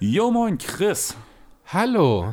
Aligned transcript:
Jo 0.00 0.30
moin 0.30 0.56
Chris. 0.56 1.14
Hallo. 1.66 2.32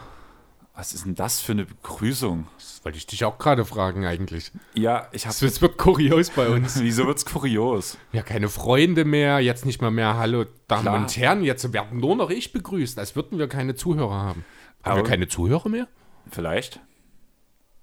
Was 0.74 0.94
ist 0.94 1.06
denn 1.06 1.16
das 1.16 1.42
für 1.42 1.52
eine 1.52 1.66
Begrüßung? 1.66 2.48
Das 2.84 2.88
wollte 2.88 2.98
ich 2.98 3.08
dich 3.08 3.24
auch 3.24 3.38
gerade 3.38 3.64
fragen 3.64 4.06
eigentlich. 4.06 4.52
Ja, 4.74 5.08
ich 5.14 5.26
habe. 5.26 5.34
Es 5.46 5.62
wird 5.62 5.78
kurios 5.78 6.32
bei 6.32 6.50
uns. 6.50 6.82
Wieso 6.82 7.08
wird's 7.08 7.24
kurios? 7.26 7.98
Ja, 8.12 8.24
keine 8.24 8.50
Freunde 8.50 9.06
mehr, 9.06 9.40
jetzt 9.40 9.66
nicht 9.66 9.82
mal 9.82 9.90
mehr 9.90 10.18
Hallo 10.18 10.44
Damen 10.68 10.82
Klar. 10.82 10.96
und 10.98 11.16
Herren, 11.16 11.44
jetzt 11.46 11.72
werden 11.72 12.02
nur 12.02 12.18
noch 12.18 12.30
ich 12.30 12.52
begrüßt, 12.52 13.00
als 13.00 13.16
würden 13.16 13.40
wir 13.40 13.48
keine 13.48 13.76
Zuhörer 13.76 14.14
haben. 14.14 14.44
Haben 14.84 14.92
Aber- 14.92 14.98
wir 14.98 15.04
keine 15.10 15.30
Zuhörer 15.30 15.70
mehr? 15.70 15.88
Vielleicht. 16.30 16.82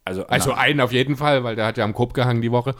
Also, 0.04 0.26
Also 0.26 0.50
na, 0.50 0.56
einen 0.58 0.80
auf 0.82 0.92
jeden 0.92 1.16
Fall, 1.16 1.44
weil 1.44 1.56
der 1.56 1.64
hat 1.64 1.78
ja 1.78 1.84
am 1.84 1.94
Kopf 1.94 2.12
gehangen 2.12 2.42
die 2.42 2.52
Woche. 2.52 2.74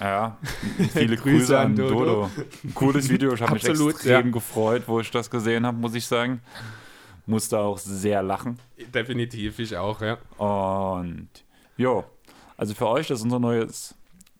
ja, 0.00 0.38
viele 0.92 1.16
Grüße 1.16 1.56
an 1.56 1.76
Dodo. 1.76 2.28
Ein 2.64 2.74
cooles 2.74 3.08
Video, 3.08 3.32
ich 3.32 3.42
habe 3.42 3.52
mich 3.54 3.68
Absolut, 3.70 3.92
extrem 3.94 4.26
ja. 4.26 4.32
gefreut, 4.32 4.82
wo 4.88 4.98
ich 4.98 5.12
das 5.12 5.30
gesehen 5.30 5.64
habe, 5.64 5.76
muss 5.78 5.94
ich 5.94 6.04
sagen. 6.04 6.40
Musste 7.26 7.60
auch 7.60 7.78
sehr 7.78 8.24
lachen. 8.24 8.58
Definitiv, 8.92 9.60
ich 9.60 9.76
auch, 9.76 10.00
ja. 10.00 10.18
Und 10.36 11.28
jo, 11.80 12.04
also 12.56 12.74
für 12.74 12.86
euch, 12.88 13.08
das 13.08 13.18
ist 13.20 13.24
unser 13.24 13.38
neues 13.38 13.94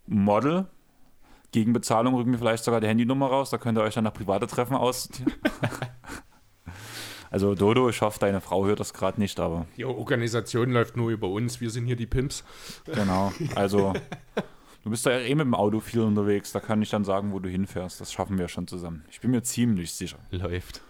Model. 0.06 0.66
Gegen 1.52 1.72
Bezahlung 1.72 2.14
rücken 2.14 2.32
wir 2.32 2.38
vielleicht 2.38 2.62
sogar 2.62 2.80
die 2.80 2.86
Handynummer 2.86 3.26
raus, 3.26 3.50
da 3.50 3.58
könnt 3.58 3.76
ihr 3.78 3.82
euch 3.82 3.94
dann 3.94 4.04
nach 4.04 4.12
private 4.12 4.46
Treffen 4.46 4.76
aus. 4.76 5.08
also 7.30 7.54
Dodo, 7.54 7.88
ich 7.88 8.00
hoffe, 8.02 8.20
deine 8.20 8.40
Frau 8.40 8.66
hört 8.66 8.78
das 8.78 8.92
gerade 8.94 9.18
nicht, 9.18 9.40
aber 9.40 9.66
Die 9.76 9.84
Organisation 9.84 10.70
läuft 10.70 10.96
nur 10.96 11.10
über 11.10 11.28
uns, 11.28 11.60
wir 11.60 11.70
sind 11.70 11.86
hier 11.86 11.96
die 11.96 12.06
Pimps. 12.06 12.44
genau. 12.84 13.32
Also 13.56 13.94
du 14.84 14.90
bist 14.90 15.06
ja 15.06 15.12
eh 15.18 15.34
mit 15.34 15.46
dem 15.46 15.54
Auto 15.54 15.80
viel 15.80 16.02
unterwegs, 16.02 16.52
da 16.52 16.60
kann 16.60 16.82
ich 16.82 16.90
dann 16.90 17.04
sagen, 17.04 17.32
wo 17.32 17.40
du 17.40 17.48
hinfährst. 17.48 18.00
Das 18.00 18.12
schaffen 18.12 18.38
wir 18.38 18.46
schon 18.48 18.68
zusammen. 18.68 19.04
Ich 19.10 19.20
bin 19.20 19.30
mir 19.32 19.42
ziemlich 19.42 19.92
sicher. 19.92 20.18
Läuft. 20.30 20.82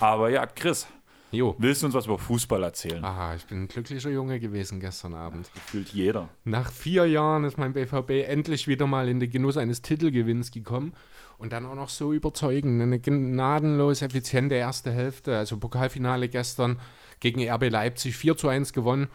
Aber 0.00 0.30
ja, 0.30 0.46
Chris, 0.46 0.88
Jo. 1.32 1.54
willst 1.58 1.82
du 1.82 1.86
uns 1.86 1.94
was 1.94 2.06
über 2.06 2.18
Fußball 2.18 2.62
erzählen? 2.62 3.04
Aha, 3.04 3.34
ich 3.36 3.44
bin 3.46 3.62
ein 3.62 3.68
glücklicher 3.68 4.10
Junge 4.10 4.40
gewesen 4.40 4.80
gestern 4.80 5.14
Abend. 5.14 5.48
Fühlt 5.66 5.90
jeder. 5.90 6.28
Nach 6.44 6.72
vier 6.72 7.06
Jahren 7.06 7.44
ist 7.44 7.58
mein 7.58 7.72
BVB 7.72 8.28
endlich 8.28 8.66
wieder 8.66 8.86
mal 8.86 9.08
in 9.08 9.20
den 9.20 9.30
Genuss 9.30 9.56
eines 9.56 9.82
Titelgewinns 9.82 10.50
gekommen 10.50 10.92
und 11.38 11.52
dann 11.52 11.66
auch 11.66 11.74
noch 11.74 11.88
so 11.88 12.12
überzeugend. 12.12 12.82
Eine 12.82 12.98
gnadenlos 12.98 14.02
effiziente 14.02 14.56
erste 14.56 14.90
Hälfte. 14.90 15.36
Also 15.36 15.56
Pokalfinale 15.56 16.28
gestern 16.28 16.80
gegen 17.20 17.48
RB 17.48 17.70
Leipzig 17.70 18.16
4 18.16 18.36
zu 18.36 18.48
1 18.48 18.72
gewonnen. 18.72 19.08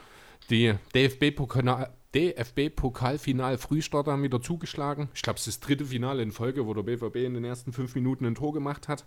Die 0.50 0.74
DFB-Pokal. 0.94 1.92
DFB-Pokalfinal-Frühstart 2.16 4.08
haben 4.08 4.24
wieder 4.24 4.42
zugeschlagen. 4.42 5.10
Ich 5.14 5.22
glaube, 5.22 5.38
es 5.38 5.48
ist 5.48 5.62
das 5.62 5.68
dritte 5.68 5.84
Finale 5.84 6.24
in 6.24 6.32
Folge, 6.32 6.66
wo 6.66 6.74
der 6.74 6.84
BVB 6.84 7.18
in 7.18 7.34
den 7.34 7.44
ersten 7.44 7.74
fünf 7.74 7.94
Minuten 7.94 8.26
ein 8.26 8.36
Tor 8.36 8.54
gemacht 8.54 8.88
hat. 8.88 9.04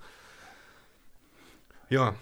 Ja, 1.89 2.15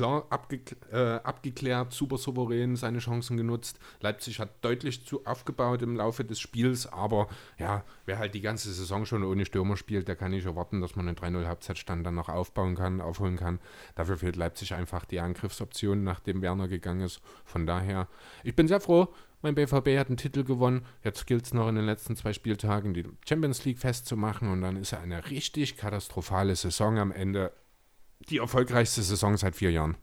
klar 0.00 0.26
abge 0.30 0.60
äh, 0.90 1.20
abgeklärt, 1.22 1.92
super 1.92 2.16
souverän 2.16 2.74
seine 2.74 3.00
Chancen 3.00 3.36
genutzt. 3.36 3.78
Leipzig 4.00 4.40
hat 4.40 4.64
deutlich 4.64 5.04
zu 5.04 5.26
aufgebaut 5.26 5.82
im 5.82 5.94
Laufe 5.94 6.24
des 6.24 6.40
Spiels, 6.40 6.86
aber 6.86 7.28
ja, 7.58 7.84
wer 8.06 8.18
halt 8.18 8.34
die 8.34 8.40
ganze 8.40 8.72
Saison 8.72 9.04
schon 9.04 9.22
ohne 9.24 9.44
Stürmer 9.44 9.76
spielt, 9.76 10.08
der 10.08 10.16
kann 10.16 10.30
nicht 10.30 10.46
erwarten, 10.46 10.80
dass 10.80 10.96
man 10.96 11.06
einen 11.06 11.18
3-0 11.18 11.46
Halbzeitstand 11.46 12.06
dann 12.06 12.14
noch 12.14 12.30
aufbauen 12.30 12.76
kann, 12.76 13.02
aufholen 13.02 13.36
kann. 13.36 13.60
Dafür 13.94 14.16
fehlt 14.16 14.36
Leipzig 14.36 14.72
einfach 14.72 15.04
die 15.04 15.20
Angriffsoption, 15.20 16.02
nachdem 16.02 16.40
Werner 16.40 16.68
gegangen 16.68 17.02
ist. 17.02 17.20
Von 17.44 17.66
daher, 17.66 18.08
ich 18.42 18.56
bin 18.56 18.68
sehr 18.68 18.80
froh. 18.80 19.08
Mein 19.42 19.54
BVB 19.54 19.98
hat 19.98 20.08
einen 20.08 20.16
Titel 20.16 20.44
gewonnen. 20.44 20.84
Jetzt 21.04 21.26
gilt 21.26 21.44
es 21.44 21.54
noch 21.54 21.68
in 21.68 21.74
den 21.74 21.86
letzten 21.86 22.16
zwei 22.16 22.32
Spieltagen, 22.32 22.92
die 22.92 23.04
Champions 23.26 23.64
League 23.64 23.78
festzumachen. 23.78 24.50
Und 24.50 24.62
dann 24.62 24.76
ist 24.76 24.92
eine 24.92 25.30
richtig 25.30 25.76
katastrophale 25.76 26.56
Saison 26.56 26.98
am 26.98 27.10
Ende 27.10 27.52
die 28.28 28.38
erfolgreichste 28.38 29.02
Saison 29.02 29.36
seit 29.36 29.56
vier 29.56 29.70
Jahren. 29.70 29.96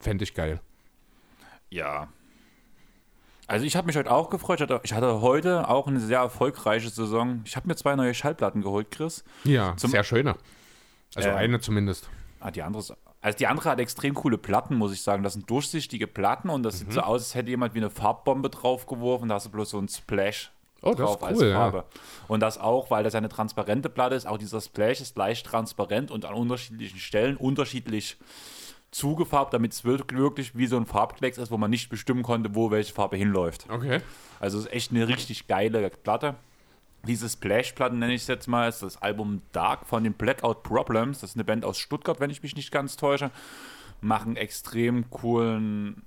Fände 0.00 0.24
ich 0.24 0.34
geil. 0.34 0.60
Ja. 1.70 2.08
Also 3.48 3.64
ich 3.64 3.76
habe 3.76 3.86
mich 3.86 3.96
heute 3.96 4.10
auch 4.10 4.30
gefreut. 4.30 4.60
Ich 4.82 4.92
hatte, 4.92 5.20
heute 5.20 5.68
auch 5.68 5.86
eine 5.86 6.00
sehr 6.00 6.18
erfolgreiche 6.18 6.88
Saison. 6.90 7.42
Ich 7.44 7.56
habe 7.56 7.68
mir 7.68 7.76
zwei 7.76 7.94
neue 7.94 8.12
Schallplatten 8.14 8.62
geholt, 8.62 8.90
Chris. 8.90 9.24
Ja, 9.44 9.76
Zum- 9.76 9.90
sehr 9.90 10.04
schöne. 10.04 10.36
Also 11.14 11.28
Äh, 11.28 11.32
eine 11.32 11.60
zumindest. 11.60 12.08
Ah, 12.40 12.50
die 12.50 12.62
andere 12.62 12.80
ist, 12.82 12.92
also 13.20 13.38
die 13.38 13.46
andere 13.46 13.70
hat 13.70 13.78
extrem 13.80 14.14
coole 14.14 14.36
Platten, 14.38 14.74
muss 14.76 14.92
ich 14.92 15.02
sagen. 15.02 15.22
Das 15.22 15.34
sind 15.34 15.48
durchsichtige 15.48 16.06
Platten 16.06 16.50
und 16.50 16.62
das 16.64 16.78
sieht 16.78 16.88
Mhm. 16.88 16.92
so 16.92 17.00
aus, 17.02 17.22
als 17.22 17.34
hätte 17.34 17.50
jemand 17.50 17.74
wie 17.74 17.78
eine 17.78 17.90
Farbbombe 17.90 18.50
draufgeworfen. 18.50 19.28
Da 19.28 19.36
hast 19.36 19.46
du 19.46 19.50
bloß 19.50 19.70
so 19.70 19.78
ein 19.78 19.88
Splash 19.88 20.50
Oh, 20.82 20.90
das 20.90 20.98
drauf 20.98 21.16
ist 21.16 21.22
als 21.22 21.38
cool, 21.38 21.48
ja. 21.48 21.54
Farbe. 21.54 21.84
Und 22.28 22.40
das 22.40 22.58
auch, 22.58 22.90
weil 22.90 23.04
das 23.04 23.14
eine 23.14 23.28
transparente 23.28 23.88
Platte 23.88 24.14
ist. 24.14 24.26
Auch 24.26 24.38
dieser 24.38 24.60
Splash 24.60 25.00
ist 25.00 25.16
leicht 25.16 25.46
transparent 25.46 26.10
und 26.10 26.24
an 26.24 26.34
unterschiedlichen 26.34 26.98
Stellen 26.98 27.36
unterschiedlich 27.36 28.16
zugefarbt, 28.90 29.52
damit 29.52 29.72
es 29.72 29.84
wirklich 29.84 30.18
wirklich 30.18 30.56
wie 30.56 30.66
so 30.66 30.76
ein 30.76 30.86
Farbklecks 30.86 31.38
ist, 31.38 31.50
wo 31.50 31.58
man 31.58 31.70
nicht 31.70 31.90
bestimmen 31.90 32.22
konnte, 32.22 32.54
wo 32.54 32.70
welche 32.70 32.94
Farbe 32.94 33.16
hinläuft. 33.16 33.66
Okay. 33.68 34.00
Also 34.40 34.58
es 34.58 34.66
ist 34.66 34.72
echt 34.72 34.90
eine 34.90 35.08
richtig 35.08 35.46
geile 35.48 35.90
Platte. 35.90 36.36
Diese 37.06 37.28
Splash-Platten 37.28 37.98
nenne 37.98 38.14
ich 38.14 38.22
es 38.22 38.26
jetzt 38.28 38.48
mal, 38.48 38.68
ist 38.68 38.82
das 38.82 39.00
Album 39.00 39.42
Dark 39.52 39.86
von 39.86 40.02
den 40.02 40.14
Blackout 40.14 40.62
Problems. 40.62 41.20
Das 41.20 41.30
ist 41.30 41.36
eine 41.36 41.44
Band 41.44 41.64
aus 41.64 41.78
Stuttgart, 41.78 42.20
wenn 42.20 42.30
ich 42.30 42.42
mich 42.42 42.56
nicht 42.56 42.72
ganz 42.72 42.96
täusche. 42.96 43.30
Machen 44.00 44.36
extrem 44.36 45.08
coolen, 45.10 46.02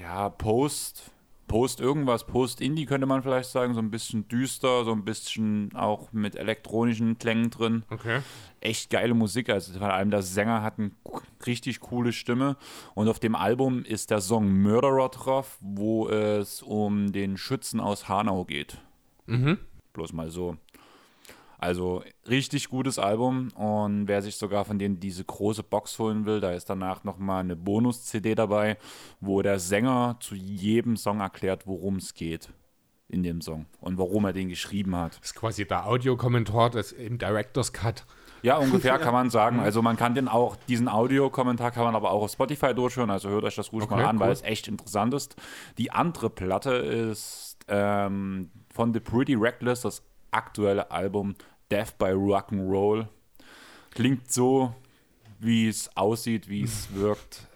ja, 0.00 0.28
Post, 0.28 1.10
Post 1.46 1.80
irgendwas, 1.80 2.26
Post-Indie 2.26 2.86
könnte 2.86 3.06
man 3.06 3.22
vielleicht 3.22 3.50
sagen. 3.50 3.74
So 3.74 3.80
ein 3.80 3.90
bisschen 3.90 4.26
düster, 4.28 4.84
so 4.84 4.92
ein 4.92 5.04
bisschen 5.04 5.74
auch 5.74 6.12
mit 6.12 6.36
elektronischen 6.36 7.18
Klängen 7.18 7.50
drin 7.50 7.84
Okay. 7.90 8.20
echt 8.60 8.90
geile 8.90 9.14
Musik. 9.14 9.50
Also 9.50 9.78
vor 9.78 9.92
allem 9.92 10.10
der 10.10 10.22
Sänger 10.22 10.62
hat 10.62 10.78
eine 10.78 10.90
richtig 11.46 11.80
coole 11.80 12.12
Stimme. 12.12 12.56
Und 12.94 13.08
auf 13.08 13.18
dem 13.18 13.34
Album 13.34 13.84
ist 13.84 14.10
der 14.10 14.20
Song 14.20 14.62
Murderer 14.62 15.08
drauf, 15.08 15.58
wo 15.60 16.08
es 16.08 16.62
um 16.62 17.12
den 17.12 17.36
Schützen 17.36 17.80
aus 17.80 18.08
Hanau 18.08 18.44
geht. 18.44 18.78
Mhm. 19.26 19.58
Bloß 19.92 20.12
mal 20.12 20.30
so. 20.30 20.56
Also 21.58 22.02
richtig 22.28 22.68
gutes 22.68 22.98
Album 22.98 23.48
und 23.54 24.08
wer 24.08 24.22
sich 24.22 24.36
sogar 24.36 24.64
von 24.64 24.78
denen 24.78 25.00
diese 25.00 25.24
große 25.24 25.62
Box 25.62 25.98
holen 25.98 26.26
will, 26.26 26.40
da 26.40 26.52
ist 26.52 26.68
danach 26.68 27.04
nochmal 27.04 27.40
eine 27.40 27.56
Bonus-CD 27.56 28.34
dabei, 28.34 28.76
wo 29.20 29.42
der 29.42 29.58
Sänger 29.58 30.16
zu 30.20 30.34
jedem 30.34 30.96
Song 30.96 31.20
erklärt, 31.20 31.66
worum 31.66 31.96
es 31.96 32.14
geht 32.14 32.50
in 33.08 33.22
dem 33.22 33.40
Song 33.40 33.66
und 33.80 33.98
warum 33.98 34.24
er 34.24 34.32
den 34.32 34.48
geschrieben 34.48 34.96
hat. 34.96 35.18
Das 35.18 35.30
ist 35.30 35.34
quasi 35.34 35.66
der 35.66 35.86
Audiokommentar 35.86 36.70
des, 36.70 36.92
im 36.92 37.18
Director's 37.18 37.72
Cut. 37.72 38.04
Ja, 38.42 38.56
ungefähr 38.58 38.98
kann 39.00 39.14
man 39.14 39.30
sagen. 39.30 39.60
Also 39.60 39.82
man 39.82 39.96
kann 39.96 40.14
den 40.14 40.28
auch, 40.28 40.56
diesen 40.68 40.88
Audiokommentar 40.88 41.70
kann 41.70 41.84
man 41.84 41.94
aber 41.94 42.10
auch 42.10 42.22
auf 42.22 42.30
Spotify 42.32 42.74
durchhören, 42.74 43.10
also 43.10 43.28
hört 43.28 43.44
euch 43.44 43.54
das 43.54 43.72
ruhig 43.72 43.84
Okay, 43.84 43.94
mal 43.94 44.04
an, 44.04 44.18
weil 44.18 44.28
cool. 44.28 44.32
es 44.32 44.42
echt 44.42 44.68
interessant 44.68 45.14
ist. 45.14 45.36
Die 45.78 45.90
andere 45.90 46.28
Platte 46.30 46.74
ist 46.74 47.58
ähm, 47.68 48.50
von 48.72 48.92
The 48.92 49.00
Pretty 49.00 49.34
Reckless, 49.34 49.82
das 49.82 50.02
aktuelle 50.34 50.90
Album 50.90 51.34
Death 51.70 51.96
by 51.98 52.06
Rock'n'Roll. 52.12 53.06
Klingt 53.92 54.30
so, 54.30 54.74
wie 55.38 55.68
es 55.68 55.96
aussieht, 55.96 56.48
wie 56.48 56.62
es 56.62 56.88
wirkt. 56.94 57.46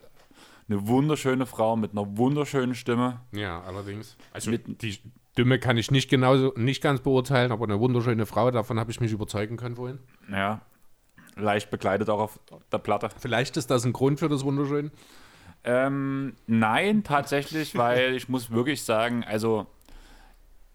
Eine 0.68 0.86
wunderschöne 0.86 1.46
Frau 1.46 1.76
mit 1.76 1.92
einer 1.92 2.16
wunderschönen 2.18 2.74
Stimme. 2.74 3.20
Ja, 3.32 3.62
allerdings. 3.62 4.16
Also 4.32 4.50
Mit- 4.50 4.82
die 4.82 4.98
Stimme 5.32 5.58
kann 5.58 5.78
ich 5.78 5.90
nicht 5.90 6.10
genauso, 6.10 6.52
nicht 6.56 6.82
ganz 6.82 7.00
beurteilen, 7.00 7.52
aber 7.52 7.64
eine 7.64 7.78
wunderschöne 7.80 8.26
Frau, 8.26 8.50
davon 8.50 8.78
habe 8.78 8.90
ich 8.90 9.00
mich 9.00 9.12
überzeugen 9.12 9.56
können 9.56 9.76
vorhin. 9.76 9.98
Ja, 10.30 10.60
leicht 11.36 11.70
bekleidet 11.70 12.10
auch 12.10 12.18
auf 12.20 12.40
der 12.72 12.78
Platte. 12.78 13.08
Vielleicht 13.18 13.56
ist 13.56 13.70
das 13.70 13.84
ein 13.86 13.92
Grund 13.92 14.18
für 14.18 14.28
das 14.28 14.44
Wunderschön. 14.44 14.90
Ähm, 15.64 16.34
nein, 16.46 17.02
tatsächlich, 17.02 17.76
weil 17.76 18.14
ich 18.16 18.28
muss 18.28 18.50
wirklich 18.50 18.82
sagen, 18.82 19.24
also 19.24 19.66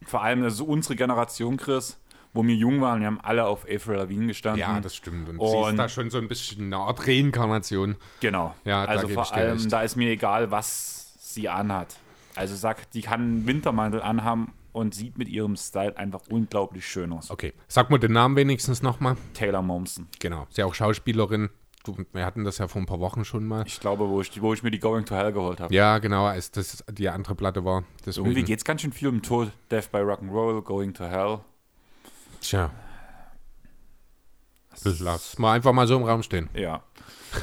vor 0.08 0.24
allem 0.24 0.42
das 0.44 0.56
ist 0.56 0.62
unsere 0.62 0.96
Generation, 0.96 1.58
Chris, 1.58 2.00
wo 2.34 2.44
wir 2.46 2.56
jung 2.56 2.82
waren, 2.82 3.00
wir 3.02 3.08
haben 3.08 3.20
alle 3.22 3.46
auf 3.46 3.66
Avril 3.70 3.98
Lavigne 3.98 4.28
gestanden. 4.28 4.60
Ja, 4.62 4.80
das 4.80 4.96
stimmt. 4.96 5.30
Und, 5.30 5.36
sie 5.40 5.46
Und- 5.56 5.70
ist 5.72 5.78
da 5.78 5.90
schon 5.90 6.10
so 6.10 6.18
ein 6.18 6.28
bisschen 6.28 6.66
eine 6.66 6.78
Art 6.78 7.08
Reinkarnation. 7.08 7.96
Genau. 8.22 8.56
Ja, 8.66 8.86
also 8.86 9.08
vor 9.08 9.32
allem, 9.34 9.58
recht. 9.58 9.72
da 9.72 9.82
ist 9.84 9.96
mir 9.96 10.10
egal, 10.10 10.52
was 10.52 11.14
sie 11.20 11.50
anhat. 11.50 11.96
Also 12.36 12.56
sag, 12.56 12.90
die 12.92 13.02
kann 13.02 13.22
einen 13.22 13.48
Wintermantel 13.48 14.02
anhaben 14.02 14.52
und 14.72 14.96
sieht 14.96 15.18
mit 15.20 15.30
ihrem 15.30 15.56
Style 15.56 15.96
einfach 15.98 16.22
unglaublich 16.30 16.88
schön 16.88 17.14
aus. 17.14 17.30
Okay, 17.30 17.54
sag 17.68 17.92
mal 17.92 18.00
den 18.00 18.14
Namen 18.14 18.36
wenigstens 18.36 18.82
nochmal. 18.82 19.16
Taylor 19.36 19.62
Momsen. 19.62 20.08
Genau, 20.20 20.46
sie 20.46 20.50
ist 20.54 20.58
ja 20.58 20.66
auch 20.66 20.74
Schauspielerin. 20.74 21.50
Du, 21.84 21.98
wir 22.14 22.26
hatten 22.26 22.46
das 22.46 22.60
ja 22.60 22.68
vor 22.70 22.82
ein 22.82 22.86
paar 22.86 23.02
Wochen 23.02 23.26
schon 23.26 23.46
mal. 23.46 23.66
Ich 23.68 23.80
glaube, 23.80 24.08
wo 24.08 24.22
ich, 24.22 24.42
wo 24.42 24.54
ich 24.54 24.64
mir 24.64 24.72
die 24.72 24.80
Going 24.80 25.06
to 25.06 25.16
Hell 25.16 25.34
geholt 25.34 25.60
habe. 25.60 25.74
Ja, 25.74 26.00
genau, 26.00 26.26
als 26.26 26.50
das 26.50 26.84
die 26.90 27.10
andere 27.10 27.36
Platte 27.36 27.66
war. 27.66 27.84
Deswegen. 28.06 28.26
Irgendwie 28.26 28.44
geht 28.44 28.60
es 28.60 28.66
ganz 28.66 28.82
schön 28.82 28.94
viel 28.94 29.10
um 29.10 29.22
Tod. 29.22 29.52
Death 29.70 29.92
by 29.92 29.98
Rock'n'Roll, 29.98 30.62
Going 30.62 30.94
to 30.94 31.04
Hell. 31.04 31.40
Tja, 32.40 32.72
Das 34.84 35.00
lass 35.00 35.38
mal 35.40 35.54
einfach 35.54 35.74
mal 35.74 35.88
so 35.88 35.96
im 35.96 36.04
Raum 36.04 36.24
stehen. 36.24 36.50
Ja. 36.54 36.84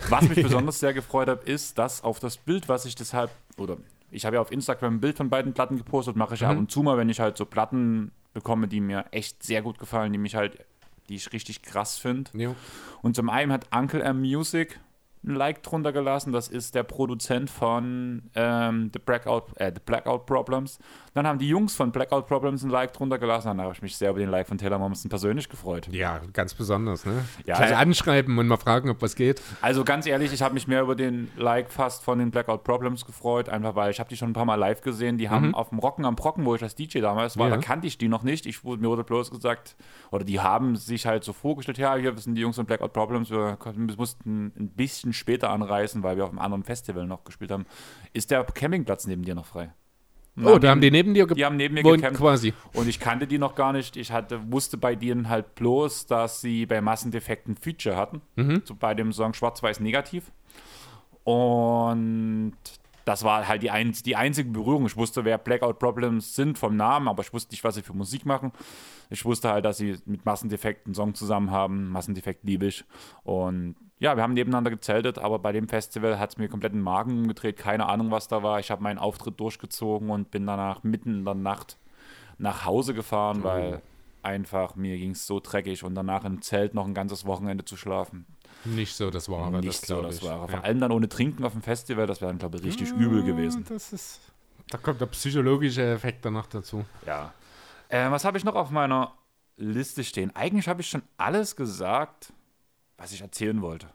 Was 0.08 0.28
mich 0.28 0.42
besonders 0.42 0.78
sehr 0.78 0.92
gefreut 0.92 1.28
hat, 1.28 1.44
ist, 1.44 1.78
dass 1.78 2.02
auf 2.04 2.18
das 2.20 2.36
Bild, 2.36 2.68
was 2.68 2.84
ich 2.84 2.94
deshalb, 2.94 3.30
oder 3.56 3.76
ich 4.10 4.24
habe 4.24 4.36
ja 4.36 4.42
auf 4.42 4.52
Instagram 4.52 4.94
ein 4.94 5.00
Bild 5.00 5.16
von 5.16 5.30
beiden 5.30 5.52
Platten 5.52 5.76
gepostet, 5.76 6.16
mache 6.16 6.34
ich 6.34 6.40
ja 6.40 6.50
ab 6.50 6.58
und 6.58 6.70
zu 6.70 6.82
mal, 6.82 6.96
wenn 6.96 7.08
ich 7.08 7.20
halt 7.20 7.36
so 7.36 7.44
Platten 7.44 8.12
bekomme, 8.32 8.68
die 8.68 8.80
mir 8.80 9.06
echt 9.10 9.42
sehr 9.42 9.62
gut 9.62 9.78
gefallen, 9.78 10.12
die 10.12 10.18
mich 10.18 10.34
halt, 10.34 10.64
die 11.10 11.16
ich 11.16 11.32
richtig 11.32 11.62
krass 11.62 11.98
finde. 11.98 12.30
Und 13.02 13.16
zum 13.16 13.28
einen 13.28 13.52
hat 13.52 13.66
Uncle 13.74 14.00
M 14.00 14.20
Music 14.20 14.80
ein 15.22 15.34
Like 15.34 15.62
drunter 15.62 15.92
gelassen. 15.92 16.32
Das 16.32 16.48
ist 16.48 16.74
der 16.74 16.82
Produzent 16.82 17.50
von 17.50 18.30
ähm, 18.34 18.90
The, 18.94 19.00
Blackout, 19.00 19.54
äh, 19.56 19.70
The 19.74 19.82
Blackout 19.84 20.24
Problems. 20.24 20.78
Dann 21.14 21.26
haben 21.26 21.38
die 21.38 21.48
Jungs 21.48 21.74
von 21.74 21.90
Blackout 21.92 22.26
Problems 22.28 22.62
ein 22.62 22.70
Like 22.70 22.92
drunter 22.92 23.18
gelassen. 23.18 23.48
Dann 23.48 23.60
habe 23.60 23.72
ich 23.72 23.82
mich 23.82 23.96
sehr 23.96 24.10
über 24.10 24.20
den 24.20 24.30
Like 24.30 24.46
von 24.46 24.58
Taylor 24.58 24.78
Momsen 24.78 25.08
persönlich 25.10 25.48
gefreut. 25.48 25.88
Ja, 25.90 26.20
ganz 26.32 26.54
besonders, 26.54 27.04
ne? 27.04 27.24
Ja, 27.46 27.64
ja. 27.68 27.78
anschreiben 27.78 28.38
und 28.38 28.46
mal 28.46 28.56
fragen, 28.56 28.88
ob 28.90 29.02
was 29.02 29.16
geht. 29.16 29.42
Also 29.60 29.82
ganz 29.84 30.06
ehrlich, 30.06 30.32
ich 30.32 30.40
habe 30.42 30.54
mich 30.54 30.68
mehr 30.68 30.82
über 30.82 30.94
den 30.94 31.28
Like 31.36 31.70
fast 31.70 32.04
von 32.04 32.18
den 32.18 32.30
Blackout 32.30 32.62
Problems 32.64 33.04
gefreut, 33.04 33.48
einfach 33.48 33.74
weil 33.74 33.90
ich 33.90 33.98
habe 33.98 34.08
die 34.08 34.16
schon 34.16 34.30
ein 34.30 34.34
paar 34.34 34.44
Mal 34.44 34.54
live 34.54 34.82
gesehen. 34.82 35.18
Die 35.18 35.28
haben 35.28 35.54
auf 35.54 35.70
dem 35.70 35.78
Rocken 35.80 36.04
am 36.04 36.14
Brocken, 36.16 36.44
wo 36.44 36.54
ich 36.54 36.62
als 36.62 36.74
DJ 36.76 37.00
damals 37.00 37.36
war, 37.36 37.48
Ja. 37.48 37.56
da 37.56 37.60
kannte 37.62 37.86
ich 37.86 37.98
die 37.98 38.08
noch 38.08 38.22
nicht. 38.22 38.46
Ich, 38.46 38.62
wurde- 38.64 38.80
mir 38.82 38.88
wurde 38.88 39.04
bloß 39.04 39.30
gesagt, 39.30 39.76
oder 40.12 40.24
die 40.24 40.38
haben 40.40 40.76
sich 40.76 41.06
halt 41.06 41.24
so 41.24 41.32
vorgestellt, 41.32 41.78
ja, 41.78 41.96
hier 41.96 42.16
sind 42.18 42.34
die 42.36 42.40
Jungs 42.42 42.56
von 42.56 42.66
Blackout 42.66 42.92
Problems, 42.92 43.30
wir 43.30 43.58
mussten 43.96 44.52
ein 44.58 44.68
bisschen 44.76 45.12
später 45.12 45.50
anreisen, 45.50 46.02
weil 46.02 46.16
wir 46.16 46.24
auf 46.24 46.30
einem 46.30 46.38
anderen 46.38 46.62
Festival 46.64 47.06
noch 47.06 47.24
gespielt 47.24 47.50
haben. 47.50 47.66
Ist 48.12 48.30
der 48.30 48.44
Campingplatz 48.44 49.06
neben 49.06 49.22
dir 49.24 49.34
noch 49.34 49.46
frei? 49.46 49.72
Oh, 50.44 50.58
da 50.58 50.70
haben 50.70 50.80
die 50.80 50.90
neben 50.90 51.14
dir 51.14 51.26
Die 51.26 51.44
haben 51.44 51.56
neben 51.56 51.74
mir 51.74 51.82
gecampt. 51.82 52.18
quasi. 52.18 52.52
Und 52.74 52.88
ich 52.88 53.00
kannte 53.00 53.26
die 53.26 53.38
noch 53.38 53.54
gar 53.54 53.72
nicht. 53.72 53.96
Ich 53.96 54.12
hatte, 54.12 54.40
wusste 54.52 54.76
bei 54.76 54.94
denen 54.94 55.28
halt 55.28 55.54
bloß, 55.54 56.06
dass 56.06 56.40
sie 56.40 56.66
bei 56.66 56.80
Massendefekten 56.80 57.56
Feature 57.56 57.96
hatten. 57.96 58.20
So 58.64 58.74
bei 58.74 58.94
dem 58.94 59.12
Song 59.12 59.34
Schwarz-Weiß 59.34 59.80
Negativ. 59.80 60.30
Und 61.24 62.54
das 63.04 63.24
war 63.24 63.48
halt 63.48 63.62
die, 63.62 63.70
ein, 63.70 63.92
die 64.04 64.16
einzige 64.16 64.50
Berührung. 64.50 64.86
Ich 64.86 64.96
wusste, 64.96 65.24
wer 65.24 65.38
Blackout 65.38 65.78
Problems 65.78 66.34
sind 66.34 66.58
vom 66.58 66.76
Namen, 66.76 67.08
aber 67.08 67.22
ich 67.22 67.32
wusste 67.32 67.52
nicht, 67.52 67.64
was 67.64 67.74
sie 67.74 67.82
für 67.82 67.94
Musik 67.94 68.26
machen. 68.26 68.52
Ich 69.10 69.24
wusste 69.24 69.50
halt, 69.50 69.64
dass 69.64 69.78
sie 69.78 69.96
mit 70.06 70.24
Massendefekt 70.24 70.86
einen 70.86 70.94
Song 70.94 71.14
zusammen 71.14 71.50
haben. 71.50 71.88
Massendefekt 71.90 72.44
liebe 72.44 72.66
ich. 72.66 72.84
Und 73.24 73.74
ja, 74.00 74.16
wir 74.16 74.22
haben 74.22 74.34
nebeneinander 74.34 74.70
gezeltet, 74.70 75.18
aber 75.18 75.38
bei 75.38 75.52
dem 75.52 75.68
Festival 75.68 76.18
hat 76.18 76.30
es 76.30 76.36
mir 76.38 76.48
komplett 76.48 76.72
den 76.72 76.80
Magen 76.82 77.12
umgedreht. 77.18 77.56
Keine 77.56 77.86
Ahnung, 77.86 78.10
was 78.10 78.26
da 78.28 78.42
war. 78.42 78.58
Ich 78.58 78.70
habe 78.70 78.82
meinen 78.82 78.98
Auftritt 78.98 79.38
durchgezogen 79.38 80.10
und 80.10 80.30
bin 80.30 80.46
danach 80.46 80.82
mitten 80.82 81.18
in 81.20 81.24
der 81.24 81.34
Nacht 81.34 81.76
nach 82.38 82.64
Hause 82.64 82.94
gefahren, 82.94 83.44
weil 83.44 83.82
einfach 84.22 84.74
mir 84.74 84.96
ging 84.98 85.12
es 85.12 85.26
so 85.26 85.38
dreckig 85.40 85.84
und 85.84 85.94
danach 85.94 86.24
im 86.24 86.42
Zelt 86.42 86.74
noch 86.74 86.86
ein 86.86 86.94
ganzes 86.94 87.24
Wochenende 87.26 87.64
zu 87.64 87.76
schlafen. 87.76 88.26
Nicht 88.64 88.94
so 88.94 89.10
das 89.10 89.28
Wahre, 89.28 89.52
Nicht 89.60 89.68
das 89.82 89.88
so 89.88 90.02
das 90.02 90.22
war. 90.22 90.48
Vor 90.48 90.58
Ja. 90.58 90.64
allem 90.64 90.80
dann 90.80 90.92
ohne 90.92 91.08
Trinken 91.08 91.44
auf 91.44 91.52
dem 91.52 91.62
Festival, 91.62 92.06
das 92.06 92.20
wäre 92.20 92.30
dann, 92.30 92.38
glaube 92.38 92.58
ich, 92.58 92.64
richtig 92.64 92.90
übel 92.92 93.22
gewesen. 93.22 93.64
Das 93.68 93.92
ist, 93.92 94.20
da 94.70 94.78
kommt 94.78 95.00
der 95.00 95.06
psychologische 95.06 95.82
Effekt 95.82 96.24
danach 96.24 96.46
dazu. 96.46 96.84
Ja. 97.06 97.32
Äh, 97.88 98.10
was 98.10 98.24
habe 98.24 98.36
ich 98.38 98.44
noch 98.44 98.54
auf 98.54 98.70
meiner 98.70 99.12
Liste 99.56 100.04
stehen? 100.04 100.34
Eigentlich 100.34 100.68
habe 100.68 100.80
ich 100.82 100.88
schon 100.88 101.02
alles 101.18 101.56
gesagt, 101.56 102.32
was 103.00 103.12
ich 103.12 103.22
erzählen 103.22 103.62
wollte. 103.62 103.86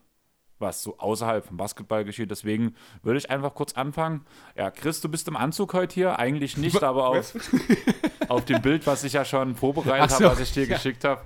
Was 0.58 0.82
so 0.82 0.98
außerhalb 0.98 1.46
vom 1.46 1.58
Basketball 1.58 2.06
geschieht. 2.06 2.32
Deswegen 2.32 2.76
würde 3.04 3.20
ich 3.20 3.30
einfach 3.30 3.54
kurz 3.54 3.74
anfangen. 3.74 4.26
Ja, 4.56 4.72
Chris, 4.72 5.02
du 5.02 5.10
bist 5.10 5.28
im 5.28 5.36
Anzug 5.36 5.74
heute 5.74 5.94
hier. 5.94 6.18
Eigentlich 6.18 6.58
nicht, 6.58 6.82
aber 6.82 7.10
auf, 7.10 7.34
auf 8.30 8.46
dem 8.46 8.62
Bild, 8.62 8.88
was 8.88 9.04
ich 9.04 9.14
ja 9.14 9.26
schon 9.26 9.56
vorbereitet 9.56 10.12
so, 10.12 10.16
habe, 10.16 10.32
was 10.32 10.40
ich 10.40 10.54
dir 10.54 10.66
geschickt 10.66 11.04
habe. 11.04 11.22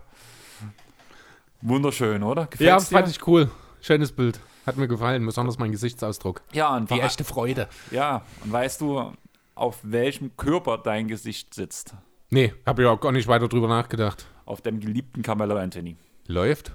Wunderschön, 1.61 2.23
oder? 2.23 2.43
Ja, 2.43 2.47
Gefällt's 2.47 2.89
fand 2.89 3.07
dir? 3.07 3.11
ich 3.11 3.27
cool. 3.27 3.51
Schönes 3.81 4.11
Bild. 4.11 4.39
Hat 4.65 4.77
mir 4.77 4.87
gefallen, 4.87 5.25
besonders 5.25 5.57
mein 5.57 5.71
Gesichtsausdruck. 5.71 6.41
Ja, 6.51 6.75
und, 6.75 6.89
Die 6.89 6.99
echte 6.99 7.23
Freude. 7.23 7.67
ja, 7.91 8.23
und 8.43 8.51
weißt 8.51 8.81
du, 8.81 9.13
auf 9.55 9.79
welchem 9.83 10.35
Körper 10.37 10.77
dein 10.77 11.07
Gesicht 11.07 11.53
sitzt? 11.53 11.93
Nee, 12.29 12.53
habe 12.65 12.81
ich 12.83 12.87
auch 12.87 12.99
gar 12.99 13.11
nicht 13.11 13.27
weiter 13.27 13.47
drüber 13.47 13.67
nachgedacht. 13.67 14.25
Auf 14.45 14.61
dem 14.61 14.79
geliebten 14.79 15.21
Carmelo 15.21 15.57
Anthony. 15.57 15.97
Läuft? 16.27 16.73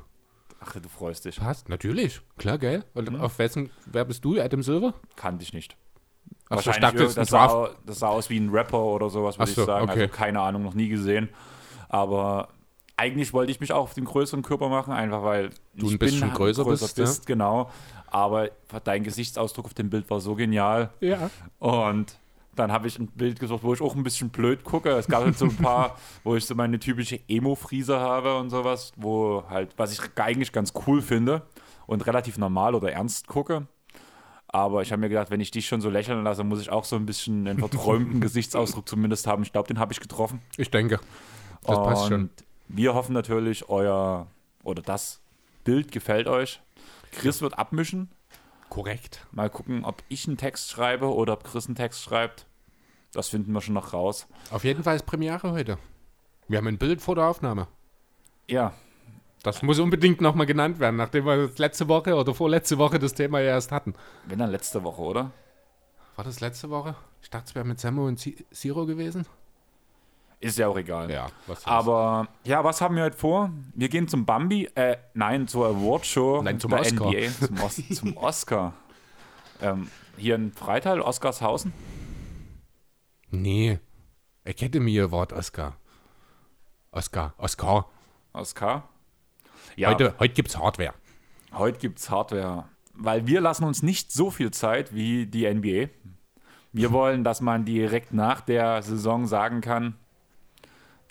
Ach, 0.66 0.72
du 0.81 0.88
freust 0.88 1.25
dich. 1.25 1.37
Passt, 1.37 1.69
natürlich. 1.69 2.20
Klar, 2.38 2.58
gell? 2.58 2.84
Und 2.94 3.11
Mhm. 3.11 3.20
auf 3.20 3.38
wessen, 3.38 3.70
wer 3.87 4.05
bist 4.05 4.25
du? 4.25 4.40
Adam 4.40 4.62
Silver? 4.62 4.94
Kannte 5.16 5.43
ich 5.43 5.52
nicht. 5.52 5.76
Ach 6.49 6.56
so, 6.56 6.61
ich 6.61 6.66
Wahrscheinlich, 6.76 7.00
dachte, 7.06 7.14
das 7.20 7.28
sah, 7.28 7.70
das 7.87 7.99
sah 7.99 8.08
aus 8.08 8.31
wie 8.31 8.38
ein 8.38 8.50
Rapper 8.50 8.78
oder 8.82 9.11
sowas, 9.11 9.38
würde 9.38 9.50
so, 9.52 9.62
ich 9.62 9.66
sagen. 9.66 9.90
okay. 9.90 10.02
Also 10.02 10.12
keine 10.14 10.40
Ahnung, 10.40 10.62
noch 10.62 10.75
nie 10.75 10.88
gesehen. 10.88 11.28
Aber 11.88 12.49
eigentlich 12.96 13.32
wollte 13.32 13.50
ich 13.50 13.61
mich 13.61 13.72
auch 13.72 13.82
auf 13.84 13.94
den 13.94 14.05
größeren 14.05 14.43
Körper 14.43 14.69
machen, 14.69 14.93
einfach 14.93 15.22
weil 15.22 15.50
Du 15.75 15.88
ein 15.90 15.99
bisschen 15.99 16.28
bin- 16.28 16.34
größer 16.34 16.64
bist, 16.64 16.99
ja. 16.99 17.06
genau. 17.26 17.70
Aber 18.06 18.50
dein 18.84 19.02
Gesichtsausdruck 19.02 19.66
auf 19.66 19.75
dem 19.75 19.90
Bild 19.90 20.08
war 20.11 20.20
so 20.20 20.34
genial. 20.37 20.90
Ja. 21.00 21.31
Und 21.58 22.16
dann 22.58 22.72
habe 22.72 22.86
ich 22.86 22.98
ein 22.98 23.08
Bild 23.08 23.40
gesucht, 23.40 23.62
wo 23.62 23.74
ich 23.74 23.80
auch 23.80 23.94
ein 23.94 24.02
bisschen 24.02 24.30
blöd 24.30 24.64
gucke. 24.64 24.90
Es 24.90 25.06
gab 25.06 25.24
halt 25.24 25.38
so 25.38 25.46
ein 25.46 25.56
paar, 25.56 25.96
wo 26.24 26.36
ich 26.36 26.46
so 26.46 26.54
meine 26.54 26.78
typische 26.78 27.20
Emo-Friese 27.28 27.98
habe 27.98 28.36
und 28.38 28.50
sowas, 28.50 28.92
wo 28.96 29.44
halt, 29.48 29.74
was 29.76 29.92
ich 29.92 30.00
eigentlich 30.16 30.52
ganz 30.52 30.72
cool 30.86 31.02
finde 31.02 31.42
und 31.86 32.06
relativ 32.06 32.38
normal 32.38 32.74
oder 32.74 32.92
ernst 32.92 33.26
gucke. 33.26 33.66
Aber 34.48 34.82
ich 34.82 34.92
habe 34.92 35.00
mir 35.00 35.08
gedacht, 35.08 35.30
wenn 35.30 35.40
ich 35.40 35.50
dich 35.50 35.66
schon 35.66 35.80
so 35.80 35.90
lächeln 35.90 36.22
lasse, 36.22 36.44
muss 36.44 36.60
ich 36.60 36.70
auch 36.70 36.84
so 36.84 36.94
ein 36.94 37.06
bisschen 37.06 37.48
einen 37.48 37.58
verträumten 37.58 38.20
Gesichtsausdruck 38.22 38.88
zumindest 38.88 39.26
haben. 39.26 39.42
Ich 39.42 39.52
glaube, 39.52 39.66
den 39.66 39.80
habe 39.80 39.92
ich 39.92 40.00
getroffen. 40.00 40.40
Ich 40.56 40.70
denke. 40.70 41.00
Das 41.64 41.76
passt 41.78 42.08
schon. 42.08 42.20
Und 42.22 42.30
wir 42.68 42.94
hoffen 42.94 43.14
natürlich, 43.14 43.68
euer 43.68 44.28
oder 44.62 44.82
das 44.82 45.20
Bild 45.64 45.90
gefällt 45.90 46.28
euch. 46.28 46.60
Chris 47.10 47.42
wird 47.42 47.58
abmischen. 47.58 48.10
Korrekt. 48.75 49.25
Mal 49.31 49.50
gucken, 49.50 49.85
ob 49.85 50.03
ich 50.09 50.26
einen 50.26 50.37
Text 50.37 50.69
schreibe 50.69 51.15
oder 51.15 51.35
ob 51.35 51.44
Chris 51.44 51.67
einen 51.67 51.76
Text 51.76 52.03
schreibt. 52.03 52.47
Das 53.12 53.29
finden 53.29 53.53
wir 53.53 53.61
schon 53.61 53.75
noch 53.75 53.93
raus. 53.93 54.26
Auf 54.50 54.65
jeden 54.65 54.82
Fall 54.82 54.97
ist 54.97 55.06
Premiere 55.06 55.53
heute. 55.53 55.79
Wir 56.49 56.59
haben 56.59 56.67
ein 56.67 56.79
Bild 56.79 57.00
vor 57.00 57.15
der 57.15 57.29
Aufnahme. 57.29 57.69
Ja, 58.49 58.75
Das 59.44 59.62
muss 59.62 59.79
unbedingt 59.79 60.21
nochmal 60.21 60.47
genannt 60.47 60.81
werden, 60.81 60.97
nachdem 60.97 61.25
wir 61.25 61.47
das 61.47 61.59
letzte 61.59 61.87
Woche 61.87 62.17
oder 62.17 62.35
vorletzte 62.35 62.76
Woche 62.76 62.99
das 62.99 63.15
Thema 63.15 63.38
ja 63.38 63.50
erst 63.50 63.71
hatten. 63.71 63.94
wenn 64.26 64.41
dann 64.41 64.50
letzte 64.50 64.82
Woche, 64.82 65.03
oder? 65.03 65.31
War 66.17 66.25
das 66.25 66.41
letzte 66.41 66.69
Woche? 66.69 66.97
Ich 67.23 67.31
dachte, 67.31 67.50
es 67.50 67.55
wäre 67.55 67.65
mit 67.65 67.79
Sammo 67.79 68.09
und 68.09 68.19
Zero 68.19 68.87
gewesen. 68.87 69.25
Ist 70.44 70.58
ja 70.58 70.69
auch 70.69 70.76
egal. 70.76 71.11
Ja, 71.11 71.29
was 71.46 71.67
Aber 71.67 72.29
ja, 72.44 72.62
was 72.62 72.82
haben 72.82 72.96
wir 72.96 73.05
heute 73.05 73.17
vor? 73.17 73.50
Wir 73.75 73.88
gehen 73.88 74.08
zum 74.08 74.26
Bambi, 74.26 74.67
äh, 74.75 74.99
nein, 75.14 75.49
zur 75.49 75.69
Awardshow 75.69 76.43
Nein, 76.43 76.61
zum 76.61 76.70
der 76.70 76.81
Oscar. 76.81 77.11
NBA, 77.11 77.31
zum, 77.46 77.62
Os 77.62 77.88
zum 77.94 78.17
Oscar. 78.19 78.75
Ähm, 79.62 79.91
hier 80.19 80.35
in 80.35 80.52
Freital, 80.52 81.00
Oscarshausen. 81.00 81.73
Nee. 83.30 83.78
Academy 84.45 85.00
Award 85.00 85.33
Oscar. 85.33 85.78
Oscar. 86.90 87.33
Oscar. 87.38 87.87
Oscar. 88.35 88.88
Ja, 89.76 89.88
Heute, 89.88 90.14
heute 90.18 90.35
gibt 90.35 90.50
es 90.50 90.59
Hardware. 90.59 90.92
Heute 91.54 91.78
gibt 91.78 92.00
es 92.00 92.11
Hardware, 92.11 92.68
weil 92.92 93.26
wir 93.26 93.40
lassen 93.40 93.64
uns 93.64 93.83
nicht 93.83 94.12
so 94.12 94.30
viel 94.30 94.50
Zeit 94.50 94.95
wie 94.95 95.25
die 95.25 95.49
NBA. 95.52 95.88
Wir 96.73 96.92
wollen, 96.92 97.25
dass 97.25 97.40
man 97.40 97.64
direkt 97.64 98.12
nach 98.12 98.42
der 98.42 98.83
Saison 98.83 99.26
sagen 99.26 99.62
kann, 99.62 99.95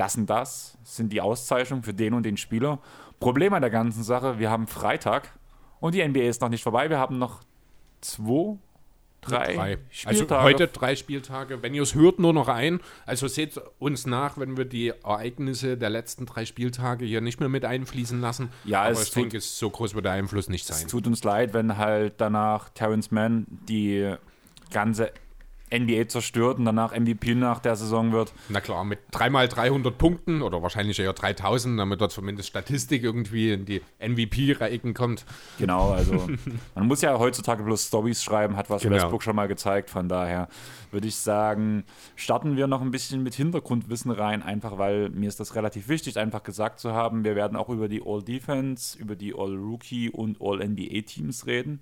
das 0.04 0.16
und 0.18 0.30
das 0.30 0.78
sind 0.84 1.12
die 1.14 1.22
Auszeichnungen 1.22 1.84
für 1.84 1.94
den 1.94 2.14
und 2.14 2.24
den 2.24 2.38
Spieler. 2.38 2.80
Problem 3.20 3.54
an 3.54 3.62
der 3.62 3.72
ganzen 3.72 4.04
Sache, 4.04 4.38
wir 4.40 4.50
haben 4.52 4.68
Freitag 4.68 5.30
und 5.80 5.96
die 5.96 6.06
NBA 6.06 6.22
ist 6.24 6.42
noch 6.42 6.50
nicht 6.50 6.64
vorbei. 6.64 6.90
Wir 6.90 7.00
haben 7.00 7.18
noch 7.20 7.42
zwei, 8.02 8.58
drei, 9.22 9.54
Drei. 9.56 9.78
Spieltage. 9.90 10.34
Also 10.34 10.42
heute 10.44 10.68
drei 10.68 10.96
Spieltage. 10.98 11.62
Wenn 11.64 11.74
ihr 11.74 11.84
es 11.84 11.96
hört, 11.96 12.20
nur 12.20 12.34
noch 12.34 12.50
ein. 12.50 12.82
Also 13.06 13.30
seht 13.30 13.60
uns 13.80 14.06
nach, 14.06 14.38
wenn 14.38 14.58
wir 14.58 14.66
die 14.66 14.90
Ereignisse 14.90 15.78
der 15.78 15.90
letzten 15.90 16.26
drei 16.26 16.46
Spieltage 16.46 17.06
hier 17.06 17.22
nicht 17.22 17.40
mehr 17.40 17.48
mit 17.50 17.64
einfließen 17.64 18.20
lassen. 18.20 18.50
Ja, 18.66 18.82
Aber 18.82 18.92
es 18.92 19.04
ich 19.04 19.10
tut- 19.12 19.24
denke, 19.24 19.38
es 19.38 19.58
so 19.58 19.70
groß 19.70 19.96
wird 19.96 20.04
der 20.06 20.12
Einfluss 20.14 20.50
nicht 20.50 20.70
Es 20.70 20.80
sein. 20.80 20.90
tut 20.90 21.08
uns 21.08 21.24
leid, 21.24 21.54
wenn 21.54 21.78
halt 21.78 22.16
danach 22.18 22.68
Terrence 22.70 23.12
Mann 23.12 23.46
die 23.70 24.14
ganze 24.72 25.12
NBA 25.74 26.08
zerstört 26.08 26.60
und 26.60 26.66
danach 26.66 26.92
MVP 26.98 27.36
nach 27.36 27.60
der 27.60 27.76
Saison 27.76 28.12
wird. 28.12 28.34
Na 28.50 28.62
klar, 28.62 28.84
mit 28.84 29.00
dreimal 29.12 29.48
300 29.48 29.98
Punkten 29.98 30.42
oder 30.42 30.62
wahrscheinlich 30.62 31.00
eher 31.00 31.14
3000, 31.14 31.80
damit 31.80 32.00
dort 32.02 32.12
zumindest 32.12 32.50
Statistik 32.50 33.04
irgendwie 33.04 33.52
in 33.52 33.66
die 33.66 33.82
MVP-Reigen 34.00 34.94
kommt. 34.94 35.26
Genau, 35.58 35.92
also 35.92 36.28
man 36.76 36.88
muss 36.88 37.02
ja 37.02 37.18
heutzutage 37.18 37.64
bloß 37.64 37.88
Stories 37.88 38.24
schreiben, 38.24 38.56
hat 38.56 38.70
was 38.70 38.84
Genau. 38.84 38.96
Westbrook 38.96 39.24
schon 39.24 39.36
mal 39.36 39.48
gezeigt. 39.48 39.90
Von 39.90 40.10
daher 40.10 40.48
würde 40.92 41.08
ich 41.08 41.16
sagen, 41.16 41.86
starten 42.16 42.56
wir 42.58 42.68
noch 42.68 42.82
ein 42.82 42.92
bisschen 42.92 43.24
mit 43.24 43.34
Hintergrundwissen 43.34 44.12
rein, 44.12 44.44
einfach 44.44 44.78
weil 44.78 45.10
mir 45.10 45.28
ist 45.30 45.40
das 45.40 45.56
relativ 45.56 45.88
wichtig, 45.88 46.20
einfach 46.20 46.44
gesagt 46.44 46.80
zu 46.80 46.94
haben. 46.94 47.24
Wir 47.24 47.36
werden 47.36 47.58
auch 47.58 47.70
über 47.70 47.88
die 47.88 48.02
All-Defense, 48.06 48.98
über 49.00 49.16
die 49.16 49.34
All-Rookie 49.34 50.10
und 50.10 50.38
All-NBA-Teams 50.42 51.48
reden. 51.48 51.82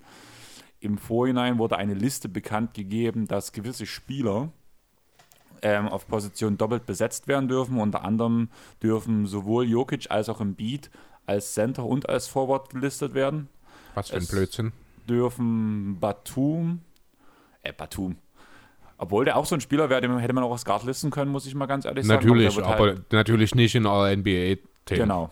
Im 0.82 0.98
Vorhinein 0.98 1.58
wurde 1.58 1.76
eine 1.76 1.94
Liste 1.94 2.28
bekannt 2.28 2.74
gegeben, 2.74 3.28
dass 3.28 3.52
gewisse 3.52 3.86
Spieler 3.86 4.50
ähm, 5.62 5.86
auf 5.88 6.08
Positionen 6.08 6.58
doppelt 6.58 6.86
besetzt 6.86 7.28
werden 7.28 7.48
dürfen. 7.48 7.78
Unter 7.78 8.04
anderem 8.04 8.48
dürfen 8.82 9.26
sowohl 9.26 9.64
Jokic 9.68 10.10
als 10.10 10.28
auch 10.28 10.40
Embiid 10.40 10.90
als 11.24 11.54
Center 11.54 11.84
und 11.84 12.08
als 12.08 12.26
Forward 12.26 12.70
gelistet 12.70 13.14
werden. 13.14 13.48
Was 13.94 14.08
für 14.10 14.16
ein 14.16 14.22
Es- 14.22 14.28
Blödsinn. 14.28 14.72
Dürfen 15.08 15.98
Batum, 16.00 16.80
äh, 17.62 17.72
Batum. 17.72 18.16
Obwohl 18.98 19.24
der 19.24 19.36
auch 19.36 19.46
so 19.46 19.54
ein 19.56 19.60
Spieler 19.60 19.88
wäre, 19.88 20.00
den 20.00 20.16
hätte 20.18 20.32
man 20.32 20.42
auch 20.44 20.52
als 20.52 20.64
Guard 20.64 20.82
listen 20.84 21.10
können, 21.10 21.30
muss 21.30 21.46
ich 21.46 21.54
mal 21.54 21.66
ganz 21.66 21.84
ehrlich 21.84 22.06
sagen. 22.06 22.24
Natürlich, 22.24 22.56
wird 22.56 22.66
halt- 22.66 22.80
aber 22.80 22.94
natürlich 23.10 23.54
nicht 23.54 23.74
in 23.76 23.86
All-NBA. 24.90 25.04
Genau. 25.04 25.30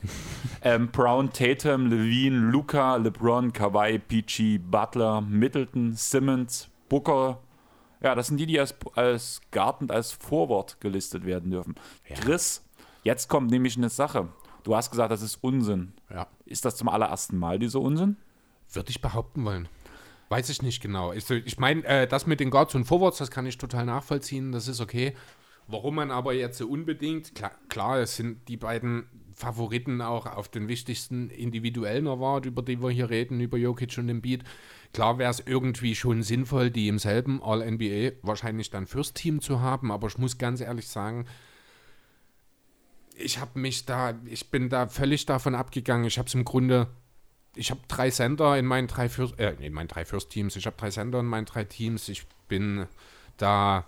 ähm, 0.62 0.90
Brown, 0.90 1.32
Tatum, 1.32 1.86
Levine, 1.86 2.50
Luca, 2.50 2.96
LeBron, 2.96 3.52
Kawhi, 3.52 3.98
Peachy, 3.98 4.58
Butler, 4.58 5.20
Middleton, 5.20 5.94
Simmons, 5.94 6.68
Booker. 6.88 7.40
Ja, 8.02 8.14
das 8.14 8.28
sind 8.28 8.38
die, 8.38 8.46
die 8.46 8.58
als, 8.58 8.74
als 8.94 9.40
Guard 9.50 9.82
und 9.82 9.92
als 9.92 10.12
Forward 10.12 10.80
gelistet 10.80 11.26
werden 11.26 11.50
dürfen. 11.50 11.74
Chris, 12.04 12.64
jetzt 13.02 13.28
kommt 13.28 13.50
nämlich 13.50 13.76
eine 13.76 13.90
Sache. 13.90 14.28
Du 14.62 14.74
hast 14.74 14.90
gesagt, 14.90 15.12
das 15.12 15.22
ist 15.22 15.36
Unsinn. 15.42 15.92
Ja. 16.10 16.26
Ist 16.46 16.64
das 16.64 16.76
zum 16.76 16.88
allerersten 16.88 17.38
Mal 17.38 17.58
dieser 17.58 17.80
Unsinn? 17.80 18.16
Würde 18.72 18.90
ich 18.90 19.00
behaupten 19.00 19.44
wollen. 19.44 19.68
Weiß 20.28 20.48
ich 20.48 20.62
nicht 20.62 20.80
genau. 20.80 21.12
Ich, 21.12 21.28
ich 21.28 21.58
meine, 21.58 21.84
äh, 21.84 22.06
das 22.06 22.26
mit 22.26 22.40
den 22.40 22.50
Guards 22.50 22.74
und 22.74 22.84
Forwards, 22.84 23.18
das 23.18 23.30
kann 23.30 23.46
ich 23.46 23.58
total 23.58 23.84
nachvollziehen, 23.84 24.52
das 24.52 24.68
ist 24.68 24.80
okay. 24.80 25.14
Warum 25.66 25.96
man 25.96 26.10
aber 26.10 26.32
jetzt 26.34 26.58
so 26.58 26.68
unbedingt, 26.68 27.34
klar, 27.34 27.52
klar, 27.68 27.98
es 27.98 28.16
sind 28.16 28.48
die 28.48 28.56
beiden 28.56 29.06
Favoriten 29.40 30.00
auch 30.00 30.26
auf 30.26 30.48
den 30.48 30.68
wichtigsten 30.68 31.30
individuellen 31.30 32.06
Award, 32.06 32.46
über 32.46 32.62
die 32.62 32.80
wir 32.80 32.90
hier 32.90 33.10
reden, 33.10 33.40
über 33.40 33.56
Jokic 33.56 33.98
und 33.98 34.08
Embiid. 34.08 34.44
Klar 34.92 35.18
wäre 35.18 35.30
es 35.30 35.40
irgendwie 35.40 35.94
schon 35.94 36.22
sinnvoll, 36.22 36.70
die 36.70 36.88
im 36.88 36.98
selben 36.98 37.42
All-NBA 37.42 38.12
wahrscheinlich 38.22 38.70
dann 38.70 38.86
fürs 38.86 39.12
Team 39.14 39.40
zu 39.40 39.60
haben, 39.60 39.90
aber 39.90 40.08
ich 40.08 40.18
muss 40.18 40.38
ganz 40.38 40.60
ehrlich 40.60 40.88
sagen, 40.88 41.26
ich 43.20 43.38
habe 43.38 43.58
mich 43.58 43.86
da, 43.86 44.14
ich 44.26 44.50
bin 44.50 44.68
da 44.68 44.88
völlig 44.88 45.26
davon 45.26 45.54
abgegangen. 45.54 46.06
Ich 46.06 46.18
habe 46.18 46.28
es 46.28 46.34
im 46.34 46.44
Grunde, 46.44 46.88
ich 47.54 47.70
habe 47.70 47.80
drei 47.88 48.10
Sender 48.10 48.58
in 48.58 48.66
meinen 48.66 48.88
drei 48.88 49.08
First, 49.08 49.38
äh, 49.38 49.54
in 49.60 49.72
meinen 49.72 49.88
drei 49.88 50.04
First 50.04 50.30
Teams. 50.30 50.56
Ich 50.56 50.66
habe 50.66 50.76
drei 50.76 50.90
Sender 50.90 51.20
in 51.20 51.26
meinen 51.26 51.46
drei 51.46 51.64
Teams. 51.64 52.08
Ich 52.08 52.26
bin 52.48 52.86
da, 53.36 53.86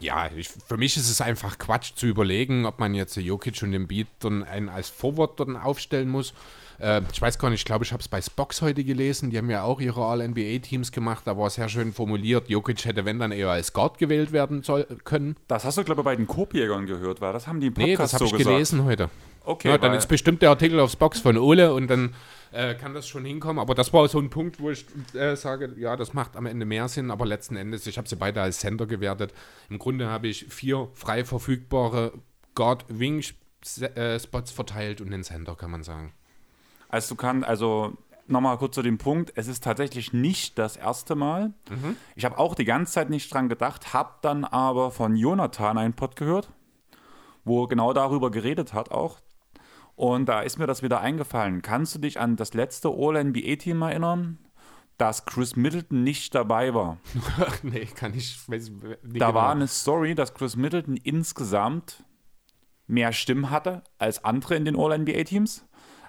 ja, 0.00 0.28
ich, 0.36 0.48
für 0.48 0.76
mich 0.76 0.96
ist 0.96 1.10
es 1.10 1.20
einfach 1.20 1.58
Quatsch 1.58 1.92
zu 1.94 2.06
überlegen, 2.06 2.66
ob 2.66 2.78
man 2.78 2.94
jetzt 2.94 3.16
Jokic 3.16 3.62
und 3.62 3.72
den 3.72 3.86
Beat 3.86 4.06
dann 4.20 4.42
einen 4.44 4.68
als 4.68 4.88
Forward 4.88 5.38
dann 5.40 5.56
aufstellen 5.56 6.08
muss. 6.08 6.34
Äh, 6.80 7.02
ich 7.12 7.20
weiß 7.22 7.38
gar 7.38 7.50
nicht, 7.50 7.60
ich 7.60 7.64
glaube, 7.64 7.84
ich 7.84 7.92
habe 7.92 8.00
es 8.00 8.08
bei 8.08 8.20
Spox 8.20 8.62
heute 8.62 8.82
gelesen. 8.82 9.30
Die 9.30 9.38
haben 9.38 9.50
ja 9.50 9.62
auch 9.62 9.80
ihre 9.80 10.04
All-NBA-Teams 10.04 10.90
gemacht. 10.92 11.22
Da 11.26 11.36
war 11.38 11.46
es 11.46 11.54
sehr 11.54 11.68
schön 11.68 11.92
formuliert. 11.92 12.48
Jokic 12.48 12.84
hätte, 12.84 13.04
wenn 13.04 13.18
dann 13.18 13.30
eher 13.32 13.50
als 13.50 13.72
Guard 13.72 13.98
gewählt 13.98 14.32
werden 14.32 14.62
soll, 14.62 14.84
können. 15.04 15.36
Das 15.48 15.64
hast 15.64 15.78
du, 15.78 15.84
glaube 15.84 16.00
ich, 16.00 16.04
bei 16.04 16.16
den 16.16 16.26
Koop-Jägern 16.26 16.86
gehört, 16.86 17.20
war 17.20 17.32
das? 17.32 17.46
Haben 17.46 17.60
die 17.60 17.68
im 17.68 17.74
Nee, 17.76 17.92
Podcast 17.92 18.14
das 18.14 18.20
habe 18.20 18.28
so 18.28 18.34
ich 18.34 18.38
gesagt? 18.38 18.54
gelesen 18.54 18.84
heute. 18.84 19.10
Okay, 19.44 19.68
ja, 19.70 19.78
dann 19.78 19.94
ist 19.94 20.06
bestimmt 20.06 20.40
der 20.42 20.50
Artikel 20.50 20.78
aufs 20.80 20.96
Box 20.96 21.20
von 21.20 21.36
Ole 21.36 21.74
und 21.74 21.88
dann 21.88 22.14
äh, 22.52 22.74
kann 22.74 22.94
das 22.94 23.08
schon 23.08 23.24
hinkommen. 23.24 23.58
Aber 23.58 23.74
das 23.74 23.92
war 23.92 24.06
so 24.08 24.18
ein 24.18 24.30
Punkt, 24.30 24.60
wo 24.60 24.70
ich 24.70 24.86
äh, 25.14 25.36
sage, 25.36 25.74
ja, 25.76 25.96
das 25.96 26.14
macht 26.14 26.36
am 26.36 26.46
Ende 26.46 26.64
mehr 26.66 26.88
Sinn. 26.88 27.10
Aber 27.10 27.26
letzten 27.26 27.56
Endes, 27.56 27.86
ich 27.86 27.98
habe 27.98 28.08
sie 28.08 28.16
beide 28.16 28.40
als 28.42 28.60
Center 28.60 28.86
gewertet. 28.86 29.32
Im 29.68 29.78
Grunde 29.78 30.08
habe 30.08 30.28
ich 30.28 30.46
vier 30.48 30.88
frei 30.94 31.24
verfügbare 31.24 32.12
Guard-Wing-Spots 32.54 34.50
verteilt 34.52 35.00
und 35.00 35.10
den 35.10 35.24
Center, 35.24 35.56
kann 35.56 35.70
man 35.70 35.82
sagen. 35.82 36.12
Also 36.88 37.14
du 37.14 37.20
kannst, 37.20 37.48
also 37.48 37.96
nochmal 38.26 38.58
kurz 38.58 38.74
zu 38.74 38.82
dem 38.82 38.98
Punkt, 38.98 39.32
es 39.34 39.48
ist 39.48 39.64
tatsächlich 39.64 40.12
nicht 40.12 40.58
das 40.58 40.76
erste 40.76 41.14
Mal. 41.14 41.54
Ich 42.16 42.24
habe 42.24 42.38
auch 42.38 42.54
die 42.54 42.64
ganze 42.64 42.92
Zeit 42.92 43.10
nicht 43.10 43.32
dran 43.32 43.48
gedacht, 43.48 43.94
habe 43.94 44.14
dann 44.22 44.44
aber 44.44 44.90
von 44.90 45.16
Jonathan 45.16 45.78
einen 45.78 45.94
Pod 45.94 46.16
gehört, 46.16 46.50
wo 47.44 47.64
er 47.64 47.68
genau 47.68 47.92
darüber 47.92 48.30
geredet 48.30 48.74
hat 48.74 48.90
auch. 48.90 49.20
Und 49.94 50.26
da 50.26 50.40
ist 50.40 50.58
mir 50.58 50.66
das 50.66 50.82
wieder 50.82 51.00
eingefallen. 51.00 51.62
Kannst 51.62 51.94
du 51.94 51.98
dich 51.98 52.18
an 52.18 52.36
das 52.36 52.54
letzte 52.54 52.88
All-NBA-Team 52.88 53.82
erinnern, 53.82 54.38
dass 54.98 55.26
Chris 55.26 55.56
Middleton 55.56 56.02
nicht 56.02 56.34
dabei 56.34 56.74
war? 56.74 56.98
nee, 57.62 57.86
kann 57.86 58.14
ich. 58.14 58.38
Weiß, 58.48 58.70
nicht 58.70 59.20
Da 59.20 59.26
genau. 59.28 59.34
war 59.34 59.52
eine 59.52 59.68
Story, 59.68 60.14
dass 60.14 60.34
Chris 60.34 60.56
Middleton 60.56 60.96
insgesamt 60.96 62.04
mehr 62.86 63.12
Stimmen 63.12 63.50
hatte 63.50 63.82
als 63.98 64.24
andere 64.24 64.56
in 64.56 64.64
den 64.64 64.78
All-NBA-Teams. 64.78 65.66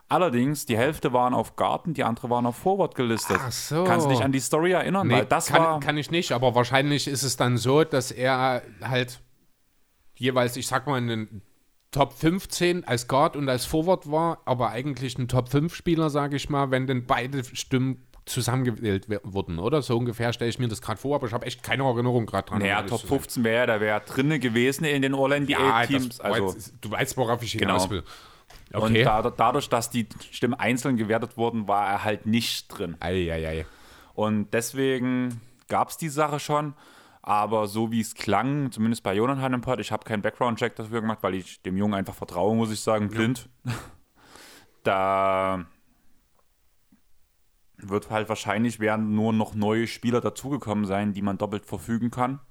Allerdings, 0.10 0.66
die 0.66 0.78
Hälfte 0.78 1.14
waren 1.14 1.34
auf 1.34 1.56
Garten, 1.56 1.94
die 1.94 2.04
andere 2.04 2.30
waren 2.30 2.46
auf 2.46 2.58
Forward 2.58 2.94
gelistet. 2.94 3.40
Ach 3.40 3.52
so. 3.52 3.84
Kannst 3.84 4.06
du 4.06 4.12
dich 4.12 4.24
an 4.24 4.32
die 4.32 4.40
Story 4.40 4.72
erinnern? 4.72 5.08
Nee, 5.08 5.26
das 5.28 5.48
kann, 5.48 5.62
war. 5.62 5.80
kann 5.80 5.98
ich 5.98 6.12
nicht, 6.12 6.34
aber 6.34 6.56
wahrscheinlich 6.56 7.08
ist 7.08 7.24
es 7.24 7.38
dann 7.38 7.58
so, 7.58 7.84
dass 7.84 8.12
er 8.12 8.62
halt 8.82 9.22
jeweils, 10.16 10.56
ich 10.58 10.68
sag 10.68 10.88
mal, 10.88 10.98
einen 10.98 11.42
Top 11.94 12.12
15 12.14 12.84
als 12.86 13.08
Guard 13.08 13.38
und 13.38 13.48
als 13.48 13.66
Forward 13.66 14.12
war, 14.12 14.40
aber 14.44 14.72
eigentlich 14.72 15.18
ein 15.18 15.30
Top 15.30 15.48
5 15.50 15.74
Spieler, 15.74 16.10
sage 16.10 16.36
ich 16.36 16.50
mal, 16.50 16.70
wenn 16.72 16.88
denn 16.88 17.06
beide 17.06 17.44
Stimmen 17.46 18.06
zusammengewählt 18.26 19.08
wurden, 19.24 19.60
oder? 19.60 19.82
So 19.82 19.98
ungefähr 19.98 20.32
stelle 20.34 20.50
ich 20.50 20.58
mir 20.60 20.68
das 20.70 20.82
gerade 20.82 21.00
vor, 21.00 21.16
aber 21.16 21.28
ich 21.28 21.34
habe 21.34 21.46
echt 21.46 21.62
keine 21.64 21.84
Erinnerung 21.84 22.26
gerade 22.26 22.50
dran. 22.50 22.60
naja, 22.60 22.82
Top 22.82 23.02
zu 23.02 23.08
sein. 23.08 23.20
15 23.20 23.44
wäre, 23.44 23.68
da 23.68 23.80
wäre 23.82 24.02
drinne 24.06 24.40
gewesen 24.40 24.86
in 24.86 25.02
den 25.02 25.14
Ja, 25.14 25.20
All-NBA-Teams. 25.20 26.20
war 26.20 26.26
also, 26.26 26.56
du 26.82 26.92
weißt, 26.92 27.16
worauf 27.18 27.44
ich 27.44 27.52
hinaus 27.54 27.84
Genau. 27.90 27.92
will. 27.96 28.04
Und 28.74 28.84
Okay. 28.92 29.04
da, 29.04 29.22
dadurch, 29.30 29.70
dass 29.70 29.90
die 29.92 30.08
Stimmen 30.32 30.56
einzeln 30.56 30.98
gewertet 30.98 31.38
wurden, 31.38 31.68
war 31.68 31.88
er 31.88 32.04
halt 32.04 32.26
nicht 32.26 32.68
drin. 32.70 32.96
Eieiei. 33.00 33.66
Und 34.16 34.52
deswegen 34.54 35.42
gab 35.68 35.90
es 35.90 35.98
die 35.98 36.10
Sache 36.10 36.40
schon. 36.40 36.74
Aber 37.26 37.68
so 37.68 37.90
wie 37.90 38.02
es 38.02 38.16
klang, 38.16 38.70
zumindest 38.74 39.02
bei 39.02 39.16
Jonathan 39.16 39.62
Pod, 39.62 39.80
ich 39.80 39.94
habe 39.94 40.04
keinen 40.04 40.22
Background-Check 40.22 40.76
dafür 40.76 41.00
gemacht, 41.00 41.20
weil 41.22 41.36
ich 41.36 41.62
dem 41.62 41.78
Jungen 41.78 41.94
einfach 41.94 42.14
vertraue, 42.14 42.54
muss 42.54 42.72
ich 42.72 42.82
sagen, 42.82 43.10
blind. 43.10 43.50
Da 44.84 45.66
wird 47.78 48.10
halt 48.10 48.28
wahrscheinlich 48.28 48.82
werden 48.82 49.16
nur 49.16 49.32
noch 49.32 49.56
neue 49.56 49.88
Spieler 49.88 50.20
dazugekommen 50.20 50.84
sein, 50.84 51.14
die 51.14 51.22
man 51.22 51.38
doppelt 51.38 51.66
verfügen 51.66 52.12
kann. 52.12 52.42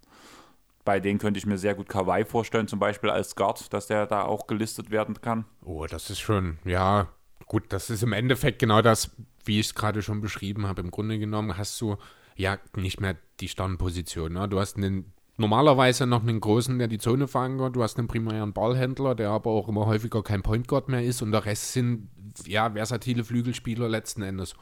Bei 0.87 0.99
denen 0.99 1.19
könnte 1.19 1.37
ich 1.37 1.45
mir 1.45 1.59
sehr 1.59 1.75
gut 1.75 1.91
Kawhi 1.91 2.25
vorstellen, 2.25 2.69
zum 2.69 2.79
Beispiel 2.79 3.11
als 3.11 3.37
Guard, 3.37 3.71
dass 3.75 3.87
der 3.87 4.07
da 4.07 4.23
auch 4.23 4.47
gelistet 4.47 4.91
werden 4.91 5.21
kann. 5.21 5.45
Oh, 5.63 5.87
das 5.87 6.09
ist 6.09 6.21
schon, 6.21 6.57
ja, 6.65 7.09
gut, 7.45 7.65
das 7.69 7.91
ist 7.91 8.03
im 8.03 8.15
Endeffekt 8.15 8.59
genau 8.59 8.81
das, 8.81 9.11
wie 9.45 9.61
ich 9.61 9.67
es 9.67 9.75
gerade 9.75 10.01
schon 10.01 10.23
beschrieben 10.23 10.67
habe. 10.67 10.81
Im 10.81 10.91
Grunde 10.91 11.19
genommen 11.19 11.59
hast 11.59 11.79
du 11.83 11.99
ja 12.37 12.59
nicht 12.77 13.01
mehr 13.01 13.17
die 13.41 13.49
Stammposition. 13.49 14.33
Ne? 14.33 14.49
Du 14.49 14.61
hast 14.61 14.77
einen, 14.77 15.13
normalerweise 15.37 16.07
noch 16.07 16.23
einen 16.23 16.41
Großen, 16.41 16.79
der 16.79 16.89
die 16.89 16.99
Zone 16.99 17.29
verankert. 17.29 17.77
Du 17.77 17.83
hast 17.83 17.99
einen 17.99 18.09
primären 18.09 18.53
Ballhändler, 18.53 19.15
der 19.15 19.31
aber 19.31 19.51
auch 19.51 19.69
immer 19.69 19.87
häufiger 19.87 20.23
kein 20.23 20.43
Point 20.43 20.69
Guard 20.69 20.89
mehr 20.89 21.03
ist. 21.03 21.23
Und 21.23 21.33
der 21.33 21.45
Rest 21.45 21.73
sind, 21.73 22.09
ja, 22.47 22.71
versatile 22.71 23.25
Flügelspieler 23.25 23.89
letzten 23.89 24.23
Endes. 24.23 24.55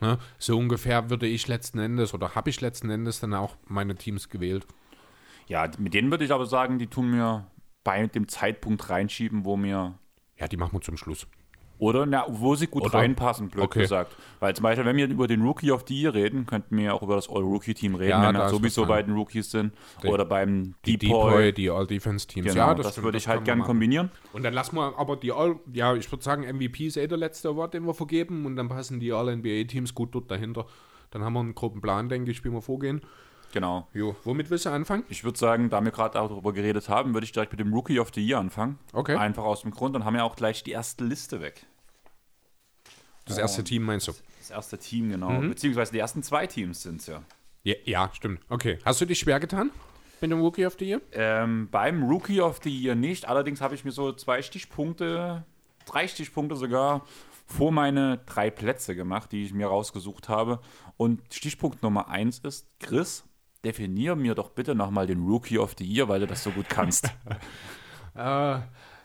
Ne? 0.00 0.18
So 0.38 0.58
ungefähr 0.58 1.10
würde 1.10 1.26
ich 1.26 1.48
letzten 1.48 1.78
Endes 1.78 2.14
oder 2.14 2.34
habe 2.34 2.50
ich 2.50 2.60
letzten 2.60 2.90
Endes 2.90 3.20
dann 3.20 3.34
auch 3.34 3.56
meine 3.66 3.94
Teams 3.94 4.28
gewählt. 4.28 4.66
Ja, 5.46 5.70
mit 5.78 5.94
denen 5.94 6.10
würde 6.10 6.24
ich 6.24 6.32
aber 6.32 6.46
sagen, 6.46 6.78
die 6.78 6.86
tun 6.86 7.10
mir 7.10 7.46
bei 7.84 8.06
dem 8.06 8.28
Zeitpunkt 8.28 8.88
reinschieben, 8.88 9.44
wo 9.44 9.56
mir 9.56 9.98
Ja, 10.36 10.48
die 10.48 10.56
machen 10.56 10.72
wir 10.72 10.80
zum 10.80 10.96
Schluss. 10.96 11.26
Oder 11.78 12.06
na, 12.06 12.24
wo 12.28 12.54
sie 12.54 12.68
gut 12.68 12.84
Oder? 12.84 12.94
reinpassen, 12.98 13.48
blöd 13.48 13.64
Okay. 13.64 13.80
gesagt. 13.80 14.14
Weil 14.40 14.54
zum 14.54 14.62
Beispiel, 14.62 14.84
wenn 14.84 14.96
wir 14.96 15.08
über 15.08 15.26
den 15.26 15.42
Rookie 15.42 15.72
of 15.72 15.84
the 15.88 16.00
Year 16.00 16.14
reden, 16.14 16.46
könnten 16.46 16.76
wir 16.76 16.94
auch 16.94 17.02
über 17.02 17.16
das 17.16 17.28
All-Rookie-Team 17.28 17.96
reden, 17.96 18.10
Ja, 18.10 18.28
wenn 18.28 18.36
wir 18.36 18.48
sowieso 18.48 18.86
bei 18.86 19.02
den 19.02 19.14
Rookies 19.14 19.50
sind. 19.50 19.72
Die- 20.02 20.06
Oder 20.08 20.24
beim 20.24 20.74
Die 20.86 20.96
Depoy. 20.98 21.52
Die 21.52 21.68
All-Defense-Teams. 21.70 22.46
Genau, 22.52 22.68
ja, 22.68 22.74
das, 22.74 22.92
stimmt, 22.92 23.04
würde 23.06 23.18
ich 23.18 23.26
halt 23.26 23.44
gerne 23.44 23.60
machen. 23.60 23.66
kombinieren. 23.70 24.10
Und 24.32 24.44
dann 24.44 24.54
lassen 24.54 24.76
wir 24.76 24.96
aber 24.98 25.16
die 25.16 25.32
All, 25.32 25.56
ja, 25.72 25.94
ich 25.96 26.10
würde 26.12 26.22
sagen, 26.22 26.44
MVP 26.44 26.86
ist 26.86 26.96
eh 26.96 27.06
der 27.08 27.18
letzte 27.18 27.48
Award, 27.48 27.74
den 27.74 27.84
wir 27.86 27.94
vergeben 27.94 28.46
und 28.46 28.54
dann 28.56 28.68
passen 28.68 29.00
die 29.00 29.12
All-NBA-Teams 29.12 29.94
gut 29.94 30.14
dort 30.14 30.30
dahinter. 30.30 30.66
Dann 31.10 31.22
haben 31.24 31.32
wir 31.34 31.40
einen 31.40 31.54
groben 31.54 31.80
Plan, 31.80 32.08
denke 32.08 32.30
ich, 32.30 32.44
wie 32.44 32.50
wir 32.50 32.62
vorgehen. 32.62 33.00
Genau. 33.54 33.86
Jo, 33.94 34.16
womit 34.24 34.50
willst 34.50 34.66
du 34.66 34.70
anfangen? 34.70 35.04
Ich 35.08 35.22
würde 35.22 35.38
sagen, 35.38 35.70
da 35.70 35.80
wir 35.80 35.92
gerade 35.92 36.20
auch 36.20 36.28
darüber 36.28 36.52
geredet 36.52 36.88
haben, 36.88 37.14
würde 37.14 37.24
ich 37.24 37.30
direkt 37.30 37.52
mit 37.52 37.60
dem 37.60 37.72
Rookie 37.72 38.00
of 38.00 38.10
the 38.12 38.20
Year 38.20 38.40
anfangen. 38.40 38.80
Okay. 38.92 39.14
Einfach 39.14 39.44
aus 39.44 39.62
dem 39.62 39.70
Grund, 39.70 39.94
dann 39.94 40.04
haben 40.04 40.14
wir 40.14 40.24
auch 40.24 40.34
gleich 40.34 40.64
die 40.64 40.72
erste 40.72 41.04
Liste 41.04 41.40
weg. 41.40 41.64
Das 43.26 43.38
erste 43.38 43.62
Team 43.62 43.84
meinst 43.84 44.08
du? 44.08 44.12
Das 44.40 44.50
erste 44.50 44.76
Team, 44.76 45.08
genau. 45.08 45.30
Mhm. 45.30 45.50
Beziehungsweise 45.50 45.92
die 45.92 46.00
ersten 46.00 46.24
zwei 46.24 46.48
Teams 46.48 46.82
sind 46.82 47.00
es 47.00 47.06
ja. 47.06 47.22
Ja, 47.62 47.74
ja, 47.84 48.10
stimmt. 48.12 48.40
Okay. 48.48 48.80
Hast 48.84 49.00
du 49.00 49.06
dich 49.06 49.20
schwer 49.20 49.38
getan 49.38 49.70
mit 50.20 50.32
dem 50.32 50.40
Rookie 50.40 50.66
of 50.66 50.74
the 50.76 50.86
Year? 50.86 51.00
Ähm, 51.12 51.68
beim 51.70 52.02
Rookie 52.02 52.40
of 52.40 52.58
the 52.64 52.70
Year 52.70 52.96
nicht. 52.96 53.28
Allerdings 53.28 53.60
habe 53.60 53.76
ich 53.76 53.84
mir 53.84 53.92
so 53.92 54.12
zwei 54.14 54.42
Stichpunkte, 54.42 55.44
drei 55.86 56.08
Stichpunkte 56.08 56.56
sogar 56.56 57.06
vor 57.46 57.70
meine 57.70 58.18
drei 58.26 58.50
Plätze 58.50 58.96
gemacht, 58.96 59.30
die 59.30 59.44
ich 59.44 59.54
mir 59.54 59.68
rausgesucht 59.68 60.28
habe. 60.28 60.58
Und 60.96 61.22
Stichpunkt 61.32 61.84
Nummer 61.84 62.08
eins 62.08 62.40
ist, 62.40 62.66
Chris, 62.80 63.22
definier 63.64 64.14
mir 64.16 64.34
doch 64.34 64.50
bitte 64.50 64.74
nochmal 64.74 65.06
den 65.06 65.24
Rookie 65.24 65.58
of 65.58 65.74
the 65.78 65.84
Year, 65.84 66.08
weil 66.08 66.20
du 66.20 66.26
das 66.26 66.42
so 66.42 66.50
gut 66.50 66.68
kannst. 66.68 67.10
Äh, 68.16 68.60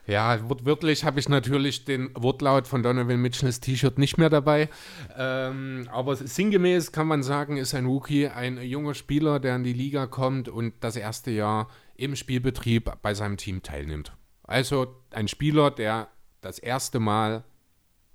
ja, 0.06 0.48
wortwörtlich 0.48 1.04
habe 1.04 1.20
ich 1.20 1.28
natürlich 1.28 1.84
den 1.84 2.10
Wortlaut 2.14 2.66
von 2.66 2.82
Donovan 2.82 3.20
Mitchells 3.20 3.60
T-Shirt 3.60 3.98
nicht 3.98 4.18
mehr 4.18 4.30
dabei. 4.30 4.68
Ähm, 5.16 5.88
aber 5.92 6.16
sinngemäß 6.16 6.92
kann 6.92 7.06
man 7.06 7.22
sagen, 7.22 7.56
ist 7.56 7.74
ein 7.74 7.86
Rookie 7.86 8.28
ein 8.28 8.60
junger 8.62 8.94
Spieler, 8.94 9.40
der 9.40 9.56
in 9.56 9.64
die 9.64 9.72
Liga 9.72 10.06
kommt 10.06 10.48
und 10.48 10.74
das 10.80 10.96
erste 10.96 11.30
Jahr 11.30 11.68
im 11.96 12.16
Spielbetrieb 12.16 12.90
bei 13.02 13.14
seinem 13.14 13.36
Team 13.36 13.62
teilnimmt. 13.62 14.12
Also 14.42 14.96
ein 15.10 15.28
Spieler, 15.28 15.70
der 15.70 16.08
das 16.40 16.58
erste 16.58 16.98
Mal 16.98 17.44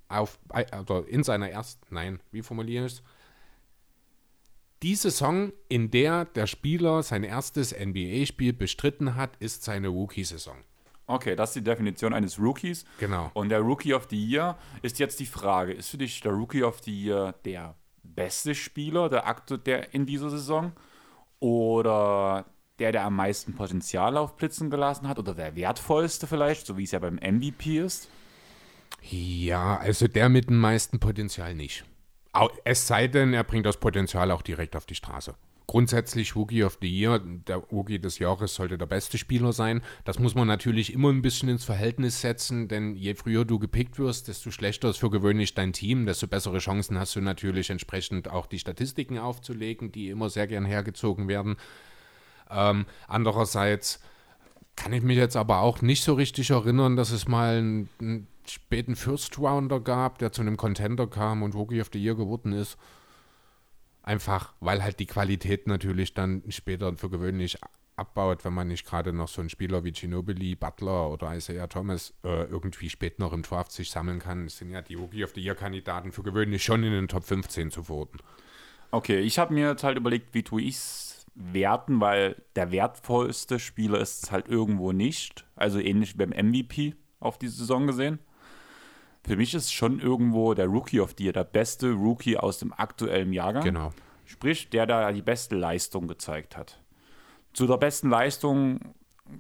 auf, 0.08 0.40
also 0.50 1.00
in 1.00 1.24
seiner 1.24 1.50
ersten, 1.50 1.94
nein, 1.94 2.20
wie 2.32 2.42
formuliere 2.42 2.86
ich 2.86 2.94
es? 2.94 3.04
Die 4.86 4.94
Saison, 4.94 5.52
in 5.68 5.90
der 5.90 6.26
der 6.26 6.46
Spieler 6.46 7.02
sein 7.02 7.24
erstes 7.24 7.74
NBA-Spiel 7.74 8.54
bestritten 8.54 9.16
hat, 9.16 9.36
ist 9.38 9.64
seine 9.64 9.88
Rookie-Saison. 9.88 10.58
Okay, 11.08 11.36
das 11.36 11.50
ist 11.50 11.56
die 11.56 11.64
Definition 11.64 12.14
eines 12.14 12.38
Rookies. 12.38 12.86
Genau. 13.00 13.32
Und 13.34 13.50
der 13.50 13.62
Rookie 13.62 13.96
of 13.96 14.06
the 14.12 14.24
Year 14.24 14.60
ist 14.84 15.00
jetzt 15.00 15.20
die 15.20 15.26
Frage: 15.26 15.74
Ist 15.74 15.90
für 15.90 15.98
dich 15.98 16.22
der 16.22 16.34
Rookie 16.34 16.62
of 16.62 16.84
the 16.84 16.92
Year 16.92 17.34
der 17.46 17.74
beste 18.04 18.54
Spieler 18.54 19.10
der, 19.10 19.26
Akte, 19.26 19.58
der 19.58 19.96
in 19.96 20.06
dieser 20.06 20.30
Saison? 20.30 20.72
Oder 21.40 22.46
der, 22.78 22.92
der 22.92 23.06
am 23.06 23.16
meisten 23.16 23.56
Potenzial 23.56 24.16
aufblitzen 24.18 24.70
gelassen 24.70 25.08
hat? 25.08 25.18
Oder 25.18 25.34
der 25.34 25.56
wertvollste 25.56 26.28
vielleicht, 26.28 26.68
so 26.68 26.78
wie 26.78 26.84
es 26.84 26.92
ja 26.92 27.00
beim 27.00 27.16
MVP 27.16 27.80
ist? 27.80 28.08
Ja, 29.02 29.78
also 29.78 30.08
der 30.08 30.30
mit 30.30 30.48
dem 30.48 30.60
meisten 30.60 31.00
Potenzial 31.00 31.56
nicht. 31.56 31.86
Es 32.64 32.88
sei 32.88 33.08
denn, 33.08 33.34
er 33.34 33.44
bringt 33.44 33.66
das 33.66 33.78
Potenzial 33.78 34.32
auch 34.32 34.42
direkt 34.42 34.76
auf 34.76 34.86
die 34.86 34.96
Straße. 34.96 35.36
Grundsätzlich 35.68 36.36
Rookie 36.36 36.64
of 36.64 36.78
the 36.80 36.88
Year, 36.88 37.20
der 37.20 37.58
Rookie 37.58 37.98
des 37.98 38.20
Jahres 38.20 38.54
sollte 38.54 38.78
der 38.78 38.86
beste 38.86 39.18
Spieler 39.18 39.52
sein. 39.52 39.82
Das 40.04 40.20
muss 40.20 40.36
man 40.36 40.48
natürlich 40.48 40.94
immer 40.94 41.10
ein 41.10 41.24
bisschen 41.24 41.50
ins 41.50 41.66
Verhältnis 41.66 42.22
setzen, 42.22 42.68
denn 42.68 42.96
je 42.96 43.16
früher 43.16 43.46
du 43.46 43.58
gepickt 43.58 43.98
wirst, 43.98 44.28
desto 44.28 44.52
schlechter 44.52 44.90
ist 44.90 44.98
für 44.98 45.10
gewöhnlich 45.10 45.56
dein 45.56 45.74
Team, 45.74 46.06
desto 46.06 46.28
bessere 46.28 46.60
Chancen 46.60 47.00
hast 47.00 47.16
du 47.16 47.22
natürlich 47.22 47.72
entsprechend 47.72 48.30
auch 48.30 48.46
die 48.46 48.60
Statistiken 48.60 49.18
aufzulegen, 49.18 49.92
die 49.92 50.10
immer 50.10 50.30
sehr 50.30 50.46
gern 50.46 50.66
hergezogen 50.66 51.28
werden. 51.28 51.56
Ähm, 52.52 52.86
andererseits 53.08 54.02
kann 54.76 54.94
ich 54.94 55.02
mich 55.02 55.18
jetzt 55.18 55.36
aber 55.36 55.62
auch 55.62 55.82
nicht 55.82 56.04
so 56.04 56.14
richtig 56.14 56.52
erinnern, 56.52 56.96
dass 56.96 57.10
es 57.10 57.28
mal 57.28 57.58
einen, 57.58 57.90
einen 58.00 58.28
späten 58.50 58.96
First 58.96 59.38
Rounder 59.38 59.80
gab, 59.80 60.20
der 60.20 60.32
zu 60.32 60.42
einem 60.42 60.58
Contender 60.58 61.08
kam 61.08 61.44
und 61.44 61.56
Rookie 61.56 61.82
of 61.82 61.90
the 61.94 62.04
Year 62.04 62.16
geworden 62.16 62.54
ist. 62.54 62.78
Einfach, 64.04 64.54
weil 64.60 64.84
halt 64.84 65.00
die 65.00 65.08
Qualität 65.08 65.68
natürlich 65.68 66.14
dann 66.14 66.44
später 66.50 66.96
für 66.96 67.10
gewöhnlich 67.10 67.58
abbaut, 67.96 68.46
wenn 68.46 68.54
man 68.54 68.68
nicht 68.68 68.86
gerade 68.86 69.14
noch 69.14 69.28
so 69.28 69.42
einen 69.42 69.50
Spieler 69.50 69.84
wie 69.84 69.92
Ginobili, 69.92 70.56
Butler 70.56 71.10
oder 71.10 71.36
Isaiah 71.36 71.68
Thomas 71.68 72.14
äh, 72.24 72.44
irgendwie 72.44 72.90
spät 72.90 73.20
noch 73.20 73.34
im 73.34 73.42
Draft 73.42 73.72
sich 73.72 73.90
sammeln 73.90 74.20
kann. 74.20 74.46
Es 74.46 74.58
sind 74.58 74.72
ja 74.72 74.82
die 74.82 74.96
Rookie 74.96 75.24
of 75.24 75.32
the 75.34 75.42
Year 75.42 75.56
Kandidaten 75.56 76.12
für 76.12 76.24
gewöhnlich 76.24 76.64
schon 76.64 76.84
in 76.84 76.92
den 76.92 77.08
Top 77.08 77.24
15 77.24 77.72
zu 77.72 77.84
verorten. 77.84 78.20
Okay, 78.92 79.20
ich 79.20 79.40
habe 79.40 79.54
mir 79.54 79.70
jetzt 79.70 79.84
halt 79.84 79.98
überlegt, 79.98 80.34
wie 80.34 80.44
tue 80.44 80.62
ich 80.62 80.76
es 80.76 81.26
werten, 81.36 82.00
weil 82.00 82.42
der 82.56 82.72
wertvollste 82.72 83.60
Spieler 83.60 84.00
ist 84.00 84.24
es 84.24 84.32
halt 84.32 84.48
irgendwo 84.48 84.92
nicht. 84.92 85.46
Also 85.56 85.80
ähnlich 85.80 86.14
wie 86.14 86.26
beim 86.26 86.48
MVP 86.48 86.96
auf 87.20 87.38
die 87.38 87.48
Saison 87.48 87.88
gesehen. 87.88 88.20
Für 89.28 89.38
mich 89.38 89.54
ist 89.54 89.74
schon 89.74 90.00
irgendwo 90.00 90.54
der 90.54 90.68
Rookie 90.68 91.00
of 91.00 91.16
the 91.18 91.24
Year, 91.24 91.34
der 91.34 91.44
beste 91.44 91.92
Rookie 91.92 92.38
aus 92.38 92.60
dem 92.60 92.74
aktuellen 92.74 93.34
Jahrgang. 93.34 93.64
Genau. 93.64 93.92
Sprich, 94.26 94.70
der 94.70 94.86
da 94.86 95.12
die 95.12 95.22
beste 95.22 95.56
Leistung 95.56 96.08
gezeigt 96.08 96.56
hat. 96.56 96.80
Zu 97.54 97.66
der 97.68 97.78
besten 97.78 98.10
Leistung 98.10 98.80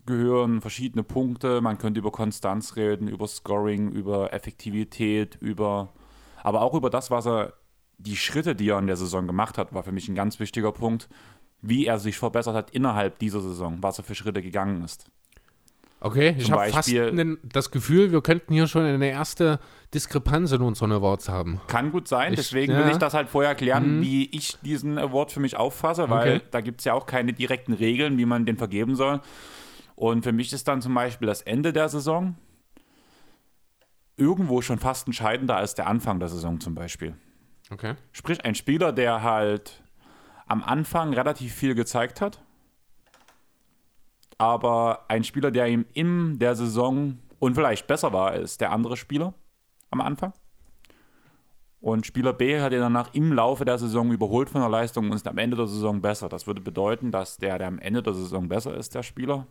gehören 0.05 0.61
verschiedene 0.61 1.03
Punkte. 1.03 1.61
Man 1.61 1.77
könnte 1.77 1.99
über 1.99 2.11
Konstanz 2.11 2.75
reden, 2.75 3.07
über 3.07 3.27
Scoring, 3.27 3.91
über 3.91 4.33
Effektivität, 4.33 5.35
über 5.39 5.93
aber 6.41 6.61
auch 6.61 6.75
über 6.75 6.91
das, 6.91 7.09
was 7.09 7.25
er 7.25 7.53
die 7.97 8.15
Schritte, 8.15 8.55
die 8.55 8.69
er 8.69 8.79
in 8.79 8.87
der 8.87 8.97
Saison 8.97 9.25
gemacht 9.25 9.57
hat, 9.57 9.73
war 9.73 9.83
für 9.83 9.91
mich 9.91 10.07
ein 10.07 10.15
ganz 10.15 10.39
wichtiger 10.39 10.71
Punkt, 10.71 11.09
wie 11.61 11.85
er 11.85 11.97
sich 11.97 12.17
verbessert 12.17 12.55
hat 12.55 12.71
innerhalb 12.71 13.17
dieser 13.19 13.41
Saison, 13.41 13.77
was 13.81 13.97
er 13.97 14.03
für 14.03 14.13
Schritte 14.13 14.43
gegangen 14.43 14.83
ist. 14.83 15.09
Okay, 16.05 16.35
ich 16.37 16.51
habe 16.51 16.69
fast 16.69 16.91
den, 16.91 17.39
das 17.41 17.71
Gefühl, 17.71 18.11
wir 18.11 18.21
könnten 18.21 18.53
hier 18.53 18.67
schon 18.67 18.83
eine 18.83 19.09
erste 19.09 19.59
Diskrepanz 19.91 20.51
in 20.51 20.61
unseren 20.61 20.91
Awards 20.91 21.29
haben. 21.29 21.59
Kann 21.65 21.91
gut 21.91 22.07
sein, 22.07 22.33
ich, 22.33 22.37
deswegen 22.37 22.73
ja. 22.73 22.85
will 22.85 22.91
ich 22.91 22.97
das 22.97 23.15
halt 23.15 23.27
vorher 23.27 23.49
erklären, 23.49 23.97
mhm. 23.97 24.01
wie 24.03 24.25
ich 24.25 24.55
diesen 24.61 24.99
Award 24.99 25.31
für 25.31 25.39
mich 25.39 25.57
auffasse, 25.57 26.07
weil 26.11 26.35
okay. 26.35 26.45
da 26.51 26.61
gibt 26.61 26.81
es 26.81 26.85
ja 26.85 26.93
auch 26.93 27.07
keine 27.07 27.33
direkten 27.33 27.73
Regeln, 27.73 28.19
wie 28.19 28.27
man 28.27 28.45
den 28.45 28.55
vergeben 28.55 28.95
soll. 28.95 29.19
Und 29.95 30.21
für 30.21 30.31
mich 30.31 30.53
ist 30.53 30.67
dann 30.67 30.79
zum 30.79 30.93
Beispiel 30.93 31.27
das 31.27 31.41
Ende 31.41 31.73
der 31.73 31.89
Saison 31.89 32.35
irgendwo 34.15 34.61
schon 34.61 34.77
fast 34.77 35.07
entscheidender 35.07 35.57
als 35.57 35.73
der 35.73 35.87
Anfang 35.87 36.19
der 36.19 36.29
Saison 36.29 36.59
zum 36.59 36.75
Beispiel. 36.75 37.15
Okay. 37.71 37.95
Sprich, 38.11 38.45
ein 38.45 38.53
Spieler, 38.53 38.93
der 38.93 39.23
halt 39.23 39.81
am 40.45 40.63
Anfang 40.63 41.15
relativ 41.15 41.55
viel 41.55 41.73
gezeigt 41.73 42.21
hat, 42.21 42.44
aber 44.37 45.05
ein 45.07 45.23
Spieler, 45.23 45.51
der 45.51 45.67
ihm 45.67 45.85
in 45.93 46.39
der 46.39 46.55
Saison 46.55 47.19
und 47.39 47.55
vielleicht 47.55 47.87
besser 47.87 48.13
war 48.13 48.31
als 48.31 48.57
der 48.57 48.71
andere 48.71 48.97
Spieler 48.97 49.33
am 49.91 50.01
Anfang. 50.01 50.33
Und 51.79 52.07
Spieler 52.07 52.33
B 52.33 52.59
hat 52.59 52.73
ihn 52.73 52.79
danach 52.79 53.13
im 53.13 53.31
Laufe 53.31 53.63
der 53.63 53.77
Saison 53.77 54.11
überholt 54.11 54.49
von 54.49 54.61
der 54.61 54.69
Leistung 54.69 55.11
und 55.11 55.15
ist 55.15 55.27
am 55.27 55.37
Ende 55.37 55.55
der 55.55 55.67
Saison 55.67 56.01
besser. 56.01 56.29
Das 56.29 56.47
würde 56.47 56.59
bedeuten, 56.59 57.11
dass 57.11 57.37
der, 57.37 57.59
der 57.59 57.67
am 57.67 57.77
Ende 57.77 58.01
der 58.01 58.15
Saison 58.15 58.49
besser 58.49 58.75
ist, 58.75 58.95
der 58.95 59.03
Spieler, 59.03 59.45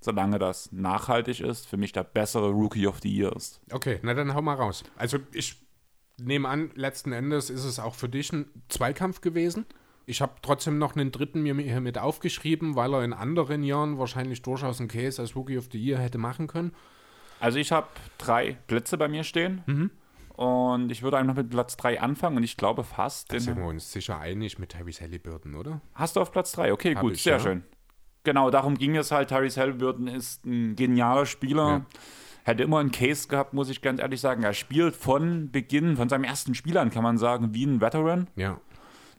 solange 0.00 0.40
das 0.40 0.72
nachhaltig 0.72 1.40
ist, 1.40 1.68
für 1.68 1.76
mich 1.76 1.92
der 1.92 2.02
bessere 2.02 2.50
Rookie 2.50 2.88
of 2.88 2.98
the 3.02 3.08
Year 3.08 3.34
ist. 3.36 3.60
Okay, 3.70 4.00
na 4.02 4.14
dann 4.14 4.34
hau 4.34 4.42
mal 4.42 4.54
raus. 4.54 4.82
Also 4.96 5.18
ich 5.32 5.64
nehme 6.18 6.48
an, 6.48 6.72
letzten 6.74 7.12
Endes 7.12 7.50
ist 7.50 7.64
es 7.64 7.78
auch 7.78 7.94
für 7.94 8.08
dich 8.08 8.32
ein 8.32 8.46
Zweikampf 8.68 9.20
gewesen. 9.20 9.64
Ich 10.10 10.20
habe 10.20 10.32
trotzdem 10.42 10.76
noch 10.76 10.96
einen 10.96 11.12
dritten 11.12 11.42
mir 11.42 11.54
hier 11.54 11.80
mit 11.80 11.96
aufgeschrieben, 11.96 12.74
weil 12.74 12.92
er 12.94 13.04
in 13.04 13.12
anderen 13.12 13.62
Jahren 13.62 13.96
wahrscheinlich 13.96 14.42
durchaus 14.42 14.80
einen 14.80 14.88
Case 14.88 15.22
als 15.22 15.36
Rookie 15.36 15.56
of 15.56 15.68
the 15.70 15.78
Year 15.78 15.98
hätte 15.98 16.18
machen 16.18 16.48
können. 16.48 16.72
Also 17.38 17.60
ich 17.60 17.70
habe 17.70 17.86
drei 18.18 18.58
Plätze 18.66 18.98
bei 18.98 19.06
mir 19.06 19.22
stehen. 19.22 19.62
Mhm. 19.66 19.90
Und 20.34 20.90
ich 20.90 21.02
würde 21.02 21.16
einfach 21.16 21.36
mit 21.36 21.50
Platz 21.50 21.76
3 21.76 22.00
anfangen 22.00 22.38
und 22.38 22.42
ich 22.42 22.56
glaube 22.56 22.82
fast. 22.82 23.32
Da 23.32 23.38
sind 23.38 23.56
wir 23.56 23.66
uns 23.66 23.92
sicher 23.92 24.18
einig 24.18 24.58
mit 24.58 24.70
Tyrese 24.70 25.04
Halliburton, 25.04 25.54
oder? 25.54 25.80
Hast 25.94 26.16
du 26.16 26.20
auf 26.20 26.32
Platz 26.32 26.50
3? 26.52 26.72
Okay, 26.72 26.96
Hab 26.96 27.02
gut, 27.02 27.12
ich, 27.12 27.22
sehr 27.22 27.34
ja. 27.34 27.40
schön. 27.40 27.62
Genau, 28.24 28.50
darum 28.50 28.76
ging 28.76 28.96
es 28.96 29.12
halt. 29.12 29.28
Tyrese 29.28 29.60
Halliburton 29.60 30.08
ist 30.08 30.44
ein 30.44 30.74
genialer 30.74 31.24
Spieler. 31.26 31.68
Ja. 31.68 31.86
Hätte 32.42 32.64
immer 32.64 32.80
einen 32.80 32.90
Case 32.90 33.28
gehabt, 33.28 33.54
muss 33.54 33.68
ich 33.68 33.80
ganz 33.80 34.00
ehrlich 34.00 34.20
sagen. 34.20 34.42
Er 34.42 34.54
spielt 34.54 34.96
von 34.96 35.52
Beginn, 35.52 35.96
von 35.96 36.08
seinem 36.08 36.24
ersten 36.24 36.56
Spiel 36.56 36.78
an, 36.78 36.90
kann 36.90 37.04
man 37.04 37.16
sagen, 37.16 37.54
wie 37.54 37.64
ein 37.64 37.80
Veteran. 37.80 38.26
Ja 38.34 38.58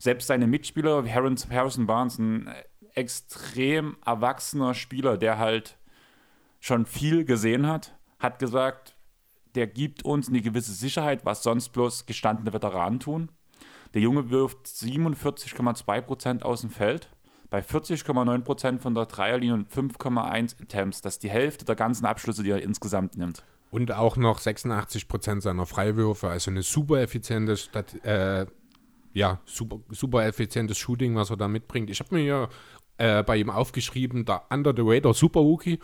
selbst 0.02 0.28
seine 0.28 0.48
Mitspieler, 0.48 1.06
Harrison 1.08 1.86
Barnes, 1.86 2.18
ein 2.18 2.50
extrem 2.96 3.98
erwachsener 4.04 4.74
Spieler, 4.74 5.16
der 5.16 5.38
halt 5.38 5.78
schon 6.60 6.88
viel 6.88 7.24
gesehen 7.24 7.68
hat, 7.68 7.96
hat 8.18 8.40
gesagt, 8.40 8.96
der 9.54 9.68
gibt 9.68 10.04
uns 10.04 10.28
eine 10.28 10.42
gewisse 10.42 10.74
Sicherheit, 10.74 11.24
was 11.24 11.44
sonst 11.44 11.70
bloß 11.70 12.08
gestandene 12.08 12.52
Veteranen 12.52 13.00
tun. 13.00 13.30
Der 13.94 14.02
Junge 14.02 14.32
wirft 14.32 14.66
47,2% 14.66 16.42
aus 16.42 16.62
dem 16.62 16.72
Feld, 16.72 17.10
bei 17.52 17.60
40,9% 17.60 18.80
von 18.80 18.96
der 18.96 19.06
Dreierlinie 19.06 19.54
und 19.54 19.70
5,1 19.72 20.60
Attempts. 20.60 21.02
Das 21.02 21.16
ist 21.16 21.24
die 21.24 21.30
Hälfte 21.30 21.64
der 21.64 21.76
ganzen 21.76 22.08
Abschlüsse, 22.08 22.42
die 22.42 22.50
er 22.50 22.64
insgesamt 22.64 23.18
nimmt. 23.18 23.44
Und 23.70 23.92
auch 23.92 24.18
noch 24.18 24.40
86% 24.40 25.42
seiner 25.42 25.68
Freiwürfe, 25.68 26.28
also 26.28 26.50
eine 26.50 26.64
super 26.64 27.02
effiziente 27.02 27.56
Stat 27.56 28.04
äh, 28.04 28.48
ja, 29.14 29.40
super, 29.46 29.80
super 29.90 30.26
effizientes 30.26 30.78
Shooting, 30.78 31.16
was 31.16 31.30
er 31.30 31.38
da 31.38 31.48
mitbringt. 31.48 31.90
Ich 31.90 32.00
habe 32.00 32.16
mir 32.16 32.24
ja 32.24 32.48
äh, 32.98 33.24
bei 33.24 33.38
ihm 33.38 33.50
aufgeschrieben, 33.50 34.26
der 34.26 34.44
Under 34.50 34.74
the 34.76 34.84
Radar 34.84 35.14
Super 35.14 35.40
Rookie. 35.40 35.80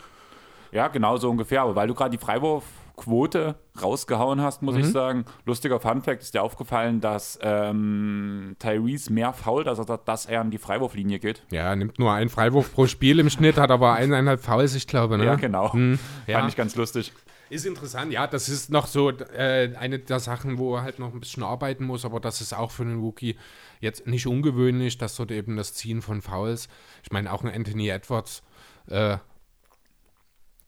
Ja, 0.70 0.88
genau 0.88 1.16
so 1.16 1.30
ungefähr. 1.30 1.62
Aber 1.62 1.74
weil 1.74 1.88
du 1.88 1.94
gerade 1.94 2.10
die 2.10 2.18
Freiwurfquote 2.18 3.56
rausgehauen 3.82 4.40
hast, 4.40 4.62
muss 4.62 4.74
mhm. 4.74 4.80
ich 4.80 4.86
sagen, 4.88 5.24
lustiger 5.46 5.80
Funfact 5.80 6.22
ist 6.22 6.34
dir 6.34 6.42
aufgefallen, 6.42 7.00
dass 7.00 7.38
ähm, 7.42 8.56
Tyrese 8.58 9.12
mehr 9.12 9.32
fault, 9.32 9.66
also 9.66 9.84
dass 9.84 10.26
er 10.26 10.40
an 10.40 10.50
die 10.50 10.58
Freiwurflinie 10.58 11.18
geht. 11.18 11.42
Ja, 11.50 11.62
er 11.62 11.76
nimmt 11.76 11.98
nur 11.98 12.12
einen 12.12 12.28
Freiwurf 12.28 12.72
pro 12.72 12.86
Spiel 12.86 13.18
im 13.18 13.30
Schnitt, 13.30 13.56
hat 13.56 13.70
aber 13.70 13.94
eineinhalb 13.94 14.40
Fouls, 14.40 14.74
ich 14.74 14.86
glaube. 14.86 15.18
Ne? 15.18 15.24
Ja, 15.24 15.36
genau. 15.36 15.72
Mhm. 15.72 15.98
Ja. 16.26 16.38
Fand 16.38 16.50
ich 16.50 16.56
ganz 16.56 16.76
lustig. 16.76 17.12
Ist 17.50 17.64
interessant, 17.64 18.12
ja, 18.12 18.26
das 18.26 18.48
ist 18.48 18.70
noch 18.70 18.86
so 18.86 19.10
äh, 19.10 19.74
eine 19.78 19.98
der 19.98 20.20
Sachen, 20.20 20.58
wo 20.58 20.76
er 20.76 20.82
halt 20.82 20.98
noch 20.98 21.14
ein 21.14 21.20
bisschen 21.20 21.42
arbeiten 21.42 21.84
muss, 21.84 22.04
aber 22.04 22.20
das 22.20 22.42
ist 22.42 22.52
auch 22.52 22.70
für 22.70 22.82
einen 22.82 23.00
Rookie 23.00 23.36
jetzt 23.80 24.06
nicht 24.06 24.26
ungewöhnlich, 24.26 24.98
dass 24.98 25.16
dort 25.16 25.30
eben 25.30 25.56
das 25.56 25.72
Ziehen 25.72 26.02
von 26.02 26.20
Fouls, 26.20 26.68
ich 27.02 27.10
meine 27.10 27.32
auch 27.32 27.42
ein 27.42 27.54
Anthony 27.54 27.88
Edwards 27.88 28.42
äh, 28.88 29.16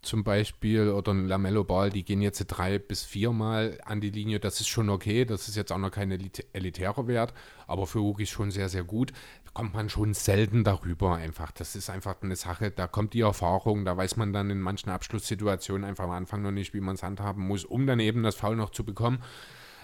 zum 0.02 0.24
Beispiel 0.24 0.88
oder 0.88 1.12
ein 1.12 1.28
Lamello 1.28 1.64
Ball, 1.64 1.90
die 1.90 2.04
gehen 2.04 2.22
jetzt 2.22 2.44
drei 2.46 2.78
bis 2.78 3.04
viermal 3.04 3.78
an 3.84 4.00
die 4.00 4.10
Linie. 4.10 4.40
Das 4.40 4.60
ist 4.60 4.68
schon 4.68 4.88
okay. 4.88 5.24
Das 5.24 5.48
ist 5.48 5.56
jetzt 5.56 5.72
auch 5.72 5.78
noch 5.78 5.90
kein 5.90 6.10
elitärer 6.10 7.06
Wert, 7.06 7.34
aber 7.66 7.86
für 7.86 7.98
Rookies 7.98 8.30
schon 8.30 8.50
sehr, 8.50 8.68
sehr 8.68 8.84
gut. 8.84 9.12
Kommt 9.52 9.74
man 9.74 9.88
schon 9.88 10.14
selten 10.14 10.62
darüber 10.62 11.16
einfach. 11.16 11.50
Das 11.50 11.74
ist 11.74 11.90
einfach 11.90 12.16
eine 12.22 12.36
Sache, 12.36 12.70
da 12.70 12.86
kommt 12.86 13.14
die 13.14 13.22
Erfahrung, 13.22 13.84
da 13.84 13.96
weiß 13.96 14.16
man 14.16 14.32
dann 14.32 14.48
in 14.48 14.60
manchen 14.60 14.90
Abschlusssituationen 14.90 15.84
einfach 15.84 16.04
am 16.04 16.10
Anfang 16.10 16.42
noch 16.42 16.52
nicht, 16.52 16.72
wie 16.72 16.80
man 16.80 16.94
es 16.94 17.02
handhaben 17.02 17.46
muss, 17.46 17.64
um 17.64 17.86
dann 17.86 17.98
eben 17.98 18.22
das 18.22 18.36
Foul 18.36 18.56
noch 18.56 18.70
zu 18.70 18.84
bekommen. 18.84 19.22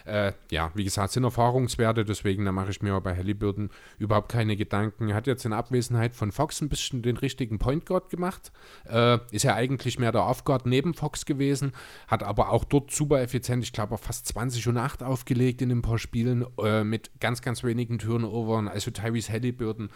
Äh, 0.07 0.33
ja, 0.51 0.71
wie 0.75 0.85
gesagt, 0.85 1.12
sind 1.12 1.25
Erfahrungswerte, 1.25 2.05
deswegen 2.05 2.45
da 2.45 2.53
mache 2.53 2.71
ich 2.71 2.81
mir 2.81 3.01
bei 3.01 3.16
Halliburton 3.16 3.71
überhaupt 3.99 4.31
keine 4.31 4.57
Gedanken. 4.57 5.12
Hat 5.12 5.27
jetzt 5.27 5.45
in 5.45 5.53
Abwesenheit 5.53 6.14
von 6.14 6.31
Fox 6.31 6.61
ein 6.61 6.69
bisschen 6.69 7.03
den 7.03 7.16
richtigen 7.16 7.59
Point 7.59 7.87
Guard 7.87 8.09
gemacht. 8.09 8.53
Äh, 8.88 9.19
ist 9.33 9.42
ja 9.42 9.55
eigentlich 9.55 9.99
mehr 9.99 10.12
der 10.12 10.25
Off-Guard 10.25 10.66
neben 10.66 10.95
Fox 10.95 11.27
gewesen, 11.27 11.73
hat 12.07 12.23
aber 12.23 12.51
auch 12.51 12.64
dort 12.64 12.92
super 12.92 13.21
effizient, 13.21 13.64
ich 13.64 13.73
glaube, 13.73 13.99
fast 13.99 14.27
20 14.27 14.69
und 14.69 14.77
8 14.77 15.03
aufgelegt 15.03 15.61
in 15.61 15.71
ein 15.73 15.83
paar 15.83 15.99
Spielen 15.99 16.47
äh, 16.62 16.85
mit 16.85 17.11
ganz, 17.21 17.42
ganz 17.42 17.64
wenigen 17.64 17.99
Turnovern. 17.99 18.69
Also 18.69 18.92
Tyrese 18.92 19.33
Halliburton 19.33 19.90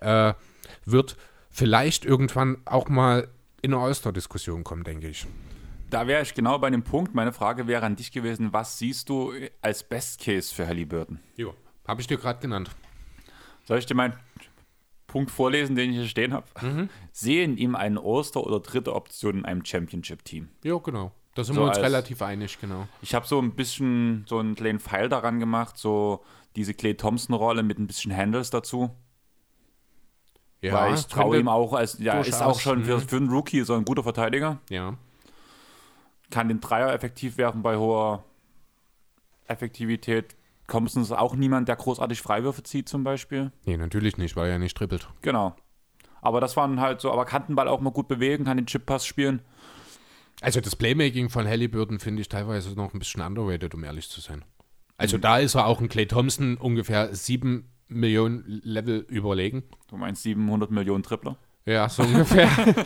äh, 0.00 0.34
wird 0.84 1.16
vielleicht 1.50 2.04
irgendwann 2.04 2.58
auch 2.66 2.88
mal 2.88 3.28
in 3.62 3.72
eine 3.72 3.82
All-Star-Diskussion 3.82 4.62
kommen, 4.62 4.84
denke 4.84 5.08
ich. 5.08 5.26
Da 5.90 6.06
wäre 6.06 6.22
ich 6.22 6.34
genau 6.34 6.58
bei 6.58 6.70
dem 6.70 6.82
Punkt. 6.82 7.14
Meine 7.14 7.32
Frage 7.32 7.66
wäre 7.66 7.84
an 7.84 7.96
dich 7.96 8.12
gewesen: 8.12 8.52
Was 8.52 8.78
siehst 8.78 9.08
du 9.08 9.32
als 9.62 9.82
Best 9.82 10.20
Case 10.20 10.54
für 10.54 10.66
Halliburton? 10.66 11.20
Jo, 11.36 11.54
habe 11.86 12.00
ich 12.00 12.06
dir 12.06 12.18
gerade 12.18 12.40
genannt. 12.40 12.70
Soll 13.64 13.78
ich 13.78 13.86
dir 13.86 13.94
meinen 13.94 14.14
Punkt 15.06 15.30
vorlesen, 15.30 15.76
den 15.76 15.90
ich 15.90 15.96
hier 15.96 16.06
stehen 16.06 16.34
habe? 16.34 16.46
Mhm. 16.60 16.88
Sehen 17.12 17.56
ihm 17.56 17.74
einen 17.74 17.98
All-Star 17.98 18.44
oder 18.44 18.60
dritte 18.60 18.94
Option 18.94 19.38
in 19.38 19.44
einem 19.44 19.64
Championship-Team? 19.64 20.48
Ja, 20.62 20.76
genau. 20.76 21.12
Da 21.34 21.44
sind 21.44 21.54
so 21.54 21.62
wir 21.62 21.68
uns 21.68 21.78
relativ 21.78 22.20
einig, 22.20 22.60
genau. 22.60 22.88
Ich 23.00 23.14
habe 23.14 23.26
so 23.26 23.40
ein 23.40 23.54
bisschen 23.54 24.24
so 24.28 24.38
einen 24.38 24.54
kleinen 24.54 24.80
Pfeil 24.80 25.08
daran 25.08 25.38
gemacht, 25.38 25.78
so 25.78 26.24
diese 26.56 26.74
Clay 26.74 26.94
Thompson-Rolle 26.94 27.62
mit 27.62 27.78
ein 27.78 27.86
bisschen 27.86 28.14
Handles 28.14 28.50
dazu. 28.50 28.90
Ja, 30.60 30.74
Weil 30.74 30.94
ich 30.94 31.06
traue 31.06 31.38
ihm 31.38 31.48
auch, 31.48 31.72
als, 31.72 31.98
ja, 32.00 32.20
ist 32.20 32.42
auch 32.42 32.58
schon 32.58 32.84
für, 32.84 32.96
mhm. 32.96 33.00
für 33.02 33.16
einen 33.16 33.30
Rookie 33.30 33.62
so 33.62 33.74
ein 33.74 33.84
guter 33.84 34.02
Verteidiger. 34.02 34.58
Ja. 34.68 34.98
Kann 36.30 36.48
den 36.48 36.60
Dreier 36.60 36.92
effektiv 36.92 37.38
werfen 37.38 37.62
bei 37.62 37.76
hoher 37.76 38.24
Effektivität. 39.46 40.36
Thompson 40.66 41.02
ist 41.02 41.12
auch 41.12 41.34
niemand, 41.34 41.68
der 41.68 41.76
großartig 41.76 42.20
Freiwürfe 42.20 42.62
zieht, 42.62 42.88
zum 42.88 43.02
Beispiel. 43.02 43.50
Nee, 43.64 43.76
natürlich 43.76 44.18
nicht, 44.18 44.36
weil 44.36 44.46
er 44.46 44.52
ja 44.52 44.58
nicht 44.58 44.76
trippelt. 44.76 45.08
Genau. 45.22 45.56
Aber 46.20 46.40
das 46.40 46.56
waren 46.56 46.80
halt 46.80 47.00
so, 47.00 47.10
aber 47.10 47.24
kann 47.24 47.46
den 47.46 47.56
Ball 47.56 47.68
auch 47.68 47.80
mal 47.80 47.90
gut 47.90 48.08
bewegen, 48.08 48.44
kann 48.44 48.58
den 48.58 48.66
Chip-Pass 48.66 49.06
spielen. 49.06 49.40
Also 50.40 50.60
das 50.60 50.76
Playmaking 50.76 51.30
von 51.30 51.46
Halliburton 51.46 51.98
finde 51.98 52.22
ich 52.22 52.28
teilweise 52.28 52.74
noch 52.74 52.92
ein 52.92 52.98
bisschen 52.98 53.22
underrated, 53.22 53.74
um 53.74 53.82
ehrlich 53.82 54.08
zu 54.08 54.20
sein. 54.20 54.44
Also 54.96 55.16
mhm. 55.16 55.22
da 55.22 55.38
ist 55.38 55.54
er 55.54 55.66
auch 55.66 55.80
ein 55.80 55.88
Clay 55.88 56.06
Thompson 56.06 56.56
ungefähr 56.56 57.14
sieben 57.14 57.70
Millionen 57.88 58.44
Level 58.62 59.06
überlegen. 59.08 59.64
Du 59.88 59.96
meinst 59.96 60.22
700 60.22 60.70
Millionen 60.70 61.02
Tripler? 61.02 61.38
Ja, 61.64 61.88
so 61.88 62.02
ungefähr. 62.02 62.48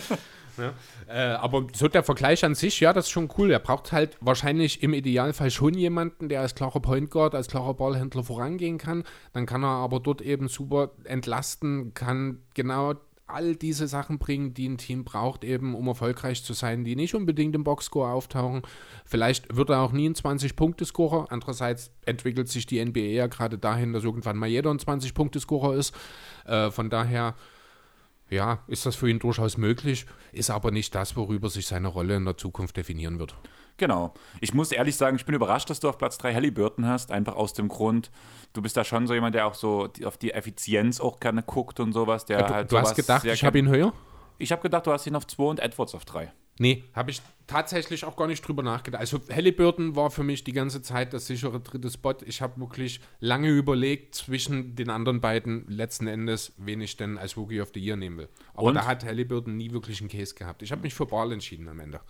ja. 0.56 0.72
äh, 1.08 1.34
aber 1.34 1.66
so 1.74 1.88
der 1.88 2.02
Vergleich 2.02 2.44
an 2.44 2.54
sich, 2.54 2.80
ja, 2.80 2.92
das 2.92 3.06
ist 3.06 3.10
schon 3.10 3.28
cool. 3.38 3.50
Er 3.50 3.58
braucht 3.58 3.92
halt 3.92 4.16
wahrscheinlich 4.20 4.82
im 4.82 4.94
Idealfall 4.94 5.50
schon 5.50 5.74
jemanden, 5.74 6.28
der 6.28 6.40
als 6.40 6.54
klarer 6.54 6.80
Point 6.80 7.10
Guard, 7.10 7.34
als 7.34 7.48
klarer 7.48 7.74
Ballhändler 7.74 8.24
vorangehen 8.24 8.78
kann. 8.78 9.04
Dann 9.32 9.46
kann 9.46 9.62
er 9.62 9.68
aber 9.68 10.00
dort 10.00 10.20
eben 10.20 10.48
super 10.48 10.90
entlasten, 11.04 11.94
kann 11.94 12.42
genau 12.54 12.94
all 13.32 13.56
diese 13.56 13.88
Sachen 13.88 14.18
bringen, 14.18 14.54
die 14.54 14.68
ein 14.68 14.78
Team 14.78 15.04
braucht, 15.04 15.44
eben 15.44 15.74
um 15.74 15.88
erfolgreich 15.88 16.44
zu 16.44 16.52
sein, 16.52 16.84
die 16.84 16.96
nicht 16.96 17.14
unbedingt 17.14 17.54
im 17.54 17.64
Boxscore 17.64 18.12
auftauchen. 18.12 18.62
Vielleicht 19.04 19.54
wird 19.54 19.70
er 19.70 19.80
auch 19.80 19.92
nie 19.92 20.08
ein 20.08 20.14
20-Punkte-Scorer. 20.14 21.26
Andererseits 21.30 21.90
entwickelt 22.04 22.48
sich 22.48 22.66
die 22.66 22.84
NBA 22.84 23.00
ja 23.00 23.26
gerade 23.26 23.58
dahin, 23.58 23.92
dass 23.92 24.04
irgendwann 24.04 24.36
mal 24.36 24.48
jeder 24.48 24.70
ein 24.70 24.78
20-Punkte-Scorer 24.78 25.74
ist. 25.74 25.94
Äh, 26.44 26.70
von 26.70 26.90
daher, 26.90 27.34
ja, 28.32 28.60
ist 28.66 28.86
das 28.86 28.96
für 28.96 29.08
ihn 29.08 29.18
durchaus 29.18 29.58
möglich, 29.58 30.06
ist 30.32 30.50
aber 30.50 30.70
nicht 30.70 30.94
das, 30.94 31.16
worüber 31.16 31.50
sich 31.50 31.66
seine 31.66 31.88
Rolle 31.88 32.16
in 32.16 32.24
der 32.24 32.36
Zukunft 32.36 32.76
definieren 32.76 33.18
wird. 33.18 33.36
Genau. 33.76 34.14
Ich 34.40 34.54
muss 34.54 34.72
ehrlich 34.72 34.96
sagen, 34.96 35.16
ich 35.16 35.24
bin 35.24 35.34
überrascht, 35.34 35.68
dass 35.70 35.80
du 35.80 35.88
auf 35.88 35.98
Platz 35.98 36.18
3 36.18 36.34
Halliburton 36.34 36.86
hast, 36.86 37.10
einfach 37.10 37.36
aus 37.36 37.52
dem 37.52 37.68
Grund, 37.68 38.10
du 38.52 38.62
bist 38.62 38.76
da 38.76 38.84
schon 38.84 39.06
so 39.06 39.14
jemand, 39.14 39.34
der 39.34 39.46
auch 39.46 39.54
so 39.54 39.88
auf 40.04 40.16
die 40.16 40.32
Effizienz 40.32 41.00
auch 41.00 41.20
gerne 41.20 41.42
guckt 41.42 41.80
und 41.80 41.92
sowas. 41.92 42.24
Der 42.24 42.40
ja, 42.40 42.46
du, 42.46 42.54
halt 42.54 42.72
du 42.72 42.78
hast 42.78 42.94
gedacht, 42.94 43.24
ich 43.24 43.44
habe 43.44 43.58
ihn 43.58 43.68
höher? 43.68 43.92
Ich 44.38 44.50
habe 44.50 44.62
gedacht, 44.62 44.86
du 44.86 44.92
hast 44.92 45.06
ihn 45.06 45.14
auf 45.14 45.26
2 45.26 45.42
und 45.42 45.60
Edwards 45.60 45.94
auf 45.94 46.04
3. 46.04 46.32
Nee, 46.58 46.84
habe 46.94 47.10
ich 47.10 47.22
tatsächlich 47.46 48.04
auch 48.04 48.16
gar 48.16 48.26
nicht 48.26 48.46
drüber 48.46 48.62
nachgedacht. 48.62 49.00
Also 49.00 49.20
Halliburton 49.30 49.96
war 49.96 50.10
für 50.10 50.22
mich 50.22 50.44
die 50.44 50.52
ganze 50.52 50.82
Zeit 50.82 51.12
das 51.12 51.26
sichere 51.26 51.60
dritte 51.60 51.90
Spot. 51.90 52.14
Ich 52.24 52.40
habe 52.40 52.60
wirklich 52.60 53.00
lange 53.20 53.48
überlegt 53.48 54.14
zwischen 54.14 54.74
den 54.74 54.90
anderen 54.90 55.20
beiden 55.20 55.66
letzten 55.68 56.06
Endes, 56.06 56.52
wen 56.56 56.80
ich 56.80 56.96
denn 56.96 57.18
als 57.18 57.36
Rookie 57.36 57.60
of 57.60 57.70
the 57.74 57.80
Year 57.80 57.96
nehmen 57.96 58.18
will. 58.18 58.28
Aber 58.54 58.68
und? 58.68 58.74
da 58.74 58.86
hat 58.86 59.04
Halliburton 59.04 59.56
nie 59.56 59.72
wirklich 59.72 60.00
einen 60.00 60.10
Case 60.10 60.34
gehabt. 60.34 60.62
Ich 60.62 60.72
habe 60.72 60.82
mich 60.82 60.94
für 60.94 61.06
Ball 61.06 61.32
entschieden 61.32 61.68
am 61.68 61.80
Ende. 61.80 62.00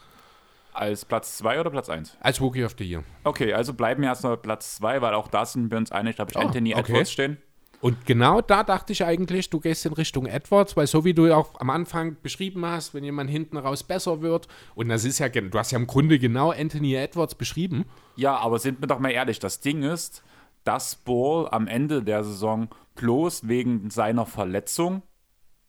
Als 0.75 1.05
Platz 1.05 1.37
2 1.39 1.61
oder 1.61 1.71
Platz 1.71 1.89
1? 1.89 2.17
Als 2.21 2.41
Rookie 2.41 2.65
of 2.65 2.75
the 2.79 2.85
Year. 2.85 3.05
Okay, 3.25 3.53
also 3.53 3.75
bleiben 3.75 4.03
wir 4.03 4.09
erstmal 4.09 4.39
Platz 4.39 4.77
2, 4.77 5.03
weil 5.03 5.15
auch 5.15 5.29
da 5.29 5.45
sind 5.45 5.71
wir 5.71 5.79
uns 5.79 5.93
einig. 5.93 6.17
Da 6.17 6.23
habe 6.23 6.31
ich 6.31 6.37
oh, 6.37 6.41
Anthony 6.41 6.75
okay. 6.75 6.93
Edwards 6.93 7.13
stehen. 7.13 7.37
Und 7.83 8.07
genau 8.07 8.41
da 8.41 8.63
dachte 8.63 8.93
ich 8.93 9.05
eigentlich, 9.05 9.51
du 9.51 9.59
gehst 9.59 9.85
in 9.87 9.93
Richtung 9.93 10.27
Edwards, 10.27 10.77
weil 10.77 10.87
so 10.87 11.05
wie 11.05 11.15
du 11.15 11.35
auch 11.35 11.59
am 11.61 11.69
Anfang 11.69 12.17
beschrieben 12.23 12.65
hast, 12.65 12.95
wenn 12.95 13.03
jemand 13.03 13.29
hinten 13.29 13.57
raus 13.57 13.83
besser 13.83 14.23
wird, 14.23 14.47
und 14.77 14.89
das 14.89 15.05
ist 15.05 15.19
ja, 15.19 15.29
du 15.29 15.59
hast 15.59 15.73
ja 15.73 15.81
im 15.81 15.89
Grunde 15.89 16.21
genau 16.21 16.53
Anthony 16.53 16.95
Edwards 16.95 17.35
beschrieben. 17.35 17.85
Ja, 18.15 18.37
aber 18.37 18.61
sind 18.61 18.81
wir 18.81 18.87
doch 18.87 19.01
mal 19.01 19.11
ehrlich, 19.11 19.41
das 19.41 19.59
Ding 19.59 19.83
ist, 19.83 20.23
dass 20.63 20.95
Ball 20.95 21.49
am 21.51 21.67
Ende 21.67 22.05
der 22.05 22.23
Saison 22.23 22.69
bloß 22.95 23.49
wegen 23.49 23.91
seiner 23.91 24.27
Verletzung 24.27 25.03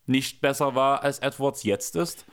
nicht 0.05 0.39
besser 0.39 0.75
war, 0.75 1.01
als 1.01 1.17
Edwards 1.17 1.63
jetzt 1.63 1.95
ist. 1.95 2.27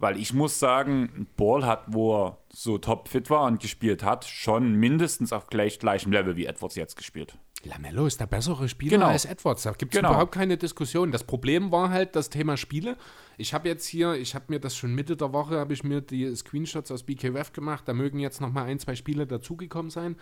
Weil 0.00 0.16
ich 0.16 0.32
muss 0.32 0.58
sagen, 0.58 1.28
Ball 1.36 1.64
hat, 1.64 1.84
wo 1.86 2.16
er 2.16 2.38
so 2.48 2.78
topfit 2.78 3.30
war 3.30 3.44
und 3.44 3.60
gespielt 3.60 4.02
hat, 4.02 4.24
schon 4.24 4.74
mindestens 4.74 5.32
auf 5.32 5.46
gleich, 5.46 5.78
gleichem 5.78 6.10
Level 6.10 6.34
wie 6.34 6.46
Edwards 6.46 6.74
jetzt 6.74 6.96
gespielt. 6.96 7.38
Lamello 7.64 8.06
ist 8.06 8.20
der 8.20 8.26
bessere 8.26 8.68
Spieler 8.68 8.98
genau. 8.98 9.06
als 9.08 9.24
Edwards. 9.24 9.64
Da 9.64 9.72
gibt 9.72 9.92
es 9.92 9.98
genau. 9.98 10.10
überhaupt 10.10 10.32
keine 10.32 10.56
Diskussion. 10.56 11.10
Das 11.10 11.24
Problem 11.24 11.72
war 11.72 11.90
halt 11.90 12.14
das 12.14 12.30
Thema 12.30 12.56
Spiele. 12.56 12.96
Ich 13.36 13.52
habe 13.52 13.68
jetzt 13.68 13.86
hier, 13.86 14.14
ich 14.14 14.34
habe 14.34 14.46
mir 14.48 14.60
das 14.60 14.76
schon 14.76 14.94
Mitte 14.94 15.16
der 15.16 15.32
Woche, 15.32 15.58
habe 15.58 15.72
ich 15.72 15.82
mir 15.82 16.00
die 16.00 16.34
Screenshots 16.34 16.90
aus 16.90 17.02
BKWF 17.02 17.52
gemacht. 17.52 17.84
Da 17.86 17.94
mögen 17.94 18.20
jetzt 18.20 18.40
noch 18.40 18.52
mal 18.52 18.64
ein, 18.64 18.78
zwei 18.78 18.94
Spiele 18.94 19.26
dazugekommen 19.26 19.90
sein. 19.90 20.16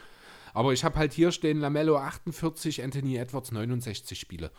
Aber 0.55 0.73
ich 0.73 0.85
habe 0.85 0.99
halt 0.99 1.13
hier 1.13 1.33
stehen 1.33 1.61
Lamello 1.61 1.99
48, 1.99 2.83
Anthony 2.83 3.17
Edwards 3.17 3.53
69 3.53 4.19
Spiele. 4.19 4.51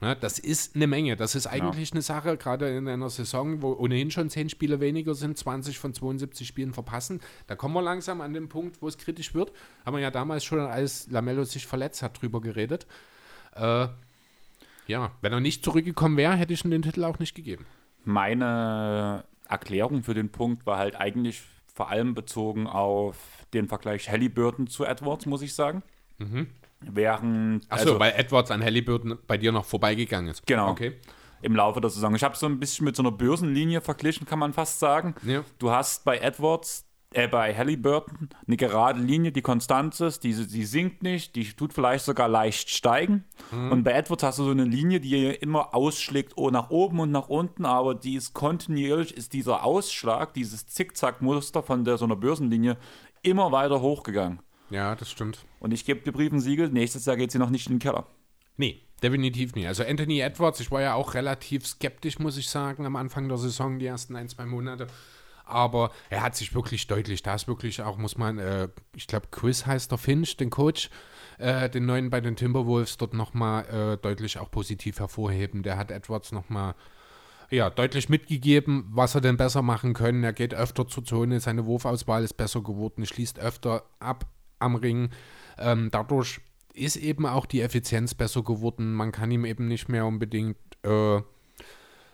Ne, 0.00 0.16
das 0.16 0.38
ist 0.38 0.76
eine 0.76 0.86
Menge. 0.86 1.16
Das 1.16 1.34
ist 1.34 1.46
eigentlich 1.46 1.90
ja. 1.90 1.94
eine 1.94 2.02
Sache, 2.02 2.36
gerade 2.38 2.74
in 2.74 2.88
einer 2.88 3.10
Saison, 3.10 3.60
wo 3.60 3.72
ohnehin 3.72 4.10
schon 4.10 4.30
10 4.30 4.48
Spiele 4.48 4.80
weniger 4.80 5.14
sind, 5.14 5.36
20 5.36 5.78
von 5.78 5.92
72 5.92 6.48
Spielen 6.48 6.72
verpassen. 6.72 7.20
Da 7.46 7.54
kommen 7.54 7.74
wir 7.74 7.82
langsam 7.82 8.22
an 8.22 8.32
den 8.32 8.48
Punkt, 8.48 8.80
wo 8.80 8.88
es 8.88 8.96
kritisch 8.96 9.34
wird. 9.34 9.52
Haben 9.84 9.96
wir 9.96 10.02
ja 10.02 10.10
damals 10.10 10.44
schon, 10.44 10.60
als 10.60 11.08
Lamello 11.10 11.44
sich 11.44 11.66
verletzt 11.66 12.02
hat, 12.02 12.20
drüber 12.20 12.40
geredet. 12.40 12.86
Äh, 13.54 13.88
ja, 14.86 15.12
wenn 15.20 15.32
er 15.32 15.40
nicht 15.40 15.64
zurückgekommen 15.64 16.16
wäre, 16.16 16.34
hätte 16.34 16.54
ich 16.54 16.64
ihm 16.64 16.70
den 16.70 16.82
Titel 16.82 17.04
auch 17.04 17.18
nicht 17.18 17.34
gegeben. 17.34 17.66
Meine 18.04 19.24
Erklärung 19.48 20.02
für 20.02 20.14
den 20.14 20.30
Punkt 20.30 20.64
war 20.64 20.78
halt 20.78 20.96
eigentlich 20.96 21.42
vor 21.66 21.90
allem 21.90 22.14
bezogen 22.14 22.66
auf 22.66 23.16
den 23.52 23.68
Vergleich 23.68 24.08
Halliburton 24.08 24.66
zu 24.66 24.84
Edwards, 24.84 25.26
muss 25.26 25.42
ich 25.42 25.54
sagen. 25.54 25.82
Mhm. 26.18 26.46
Während. 26.80 27.70
Achso, 27.70 27.90
also, 27.90 28.00
weil 28.00 28.12
Edwards 28.16 28.50
an 28.50 28.62
Halliburton 28.62 29.18
bei 29.26 29.36
dir 29.36 29.52
noch 29.52 29.64
vorbeigegangen 29.64 30.30
ist. 30.30 30.46
Genau. 30.46 30.70
Okay. 30.70 30.98
Im 31.42 31.56
Laufe 31.56 31.80
der 31.80 31.90
Saison. 31.90 32.14
Ich 32.14 32.22
habe 32.22 32.36
so 32.36 32.46
ein 32.46 32.60
bisschen 32.60 32.84
mit 32.84 32.96
so 32.96 33.02
einer 33.02 33.12
Börsenlinie 33.12 33.80
verglichen, 33.80 34.26
kann 34.26 34.38
man 34.38 34.52
fast 34.52 34.78
sagen. 34.78 35.14
Ja. 35.22 35.42
Du 35.58 35.70
hast 35.70 36.04
bei 36.04 36.18
Edwards 36.18 36.90
äh, 37.12 37.26
bei 37.26 37.56
Halliburton 37.56 38.28
eine 38.46 38.56
gerade 38.56 39.00
Linie, 39.00 39.32
die 39.32 39.42
konstant 39.42 39.98
ist, 40.00 40.22
die, 40.22 40.32
die 40.32 40.64
sinkt 40.64 41.02
nicht, 41.02 41.34
die 41.34 41.44
tut 41.44 41.72
vielleicht 41.72 42.04
sogar 42.04 42.28
leicht 42.28 42.70
steigen. 42.70 43.24
Mhm. 43.50 43.72
Und 43.72 43.82
bei 43.82 43.92
Edwards 43.92 44.22
hast 44.22 44.38
du 44.38 44.44
so 44.44 44.50
eine 44.50 44.64
Linie, 44.64 45.00
die 45.00 45.26
immer 45.26 45.74
ausschlägt, 45.74 46.34
oh, 46.36 46.50
nach 46.50 46.70
oben 46.70 47.00
und 47.00 47.10
nach 47.10 47.28
unten, 47.28 47.64
aber 47.64 47.96
die 47.96 48.14
ist 48.14 48.32
kontinuierlich, 48.32 49.16
ist 49.16 49.32
dieser 49.32 49.64
Ausschlag, 49.64 50.34
dieses 50.34 50.66
Zickzack-Muster 50.68 51.64
von 51.64 51.84
der, 51.84 51.98
so 51.98 52.04
einer 52.04 52.16
Börsenlinie 52.16 52.76
immer 53.22 53.50
weiter 53.50 53.80
hochgegangen. 53.80 54.40
Ja, 54.70 54.94
das 54.94 55.10
stimmt. 55.10 55.44
Und 55.58 55.72
ich 55.72 55.84
gebe 55.84 56.00
dir 56.00 56.12
Briefen 56.12 56.40
Siegel, 56.40 56.68
nächstes 56.68 57.04
Jahr 57.04 57.16
geht 57.16 57.32
sie 57.32 57.38
noch 57.38 57.50
nicht 57.50 57.66
in 57.66 57.74
den 57.74 57.78
Keller. 57.80 58.06
Nee, 58.56 58.80
definitiv 59.02 59.54
nicht. 59.54 59.66
Also 59.66 59.84
Anthony 59.84 60.20
Edwards, 60.20 60.60
ich 60.60 60.70
war 60.70 60.80
ja 60.80 60.94
auch 60.94 61.14
relativ 61.14 61.66
skeptisch, 61.66 62.18
muss 62.18 62.36
ich 62.36 62.48
sagen, 62.48 62.86
am 62.86 62.96
Anfang 62.96 63.28
der 63.28 63.38
Saison, 63.38 63.78
die 63.78 63.86
ersten 63.86 64.16
ein, 64.16 64.28
zwei 64.28 64.46
Monate. 64.46 64.86
Aber 65.44 65.90
er 66.10 66.22
hat 66.22 66.36
sich 66.36 66.54
wirklich 66.54 66.86
deutlich, 66.86 67.22
da 67.22 67.34
ist 67.34 67.48
wirklich 67.48 67.82
auch, 67.82 67.96
muss 67.98 68.16
man, 68.16 68.38
äh, 68.38 68.68
ich 68.94 69.08
glaube, 69.08 69.26
Chris 69.32 69.66
heißt 69.66 69.90
der 69.90 69.98
Finch, 69.98 70.36
den 70.36 70.50
Coach, 70.50 70.90
äh, 71.38 71.68
den 71.68 71.86
neuen 71.86 72.10
bei 72.10 72.20
den 72.20 72.36
Timberwolves, 72.36 72.98
dort 72.98 73.14
nochmal 73.14 73.64
äh, 73.64 73.96
deutlich 73.96 74.38
auch 74.38 74.50
positiv 74.50 75.00
hervorheben. 75.00 75.64
Der 75.64 75.76
hat 75.76 75.90
Edwards 75.90 76.30
nochmal 76.30 76.74
ja, 77.50 77.68
deutlich 77.68 78.08
mitgegeben, 78.08 78.86
was 78.90 79.16
er 79.16 79.20
denn 79.20 79.36
besser 79.36 79.62
machen 79.62 79.92
können. 79.92 80.22
Er 80.22 80.32
geht 80.32 80.54
öfter 80.54 80.86
zur 80.86 81.04
Zone, 81.04 81.40
seine 81.40 81.66
Wurfauswahl 81.66 82.22
ist 82.22 82.34
besser 82.34 82.62
geworden, 82.62 83.04
schließt 83.04 83.40
öfter 83.40 83.82
ab 83.98 84.26
am 84.60 84.76
Ring. 84.76 85.10
Ähm, 85.58 85.88
dadurch 85.90 86.40
ist 86.74 86.96
eben 86.96 87.26
auch 87.26 87.46
die 87.46 87.60
Effizienz 87.60 88.14
besser 88.14 88.42
geworden. 88.42 88.94
Man 88.94 89.12
kann 89.12 89.30
ihm 89.30 89.44
eben 89.44 89.68
nicht 89.68 89.88
mehr 89.88 90.06
unbedingt 90.06 90.56
äh, 90.82 91.20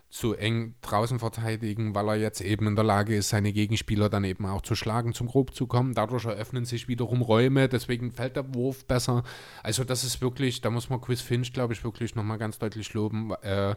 so 0.09 0.35
eng 0.35 0.75
draußen 0.83 1.19
verteidigen, 1.19 1.95
weil 1.95 2.09
er 2.09 2.17
jetzt 2.17 2.41
eben 2.41 2.67
in 2.69 2.77
der 2.77 2.85
Lage 2.85 3.17
ist, 3.17 3.29
seine 3.29 3.53
Gegenspieler 3.53 4.09
dann 4.09 4.25
eben 4.25 4.47
auch 4.47 4.63
zu 4.63 4.75
schlagen, 4.75 5.13
zum 5.13 5.27
Grob 5.27 5.55
zu 5.55 5.67
kommen. 5.67 5.95
Dadurch 5.95 6.25
eröffnen 6.25 6.65
sich 6.65 6.89
wiederum 6.89 7.23
Räume, 7.23 7.69
deswegen 7.69 8.13
fällt 8.13 8.37
der 8.37 8.55
Wurf 8.55 8.87
besser. 8.87 9.25
Also 9.63 9.85
das 9.85 10.05
ist 10.05 10.21
wirklich, 10.21 10.61
da 10.61 10.71
muss 10.71 10.89
man 10.89 11.01
Chris 11.01 11.21
Finch, 11.21 11.53
glaube 11.53 11.75
ich, 11.75 11.85
wirklich 11.85 12.15
nochmal 12.15 12.39
ganz 12.39 12.59
deutlich 12.59 12.95
loben. 12.95 13.33
Äh, 13.43 13.75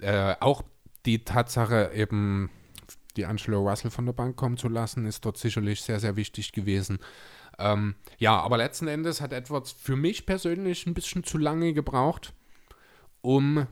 äh, 0.00 0.36
auch 0.40 0.62
die 1.06 1.24
Tatsache 1.24 1.90
eben, 1.94 2.50
die 3.16 3.24
Angelo 3.24 3.66
Russell 3.66 3.90
von 3.90 4.06
der 4.06 4.12
Bank 4.12 4.36
kommen 4.36 4.58
zu 4.58 4.68
lassen, 4.68 5.06
ist 5.06 5.24
dort 5.24 5.38
sicherlich 5.38 5.80
sehr, 5.80 6.00
sehr 6.00 6.16
wichtig 6.16 6.52
gewesen. 6.52 6.98
Ähm, 7.58 7.94
ja, 8.18 8.38
aber 8.38 8.56
letzten 8.56 8.88
Endes 8.88 9.20
hat 9.20 9.32
Edwards 9.32 9.72
für 9.72 9.96
mich 9.96 10.26
persönlich 10.26 10.86
ein 10.86 10.94
bisschen 10.94 11.24
zu 11.24 11.38
lange 11.38 11.72
gebraucht, 11.72 12.32
um 13.22 13.66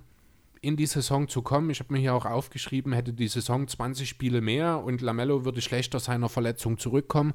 in 0.61 0.77
die 0.77 0.87
Saison 0.87 1.29
zu 1.29 1.43
kommen. 1.43 1.71
Ich 1.71 1.81
habe 1.81 1.93
mir 1.93 2.01
hier 2.01 2.15
auch 2.15 2.25
aufgeschrieben, 2.25 2.93
hätte 2.93 3.13
die 3.13 3.29
Saison 3.29 3.69
20 3.69 4.09
Spiele 4.09 4.41
mehr 4.41 4.83
und 4.83 5.03
Lamello 5.03 5.45
würde 5.45 5.61
schlechter 5.61 6.01
seiner 6.01 6.31
Verletzung 6.31 6.79
zurückkommen. 6.79 7.35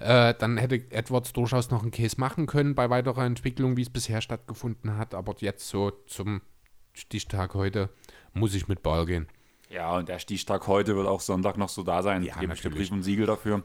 Äh, 0.00 0.34
dann 0.34 0.58
hätte 0.58 0.90
Edwards 0.90 1.32
durchaus 1.32 1.70
noch 1.70 1.82
einen 1.82 1.90
Case 1.90 2.16
machen 2.18 2.46
können 2.46 2.74
bei 2.74 2.90
weiterer 2.90 3.24
Entwicklung, 3.24 3.76
wie 3.76 3.82
es 3.82 3.90
bisher 3.90 4.20
stattgefunden 4.20 4.96
hat. 4.98 5.14
Aber 5.14 5.34
jetzt 5.38 5.68
so 5.68 5.90
zum 6.06 6.42
Stichtag 6.92 7.54
heute 7.54 7.88
muss 8.34 8.54
ich 8.54 8.68
mit 8.68 8.82
Ball 8.82 9.06
gehen. 9.06 9.28
Ja, 9.70 9.96
und 9.96 10.08
der 10.08 10.18
Stichtag 10.18 10.66
heute 10.66 10.96
wird 10.96 11.06
auch 11.06 11.20
Sonntag 11.20 11.56
noch 11.56 11.68
so 11.68 11.82
da 11.82 12.02
sein. 12.02 12.22
Ja, 12.22 12.38
Gebe 12.38 12.54
ich 12.54 12.60
dir. 12.60 12.70
Brief 12.70 12.90
und 12.90 13.02
Siegel 13.02 13.26
dafür. 13.26 13.64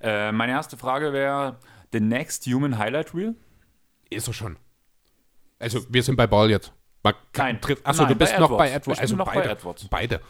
Äh, 0.00 0.32
meine 0.32 0.52
erste 0.52 0.76
Frage 0.76 1.12
wäre: 1.12 1.58
The 1.92 2.00
next 2.00 2.46
human 2.46 2.78
highlight 2.78 3.14
reel? 3.14 3.34
Ist 4.10 4.28
er 4.28 4.32
schon. 4.34 4.56
Also, 5.58 5.80
wir 5.88 6.02
sind 6.02 6.16
bei 6.16 6.26
Ball 6.26 6.50
jetzt. 6.50 6.72
Man 7.02 7.14
kann, 7.32 7.46
Nein. 7.46 7.60
trifft, 7.60 7.86
achso, 7.86 8.02
Nein, 8.02 8.12
du 8.12 8.18
bist 8.18 8.32
bei 8.34 8.40
noch 8.40 8.56
bei 8.56 8.70
Edwards. 8.70 8.76
Edwards. 8.76 8.98
Ich 8.98 9.02
Also 9.02 9.16
noch 9.16 9.26
bei 9.26 9.34
beide. 9.34 9.50
Edwards. 9.50 9.88
Beide. 9.88 10.20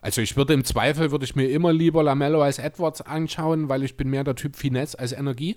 Also 0.00 0.20
ich 0.20 0.36
würde 0.36 0.52
im 0.52 0.64
Zweifel, 0.64 1.12
würde 1.12 1.24
ich 1.24 1.36
mir 1.36 1.48
immer 1.48 1.72
lieber 1.72 2.02
Lamello 2.02 2.42
als 2.42 2.58
Edwards 2.58 3.00
anschauen, 3.02 3.68
weil 3.68 3.84
ich 3.84 3.96
bin 3.96 4.10
mehr 4.10 4.24
der 4.24 4.34
Typ 4.34 4.56
Finesse 4.56 4.98
als 4.98 5.12
Energie. 5.12 5.56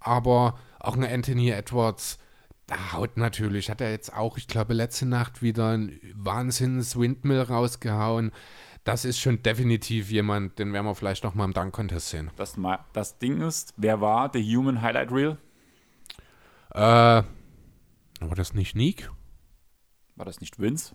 Aber 0.00 0.58
auch 0.80 0.96
ein 0.96 1.04
Anthony 1.04 1.50
Edwards, 1.50 2.18
da 2.66 2.92
haut 2.92 3.16
natürlich, 3.16 3.70
hat 3.70 3.80
er 3.80 3.90
jetzt 3.92 4.12
auch, 4.12 4.36
ich 4.36 4.48
glaube, 4.48 4.74
letzte 4.74 5.06
Nacht 5.06 5.42
wieder 5.42 5.70
ein 5.70 6.00
Wahnsinns-Windmill 6.14 7.42
rausgehauen. 7.42 8.32
Das 8.86 9.04
ist 9.04 9.18
schon 9.18 9.42
definitiv 9.42 10.12
jemand, 10.12 10.60
den 10.60 10.72
werden 10.72 10.86
wir 10.86 10.94
vielleicht 10.94 11.24
noch 11.24 11.34
mal 11.34 11.44
im 11.44 11.52
Dunk-Contest 11.52 12.08
sehen. 12.08 12.30
Das, 12.36 12.56
das 12.92 13.18
Ding 13.18 13.40
ist, 13.40 13.74
wer 13.76 14.00
war 14.00 14.30
the 14.32 14.40
human 14.40 14.80
highlight 14.80 15.10
reel? 15.10 15.38
Äh, 16.70 16.78
war 16.78 18.34
das 18.36 18.54
nicht 18.54 18.76
Nick? 18.76 19.10
War 20.14 20.24
das 20.24 20.40
nicht 20.40 20.60
Vince? 20.60 20.94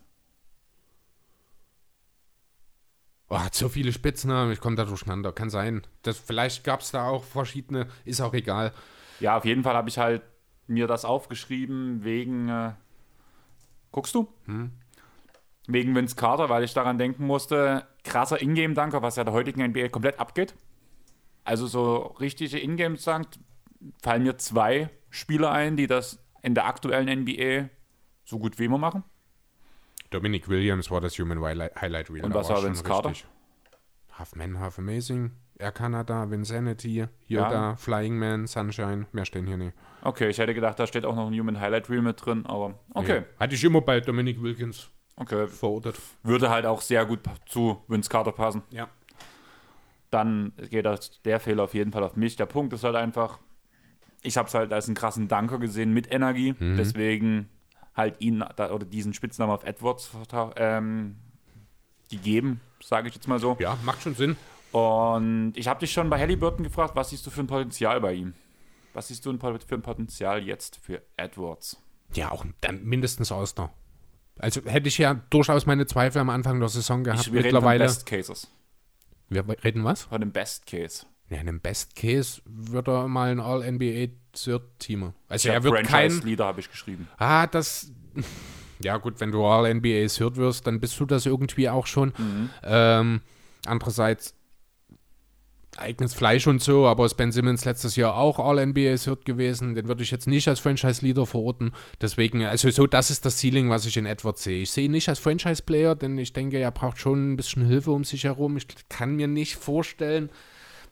Oh, 3.27 3.39
hat 3.39 3.55
so 3.55 3.67
viele 3.67 3.91
Spitznamen, 3.91 4.53
ich 4.53 4.61
komme 4.61 4.77
da 4.77 4.85
durcheinander. 4.85 5.33
Kann 5.33 5.49
sein. 5.49 5.85
Das, 6.03 6.17
vielleicht 6.17 6.63
gab 6.63 6.79
es 6.79 6.91
da 6.91 7.09
auch 7.09 7.25
verschiedene, 7.25 7.87
ist 8.05 8.21
auch 8.21 8.33
egal. 8.33 8.71
Ja, 9.19 9.35
auf 9.35 9.43
jeden 9.43 9.63
Fall 9.63 9.75
habe 9.75 9.89
ich 9.89 9.97
halt 9.97 10.21
mir 10.65 10.87
das 10.87 11.03
aufgeschrieben 11.03 12.05
wegen. 12.05 12.47
Äh, 12.47 12.71
guckst 13.91 14.15
du? 14.15 14.29
Wegen 15.67 15.95
Vince 15.95 16.15
Carter, 16.15 16.49
weil 16.49 16.63
ich 16.63 16.73
daran 16.73 16.97
denken 16.97 17.25
musste, 17.25 17.85
krasser 18.03 18.41
Ingame-Danker, 18.41 19.01
was 19.01 19.15
ja 19.15 19.23
der 19.23 19.33
heutigen 19.33 19.61
NBA 19.63 19.89
komplett 19.89 20.19
abgeht. 20.19 20.55
Also 21.43 21.67
so 21.67 21.97
richtige 22.19 22.57
Ingame-Dank 22.59 23.27
fallen 24.01 24.23
mir 24.23 24.37
zwei 24.37 24.89
Spieler 25.09 25.51
ein, 25.51 25.77
die 25.77 25.87
das 25.87 26.23
in 26.41 26.55
der 26.55 26.65
aktuellen 26.65 27.21
NBA 27.21 27.69
so 28.23 28.39
gut 28.39 28.57
wie 28.59 28.65
immer 28.65 28.77
machen. 28.77 29.03
Dominic 30.09 30.49
Williams 30.49 30.91
war 30.91 30.99
das 30.99 31.17
Human 31.19 31.41
Highlight 31.41 32.09
Reel. 32.09 32.23
Und 32.25 32.31
da 32.35 32.39
was 32.39 32.49
war 32.49 32.63
Vince 32.63 32.83
Carter? 32.83 33.09
richtig. 33.09 33.27
Half 34.17 34.35
Man, 34.35 34.59
Half 34.59 34.77
Amazing. 34.79 35.31
Air 35.57 35.71
Canada, 35.71 36.29
Vinsanity, 36.29 36.95
Ja. 36.95 37.07
Yoda, 37.27 37.75
Flying 37.75 38.17
Man, 38.17 38.47
Sunshine. 38.47 39.05
Mehr 39.11 39.25
stehen 39.25 39.45
hier 39.45 39.57
nicht. 39.57 39.73
Okay, 40.01 40.29
ich 40.29 40.39
hätte 40.39 40.53
gedacht, 40.55 40.79
da 40.79 40.87
steht 40.87 41.05
auch 41.05 41.15
noch 41.15 41.27
ein 41.27 41.39
Human 41.39 41.59
Highlight 41.59 41.89
Reel 41.89 42.01
mit 42.01 42.25
drin, 42.25 42.45
aber 42.47 42.79
okay. 42.93 43.21
Nee. 43.21 43.25
Hatte 43.39 43.55
ich 43.55 43.63
immer 43.63 43.81
bei 43.81 43.99
Dominic 43.99 44.41
Wilkins 44.41 44.89
Okay. 45.17 45.47
verortet. 45.47 45.95
Würde 46.23 46.49
halt 46.49 46.65
auch 46.65 46.81
sehr 46.81 47.05
gut 47.05 47.19
zu 47.45 47.81
Vince 47.87 48.09
Carter 48.09 48.31
passen. 48.31 48.63
Ja. 48.71 48.87
dann 50.09 50.51
geht 50.69 50.85
das, 50.85 51.21
der 51.23 51.39
Fehler 51.39 51.63
auf 51.63 51.73
jeden 51.73 51.91
Fall 51.93 52.03
auf 52.03 52.15
mich. 52.17 52.35
Der 52.35 52.45
Punkt 52.45 52.73
ist 52.73 52.83
halt 52.83 52.95
einfach, 52.95 53.39
ich 54.21 54.35
habe 54.37 54.47
es 54.49 54.53
halt 54.53 54.73
als 54.73 54.87
einen 54.87 54.95
krassen 54.95 55.27
Danker 55.29 55.57
gesehen 55.57 55.93
mit 55.93 56.11
Energie, 56.11 56.53
Mhm. 56.59 56.75
deswegen 56.77 57.49
halt 57.95 58.19
ihn 58.19 58.41
oder 58.41 58.79
diesen 58.85 59.13
Spitznamen 59.13 59.53
auf 59.55 59.63
Edwards 59.63 60.11
ähm, 60.57 61.15
gegeben, 62.09 62.59
sage 62.83 63.07
ich 63.07 63.15
jetzt 63.15 63.27
mal 63.27 63.39
so. 63.39 63.55
Ja, 63.59 63.77
macht 63.83 64.01
schon 64.01 64.15
Sinn. 64.15 64.35
Und 64.73 65.53
ich 65.55 65.67
habe 65.67 65.79
dich 65.79 65.91
schon 65.93 66.09
bei 66.09 66.19
Halliburton 66.19 66.63
gefragt, 66.63 66.95
was 66.95 67.09
siehst 67.11 67.25
du 67.25 67.29
für 67.29 67.41
ein 67.41 67.47
Potenzial 67.47 67.99
bei 68.01 68.13
ihm? 68.13 68.33
Was 68.93 69.07
siehst 69.07 69.25
du 69.25 69.37
für 69.37 69.75
ein 69.75 69.81
Potenzial 69.81 70.43
jetzt 70.43 70.77
für 70.77 71.01
Edwards? 71.15 71.81
Ja, 72.13 72.31
auch 72.31 72.45
mindestens 72.83 73.31
Auster. 73.31 73.71
Also 74.41 74.61
hätte 74.65 74.87
ich 74.87 74.97
ja 74.97 75.13
durchaus 75.29 75.65
meine 75.65 75.85
Zweifel 75.85 76.19
am 76.19 76.29
Anfang 76.29 76.59
der 76.59 76.69
Saison 76.69 77.03
gehabt. 77.03 77.21
Ich, 77.21 77.27
wir 77.33 77.39
reden 77.39 77.49
von 77.51 77.55
Mittlerweile. 77.59 77.83
Best 77.85 78.05
Cases. 78.05 78.47
wir 79.29 79.45
reden 79.63 79.83
was? 79.83 80.03
Von 80.03 80.19
dem 80.21 80.31
Best 80.31 80.65
Case. 80.65 81.05
Ja, 81.29 81.37
in 81.37 81.47
einem 81.47 81.59
Best 81.61 81.95
Case 81.95 82.41
wird 82.45 82.87
er 82.87 83.07
mal 83.07 83.31
ein 83.31 83.39
All-NBA 83.39 84.13
Third-Teamer. 84.33 85.13
Also 85.29 85.47
Ich 85.47 85.53
er 85.53 85.63
wird 85.63 85.75
kein. 85.75 86.09
Franchise-Leader 86.09 86.45
habe 86.45 86.59
ich 86.59 86.69
geschrieben. 86.69 87.07
Ah, 87.17 87.47
das. 87.47 87.91
Ja, 88.83 88.97
gut, 88.97 89.19
wenn 89.19 89.31
du 89.31 89.45
All-NBA 89.45 90.07
Third 90.07 90.37
wirst, 90.37 90.65
dann 90.65 90.79
bist 90.79 90.99
du 90.99 91.05
das 91.05 91.27
irgendwie 91.27 91.69
auch 91.69 91.85
schon. 91.85 92.13
Ähm, 92.63 93.21
andererseits 93.67 94.33
eigenes 95.77 96.13
Fleisch 96.13 96.47
und 96.47 96.61
so, 96.61 96.85
aber 96.85 97.05
ist 97.05 97.15
Ben 97.15 97.31
Simmons 97.31 97.65
letztes 97.65 97.95
Jahr 97.95 98.15
auch 98.15 98.39
All-NBA 98.39 98.95
Third 98.97 99.25
gewesen. 99.25 99.73
Den 99.75 99.87
würde 99.87 100.03
ich 100.03 100.11
jetzt 100.11 100.27
nicht 100.27 100.47
als 100.47 100.59
Franchise-Leader 100.59 101.25
verorten. 101.25 101.71
Deswegen, 102.01 102.43
also 102.43 102.69
so, 102.69 102.87
das 102.87 103.09
ist 103.09 103.25
das 103.25 103.39
Ceiling, 103.39 103.69
was 103.69 103.85
ich 103.85 103.95
in 103.97 104.05
Edwards 104.05 104.43
sehe. 104.43 104.61
Ich 104.61 104.71
sehe 104.71 104.85
ihn 104.85 104.91
nicht 104.91 105.07
als 105.07 105.19
Franchise-Player, 105.19 105.95
denn 105.95 106.17
ich 106.17 106.33
denke, 106.33 106.57
er 106.57 106.71
braucht 106.71 106.99
schon 106.99 107.31
ein 107.31 107.37
bisschen 107.37 107.65
Hilfe 107.65 107.91
um 107.91 108.03
sich 108.03 108.25
herum. 108.25 108.57
Ich 108.57 108.67
kann 108.89 109.15
mir 109.15 109.27
nicht 109.27 109.55
vorstellen, 109.55 110.29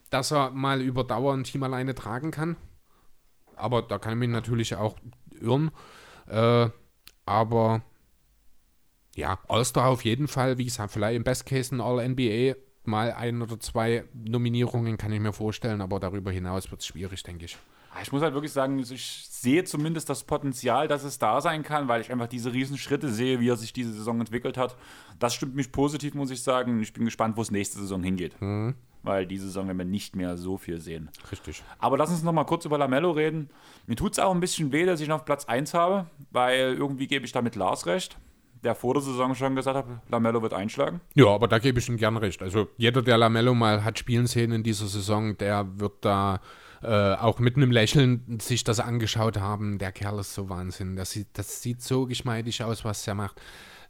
dass 0.08 0.32
er 0.32 0.50
mal 0.50 0.80
über 0.80 1.04
Dauer 1.04 1.34
ein 1.34 1.44
Team 1.44 1.62
alleine 1.62 1.94
tragen 1.94 2.30
kann. 2.30 2.56
Aber 3.56 3.82
da 3.82 3.98
kann 3.98 4.14
ich 4.14 4.18
mich 4.18 4.30
natürlich 4.30 4.74
auch 4.74 4.96
irren. 5.40 5.70
Äh, 6.26 6.70
aber 7.26 7.82
ja, 9.14 9.38
All-Star 9.48 9.88
auf 9.88 10.04
jeden 10.04 10.26
Fall. 10.26 10.56
Wie 10.56 10.64
gesagt, 10.64 10.92
vielleicht 10.92 11.16
im 11.16 11.24
Best 11.24 11.44
Case 11.44 11.74
ein 11.74 11.82
All-NBA. 11.82 12.54
Mal 12.84 13.12
ein 13.12 13.42
oder 13.42 13.60
zwei 13.60 14.04
Nominierungen 14.14 14.96
kann 14.96 15.12
ich 15.12 15.20
mir 15.20 15.32
vorstellen, 15.32 15.80
aber 15.80 16.00
darüber 16.00 16.32
hinaus 16.32 16.70
wird 16.70 16.80
es 16.80 16.86
schwierig, 16.86 17.22
denke 17.22 17.44
ich. 17.44 17.58
Ich 18.02 18.12
muss 18.12 18.22
halt 18.22 18.34
wirklich 18.34 18.52
sagen, 18.52 18.78
ich 18.78 19.26
sehe 19.28 19.64
zumindest 19.64 20.08
das 20.08 20.22
Potenzial, 20.22 20.86
dass 20.86 21.02
es 21.02 21.18
da 21.18 21.40
sein 21.40 21.62
kann, 21.62 21.88
weil 21.88 22.00
ich 22.00 22.12
einfach 22.12 22.28
diese 22.28 22.52
riesen 22.52 22.78
Schritte 22.78 23.08
sehe, 23.10 23.40
wie 23.40 23.48
er 23.48 23.56
sich 23.56 23.72
diese 23.72 23.92
Saison 23.92 24.20
entwickelt 24.20 24.56
hat. 24.56 24.76
Das 25.18 25.34
stimmt 25.34 25.56
mich 25.56 25.72
positiv, 25.72 26.14
muss 26.14 26.30
ich 26.30 26.42
sagen. 26.42 26.80
Ich 26.80 26.92
bin 26.92 27.04
gespannt, 27.04 27.36
wo 27.36 27.42
es 27.42 27.50
nächste 27.50 27.80
Saison 27.80 28.02
hingeht. 28.02 28.36
Weil 29.02 29.26
diese 29.26 29.46
Saison 29.46 29.66
werden 29.66 29.78
wir 29.78 29.84
nicht 29.84 30.14
mehr 30.14 30.36
so 30.36 30.56
viel 30.56 30.80
sehen. 30.80 31.10
Richtig. 31.32 31.62
Aber 31.78 31.98
lass 31.98 32.10
uns 32.10 32.22
noch 32.22 32.32
mal 32.32 32.44
kurz 32.44 32.64
über 32.64 32.78
Lamello 32.78 33.10
reden. 33.10 33.50
Mir 33.86 33.96
tut 33.96 34.12
es 34.12 34.18
auch 34.18 34.32
ein 34.32 34.40
bisschen 34.40 34.72
weh, 34.72 34.86
dass 34.86 35.00
ich 35.00 35.08
ihn 35.08 35.12
auf 35.12 35.24
Platz 35.24 35.46
1 35.46 35.74
habe, 35.74 36.06
weil 36.30 36.74
irgendwie 36.74 37.08
gebe 37.08 37.26
ich 37.26 37.32
damit 37.32 37.56
Lars 37.56 37.86
recht, 37.86 38.18
der 38.62 38.74
vor 38.74 38.94
der 38.94 39.02
Saison 39.02 39.34
schon 39.34 39.56
gesagt 39.56 39.76
hat, 39.76 39.86
Lamello 40.08 40.42
wird 40.42 40.54
einschlagen. 40.54 41.00
Ja, 41.14 41.28
aber 41.28 41.48
da 41.48 41.58
gebe 41.58 41.78
ich 41.78 41.88
ihm 41.88 41.96
gern 41.96 42.16
recht. 42.16 42.42
Also 42.42 42.68
jeder, 42.76 43.02
der 43.02 43.18
Lamello 43.18 43.54
mal 43.54 43.84
hat 43.84 43.98
spielen 43.98 44.26
sehen 44.26 44.52
in 44.52 44.62
dieser 44.62 44.86
Saison, 44.86 45.36
der 45.38 45.66
wird 45.78 46.04
da 46.04 46.40
äh, 46.82 47.14
auch 47.14 47.38
mit 47.38 47.56
einem 47.56 47.70
Lächeln 47.70 48.38
sich 48.40 48.64
das 48.64 48.80
angeschaut 48.80 49.38
haben. 49.38 49.78
Der 49.78 49.92
Kerl 49.92 50.18
ist 50.18 50.34
so 50.34 50.48
Wahnsinn. 50.48 50.96
Das 50.96 51.10
sieht, 51.10 51.28
das 51.34 51.62
sieht 51.62 51.82
so 51.82 52.06
geschmeidig 52.06 52.62
aus, 52.64 52.84
was 52.84 53.06
er 53.06 53.14
macht. 53.14 53.40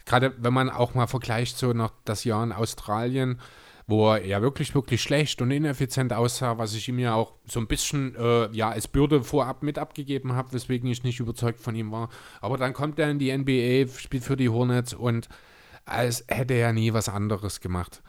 Gerade 0.06 0.34
wenn 0.38 0.52
man 0.52 0.70
auch 0.70 0.94
mal 0.94 1.06
vergleicht, 1.06 1.56
so 1.56 1.72
noch 1.72 1.92
das 2.04 2.24
Jahr 2.24 2.42
in 2.42 2.52
Australien, 2.52 3.40
wo 3.90 4.12
er 4.12 4.24
ja 4.24 4.40
wirklich, 4.40 4.74
wirklich 4.74 5.02
schlecht 5.02 5.42
und 5.42 5.50
ineffizient 5.50 6.12
aussah, 6.12 6.58
was 6.58 6.74
ich 6.74 6.88
ihm 6.88 6.98
ja 6.98 7.14
auch 7.14 7.34
so 7.46 7.60
ein 7.60 7.66
bisschen 7.66 8.14
äh, 8.16 8.50
ja, 8.52 8.70
als 8.70 8.88
Bürde 8.88 9.22
vorab 9.22 9.62
mit 9.62 9.78
abgegeben 9.78 10.32
habe, 10.34 10.52
weswegen 10.52 10.88
ich 10.88 11.02
nicht 11.02 11.20
überzeugt 11.20 11.60
von 11.60 11.74
ihm 11.74 11.90
war. 11.90 12.08
Aber 12.40 12.56
dann 12.56 12.72
kommt 12.72 12.98
er 12.98 13.10
in 13.10 13.18
die 13.18 13.36
NBA, 13.36 13.90
spielt 13.98 14.24
für 14.24 14.36
die 14.36 14.48
Hornets 14.48 14.94
und 14.94 15.28
als 15.84 16.24
hätte 16.28 16.54
er 16.54 16.72
nie 16.72 16.92
was 16.92 17.08
anderes 17.08 17.60
gemacht. 17.60 18.02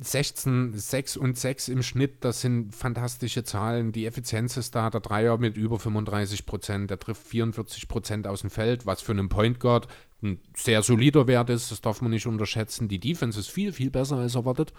16, 0.00 0.72
6 0.74 1.16
und 1.16 1.36
6 1.36 1.68
im 1.68 1.82
Schnitt, 1.82 2.24
das 2.24 2.40
sind 2.40 2.74
fantastische 2.74 3.44
Zahlen. 3.44 3.92
Die 3.92 4.06
Effizienz 4.06 4.56
ist 4.56 4.74
da, 4.74 4.90
der 4.90 5.00
Dreier 5.00 5.38
mit 5.38 5.56
über 5.56 5.78
35 5.78 6.46
Prozent, 6.46 6.90
der 6.90 6.98
trifft 6.98 7.26
44 7.26 7.88
Prozent 7.88 8.26
aus 8.26 8.42
dem 8.42 8.50
Feld, 8.50 8.86
was 8.86 9.02
für 9.02 9.12
einen 9.12 9.28
Point 9.28 9.60
Guard 9.60 9.88
ein 10.22 10.40
sehr 10.54 10.82
solider 10.82 11.26
Wert 11.26 11.50
ist, 11.50 11.70
das 11.70 11.80
darf 11.80 12.00
man 12.00 12.10
nicht 12.10 12.26
unterschätzen. 12.26 12.88
Die 12.88 12.98
Defense 12.98 13.38
ist 13.38 13.50
viel, 13.50 13.72
viel 13.72 13.90
besser 13.90 14.16
als 14.16 14.34
erwartet. 14.34 14.72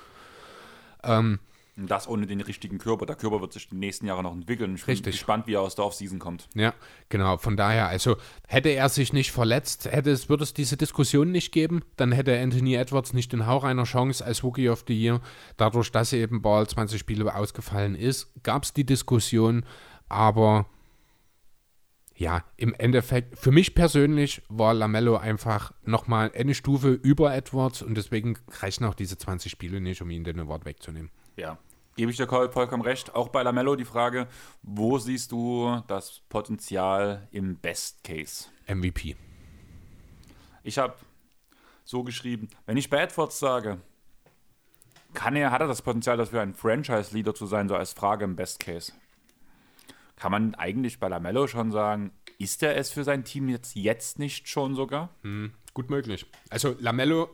Ähm, 1.04 1.40
Und 1.78 1.92
das 1.92 2.08
ohne 2.08 2.26
den 2.26 2.42
richtigen 2.42 2.80
Körper. 2.80 3.06
Der 3.06 3.16
Körper 3.16 3.40
wird 3.40 3.54
sich 3.54 3.70
die 3.70 3.76
nächsten 3.76 4.08
Jahre 4.08 4.24
noch 4.24 4.34
entwickeln. 4.34 4.76
Ich 4.76 4.88
Richtig. 4.88 5.04
bin 5.04 5.12
gespannt, 5.12 5.46
wie 5.46 5.54
er 5.54 5.62
aus 5.62 5.76
der 5.76 5.86
Offseason 5.86 6.18
kommt. 6.18 6.50
Ja, 6.56 6.74
genau. 7.10 7.38
Von 7.38 7.56
daher, 7.56 7.88
also 7.88 8.18
hätte 8.48 8.70
er 8.70 8.90
sich 8.90 9.14
nicht 9.14 9.32
verletzt, 9.32 9.86
hätte 9.86 10.10
es, 10.10 10.28
würde 10.28 10.44
es 10.44 10.56
diese 10.56 10.76
Diskussion 10.76 11.32
nicht 11.32 11.52
geben, 11.52 11.84
dann 11.96 12.12
hätte 12.12 12.38
Anthony 12.40 12.74
Edwards 12.74 13.14
nicht 13.14 13.32
den 13.32 13.46
Hauch 13.46 13.64
einer 13.64 13.84
Chance 13.84 14.26
als 14.26 14.44
Rookie 14.44 14.70
of 14.70 14.86
the 14.88 15.00
Year. 15.00 15.22
Dadurch, 15.56 15.92
dass 15.92 16.14
eben 16.14 16.42
Ball 16.42 16.68
20 16.68 17.00
Spiele 17.00 17.36
ausgefallen 17.36 17.94
ist, 17.94 18.32
gab 18.42 18.64
es 18.64 18.74
die 18.74 18.86
Diskussion, 18.86 19.64
aber 20.10 20.66
ja, 22.16 22.44
im 22.56 22.74
Endeffekt, 22.74 23.38
für 23.38 23.52
mich 23.52 23.76
persönlich 23.76 24.42
war 24.50 24.74
Lamello 24.74 25.18
einfach 25.18 25.72
nochmal 25.86 26.32
eine 26.36 26.56
Stufe 26.56 26.90
über 26.90 27.36
Edwards 27.36 27.84
und 27.84 27.96
deswegen 27.96 28.40
reichen 28.62 28.86
auch 28.86 28.96
diese 28.96 29.20
20 29.20 29.52
Spiele 29.52 29.80
nicht, 29.80 30.02
um 30.02 30.10
ihn 30.10 30.24
den 30.24 30.40
Award 30.40 30.66
wegzunehmen. 30.66 31.12
Ja, 31.36 31.60
gebe 31.98 32.12
ich 32.12 32.18
dir 32.18 32.28
vollkommen 32.28 32.84
recht. 32.84 33.14
Auch 33.16 33.28
bei 33.28 33.44
Lamello 33.44 33.76
die 33.76 33.84
Frage, 33.84 34.28
wo 34.62 34.98
siehst 35.00 35.34
du 35.34 35.84
das 35.88 36.22
Potenzial 36.30 37.28
im 37.32 37.58
Best 37.58 38.04
Case? 38.04 38.46
MVP. 38.68 39.18
Ich 40.64 40.78
habe 40.78 40.96
so 41.84 42.04
geschrieben, 42.04 42.48
wenn 42.66 42.78
ich 42.78 42.90
bei 42.90 43.02
Edwards 43.02 43.40
sage, 43.40 43.82
kann 45.14 45.36
er, 45.36 45.52
hat 45.52 45.62
er 45.62 45.68
das 45.68 45.82
Potenzial 45.82 46.18
dafür, 46.18 46.42
ein 46.42 46.54
Franchise-Leader 46.54 47.34
zu 47.34 47.48
sein, 47.48 47.68
so 47.68 47.76
als 47.76 47.94
Frage 47.94 48.26
im 48.26 48.36
Best 48.36 48.60
Case? 48.60 48.94
Kann 50.16 50.32
man 50.32 50.56
eigentlich 50.56 51.00
bei 51.00 51.08
Lamello 51.08 51.48
schon 51.48 51.72
sagen, 51.72 52.12
ist 52.38 52.62
er 52.62 52.76
es 52.78 52.92
für 52.92 53.04
sein 53.04 53.24
Team 53.24 53.50
jetzt, 53.50 53.76
jetzt 53.76 54.20
nicht 54.20 54.48
schon 54.48 54.76
sogar? 54.76 55.10
Hm, 55.24 55.54
gut 55.74 55.90
möglich. 55.90 56.28
Also 56.50 56.76
Lamello 56.80 57.30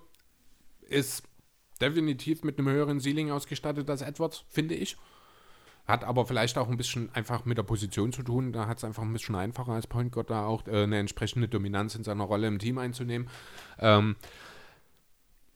ist 0.82 1.24
definitiv 1.84 2.44
mit 2.44 2.58
einem 2.58 2.70
höheren 2.70 3.00
Ceiling 3.00 3.32
ausgestattet 3.32 3.90
als 3.90 4.02
Edwards, 4.02 4.46
finde 4.50 4.76
ich. 4.76 4.98
Hat 5.86 6.06
aber 6.06 6.26
vielleicht 6.26 6.58
auch 6.58 6.70
ein 6.70 6.78
bisschen 6.78 7.10
einfach 7.14 7.44
mit 7.44 7.58
der 7.58 7.64
Position 7.64 8.14
zu 8.14 8.24
tun. 8.24 8.54
Da 8.54 8.68
hat 8.68 8.78
es 8.78 8.86
einfach 8.86 9.04
ein 9.04 9.12
bisschen 9.12 9.36
einfacher 9.36 9.74
als 9.74 9.86
Point 9.86 10.14
Guard 10.14 10.30
da 10.30 10.46
auch 10.46 10.66
äh, 10.68 10.84
eine 10.84 10.98
entsprechende 10.98 11.50
Dominanz 11.50 11.96
in 11.96 12.06
seiner 12.06 12.24
Rolle 12.24 12.48
im 12.48 12.58
Team 12.58 12.78
einzunehmen. 12.78 13.28
Ähm, 13.80 14.16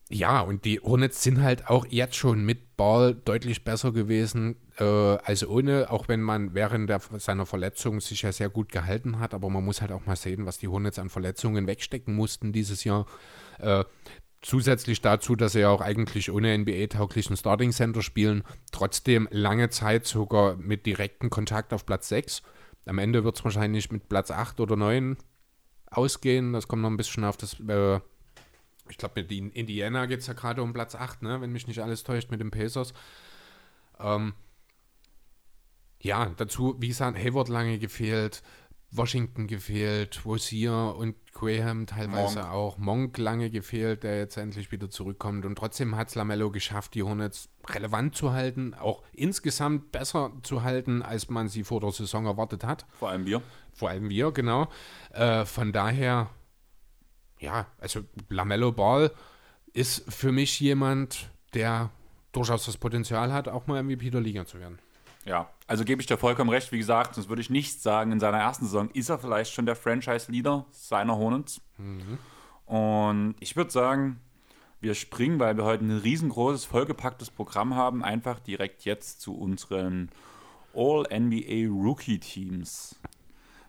ja, 0.09 0.41
und 0.41 0.63
die 0.63 0.79
Hornets 0.79 1.21
sind 1.21 1.41
halt 1.41 1.69
auch 1.69 1.85
jetzt 1.89 2.15
schon 2.15 2.45
mit 2.45 2.77
Ball 2.77 3.13
deutlich 3.13 3.63
besser 3.63 3.91
gewesen 3.91 4.55
äh, 4.77 4.83
als 4.83 5.45
ohne, 5.45 5.91
auch 5.91 6.07
wenn 6.07 6.21
man 6.21 6.53
während 6.53 6.89
der, 6.89 7.01
seiner 7.17 7.45
Verletzung 7.45 7.99
sich 7.99 8.21
ja 8.21 8.31
sehr 8.31 8.49
gut 8.49 8.71
gehalten 8.71 9.19
hat. 9.19 9.33
Aber 9.33 9.49
man 9.49 9.65
muss 9.65 9.81
halt 9.81 9.91
auch 9.91 10.05
mal 10.05 10.15
sehen, 10.15 10.45
was 10.45 10.59
die 10.59 10.67
Hornets 10.67 10.99
an 10.99 11.09
Verletzungen 11.09 11.67
wegstecken 11.67 12.15
mussten 12.15 12.53
dieses 12.53 12.83
Jahr. 12.83 13.05
Äh, 13.59 13.83
zusätzlich 14.47 15.01
dazu, 15.01 15.35
dass 15.35 15.51
sie 15.51 15.59
ja 15.59 15.69
auch 15.69 15.81
eigentlich 15.81 16.31
ohne 16.31 16.57
NBA-tauglichen 16.57 17.35
Starting 17.35 17.71
Center 17.71 18.01
spielen, 18.01 18.43
trotzdem 18.71 19.27
lange 19.29 19.69
Zeit 19.69 20.05
sogar 20.05 20.55
mit 20.55 20.85
direktem 20.85 21.29
Kontakt 21.29 21.73
auf 21.73 21.85
Platz 21.85 22.07
6. 22.07 22.43
Am 22.85 22.97
Ende 22.97 23.25
wird 23.25 23.37
es 23.37 23.43
wahrscheinlich 23.43 23.91
mit 23.91 24.07
Platz 24.07 24.31
8 24.31 24.61
oder 24.61 24.77
9 24.77 25.17
ausgehen. 25.91 26.53
Das 26.53 26.69
kommt 26.69 26.81
noch 26.81 26.89
ein 26.89 26.95
bisschen 26.95 27.25
auf 27.25 27.35
das 27.35 27.59
äh, 27.59 27.99
ich 28.89 28.97
glaube, 28.97 29.21
mit 29.21 29.31
Indiana 29.33 30.05
geht 30.05 30.21
es 30.21 30.27
ja 30.27 30.33
gerade 30.33 30.63
um 30.63 30.71
Platz 30.71 30.95
8, 30.95 31.23
ne? 31.23 31.41
wenn 31.41 31.51
mich 31.51 31.67
nicht 31.67 31.81
alles 31.81 32.05
täuscht, 32.05 32.31
mit 32.31 32.39
den 32.39 32.51
Pacers. 32.51 32.93
Ähm, 33.99 34.33
ja, 36.01 36.31
dazu, 36.37 36.77
wie 36.79 36.87
gesagt, 36.87 37.17
Hayward 37.17 37.49
lange 37.49 37.79
gefehlt, 37.79 38.43
Washington 38.89 39.47
gefehlt, 39.47 40.25
Rosier 40.25 40.95
und 40.97 41.15
Graham 41.33 41.85
teilweise 41.85 42.39
Monk. 42.39 42.51
auch, 42.51 42.77
Monk 42.77 43.17
lange 43.17 43.49
gefehlt, 43.49 44.03
der 44.03 44.17
jetzt 44.17 44.37
endlich 44.37 44.71
wieder 44.71 44.89
zurückkommt. 44.89 45.45
Und 45.45 45.55
trotzdem 45.57 45.95
hat 45.95 46.07
es 46.07 46.15
Lamello 46.15 46.51
geschafft, 46.51 46.95
die 46.95 47.03
Hornets 47.03 47.49
relevant 47.67 48.15
zu 48.15 48.31
halten, 48.31 48.73
auch 48.73 49.03
insgesamt 49.13 49.91
besser 49.91 50.31
zu 50.43 50.63
halten, 50.63 51.01
als 51.01 51.29
man 51.29 51.49
sie 51.49 51.63
vor 51.63 51.81
der 51.81 51.91
Saison 51.91 52.25
erwartet 52.25 52.63
hat. 52.63 52.85
Vor 52.97 53.09
allem 53.09 53.25
wir. 53.25 53.41
Vor 53.73 53.89
allem 53.89 54.09
wir, 54.09 54.31
genau. 54.31 54.69
Äh, 55.11 55.45
von 55.45 55.73
daher 55.73 56.29
ja, 57.39 57.67
also 57.79 58.01
Lamello 58.29 58.71
Ball 58.71 59.11
ist 59.73 60.11
für 60.11 60.31
mich 60.31 60.59
jemand, 60.59 61.29
der 61.53 61.91
durchaus 62.31 62.65
das 62.65 62.77
Potenzial 62.77 63.31
hat, 63.31 63.47
auch 63.47 63.67
mal 63.67 63.81
MVP 63.83 64.09
der 64.09 64.21
Liga 64.21 64.45
zu 64.45 64.59
werden. 64.59 64.79
Ja, 65.27 65.49
also 65.67 65.83
gebe 65.83 66.01
ich 66.01 66.07
dir 66.07 66.17
vollkommen 66.17 66.49
recht. 66.49 66.71
Wie 66.71 66.77
gesagt, 66.77 67.15
sonst 67.15 67.27
würde 67.27 67.41
ich 67.41 67.49
nicht 67.49 67.81
sagen, 67.81 68.13
in 68.13 68.19
seiner 68.19 68.37
ersten 68.37 68.65
Saison 68.65 68.89
ist 68.91 69.09
er 69.09 69.19
vielleicht 69.19 69.53
schon 69.53 69.65
der 69.65 69.75
Franchise-Leader 69.75 70.65
seiner 70.71 71.17
Hornets. 71.17 71.59
Mhm. 71.77 72.17
Und 72.65 73.35
ich 73.41 73.57
würde 73.57 73.69
sagen, 73.69 74.21
wir 74.79 74.93
springen, 74.93 75.37
weil 75.39 75.57
wir 75.57 75.65
heute 75.65 75.83
ein 75.83 75.97
riesengroßes, 75.97 76.63
vollgepacktes 76.63 77.29
Programm 77.29 77.75
haben, 77.75 78.03
einfach 78.03 78.39
direkt 78.39 78.85
jetzt 78.85 79.19
zu 79.19 79.37
unseren 79.37 80.09
All-NBA 80.73 81.69
Rookie-Teams. 81.69 82.95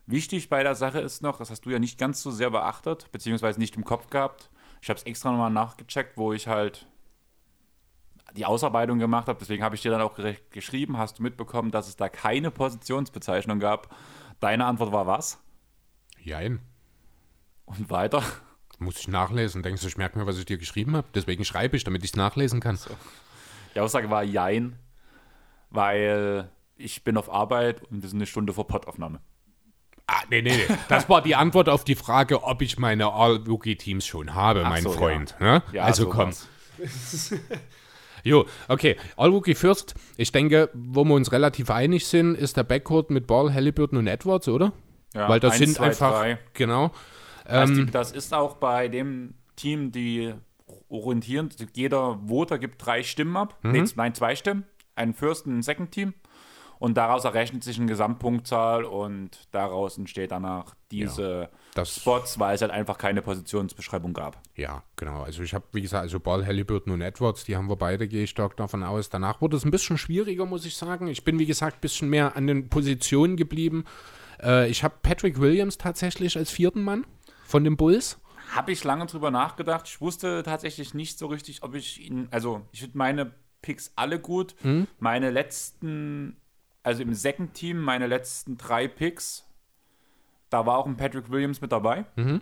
Wichtig 0.07 0.49
bei 0.49 0.63
der 0.63 0.77
Sache 0.77 1.01
ist 1.01 1.23
noch, 1.23 1.39
das 1.39 1.51
hast 1.51 1.63
du 1.63 1.71
ja 1.71 1.81
nicht 1.81 1.99
ganz 1.99 2.23
so 2.23 2.31
sehr 2.31 2.51
beachtet, 2.51 3.11
beziehungsweise 3.11 3.59
nicht 3.59 3.77
im 3.77 3.85
Kopf 3.85 4.11
gehabt. 4.11 4.49
Ich 4.81 4.91
habe 4.91 4.99
es 4.99 5.07
extra 5.07 5.33
nochmal 5.33 5.51
nachgecheckt, 5.51 6.17
wo 6.17 6.33
ich 6.33 6.47
halt 6.47 6.87
die 8.35 8.45
Ausarbeitung 8.45 8.99
gemacht 8.99 9.29
habe. 9.29 9.39
Deswegen 9.39 9.63
habe 9.63 9.75
ich 9.75 9.83
dir 9.83 9.91
dann 9.91 10.01
auch 10.01 10.19
geschrieben, 10.51 10.99
hast 10.99 11.19
du 11.19 11.23
mitbekommen, 11.23 11.71
dass 11.71 11.89
es 11.89 11.97
da 11.97 12.09
keine 12.09 12.51
Positionsbezeichnung 12.51 13.59
gab. 13.59 13.95
Deine 14.41 14.67
Antwort 14.67 14.93
war 14.93 15.07
was? 15.07 15.39
Jein. 16.23 16.61
Und 17.65 17.91
weiter? 17.91 18.23
Muss 18.79 18.99
ich 18.99 19.09
nachlesen. 19.09 19.63
Denkst 19.63 19.83
du, 19.83 19.89
ich 19.89 19.97
merke 19.97 20.19
mir, 20.19 20.27
was 20.27 20.39
ich 20.39 20.45
dir 20.45 20.59
geschrieben 20.59 20.97
habe? 20.97 21.09
Deswegen 21.15 21.45
schreibe 21.45 21.77
ich, 21.77 21.85
damit 21.85 22.05
ich 22.05 22.11
es 22.11 22.17
nachlesen 22.17 22.61
kann. 22.61 22.77
So. 22.77 22.91
Die 23.75 23.81
Aussage 23.81 24.11
war 24.11 24.23
Jein, 24.23 24.79
weil 25.71 26.51
ich 26.77 27.03
bin 27.05 27.17
auf 27.17 27.31
Arbeit 27.33 27.83
und 27.91 28.03
wir 28.03 28.09
sind 28.09 28.19
eine 28.19 28.27
Stunde 28.27 28.53
vor 28.53 28.67
Pottaufnahme. 28.67 29.21
Ah, 30.07 30.23
nee, 30.31 30.41
nee, 30.41 30.57
nee. 30.57 30.77
Das 30.89 31.09
war 31.11 31.21
die 31.21 31.35
Antwort 31.35 31.69
auf 31.69 31.85
die 31.85 31.95
Frage, 31.95 32.43
ob 32.43 32.63
ich 32.63 32.79
meine 32.79 33.13
All-Rookie-Teams 33.13 34.07
schon 34.07 34.35
habe, 34.35 34.63
Ach 34.65 34.71
mein 34.71 34.83
so, 34.83 34.93
Freund. 34.93 35.37
Ja. 35.39 35.47
Ne? 35.47 35.63
Ja, 35.73 35.85
also 35.85 36.05
so 36.05 36.11
komm. 36.11 36.33
jo, 38.25 38.47
okay. 38.69 38.97
All-Rookie 39.17 39.55
First. 39.55 39.95
Ich 40.17 40.33
denke, 40.33 40.71
wo 40.75 41.05
wir 41.05 41.15
uns 41.15 41.33
relativ 41.33 41.71
einig 41.71 42.07
sind, 42.07 42.35
ist 42.35 42.57
der 42.57 42.65
Backcourt 42.65 43.11
mit 43.11 43.27
Ball, 43.27 43.53
Halliburton 43.53 43.99
und 43.99 44.07
Edwards, 44.07 44.49
oder? 44.49 44.73
Ja, 45.15 45.29
Weil 45.29 45.41
das 45.41 45.55
eins, 45.55 45.59
sind 45.61 45.75
zwei, 45.77 45.87
einfach. 45.87 46.13
Drei. 46.13 46.39
Genau. 46.55 46.93
Ähm, 47.47 47.75
die, 47.75 47.87
das 47.87 48.13
ist 48.13 48.35
auch 48.35 48.57
bei 48.57 48.89
dem 48.89 49.35
Team, 49.57 49.91
die 49.91 50.35
orientieren. 50.89 51.49
Jeder 51.75 52.21
Voter 52.27 52.59
gibt 52.59 52.85
drei 52.85 53.03
Stimmen 53.03 53.37
ab. 53.37 53.59
Mhm. 53.63 53.73
Nee, 53.73 53.85
nein, 53.97 54.15
zwei 54.15 54.37
Stimmen. 54.37 54.65
Ein 54.95 55.15
First 55.15 55.47
und 55.47 55.59
ein 55.59 55.63
Second 55.63 55.93
Team. 55.93 56.15
Und 56.79 56.97
daraus 56.97 57.25
errechnet 57.25 57.65
sich 57.65 57.79
eine 57.79 57.87
Gesamtpunktzahl 57.87 58.85
und 58.85 59.49
daraus 59.51 59.99
entsteht 59.99 60.31
danach 60.31 60.75
diese 60.91 61.49
ja, 61.77 61.85
Spots, 61.85 62.39
weil 62.39 62.55
es 62.55 62.63
halt 62.63 62.71
einfach 62.71 62.99
keine 62.99 63.21
Positionsbeschreibung 63.21 64.13
gab. 64.13 64.41
Ja, 64.55 64.83
genau. 64.97 65.23
Also 65.23 65.43
ich 65.43 65.55
habe, 65.55 65.65
wie 65.73 65.83
gesagt, 65.83 66.03
also 66.03 66.21
Ball, 66.21 66.47
Halliburton 66.47 66.93
und 66.93 67.01
Edwards, 67.01 67.45
die 67.45 67.57
haben 67.57 67.69
wir 67.69 67.77
beide, 67.77 68.07
gehe 68.07 68.25
ich 68.25 68.31
stark 68.31 68.57
davon 68.57 68.85
aus. 68.85 69.09
Danach 69.09 69.41
wurde 69.41 69.57
es 69.57 69.65
ein 69.65 69.71
bisschen 69.71 69.99
schwieriger, 69.99 70.47
muss 70.47 70.65
ich 70.65 70.77
sagen. 70.77 71.09
Ich 71.09 71.25
bin, 71.25 71.39
wie 71.39 71.47
gesagt, 71.47 71.79
ein 71.79 71.81
bisschen 71.81 72.09
mehr 72.09 72.37
an 72.37 72.47
den 72.47 72.69
Positionen 72.69 73.37
geblieben. 73.37 73.85
Äh, 74.43 74.69
ich 74.71 74.85
habe 74.85 74.95
Patrick 75.03 75.41
Williams 75.41 75.79
tatsächlich 75.79 76.37
als 76.37 76.51
vierten 76.51 76.85
Mann 76.85 77.07
von 77.45 77.65
den 77.65 77.77
Bulls. 77.77 78.21
Habe 78.55 78.73
ich 78.73 78.85
lange 78.85 79.07
drüber 79.07 79.31
nachgedacht. 79.31 79.87
Ich 79.89 80.01
wusste 80.01 80.43
tatsächlich 80.43 80.95
nicht 80.95 81.19
so 81.19 81.27
richtig, 81.27 81.63
ob 81.63 81.75
ich 81.75 82.01
ihn, 82.01 82.29
also 82.31 82.63
ich 82.73 82.81
finde 82.81 82.97
meine 82.97 83.35
Picks 83.63 83.93
alle 83.97 84.21
gut. 84.21 84.55
Mhm. 84.63 84.87
Meine 84.99 85.31
letzten 85.31 86.37
also 86.89 87.03
im 87.03 87.13
Second 87.13 87.53
Team, 87.53 87.83
meine 87.83 88.07
letzten 88.07 88.57
drei 88.57 88.89
Picks, 88.89 89.47
da 90.49 90.65
war 90.65 90.79
auch 90.79 90.87
ein 90.87 90.97
Patrick 90.97 91.31
Williams 91.31 91.61
mit 91.61 91.71
dabei. 91.71 92.07
Mhm. 92.17 92.41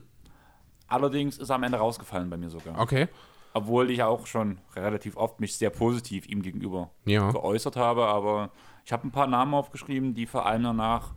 Allerdings 0.87 1.39
ist 1.39 1.51
er 1.51 1.57
am 1.57 1.65
Ende 1.65 1.79
rausgefallen 1.79 2.31
bei 2.31 2.37
mir 2.37 2.49
sogar. 2.49 2.79
Okay. 2.79 3.09
Obwohl 3.55 3.91
ich 3.91 4.05
auch 4.05 4.29
schon 4.29 4.59
relativ 4.77 5.17
oft 5.17 5.41
mich 5.41 5.57
sehr 5.59 5.71
positiv 5.71 6.29
ihm 6.29 6.43
gegenüber 6.43 6.93
ja. 7.07 7.29
geäußert 7.33 7.75
habe. 7.75 8.07
Aber 8.07 8.53
ich 8.85 8.93
habe 8.93 9.09
ein 9.09 9.11
paar 9.11 9.27
Namen 9.27 9.53
aufgeschrieben, 9.53 10.15
die 10.15 10.27
vor 10.27 10.47
allem 10.47 10.63
danach 10.63 11.13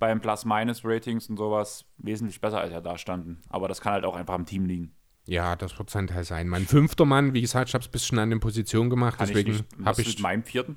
beim 0.00 0.20
Plus-Minus-Ratings 0.20 1.28
und 1.28 1.36
sowas 1.36 1.84
wesentlich 1.98 2.40
besser 2.40 2.60
als 2.60 2.72
er 2.72 2.80
da 2.80 2.98
standen. 2.98 3.42
Aber 3.48 3.68
das 3.68 3.80
kann 3.80 3.92
halt 3.92 4.04
auch 4.04 4.16
einfach 4.16 4.34
am 4.34 4.44
Team 4.44 4.64
liegen. 4.64 4.92
Ja, 5.26 5.54
das 5.54 5.78
wird 5.78 5.88
sein 5.88 6.08
Teil 6.08 6.24
sein. 6.24 6.48
Mein 6.48 6.66
fünfter 6.66 7.04
Mann, 7.04 7.32
wie 7.32 7.42
gesagt, 7.42 7.68
ich 7.68 7.74
habe 7.74 7.82
es 7.82 7.88
ein 7.88 7.92
bisschen 7.92 8.18
an 8.18 8.30
den 8.30 8.40
Positionen 8.40 8.90
gemacht. 8.90 9.18
Kann 9.18 9.28
deswegen 9.28 9.64
habe 9.84 10.02
ich. 10.02 10.08
Mit 10.08 10.20
meinem 10.20 10.42
vierten? 10.42 10.74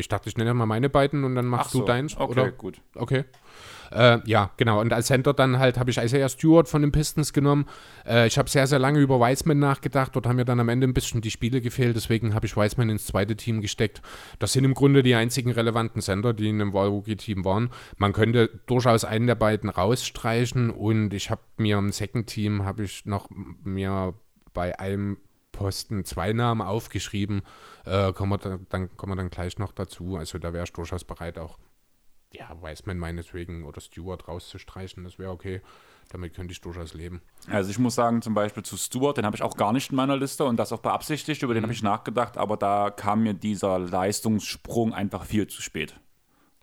Ich 0.00 0.08
dachte, 0.08 0.28
ich 0.28 0.36
nenne 0.36 0.54
mal 0.54 0.66
meine 0.66 0.90
beiden 0.90 1.24
und 1.24 1.34
dann 1.34 1.46
machst 1.46 1.70
so, 1.70 1.80
du 1.80 1.84
deins. 1.84 2.16
Okay, 2.16 2.32
oder? 2.32 2.50
gut. 2.50 2.80
Okay. 2.94 3.24
Äh, 3.92 4.18
ja, 4.24 4.50
genau. 4.56 4.80
Und 4.80 4.92
als 4.92 5.06
Center 5.06 5.34
dann 5.34 5.58
halt 5.58 5.78
habe 5.78 5.90
ich 5.90 5.98
Isaiah 5.98 6.28
Stewart 6.28 6.68
von 6.68 6.82
den 6.82 6.92
Pistons 6.92 7.32
genommen. 7.32 7.66
Äh, 8.06 8.26
ich 8.26 8.38
habe 8.38 8.48
sehr, 8.48 8.66
sehr 8.66 8.78
lange 8.78 9.00
über 9.00 9.20
Wiseman 9.20 9.58
nachgedacht. 9.58 10.14
Dort 10.14 10.26
haben 10.26 10.36
mir 10.36 10.44
dann 10.44 10.60
am 10.60 10.68
Ende 10.68 10.86
ein 10.86 10.94
bisschen 10.94 11.20
die 11.20 11.30
Spiele 11.30 11.60
gefehlt. 11.60 11.96
Deswegen 11.96 12.34
habe 12.34 12.46
ich 12.46 12.56
Wiseman 12.56 12.90
ins 12.90 13.06
zweite 13.06 13.36
Team 13.36 13.60
gesteckt. 13.60 14.00
Das 14.38 14.52
sind 14.52 14.64
im 14.64 14.74
Grunde 14.74 15.02
die 15.02 15.14
einzigen 15.14 15.50
relevanten 15.50 16.00
Center, 16.02 16.32
die 16.32 16.48
in 16.48 16.60
einem 16.60 16.72
Wall-Rookie-Team 16.72 17.44
waren. 17.44 17.70
Man 17.96 18.12
könnte 18.12 18.60
durchaus 18.66 19.04
einen 19.04 19.26
der 19.26 19.34
beiden 19.34 19.68
rausstreichen. 19.68 20.70
Und 20.70 21.12
ich 21.12 21.30
habe 21.30 21.42
mir 21.56 21.78
im 21.78 21.90
Second 21.90 22.28
Team 22.28 22.64
habe 22.64 22.84
ich 22.84 23.06
noch 23.06 23.28
mir 23.64 24.14
bei 24.52 24.78
einem 24.78 25.18
Posten 25.60 26.06
zwei 26.06 26.32
Namen 26.32 26.62
aufgeschrieben. 26.62 27.42
Äh, 27.84 28.14
kommen 28.14 28.32
wir 28.32 28.38
dann, 28.38 28.66
dann 28.70 28.96
kommen 28.96 29.12
wir 29.12 29.16
dann 29.16 29.28
gleich 29.28 29.58
noch 29.58 29.72
dazu. 29.72 30.16
Also 30.16 30.38
da 30.38 30.54
wäre 30.54 30.64
ich 30.64 30.72
durchaus 30.72 31.04
bereit, 31.04 31.36
auch 31.38 31.58
ja, 32.32 32.56
Wiseman 32.62 32.96
meinetwegen 32.96 33.64
oder 33.64 33.82
Stewart 33.82 34.26
rauszustreichen. 34.26 35.04
Das 35.04 35.18
wäre 35.18 35.30
okay. 35.30 35.60
Damit 36.08 36.32
könnte 36.32 36.52
ich 36.52 36.62
durchaus 36.62 36.94
leben. 36.94 37.20
Also 37.50 37.70
ich 37.70 37.78
muss 37.78 37.94
sagen, 37.94 38.22
zum 38.22 38.32
Beispiel 38.32 38.62
zu 38.62 38.78
Stewart, 38.78 39.18
den 39.18 39.26
habe 39.26 39.36
ich 39.36 39.42
auch 39.42 39.54
gar 39.54 39.74
nicht 39.74 39.90
in 39.90 39.96
meiner 39.96 40.16
Liste 40.16 40.44
und 40.44 40.56
das 40.56 40.72
auch 40.72 40.80
beabsichtigt, 40.80 41.42
über 41.42 41.52
den 41.52 41.62
habe 41.62 41.74
ich 41.74 41.82
nachgedacht, 41.82 42.38
aber 42.38 42.56
da 42.56 42.90
kam 42.90 43.22
mir 43.22 43.34
dieser 43.34 43.78
Leistungssprung 43.78 44.94
einfach 44.94 45.26
viel 45.26 45.46
zu 45.46 45.60
spät. 45.60 46.00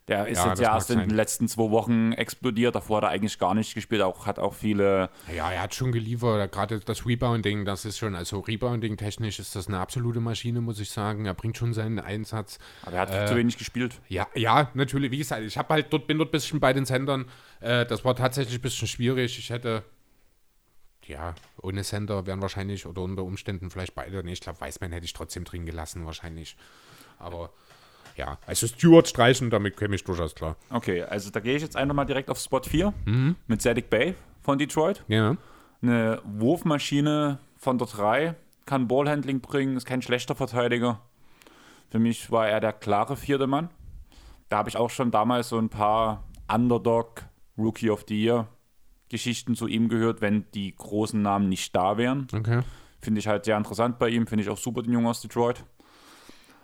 Der 0.08 0.26
ist 0.28 0.38
Ja, 0.38 0.50
jetzt 0.50 0.60
ja 0.62 0.74
erst 0.74 0.90
in 0.90 1.00
den 1.00 1.10
letzten 1.10 1.50
zwei 1.50 1.70
Wochen 1.70 2.14
explodiert, 2.14 2.76
davor 2.76 2.98
hat 2.98 3.04
er 3.04 3.10
eigentlich 3.10 3.38
gar 3.40 3.54
nicht 3.54 3.74
gespielt, 3.76 4.02
auch, 4.02 4.26
hat 4.26 4.40
auch 4.40 4.54
viele, 4.54 5.10
Ja, 5.36 5.52
er 5.52 5.64
hat 5.64 5.76
schon 5.76 5.92
geliefert. 5.92 6.50
Gerade 6.54 6.80
das 6.80 7.06
Rebounding, 7.06 7.66
das 7.66 7.84
ist 7.84 7.98
schon, 7.98 8.16
also 8.16 8.40
Rebounding-technisch 8.40 9.40
ist 9.40 9.56
das 9.56 9.68
eine 9.68 9.80
absolute 9.80 10.22
Maschine, 10.22 10.62
muss 10.62 10.80
ich 10.80 10.92
sagen. 10.92 11.26
Er 11.26 11.34
bringt 11.34 11.58
schon 11.58 11.74
seinen 11.74 12.00
Einsatz. 12.00 12.58
aber 12.84 12.96
er 12.96 13.02
hat 13.02 13.14
Äh, 13.14 13.26
zu 13.26 13.36
wenig 13.36 13.58
gespielt. 13.58 14.00
Ja, 14.08 14.28
ja, 14.34 14.72
natürlich. 14.76 15.12
Wie 15.12 15.18
gesagt, 15.18 15.44
ich 15.44 15.58
habe 15.58 15.74
halt 15.74 15.92
dort, 15.92 16.08
bin 16.08 16.18
dort 16.18 16.30
ein 16.30 16.32
bisschen 16.32 16.62
bei 16.62 16.72
den 16.72 16.86
Sendern. 16.86 17.26
Äh, 17.60 17.86
das 17.86 18.06
war 18.06 18.16
tatsächlich 18.16 18.56
ein 18.60 18.62
bisschen 18.62 18.88
schwierig. 18.88 19.38
Ich 19.38 19.50
hätte, 19.50 19.84
ja, 21.06 21.36
ohne 21.62 21.84
Sender 21.84 22.26
wären 22.26 22.42
wahrscheinlich 22.42 22.86
oder 22.86 23.02
unter 23.02 23.24
Umständen 23.24 23.70
vielleicht 23.70 23.96
beide. 23.96 24.24
Nee, 24.24 24.34
ich 24.34 24.42
glaube, 24.42 24.62
Weißmann 24.62 24.92
hätte 24.94 25.06
ich 25.06 25.14
trotzdem 25.14 25.44
drin 25.44 25.66
gelassen, 25.66 26.06
wahrscheinlich. 26.06 26.56
Aber 27.20 27.52
ja, 28.18 28.38
also 28.46 28.68
Stewart 28.68 29.08
streichen, 29.08 29.50
damit 29.50 29.78
käme 29.78 29.96
ich 29.96 30.04
durchaus 30.04 30.36
klar. 30.36 30.56
Okay, 30.70 31.04
also 31.04 31.30
da 31.30 31.40
gehe 31.40 31.56
ich 31.56 31.62
jetzt 31.62 31.76
einfach 31.76 31.96
mal 31.96 32.06
direkt 32.06 32.30
auf 32.30 32.40
Spot 32.40 32.62
4 32.62 32.94
mit 33.48 33.62
Sadik 33.62 33.90
Bay 33.90 34.16
von 34.42 34.58
Detroit. 34.58 35.04
Ja. 35.08 35.38
Eine 35.82 36.22
Wurfmaschine 36.26 37.40
von 37.56 37.78
der 37.78 37.88
3, 37.88 38.36
kann 38.66 38.88
Ballhandling 38.88 39.40
bringen, 39.40 39.78
ist 39.78 39.86
kein 39.86 40.02
schlechter 40.02 40.36
Verteidiger. 40.36 41.00
Für 41.90 42.00
mich 42.00 42.32
war 42.32 42.50
er 42.50 42.60
der 42.60 42.74
klare 42.74 43.16
vierte 43.16 43.48
Mann. 43.48 43.70
Da 44.50 44.58
habe 44.58 44.70
ich 44.70 44.78
auch 44.78 44.90
schon 44.90 45.12
damals 45.12 45.50
so 45.50 45.58
ein 45.58 45.70
paar 45.70 46.24
Underdog, 46.52 47.24
Rookie 47.58 47.90
of 47.90 48.06
the 48.08 48.22
Year 48.22 48.48
Geschichten 49.10 49.56
zu 49.56 49.68
ihm 49.68 49.88
gehört, 49.88 50.22
wenn 50.22 50.46
die 50.54 50.76
großen 50.76 51.22
Namen 51.22 51.48
nicht 51.50 51.76
da 51.76 51.98
wären. 51.98 52.28
Okay. 52.34 52.62
Finde 53.00 53.20
ich 53.20 53.28
halt 53.28 53.46
sehr 53.46 53.58
interessant 53.58 54.00
bei 54.00 54.10
ihm, 54.10 54.28
finde 54.28 54.44
ich 54.44 54.50
auch 54.50 54.58
super, 54.58 54.82
den 54.82 54.92
Jungen 54.92 55.08
aus 55.08 55.22
Detroit. 55.22 55.64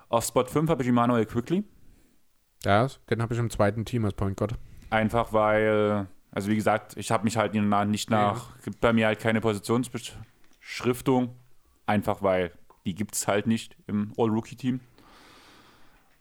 Auf 0.10 0.26
Spot 0.26 0.46
5 0.46 0.70
habe 0.70 0.84
ich 0.84 0.90
Emmanuel 0.90 1.26
Quickly. 1.26 1.64
Ja, 2.64 2.88
den 3.10 3.22
habe 3.22 3.34
ich 3.34 3.40
im 3.40 3.50
zweiten 3.50 3.84
Team 3.86 4.06
als 4.06 4.14
Point 4.14 4.38
Guard. 4.38 4.56
Einfach 4.90 5.34
weil, 5.34 6.08
also 6.32 6.50
wie 6.50 6.56
gesagt, 6.56 6.96
ich 6.98 7.12
habe 7.12 7.24
mich 7.24 7.36
halt 7.38 7.54
nicht 7.54 8.10
nach, 8.10 8.58
gibt 8.64 8.80
bei 8.80 8.94
mir 8.94 9.08
halt 9.08 9.20
keine 9.20 9.42
Positionsbeschriftung. 9.42 11.36
Einfach 11.86 12.22
weil 12.22 12.52
die 12.86 12.96
gibt 12.96 13.16
es 13.16 13.28
halt 13.28 13.48
nicht 13.48 13.76
im 13.88 14.14
All-Rookie-Team. 14.18 14.80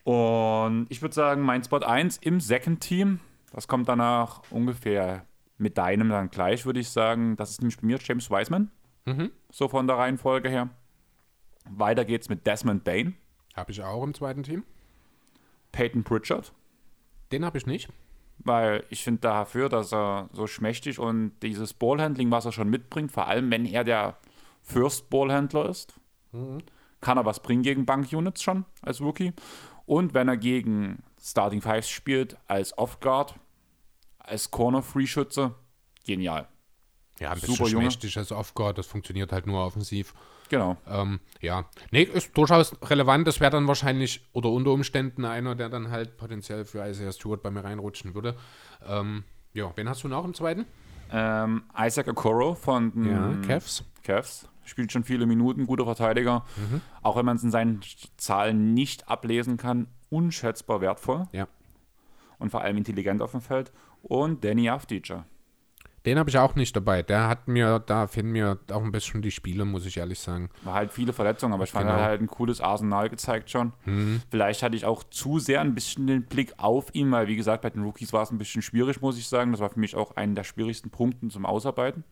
Und 0.05 0.87
ich 0.89 1.01
würde 1.03 1.15
sagen, 1.15 1.43
mein 1.43 1.63
Spot 1.63 1.79
1 1.79 2.17
im 2.19 2.41
Second 2.41 2.81
Team, 2.81 3.21
das 3.53 3.69
kommt 3.69 3.89
danach 3.89 4.43
ungefähr 4.51 5.27
mit 5.59 5.79
deinem 5.79 6.09
dann 6.09 6.31
gleich, 6.31 6.67
würde 6.67 6.81
ich 6.81 6.89
sagen. 6.89 7.37
Das 7.37 7.51
ist 7.51 7.61
nämlich 7.61 7.79
bei 7.79 7.87
mir 7.87 7.99
James 8.03 8.31
Wiseman, 8.31 8.71
Mhm. 9.05 9.31
so 9.51 9.69
von 9.69 9.87
der 9.87 9.99
Reihenfolge 9.99 10.49
her. 10.49 10.71
Weiter 11.71 12.05
geht's 12.05 12.29
mit 12.29 12.47
Desmond 12.47 12.83
Bain, 12.83 13.15
Habe 13.55 13.73
ich 13.73 13.83
auch 13.83 14.03
im 14.03 14.15
zweiten 14.15 14.43
Team. 14.43 14.65
Peyton 15.73 16.05
Pritchard, 16.05 16.53
Den 17.33 17.45
habe 17.45 17.57
ich 17.59 17.67
nicht. 17.67 17.89
weil 18.45 18.85
ich 18.91 19.05
finde 19.05 19.21
dafür, 19.21 19.69
dass 19.69 19.93
er 19.93 20.29
so 20.33 20.47
schmächtig 20.47 20.99
und 20.99 21.33
dieses 21.43 21.73
Ballhandling, 21.75 22.31
was 22.31 22.45
er 22.45 22.53
schon 22.53 22.69
mitbringt, 22.69 23.13
vor 23.13 23.27
allem 23.29 23.51
wenn 23.51 23.65
er 23.67 23.85
der 23.85 24.17
First 24.63 25.09
Ballhändler 25.11 25.69
ist, 25.69 25.95
kann 27.01 27.19
er 27.19 27.25
was 27.25 27.41
bringen 27.41 27.63
gegen 27.63 27.87
Bank-Units 27.87 28.43
schon 28.43 28.65
als 28.83 29.01
Rookie. 29.01 29.33
Und 29.87 30.13
wenn 30.15 30.29
er 30.29 30.37
gegen 30.37 31.03
Starting 31.21 31.61
Fives 31.61 31.89
spielt, 31.89 32.37
als 32.49 32.77
Off-Guard, 32.79 33.35
als 34.19 34.51
Corner-Free-Schütze, 34.51 35.55
genial. 36.07 36.49
Ja, 37.21 37.31
ein 37.31 37.39
Super 37.39 37.51
bisschen 37.53 37.67
Junge. 37.67 37.83
schmächtig 37.91 38.17
als 38.19 38.33
Off-Guard. 38.33 38.79
Das 38.79 38.87
funktioniert 38.87 39.33
halt 39.33 39.47
nur 39.47 39.65
offensiv. 39.65 40.15
Genau. 40.53 40.77
Ähm, 40.87 41.19
ja, 41.41 41.65
nee, 41.93 42.03
ist 42.03 42.37
durchaus 42.37 42.77
relevant. 42.83 43.27
Das 43.27 43.41
wäre 43.41 43.51
dann 43.51 43.67
wahrscheinlich 43.69 44.21
oder 44.35 44.51
unter 44.51 44.73
Umständen 44.73 45.25
einer, 45.25 45.55
der 45.55 45.71
dann 45.71 45.91
halt 45.91 46.19
potenziell 46.19 46.67
für 46.67 46.87
Isaiah 46.87 47.11
Stewart 47.11 47.43
bei 47.43 47.51
mir 47.51 47.65
reinrutschen 47.65 48.15
würde. 48.15 48.37
Ähm, 48.87 49.25
ja, 49.55 49.73
wen 49.77 49.89
hast 49.89 50.05
du 50.05 50.09
noch 50.09 50.27
im 50.27 50.35
zweiten? 50.35 50.67
Ähm, 51.11 51.63
Isaac 51.79 52.07
Okoro 52.09 52.55
von 52.55 52.93
den 52.93 53.41
Cavs. 53.41 53.83
Cavs. 54.03 54.47
Spielt 54.65 54.93
schon 54.93 55.05
viele 55.05 55.25
Minuten, 55.25 55.67
guter 55.67 55.87
Verteidiger. 55.87 56.45
Mhm. 56.57 56.83
Auch 57.01 57.17
wenn 57.17 57.25
man 57.25 57.37
es 57.37 57.43
in 57.45 57.51
seinen 57.51 57.81
Zahlen 58.19 58.75
nicht 58.75 59.09
ablesen 59.09 59.57
kann, 59.57 59.87
unschätzbar 60.11 60.83
wertvoll 60.83 61.29
Ja. 61.33 61.49
und 62.39 62.51
vor 62.51 62.61
allem 62.61 62.77
intelligent 62.77 63.23
auf 63.23 63.31
dem 63.31 63.41
Feld. 63.41 63.73
Und 64.03 64.45
Danny 64.45 64.69
Avdija. 64.69 65.25
Den 66.05 66.19
habe 66.19 66.29
ich 66.31 66.37
auch 66.39 66.57
nicht 66.57 66.75
dabei. 66.75 67.03
Der 67.03 67.29
hat 67.29 67.47
mir, 67.47 67.79
da 67.79 68.09
fehlen 68.09 68.33
mir 68.33 68.59
auch 68.73 68.83
ein 68.83 68.91
bisschen 68.91 69.23
die 69.23 69.31
Spiele, 69.31 69.65
muss 69.65 69.87
ich 69.87 69.99
ehrlich 69.99 70.19
sagen. 70.19 70.51
War 70.65 70.75
halt 70.75 70.93
viele 70.93 71.13
Verletzungen, 71.13 71.53
aber 71.55 71.63
ich 71.65 71.71
fand, 71.71 71.87
Genau. 71.87 71.97
er 71.97 72.03
hat 72.03 72.11
halt 72.11 72.21
ein 72.23 72.27
cooles 72.27 72.61
Arsenal 72.61 73.09
gezeigt 73.09 73.51
schon. 73.51 73.73
Vielleicht 74.31 74.63
hatte 74.65 74.75
ich 74.75 74.85
auch 74.85 75.05
zu 75.05 75.39
sehr 75.39 75.61
ein 75.61 75.75
bisschen 75.75 76.09
den 76.09 76.25
Blick 76.25 76.55
auf 76.57 76.93
ihn, 76.93 77.11
weil 77.13 77.29
wie 77.29 77.37
gesagt, 77.37 77.63
bei 77.63 77.71
den 77.71 77.85
Rookies 77.85 78.13
war 78.13 78.23
es 78.25 78.33
ein 78.33 78.39
bisschen 78.39 78.63
schwierig, 78.63 79.01
muss 79.01 79.17
ich 79.17 79.29
sagen. 79.29 79.53
Das 79.53 79.61
war 79.61 79.71
für 79.71 79.79
mich 79.79 79.95
auch 79.95 80.17
einer 80.17 80.35
der 80.35 80.45
schwierigsten 80.45 80.91
Punkte 80.91 81.29
zum 81.29 81.47
Ausarbeiten. 81.47 82.03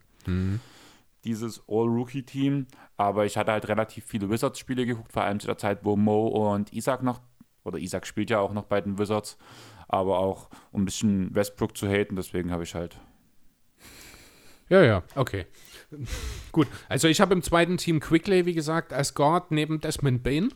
Dieses 1.25 1.63
All-Rookie-Team. 1.69 2.67
Aber 2.97 3.27
ich 3.27 3.37
hatte 3.37 3.53
halt 3.53 3.69
relativ 3.69 4.05
viele 4.07 4.31
Wizards-Spiele 4.31 4.87
geguckt, 4.87 5.13
vor 5.13 5.25
allem 5.25 5.41
zu 5.41 5.47
der 5.47 5.59
Zeit, 5.59 5.81
wo 5.85 5.97
Mo 5.97 6.29
und 6.55 6.73
Isaac 6.73 7.03
noch, 7.03 7.21
oder 7.65 7.79
Isaac 7.79 8.07
spielt 8.07 8.31
ja 8.31 8.39
auch 8.41 8.53
noch 8.53 8.65
bei 8.65 8.81
den 8.81 8.99
Wizards, 8.99 9.37
aber 9.89 10.19
auch 10.19 10.49
um 10.71 10.83
ein 10.83 10.85
bisschen 10.85 11.35
Westbrook 11.35 11.77
zu 11.77 11.89
haten, 11.89 12.17
deswegen 12.17 12.51
habe 12.53 12.63
ich 12.63 12.75
halt 12.75 12.99
Ja, 14.71 14.83
ja, 14.83 15.03
okay. 15.17 15.47
Gut, 16.53 16.69
also 16.89 17.09
ich 17.09 17.21
habe 17.21 17.35
im 17.35 17.43
zweiten 17.43 17.77
Team 17.77 18.01
Quickly, 18.01 18.47
wie 18.47 18.55
gesagt, 18.55 18.93
als 18.93 19.15
Guard 19.15 19.51
neben 19.51 19.81
Desmond 19.81 20.23
Bain. 20.23 20.55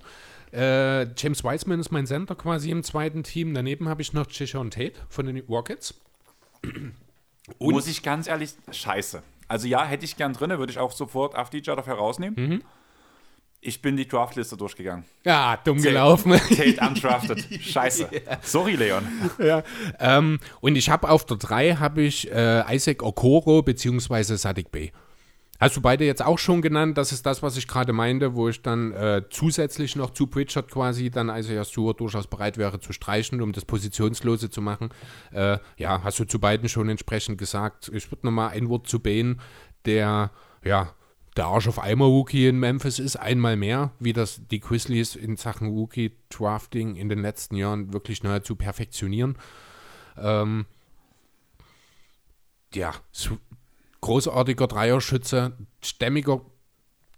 Äh, 0.52 1.12
James 1.16 1.42
Wiseman 1.42 1.80
ist 1.80 1.90
mein 1.90 2.06
Center 2.06 2.36
quasi 2.36 2.70
im 2.70 2.84
zweiten 2.84 3.24
Team. 3.24 3.52
Daneben 3.54 3.88
habe 3.88 4.02
ich 4.02 4.12
noch 4.12 4.26
Chishon 4.28 4.70
Tate 4.70 4.94
von 5.08 5.26
den 5.26 5.38
Rockets. 5.48 5.94
Muss 7.58 7.88
ich 7.88 8.02
ganz 8.02 8.28
ehrlich, 8.28 8.54
scheiße. 8.70 9.22
Also 9.48 9.66
ja, 9.66 9.84
hätte 9.84 10.04
ich 10.04 10.16
gern 10.16 10.32
drin, 10.32 10.50
würde 10.50 10.70
ich 10.70 10.78
auch 10.78 10.92
sofort 10.92 11.34
Afdija 11.34 11.74
dafür 11.74 11.94
rausnehmen. 11.94 12.62
Ich 13.66 13.80
bin 13.80 13.96
die 13.96 14.06
Draftliste 14.06 14.58
durchgegangen. 14.58 15.04
Ja, 15.24 15.56
dumm 15.64 15.80
gelaufen. 15.80 16.32
Tate 16.32 16.76
undrafted. 16.86 17.46
Scheiße. 17.62 18.08
Sorry, 18.42 18.74
Leon. 18.74 19.06
ja. 19.38 19.62
ähm, 19.98 20.38
und 20.60 20.76
ich 20.76 20.90
habe 20.90 21.08
auf 21.08 21.24
der 21.24 21.38
3 21.38 21.76
habe 21.76 22.02
ich 22.02 22.30
äh, 22.30 22.74
Isaac 22.74 23.02
Okoro 23.02 23.62
beziehungsweise 23.62 24.36
Sadik 24.36 24.70
Bey. 24.70 24.92
Hast 25.60 25.76
du 25.76 25.80
beide 25.80 26.04
jetzt 26.04 26.22
auch 26.22 26.38
schon 26.38 26.60
genannt? 26.60 26.98
Das 26.98 27.10
ist 27.10 27.24
das, 27.24 27.42
was 27.42 27.56
ich 27.56 27.66
gerade 27.66 27.94
meinte, 27.94 28.34
wo 28.34 28.50
ich 28.50 28.60
dann 28.60 28.92
äh, 28.92 29.22
zusätzlich 29.30 29.96
noch 29.96 30.10
zu 30.10 30.26
Pritchard 30.26 30.70
quasi 30.70 31.08
dann 31.10 31.30
Isaiah 31.30 31.64
Stewart 31.64 31.98
durchaus 32.00 32.26
bereit 32.26 32.58
wäre 32.58 32.80
zu 32.80 32.92
streichen, 32.92 33.40
um 33.40 33.52
das 33.52 33.64
Positionslose 33.64 34.50
zu 34.50 34.60
machen. 34.60 34.90
Äh, 35.32 35.56
ja, 35.78 36.02
hast 36.04 36.18
du 36.18 36.26
zu 36.26 36.38
beiden 36.38 36.68
schon 36.68 36.90
entsprechend 36.90 37.38
gesagt. 37.38 37.90
Ich 37.94 38.10
würde 38.10 38.26
nochmal 38.26 38.50
ein 38.50 38.68
Wort 38.68 38.88
zu 38.88 39.00
Bane, 39.00 39.38
der, 39.86 40.32
ja, 40.62 40.92
der 41.36 41.46
Arsch 41.46 41.66
auf 41.66 41.78
Eimer 41.78 42.06
Rookie 42.06 42.46
in 42.46 42.58
Memphis 42.58 42.98
ist, 42.98 43.16
einmal 43.16 43.56
mehr, 43.56 43.92
wie 43.98 44.12
das 44.12 44.40
die 44.50 44.60
Grizzlies 44.60 45.16
in 45.16 45.36
Sachen 45.36 45.68
Rookie 45.68 46.12
Drafting 46.28 46.96
in 46.96 47.08
den 47.08 47.20
letzten 47.20 47.56
Jahren 47.56 47.92
wirklich 47.92 48.22
nahezu 48.22 48.54
perfektionieren. 48.54 49.36
Ähm, 50.16 50.66
ja, 52.72 52.94
so 53.10 53.38
großartiger 54.00 54.66
Dreierschütze, 54.66 55.56
stämmiger 55.82 56.42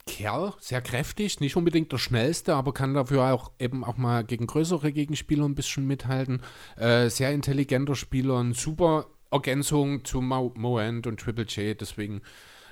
Kerl, 0.07 0.55
sehr 0.61 0.81
kräftig, 0.81 1.41
nicht 1.41 1.57
unbedingt 1.57 1.91
der 1.91 1.99
schnellste, 1.99 2.55
aber 2.55 2.73
kann 2.73 2.95
dafür 2.95 3.35
auch 3.35 3.51
eben 3.59 3.83
auch 3.85 3.97
mal 3.97 4.23
gegen 4.23 4.47
größere 4.47 4.93
Gegenspieler 4.93 5.45
ein 5.45 5.57
bisschen 5.57 5.87
mithalten. 5.87 6.43
Äh, 6.77 7.11
sehr 7.11 7.33
intelligenter 7.33 7.97
Spieler, 7.97 8.39
eine 8.39 8.55
super 8.55 9.07
Ergänzung 9.33 10.05
zu 10.05 10.21
Mo 10.21 10.53
Moend 10.57 11.09
und 11.09 11.19
Triple 11.21 11.45
J, 11.47 11.79
deswegen, 11.79 12.23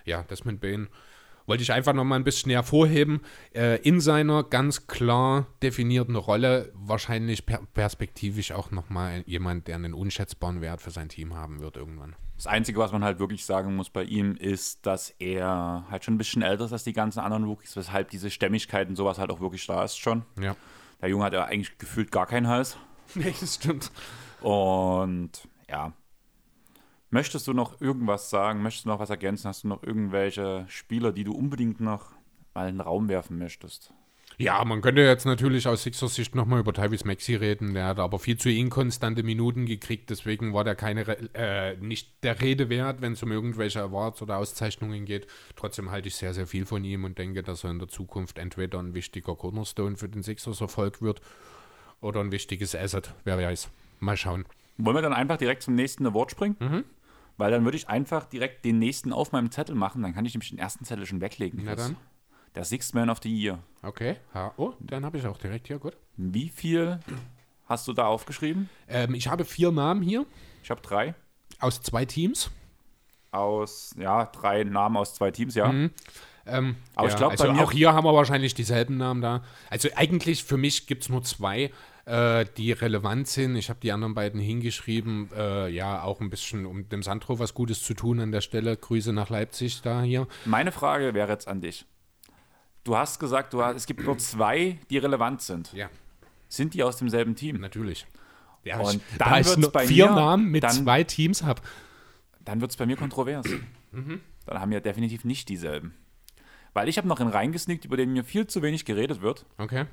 ja, 0.04 0.22
Desmond 0.22 0.60
Bain. 0.60 0.88
Wollte 1.46 1.62
ich 1.62 1.72
einfach 1.72 1.92
noch 1.92 2.04
mal 2.04 2.16
ein 2.16 2.24
bisschen 2.24 2.50
hervorheben. 2.50 3.20
Äh, 3.54 3.80
in 3.82 4.00
seiner 4.00 4.44
ganz 4.44 4.86
klar 4.86 5.46
definierten 5.62 6.16
Rolle 6.16 6.72
wahrscheinlich 6.74 7.44
per 7.46 7.60
perspektivisch 7.74 8.52
auch 8.52 8.70
noch 8.70 8.88
mal 8.90 9.22
jemand, 9.26 9.68
der 9.68 9.76
einen 9.76 9.94
unschätzbaren 9.94 10.60
Wert 10.60 10.80
für 10.80 10.90
sein 10.90 11.08
Team 11.08 11.34
haben 11.34 11.60
wird 11.60 11.76
irgendwann. 11.76 12.16
Das 12.36 12.46
Einzige, 12.46 12.78
was 12.80 12.92
man 12.92 13.04
halt 13.04 13.18
wirklich 13.18 13.44
sagen 13.44 13.76
muss 13.76 13.90
bei 13.90 14.04
ihm, 14.04 14.34
ist, 14.36 14.86
dass 14.86 15.10
er 15.18 15.84
halt 15.90 16.04
schon 16.04 16.14
ein 16.14 16.18
bisschen 16.18 16.42
älter 16.42 16.64
ist 16.64 16.72
als 16.72 16.84
die 16.84 16.92
ganzen 16.92 17.20
anderen 17.20 17.44
Rookies, 17.44 17.76
weshalb 17.76 18.10
diese 18.10 18.30
Stämmigkeit 18.30 18.88
und 18.88 18.96
sowas 18.96 19.18
halt 19.18 19.30
auch 19.30 19.40
wirklich 19.40 19.66
da 19.66 19.84
ist 19.84 19.98
schon. 19.98 20.24
Ja. 20.40 20.56
Der 21.00 21.08
Junge 21.10 21.24
hat 21.24 21.32
ja 21.32 21.44
eigentlich 21.44 21.78
gefühlt 21.78 22.10
gar 22.10 22.26
keinen 22.26 22.48
Hals. 22.48 22.76
Nee, 23.14 23.34
das 23.38 23.56
stimmt. 23.56 23.92
Und 24.40 25.30
ja. 25.68 25.92
Möchtest 27.14 27.46
du 27.46 27.52
noch 27.52 27.80
irgendwas 27.80 28.28
sagen? 28.28 28.60
Möchtest 28.60 28.86
du 28.86 28.88
noch 28.88 28.98
was 28.98 29.08
ergänzen? 29.08 29.46
Hast 29.46 29.62
du 29.62 29.68
noch 29.68 29.84
irgendwelche 29.84 30.64
Spieler, 30.66 31.12
die 31.12 31.22
du 31.22 31.32
unbedingt 31.32 31.78
noch 31.78 32.10
mal 32.54 32.68
in 32.68 32.76
den 32.76 32.80
Raum 32.80 33.08
werfen 33.08 33.38
möchtest. 33.38 33.92
Ja, 34.36 34.64
man 34.64 34.80
könnte 34.80 35.02
jetzt 35.02 35.24
natürlich 35.24 35.68
aus 35.68 35.84
Sixers 35.84 36.16
Sicht 36.16 36.34
nochmal 36.34 36.58
über 36.58 36.72
Tyrese 36.72 37.06
Maxi 37.06 37.36
reden. 37.36 37.72
Der 37.74 37.86
hat 37.86 38.00
aber 38.00 38.18
viel 38.18 38.36
zu 38.36 38.50
inkonstante 38.50 39.22
Minuten 39.22 39.64
gekriegt, 39.64 40.10
deswegen 40.10 40.52
war 40.54 40.64
der 40.64 40.74
keine, 40.74 41.06
äh, 41.34 41.76
nicht 41.76 42.24
der 42.24 42.40
Rede 42.40 42.68
wert, 42.68 43.00
wenn 43.00 43.12
es 43.12 43.22
um 43.22 43.30
irgendwelche 43.30 43.80
Awards 43.80 44.20
oder 44.20 44.38
Auszeichnungen 44.38 45.04
geht. 45.04 45.28
Trotzdem 45.54 45.92
halte 45.92 46.08
ich 46.08 46.16
sehr, 46.16 46.34
sehr 46.34 46.48
viel 46.48 46.66
von 46.66 46.82
ihm 46.82 47.04
und 47.04 47.16
denke, 47.16 47.44
dass 47.44 47.62
er 47.62 47.70
in 47.70 47.78
der 47.78 47.86
Zukunft 47.86 48.38
entweder 48.38 48.80
ein 48.80 48.92
wichtiger 48.94 49.36
Cornerstone 49.36 49.96
für 49.96 50.08
den 50.08 50.24
Sixers 50.24 50.60
Erfolg 50.60 51.00
wird 51.00 51.20
oder 52.00 52.18
ein 52.18 52.32
wichtiges 52.32 52.74
Asset, 52.74 53.14
wer 53.22 53.38
weiß. 53.38 53.70
Mal 54.00 54.16
schauen. 54.16 54.46
Wollen 54.78 54.96
wir 54.96 55.02
dann 55.02 55.12
einfach 55.12 55.36
direkt 55.36 55.62
zum 55.62 55.76
nächsten 55.76 56.04
Award 56.06 56.32
springen? 56.32 56.56
Mhm. 56.58 56.84
Weil 57.36 57.50
dann 57.50 57.64
würde 57.64 57.76
ich 57.76 57.88
einfach 57.88 58.26
direkt 58.26 58.64
den 58.64 58.78
nächsten 58.78 59.12
auf 59.12 59.32
meinem 59.32 59.50
Zettel 59.50 59.74
machen, 59.74 60.02
dann 60.02 60.14
kann 60.14 60.24
ich 60.24 60.34
nämlich 60.34 60.50
den 60.50 60.58
ersten 60.58 60.84
Zettel 60.84 61.06
schon 61.06 61.20
weglegen. 61.20 61.62
Na 61.64 61.74
dann. 61.74 61.96
Der 62.54 62.64
Sixth 62.64 62.94
Man 62.94 63.10
of 63.10 63.18
the 63.22 63.34
Year. 63.34 63.58
Okay. 63.82 64.16
Ja, 64.32 64.52
oh, 64.56 64.74
dann 64.78 65.04
habe 65.04 65.18
ich 65.18 65.26
auch 65.26 65.38
direkt 65.38 65.66
hier, 65.66 65.78
gut. 65.80 65.96
Wie 66.16 66.48
viel 66.48 67.00
hast 67.66 67.88
du 67.88 67.92
da 67.92 68.06
aufgeschrieben? 68.06 68.70
Ähm, 68.88 69.14
ich 69.14 69.26
habe 69.26 69.44
vier 69.44 69.72
Namen 69.72 70.02
hier. 70.02 70.24
Ich 70.62 70.70
habe 70.70 70.80
drei. 70.80 71.14
Aus 71.58 71.82
zwei 71.82 72.04
Teams. 72.04 72.50
Aus, 73.32 73.94
ja, 73.98 74.26
drei 74.26 74.62
Namen 74.62 74.96
aus 74.96 75.14
zwei 75.14 75.32
Teams, 75.32 75.56
ja. 75.56 75.72
Mhm. 75.72 75.90
Ähm, 76.46 76.76
Aber 76.94 77.08
ja, 77.08 77.12
ich 77.12 77.16
glaube, 77.16 77.32
also 77.32 77.48
auch 77.48 77.72
hier 77.72 77.92
haben 77.92 78.04
wir 78.04 78.14
wahrscheinlich 78.14 78.54
dieselben 78.54 78.96
Namen 78.98 79.20
da. 79.20 79.42
Also 79.70 79.88
eigentlich 79.96 80.44
für 80.44 80.56
mich 80.56 80.86
gibt 80.86 81.02
es 81.02 81.08
nur 81.08 81.22
zwei, 81.22 81.72
äh, 82.06 82.44
die 82.56 82.72
relevant 82.72 83.28
sind. 83.28 83.56
Ich 83.56 83.70
habe 83.70 83.80
die 83.80 83.92
anderen 83.92 84.14
beiden 84.14 84.40
hingeschrieben. 84.40 85.30
Äh, 85.36 85.68
ja, 85.68 86.02
auch 86.02 86.20
ein 86.20 86.30
bisschen, 86.30 86.66
um 86.66 86.88
dem 86.88 87.02
Sandro 87.02 87.38
was 87.38 87.54
Gutes 87.54 87.82
zu 87.82 87.94
tun 87.94 88.20
an 88.20 88.32
der 88.32 88.40
Stelle. 88.40 88.76
Grüße 88.76 89.12
nach 89.12 89.30
Leipzig 89.30 89.82
da 89.82 90.02
hier. 90.02 90.26
Meine 90.44 90.72
Frage 90.72 91.14
wäre 91.14 91.30
jetzt 91.30 91.48
an 91.48 91.60
dich. 91.60 91.86
Du 92.84 92.96
hast 92.96 93.18
gesagt, 93.18 93.54
du 93.54 93.62
hast, 93.62 93.76
es 93.76 93.86
gibt 93.86 94.04
nur 94.04 94.18
zwei, 94.18 94.78
die 94.90 94.98
relevant 94.98 95.40
sind. 95.40 95.72
Ja. 95.72 95.88
Sind 96.48 96.74
die 96.74 96.82
aus 96.82 96.98
demselben 96.98 97.34
Team? 97.34 97.58
Natürlich. 97.58 98.06
Ja, 98.62 98.78
und 98.78 98.96
ich, 98.96 99.18
dann 99.18 99.42
da 99.42 99.56
wird 99.56 99.72
bei 99.72 99.86
vier 99.86 100.06
mir, 100.06 100.14
Namen 100.14 100.50
mit 100.50 100.62
dann, 100.62 100.72
zwei 100.72 101.04
Teams 101.04 101.42
habe. 101.42 101.62
Dann 102.44 102.60
wird 102.60 102.70
es 102.70 102.76
bei 102.76 102.86
mir 102.86 102.96
kontrovers. 102.96 103.46
Mhm. 103.92 104.20
Dann 104.46 104.60
haben 104.60 104.70
wir 104.70 104.80
definitiv 104.80 105.24
nicht 105.24 105.48
dieselben. 105.48 105.94
Weil 106.74 106.88
ich 106.88 106.98
habe 106.98 107.08
noch 107.08 107.20
einen 107.20 107.30
reingesneakt, 107.30 107.84
über 107.84 107.96
den 107.96 108.12
mir 108.12 108.24
viel 108.24 108.46
zu 108.46 108.60
wenig 108.60 108.84
geredet 108.84 109.22
wird. 109.22 109.46
Okay. 109.56 109.86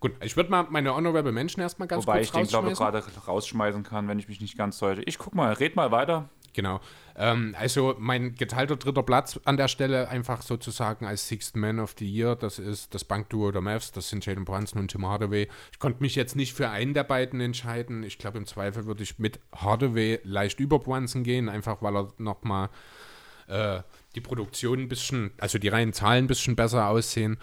Gut, 0.00 0.12
ich 0.22 0.36
würde 0.36 0.50
mal 0.50 0.66
meine 0.70 0.94
Honorable 0.94 1.32
Menschen 1.32 1.60
erstmal 1.60 1.88
ganz 1.88 2.06
Wobei 2.06 2.18
kurz 2.18 2.26
ich 2.26 2.32
den, 2.32 2.46
glaube 2.46 2.70
ich, 2.70 2.78
gerade 2.78 3.02
rausschmeißen 3.26 3.82
kann, 3.82 4.06
wenn 4.06 4.18
ich 4.18 4.28
mich 4.28 4.40
nicht 4.40 4.56
ganz 4.56 4.78
täusche. 4.78 5.02
Ich 5.02 5.18
guck 5.18 5.34
mal, 5.34 5.52
red 5.54 5.74
mal 5.74 5.90
weiter. 5.90 6.28
Genau. 6.52 6.80
Ähm, 7.16 7.54
also 7.58 7.94
mein 7.98 8.34
geteilter 8.34 8.76
dritter 8.76 9.02
Platz 9.02 9.38
an 9.44 9.56
der 9.56 9.68
Stelle 9.68 10.08
einfach 10.08 10.42
sozusagen 10.42 11.04
als 11.04 11.28
Sixth 11.28 11.56
Man 11.56 11.78
of 11.78 11.94
the 11.98 12.08
Year, 12.08 12.36
das 12.36 12.58
ist 12.58 12.94
das 12.94 13.04
Bankduo 13.04 13.50
der 13.50 13.60
Mavs, 13.60 13.92
das 13.92 14.08
sind 14.08 14.24
Jalen 14.24 14.44
Brunson 14.44 14.80
und 14.80 14.90
Tim 14.90 15.06
Hardaway. 15.06 15.48
Ich 15.72 15.78
konnte 15.78 16.02
mich 16.02 16.14
jetzt 16.14 16.36
nicht 16.36 16.54
für 16.54 16.70
einen 16.70 16.94
der 16.94 17.04
beiden 17.04 17.40
entscheiden. 17.40 18.02
Ich 18.02 18.18
glaube, 18.18 18.38
im 18.38 18.46
Zweifel 18.46 18.86
würde 18.86 19.02
ich 19.02 19.18
mit 19.18 19.40
Hardaway 19.54 20.20
leicht 20.24 20.60
über 20.60 20.78
Brunson 20.78 21.22
gehen, 21.22 21.48
einfach 21.48 21.82
weil 21.82 21.96
er 21.96 22.08
nochmal 22.18 22.70
äh, 23.48 23.82
die 24.14 24.20
Produktion 24.20 24.80
ein 24.80 24.88
bisschen, 24.88 25.32
also 25.38 25.58
die 25.58 25.68
reinen 25.68 25.92
Zahlen 25.92 26.24
ein 26.24 26.28
bisschen 26.28 26.56
besser 26.56 26.88
aussehen. 26.88 27.38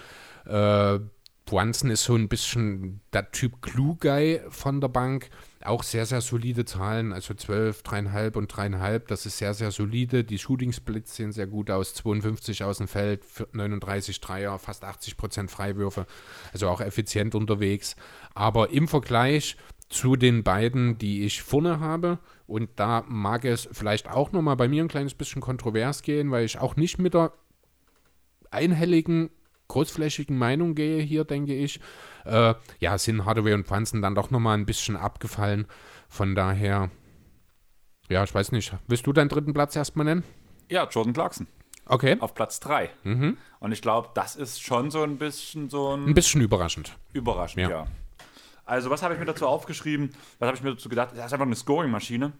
Äh, 0.46 1.00
Brunson 1.46 1.92
ist 1.92 2.04
so 2.04 2.16
ein 2.16 2.28
bisschen 2.28 3.02
der 3.14 3.32
Typ 3.32 3.62
Clue-Guy 3.62 4.42
von 4.50 4.82
der 4.82 4.88
Bank. 4.88 5.30
Auch 5.64 5.84
sehr, 5.84 6.08
sehr 6.08 6.22
solide 6.22 6.66
Zahlen, 6.66 7.14
also 7.14 7.36
12, 7.36 7.84
3,5 7.84 8.36
und 8.36 8.52
3,5. 8.52 9.04
Das 9.08 9.28
ist 9.28 9.38
sehr, 9.38 9.54
sehr 9.54 9.70
solide. 9.70 10.24
Die 10.24 10.40
Shooting-Splits 10.40 11.16
sehen 11.16 11.32
sehr 11.32 11.46
gut 11.46 11.70
aus. 11.70 11.94
52 11.94 12.64
aus 12.64 12.80
dem 12.80 12.88
Feld, 12.88 13.24
39 13.52 14.20
Dreier, 14.22 14.58
fast 14.58 14.84
80 14.84 15.18
Prozent 15.18 15.52
Freiwürfe. 15.52 16.08
Also 16.52 16.68
auch 16.68 16.82
effizient 16.82 17.36
unterwegs. 17.36 17.96
Aber 18.34 18.72
im 18.72 18.88
Vergleich 18.88 19.56
zu 19.88 20.16
den 20.16 20.44
beiden, 20.44 20.98
die 20.98 21.26
ich 21.26 21.44
vorne 21.44 21.80
habe, 21.80 22.18
und 22.48 22.72
da 22.76 23.04
mag 23.08 23.46
es 23.46 23.70
vielleicht 23.72 24.10
auch 24.10 24.32
nochmal 24.32 24.56
bei 24.56 24.68
mir 24.68 24.84
ein 24.84 24.88
kleines 24.88 25.14
bisschen 25.14 25.44
kontrovers 25.44 26.02
gehen, 26.02 26.32
weil 26.32 26.46
ich 26.46 26.58
auch 26.58 26.76
nicht 26.76 26.98
mit 26.98 27.14
der 27.14 27.34
einhelligen 28.50 29.30
großflächigen 29.68 30.38
Meinung 30.38 30.76
gehe 30.76 31.02
hier, 31.02 31.24
denke 31.24 31.54
ich, 31.54 31.80
äh, 32.26 32.54
ja, 32.80 32.98
sind 32.98 33.26
Hardaway 33.26 33.54
und 33.54 33.68
Pfanzen 33.68 34.02
dann 34.02 34.16
doch 34.16 34.32
nochmal 34.32 34.58
ein 34.58 34.66
bisschen 34.66 34.96
abgefallen. 34.96 35.68
Von 36.08 36.36
daher, 36.36 36.90
ja, 38.10 38.24
ich 38.24 38.34
weiß 38.34 38.52
nicht. 38.52 38.74
Willst 38.88 39.08
du 39.08 39.14
deinen 39.14 39.30
dritten 39.30 39.54
Platz 39.54 39.76
erstmal 39.76 40.06
nennen? 40.06 40.24
Ja, 40.70 40.88
Jordan 40.90 41.14
Clarkson. 41.14 41.48
Okay. 41.88 42.18
Auf 42.20 42.34
Platz 42.34 42.60
3. 42.62 42.90
Mhm. 43.04 43.38
Und 43.60 43.72
ich 43.72 43.82
glaube, 43.82 44.10
das 44.16 44.36
ist 44.36 44.62
schon 44.62 44.90
so 44.90 45.04
ein 45.04 45.18
bisschen 45.18 45.70
so 45.70 45.96
ein. 45.96 46.06
Ein 46.06 46.14
bisschen 46.14 46.42
überraschend. 46.42 46.98
Überraschend, 47.14 47.62
ja. 47.64 47.70
ja. 47.70 47.88
Also, 48.66 48.90
was 48.90 49.04
habe 49.04 49.14
ich 49.14 49.20
mir 49.20 49.28
dazu 49.28 49.46
aufgeschrieben? 49.46 50.10
Was 50.40 50.48
habe 50.48 50.58
ich 50.58 50.64
mir 50.64 50.72
dazu 50.72 50.90
gedacht? 50.90 51.12
Das 51.12 51.28
ist 51.28 51.34
einfach 51.34 51.46
eine 51.46 51.56
Scoring-Maschine. 51.56 52.34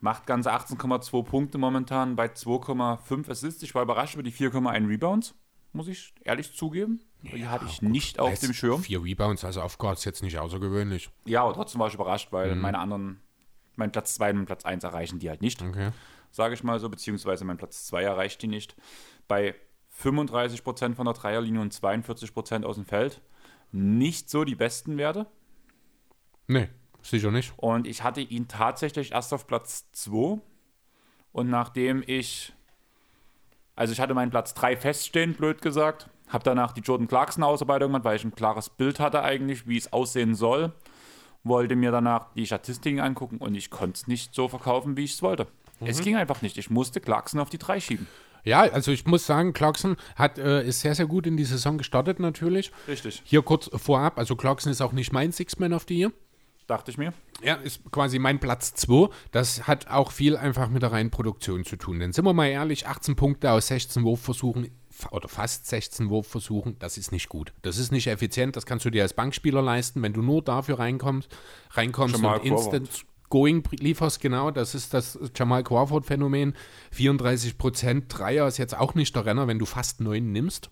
Macht 0.00 0.26
ganze 0.26 0.52
18,2 0.52 1.24
Punkte 1.24 1.58
momentan 1.58 2.14
bei 2.14 2.26
2,5 2.26 3.28
Assists. 3.28 3.62
Ich 3.64 3.74
war 3.74 3.82
überrascht 3.82 4.14
über 4.14 4.22
die 4.22 4.32
4,1 4.32 4.88
Rebounds 4.88 5.34
muss 5.74 5.88
ich 5.88 6.14
ehrlich 6.24 6.54
zugeben. 6.54 7.00
Die 7.22 7.38
ja, 7.38 7.50
hatte 7.50 7.66
ich 7.66 7.82
nicht 7.82 8.18
auf 8.18 8.38
dem 8.38 8.52
Schirm. 8.52 8.82
Vier 8.82 9.02
Rebounds, 9.02 9.44
also 9.44 9.62
auf 9.62 9.78
Gott, 9.78 9.98
ist 9.98 10.04
jetzt 10.04 10.22
nicht 10.22 10.38
außergewöhnlich. 10.38 11.10
Ja, 11.24 11.42
aber 11.42 11.54
trotzdem 11.54 11.80
war 11.80 11.88
ich 11.88 11.94
überrascht, 11.94 12.32
weil 12.32 12.54
mhm. 12.54 12.60
meine 12.60 12.78
anderen, 12.78 13.20
mein 13.76 13.92
Platz 13.92 14.14
2 14.14 14.30
und 14.30 14.46
Platz 14.46 14.64
1 14.64 14.84
erreichen 14.84 15.18
die 15.18 15.28
halt 15.28 15.42
nicht. 15.42 15.62
Okay. 15.62 15.90
Sage 16.30 16.54
ich 16.54 16.64
mal 16.64 16.78
so, 16.80 16.88
beziehungsweise 16.88 17.44
mein 17.44 17.56
Platz 17.56 17.86
2 17.86 18.02
erreicht 18.02 18.42
die 18.42 18.46
nicht. 18.46 18.76
Bei 19.28 19.54
35% 20.02 20.94
von 20.94 21.04
der 21.04 21.14
Dreierlinie 21.14 21.60
und 21.60 21.72
42% 21.72 22.64
aus 22.64 22.76
dem 22.76 22.84
Feld. 22.84 23.20
Nicht 23.72 24.28
so 24.28 24.44
die 24.44 24.54
besten 24.54 24.98
Werte. 24.98 25.26
Nee, 26.46 26.68
sicher 27.02 27.30
nicht. 27.30 27.54
Und 27.56 27.86
ich 27.86 28.02
hatte 28.02 28.20
ihn 28.20 28.48
tatsächlich 28.48 29.12
erst 29.12 29.32
auf 29.32 29.46
Platz 29.46 29.90
2. 29.92 30.40
Und 31.32 31.50
nachdem 31.50 32.02
ich 32.06 32.52
also 33.76 33.92
ich 33.92 34.00
hatte 34.00 34.14
meinen 34.14 34.30
Platz 34.30 34.54
3 34.54 34.76
feststehen, 34.76 35.34
blöd 35.34 35.62
gesagt. 35.62 36.08
Habe 36.28 36.44
danach 36.44 36.72
die 36.72 36.80
Jordan 36.80 37.06
Clarkson-Ausarbeitung 37.06 37.88
gemacht, 37.88 38.04
weil 38.04 38.16
ich 38.16 38.24
ein 38.24 38.34
klares 38.34 38.70
Bild 38.70 39.00
hatte 39.00 39.22
eigentlich, 39.22 39.66
wie 39.66 39.76
es 39.76 39.92
aussehen 39.92 40.34
soll. 40.34 40.72
Wollte 41.42 41.76
mir 41.76 41.90
danach 41.90 42.32
die 42.34 42.46
Statistiken 42.46 43.00
angucken 43.00 43.38
und 43.38 43.54
ich 43.54 43.70
konnte 43.70 43.96
es 43.96 44.06
nicht 44.06 44.34
so 44.34 44.48
verkaufen, 44.48 44.96
wie 44.96 45.04
ich 45.04 45.14
es 45.14 45.22
wollte. 45.22 45.46
Mhm. 45.80 45.86
Es 45.86 46.00
ging 46.00 46.16
einfach 46.16 46.40
nicht. 46.40 46.56
Ich 46.56 46.70
musste 46.70 47.00
Clarkson 47.00 47.40
auf 47.40 47.50
die 47.50 47.58
3 47.58 47.80
schieben. 47.80 48.06
Ja, 48.44 48.60
also 48.60 48.92
ich 48.92 49.06
muss 49.06 49.26
sagen, 49.26 49.54
Clarkson 49.54 49.96
hat, 50.16 50.38
äh, 50.38 50.66
ist 50.66 50.80
sehr, 50.80 50.94
sehr 50.94 51.06
gut 51.06 51.26
in 51.26 51.36
die 51.36 51.44
Saison 51.44 51.78
gestartet 51.78 52.20
natürlich. 52.20 52.72
Richtig. 52.86 53.22
Hier 53.24 53.42
kurz 53.42 53.70
vorab, 53.74 54.18
also 54.18 54.36
Clarkson 54.36 54.70
ist 54.70 54.82
auch 54.82 54.92
nicht 54.92 55.12
mein 55.12 55.32
Six-Man 55.32 55.72
of 55.72 55.86
the 55.88 55.98
Year. 55.98 56.12
Dachte 56.66 56.90
ich 56.90 56.98
mir. 56.98 57.12
Ja, 57.42 57.56
ist 57.56 57.82
quasi 57.90 58.18
mein 58.18 58.40
Platz 58.40 58.72
2. 58.74 59.10
Das 59.32 59.66
hat 59.66 59.88
auch 59.88 60.12
viel 60.12 60.36
einfach 60.36 60.70
mit 60.70 60.82
der 60.82 60.92
reinen 60.92 61.10
Produktion 61.10 61.64
zu 61.64 61.76
tun. 61.76 61.98
Denn 61.98 62.12
sind 62.12 62.24
wir 62.24 62.32
mal 62.32 62.46
ehrlich, 62.46 62.86
18 62.86 63.16
Punkte 63.16 63.50
aus 63.50 63.66
16 63.66 64.02
Wurfversuchen 64.02 64.70
oder 65.10 65.28
fast 65.28 65.66
16 65.66 66.08
Wurfversuchen, 66.08 66.78
das 66.78 66.96
ist 66.96 67.12
nicht 67.12 67.28
gut. 67.28 67.52
Das 67.62 67.78
ist 67.78 67.92
nicht 67.92 68.06
effizient, 68.06 68.56
das 68.56 68.64
kannst 68.64 68.84
du 68.84 68.90
dir 68.90 69.02
als 69.02 69.12
Bankspieler 69.12 69.60
leisten, 69.60 70.00
wenn 70.02 70.12
du 70.12 70.22
nur 70.22 70.42
dafür 70.42 70.78
reinkommst, 70.78 71.28
reinkommst 71.72 72.16
Jamal 72.16 72.38
und 72.38 72.46
instant 72.46 73.04
going 73.28 73.64
lieferst, 73.72 74.20
genau, 74.20 74.52
das 74.52 74.76
ist 74.76 74.94
das 74.94 75.18
Jamal 75.34 75.64
Crawford 75.64 76.06
Phänomen. 76.06 76.54
34 76.92 77.58
Prozent 77.58 78.04
Dreier 78.08 78.46
ist 78.46 78.58
jetzt 78.58 78.78
auch 78.78 78.94
nicht 78.94 79.16
der 79.16 79.26
Renner, 79.26 79.48
wenn 79.48 79.58
du 79.58 79.66
fast 79.66 80.00
9 80.00 80.30
nimmst. 80.30 80.70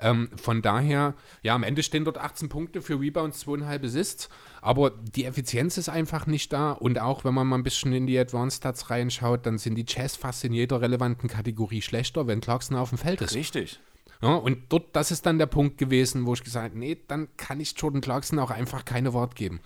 Ähm, 0.00 0.28
von 0.36 0.60
daher, 0.62 1.14
ja, 1.42 1.54
am 1.54 1.62
Ende 1.62 1.82
stehen 1.82 2.04
dort 2.04 2.18
18 2.18 2.48
Punkte 2.48 2.82
für 2.82 3.00
Rebounds, 3.00 3.46
2,5 3.46 3.84
Assists, 3.84 4.28
aber 4.60 4.90
die 4.90 5.24
Effizienz 5.24 5.78
ist 5.78 5.88
einfach 5.88 6.26
nicht 6.26 6.52
da 6.52 6.72
und 6.72 6.98
auch 6.98 7.24
wenn 7.24 7.34
man 7.34 7.46
mal 7.46 7.56
ein 7.56 7.62
bisschen 7.62 7.92
in 7.92 8.06
die 8.06 8.18
Advanced 8.18 8.58
Stats 8.58 8.90
reinschaut, 8.90 9.46
dann 9.46 9.58
sind 9.58 9.76
die 9.76 9.84
Jazz 9.86 10.16
fast 10.16 10.44
in 10.44 10.52
jeder 10.52 10.80
relevanten 10.80 11.28
Kategorie 11.28 11.82
schlechter, 11.82 12.26
wenn 12.26 12.40
Clarkson 12.40 12.76
auf 12.76 12.88
dem 12.90 12.98
Feld 12.98 13.20
ist. 13.20 13.34
Richtig. 13.34 13.80
Ja, 14.20 14.34
und 14.36 14.58
dort, 14.70 14.96
das 14.96 15.10
ist 15.10 15.26
dann 15.26 15.38
der 15.38 15.46
Punkt 15.46 15.78
gewesen, 15.78 16.26
wo 16.26 16.34
ich 16.34 16.42
gesagt 16.42 16.70
habe, 16.70 16.78
nee, 16.78 16.96
dann 17.08 17.28
kann 17.36 17.60
ich 17.60 17.74
Jordan 17.76 18.00
Clarkson 18.00 18.38
auch 18.38 18.50
einfach 18.50 18.84
keine 18.84 19.12
Wort 19.12 19.36
geben. 19.36 19.60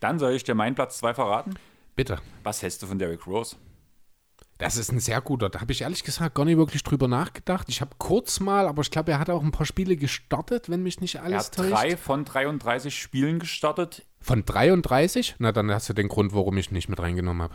Dann 0.00 0.18
soll 0.18 0.32
ich 0.32 0.44
dir 0.44 0.54
meinen 0.54 0.74
Platz 0.74 0.98
2 0.98 1.14
verraten? 1.14 1.54
Bitte. 1.94 2.18
Was 2.42 2.62
hältst 2.62 2.82
du 2.82 2.86
von 2.86 2.98
Derrick 2.98 3.26
Rose? 3.26 3.56
Das 4.58 4.78
ist 4.78 4.90
ein 4.90 5.00
sehr 5.00 5.20
guter. 5.20 5.50
Da 5.50 5.60
habe 5.60 5.72
ich 5.72 5.82
ehrlich 5.82 6.02
gesagt 6.02 6.34
gar 6.34 6.44
nicht 6.46 6.56
wirklich 6.56 6.82
drüber 6.82 7.08
nachgedacht. 7.08 7.68
Ich 7.68 7.82
habe 7.82 7.90
kurz 7.98 8.40
mal, 8.40 8.66
aber 8.66 8.80
ich 8.80 8.90
glaube, 8.90 9.12
er 9.12 9.18
hat 9.18 9.28
auch 9.28 9.42
ein 9.42 9.52
paar 9.52 9.66
Spiele 9.66 9.96
gestartet, 9.96 10.70
wenn 10.70 10.82
mich 10.82 11.00
nicht 11.00 11.20
alles 11.20 11.32
er 11.32 11.38
hat 11.46 11.54
täuscht. 11.54 11.72
drei 11.72 11.96
von 11.96 12.24
33 12.24 12.98
Spielen 12.98 13.38
gestartet. 13.38 14.06
Von 14.20 14.44
33? 14.46 15.36
Na, 15.38 15.52
dann 15.52 15.70
hast 15.70 15.88
du 15.90 15.92
den 15.92 16.08
Grund, 16.08 16.32
warum 16.32 16.56
ich 16.56 16.70
nicht 16.70 16.88
mit 16.88 16.98
reingenommen 16.98 17.42
habe. 17.42 17.54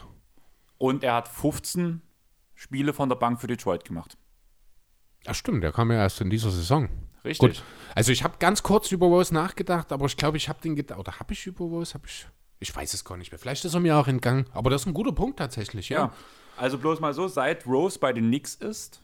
Und 0.77 1.03
er 1.03 1.15
hat 1.15 1.27
15 1.27 2.01
Spiele 2.53 2.93
von 2.93 3.09
der 3.09 3.15
Bank 3.15 3.41
für 3.41 3.47
Detroit 3.47 3.83
gemacht. 3.83 4.17
Ja, 5.25 5.33
stimmt. 5.33 5.63
Der 5.63 5.71
kam 5.71 5.91
ja 5.91 5.97
erst 5.97 6.21
in 6.21 6.29
dieser 6.29 6.51
Saison. 6.51 6.89
Richtig. 7.25 7.39
Gut. 7.39 7.63
Also 7.95 8.11
ich 8.11 8.23
habe 8.23 8.35
ganz 8.39 8.63
kurz 8.63 8.91
über 8.91 9.07
Rose 9.07 9.33
nachgedacht, 9.33 9.91
aber 9.91 10.05
ich 10.05 10.17
glaube, 10.17 10.37
ich 10.37 10.49
habe 10.49 10.61
den 10.61 10.75
gedacht. 10.75 10.99
Oder 10.99 11.19
habe 11.19 11.33
ich 11.33 11.45
über 11.47 11.65
Rose? 11.65 11.95
Habe 11.95 12.05
ich. 12.07 12.27
Ich 12.59 12.75
weiß 12.75 12.93
es 12.93 13.03
gar 13.03 13.17
nicht 13.17 13.31
mehr. 13.31 13.39
Vielleicht 13.39 13.65
ist 13.65 13.73
er 13.73 13.79
mir 13.79 13.97
auch 13.97 14.07
entgangen. 14.07 14.45
Aber 14.53 14.69
das 14.69 14.81
ist 14.81 14.87
ein 14.87 14.93
guter 14.93 15.13
Punkt 15.13 15.39
tatsächlich, 15.39 15.89
ja. 15.89 15.99
ja. 15.99 16.13
Also 16.57 16.77
bloß 16.77 16.99
mal 16.99 17.13
so, 17.13 17.27
seit 17.27 17.65
Rose 17.65 17.97
bei 17.99 18.13
den 18.13 18.27
Knicks 18.27 18.55
ist, 18.55 19.01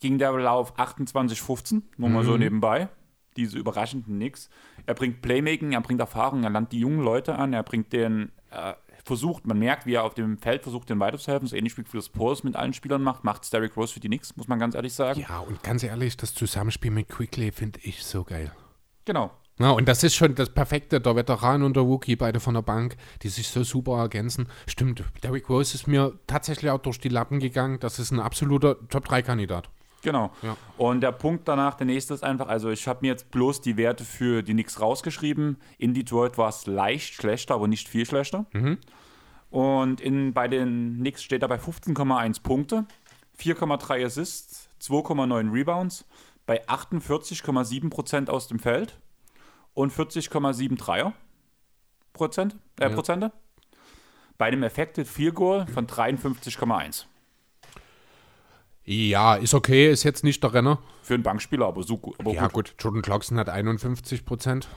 ging 0.00 0.18
der 0.18 0.32
Lauf 0.32 0.76
28-15, 0.78 1.82
nur 1.96 2.08
mal 2.10 2.24
so 2.24 2.36
nebenbei. 2.36 2.88
Diese 3.36 3.58
überraschenden 3.58 4.18
Nix. 4.18 4.50
Er 4.84 4.94
bringt 4.94 5.22
Playmaking, 5.22 5.72
er 5.72 5.80
bringt 5.80 6.00
Erfahrung, 6.00 6.44
er 6.44 6.50
lernt 6.50 6.70
die 6.72 6.80
jungen 6.80 7.00
Leute 7.00 7.34
an, 7.36 7.54
er 7.54 7.62
bringt 7.62 7.92
den, 7.92 8.30
äh, 8.50 8.74
versucht, 9.04 9.46
man 9.46 9.58
merkt, 9.58 9.86
wie 9.86 9.94
er 9.94 10.04
auf 10.04 10.14
dem 10.14 10.38
Feld 10.38 10.62
versucht, 10.62 10.90
den 10.90 11.00
weiterzuhelfen. 11.00 11.48
So 11.48 11.56
ähnlich 11.56 11.76
wie 11.76 11.82
Chris 11.82 12.08
Pauls 12.08 12.44
mit 12.44 12.56
allen 12.56 12.72
Spielern 12.72 13.02
macht, 13.02 13.24
macht 13.24 13.50
Derrick 13.52 13.76
Rose 13.76 13.94
für 13.94 14.00
die 14.00 14.08
Nix, 14.08 14.36
muss 14.36 14.48
man 14.48 14.58
ganz 14.58 14.74
ehrlich 14.74 14.92
sagen. 14.92 15.20
Ja, 15.20 15.38
und 15.40 15.62
ganz 15.62 15.82
ehrlich, 15.82 16.16
das 16.16 16.34
Zusammenspiel 16.34 16.90
mit 16.90 17.08
Quickly 17.08 17.52
finde 17.52 17.80
ich 17.82 18.04
so 18.04 18.22
geil. 18.24 18.52
Genau. 19.04 19.30
Ja, 19.62 19.70
und 19.70 19.86
das 19.86 20.02
ist 20.02 20.16
schon 20.16 20.34
das 20.34 20.50
Perfekte, 20.50 21.00
der 21.00 21.14
Veteran 21.14 21.62
und 21.62 21.76
der 21.76 21.84
Rookie, 21.84 22.16
beide 22.16 22.40
von 22.40 22.54
der 22.54 22.62
Bank, 22.62 22.96
die 23.22 23.28
sich 23.28 23.46
so 23.46 23.62
super 23.62 23.96
ergänzen. 23.98 24.48
Stimmt, 24.66 25.04
Derrick 25.22 25.48
Rose 25.48 25.76
ist 25.76 25.86
mir 25.86 26.18
tatsächlich 26.26 26.68
auch 26.72 26.80
durch 26.80 26.98
die 26.98 27.08
Lappen 27.08 27.38
gegangen. 27.38 27.78
Das 27.78 28.00
ist 28.00 28.10
ein 28.10 28.18
absoluter 28.18 28.76
Top-3-Kandidat. 28.88 29.70
Genau. 30.02 30.32
Ja. 30.42 30.56
Und 30.78 31.00
der 31.00 31.12
Punkt 31.12 31.46
danach, 31.46 31.74
der 31.74 31.86
nächste 31.86 32.12
ist 32.12 32.24
einfach, 32.24 32.48
also 32.48 32.70
ich 32.70 32.88
habe 32.88 32.98
mir 33.02 33.12
jetzt 33.12 33.30
bloß 33.30 33.60
die 33.60 33.76
Werte 33.76 34.04
für 34.04 34.42
die 34.42 34.52
Knicks 34.52 34.80
rausgeschrieben. 34.80 35.58
In 35.78 35.94
Detroit 35.94 36.38
war 36.38 36.48
es 36.48 36.66
leicht 36.66 37.14
schlechter, 37.14 37.54
aber 37.54 37.68
nicht 37.68 37.88
viel 37.88 38.04
schlechter. 38.04 38.46
Und 39.50 40.00
in, 40.00 40.32
bei 40.32 40.48
den 40.48 40.96
Knicks 40.98 41.22
steht 41.22 41.42
er 41.42 41.48
bei 41.48 41.58
15,1 41.58 42.42
Punkte, 42.42 42.84
4,3 43.38 44.04
Assists, 44.04 44.68
2,9 44.82 45.52
Rebounds, 45.52 46.04
bei 46.46 46.66
48,7% 46.66 48.28
aus 48.28 48.48
dem 48.48 48.58
Feld 48.58 48.98
und 49.74 49.92
40,7 49.92 50.76
Dreier 50.76 51.12
Prozent, 52.12 52.56
äh, 52.78 52.84
Ja. 52.84 52.88
Prozente. 52.90 53.32
Bei 54.38 54.46
einem 54.46 54.62
Effective 54.64 55.06
Field 55.06 55.34
Goal 55.34 55.66
von 55.66 55.86
53,1. 55.86 57.06
Ja, 58.84 59.36
ist 59.36 59.54
okay, 59.54 59.90
ist 59.90 60.02
jetzt 60.02 60.24
nicht 60.24 60.42
der 60.42 60.54
Renner. 60.54 60.78
Für 61.02 61.14
einen 61.14 61.22
Bankspieler, 61.22 61.66
aber 61.66 61.82
so 61.84 61.98
gut. 61.98 62.16
Aber 62.18 62.32
Ja, 62.32 62.42
gut. 62.48 62.52
gut, 62.52 62.74
Jordan 62.78 63.02
Clarkson 63.02 63.38
hat 63.38 63.48
51 63.48 64.24
Prozent. 64.24 64.68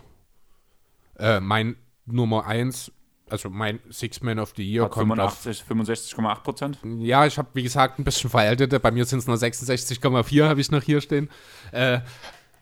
Äh, 1.17 1.39
mein 1.39 1.75
Nummer 2.05 2.45
1, 2.45 2.91
also 3.29 3.49
mein 3.49 3.79
Six-Man 3.89 4.37
of 4.37 4.53
the 4.55 4.63
Year, 4.63 4.83
Hat 4.85 4.91
kommt 4.91 5.19
auf 5.19 5.33
85, 5.39 5.63
65,8 5.67 6.43
Prozent. 6.43 6.79
Ja, 6.99 7.25
ich 7.25 7.37
habe, 7.39 7.49
wie 7.53 7.63
gesagt, 7.63 7.97
ein 7.97 8.03
bisschen 8.03 8.29
veraltete. 8.29 8.79
Bei 8.79 8.91
mir 8.91 9.05
sind 9.05 9.19
es 9.19 9.27
nur 9.27 9.37
66,4, 9.37 10.47
habe 10.47 10.61
ich 10.61 10.69
noch 10.69 10.83
hier 10.83 11.01
stehen. 11.01 11.29
Äh, 11.71 12.01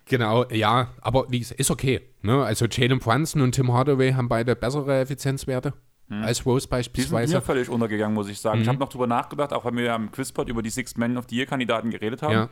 genau, 0.06 0.44
ja, 0.50 0.88
aber 1.00 1.26
wie 1.30 1.40
gesagt, 1.40 1.60
ist 1.60 1.70
okay. 1.70 2.00
Ne? 2.22 2.42
Also 2.44 2.66
Jalen 2.66 2.98
Brunson 2.98 3.42
und 3.42 3.52
Tim 3.52 3.72
Hardaway 3.72 4.12
haben 4.12 4.28
beide 4.28 4.56
bessere 4.56 5.00
Effizienzwerte 5.00 5.74
als 6.10 6.44
Rose 6.44 6.58
Die 6.58 6.60
sind 6.62 6.70
beispielsweise. 6.70 7.34
mir 7.36 7.40
völlig 7.42 7.68
untergegangen, 7.68 8.14
muss 8.14 8.28
ich 8.28 8.38
sagen. 8.38 8.60
Ich 8.60 8.68
habe 8.68 8.78
noch 8.78 8.90
drüber 8.90 9.06
nachgedacht, 9.06 9.52
auch 9.52 9.64
weil 9.64 9.74
wir 9.74 9.84
ja 9.84 9.94
am 9.94 10.10
Quizpot 10.10 10.48
über 10.48 10.62
die 10.62 10.70
Six 10.70 10.96
Men 10.96 11.16
of 11.16 11.24
the 11.28 11.36
Year 11.36 11.46
Kandidaten 11.46 11.90
geredet 11.90 12.22
haben. 12.22 12.32
Ja. 12.32 12.48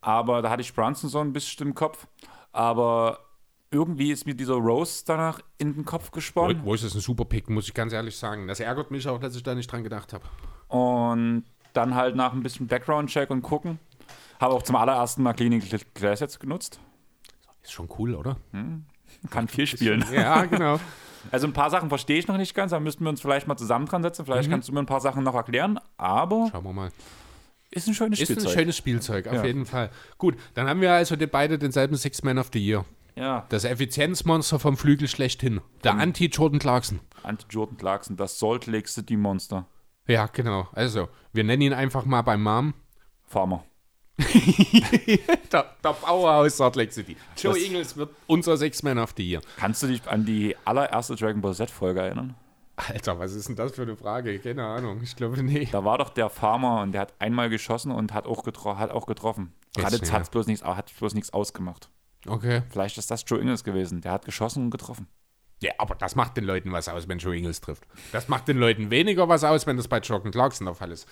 Aber 0.00 0.42
da 0.42 0.50
hatte 0.50 0.62
ich 0.62 0.72
Brunson 0.72 1.10
so 1.10 1.18
ein 1.20 1.32
bisschen 1.32 1.68
im 1.68 1.74
Kopf. 1.74 2.06
Aber 2.52 3.18
irgendwie 3.70 4.12
ist 4.12 4.26
mir 4.26 4.34
dieser 4.34 4.54
Rose 4.54 5.02
danach 5.06 5.40
in 5.58 5.74
den 5.74 5.84
Kopf 5.84 6.10
gesponnen. 6.10 6.60
Wo 6.64 6.74
ist 6.74 6.82
ein 6.82 7.00
super 7.00 7.24
Pick, 7.24 7.50
muss 7.50 7.66
ich 7.66 7.74
ganz 7.74 7.92
ehrlich 7.92 8.16
sagen. 8.16 8.46
Das 8.46 8.60
ärgert 8.60 8.90
mich 8.90 9.08
auch, 9.08 9.18
dass 9.18 9.34
ich 9.34 9.42
da 9.42 9.54
nicht 9.54 9.70
dran 9.70 9.82
gedacht 9.82 10.12
habe. 10.12 10.24
Und 10.68 11.44
dann 11.72 11.94
halt 11.94 12.16
nach 12.16 12.32
ein 12.32 12.42
bisschen 12.42 12.66
Background-Check 12.66 13.30
und 13.30 13.42
gucken. 13.42 13.78
Habe 14.42 14.54
auch 14.54 14.62
zum 14.62 14.74
allerersten 14.76 15.22
Mal 15.22 15.34
Clinical 15.34 15.78
Glass 15.94 16.18
jetzt 16.20 16.40
genutzt. 16.40 16.80
Ist 17.62 17.72
schon 17.72 17.88
cool, 17.98 18.14
oder? 18.16 18.36
Kann 19.30 19.46
viel 19.48 19.66
spielen. 19.68 20.04
Ja, 20.12 20.44
genau. 20.44 20.80
Also 21.30 21.46
ein 21.46 21.52
paar 21.52 21.70
Sachen 21.70 21.88
verstehe 21.88 22.18
ich 22.18 22.26
noch 22.26 22.36
nicht 22.36 22.52
ganz, 22.52 22.72
da 22.72 22.80
müssten 22.80 23.04
wir 23.04 23.10
uns 23.10 23.20
vielleicht 23.20 23.46
mal 23.46 23.56
zusammen 23.56 23.86
dran 23.86 24.02
setzen. 24.02 24.24
Vielleicht 24.24 24.50
kannst 24.50 24.68
du 24.68 24.72
mir 24.72 24.80
ein 24.80 24.86
paar 24.86 25.00
Sachen 25.00 25.22
noch 25.22 25.36
erklären. 25.36 25.78
Aber 25.96 26.48
Schauen 26.50 26.64
wir 26.64 26.72
mal. 26.72 26.90
ist 27.70 27.86
ein 27.86 27.94
schönes 27.94 28.18
Ist 28.18 28.26
Spielzeug. 28.32 28.48
ein 28.48 28.58
schönes 28.58 28.76
Spielzeug, 28.76 29.26
auf 29.28 29.34
Ja. 29.34 29.44
jeden 29.44 29.64
Fall. 29.64 29.90
Gut, 30.18 30.36
dann 30.54 30.68
haben 30.68 30.80
wir 30.80 30.92
also 30.92 31.14
die, 31.14 31.28
beide 31.28 31.58
denselben 31.60 31.94
Six-Man 31.94 32.38
of 32.38 32.50
the 32.52 32.58
Year. 32.58 32.84
ja, 33.14 33.46
Das 33.50 33.62
Effizienzmonster 33.64 34.58
vom 34.58 34.76
Flügel 34.76 35.06
schlechthin. 35.06 35.60
Der 35.84 35.94
Anti-Jordan 35.94 36.58
Clarkson. 36.58 36.98
Anti-Jordan 37.22 37.76
Clarkson, 37.76 38.16
das 38.16 38.40
Salt 38.40 38.66
Lake 38.66 38.88
City 38.88 39.16
Monster. 39.16 39.66
Ja, 40.08 40.26
genau. 40.26 40.66
Also, 40.72 41.08
wir 41.32 41.44
nennen 41.44 41.62
ihn 41.62 41.72
einfach 41.72 42.04
mal 42.04 42.22
beim 42.22 42.42
Mom. 42.42 42.74
Farmer. 43.28 43.64
Der, 45.52 45.64
der 45.82 45.92
Bauer 45.92 46.32
aus 46.34 46.56
Salt 46.56 46.76
Lake 46.76 46.92
City. 46.92 47.16
Joe 47.36 47.54
Das- 47.54 47.62
Ingles 47.62 47.96
wird 47.96 48.10
unser 48.26 48.56
Six-Man 48.56 48.98
of 48.98 49.14
the 49.16 49.28
Year. 49.28 49.40
Kannst 49.56 49.82
du 49.82 49.86
dich 49.86 50.06
an 50.06 50.24
die 50.24 50.56
allererste 50.64 51.16
Dragon 51.16 51.40
Ball 51.40 51.54
Z-Folge 51.54 52.00
erinnern? 52.00 52.34
Alter, 52.76 53.18
was 53.18 53.34
ist 53.34 53.48
denn 53.48 53.56
das 53.56 53.72
für 53.72 53.82
eine 53.82 53.96
Frage? 53.96 54.38
Keine 54.38 54.64
Ahnung. 54.64 55.00
Ich 55.02 55.14
glaube, 55.14 55.42
nee. 55.42 55.68
Da 55.70 55.84
war 55.84 55.98
doch 55.98 56.08
der 56.10 56.30
Farmer 56.30 56.80
und 56.82 56.92
der 56.92 57.02
hat 57.02 57.14
einmal 57.18 57.50
geschossen 57.50 57.92
und 57.92 58.12
hat 58.14 58.26
auch, 58.26 58.44
getro 58.44 58.76
hat 58.78 58.90
auch 58.90 59.06
getroffen. 59.06 59.52
Hat 59.82 59.92
jetzt 59.92 60.08
ja. 60.08 60.14
hat's 60.14 60.30
bloß 60.30 60.46
nichts, 60.46 60.64
hat 60.64 60.92
bloß 60.98 61.14
nichts 61.14 61.32
ausgemacht. 61.32 61.90
Okay. 62.26 62.62
Vielleicht 62.70 62.98
ist 62.98 63.10
das 63.10 63.24
Joe 63.26 63.40
Ingles 63.40 63.64
gewesen. 63.64 64.00
Der 64.00 64.12
hat 64.12 64.24
geschossen 64.24 64.64
und 64.64 64.70
getroffen. 64.70 65.06
Ja, 65.62 65.72
aber 65.78 65.94
das 65.94 66.16
macht 66.16 66.36
den 66.36 66.44
Leuten 66.44 66.72
was 66.72 66.88
aus, 66.88 67.08
wenn 67.08 67.18
Joe 67.18 67.36
Ingles 67.36 67.60
trifft. 67.60 67.84
Das 68.10 68.28
macht 68.28 68.48
den 68.48 68.58
Leuten 68.58 68.90
weniger 68.90 69.28
was 69.28 69.44
aus, 69.44 69.66
wenn 69.66 69.76
das 69.76 69.86
bei 69.86 69.98
Jordan 69.98 70.32
Clarkson 70.32 70.64
der 70.64 70.74
Fall 70.74 70.90
ist. 70.90 71.06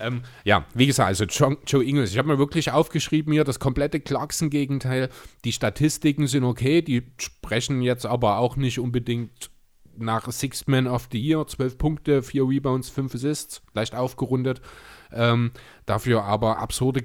Ähm, 0.00 0.22
ja, 0.44 0.64
wie 0.74 0.86
gesagt, 0.86 1.08
also 1.08 1.24
Joe, 1.24 1.56
Joe 1.66 1.84
Ingles, 1.84 2.12
ich 2.12 2.18
habe 2.18 2.28
mir 2.28 2.38
wirklich 2.38 2.70
aufgeschrieben 2.72 3.32
hier 3.32 3.44
das 3.44 3.58
komplette 3.58 4.00
Clarkson-Gegenteil. 4.00 5.08
Die 5.44 5.52
Statistiken 5.52 6.26
sind 6.26 6.44
okay, 6.44 6.82
die 6.82 7.02
sprechen 7.18 7.82
jetzt 7.82 8.06
aber 8.06 8.38
auch 8.38 8.56
nicht 8.56 8.78
unbedingt 8.78 9.50
nach 9.96 10.30
Six 10.30 10.66
Man 10.66 10.86
of 10.86 11.08
the 11.12 11.20
Year. 11.20 11.46
12 11.46 11.78
Punkte, 11.78 12.22
4 12.22 12.48
Rebounds, 12.48 12.88
5 12.88 13.14
Assists, 13.14 13.62
leicht 13.74 13.94
aufgerundet. 13.94 14.60
Ähm, 15.12 15.52
dafür 15.86 16.24
aber 16.24 16.58
absurde 16.58 17.04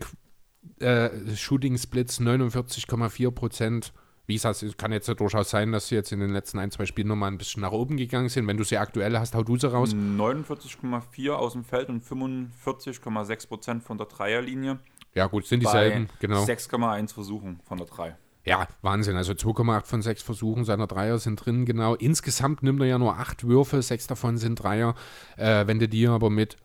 äh, 0.80 1.10
Shooting 1.36 1.78
Splits 1.78 2.20
49,4 2.20 3.32
Prozent. 3.32 3.94
Wie 4.28 4.34
gesagt, 4.34 4.64
es 4.64 4.78
kann 4.78 4.92
jetzt 4.92 5.08
ja 5.08 5.14
durchaus 5.14 5.50
sein, 5.50 5.72
dass 5.72 5.88
sie 5.88 5.96
jetzt 5.96 6.12
in 6.12 6.20
den 6.20 6.32
letzten 6.32 6.60
ein, 6.60 6.72
zwei 6.72 6.86
Spielen 6.86 7.08
nochmal 7.08 7.32
ein 7.32 7.38
bisschen 7.38 7.62
nach 7.62 7.72
oben 7.72 7.98
gegangen 7.98 8.30
sind. 8.30 8.48
Wenn 8.48 8.58
du 8.58 8.64
sie 8.64 8.78
aktuell 8.78 9.18
hast, 9.18 9.36
hau 9.36 9.44
du 9.44 9.58
sie 9.58 9.72
raus. 9.72 9.94
49,4 9.94 11.32
aus 11.32 11.54
dem 11.54 11.64
Feld 11.64 11.90
und 11.90 12.04
45,6 12.04 13.48
Prozent 13.48 13.84
von 13.84 13.98
der 13.98 14.08
Dreierlinie. 14.08 14.80
Ja, 15.14 15.28
gut, 15.28 15.46
sind 15.46 15.62
dieselben, 15.62 16.10
genau. 16.20 16.44
6,1 16.44 17.14
Versuchen 17.14 17.60
von 17.64 17.78
der 17.78 17.88
3. 17.88 18.18
Ja, 18.46 18.68
Wahnsinn. 18.82 19.16
Also 19.16 19.34
2,8 19.34 19.86
von 19.86 20.02
6 20.02 20.22
Versuchen 20.22 20.66
seiner 20.66 20.88
Dreier 20.88 21.18
sind 21.18 21.44
drin, 21.44 21.66
genau. 21.66 21.96
Insgesamt 21.96 22.64
nimmt 22.64 22.80
er 22.82 22.88
ja 22.88 22.98
nur 23.00 23.18
8 23.18 23.48
Würfe, 23.48 23.82
6 23.82 24.08
davon 24.08 24.38
sind 24.38 24.56
Dreier. 24.56 24.94
Äh, 25.38 25.66
wenn 25.68 25.80
du 25.80 25.88
die 25.88 26.08
aber 26.08 26.30
mit 26.30 26.58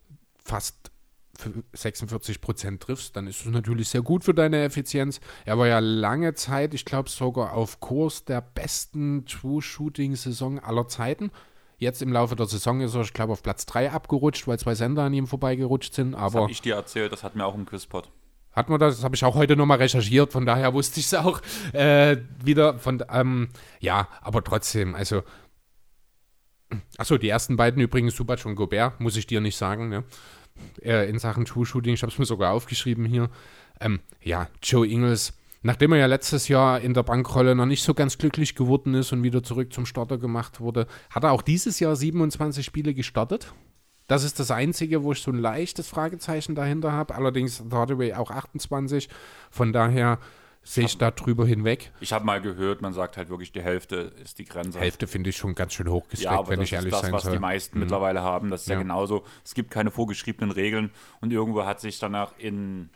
fast 0.44 0.89
46 1.72 2.40
Prozent 2.40 2.82
triffst, 2.82 3.16
dann 3.16 3.26
ist 3.26 3.40
es 3.40 3.46
natürlich 3.46 3.88
sehr 3.88 4.02
gut 4.02 4.24
für 4.24 4.34
deine 4.34 4.62
Effizienz. 4.64 5.20
Er 5.44 5.58
war 5.58 5.66
ja 5.66 5.78
lange 5.78 6.34
Zeit, 6.34 6.74
ich 6.74 6.84
glaube 6.84 7.08
sogar 7.08 7.52
auf 7.52 7.80
Kurs 7.80 8.24
der 8.24 8.40
besten 8.40 9.24
True-Shooting-Saison 9.26 10.58
aller 10.58 10.88
Zeiten. 10.88 11.30
Jetzt 11.78 12.02
im 12.02 12.12
Laufe 12.12 12.36
der 12.36 12.46
Saison 12.46 12.82
ist 12.82 12.94
er, 12.94 13.00
ich 13.00 13.14
glaube, 13.14 13.32
auf 13.32 13.42
Platz 13.42 13.64
3 13.64 13.90
abgerutscht, 13.90 14.46
weil 14.46 14.58
zwei 14.58 14.74
Sender 14.74 15.04
an 15.04 15.14
ihm 15.14 15.26
vorbeigerutscht 15.26 15.94
sind. 15.94 16.12
Das 16.12 16.20
Aber 16.20 16.42
habe 16.42 16.52
ich 16.52 16.60
dir 16.60 16.74
erzählt, 16.74 17.10
das 17.10 17.22
hatten 17.22 17.38
wir 17.38 17.46
auch 17.46 17.54
im 17.54 17.64
Quizpot. 17.64 18.10
hat 18.52 18.68
man 18.68 18.78
das? 18.78 18.96
Das 18.96 19.04
habe 19.04 19.16
ich 19.16 19.24
auch 19.24 19.34
heute 19.34 19.56
nochmal 19.56 19.78
recherchiert, 19.78 20.30
von 20.32 20.44
daher 20.44 20.74
wusste 20.74 21.00
ich 21.00 21.06
es 21.06 21.14
auch 21.14 21.40
äh, 21.72 22.18
wieder. 22.44 22.78
Von, 22.78 23.02
ähm, 23.10 23.48
ja, 23.80 24.08
aber 24.20 24.44
trotzdem, 24.44 24.94
also. 24.94 25.22
Achso, 26.98 27.18
die 27.18 27.28
ersten 27.28 27.56
beiden 27.56 27.82
übrigens, 27.82 28.14
Subac 28.14 28.44
und 28.46 28.54
Gobert, 28.54 29.00
muss 29.00 29.16
ich 29.16 29.26
dir 29.26 29.40
nicht 29.40 29.56
sagen, 29.56 29.88
ne? 29.88 30.04
Äh, 30.82 31.08
in 31.08 31.18
Sachen 31.18 31.44
True 31.44 31.66
Shooting, 31.66 31.94
ich 31.94 32.02
habe 32.02 32.12
es 32.12 32.18
mir 32.18 32.24
sogar 32.24 32.52
aufgeschrieben 32.52 33.04
hier. 33.04 33.30
Ähm, 33.80 34.00
ja, 34.22 34.48
Joe 34.62 34.86
Ingles, 34.86 35.32
nachdem 35.62 35.92
er 35.92 35.98
ja 35.98 36.06
letztes 36.06 36.48
Jahr 36.48 36.80
in 36.80 36.94
der 36.94 37.02
Bankrolle 37.02 37.54
noch 37.54 37.66
nicht 37.66 37.82
so 37.82 37.94
ganz 37.94 38.18
glücklich 38.18 38.54
geworden 38.54 38.94
ist 38.94 39.12
und 39.12 39.22
wieder 39.22 39.42
zurück 39.42 39.72
zum 39.72 39.86
Starter 39.86 40.18
gemacht 40.18 40.60
wurde, 40.60 40.86
hat 41.10 41.24
er 41.24 41.32
auch 41.32 41.42
dieses 41.42 41.80
Jahr 41.80 41.96
27 41.96 42.64
Spiele 42.64 42.94
gestartet. 42.94 43.52
Das 44.06 44.24
ist 44.24 44.40
das 44.40 44.50
Einzige, 44.50 45.04
wo 45.04 45.12
ich 45.12 45.22
so 45.22 45.30
ein 45.30 45.38
leichtes 45.38 45.86
Fragezeichen 45.86 46.56
dahinter 46.56 46.90
habe. 46.90 47.14
Allerdings 47.14 47.60
hat 47.60 47.72
Hardaway 47.72 48.14
auch 48.14 48.32
28. 48.32 49.08
Von 49.50 49.72
daher 49.72 50.18
sehe 50.62 50.84
ich 50.84 50.98
da 50.98 51.10
drüber 51.10 51.46
hinweg. 51.46 51.92
Ich 52.00 52.12
habe 52.12 52.24
mal 52.24 52.40
gehört, 52.40 52.82
man 52.82 52.92
sagt 52.92 53.16
halt 53.16 53.28
wirklich, 53.28 53.52
die 53.52 53.62
Hälfte 53.62 54.12
ist 54.22 54.38
die 54.38 54.44
Grenze. 54.44 54.78
Hälfte 54.78 55.06
finde 55.06 55.30
ich 55.30 55.36
schon 55.36 55.54
ganz 55.54 55.72
schön 55.72 55.88
hochgesteckt, 55.88 56.30
ja, 56.30 56.48
wenn 56.48 56.60
das 56.60 56.68
ich 56.68 56.72
ehrlich 56.74 56.92
ist 56.92 56.94
das, 56.94 57.00
sein 57.02 57.12
was 57.12 57.22
soll. 57.22 57.32
Mhm. 57.32 57.36
die 57.36 57.40
meisten 57.40 57.78
mittlerweile 57.78 58.22
haben. 58.22 58.50
Das 58.50 58.62
ist 58.62 58.68
ja. 58.68 58.74
Ja. 58.74 58.82
genauso. 58.82 59.24
Es 59.44 59.54
gibt 59.54 59.70
keine 59.70 59.90
vorgeschriebenen 59.90 60.50
Regeln 60.50 60.90
und 61.20 61.32
irgendwo 61.32 61.64
hat 61.64 61.80
sich 61.80 61.98
danach 61.98 62.38
in 62.38 62.90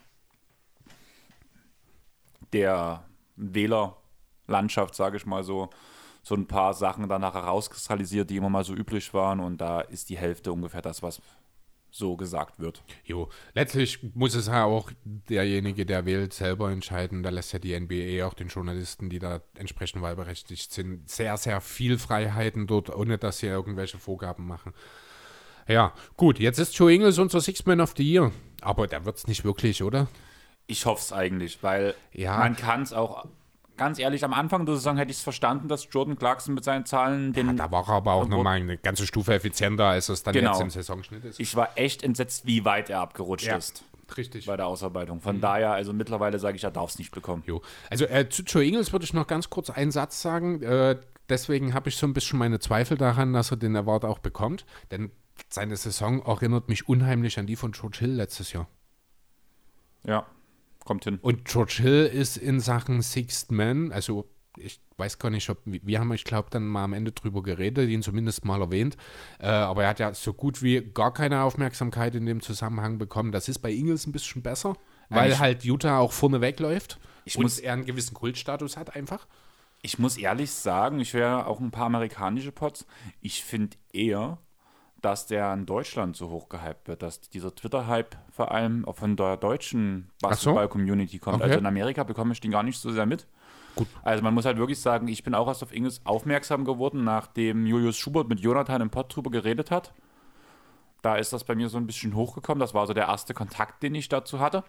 der 2.53 3.03
Wählerlandschaft, 3.35 4.95
sage 4.95 5.17
ich 5.17 5.25
mal 5.25 5.43
so, 5.43 5.69
so 6.23 6.35
ein 6.35 6.47
paar 6.47 6.73
Sachen 6.73 7.07
danach 7.09 7.33
herauskristallisiert, 7.33 8.29
die 8.29 8.37
immer 8.37 8.49
mal 8.49 8.63
so 8.63 8.73
üblich 8.73 9.13
waren 9.13 9.39
und 9.39 9.59
da 9.59 9.81
ist 9.81 10.09
die 10.09 10.17
Hälfte 10.17 10.51
ungefähr 10.51 10.81
das, 10.81 11.03
was 11.03 11.21
so 11.95 12.17
gesagt 12.17 12.59
wird. 12.59 12.83
Jo, 13.05 13.29
letztlich 13.53 13.99
muss 14.13 14.35
es 14.35 14.47
ja 14.47 14.65
auch 14.65 14.91
derjenige, 15.03 15.85
der 15.85 16.05
wählt, 16.05 16.33
selber 16.33 16.69
entscheiden. 16.71 17.23
Da 17.23 17.29
lässt 17.29 17.53
ja 17.53 17.59
die 17.59 17.77
NBA 17.79 18.25
auch 18.27 18.33
den 18.33 18.49
Journalisten, 18.49 19.09
die 19.09 19.19
da 19.19 19.41
entsprechend 19.57 20.01
wahlberechtigt 20.01 20.71
sind, 20.73 21.09
sehr, 21.09 21.37
sehr 21.37 21.61
viel 21.61 21.97
Freiheiten 21.97 22.67
dort, 22.67 22.93
ohne 22.93 23.17
dass 23.17 23.39
sie 23.39 23.47
irgendwelche 23.47 23.97
Vorgaben 23.97 24.45
machen. 24.45 24.73
Ja, 25.67 25.93
gut, 26.17 26.37
jetzt 26.39 26.59
ist 26.59 26.75
Joe 26.77 26.93
Ingles 26.93 27.17
unser 27.17 27.41
Six 27.41 27.65
Man 27.65 27.79
of 27.81 27.93
the 27.97 28.03
Year. 28.03 28.31
Aber 28.61 28.87
der 28.87 29.05
wird 29.05 29.17
es 29.17 29.27
nicht 29.27 29.43
wirklich, 29.45 29.81
oder? 29.81 30.07
Ich 30.67 30.85
hoffe 30.85 31.01
es 31.01 31.13
eigentlich, 31.13 31.63
weil 31.63 31.95
Ja. 32.11 32.37
man 32.37 32.55
kann 32.55 32.81
es 32.81 32.91
auch, 32.93 33.25
ganz 33.77 33.99
ehrlich, 33.99 34.23
am 34.23 34.33
Anfang 34.33 34.65
der 34.65 34.75
Saison 34.75 34.97
hätte 34.97 35.11
ich 35.11 35.17
es 35.17 35.23
verstanden, 35.23 35.67
dass 35.67 35.87
Jordan 35.91 36.17
Clarkson 36.17 36.53
mit 36.53 36.63
seinen 36.63 36.85
Zahlen 36.85 37.33
den. 37.33 37.55
Da 37.57 37.71
war 37.71 37.87
er 37.87 37.95
aber 37.95 38.13
auch 38.13 38.27
nochmal 38.27 38.57
eine 38.57 38.77
ganze 38.77 39.05
Stufe 39.07 39.33
effizienter, 39.33 39.85
als 39.85 40.09
es 40.09 40.23
dann 40.23 40.33
Genau. 40.33 40.51
jetzt 40.51 40.61
im 40.61 40.69
Saisonschnitt 40.69 41.25
ist. 41.25 41.39
ich 41.39 41.55
war 41.55 41.77
echt 41.77 42.03
entsetzt, 42.03 42.45
wie 42.45 42.65
weit 42.65 42.89
er 42.89 42.99
abgerutscht 43.01 43.47
Ja. 43.47 43.57
ist 43.57 43.83
Richtig. 44.17 44.45
bei 44.45 44.55
der 44.57 44.67
Ausarbeitung. 44.67 45.17
Mhm. 45.17 45.21
Von 45.21 45.41
daher, 45.41 45.71
also 45.73 45.93
mittlerweile 45.93 46.39
sage 46.39 46.57
ich, 46.57 46.63
er 46.63 46.71
darf 46.71 46.89
es 46.91 46.99
nicht 46.99 47.11
bekommen. 47.11 47.43
Jo. 47.45 47.61
Also 47.89 48.05
äh, 48.05 48.29
zu 48.29 48.43
Joe 48.43 48.63
Ingles 48.63 48.91
würde 48.91 49.05
ich 49.05 49.13
noch 49.13 49.27
ganz 49.27 49.49
kurz 49.49 49.69
einen 49.69 49.91
Satz 49.91 50.21
sagen. 50.21 50.61
Äh, 50.61 50.97
deswegen 51.29 51.73
habe 51.73 51.89
ich 51.89 51.97
so 51.97 52.05
ein 52.07 52.13
bisschen 52.13 52.39
meine 52.39 52.59
Zweifel 52.59 52.97
daran, 52.97 53.33
dass 53.33 53.51
er 53.51 53.57
den 53.57 53.75
Award 53.75 54.05
auch 54.05 54.19
bekommt. 54.19 54.65
Denn 54.91 55.11
seine 55.49 55.75
Saison 55.75 56.21
erinnert 56.25 56.69
mich 56.69 56.87
unheimlich 56.87 57.37
an 57.39 57.45
die 57.47 57.55
von 57.55 57.71
George 57.73 57.97
Hill 57.99 58.11
letztes 58.13 58.53
Jahr. 58.53 58.67
Ja, 60.03 60.25
kommt 60.85 61.03
hin. 61.03 61.19
Und 61.21 61.43
George 61.45 61.79
Hill 61.81 62.05
ist 62.05 62.37
in 62.37 62.61
Sachen 62.61 63.01
Sixth 63.01 63.51
Man, 63.51 63.91
also 63.91 64.29
ich 64.57 64.79
weiß 64.95 65.19
gar 65.19 65.29
nicht, 65.29 65.49
ob 65.49 65.57
wir 65.65 65.99
haben, 65.99 66.13
ich 66.13 66.23
glaube, 66.23 66.47
dann 66.49 66.65
mal 66.65 66.85
am 66.85 66.93
Ende 66.93 67.11
drüber 67.11 67.43
geredet, 67.43 67.89
ihn 67.89 68.01
zumindest 68.01 68.45
mal 68.45 68.61
erwähnt. 68.61 68.95
Äh, 69.39 69.47
aber 69.47 69.83
er 69.83 69.89
hat 69.89 69.99
ja 69.99 70.13
so 70.13 70.31
gut 70.33 70.61
wie 70.63 70.79
gar 70.81 71.13
keine 71.13 71.41
Aufmerksamkeit 71.41 72.15
in 72.15 72.25
dem 72.25 72.39
Zusammenhang 72.39 72.97
bekommen. 72.97 73.33
Das 73.33 73.49
ist 73.49 73.59
bei 73.59 73.73
Ingles 73.73 74.07
ein 74.07 74.13
bisschen 74.13 74.41
besser, 74.41 74.77
weil 75.09 75.37
halt 75.39 75.65
Utah 75.65 75.99
auch 75.99 76.13
vorne 76.13 76.39
wegläuft 76.39 76.99
Ich 77.25 77.35
und 77.35 77.43
muss- 77.43 77.59
er 77.59 77.73
einen 77.73 77.83
gewissen 77.85 78.13
Kultstatus 78.13 78.77
hat 78.77 78.95
einfach. 78.95 79.27
Ich 79.81 79.99
muss 79.99 80.15
ehrlich 80.17 80.51
sagen, 80.51 81.01
ich 81.01 81.13
höre 81.13 81.45
auch 81.47 81.59
ein 81.59 81.71
paar 81.71 81.87
amerikanische 81.87 82.53
Pods. 82.53 82.85
Ich 83.21 83.43
finde 83.43 83.75
eher, 83.91 84.37
dass 85.05 85.27
der 85.27 85.53
in 85.53 85.67
Deutschland 85.67 86.15
so 86.15 86.31
hoch 86.31 86.49
gehypt 86.49 86.87
wird, 86.87 87.03
dass 87.03 87.21
dieser 87.21 87.53
Twitter-Hype 87.53 88.17
vor 88.31 88.51
allem 88.51 88.85
auch 88.85 88.95
von 88.95 89.15
der 89.15 89.37
deutschen. 89.37 90.09
Basketball-Community 90.19 91.19
kommt. 91.19 91.35
Okay. 91.35 91.43
Also 91.43 91.59
in 91.59 91.65
Amerika 91.67 92.03
bekomme 92.03 92.33
ich 92.33 92.41
den 92.41 92.49
gar 92.49 92.63
nicht 92.63 92.79
so 92.79 92.91
sehr 92.91 93.05
mit. 93.05 93.27
Gut. 93.75 93.87
Also 94.01 94.23
man 94.23 94.33
muss 94.33 94.45
halt 94.45 94.57
wirklich 94.57 94.81
sagen, 94.81 95.07
ich 95.07 95.23
bin 95.23 95.35
auch 95.35 95.47
erst 95.47 95.61
auf 95.61 95.71
Ingles 95.71 96.01
aufmerksam 96.05 96.65
geworden, 96.65 97.03
nachdem 97.03 97.67
Julius 97.67 97.97
Schubert 97.97 98.27
mit 98.29 98.39
Jonathan 98.39 98.81
im 98.81 98.89
Pod 98.89 99.15
drüber 99.15 99.29
geredet 99.29 99.69
hat. 99.69 99.93
Da 101.03 101.17
ist 101.17 101.31
das 101.33 101.43
bei 101.43 101.53
mir 101.53 101.69
so 101.69 101.77
ein 101.77 101.85
bisschen 101.85 102.15
hochgekommen. 102.15 102.59
Das 102.59 102.73
war 102.73 102.87
so 102.87 102.93
der 102.93 103.05
erste 103.05 103.35
Kontakt, 103.35 103.83
den 103.83 103.93
ich 103.93 104.09
dazu 104.09 104.39
hatte. 104.39 104.63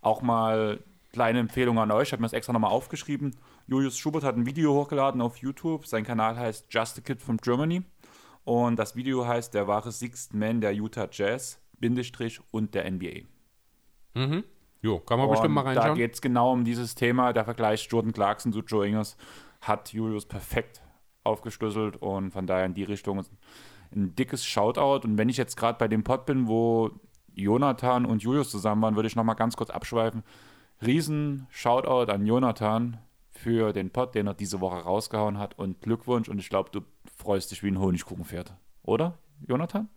Auch 0.00 0.22
mal 0.22 0.78
kleine 1.12 1.40
Empfehlung 1.40 1.80
an 1.80 1.90
euch. 1.90 2.08
Ich 2.08 2.12
habe 2.12 2.22
mir 2.22 2.26
das 2.26 2.34
extra 2.34 2.52
nochmal 2.52 2.70
aufgeschrieben. 2.70 3.34
Julius 3.66 3.98
Schubert 3.98 4.22
hat 4.22 4.36
ein 4.36 4.46
Video 4.46 4.74
hochgeladen 4.74 5.20
auf 5.20 5.38
YouTube. 5.38 5.88
Sein 5.88 6.04
Kanal 6.04 6.36
heißt 6.36 6.72
Just 6.72 6.98
a 6.98 7.00
Kid 7.00 7.20
from 7.20 7.38
Germany. 7.38 7.82
Und 8.44 8.76
das 8.78 8.96
Video 8.96 9.26
heißt 9.26 9.54
Der 9.54 9.66
wahre 9.68 9.92
Sixth 9.92 10.34
Man 10.34 10.60
der 10.60 10.74
Utah 10.74 11.08
Jazz, 11.10 11.60
Bindestrich 11.78 12.40
und 12.50 12.74
der 12.74 12.90
NBA. 12.90 13.20
Jo, 14.82 14.98
kann 15.00 15.18
man 15.18 15.28
bestimmt 15.30 15.54
mal 15.54 15.60
Und 15.60 15.74
da 15.74 15.80
reinschauen. 15.80 15.98
geht 15.98 16.14
es 16.14 16.20
genau 16.20 16.52
um 16.52 16.64
dieses 16.64 16.94
Thema. 16.94 17.32
Der 17.32 17.44
Vergleich 17.44 17.86
Jordan 17.90 18.12
Clarkson 18.12 18.52
zu 18.52 18.60
Joe 18.60 18.86
Ingles 18.86 19.16
hat 19.60 19.92
Julius 19.92 20.26
perfekt 20.26 20.80
aufgeschlüsselt 21.22 21.98
und 21.98 22.30
von 22.30 22.46
daher 22.46 22.64
in 22.64 22.74
die 22.74 22.84
Richtung 22.84 23.22
ein 23.94 24.14
dickes 24.16 24.44
Shoutout. 24.44 25.06
Und 25.06 25.18
wenn 25.18 25.28
ich 25.28 25.36
jetzt 25.36 25.56
gerade 25.56 25.78
bei 25.78 25.86
dem 25.86 26.02
Pod 26.02 26.24
bin, 26.24 26.48
wo 26.48 26.90
Jonathan 27.34 28.06
und 28.06 28.22
Julius 28.22 28.50
zusammen 28.50 28.80
waren, 28.82 28.96
würde 28.96 29.06
ich 29.06 29.16
nochmal 29.16 29.36
ganz 29.36 29.56
kurz 29.56 29.70
abschweifen. 29.70 30.22
Riesen 30.84 31.46
Shoutout 31.50 32.10
an 32.10 32.24
Jonathan 32.24 32.98
für 33.40 33.72
den 33.72 33.90
Pod, 33.90 34.14
den 34.14 34.26
er 34.26 34.34
diese 34.34 34.60
Woche 34.60 34.76
rausgehauen 34.76 35.38
hat 35.38 35.58
und 35.58 35.80
Glückwunsch. 35.80 36.28
Und 36.28 36.38
ich 36.38 36.48
glaube, 36.48 36.70
du 36.72 36.80
freust 37.16 37.50
dich 37.50 37.62
wie 37.62 37.68
ein 37.70 37.78
Honigkuchenpferd. 37.80 38.54
Oder, 38.82 39.18
Jonathan? 39.48 39.88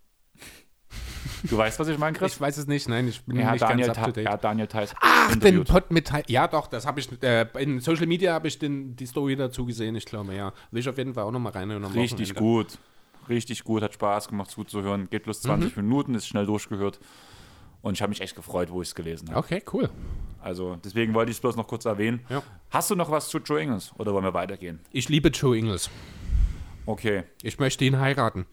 Du 1.49 1.57
weißt, 1.57 1.79
was 1.79 1.87
ich 1.87 1.97
meine, 1.97 2.17
Chris? 2.17 2.33
Ich 2.35 2.41
weiß 2.41 2.57
es 2.57 2.67
nicht, 2.67 2.87
nein, 2.87 3.07
ich 3.07 3.21
bin 3.25 3.43
hat 3.45 3.53
nicht 3.53 3.61
Daniel 3.63 3.87
ganz 3.87 3.97
up 3.97 4.05
to 4.05 4.11
date. 4.11 4.29
hat 4.29 4.43
Daniel 4.43 4.67
Theiss 4.67 4.93
Ach, 5.01 5.35
den. 5.35 5.63
Pod 5.63 5.91
mit 5.91 6.11
Ja, 6.27 6.47
doch, 6.47 6.67
das 6.67 6.85
habe 6.85 6.99
ich 6.99 7.09
äh, 7.23 7.45
in 7.59 7.79
Social 7.79 8.05
Media 8.07 8.33
habe 8.33 8.47
ich 8.47 8.59
den, 8.59 8.95
die 8.95 9.05
Story 9.05 9.35
dazu 9.35 9.65
gesehen, 9.65 9.95
ich 9.95 10.05
glaube, 10.05 10.33
ja. 10.35 10.53
Will 10.71 10.79
ich 10.79 10.87
auf 10.89 10.97
jeden 10.97 11.13
Fall 11.13 11.23
auch 11.23 11.31
nochmal 11.31 11.51
rein. 11.53 11.69
Richtig 11.71 12.35
gut. 12.35 12.77
Richtig 13.29 13.63
gut, 13.63 13.81
hat 13.83 13.93
Spaß 13.93 14.27
gemacht 14.27 14.51
zuzuhören. 14.51 15.09
Geht 15.09 15.23
bloß 15.23 15.41
20 15.41 15.75
Mhm. 15.75 15.83
Minuten, 15.83 16.15
ist 16.15 16.27
schnell 16.27 16.45
durchgehört. 16.45 16.99
Und 17.83 17.93
ich 17.93 18.01
habe 18.01 18.09
mich 18.09 18.21
echt 18.21 18.35
gefreut, 18.35 18.71
wo 18.71 18.81
ich 18.81 18.87
es 18.87 18.95
gelesen 18.95 19.29
habe. 19.29 19.37
Okay, 19.39 19.61
cool. 19.73 19.89
Also 20.41 20.77
deswegen 20.83 21.13
wollte 21.13 21.29
ich 21.31 21.37
es 21.37 21.41
bloß 21.41 21.55
noch 21.55 21.67
kurz 21.67 21.85
erwähnen. 21.85 22.21
Ja. 22.29 22.41
Hast 22.71 22.89
du 22.89 22.95
noch 22.95 23.11
was 23.11 23.29
zu 23.29 23.37
Joe 23.37 23.61
Ingles 23.61 23.91
oder 23.99 24.13
wollen 24.13 24.23
wir 24.25 24.33
weitergehen? 24.33 24.79
Ich 24.91 25.07
liebe 25.09 25.29
Joe 25.29 25.55
Ingles. 25.57 25.89
Okay. 26.85 27.23
Ich 27.41 27.59
möchte 27.59 27.85
ihn 27.85 27.99
heiraten. 27.99 28.45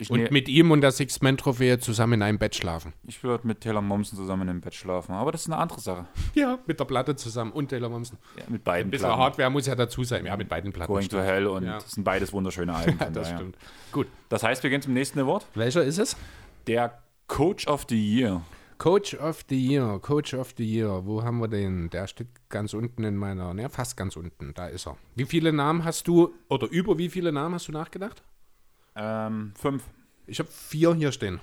Ich, 0.00 0.10
Und 0.10 0.20
ne- 0.20 0.28
mit 0.30 0.48
ihm 0.48 0.70
und 0.70 0.80
der 0.80 0.92
Six-Man-Trophäe 0.92 1.78
zusammen 1.80 2.14
in 2.14 2.22
einem 2.22 2.38
Bett 2.38 2.54
schlafen. 2.54 2.92
ich 3.06 3.22
würde 3.24 3.46
mit 3.48 3.62
Taylor 3.62 3.82
Momsen 3.82 4.16
zusammen 4.16 4.46
im 4.48 4.60
Bett 4.60 4.74
schlafen, 4.74 5.12
aber 5.12 5.32
das 5.32 5.40
ist 5.42 5.46
eine 5.48 5.56
andere 5.56 5.80
Sache. 5.80 6.06
Ja, 6.34 6.58
mit 6.66 6.78
der 6.78 6.84
Platte 6.84 7.16
zusammen 7.16 7.50
und 7.50 7.68
Taylor 7.68 7.88
Momsen. 7.88 8.16
Ja, 8.36 8.44
mit 8.48 8.62
beiden 8.62 8.88
Ein 8.88 8.90
bisschen 8.92 9.06
Platten. 9.08 9.22
Hardware 9.22 9.50
muss 9.50 9.66
ja 9.66 9.74
dazu 9.74 10.04
sein. 10.04 10.24
Ja, 10.24 10.36
mit 10.36 10.48
beiden 10.48 10.72
Platten. 10.72 10.92
Going 10.92 11.08
to 11.08 11.18
Hell 11.20 11.48
und 11.48 11.64
Ja. 11.64 11.74
das 11.78 11.90
sind 11.92 12.04
beides 12.04 12.32
wunderschöne 12.32 12.74
Alben. 12.74 12.96
Von 12.98 13.12
das 13.12 13.24
daher. 13.28 13.38
stimmt. 13.38 13.56
Gut. 13.90 14.06
Das 14.28 14.44
heißt, 14.44 14.62
wir 14.62 14.70
gehen 14.70 14.82
zum 14.82 14.92
nächsten 14.94 15.18
Award. 15.18 15.46
Welcher 15.54 15.82
ist 15.82 15.98
es? 15.98 16.16
Der 16.68 17.02
Coach 17.28 17.66
of 17.68 17.86
the 17.88 17.96
Year. 17.96 18.42
Coach 18.78 19.14
of 19.14 19.44
the 19.48 19.56
Year, 19.56 19.98
Coach 20.00 20.34
of 20.34 20.54
the 20.56 20.64
Year. 20.64 21.04
Wo 21.04 21.22
haben 21.22 21.38
wir 21.40 21.48
den? 21.48 21.90
Der 21.90 22.06
steht 22.06 22.28
ganz 22.48 22.74
unten 22.74 23.04
in 23.04 23.16
meiner, 23.16 23.52
ne, 23.54 23.68
fast 23.68 23.96
ganz 23.96 24.16
unten. 24.16 24.54
Da 24.54 24.68
ist 24.68 24.86
er. 24.86 24.96
Wie 25.14 25.24
viele 25.24 25.52
Namen 25.52 25.84
hast 25.84 26.06
du, 26.08 26.34
oder 26.48 26.68
über 26.68 26.96
wie 26.98 27.08
viele 27.08 27.32
Namen 27.32 27.54
hast 27.56 27.68
du 27.68 27.72
nachgedacht? 27.72 28.22
Ähm, 28.94 29.52
fünf. 29.56 29.84
Ich 30.26 30.38
habe 30.38 30.48
vier 30.50 30.94
hier 30.94 31.12
stehen. 31.12 31.40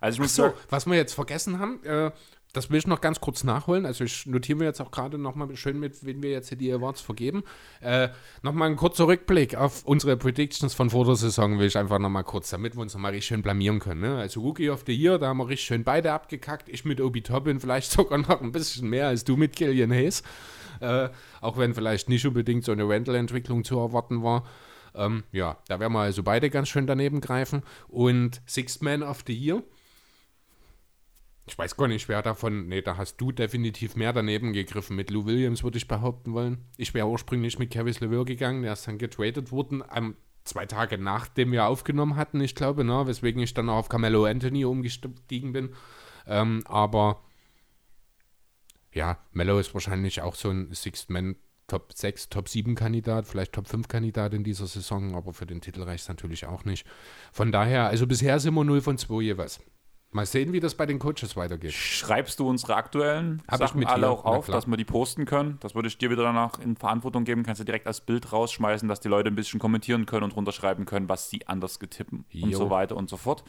Also 0.00 0.16
ich 0.16 0.20
muss 0.20 0.34
So, 0.34 0.44
sagen, 0.44 0.54
was 0.70 0.86
wir 0.86 0.96
jetzt 0.96 1.12
vergessen 1.12 1.58
haben, 1.58 1.84
äh, 1.84 2.10
das 2.52 2.70
will 2.70 2.78
ich 2.78 2.86
noch 2.86 3.00
ganz 3.00 3.20
kurz 3.20 3.44
nachholen. 3.44 3.86
Also 3.86 4.04
ich 4.04 4.26
notiere 4.26 4.58
mir 4.58 4.64
jetzt 4.64 4.80
auch 4.80 4.90
gerade 4.90 5.18
nochmal 5.18 5.54
schön 5.56 5.78
mit, 5.78 6.04
wenn 6.04 6.22
wir 6.22 6.30
jetzt 6.30 6.48
hier 6.48 6.58
die 6.58 6.72
Awards 6.72 7.00
vergeben. 7.00 7.44
Äh, 7.80 8.08
nochmal 8.42 8.70
ein 8.70 8.76
kurzer 8.76 9.06
Rückblick 9.06 9.54
auf 9.54 9.84
unsere 9.84 10.16
Predictions 10.16 10.74
von 10.74 10.90
vor 10.90 11.04
der 11.04 11.16
Saison 11.16 11.58
will 11.58 11.66
ich 11.66 11.78
einfach 11.78 11.98
nochmal 11.98 12.24
kurz, 12.24 12.50
damit 12.50 12.76
wir 12.76 12.82
uns 12.82 12.94
nochmal 12.94 13.12
richtig 13.12 13.28
schön 13.28 13.42
blamieren 13.42 13.78
können. 13.78 14.00
Ne? 14.00 14.16
Also 14.16 14.40
Rookie 14.40 14.70
of 14.70 14.84
the 14.86 14.94
Year, 14.94 15.18
da 15.18 15.28
haben 15.28 15.38
wir 15.38 15.48
richtig 15.48 15.66
schön 15.66 15.84
beide 15.84 16.12
abgekackt. 16.12 16.68
Ich 16.68 16.84
mit 16.84 17.00
Obi 17.00 17.22
Toppin, 17.22 17.60
vielleicht 17.60 17.90
sogar 17.92 18.18
noch 18.18 18.40
ein 18.40 18.52
bisschen 18.52 18.88
mehr 18.88 19.08
als 19.08 19.24
du 19.24 19.36
mit 19.36 19.54
Killian 19.54 19.92
Hayes. 19.92 20.22
Äh, 20.80 21.10
auch 21.40 21.56
wenn 21.58 21.74
vielleicht 21.74 22.08
nicht 22.08 22.26
unbedingt 22.26 22.64
so 22.64 22.72
eine 22.72 22.88
Rental-Entwicklung 22.88 23.64
zu 23.64 23.78
erwarten 23.78 24.22
war. 24.22 24.44
Ähm, 24.94 25.22
ja, 25.30 25.58
da 25.68 25.78
werden 25.78 25.92
wir 25.92 26.00
also 26.00 26.22
beide 26.22 26.50
ganz 26.50 26.68
schön 26.68 26.86
daneben 26.86 27.20
greifen. 27.20 27.62
Und 27.88 28.40
Sixth 28.46 28.82
Man 28.82 29.02
of 29.02 29.22
the 29.26 29.34
Year. 29.34 29.62
Ich 31.50 31.58
weiß 31.58 31.76
gar 31.76 31.88
nicht, 31.88 32.08
wer 32.08 32.22
davon. 32.22 32.68
Nee, 32.68 32.80
da 32.80 32.96
hast 32.96 33.16
du 33.16 33.32
definitiv 33.32 33.96
mehr 33.96 34.12
daneben 34.12 34.52
gegriffen. 34.52 34.94
Mit 34.94 35.10
Lou 35.10 35.26
Williams 35.26 35.64
würde 35.64 35.78
ich 35.78 35.88
behaupten 35.88 36.32
wollen. 36.32 36.58
Ich 36.76 36.94
wäre 36.94 37.08
ursprünglich 37.08 37.58
mit 37.58 37.72
Kevin 37.72 37.92
LeVeur 37.98 38.24
gegangen. 38.24 38.62
Der 38.62 38.74
ist 38.74 38.86
dann 38.86 38.98
getradet 38.98 39.50
worden. 39.50 39.82
Am, 39.88 40.14
zwei 40.44 40.66
Tage 40.66 40.96
nachdem 40.96 41.50
wir 41.50 41.66
aufgenommen 41.66 42.14
hatten, 42.14 42.40
ich 42.40 42.54
glaube, 42.54 42.84
ne, 42.84 43.04
weswegen 43.04 43.42
ich 43.42 43.52
dann 43.52 43.68
auch 43.68 43.78
auf 43.78 43.88
Carmelo 43.88 44.26
Anthony 44.26 44.64
umgestiegen 44.64 45.52
bin. 45.52 45.74
Ähm, 46.24 46.62
aber 46.66 47.20
ja, 48.92 49.18
Mello 49.32 49.58
ist 49.58 49.74
wahrscheinlich 49.74 50.22
auch 50.22 50.36
so 50.36 50.50
ein 50.50 50.72
Sixth 50.72 51.10
Man 51.10 51.34
Top 51.66 51.92
6, 51.92 52.28
Top 52.28 52.48
7 52.48 52.76
Kandidat, 52.76 53.26
vielleicht 53.26 53.54
Top 53.54 53.66
5 53.66 53.88
Kandidat 53.88 54.34
in 54.34 54.44
dieser 54.44 54.68
Saison, 54.68 55.16
aber 55.16 55.32
für 55.32 55.46
den 55.46 55.60
Titel 55.60 55.82
reicht 55.82 56.02
es 56.02 56.08
natürlich 56.08 56.46
auch 56.46 56.64
nicht. 56.64 56.86
Von 57.32 57.50
daher, 57.50 57.88
also 57.88 58.06
bisher 58.06 58.38
sind 58.38 58.54
wir 58.54 58.62
0 58.62 58.80
von 58.80 58.98
2 58.98 59.20
jeweils. 59.20 59.60
Mal 60.12 60.26
sehen, 60.26 60.52
wie 60.52 60.58
das 60.58 60.74
bei 60.74 60.86
den 60.86 60.98
Coaches 60.98 61.36
weitergeht. 61.36 61.72
schreibst 61.72 62.40
du 62.40 62.48
unsere 62.48 62.74
aktuellen 62.74 63.42
Hab 63.46 63.60
ich 63.60 63.68
Sachen 63.68 63.86
alle 63.86 64.06
hier, 64.06 64.10
auch 64.10 64.24
auf, 64.24 64.46
dass 64.46 64.66
wir 64.66 64.76
die 64.76 64.84
posten 64.84 65.24
können. 65.24 65.58
Das 65.60 65.76
würde 65.76 65.86
ich 65.86 65.98
dir 65.98 66.10
wieder 66.10 66.24
danach 66.24 66.58
in 66.58 66.74
Verantwortung 66.76 67.22
geben. 67.24 67.44
Kannst 67.44 67.60
du 67.60 67.64
direkt 67.64 67.86
als 67.86 68.00
Bild 68.00 68.32
rausschmeißen, 68.32 68.88
dass 68.88 68.98
die 68.98 69.06
Leute 69.08 69.28
ein 69.28 69.36
bisschen 69.36 69.60
kommentieren 69.60 70.06
können 70.06 70.24
und 70.24 70.34
runterschreiben 70.34 70.84
können, 70.84 71.08
was 71.08 71.30
sie 71.30 71.46
anders 71.46 71.78
getippen 71.78 72.24
und 72.34 72.50
Jo. 72.50 72.58
so 72.58 72.70
weiter 72.70 72.96
und 72.96 73.08
so 73.08 73.16
fort. 73.16 73.44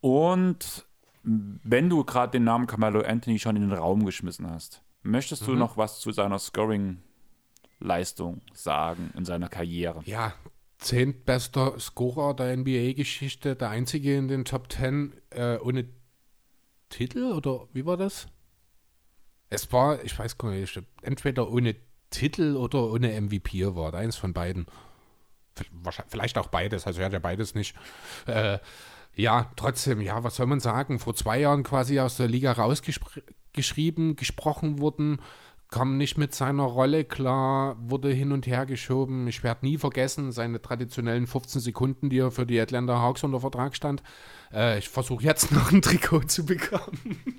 Und 0.00 0.86
wenn 1.24 1.90
du 1.90 2.04
gerade 2.04 2.30
den 2.30 2.44
Namen 2.44 2.68
Carmelo 2.68 3.00
Anthony 3.00 3.40
schon 3.40 3.56
in 3.56 3.62
den 3.68 3.72
Raum 3.72 4.06
geschmissen 4.06 4.48
hast, 4.48 4.82
möchtest 5.02 5.42
Mhm. 5.42 5.46
du 5.46 5.54
noch 5.56 5.76
was 5.76 5.98
zu 5.98 6.12
seiner 6.12 6.38
Scoring-Leistung 6.38 8.40
sagen 8.52 9.10
in 9.16 9.24
seiner 9.24 9.48
Karriere? 9.48 10.00
Ja, 10.04 10.32
zehntbester 10.86 11.78
Scorer 11.78 12.34
der 12.34 12.56
NBA-Geschichte, 12.56 13.56
der 13.56 13.70
einzige 13.70 14.16
in 14.16 14.28
den 14.28 14.44
Top 14.44 14.72
10 14.72 15.12
äh, 15.30 15.56
ohne 15.58 15.88
Titel 16.88 17.32
oder 17.32 17.66
wie 17.72 17.84
war 17.84 17.96
das? 17.96 18.28
Es 19.50 19.72
war, 19.72 20.02
ich 20.04 20.18
weiß 20.18 20.38
gar 20.38 20.50
nicht, 20.50 20.80
entweder 21.02 21.50
ohne 21.50 21.76
Titel 22.10 22.56
oder 22.56 22.90
ohne 22.90 23.20
MVP 23.20 23.64
Award, 23.64 23.94
eins 23.94 24.16
von 24.16 24.32
beiden. 24.32 24.66
Vielleicht 26.08 26.38
auch 26.38 26.48
beides, 26.48 26.86
also 26.86 27.00
er 27.00 27.06
hat 27.06 27.12
ja 27.12 27.18
beides 27.18 27.54
nicht. 27.54 27.74
Äh, 28.26 28.58
ja, 29.14 29.50
trotzdem, 29.56 30.00
ja, 30.00 30.22
was 30.22 30.36
soll 30.36 30.46
man 30.46 30.60
sagen? 30.60 30.98
Vor 30.98 31.14
zwei 31.14 31.40
Jahren 31.40 31.62
quasi 31.62 31.98
aus 31.98 32.18
der 32.18 32.28
Liga 32.28 32.52
rausgeschrieben, 32.52 34.14
gesprochen 34.14 34.78
wurden, 34.78 35.20
kam 35.70 35.96
nicht 35.96 36.16
mit 36.16 36.34
seiner 36.34 36.64
Rolle 36.64 37.04
klar, 37.04 37.76
wurde 37.80 38.10
hin 38.10 38.32
und 38.32 38.46
her 38.46 38.66
geschoben. 38.66 39.26
Ich 39.26 39.42
werde 39.42 39.66
nie 39.66 39.78
vergessen, 39.78 40.32
seine 40.32 40.62
traditionellen 40.62 41.26
15 41.26 41.60
Sekunden, 41.60 42.08
die 42.08 42.18
er 42.18 42.30
für 42.30 42.46
die 42.46 42.60
Atlanta 42.60 43.00
Hawks 43.00 43.24
unter 43.24 43.40
Vertrag 43.40 43.74
stand. 43.74 44.02
Äh, 44.52 44.78
ich 44.78 44.88
versuche 44.88 45.24
jetzt 45.24 45.52
noch 45.52 45.72
ein 45.72 45.82
Trikot 45.82 46.24
zu 46.24 46.46
bekommen. 46.46 47.18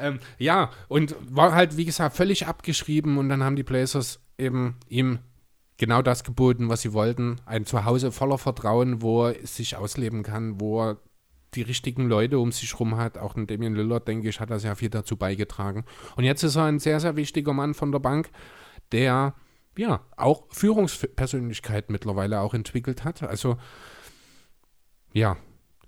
Ähm, 0.00 0.18
ja, 0.38 0.70
und 0.88 1.14
war 1.28 1.52
halt, 1.52 1.76
wie 1.76 1.84
gesagt, 1.84 2.16
völlig 2.16 2.46
abgeschrieben 2.46 3.18
und 3.18 3.28
dann 3.28 3.44
haben 3.44 3.56
die 3.56 3.62
Blazers 3.62 4.20
eben 4.38 4.76
ihm 4.88 5.18
genau 5.76 6.00
das 6.02 6.24
geboten, 6.24 6.68
was 6.68 6.80
sie 6.82 6.92
wollten. 6.92 7.36
Ein 7.44 7.66
Zuhause 7.66 8.10
voller 8.12 8.38
Vertrauen, 8.38 9.02
wo 9.02 9.26
er 9.26 9.46
sich 9.46 9.76
ausleben 9.76 10.22
kann, 10.22 10.60
wo 10.60 10.82
er 10.82 10.96
die 11.54 11.62
richtigen 11.62 12.08
Leute 12.08 12.38
um 12.38 12.52
sich 12.52 12.78
rum 12.78 12.96
hat. 12.96 13.18
Auch 13.18 13.36
ein 13.36 13.46
Damian 13.46 13.74
Lillard, 13.74 14.06
denke 14.08 14.28
ich, 14.28 14.40
hat 14.40 14.50
da 14.50 14.58
sehr 14.58 14.76
viel 14.76 14.90
dazu 14.90 15.16
beigetragen. 15.16 15.84
Und 16.16 16.24
jetzt 16.24 16.42
ist 16.42 16.56
er 16.56 16.64
ein 16.64 16.78
sehr, 16.78 17.00
sehr 17.00 17.16
wichtiger 17.16 17.52
Mann 17.52 17.74
von 17.74 17.92
der 17.92 17.98
Bank, 17.98 18.30
der 18.92 19.34
ja 19.76 20.00
auch 20.16 20.44
Führungspersönlichkeit 20.50 21.90
mittlerweile 21.90 22.40
auch 22.40 22.54
entwickelt 22.54 23.04
hat. 23.04 23.22
Also 23.22 23.56
ja, 25.12 25.36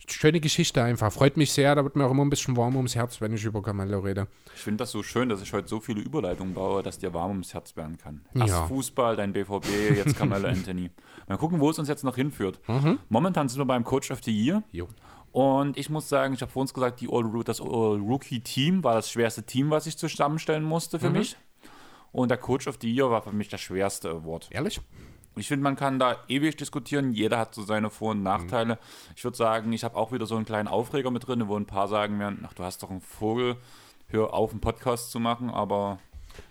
schöne 0.08 0.40
Geschichte 0.40 0.82
einfach. 0.82 1.12
Freut 1.12 1.36
mich 1.36 1.52
sehr, 1.52 1.74
da 1.74 1.84
wird 1.84 1.96
mir 1.96 2.06
auch 2.06 2.10
immer 2.10 2.24
ein 2.24 2.30
bisschen 2.30 2.56
warm 2.56 2.76
ums 2.76 2.94
Herz, 2.94 3.20
wenn 3.20 3.32
ich 3.32 3.44
über 3.44 3.62
Carmelo 3.62 4.00
rede. 4.00 4.26
Ich 4.54 4.60
finde 4.62 4.78
das 4.78 4.90
so 4.90 5.02
schön, 5.02 5.28
dass 5.28 5.42
ich 5.42 5.52
heute 5.52 5.68
so 5.68 5.80
viele 5.80 6.00
Überleitungen 6.00 6.54
baue, 6.54 6.82
dass 6.82 6.98
dir 6.98 7.14
warm 7.14 7.30
ums 7.30 7.54
Herz 7.54 7.76
werden 7.76 7.98
kann. 7.98 8.22
Erst 8.34 8.48
Ja. 8.48 8.66
Fußball, 8.66 9.16
dann 9.16 9.32
BVB, 9.32 9.66
jetzt 9.96 10.16
Carmelo 10.16 10.48
Anthony. 10.48 10.90
Mal 11.28 11.38
gucken, 11.38 11.60
wo 11.60 11.70
es 11.70 11.78
uns 11.78 11.88
jetzt 11.88 12.04
noch 12.04 12.16
hinführt. 12.16 12.60
Momentan 13.08 13.48
sind 13.48 13.60
wir 13.60 13.64
beim 13.66 13.84
Coach 13.84 14.10
of 14.10 14.20
the 14.24 14.32
Year. 14.32 14.62
Jo. 14.72 14.88
Und 15.32 15.78
ich 15.78 15.88
muss 15.88 16.08
sagen, 16.08 16.34
ich 16.34 16.42
habe 16.42 16.52
vor 16.52 16.60
uns 16.60 16.74
gesagt, 16.74 17.00
die 17.00 17.08
All, 17.10 17.24
das 17.44 17.60
All-Rookie-Team 17.60 18.84
war 18.84 18.94
das 18.94 19.10
schwerste 19.10 19.42
Team, 19.42 19.70
was 19.70 19.86
ich 19.86 19.96
zusammenstellen 19.96 20.62
musste 20.62 21.00
für 21.00 21.10
mich. 21.10 21.36
Und 22.12 22.28
der 22.30 22.36
Coach 22.36 22.66
of 22.68 22.76
the 22.80 22.92
Year 22.92 23.10
war 23.10 23.22
für 23.22 23.32
mich 23.32 23.48
das 23.48 23.62
schwerste 23.62 24.10
Award. 24.10 24.48
Ehrlich? 24.50 24.80
Ich 25.34 25.48
finde, 25.48 25.64
man 25.64 25.76
kann 25.76 25.98
da 25.98 26.16
ewig 26.28 26.56
diskutieren. 26.56 27.14
Jeder 27.14 27.38
hat 27.38 27.54
so 27.54 27.62
seine 27.62 27.88
Vor- 27.88 28.10
und 28.10 28.22
Nachteile. 28.22 28.78
Ich 29.16 29.24
würde 29.24 29.36
sagen, 29.36 29.72
ich 29.72 29.82
habe 29.82 29.96
auch 29.96 30.12
wieder 30.12 30.26
so 30.26 30.36
einen 30.36 30.44
kleinen 30.44 30.68
Aufreger 30.68 31.10
mit 31.10 31.26
drin, 31.26 31.48
wo 31.48 31.56
ein 31.56 31.64
paar 31.64 31.88
sagen 31.88 32.18
werden, 32.18 32.44
ach, 32.46 32.52
du 32.52 32.62
hast 32.62 32.82
doch 32.82 32.90
einen 32.90 33.00
Vogel, 33.00 33.56
hör 34.08 34.34
auf, 34.34 34.50
einen 34.50 34.60
Podcast 34.60 35.10
zu 35.10 35.18
machen. 35.18 35.48
Aber 35.48 35.98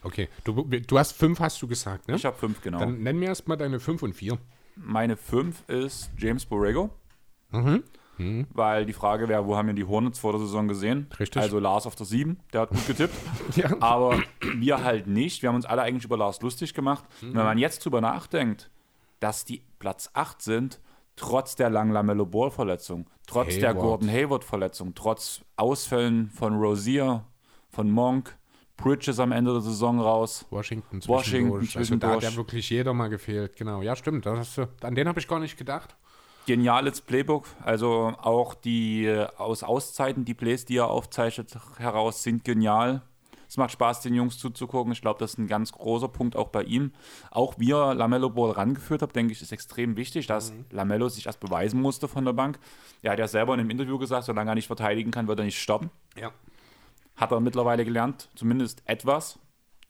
Okay, 0.04 0.30
du, 0.44 0.64
du 0.64 0.98
hast 0.98 1.14
fünf, 1.14 1.40
hast 1.40 1.62
du 1.62 1.68
gesagt, 1.68 2.08
ne? 2.08 2.16
ich 2.16 2.26
habe 2.26 2.38
fünf, 2.38 2.62
genau. 2.62 2.80
Dann 2.80 3.02
nenn 3.04 3.18
mir 3.18 3.28
erstmal 3.28 3.58
deine 3.58 3.80
fünf 3.80 4.04
und 4.04 4.14
vier. 4.14 4.38
Meine 4.76 5.18
fünf 5.18 5.68
ist 5.70 6.10
James 6.18 6.46
Borrego. 6.46 6.90
Mhm. 7.52 7.84
Weil 8.54 8.86
die 8.86 8.94
Frage 8.94 9.28
wäre, 9.28 9.46
wo 9.46 9.56
haben 9.56 9.68
wir 9.68 9.74
die 9.74 9.86
Hornets 9.86 10.20
vor 10.20 10.32
der 10.32 10.40
Saison 10.42 10.68
gesehen? 10.68 11.08
Richtig. 11.20 11.42
Also 11.42 11.60
Lars 11.60 11.86
auf 11.86 11.96
der 11.96 12.06
7, 12.06 12.40
der 12.54 12.62
hat 12.62 12.70
gut 12.70 12.88
getippt. 12.88 13.16
Ja. 13.56 13.70
Aber 13.82 14.20
wir 14.58 14.84
halt 14.84 15.08
nicht. 15.08 15.42
Wir 15.42 15.50
haben 15.50 15.56
uns 15.56 15.66
alle 15.66 15.82
eigentlich 15.82 16.06
über 16.06 16.18
Lars 16.18 16.42
lustig 16.42 16.74
gemacht. 16.74 17.04
Und 17.22 17.36
Wenn 17.36 17.44
man 17.44 17.58
jetzt 17.58 17.84
drüber 17.84 18.00
nachdenkt, 18.02 18.70
dass 19.20 19.46
die 19.46 19.62
Platz 19.80 20.10
8 20.14 20.42
sind, 20.42 20.80
trotz 21.16 21.56
der 21.56 21.70
langen 21.70 21.92
Lamello 21.92 22.26
Ball 22.26 22.50
Verletzung, 22.50 23.08
trotz 23.28 23.58
der 23.60 23.70
Hayward. 23.72 23.84
Gordon 23.84 24.10
Hayward 24.10 24.44
Verletzung, 24.44 24.96
trotz 24.96 25.42
Ausfällen 25.58 26.30
von 26.30 26.56
Rosier, 26.56 27.26
von 27.70 27.92
Monk, 27.92 28.38
Bridges 28.78 29.20
am 29.20 29.32
Ende 29.32 29.52
der 29.52 29.62
Saison 29.62 30.00
raus. 30.00 30.46
Washington 30.50 31.02
Washington 31.08 31.62
zwischendurch. 31.62 31.78
Also 31.78 31.96
da 31.98 32.08
hat 32.08 32.14
ja 32.14 32.20
zwischendurch. 32.20 32.38
wirklich 32.38 32.70
jeder 32.70 32.94
mal 32.94 33.10
gefehlt. 33.10 33.56
Genau, 33.56 33.82
ja, 33.82 33.96
stimmt. 33.96 34.26
Das 34.26 34.38
hast 34.40 34.58
du, 34.58 34.68
an 34.82 34.96
den 34.96 35.08
habe 35.08 35.20
ich 35.20 35.28
gar 35.28 35.40
nicht 35.40 35.58
gedacht. 35.58 35.96
Geniales 36.46 37.02
Playbook. 37.02 37.46
Also 37.64 38.14
auch 38.22 38.54
die 38.54 39.06
äh, 39.06 39.28
aus 39.38 39.64
Auszeiten, 39.64 40.26
die 40.26 40.34
Plays, 40.34 40.66
die 40.66 40.78
er 40.78 40.88
aufzeichnet, 40.88 41.58
heraus 41.78 42.24
sind 42.24 42.44
genial. 42.44 43.02
Es 43.52 43.58
macht 43.58 43.74
Spaß, 43.74 44.00
den 44.00 44.14
Jungs 44.14 44.38
zuzugucken. 44.38 44.94
Ich 44.94 45.02
glaube, 45.02 45.20
das 45.20 45.32
ist 45.32 45.38
ein 45.38 45.48
ganz 45.48 45.74
großer 45.74 46.08
Punkt 46.08 46.38
auch 46.38 46.48
bei 46.48 46.64
ihm. 46.64 46.94
Auch 47.32 47.56
wie 47.58 47.74
er 47.74 47.94
Lamello 47.94 48.30
Ball 48.30 48.52
rangeführt 48.52 49.02
hat, 49.02 49.14
denke 49.14 49.34
ich, 49.34 49.42
ist 49.42 49.52
extrem 49.52 49.98
wichtig, 49.98 50.26
dass 50.26 50.54
Lamello 50.70 51.10
sich 51.10 51.26
erst 51.26 51.42
beweisen 51.42 51.82
musste 51.82 52.08
von 52.08 52.24
der 52.24 52.32
Bank. 52.32 52.60
Er 53.02 53.12
hat 53.12 53.20
ja 53.20 53.28
selber 53.28 53.54
in 53.54 53.60
einem 53.60 53.70
Interview 53.70 53.98
gesagt, 53.98 54.24
solange 54.24 54.52
er 54.52 54.56
nicht 54.56 54.68
verteidigen 54.68 55.12
kann, 55.12 55.28
wird 55.28 55.38
er 55.38 55.44
nicht 55.44 55.60
stoppen. 55.60 55.90
Ja. 56.16 56.32
Hat 57.18 57.34
er 57.34 57.42
mittlerweile 57.42 57.84
gelernt, 57.84 58.30
zumindest 58.36 58.84
etwas. 58.86 59.38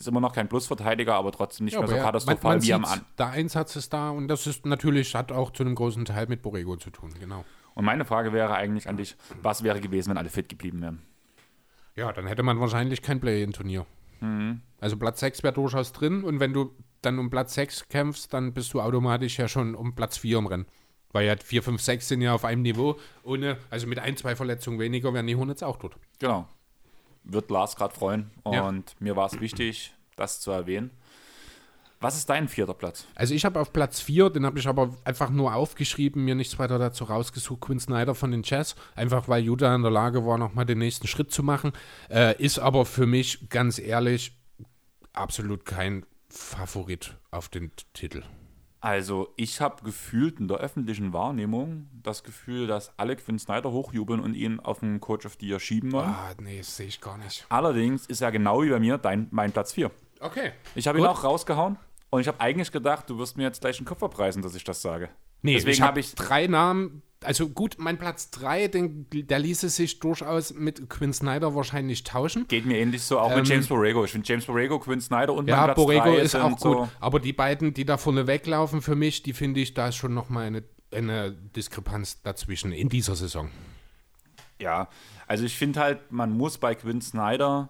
Ist 0.02 0.08
immer 0.08 0.20
noch 0.20 0.34
kein 0.34 0.50
Plusverteidiger, 0.50 1.14
aber 1.14 1.32
trotzdem 1.32 1.66
nicht 1.66 1.78
mehr 1.78 1.88
so 1.88 1.96
katastrophal 1.96 2.64
wie 2.64 2.74
am 2.74 2.84
sieht's, 2.84 2.98
An. 2.98 3.06
Der 3.20 3.30
Einsatz 3.30 3.76
ist 3.76 3.94
da 3.94 4.10
und 4.10 4.30
das 4.30 4.48
ist 4.48 4.66
natürlich, 4.66 5.14
hat 5.14 5.32
auch 5.32 5.52
zu 5.52 5.62
einem 5.62 5.76
großen 5.76 6.06
Teil 6.06 6.26
mit 6.26 6.42
Borrego 6.42 6.76
zu 6.76 6.90
tun, 6.90 7.14
genau. 7.20 7.46
Und 7.76 7.86
meine 7.86 8.04
Frage 8.04 8.34
wäre 8.34 8.56
eigentlich 8.56 8.90
an 8.90 8.98
dich, 8.98 9.16
was 9.44 9.62
wäre 9.62 9.80
gewesen, 9.80 10.10
wenn 10.10 10.18
alle 10.18 10.30
fit 10.30 10.50
geblieben 10.50 10.82
wären? 10.82 11.04
Ja, 11.96 12.12
dann 12.12 12.26
hätte 12.26 12.42
man 12.42 12.60
wahrscheinlich 12.60 13.04
kein 13.04 13.20
Play-In-Turnier. 13.20 13.86
Mhm. 14.22 14.62
Also 14.80 14.98
Platz 14.98 15.20
6 15.20 15.44
wäre 15.44 15.54
durchaus 15.54 15.94
drin 15.94 16.24
und 16.24 16.40
wenn 16.40 16.52
du 16.52 16.74
dann 17.04 17.20
um 17.20 17.30
Platz 17.30 17.54
6 17.54 17.88
kämpfst, 17.90 18.34
dann 18.34 18.54
bist 18.56 18.74
du 18.74 18.82
automatisch 18.82 19.38
ja 19.38 19.48
schon 19.48 19.76
um 19.76 19.94
Platz 19.94 20.18
4 20.18 20.40
im 20.40 20.48
Rennen. 20.48 20.66
Weil 21.12 21.28
ja 21.28 21.36
4, 21.36 21.62
5, 21.62 21.80
6 21.80 22.08
sind 22.08 22.22
ja 22.22 22.34
auf 22.34 22.44
einem 22.44 22.64
Niveau. 22.64 22.98
Ohne, 23.22 23.58
also 23.70 23.86
mit 23.86 24.00
ein, 24.00 24.18
zwei 24.18 24.36
Verletzungen 24.36 24.80
weniger 24.80 25.14
wären 25.14 25.28
die 25.28 25.36
Hornets 25.36 25.62
auch 25.62 25.78
tot. 25.78 25.96
Genau. 26.18 26.48
Wird 27.24 27.52
Lars 27.52 27.76
gerade 27.76 27.94
freuen. 27.94 28.32
Und 28.44 28.56
Ja. 28.56 28.74
mir 29.00 29.16
war 29.16 29.28
es 29.28 29.40
wichtig, 29.40 29.94
das 30.16 30.40
zu 30.42 30.52
erwähnen. 30.52 30.92
Was 32.00 32.18
ist 32.18 32.28
dein 32.32 32.48
vierter 32.48 32.74
Platz? 32.74 33.06
Also 33.14 33.36
ich 33.36 33.46
habe 33.46 33.60
auf 33.60 33.72
Platz 33.74 34.00
4, 34.00 34.32
den 34.32 34.44
habe 34.44 34.58
ich 34.58 34.68
aber 34.68 34.90
einfach 35.04 35.30
nur 35.30 35.54
aufgeschrieben, 35.54 36.26
mir 36.26 36.34
nichts 36.34 36.58
weiter 36.58 36.80
dazu 36.80 37.04
rausgesucht, 37.04 37.62
Quinn 37.62 37.80
Snyder 37.80 38.16
von 38.16 38.32
den 38.32 38.42
Jazz, 38.44 38.76
einfach 38.96 39.28
weil 39.28 39.44
Utah 39.44 39.76
in 39.76 39.84
der 39.84 39.92
Lage 39.92 40.26
war, 40.26 40.40
nochmal 40.40 40.66
den 40.66 40.80
nächsten 40.80 41.06
Schritt 41.06 41.32
zu 41.32 41.44
machen. 41.44 41.74
Äh, 42.10 42.42
ist 42.42 42.58
aber 42.58 42.86
für 42.86 43.06
mich, 43.06 43.50
ganz 43.50 43.78
ehrlich, 43.78 44.36
absolut 45.14 45.64
kein 45.64 46.04
Favorit 46.28 47.18
auf 47.30 47.50
den 47.50 47.72
Titel. 47.94 48.24
Also, 48.82 49.32
ich 49.36 49.62
habe 49.62 49.84
gefühlt 49.84 50.40
in 50.40 50.48
der 50.48 50.58
öffentlichen 50.58 51.14
Wahrnehmung 51.14 51.88
das 52.02 52.24
Gefühl, 52.24 52.66
dass 52.66 52.92
alle 52.98 53.16
Quinn 53.16 53.38
Snyder 53.38 53.72
hochjubeln 53.72 54.20
und 54.20 54.34
ihn 54.34 54.60
auf 54.60 54.80
den 54.80 55.00
Coach 55.00 55.28
of 55.28 55.38
the 55.40 55.48
Year 55.48 55.60
schieben 55.60 55.92
wollen. 55.92 56.10
Ah, 56.10 56.34
nee, 56.42 56.58
das 56.58 56.78
sehe 56.78 56.88
ich 56.88 57.00
gar 57.00 57.18
nicht. 57.20 57.46
Allerdings 57.50 58.08
ist 58.08 58.22
er 58.22 58.32
genau 58.32 58.64
wie 58.64 58.70
bei 58.70 58.80
mir 58.80 58.98
dein, 58.98 59.28
mein 59.30 59.52
Platz 59.52 59.72
4. 59.74 59.92
Okay. 60.20 60.52
Ich 60.74 60.88
habe 60.88 60.98
ihn 60.98 61.06
auch 61.06 61.24
rausgehauen 61.24 61.78
und 62.10 62.22
ich 62.22 62.28
habe 62.28 62.40
eigentlich 62.42 62.72
gedacht, 62.72 63.08
du 63.08 63.20
wirst 63.20 63.38
mir 63.38 63.44
jetzt 63.44 63.62
gleich 63.62 63.78
den 63.78 63.86
Kopf 63.86 64.02
abreißen, 64.02 64.42
dass 64.42 64.56
ich 64.56 64.64
das 64.64 64.82
sage. 64.82 65.10
Nee, 65.44 65.54
Deswegen 65.54 65.72
ich 65.74 65.82
habe 65.82 65.90
habe 65.90 66.00
ich 66.00 66.16
drei 66.16 66.48
Namen. 66.48 67.04
Also 67.24 67.50
gut, 67.50 67.76
mein 67.78 68.00
Platz 68.00 68.32
3, 68.32 68.68
den, 68.68 69.06
der 69.12 69.38
ließe 69.38 69.70
sich 69.70 70.00
durchaus 70.00 70.54
mit 70.56 70.90
Quinn 70.90 71.14
Snyder 71.14 71.54
wahrscheinlich 71.54 72.04
tauschen. 72.04 72.48
Geht 72.48 72.66
mir 72.66 72.80
ähnlich 72.80 73.04
so, 73.04 73.20
auch 73.20 73.30
Ähm, 73.30 73.38
mit 73.38 73.48
James 73.48 73.68
Borrego. 73.68 74.04
Ich 74.04 74.12
finde 74.12 74.28
James 74.28 74.46
Borrego, 74.46 74.80
Quinn 74.80 75.02
Snyder 75.02 75.34
und 75.34 75.46
mein 75.46 75.56
Ja, 75.56 75.66
Platz 75.66 75.76
Borrego 75.76 76.16
ist 76.16 76.36
auch 76.36 76.50
gut. 76.50 76.60
so. 76.60 76.90
Aber 77.00 77.20
die 77.20 77.34
beiden, 77.34 77.76
die 77.76 77.86
da 77.86 77.98
vorne 77.98 78.26
weglaufen 78.26 78.82
für 78.82 78.96
mich, 78.96 79.22
die 79.22 79.34
finde 79.34 79.60
ich, 79.60 79.76
da 79.76 79.90
ist 79.90 79.98
schon 79.98 80.16
nochmal 80.16 80.48
eine, 80.48 80.64
eine 80.92 81.32
Diskrepanz 81.32 82.24
dazwischen 82.24 82.72
in 82.72 82.90
dieser 82.90 83.16
Saison. 83.16 83.52
Ja, 84.60 84.90
also 85.28 85.46
ich 85.46 85.56
finde 85.56 85.80
halt, 85.80 86.12
man 86.12 86.36
muss 86.36 86.58
bei 86.58 86.74
Quinn 86.74 87.02
Snyder 87.02 87.70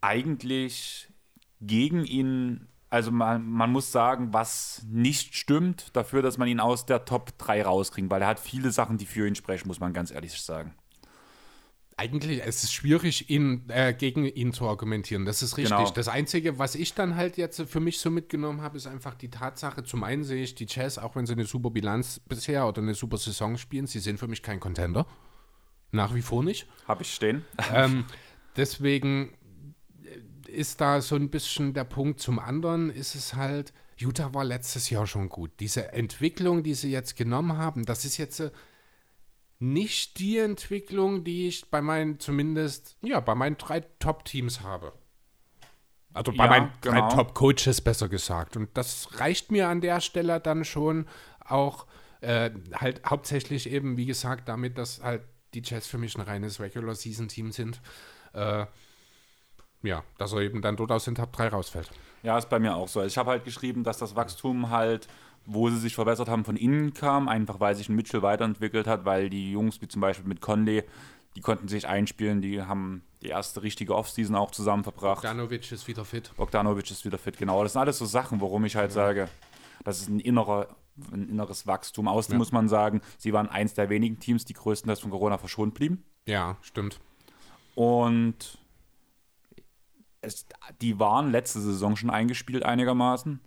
eigentlich 0.00 1.08
gegen 1.60 2.04
ihn, 2.04 2.67
also 2.90 3.10
man, 3.10 3.46
man 3.46 3.70
muss 3.70 3.92
sagen, 3.92 4.32
was 4.32 4.82
nicht 4.88 5.34
stimmt, 5.34 5.94
dafür, 5.94 6.22
dass 6.22 6.38
man 6.38 6.48
ihn 6.48 6.60
aus 6.60 6.86
der 6.86 7.04
Top 7.04 7.36
3 7.38 7.62
rauskriegt, 7.62 8.10
weil 8.10 8.22
er 8.22 8.28
hat 8.28 8.40
viele 8.40 8.70
Sachen, 8.70 8.98
die 8.98 9.06
für 9.06 9.26
ihn 9.26 9.34
sprechen, 9.34 9.68
muss 9.68 9.80
man 9.80 9.92
ganz 9.92 10.10
ehrlich 10.10 10.40
sagen. 10.40 10.74
Eigentlich 11.96 12.40
es 12.44 12.62
ist 12.62 12.72
schwierig, 12.72 13.28
ihn, 13.28 13.64
äh, 13.68 13.92
gegen 13.92 14.24
ihn 14.24 14.52
zu 14.52 14.68
argumentieren. 14.68 15.24
Das 15.24 15.42
ist 15.42 15.56
richtig. 15.56 15.76
Genau. 15.76 15.90
Das 15.90 16.06
Einzige, 16.06 16.58
was 16.58 16.76
ich 16.76 16.94
dann 16.94 17.16
halt 17.16 17.36
jetzt 17.36 17.60
für 17.62 17.80
mich 17.80 17.98
so 17.98 18.08
mitgenommen 18.08 18.62
habe, 18.62 18.76
ist 18.76 18.86
einfach 18.86 19.14
die 19.16 19.30
Tatsache, 19.30 19.82
zum 19.82 20.04
einen 20.04 20.22
sehe 20.22 20.44
ich 20.44 20.54
die 20.54 20.66
Jazz, 20.68 20.96
auch 20.96 21.16
wenn 21.16 21.26
sie 21.26 21.32
eine 21.32 21.44
super 21.44 21.70
Bilanz 21.70 22.20
bisher 22.20 22.68
oder 22.68 22.82
eine 22.82 22.94
super 22.94 23.18
Saison 23.18 23.56
spielen, 23.58 23.88
sie 23.88 23.98
sind 23.98 24.18
für 24.18 24.28
mich 24.28 24.42
kein 24.42 24.60
Contender. 24.60 25.06
Nach 25.90 26.14
wie 26.14 26.22
vor 26.22 26.44
nicht. 26.44 26.66
Habe 26.86 27.02
ich 27.02 27.12
stehen. 27.12 27.44
ähm, 27.74 28.04
deswegen 28.56 29.32
ist 30.48 30.80
da 30.80 31.00
so 31.00 31.16
ein 31.16 31.30
bisschen 31.30 31.74
der 31.74 31.84
Punkt. 31.84 32.20
Zum 32.20 32.38
anderen 32.38 32.90
ist 32.90 33.14
es 33.14 33.34
halt, 33.34 33.72
Utah 33.96 34.34
war 34.34 34.44
letztes 34.44 34.90
Jahr 34.90 35.06
schon 35.06 35.28
gut. 35.28 35.50
Diese 35.60 35.92
Entwicklung, 35.92 36.62
die 36.62 36.74
sie 36.74 36.90
jetzt 36.90 37.16
genommen 37.16 37.56
haben, 37.58 37.84
das 37.84 38.04
ist 38.04 38.16
jetzt 38.16 38.40
äh, 38.40 38.50
nicht 39.58 40.18
die 40.18 40.38
Entwicklung, 40.38 41.24
die 41.24 41.48
ich 41.48 41.70
bei 41.70 41.82
meinen, 41.82 42.20
zumindest, 42.20 42.96
ja, 43.02 43.20
bei 43.20 43.34
meinen 43.34 43.56
drei 43.58 43.80
Top-Teams 43.98 44.60
habe. 44.60 44.92
Also 46.14 46.32
bei 46.32 46.44
Ja, 46.44 46.50
meinen 46.50 46.72
drei 46.80 47.00
genau. 47.00 47.08
Top-Coaches 47.10 47.80
besser 47.80 48.08
gesagt. 48.08 48.56
Und 48.56 48.70
das 48.76 49.20
reicht 49.20 49.50
mir 49.50 49.68
an 49.68 49.80
der 49.80 50.00
Stelle 50.00 50.40
dann 50.40 50.64
schon 50.64 51.06
auch 51.40 51.86
äh, 52.20 52.50
halt 52.74 53.04
hauptsächlich 53.04 53.70
eben, 53.70 53.96
wie 53.96 54.06
gesagt, 54.06 54.48
damit, 54.48 54.78
dass 54.78 55.02
halt 55.02 55.22
die 55.54 55.62
Jets 55.64 55.86
für 55.86 55.98
mich 55.98 56.16
ein 56.16 56.20
reines 56.22 56.60
Regular-Season-Team 56.60 57.52
sind. 57.52 57.80
Äh, 58.32 58.66
ja, 59.82 60.02
dass 60.18 60.32
er 60.32 60.40
eben 60.40 60.62
dann 60.62 60.76
dort 60.76 60.90
aus 60.92 61.04
den 61.04 61.14
Top 61.14 61.32
3 61.32 61.48
rausfällt. 61.48 61.90
Ja, 62.22 62.36
ist 62.36 62.48
bei 62.48 62.58
mir 62.58 62.74
auch 62.76 62.88
so. 62.88 63.00
Also 63.00 63.08
ich 63.12 63.18
habe 63.18 63.30
halt 63.30 63.44
geschrieben, 63.44 63.84
dass 63.84 63.98
das 63.98 64.16
Wachstum 64.16 64.70
halt, 64.70 65.06
wo 65.46 65.70
sie 65.70 65.78
sich 65.78 65.94
verbessert 65.94 66.28
haben, 66.28 66.44
von 66.44 66.56
innen 66.56 66.92
kam, 66.94 67.28
einfach 67.28 67.60
weil 67.60 67.74
sich 67.74 67.88
ein 67.88 67.94
Mitchell 67.96 68.22
weiterentwickelt 68.22 68.86
hat, 68.86 69.04
weil 69.04 69.30
die 69.30 69.52
Jungs, 69.52 69.80
wie 69.80 69.88
zum 69.88 70.00
Beispiel 70.00 70.26
mit 70.28 70.40
Conley, 70.40 70.82
die 71.36 71.40
konnten 71.40 71.68
sich 71.68 71.86
einspielen, 71.86 72.42
die 72.42 72.62
haben 72.62 73.02
die 73.22 73.28
erste 73.28 73.62
richtige 73.62 73.94
Offseason 73.94 74.34
auch 74.34 74.50
zusammen 74.50 74.82
verbracht. 74.82 75.22
Danovic 75.24 75.70
ist 75.70 75.86
wieder 75.86 76.04
fit. 76.04 76.32
Bogdanovic 76.36 76.90
ist 76.90 77.04
wieder 77.04 77.18
fit, 77.18 77.38
genau. 77.38 77.62
Das 77.62 77.72
sind 77.74 77.80
alles 77.80 77.98
so 77.98 78.04
Sachen, 78.06 78.40
warum 78.40 78.64
ich 78.64 78.74
halt 78.76 78.92
sage, 78.92 79.28
das 79.84 80.00
ist 80.00 80.08
ein, 80.08 80.18
innerer, 80.20 80.68
ein 81.12 81.28
inneres 81.28 81.66
Wachstum. 81.66 82.08
Außen 82.08 82.32
Ja. 82.32 82.38
muss 82.38 82.50
man 82.52 82.68
sagen, 82.68 83.00
sie 83.18 83.32
waren 83.32 83.48
eins 83.48 83.74
der 83.74 83.88
wenigen 83.90 84.18
Teams, 84.18 84.44
die 84.44 84.54
größtenteils 84.54 85.00
von 85.00 85.10
Corona 85.10 85.38
verschont 85.38 85.74
blieben. 85.74 86.02
Ja, 86.26 86.56
stimmt. 86.62 86.98
Und 87.74 88.58
es, 90.20 90.46
die 90.80 90.98
waren 90.98 91.30
letzte 91.30 91.60
Saison 91.60 91.96
schon 91.96 92.10
eingespielt 92.10 92.64
einigermaßen. 92.64 93.40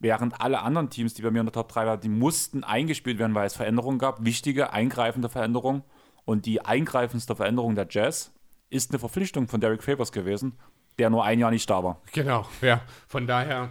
Während 0.00 0.40
alle 0.40 0.60
anderen 0.60 0.90
Teams, 0.90 1.14
die 1.14 1.22
bei 1.22 1.30
mir 1.30 1.40
in 1.40 1.46
der 1.46 1.52
Top 1.52 1.68
3 1.70 1.86
waren, 1.86 2.00
die 2.00 2.08
mussten 2.08 2.62
eingespielt 2.62 3.18
werden, 3.18 3.34
weil 3.34 3.46
es 3.46 3.56
Veränderungen 3.56 3.98
gab, 3.98 4.24
wichtige, 4.24 4.72
eingreifende 4.72 5.28
Veränderungen. 5.28 5.82
Und 6.24 6.46
die 6.46 6.64
eingreifendste 6.64 7.34
Veränderung 7.34 7.74
der 7.74 7.86
Jazz 7.90 8.32
ist 8.70 8.90
eine 8.90 8.98
Verpflichtung 8.98 9.48
von 9.48 9.60
Derek 9.60 9.82
Favors 9.82 10.12
gewesen, 10.12 10.58
der 10.98 11.10
nur 11.10 11.24
ein 11.24 11.38
Jahr 11.38 11.50
nicht 11.50 11.68
da 11.68 11.82
war. 11.82 12.00
Genau, 12.12 12.46
ja. 12.60 12.82
Von 13.08 13.26
daher, 13.26 13.70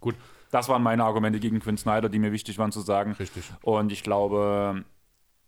gut. 0.00 0.14
Das 0.50 0.68
waren 0.68 0.82
meine 0.82 1.02
Argumente 1.02 1.40
gegen 1.40 1.60
Quinn 1.60 1.78
Snyder, 1.78 2.10
die 2.10 2.18
mir 2.18 2.30
wichtig 2.30 2.58
waren 2.58 2.72
zu 2.72 2.82
sagen. 2.82 3.12
Richtig. 3.12 3.50
Und 3.62 3.90
ich 3.90 4.02
glaube, 4.02 4.84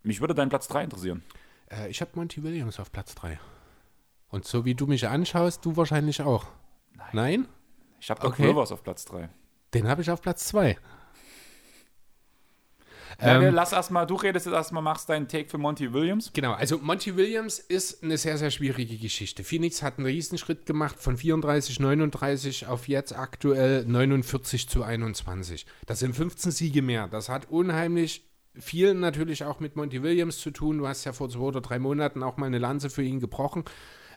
mich 0.01 0.19
würde 0.19 0.33
dein 0.33 0.49
Platz 0.49 0.67
3 0.67 0.85
interessieren. 0.85 1.23
Äh, 1.69 1.89
ich 1.89 2.01
habe 2.01 2.11
Monty 2.15 2.43
Williams 2.43 2.79
auf 2.79 2.91
Platz 2.91 3.13
3. 3.15 3.39
Und 4.35 4.45
so 4.45 4.65
wie 4.65 4.75
du 4.75 4.85
mich 4.85 5.07
anschaust, 5.07 5.63
du 5.63 5.77
wahrscheinlich 5.77 6.21
auch. 6.21 6.47
Nein? 6.93 7.07
Nein? 7.13 7.47
Ich 8.01 8.09
habe 8.09 8.19
Doc 8.19 8.33
Okay. 8.33 8.47
Rivers 8.47 8.69
auf 8.73 8.83
Platz 8.83 9.05
3. 9.05 9.29
Den 9.73 9.87
habe 9.87 10.01
ich 10.01 10.11
auf 10.11 10.21
Platz 10.21 10.45
2. 10.47 10.77
Ja, 13.21 13.39
wir 13.39 13.47
Ähm, 13.47 13.55
lass 13.55 13.71
erstmal, 13.71 14.05
du 14.05 14.15
redest 14.15 14.45
jetzt 14.45 14.53
erstmal, 14.53 14.83
machst 14.83 15.07
deinen 15.07 15.29
Take 15.29 15.47
für 15.47 15.57
Monty 15.57 15.93
Williams. 15.93 16.31
Genau, 16.33 16.51
also 16.51 16.79
Monty 16.79 17.15
Williams 17.15 17.59
ist 17.59 18.03
eine 18.03 18.17
sehr, 18.17 18.37
sehr 18.37 18.51
schwierige 18.51 18.97
Geschichte. 18.97 19.45
Phoenix 19.45 19.81
hat 19.81 19.99
einen 19.99 20.05
Riesenschritt 20.05 20.65
gemacht 20.65 20.99
von 20.99 21.15
34, 21.15 21.79
39 21.79 22.67
auf 22.67 22.89
jetzt 22.89 23.17
aktuell 23.17 23.85
49 23.85 24.67
zu 24.67 24.83
21. 24.83 25.65
Das 25.85 25.99
sind 25.99 26.13
15 26.13 26.51
Siege 26.51 26.81
mehr. 26.81 27.07
Das 27.07 27.29
hat 27.29 27.49
unheimlich 27.49 28.25
viel 28.53 28.95
natürlich 28.95 29.45
auch 29.45 29.61
mit 29.61 29.77
Monty 29.77 30.03
Williams 30.03 30.39
zu 30.39 30.51
tun. 30.51 30.77
Du 30.77 30.89
hast 30.89 31.05
ja 31.05 31.13
vor 31.13 31.29
zwei 31.29 31.39
oder 31.39 31.61
drei 31.61 31.79
Monaten 31.79 32.21
auch 32.21 32.35
mal 32.35 32.47
eine 32.47 32.59
Lanze 32.59 32.89
für 32.89 33.01
ihn 33.01 33.21
gebrochen. 33.21 33.63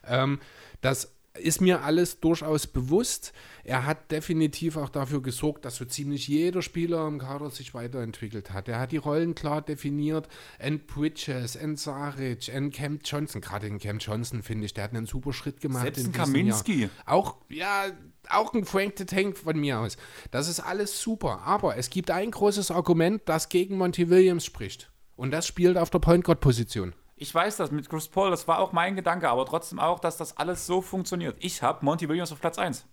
Ähm, 0.09 0.39
das 0.81 1.13
ist 1.39 1.61
mir 1.61 1.83
alles 1.83 2.19
durchaus 2.19 2.67
bewusst. 2.67 3.33
Er 3.63 3.85
hat 3.85 4.11
definitiv 4.11 4.77
auch 4.77 4.89
dafür 4.89 5.21
gesorgt, 5.21 5.65
dass 5.65 5.75
so 5.75 5.85
ziemlich 5.85 6.27
jeder 6.27 6.61
Spieler 6.61 7.07
im 7.07 7.19
Kader 7.19 7.49
sich 7.49 7.73
weiterentwickelt 7.73 8.51
hat. 8.51 8.67
Er 8.67 8.79
hat 8.79 8.91
die 8.91 8.97
Rollen 8.97 9.35
klar 9.35 9.61
definiert. 9.61 10.27
End 10.57 10.87
Bridges, 10.87 11.55
End 11.55 11.79
Saric, 11.79 12.49
End 12.49 12.73
Camp 12.73 13.01
Johnson. 13.05 13.41
Gerade 13.41 13.67
in 13.67 13.79
Camp 13.79 14.01
Johnson 14.01 14.43
finde 14.43 14.65
ich, 14.65 14.73
der 14.73 14.85
hat 14.85 14.91
einen 14.93 15.05
super 15.05 15.33
Schritt 15.33 15.61
gemacht. 15.61 15.83
Selbst 15.83 15.99
in 16.01 16.07
ein 16.07 16.13
Kaminski. 16.13 16.81
Jahr. 16.81 16.89
Auch, 17.05 17.37
ja, 17.49 17.85
auch 18.29 18.53
ein 18.53 18.65
Frank 18.65 18.93
the 18.97 19.05
Tank 19.05 19.37
von 19.37 19.59
mir 19.59 19.79
aus. 19.79 19.97
Das 20.31 20.47
ist 20.47 20.59
alles 20.59 21.01
super. 21.01 21.41
Aber 21.45 21.77
es 21.77 21.89
gibt 21.89 22.11
ein 22.11 22.31
großes 22.31 22.71
Argument, 22.71 23.21
das 23.25 23.49
gegen 23.49 23.77
Monty 23.77 24.09
Williams 24.09 24.45
spricht. 24.45 24.91
Und 25.15 25.31
das 25.31 25.45
spielt 25.45 25.77
auf 25.77 25.89
der 25.89 25.99
Point 25.99 26.23
Guard 26.23 26.39
Position. 26.39 26.93
Ich 27.21 27.35
weiß 27.35 27.57
das 27.57 27.69
mit 27.71 27.89
Chris 27.89 28.07
Paul, 28.07 28.31
das 28.31 28.47
war 28.47 28.59
auch 28.59 28.71
mein 28.71 28.95
Gedanke, 28.95 29.29
aber 29.29 29.45
trotzdem 29.45 29.77
auch, 29.77 29.99
dass 29.99 30.15
das 30.15 30.37
alles 30.37 30.65
so 30.65 30.81
funktioniert. 30.81 31.35
Ich 31.39 31.61
habe 31.61 31.83
Monty 31.83 32.07
Williams 32.07 32.31
auf 32.31 32.39
Platz 32.39 32.57
1. 32.57 32.85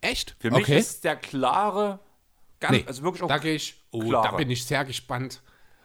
Echt? 0.00 0.36
Für 0.40 0.50
mich 0.50 0.68
ist 0.70 1.04
der 1.04 1.16
klare, 1.16 2.00
ganz, 2.60 2.72
Nee, 2.72 2.84
also 2.86 3.02
wirklich 3.02 3.22
auch 3.22 3.28
da 3.28 3.42
ich, 3.44 3.84
oh, 3.90 4.00
klarer. 4.00 4.30
da 4.30 4.36
bin 4.36 4.50
ich 4.50 4.64
sehr 4.64 4.86
gespannt, 4.86 5.42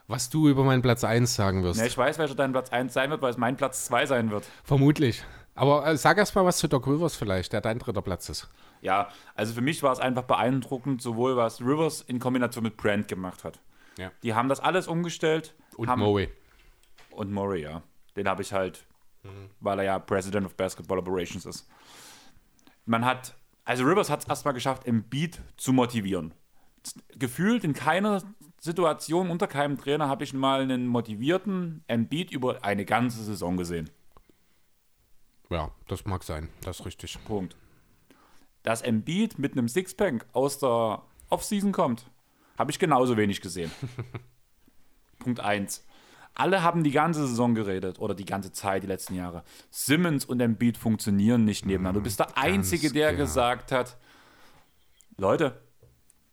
was 0.07 0.29
du 0.29 0.47
über 0.47 0.63
meinen 0.63 0.81
Platz 0.81 1.03
1 1.03 1.35
sagen 1.35 1.61
wirst. 1.63 1.79
Ja, 1.79 1.85
ich 1.85 1.97
weiß, 1.97 2.17
welcher 2.19 2.35
dein 2.35 2.53
Platz 2.53 2.71
1 2.71 2.93
sein 2.93 3.09
wird, 3.09 3.21
weil 3.21 3.31
es 3.31 3.37
mein 3.37 3.57
Platz 3.57 3.85
2 3.85 4.05
sein 4.05 4.31
wird. 4.31 4.45
Vermutlich. 4.63 5.23
Aber 5.55 5.85
äh, 5.85 5.97
sag 5.97 6.17
erst 6.17 6.35
mal 6.35 6.45
was 6.45 6.57
zu 6.57 6.69
Doc 6.69 6.87
Rivers 6.87 7.17
vielleicht, 7.17 7.51
der 7.51 7.59
dein 7.59 7.79
dritter 7.79 8.01
Platz 8.01 8.29
ist. 8.29 8.47
Ja, 8.81 9.09
also 9.35 9.53
für 9.53 9.61
mich 9.61 9.83
war 9.83 9.91
es 9.91 9.99
einfach 9.99 10.23
beeindruckend, 10.23 11.01
sowohl 11.01 11.35
was 11.35 11.59
Rivers 11.59 12.01
in 12.01 12.19
Kombination 12.19 12.63
mit 12.63 12.77
Brand 12.77 13.09
gemacht 13.09 13.43
hat. 13.43 13.59
Ja. 13.97 14.09
Die 14.23 14.33
haben 14.33 14.47
das 14.47 14.61
alles 14.61 14.87
umgestellt. 14.87 15.53
Und 15.75 15.89
haben, 15.89 15.99
Murray. 15.99 16.29
Und 17.11 17.33
Murray, 17.33 17.63
ja. 17.63 17.83
Den 18.19 18.27
habe 18.27 18.41
ich 18.41 18.51
halt, 18.51 18.85
weil 19.61 19.79
er 19.79 19.85
ja 19.85 19.99
President 19.99 20.45
of 20.45 20.55
Basketball 20.55 20.99
Operations 20.99 21.45
ist. 21.45 21.69
Man 22.85 23.05
hat, 23.05 23.33
also 23.63 23.85
Rivers 23.85 24.09
hat 24.09 24.23
es 24.23 24.27
erstmal 24.27 24.53
geschafft, 24.53 24.83
Beat 25.09 25.39
zu 25.55 25.71
motivieren. 25.71 26.33
Gefühlt 27.17 27.63
in 27.63 27.71
keiner 27.71 28.21
Situation 28.59 29.29
unter 29.29 29.47
keinem 29.47 29.77
Trainer 29.77 30.09
habe 30.09 30.25
ich 30.25 30.33
mal 30.33 30.63
einen 30.63 30.85
motivierten 30.85 31.81
Embiid 31.87 32.29
über 32.31 32.61
eine 32.65 32.83
ganze 32.83 33.23
Saison 33.23 33.55
gesehen. 33.55 33.89
Ja, 35.49 35.71
das 35.87 36.03
mag 36.03 36.25
sein, 36.25 36.49
das 36.59 36.81
ist 36.81 36.85
richtig. 36.85 37.17
Punkt. 37.23 37.55
Dass 38.63 38.81
Embiid 38.81 39.39
mit 39.39 39.53
einem 39.53 39.69
Sixpack 39.69 40.25
aus 40.33 40.59
der 40.59 41.03
Offseason 41.29 41.71
kommt, 41.71 42.11
habe 42.57 42.69
ich 42.69 42.79
genauso 42.79 43.15
wenig 43.15 43.39
gesehen. 43.39 43.71
Punkt 45.19 45.39
1. 45.39 45.85
Alle 46.39 46.63
haben 46.63 46.85
die 46.85 46.91
ganze 46.91 47.27
Saison 47.27 47.53
geredet 47.53 47.99
oder 47.99 48.15
die 48.15 48.23
ganze 48.23 48.53
Zeit, 48.53 48.83
die 48.83 48.87
letzten 48.87 49.13
Jahre. 49.13 49.43
Simmons 49.71 50.23
und 50.23 50.39
Embiid 50.39 50.77
funktionieren 50.77 51.43
nicht 51.43 51.65
nebeneinander. 51.65 51.99
Du 51.99 52.03
bist 52.05 52.19
der 52.19 52.37
Einzige, 52.37 52.93
der 52.93 53.11
genau. 53.11 53.25
gesagt 53.25 53.73
hat, 53.73 53.97
Leute, 55.17 55.59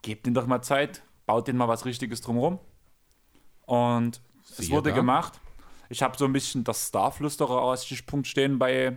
gebt 0.02 0.28
ihnen 0.28 0.34
doch 0.34 0.46
mal 0.46 0.62
Zeit, 0.62 1.02
baut 1.26 1.48
denen 1.48 1.59
mal 1.59 1.66
was 1.66 1.84
Richtiges 1.84 2.20
drumherum. 2.20 2.61
Und 3.62 4.20
es 4.48 4.59
Siehe 4.59 4.70
wurde 4.70 4.90
da. 4.90 4.94
gemacht. 4.96 5.40
Ich 5.88 6.04
habe 6.04 6.16
so 6.16 6.24
ein 6.24 6.32
bisschen 6.32 6.62
das 6.62 6.86
Starflüsterer 6.86 7.62
als 7.62 7.84
Stichpunkt 7.84 8.28
stehen 8.28 8.61
bei 8.61 8.96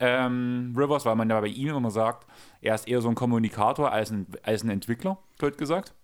ähm, 0.00 0.74
Rivers, 0.76 1.04
weil 1.04 1.14
man 1.14 1.30
ja 1.30 1.40
bei 1.40 1.46
ihm 1.46 1.68
immer 1.68 1.92
sagt, 1.92 2.26
er 2.60 2.74
ist 2.74 2.88
eher 2.88 3.00
so 3.00 3.08
ein 3.08 3.14
Kommunikator 3.14 3.92
als 3.92 4.10
ein, 4.10 4.26
als 4.42 4.64
ein 4.64 4.70
Entwickler, 4.70 5.18
blöd 5.38 5.56
gesagt. 5.56 5.94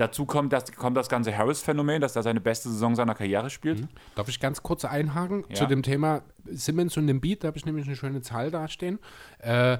Dazu 0.00 0.24
kommt 0.24 0.50
das, 0.54 0.72
kommt 0.72 0.96
das 0.96 1.10
ganze 1.10 1.36
Harris-Phänomen, 1.36 2.00
dass 2.00 2.16
er 2.16 2.22
seine 2.22 2.40
beste 2.40 2.70
Saison 2.70 2.96
seiner 2.96 3.14
Karriere 3.14 3.50
spielt. 3.50 3.86
Darf 4.14 4.28
ich 4.28 4.40
ganz 4.40 4.62
kurz 4.62 4.86
einhaken 4.86 5.44
Ja. 5.50 5.56
zu 5.56 5.66
dem 5.66 5.82
Thema 5.82 6.22
Simmons 6.46 6.96
und 6.96 7.06
dem 7.06 7.20
Beat? 7.20 7.44
Da 7.44 7.48
habe 7.48 7.58
ich 7.58 7.66
nämlich 7.66 7.86
eine 7.86 7.96
schöne 7.96 8.22
Zahl 8.22 8.50
dastehen. 8.50 8.98
Äh, 9.40 9.76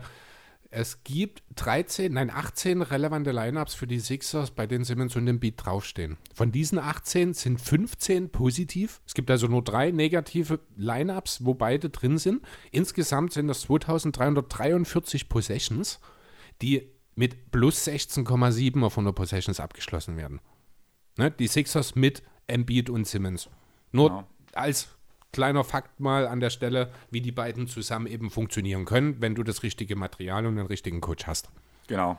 es 0.72 1.02
gibt 1.04 1.42
13, 1.56 2.12
nein 2.12 2.30
18 2.30 2.82
relevante 2.82 3.32
Lineups 3.32 3.72
für 3.72 3.86
die 3.86 3.98
Sixers, 3.98 4.50
bei 4.50 4.66
denen 4.66 4.84
Simmons 4.84 5.16
und 5.16 5.24
dem 5.24 5.40
Beat 5.40 5.54
draufstehen. 5.56 6.18
Von 6.34 6.52
diesen 6.52 6.78
18 6.78 7.32
sind 7.32 7.58
15 7.58 8.28
positiv. 8.30 9.00
Es 9.06 9.14
gibt 9.14 9.30
also 9.30 9.46
nur 9.46 9.64
drei 9.64 9.90
negative 9.90 10.60
Lineups, 10.76 11.46
wo 11.46 11.54
beide 11.54 11.88
drin 11.88 12.18
sind. 12.18 12.42
Insgesamt 12.72 13.32
sind 13.32 13.48
das 13.48 13.62
2343 13.62 15.28
Possessions, 15.30 15.98
die 16.62 16.92
mit 17.14 17.50
plus 17.50 17.86
16,7 17.86 18.82
auf 18.84 18.92
100 18.94 19.14
Possessions 19.14 19.60
abgeschlossen 19.60 20.16
werden. 20.16 20.40
Ne? 21.18 21.30
Die 21.30 21.46
Sixers 21.46 21.94
mit 21.94 22.22
Embiid 22.46 22.90
und 22.90 23.06
Simmons. 23.06 23.48
Nur 23.92 24.08
Genau. 24.10 24.24
als 24.54 24.88
kleiner 25.32 25.64
Fakt 25.64 26.00
mal 26.00 26.26
an 26.26 26.40
der 26.40 26.50
Stelle, 26.50 26.90
wie 27.10 27.20
die 27.20 27.32
beiden 27.32 27.66
zusammen 27.66 28.06
eben 28.06 28.30
funktionieren 28.30 28.84
können, 28.84 29.20
wenn 29.20 29.34
du 29.34 29.42
das 29.42 29.62
richtige 29.62 29.96
Material 29.96 30.46
und 30.46 30.56
den 30.56 30.66
richtigen 30.66 31.00
Coach 31.00 31.26
hast. 31.26 31.50
Genau. 31.86 32.18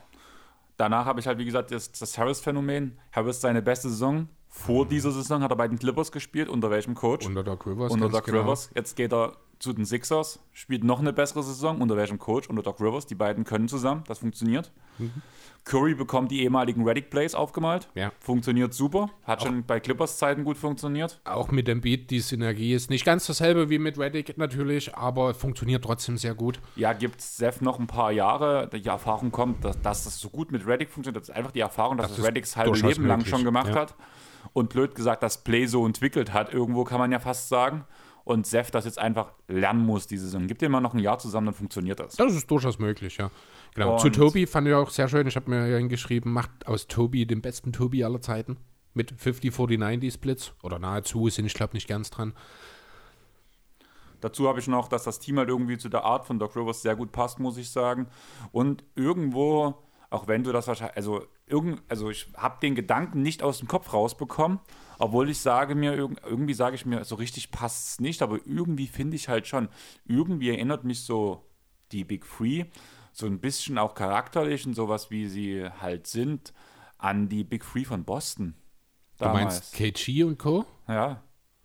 Danach 0.76 1.04
habe 1.04 1.20
ich 1.20 1.26
halt, 1.26 1.38
wie 1.38 1.44
gesagt, 1.44 1.70
das, 1.70 1.92
das 1.92 2.16
Harris-Phänomen. 2.16 2.98
Harris 3.12 3.40
seine 3.40 3.60
beste 3.62 3.88
Saison. 3.90 4.28
Vor 4.48 4.86
dieser 4.86 5.12
Saison 5.12 5.42
hat 5.42 5.50
er 5.50 5.56
bei 5.56 5.68
den 5.68 5.78
Clippers 5.78 6.12
gespielt. 6.12 6.48
Unter 6.48 6.70
welchem 6.70 6.94
Coach? 6.94 7.26
Unter 7.26 7.42
Doc 7.42 7.66
Rivers. 7.66 7.92
unter 7.92 8.08
Doc 8.08 8.24
genau. 8.24 8.40
Rivers. 8.42 8.70
Jetzt 8.74 8.96
geht 8.96 9.12
er 9.12 9.36
zu 9.62 9.72
den 9.72 9.84
Sixers, 9.84 10.40
spielt 10.52 10.84
noch 10.84 10.98
eine 10.98 11.12
bessere 11.12 11.42
Saison. 11.42 11.80
Unter 11.80 11.96
welchem 11.96 12.18
Coach? 12.18 12.48
Unter 12.48 12.62
Doc 12.62 12.80
Rivers. 12.80 13.06
Die 13.06 13.14
beiden 13.14 13.44
können 13.44 13.68
zusammen. 13.68 14.02
Das 14.08 14.18
funktioniert. 14.18 14.72
Curry 15.64 15.94
bekommt 15.94 16.32
die 16.32 16.42
ehemaligen 16.42 16.84
Reddick 16.84 17.10
Plays 17.10 17.36
aufgemalt. 17.36 17.88
Ja. 17.94 18.10
Funktioniert 18.18 18.74
super. 18.74 19.10
Hat 19.24 19.42
schon 19.42 19.64
bei 19.64 19.78
Clippers 19.78 20.18
Zeiten 20.18 20.42
gut 20.42 20.56
funktioniert. 20.56 21.20
Auch 21.24 21.52
mit 21.52 21.68
dem 21.68 21.80
Beat, 21.80 22.10
die 22.10 22.18
Synergie 22.18 22.74
ist 22.74 22.90
nicht 22.90 23.04
ganz 23.04 23.26
dasselbe 23.26 23.70
wie 23.70 23.78
mit 23.78 23.96
Reddick 23.98 24.36
natürlich, 24.36 24.96
aber 24.96 25.34
funktioniert 25.34 25.84
trotzdem 25.84 26.18
sehr 26.18 26.34
gut. 26.34 26.58
Ja, 26.74 26.92
gibt 26.92 27.20
Seth 27.20 27.62
noch 27.62 27.78
ein 27.78 27.86
paar 27.86 28.10
Jahre, 28.10 28.68
die 28.68 28.84
Erfahrung 28.84 29.30
kommt, 29.30 29.64
dass, 29.64 29.80
dass 29.80 30.04
das 30.04 30.18
so 30.18 30.28
gut 30.30 30.50
mit 30.50 30.66
Reddick 30.66 30.90
funktioniert. 30.90 31.22
Das 31.22 31.28
ist 31.28 31.34
einfach 31.36 31.52
die 31.52 31.60
Erfahrung, 31.60 31.96
dass 31.96 32.16
Das 32.16 32.26
Reddicks 32.26 32.56
halbe 32.56 32.76
Leben 32.76 33.06
lang 33.06 33.18
möglich, 33.18 33.30
schon 33.30 33.44
gemacht 33.44 33.68
ja. 33.68 33.76
hat. 33.76 33.94
Und 34.52 34.70
blöd 34.70 34.96
gesagt, 34.96 35.22
das 35.22 35.38
Play 35.44 35.66
so 35.66 35.86
entwickelt 35.86 36.32
hat, 36.32 36.52
irgendwo 36.52 36.82
kann 36.82 36.98
man 36.98 37.12
ja 37.12 37.20
fast 37.20 37.48
sagen. 37.48 37.84
Und 38.24 38.46
Seth 38.46 38.72
das 38.74 38.84
jetzt 38.84 38.98
einfach 38.98 39.32
lernen 39.48 39.84
muss, 39.84 40.06
diese 40.06 40.26
Saison. 40.26 40.46
Gibt 40.46 40.62
ihm 40.62 40.70
mal 40.70 40.80
noch 40.80 40.94
ein 40.94 41.00
Jahr 41.00 41.18
zusammen, 41.18 41.46
dann 41.46 41.54
funktioniert 41.54 41.98
das. 41.98 42.14
Das 42.16 42.34
ist 42.34 42.50
durchaus 42.50 42.78
möglich, 42.78 43.16
ja. 43.16 43.30
Genau. 43.74 43.94
Und- 43.94 44.00
Zu 44.00 44.10
Tobi 44.10 44.46
fand 44.46 44.68
ich 44.68 44.74
auch 44.74 44.90
sehr 44.90 45.08
schön. 45.08 45.26
Ich 45.26 45.34
habe 45.36 45.50
mir 45.50 45.66
ja 45.68 45.76
hingeschrieben, 45.78 46.32
macht 46.32 46.66
aus 46.66 46.86
Tobi 46.86 47.26
den 47.26 47.42
besten 47.42 47.72
Tobi 47.72 48.04
aller 48.04 48.20
Zeiten. 48.20 48.58
Mit 48.94 49.12
50-40-90 49.12 49.96
die 50.00 50.10
Splits. 50.10 50.52
Oder 50.62 50.78
nahezu, 50.78 51.28
sind 51.30 51.46
ich 51.46 51.54
glaube 51.54 51.74
nicht 51.74 51.88
ganz 51.88 52.10
dran. 52.10 52.34
Dazu 54.20 54.48
habe 54.48 54.60
ich 54.60 54.68
noch, 54.68 54.88
dass 54.88 55.02
das 55.02 55.18
Team 55.18 55.38
halt 55.38 55.48
irgendwie 55.48 55.78
zu 55.78 55.88
der 55.88 56.04
Art 56.04 56.26
von 56.26 56.38
Doc 56.38 56.54
Rivers 56.54 56.82
sehr 56.82 56.94
gut 56.94 57.10
passt, 57.10 57.40
muss 57.40 57.56
ich 57.56 57.70
sagen. 57.70 58.06
Und 58.52 58.84
irgendwo, 58.94 59.74
auch 60.10 60.28
wenn 60.28 60.44
du 60.44 60.52
das 60.52 60.68
wahrscheinlich, 60.68 60.96
also, 60.96 61.26
irgend, 61.46 61.82
also 61.88 62.08
ich 62.08 62.28
habe 62.36 62.58
den 62.62 62.76
Gedanken 62.76 63.22
nicht 63.22 63.42
aus 63.42 63.58
dem 63.58 63.66
Kopf 63.66 63.92
rausbekommen, 63.92 64.60
obwohl 65.02 65.28
ich 65.30 65.38
sage 65.40 65.74
mir, 65.74 65.94
irg- 65.94 66.16
irgendwie 66.24 66.54
sage 66.54 66.76
ich 66.76 66.86
mir, 66.86 67.04
so 67.04 67.16
richtig 67.16 67.50
passt 67.50 67.88
es 67.88 68.00
nicht, 68.00 68.22
aber 68.22 68.38
irgendwie 68.46 68.86
finde 68.86 69.16
ich 69.16 69.28
halt 69.28 69.48
schon, 69.48 69.68
irgendwie 70.06 70.50
erinnert 70.50 70.84
mich 70.84 71.00
so 71.00 71.44
die 71.90 72.04
Big 72.04 72.24
Three, 72.24 72.66
so 73.12 73.26
ein 73.26 73.40
bisschen 73.40 73.78
auch 73.78 73.94
charakterlich 73.94 74.64
und 74.64 74.74
sowas, 74.74 75.10
wie 75.10 75.28
sie 75.28 75.68
halt 75.80 76.06
sind, 76.06 76.52
an 76.98 77.28
die 77.28 77.42
Big 77.42 77.64
Three 77.64 77.84
von 77.84 78.04
Boston. 78.04 78.54
Du 79.18 79.28
meinst 79.28 79.74
KG 79.74 80.22
und 80.24 80.38
Co.? 80.38 80.64
Ja. 80.88 81.22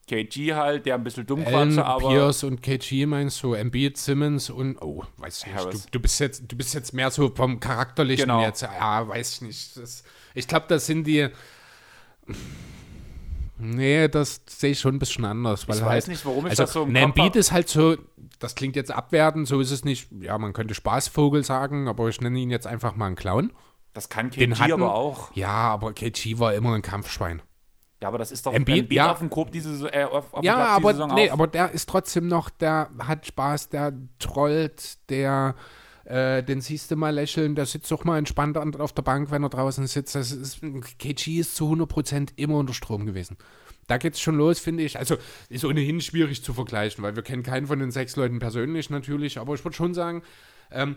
KG 0.07 0.53
halt, 0.53 0.85
der 0.85 0.95
ein 0.95 1.03
bisschen 1.03 1.25
dumm 1.25 1.43
Allen, 1.45 1.69
quatsche, 1.69 1.85
aber 1.85 2.09
Pierce 2.09 2.43
und 2.43 2.61
KG 2.63 3.05
meinst 3.05 3.43
du, 3.43 3.53
Embiid, 3.53 3.97
Simmons 3.97 4.49
und, 4.49 4.81
oh, 4.81 5.03
weiß 5.17 5.45
ich 5.45 5.53
nicht, 5.53 5.73
du, 5.73 5.79
du, 5.91 5.99
bist 5.99 6.19
jetzt, 6.19 6.43
du 6.51 6.55
bist 6.55 6.73
jetzt 6.73 6.93
mehr 6.93 7.11
so 7.11 7.29
vom 7.29 7.59
Charakterlichen 7.59 8.23
Genau. 8.23 8.41
jetzt, 8.41 8.61
ja, 8.61 9.07
weiß 9.07 9.33
ich 9.33 9.41
nicht. 9.41 9.77
Das, 9.77 10.03
ich 10.33 10.47
glaube, 10.47 10.65
das 10.69 10.85
sind 10.87 11.05
die, 11.05 11.27
nee, 13.59 14.07
das 14.07 14.41
sehe 14.47 14.71
ich 14.71 14.79
schon 14.79 14.95
ein 14.95 14.99
bisschen 14.99 15.25
anders. 15.25 15.67
Weil 15.67 15.77
ich 15.77 15.81
halt, 15.81 15.97
weiß 15.97 16.07
nicht, 16.07 16.25
warum 16.25 16.45
ich 16.45 16.51
also, 16.51 16.63
das 16.63 16.73
so 16.73 16.83
im 16.83 16.95
hab. 16.95 17.35
ist 17.35 17.51
halt 17.51 17.69
so, 17.69 17.97
das 18.39 18.55
klingt 18.55 18.75
jetzt 18.75 18.91
abwertend, 18.91 19.47
so 19.47 19.59
ist 19.59 19.71
es 19.71 19.83
nicht, 19.85 20.09
ja, 20.19 20.37
man 20.37 20.53
könnte 20.53 20.73
Spaßvogel 20.73 21.43
sagen, 21.43 21.87
aber 21.87 22.07
ich 22.09 22.21
nenne 22.21 22.39
ihn 22.39 22.49
jetzt 22.49 22.67
einfach 22.67 22.95
mal 22.95 23.07
einen 23.07 23.15
Clown. 23.15 23.51
Das 23.93 24.09
kann 24.09 24.29
Den 24.29 24.51
KG 24.51 24.59
hatten, 24.61 24.73
aber 24.73 24.93
auch. 24.93 25.35
Ja, 25.35 25.47
aber 25.47 25.93
KG 25.93 26.39
war 26.39 26.53
immer 26.53 26.73
ein 26.73 26.81
Kampfschwein. 26.81 27.41
Ja, 28.01 28.09
aber 28.09 28.19
das 28.19 28.31
ist 28.31 28.45
doch 28.45 28.53
Embiid, 28.53 28.83
Embiid 28.83 28.97
ja. 28.97 29.11
auf 29.11 29.19
dem 29.19 29.29
Korb 29.29 29.51
diese 29.51 29.91
äh, 29.91 30.03
auf, 30.03 30.31
auf 30.31 30.43
Ja, 30.43 30.67
aber, 30.67 31.07
nee, 31.15 31.31
aber 31.31 31.47
der 31.47 31.71
ist 31.71 31.89
trotzdem 31.89 32.27
noch, 32.27 32.51
der 32.51 32.91
hat 32.99 33.25
Spaß, 33.25 33.69
der 33.69 33.93
trollt, 34.19 35.09
der, 35.09 35.55
äh, 36.07 36.41
den 36.41 36.61
siehst 36.61 36.89
du 36.89 36.95
mal 36.95 37.13
lächeln, 37.13 37.53
der 37.55 37.65
sitzt 37.65 37.91
auch 37.91 38.03
mal 38.05 38.17
entspannt 38.17 38.55
an- 38.57 38.75
auf 38.75 38.93
der 38.93 39.01
Bank, 39.01 39.29
wenn 39.29 39.43
er 39.43 39.49
draußen 39.49 39.85
sitzt. 39.87 40.15
Das 40.15 40.31
ist, 40.31 40.61
KG 40.97 41.39
ist 41.39 41.55
zu 41.55 41.65
100% 41.69 42.29
immer 42.37 42.55
unter 42.55 42.73
Strom 42.73 43.05
gewesen. 43.05 43.37
Da 43.87 43.97
geht's 43.97 44.19
schon 44.21 44.35
los, 44.35 44.59
finde 44.59 44.83
ich. 44.83 44.97
Also 44.97 45.17
ist 45.49 45.65
ohnehin 45.65 45.99
schwierig 46.01 46.43
zu 46.43 46.53
vergleichen, 46.53 47.03
weil 47.03 47.15
wir 47.15 47.23
kennen 47.23 47.43
keinen 47.43 47.67
von 47.67 47.79
den 47.79 47.91
sechs 47.91 48.15
Leuten 48.15 48.39
persönlich 48.39 48.89
natürlich, 48.89 49.37
aber 49.37 49.53
ich 49.53 49.63
würde 49.63 49.75
schon 49.75 49.93
sagen, 49.93 50.23
ähm, 50.71 50.95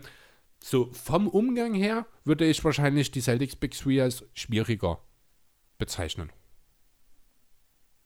so 0.63 0.89
vom 0.93 1.27
Umgang 1.27 1.73
her 1.73 2.05
würde 2.23 2.45
ich 2.45 2.63
wahrscheinlich 2.63 3.11
die 3.11 3.21
Celtics 3.21 3.55
Big 3.55 3.71
Three 3.71 4.01
als 4.01 4.23
schwieriger 4.33 4.99
bezeichnen. 5.77 6.31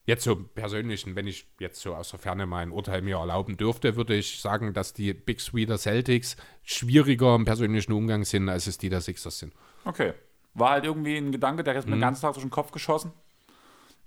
Jetzt 0.06 0.22
so 0.22 0.36
persönlichen, 0.36 1.16
wenn 1.16 1.26
ich 1.26 1.48
jetzt 1.58 1.80
so 1.80 1.94
aus 1.94 2.10
der 2.10 2.20
Ferne 2.20 2.46
mein 2.46 2.70
Urteil 2.70 3.02
mir 3.02 3.16
erlauben 3.16 3.56
dürfte, 3.56 3.96
würde 3.96 4.14
ich 4.14 4.40
sagen, 4.40 4.72
dass 4.72 4.92
die 4.92 5.12
Big 5.12 5.38
Three 5.38 5.66
der 5.66 5.78
Celtics 5.78 6.36
schwieriger 6.62 7.34
im 7.34 7.44
persönlichen 7.44 7.92
Umgang 7.92 8.24
sind, 8.24 8.48
als 8.48 8.68
es 8.68 8.78
die 8.78 8.88
der 8.88 9.00
Sixers 9.00 9.40
sind. 9.40 9.52
Okay. 9.84 10.12
War 10.54 10.70
halt 10.70 10.84
irgendwie 10.84 11.16
ein 11.16 11.32
Gedanke, 11.32 11.64
der 11.64 11.74
ist 11.74 11.86
mir 11.86 11.90
Mhm. 11.96 11.98
den 11.98 12.00
ganzen 12.02 12.22
Tag 12.22 12.34
durch 12.34 12.44
den 12.44 12.50
Kopf 12.50 12.70
geschossen. 12.70 13.12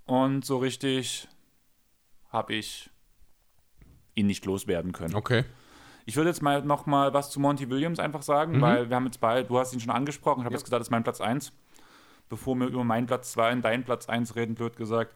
Und 0.06 0.44
so 0.44 0.56
richtig 0.58 1.28
habe 2.30 2.54
ich 2.54 2.88
ihn 4.14 4.26
nicht 4.26 4.46
loswerden 4.46 4.92
können. 4.92 5.14
Okay. 5.14 5.44
Ich 6.06 6.16
würde 6.16 6.30
jetzt 6.30 6.40
mal 6.42 6.62
noch 6.62 6.86
mal 6.86 7.12
was 7.12 7.30
zu 7.30 7.40
Monty 7.40 7.68
Williams 7.68 7.98
einfach 8.00 8.22
sagen, 8.22 8.56
Mhm. 8.56 8.60
weil 8.62 8.88
wir 8.88 8.96
haben 8.96 9.04
jetzt 9.04 9.20
beide, 9.20 9.46
du 9.46 9.58
hast 9.58 9.74
ihn 9.74 9.80
schon 9.80 9.90
angesprochen, 9.90 10.40
ich 10.40 10.44
habe 10.46 10.54
jetzt 10.54 10.64
gesagt, 10.64 10.80
das 10.80 10.88
ist 10.88 10.90
mein 10.90 11.04
Platz 11.04 11.20
1. 11.20 11.52
Bevor 12.30 12.54
wir 12.56 12.68
über 12.68 12.84
meinen 12.84 13.06
Platz 13.06 13.32
2 13.32 13.52
und 13.52 13.62
deinen 13.62 13.84
Platz 13.84 14.08
1 14.08 14.34
reden, 14.34 14.54
blöd 14.54 14.76
gesagt. 14.76 15.14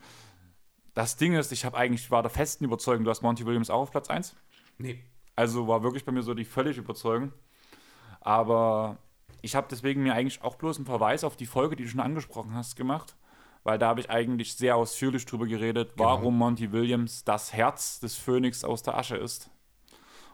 Das 0.95 1.17
Ding 1.17 1.35
ist, 1.35 1.53
ich 1.53 1.65
habe 1.65 1.77
eigentlich, 1.77 2.11
war 2.11 2.23
der 2.23 2.31
festen 2.31 2.65
Überzeugung, 2.65 3.05
du 3.05 3.11
hast 3.11 3.23
Monty 3.23 3.45
Williams 3.45 3.69
auch 3.69 3.83
auf 3.83 3.91
Platz 3.91 4.09
1. 4.09 4.37
Nee. 4.79 5.03
Also 5.37 5.67
war 5.67 5.83
wirklich 5.83 6.05
bei 6.05 6.13
mir 6.13 6.23
so 6.23 6.35
die 6.35 6.45
völlige 6.45 6.81
Überzeugung. 6.81 7.33
Aber 8.21 8.99
ich 9.43 9.57
habe 9.57 9.67
deswegen 9.71 10.03
mir 10.03 10.15
eigentlich 10.15 10.43
auch 10.43 10.55
bloß 10.55 10.77
einen 10.77 10.87
Verweis 10.87 11.25
auf 11.25 11.37
die 11.37 11.47
Folge, 11.47 11.77
die 11.77 11.83
du 11.83 11.89
schon 11.89 12.01
angesprochen 12.01 12.55
hast, 12.55 12.77
gemacht. 12.77 13.17
Weil 13.65 13.79
da 13.79 13.89
habe 13.89 14.01
ich 14.01 14.11
eigentlich 14.11 14.55
sehr 14.55 14.77
ausführlich 14.77 15.27
drüber 15.27 15.47
geredet, 15.47 15.93
warum 15.97 16.39
Monty 16.39 16.71
Williams 16.71 17.25
das 17.25 17.53
Herz 17.53 17.99
des 17.99 18.15
Phönix 18.15 18.63
aus 18.63 18.83
der 18.83 18.97
Asche 18.97 19.17
ist. 19.17 19.51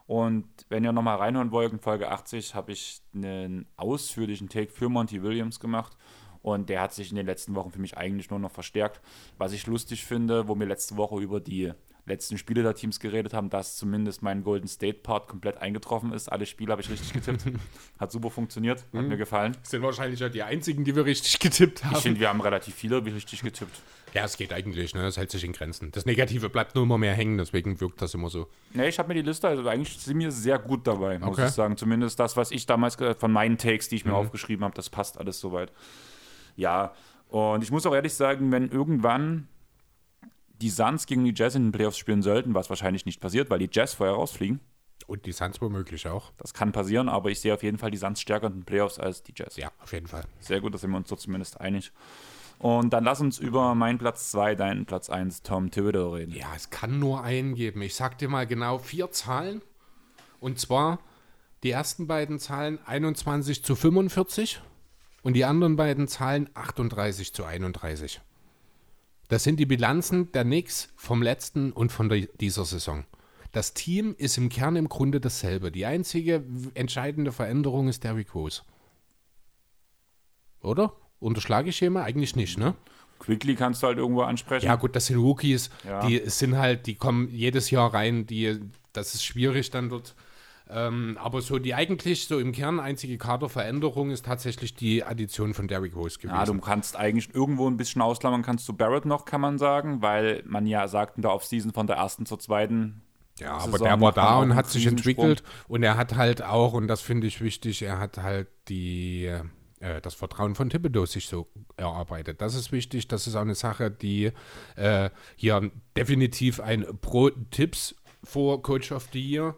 Und 0.06 0.48
wenn 0.68 0.82
ihr 0.82 0.92
nochmal 0.92 1.18
reinhören 1.18 1.52
wollt, 1.52 1.72
in 1.72 1.78
Folge 1.78 2.10
80 2.10 2.56
habe 2.56 2.72
ich 2.72 3.00
einen 3.14 3.68
ausführlichen 3.76 4.48
Take 4.48 4.72
für 4.72 4.88
Monty 4.88 5.22
Williams 5.22 5.60
gemacht. 5.60 5.96
Und 6.42 6.68
der 6.70 6.80
hat 6.80 6.94
sich 6.94 7.10
in 7.10 7.16
den 7.16 7.26
letzten 7.26 7.54
Wochen 7.54 7.70
für 7.70 7.80
mich 7.80 7.96
eigentlich 7.98 8.30
nur 8.30 8.38
noch 8.38 8.50
verstärkt. 8.50 9.00
Was 9.38 9.52
ich 9.52 9.66
lustig 9.66 10.04
finde, 10.04 10.48
wo 10.48 10.54
wir 10.58 10.66
letzte 10.66 10.96
Woche 10.96 11.20
über 11.20 11.38
die 11.40 11.72
letzten 12.06 12.38
Spiele 12.38 12.62
der 12.62 12.74
Teams 12.74 12.98
geredet 12.98 13.34
haben, 13.34 13.50
dass 13.50 13.76
zumindest 13.76 14.22
mein 14.22 14.42
Golden 14.42 14.66
State 14.66 15.00
Part 15.02 15.28
komplett 15.28 15.58
eingetroffen 15.58 16.12
ist. 16.12 16.32
Alle 16.32 16.46
Spiele 16.46 16.72
habe 16.72 16.80
ich 16.82 16.88
richtig 16.90 17.12
getippt. 17.12 17.44
Hat 18.00 18.10
super 18.10 18.30
funktioniert, 18.30 18.84
hat 18.94 19.04
mir 19.04 19.18
gefallen. 19.18 19.54
Das 19.60 19.70
sind 19.70 19.82
wahrscheinlich 19.82 20.18
ja 20.18 20.28
die 20.30 20.42
einzigen, 20.42 20.82
die 20.84 20.96
wir 20.96 21.04
richtig 21.04 21.38
getippt 21.38 21.84
haben. 21.84 21.94
Ich 21.96 22.02
finde, 22.02 22.18
wir 22.18 22.30
haben 22.30 22.40
relativ 22.40 22.74
viele 22.74 23.04
richtig 23.04 23.42
getippt. 23.42 23.80
ja, 24.14 24.24
es 24.24 24.36
geht 24.38 24.52
eigentlich, 24.52 24.94
ne? 24.94 25.06
Es 25.06 25.18
hält 25.18 25.30
sich 25.30 25.44
in 25.44 25.52
Grenzen. 25.52 25.92
Das 25.92 26.04
Negative 26.06 26.48
bleibt 26.48 26.74
nur 26.74 26.82
immer 26.84 26.98
mehr 26.98 27.12
hängen, 27.14 27.36
deswegen 27.38 27.80
wirkt 27.80 28.00
das 28.02 28.14
immer 28.14 28.30
so. 28.30 28.48
Ne, 28.72 28.88
ich 28.88 28.98
habe 28.98 29.08
mir 29.08 29.14
die 29.14 29.22
Liste, 29.28 29.46
also 29.46 29.68
eigentlich 29.68 29.98
sind 29.98 30.18
wir 30.18 30.32
sehr 30.32 30.58
gut 30.58 30.86
dabei, 30.86 31.18
muss 31.18 31.28
Okay. 31.38 31.46
ich 31.46 31.52
sagen. 31.52 31.76
Zumindest 31.76 32.18
das, 32.18 32.36
was 32.36 32.50
ich 32.50 32.64
damals 32.66 32.96
von 33.18 33.30
meinen 33.30 33.58
Takes, 33.58 33.88
die 33.88 33.96
ich 33.96 34.04
mir 34.06 34.14
aufgeschrieben 34.14 34.64
habe, 34.64 34.74
das 34.74 34.88
passt 34.90 35.18
alles 35.18 35.38
soweit. 35.38 35.70
Ja, 36.60 36.92
und 37.28 37.62
ich 37.62 37.70
muss 37.70 37.86
auch 37.86 37.94
ehrlich 37.94 38.14
sagen, 38.14 38.52
wenn 38.52 38.68
irgendwann 38.70 39.48
die 40.60 40.68
Suns 40.70 41.06
gegen 41.06 41.24
die 41.24 41.32
Jazz 41.34 41.54
in 41.54 41.64
den 41.66 41.72
Playoffs 41.72 41.96
spielen 41.98 42.22
sollten, 42.22 42.54
was 42.54 42.68
wahrscheinlich 42.68 43.06
nicht 43.06 43.20
passiert, 43.20 43.48
weil 43.50 43.58
die 43.60 43.70
Jazz 43.72 43.94
vorher 43.94 44.14
rausfliegen, 44.16 44.60
Und 45.06 45.24
die 45.24 45.32
Suns 45.32 45.60
womöglich 45.60 46.06
auch. 46.06 46.32
das 46.36 46.52
kann 46.52 46.72
passieren, 46.72 47.08
aber 47.08 47.30
ich 47.30 47.40
sehe 47.40 47.54
auf 47.54 47.62
jeden 47.62 47.78
Fall 47.78 47.90
die 47.90 47.96
Suns 47.96 48.20
stärker 48.20 48.48
in 48.48 48.52
den 48.54 48.64
Playoffs 48.64 48.98
als 48.98 49.22
die 49.22 49.32
Jazz. 49.34 49.56
Ja, 49.56 49.70
auf 49.82 49.92
jeden 49.92 50.06
Fall. 50.06 50.24
Sehr 50.40 50.60
gut, 50.60 50.74
da 50.74 50.78
sind 50.78 50.90
wir 50.90 50.98
uns 50.98 51.08
so 51.08 51.16
zumindest 51.16 51.60
einig. 51.60 51.92
Und 52.58 52.92
dann 52.92 53.04
lass 53.04 53.22
uns 53.22 53.38
über 53.38 53.74
meinen 53.74 53.96
Platz 53.96 54.30
2, 54.32 54.54
deinen 54.54 54.84
Platz 54.84 55.08
1, 55.08 55.42
Tom 55.42 55.70
Thibodeau 55.70 56.10
reden. 56.10 56.34
Ja, 56.34 56.48
es 56.54 56.68
kann 56.68 56.98
nur 56.98 57.22
einen 57.22 57.54
geben. 57.54 57.80
Ich 57.80 57.94
sag 57.94 58.18
dir 58.18 58.28
mal 58.28 58.46
genau 58.46 58.76
vier 58.76 59.10
Zahlen. 59.10 59.62
Und 60.40 60.58
zwar 60.60 60.98
die 61.62 61.70
ersten 61.70 62.06
beiden 62.06 62.38
Zahlen 62.38 62.78
21 62.84 63.64
zu 63.64 63.76
45 63.76 64.60
und 65.22 65.34
die 65.34 65.44
anderen 65.44 65.76
beiden 65.76 66.08
Zahlen 66.08 66.48
38 66.54 67.32
zu 67.34 67.44
31. 67.44 68.20
Das 69.28 69.44
sind 69.44 69.60
die 69.60 69.66
Bilanzen 69.66 70.32
der 70.32 70.44
Knicks 70.44 70.88
vom 70.96 71.22
letzten 71.22 71.72
und 71.72 71.92
von 71.92 72.08
der, 72.08 72.26
dieser 72.40 72.64
Saison. 72.64 73.04
Das 73.52 73.74
Team 73.74 74.14
ist 74.16 74.38
im 74.38 74.48
Kern 74.48 74.76
im 74.76 74.88
Grunde 74.88 75.20
dasselbe. 75.20 75.70
Die 75.72 75.86
einzige 75.86 76.44
entscheidende 76.74 77.32
Veränderung 77.32 77.88
ist 77.88 78.04
Derrick 78.04 78.34
Rose. 78.34 78.62
Oder? 80.62 80.92
Unterschlage 81.18 81.70
ich 81.70 81.78
hier 81.78 81.90
mal? 81.90 82.02
Eigentlich 82.04 82.36
nicht, 82.36 82.58
ne? 82.58 82.74
Quickly 83.18 83.54
kannst 83.54 83.82
du 83.82 83.88
halt 83.88 83.98
irgendwo 83.98 84.22
ansprechen. 84.22 84.64
Ja, 84.66 84.76
gut, 84.76 84.96
das 84.96 85.06
sind 85.06 85.18
Rookies, 85.18 85.70
Ja. 85.84 86.06
die 86.06 86.22
sind 86.26 86.56
halt, 86.56 86.86
die 86.86 86.94
kommen 86.94 87.28
jedes 87.30 87.70
Jahr 87.70 87.92
rein, 87.92 88.26
die, 88.26 88.58
das 88.92 89.14
ist 89.14 89.24
schwierig 89.24 89.70
dann 89.70 89.90
dort. 89.90 90.14
Ähm, 90.72 91.18
aber 91.20 91.42
so 91.42 91.58
die 91.58 91.74
eigentlich 91.74 92.26
so 92.28 92.38
im 92.38 92.52
Kern 92.52 92.78
einzige 92.78 93.18
Kaderveränderung 93.18 94.10
ist 94.10 94.24
tatsächlich 94.24 94.74
die 94.74 95.02
Addition 95.02 95.52
von 95.52 95.66
Derrick 95.66 95.96
Rose 95.96 96.18
gewesen. 96.18 96.36
Ja, 96.36 96.44
du 96.44 96.58
kannst 96.60 96.96
eigentlich 96.96 97.34
irgendwo 97.34 97.68
ein 97.68 97.76
bisschen 97.76 98.02
ausklammern, 98.02 98.42
kannst 98.42 98.68
du 98.68 98.72
Barrett 98.72 99.04
noch, 99.04 99.24
kann 99.24 99.40
man 99.40 99.58
sagen, 99.58 100.00
weil 100.00 100.42
man 100.46 100.66
ja 100.66 100.86
sagt 100.86 101.16
in 101.16 101.22
der 101.22 101.32
Offseason 101.32 101.72
von 101.72 101.86
der 101.86 101.96
ersten 101.96 102.24
zur 102.24 102.38
zweiten. 102.38 103.02
Ja, 103.40 103.54
aber 103.54 103.72
Saison 103.72 103.86
der 103.86 104.00
war 104.00 104.12
da 104.12 104.38
und 104.38 104.54
hat 104.54 104.68
sich 104.68 104.86
entwickelt 104.86 105.42
und 105.66 105.82
er 105.82 105.96
hat 105.96 106.14
halt 106.14 106.42
auch, 106.42 106.74
und 106.74 106.88
das 106.88 107.00
finde 107.00 107.26
ich 107.26 107.40
wichtig, 107.40 107.82
er 107.82 107.98
hat 107.98 108.18
halt 108.18 108.48
die, 108.68 109.24
äh, 109.80 110.00
das 110.02 110.14
Vertrauen 110.14 110.54
von 110.54 110.68
Thibodeau 110.68 111.06
sich 111.06 111.26
so 111.26 111.48
erarbeitet. 111.76 112.40
Das 112.42 112.54
ist 112.54 112.70
wichtig, 112.70 113.08
das 113.08 113.26
ist 113.26 113.34
auch 113.34 113.40
eine 113.40 113.54
Sache, 113.54 113.90
die 113.90 114.30
äh, 114.76 115.10
hier 115.36 115.70
definitiv 115.96 116.60
ein 116.60 116.86
Pro-Tipps 117.00 117.96
vor 118.22 118.62
Coach 118.62 118.92
of 118.92 119.08
the 119.12 119.20
Year 119.20 119.56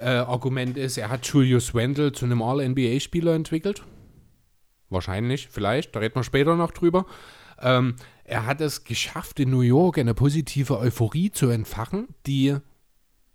äh, 0.00 0.06
Argument 0.06 0.76
ist. 0.76 0.98
Er 0.98 1.08
hat 1.08 1.26
Julius 1.26 1.74
Wendell 1.74 2.12
zu 2.12 2.24
einem 2.24 2.42
All-NBA-Spieler 2.42 3.34
entwickelt. 3.34 3.82
Wahrscheinlich, 4.88 5.48
vielleicht, 5.48 5.94
da 5.96 6.00
reden 6.00 6.14
wir 6.14 6.22
später 6.22 6.56
noch 6.56 6.70
drüber. 6.70 7.06
Ähm, 7.60 7.96
er 8.24 8.46
hat 8.46 8.60
es 8.60 8.84
geschafft, 8.84 9.40
in 9.40 9.50
New 9.50 9.60
York 9.60 9.98
eine 9.98 10.14
positive 10.14 10.78
Euphorie 10.78 11.30
zu 11.30 11.48
entfachen, 11.48 12.08
die 12.26 12.56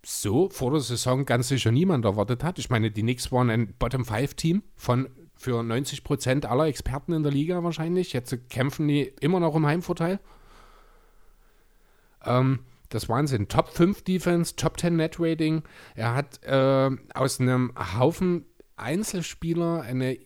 so 0.03 0.49
vor 0.49 0.71
der 0.71 0.79
Saison 0.79 1.25
ganz 1.25 1.47
sicher 1.47 1.71
niemand 1.71 2.05
erwartet 2.05 2.43
hat. 2.43 2.59
Ich 2.59 2.69
meine, 2.69 2.91
die 2.91 3.01
Knicks 3.01 3.31
waren 3.31 3.49
ein 3.49 3.73
Bottom-5-Team 3.77 4.63
von 4.75 5.09
für 5.35 5.63
90 5.63 6.03
Prozent 6.03 6.45
aller 6.45 6.65
Experten 6.67 7.13
in 7.13 7.23
der 7.23 7.31
Liga 7.31 7.63
wahrscheinlich. 7.63 8.13
Jetzt 8.13 8.49
kämpfen 8.49 8.87
die 8.87 9.11
immer 9.21 9.39
noch 9.39 9.55
um 9.55 9.65
Heimvorteil. 9.65 10.19
Ähm, 12.23 12.59
das 12.93 13.09
Wahnsinn. 13.09 13.47
Top 13.47 13.69
5 13.69 14.03
Defense, 14.03 14.55
Top 14.55 14.79
10 14.79 14.95
Net 14.95 15.17
Rating. 15.19 15.63
Er 15.95 16.13
hat 16.13 16.43
äh, 16.43 16.89
aus 17.13 17.39
einem 17.39 17.73
Haufen 17.97 18.45
Einzelspieler 18.75 19.81
eine 19.81 20.17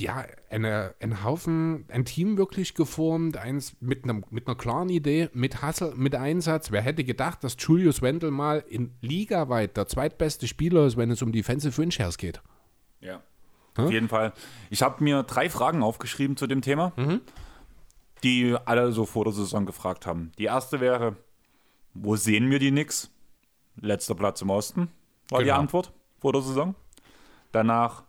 ja, 0.00 0.24
eine, 0.48 0.94
ein 1.00 1.22
Haufen, 1.24 1.84
ein 1.88 2.04
Team 2.04 2.38
wirklich 2.38 2.74
geformt, 2.74 3.36
eins 3.36 3.76
mit, 3.80 4.04
einem, 4.04 4.24
mit 4.30 4.46
einer 4.46 4.56
klaren 4.56 4.88
Idee, 4.88 5.28
mit 5.34 5.62
Hustle, 5.62 5.92
mit 5.94 6.14
Einsatz. 6.14 6.70
Wer 6.70 6.80
hätte 6.80 7.04
gedacht, 7.04 7.44
dass 7.44 7.56
Julius 7.58 8.00
Wendell 8.00 8.30
mal 8.30 8.64
in 8.66 8.94
ligaweit 9.02 9.76
der 9.76 9.86
zweitbeste 9.86 10.48
Spieler 10.48 10.86
ist, 10.86 10.96
wenn 10.96 11.10
es 11.10 11.20
um 11.20 11.32
Defensive 11.32 11.72
Franchise 11.72 12.16
geht? 12.16 12.40
Ja. 13.00 13.22
Auf 13.76 13.90
jeden 13.90 14.08
Fall. 14.08 14.32
Ich 14.68 14.82
habe 14.82 15.02
mir 15.02 15.22
drei 15.22 15.48
Fragen 15.48 15.82
aufgeschrieben 15.82 16.36
zu 16.36 16.46
dem 16.46 16.60
Thema, 16.60 16.92
die 18.20 18.56
alle 18.64 18.92
so 18.92 19.06
vor 19.06 19.24
der 19.24 19.32
Saison 19.32 19.66
gefragt 19.66 20.06
haben. 20.06 20.32
Die 20.38 20.44
erste 20.44 20.80
wäre, 20.80 21.16
wo 21.94 22.16
sehen 22.16 22.50
wir 22.50 22.58
die 22.58 22.70
Knicks? 22.70 23.10
Letzter 23.80 24.14
Platz 24.14 24.42
im 24.42 24.50
Osten, 24.50 24.88
war 25.30 25.40
die 25.40 25.46
Genau. 25.46 25.58
Antwort 25.58 25.92
vor 26.18 26.32
der 26.32 26.42
Saison. 26.42 26.74
Danach, 27.52 28.02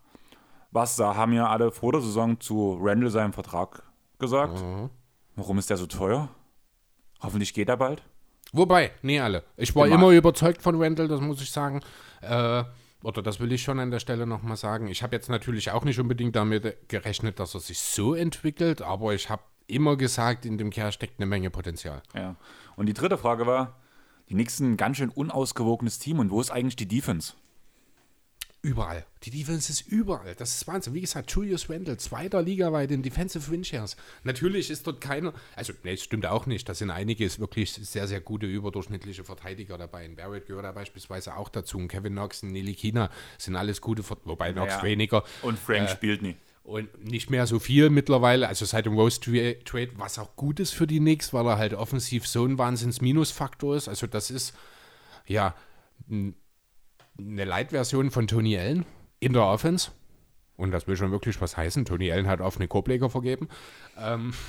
was 0.71 0.95
da 0.95 1.15
haben 1.15 1.33
ja 1.33 1.47
alle 1.47 1.71
vor 1.71 1.93
der 1.93 2.01
Saison 2.01 2.39
zu 2.39 2.77
Randall 2.81 3.09
seinem 3.09 3.33
Vertrag 3.33 3.83
gesagt? 4.19 4.61
Warum 5.35 5.57
ist 5.57 5.69
der 5.69 5.77
so 5.77 5.87
teuer? 5.87 6.29
Hoffentlich 7.21 7.53
geht 7.53 7.69
er 7.69 7.77
bald. 7.77 8.03
Wobei, 8.53 8.91
nee, 9.01 9.19
alle. 9.19 9.43
Ich 9.55 9.73
war 9.75 9.85
Immer. 9.87 9.95
immer 9.95 10.09
überzeugt 10.09 10.61
von 10.61 10.81
Randall, 10.81 11.07
das 11.07 11.21
muss 11.21 11.41
ich 11.41 11.51
sagen. 11.51 11.79
Äh, 12.21 12.63
oder 13.03 13.21
das 13.21 13.39
will 13.39 13.51
ich 13.53 13.63
schon 13.63 13.79
an 13.79 13.91
der 13.91 13.99
Stelle 13.99 14.27
nochmal 14.27 14.57
sagen. 14.57 14.87
Ich 14.87 15.01
habe 15.03 15.15
jetzt 15.15 15.29
natürlich 15.29 15.71
auch 15.71 15.85
nicht 15.85 15.99
unbedingt 15.99 16.35
damit 16.35 16.89
gerechnet, 16.89 17.39
dass 17.39 17.53
er 17.53 17.61
sich 17.61 17.79
so 17.79 18.13
entwickelt, 18.13 18.81
aber 18.81 19.13
ich 19.13 19.29
habe 19.29 19.41
immer 19.71 19.95
gesagt, 19.97 20.45
in 20.45 20.57
dem 20.57 20.69
Kerl 20.69 20.91
steckt 20.91 21.19
eine 21.19 21.25
Menge 21.25 21.49
Potenzial. 21.49 22.01
Ja. 22.13 22.35
Und 22.75 22.85
die 22.87 22.93
dritte 22.93 23.17
Frage 23.17 23.45
war, 23.47 23.79
die 24.29 24.35
ein 24.35 24.77
ganz 24.77 24.97
schön 24.97 25.09
unausgewogenes 25.09 25.99
Team 25.99 26.19
und 26.19 26.29
wo 26.31 26.39
ist 26.39 26.51
eigentlich 26.51 26.75
die 26.75 26.87
Defense? 26.87 27.33
Überall. 28.63 29.07
Die 29.23 29.31
Defense 29.31 29.71
ist 29.71 29.87
überall. 29.87 30.35
Das 30.35 30.53
ist 30.53 30.67
Wahnsinn. 30.67 30.93
Wie 30.93 31.01
gesagt, 31.01 31.31
Julius 31.31 31.67
Randle, 31.67 31.97
zweiter 31.97 32.43
Liga 32.43 32.71
weit 32.71 32.91
in 32.91 33.01
Defensive 33.01 33.49
Windshares. 33.49 33.95
Natürlich 34.23 34.69
ist 34.69 34.85
dort 34.85 35.01
keiner, 35.01 35.33
also, 35.55 35.73
nee, 35.83 35.93
es 35.93 36.03
stimmt 36.03 36.27
auch 36.27 36.45
nicht. 36.45 36.69
Da 36.69 36.75
sind 36.75 36.91
einige 36.91 37.25
wirklich 37.39 37.73
sehr, 37.73 38.07
sehr 38.07 38.21
gute, 38.21 38.45
überdurchschnittliche 38.45 39.23
Verteidiger 39.23 39.79
dabei. 39.79 40.05
In 40.05 40.15
Barrett 40.15 40.45
gehört 40.45 40.65
da 40.65 40.71
beispielsweise 40.73 41.35
auch 41.37 41.49
dazu. 41.49 41.79
Und 41.79 41.87
Kevin 41.87 42.13
Knox 42.13 42.43
und 42.43 42.51
Nelly 42.51 42.75
Kina 42.75 43.09
sind 43.39 43.55
alles 43.55 43.81
gute, 43.81 44.03
Ver- 44.03 44.17
wobei 44.25 44.53
Knox 44.53 44.73
Ja. 44.75 44.83
weniger. 44.83 45.23
Und 45.41 45.57
Frank 45.57 45.89
Äh, 45.89 45.91
spielt 45.91 46.21
nie. 46.21 46.35
Und 46.63 47.03
nicht 47.03 47.29
mehr 47.29 47.47
so 47.47 47.59
viel 47.59 47.89
mittlerweile, 47.89 48.47
also 48.47 48.65
seit 48.65 48.85
dem 48.85 48.93
Rose 48.93 49.19
Tra- 49.19 49.63
Trade, 49.65 49.91
was 49.95 50.19
auch 50.19 50.35
gut 50.35 50.59
ist 50.59 50.71
für 50.71 50.85
die 50.85 50.99
Knicks, 50.99 51.33
weil 51.33 51.45
er 51.47 51.57
halt 51.57 51.73
offensiv 51.73 52.27
so 52.27 52.45
ein 52.45 52.57
Wahnsinns-Minusfaktor 52.57 53.75
ist. 53.75 53.87
Also 53.87 54.05
das 54.05 54.29
ist, 54.29 54.55
ja, 55.25 55.55
eine 56.07 56.33
Light-Version 57.17 58.11
von 58.11 58.27
Tony 58.27 58.57
Allen 58.57 58.85
in 59.19 59.33
der 59.33 59.43
Offense. 59.43 59.91
Und 60.55 60.71
das 60.71 60.87
will 60.87 60.95
schon 60.95 61.11
wirklich 61.11 61.41
was 61.41 61.57
heißen. 61.57 61.85
Tony 61.85 62.11
Allen 62.11 62.27
hat 62.27 62.41
offene 62.41 62.67
Korbleger 62.67 63.09
vergeben. 63.09 63.49
Ähm 63.97 64.33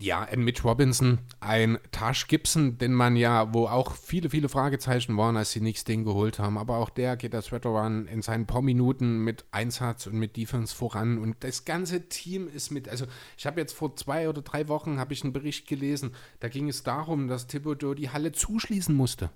ja, 0.00 0.22
ein 0.22 0.42
Mitch 0.42 0.62
Robinson, 0.62 1.18
ein 1.40 1.78
Tash 1.92 2.26
Gibson, 2.26 2.78
den 2.78 2.92
man 2.92 3.16
ja, 3.16 3.52
wo 3.52 3.66
auch 3.66 3.94
viele, 3.94 4.30
viele 4.30 4.48
Fragezeichen 4.48 5.16
waren, 5.16 5.36
als 5.36 5.52
sie 5.52 5.60
nichts 5.60 5.84
den 5.84 6.04
geholt 6.04 6.38
haben. 6.38 6.58
Aber 6.58 6.78
auch 6.78 6.90
der 6.90 7.16
geht 7.16 7.34
als 7.34 7.52
Veteran 7.52 8.06
in 8.06 8.22
seinen 8.22 8.46
paar 8.46 8.62
Minuten 8.62 9.18
mit 9.24 9.44
Einsatz 9.50 10.06
und 10.06 10.14
mit 10.14 10.36
Defense 10.36 10.74
voran. 10.74 11.18
Und 11.18 11.36
das 11.40 11.64
ganze 11.64 12.08
Team 12.08 12.48
ist 12.48 12.70
mit, 12.70 12.88
also 12.88 13.06
ich 13.36 13.46
habe 13.46 13.60
jetzt 13.60 13.72
vor 13.72 13.96
zwei 13.96 14.28
oder 14.28 14.42
drei 14.42 14.68
Wochen 14.68 14.98
habe 14.98 15.12
ich 15.12 15.22
einen 15.22 15.32
Bericht 15.32 15.68
gelesen, 15.68 16.14
da 16.40 16.48
ging 16.48 16.68
es 16.68 16.82
darum, 16.82 17.28
dass 17.28 17.46
Thibodeau 17.46 17.94
die 17.94 18.10
Halle 18.10 18.32
zuschließen 18.32 18.94
musste, 18.94 19.30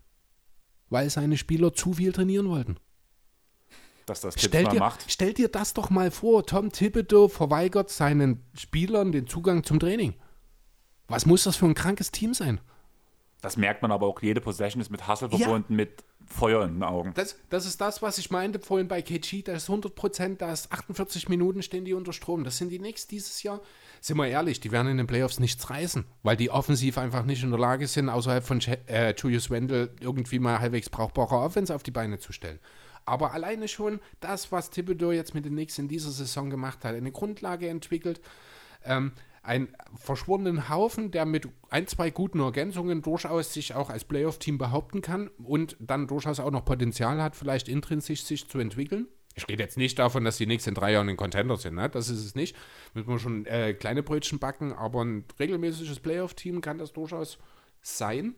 weil 0.90 1.10
seine 1.10 1.36
Spieler 1.36 1.72
zu 1.72 1.94
viel 1.94 2.12
trainieren 2.12 2.48
wollten. 2.48 2.76
Dass 4.06 4.22
das 4.22 4.34
Stell 4.38 4.64
dir, 4.64 4.78
macht. 4.78 5.04
stell 5.08 5.34
dir 5.34 5.48
das 5.48 5.74
doch 5.74 5.90
mal 5.90 6.10
vor, 6.10 6.46
Tom 6.46 6.72
Thibodeau 6.72 7.28
verweigert 7.28 7.90
seinen 7.90 8.42
Spielern 8.54 9.12
den 9.12 9.26
Zugang 9.26 9.64
zum 9.64 9.78
Training. 9.78 10.14
Was 11.08 11.26
muss 11.26 11.44
das 11.44 11.56
für 11.56 11.66
ein 11.66 11.74
krankes 11.74 12.12
Team 12.12 12.34
sein? 12.34 12.60
Das 13.40 13.56
merkt 13.56 13.82
man 13.82 13.92
aber 13.92 14.06
auch, 14.06 14.20
jede 14.20 14.40
Possession 14.40 14.80
ist 14.80 14.90
mit 14.90 15.06
Hustle 15.06 15.28
Ja. 15.30 15.38
verbunden, 15.38 15.76
mit 15.76 16.02
Feuer 16.26 16.64
in 16.64 16.74
den 16.74 16.82
Augen. 16.82 17.12
Das, 17.14 17.36
das 17.48 17.64
ist 17.64 17.80
das, 17.80 18.02
was 18.02 18.18
ich 18.18 18.30
meinte 18.30 18.58
vorhin 18.58 18.88
bei 18.88 19.00
KG. 19.00 19.42
Da 19.42 19.52
ist 19.54 19.70
100 19.70 19.94
Prozent, 19.94 20.42
da 20.42 20.52
ist 20.52 20.70
48 20.72 21.28
Minuten 21.28 21.62
stehen 21.62 21.84
die 21.84 21.94
unter 21.94 22.12
Strom. 22.12 22.44
Das 22.44 22.58
sind 22.58 22.68
die 22.70 22.78
Knicks 22.78 23.06
dieses 23.06 23.42
Jahr. 23.42 23.60
Sind 24.00 24.16
wir 24.18 24.26
ehrlich, 24.26 24.60
die 24.60 24.70
werden 24.70 24.88
in 24.88 24.98
den 24.98 25.06
Playoffs 25.06 25.38
nichts 25.40 25.70
reißen, 25.70 26.04
weil 26.22 26.36
die 26.36 26.50
offensiv 26.50 26.98
einfach 26.98 27.24
nicht 27.24 27.42
in 27.42 27.50
der 27.50 27.58
Lage 27.58 27.86
sind, 27.86 28.08
außerhalb 28.08 28.44
von 28.44 28.60
äh, 28.86 29.14
Julius 29.16 29.48
Wendel 29.50 29.90
irgendwie 30.00 30.38
mal 30.38 30.58
halbwegs 30.58 30.90
brauchbare 30.90 31.36
Offense 31.36 31.74
auf 31.74 31.82
die 31.82 31.90
Beine 31.92 32.18
zu 32.18 32.32
stellen. 32.32 32.58
Aber 33.06 33.32
alleine 33.32 33.68
schon 33.68 34.00
das, 34.20 34.52
was 34.52 34.68
Thibodeau 34.70 35.12
jetzt 35.12 35.34
mit 35.34 35.46
den 35.46 35.52
Knicks 35.54 35.78
in 35.78 35.88
dieser 35.88 36.10
Saison 36.10 36.50
gemacht 36.50 36.84
hat, 36.84 36.94
eine 36.94 37.10
Grundlage 37.12 37.68
entwickelt, 37.68 38.20
ähm, 38.84 39.12
ein 39.48 39.74
verschworenen 39.96 40.68
Haufen, 40.68 41.10
der 41.10 41.24
mit 41.24 41.48
ein, 41.70 41.86
zwei 41.86 42.10
guten 42.10 42.40
Ergänzungen 42.40 43.02
durchaus 43.02 43.52
sich 43.52 43.74
auch 43.74 43.88
als 43.88 44.04
Playoff-Team 44.04 44.58
behaupten 44.58 45.00
kann 45.00 45.28
und 45.38 45.76
dann 45.80 46.06
durchaus 46.06 46.38
auch 46.38 46.50
noch 46.50 46.64
Potenzial 46.64 47.22
hat, 47.22 47.34
vielleicht 47.34 47.68
intrinsisch 47.68 48.22
sich 48.24 48.46
zu 48.46 48.58
entwickeln. 48.58 49.08
Ich 49.34 49.48
rede 49.48 49.62
jetzt 49.62 49.78
nicht 49.78 49.98
davon, 49.98 50.24
dass 50.24 50.36
die 50.36 50.46
nächsten 50.46 50.74
drei 50.74 50.92
Jahre 50.92 51.08
ein 51.08 51.16
Contender 51.16 51.56
sind, 51.56 51.76
ne? 51.76 51.88
das 51.88 52.10
ist 52.10 52.24
es 52.24 52.34
nicht. 52.34 52.56
Müssen 52.92 53.08
wir 53.08 53.18
schon 53.18 53.46
äh, 53.46 53.72
kleine 53.72 54.02
Brötchen 54.02 54.38
backen, 54.38 54.72
aber 54.72 55.02
ein 55.02 55.24
regelmäßiges 55.38 56.00
Playoff-Team 56.00 56.60
kann 56.60 56.78
das 56.78 56.92
durchaus 56.92 57.38
sein. 57.80 58.34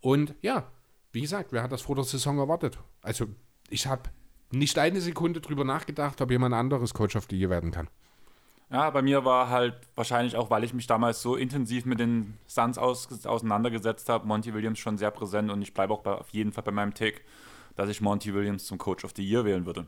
Und 0.00 0.34
ja, 0.42 0.70
wie 1.12 1.20
gesagt, 1.20 1.52
wer 1.52 1.62
hat 1.62 1.70
das 1.70 1.82
vor 1.82 1.94
der 1.94 2.04
Saison 2.04 2.38
erwartet? 2.38 2.78
Also 3.00 3.26
ich 3.70 3.86
habe 3.86 4.10
nicht 4.50 4.78
eine 4.78 5.00
Sekunde 5.00 5.40
drüber 5.40 5.64
nachgedacht, 5.64 6.20
ob 6.20 6.30
jemand 6.30 6.54
anderes 6.54 6.94
Coach 6.94 7.14
of 7.14 7.26
the 7.30 7.38
Year 7.38 7.50
werden 7.50 7.70
kann. 7.70 7.88
Ja, 8.70 8.90
bei 8.90 9.00
mir 9.00 9.24
war 9.24 9.48
halt 9.48 9.74
wahrscheinlich 9.94 10.36
auch, 10.36 10.50
weil 10.50 10.62
ich 10.62 10.74
mich 10.74 10.86
damals 10.86 11.22
so 11.22 11.36
intensiv 11.36 11.86
mit 11.86 12.00
den 12.00 12.38
Suns 12.46 12.76
aus, 12.76 13.24
auseinandergesetzt 13.26 14.08
habe, 14.10 14.26
Monty 14.26 14.52
Williams 14.52 14.78
schon 14.78 14.98
sehr 14.98 15.10
präsent 15.10 15.50
und 15.50 15.62
ich 15.62 15.72
bleibe 15.72 15.94
auch 15.94 16.02
bei, 16.02 16.12
auf 16.12 16.28
jeden 16.30 16.52
Fall 16.52 16.64
bei 16.64 16.72
meinem 16.72 16.92
Take, 16.92 17.20
dass 17.76 17.88
ich 17.88 18.00
Monty 18.02 18.34
Williams 18.34 18.66
zum 18.66 18.76
Coach 18.76 19.04
of 19.04 19.12
the 19.16 19.26
Year 19.26 19.44
wählen 19.46 19.64
würde. 19.64 19.86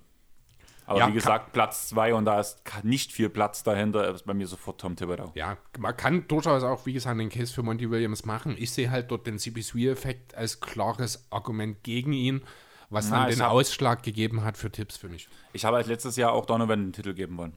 Aber 0.87 0.99
Ja, 0.99 1.09
wie 1.09 1.13
gesagt, 1.13 1.53
Platz 1.53 1.89
zwei 1.89 2.15
und 2.15 2.25
da 2.25 2.41
ist 2.41 2.63
nicht 2.83 3.13
viel 3.13 3.29
Platz 3.29 3.63
dahinter, 3.63 4.09
ist 4.13 4.25
bei 4.25 4.35
mir 4.35 4.47
sofort 4.47 4.81
Tom 4.81 4.97
Thibodeau. 4.97 5.31
Ja, 5.35 5.57
man 5.79 5.97
kann 5.97 6.27
durchaus 6.27 6.63
auch, 6.65 6.87
wie 6.87 6.95
gesagt, 6.95 7.21
den 7.21 7.29
Case 7.29 7.53
für 7.53 7.63
Monty 7.63 7.91
Williams 7.91 8.25
machen. 8.25 8.57
Ich 8.59 8.73
sehe 8.73 8.91
halt 8.91 9.11
dort 9.11 9.27
den 9.27 9.37
CP3-Effekt 9.37 10.35
als 10.35 10.59
klares 10.59 11.27
Argument 11.31 11.83
gegen 11.85 12.13
ihn, 12.13 12.43
was 12.89 13.11
Na, 13.11 13.21
dann 13.27 13.31
den 13.31 13.43
hab- 13.43 13.53
Ausschlag 13.53 14.03
gegeben 14.03 14.43
hat 14.43 14.57
für 14.57 14.71
Tipps 14.73 14.97
für 14.97 15.09
mich. 15.09 15.29
Ich 15.53 15.65
habe 15.65 15.77
als 15.77 15.87
letztes 15.87 16.17
Jahr 16.17 16.33
auch 16.33 16.47
Donovan 16.47 16.87
den 16.87 16.93
Titel 16.93 17.13
geben 17.15 17.37
wollen. 17.37 17.55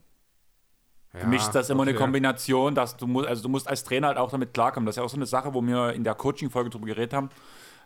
Ja, 1.14 1.20
Für 1.22 1.28
mich 1.28 1.42
ist 1.42 1.52
das 1.52 1.70
immer 1.70 1.84
eine 1.84 1.92
okay. 1.92 2.00
Kombination, 2.00 2.74
dass 2.74 2.98
du 2.98 3.06
musst, 3.06 3.28
also 3.28 3.44
du 3.44 3.50
musst 3.50 3.68
als 3.68 3.84
Trainer 3.84 4.08
halt 4.08 4.18
auch 4.18 4.32
damit 4.32 4.54
klarkommen. 4.54 4.86
Das 4.88 4.94
ist 4.94 4.98
ja 4.98 5.04
auch 5.04 5.10
so 5.10 5.16
eine 5.18 5.28
Sache, 5.28 5.54
wo 5.54 5.62
wir 5.62 5.94
in 5.94 6.04
der 6.04 6.16
Coaching-Folge 6.16 6.72
drüber 6.72 6.88
geredet 6.88 7.14
haben, 7.14 7.30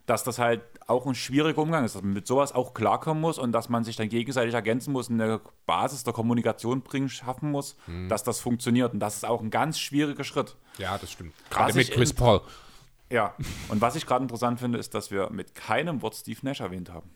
dass 0.06 0.24
das 0.24 0.40
halt 0.40 0.62
auch 0.88 1.06
ein 1.06 1.14
schwieriger 1.16 1.62
Umgang 1.62 1.84
ist, 1.84 1.96
dass 1.96 2.02
man 2.02 2.14
mit 2.14 2.26
sowas 2.26 2.54
auch 2.56 2.74
klarkommen 2.74 3.20
muss 3.20 3.38
und 3.38 3.52
dass 3.52 3.68
man 3.68 3.84
sich 3.84 3.98
dann 3.98 4.08
gegenseitig 4.08 4.54
ergänzen 4.54 4.94
muss, 4.94 5.10
eine 5.10 5.42
Basis 5.66 6.06
der 6.06 6.14
Kommunikation 6.14 6.82
bringen, 6.82 7.10
schaffen 7.10 7.52
muss, 7.52 7.76
Mhm. 7.88 8.08
dass 8.08 8.24
das 8.24 8.40
funktioniert. 8.40 8.94
Und 8.94 9.00
das 9.02 9.18
ist 9.18 9.26
auch 9.26 9.42
ein 9.42 9.50
ganz 9.50 9.78
schwieriger 9.78 10.24
Schritt. 10.24 10.56
Ja, 10.78 10.98
das 10.98 11.12
stimmt. 11.12 11.34
Gerade 11.50 11.70
Was 11.70 11.76
mit 11.76 11.92
Chris 11.92 12.14
Paul. 12.14 12.40
Ja. 13.10 13.34
Und 13.68 13.82
was 13.82 13.98
ich 13.98 14.06
gerade 14.06 14.22
interessant 14.24 14.62
finde, 14.62 14.78
ist, 14.80 14.94
dass 14.94 15.12
wir 15.12 15.30
mit 15.32 15.54
keinem 15.54 16.02
Wort 16.02 16.16
Steve 16.16 16.40
Nash 16.44 16.62
erwähnt 16.62 16.90
haben. 16.94 17.10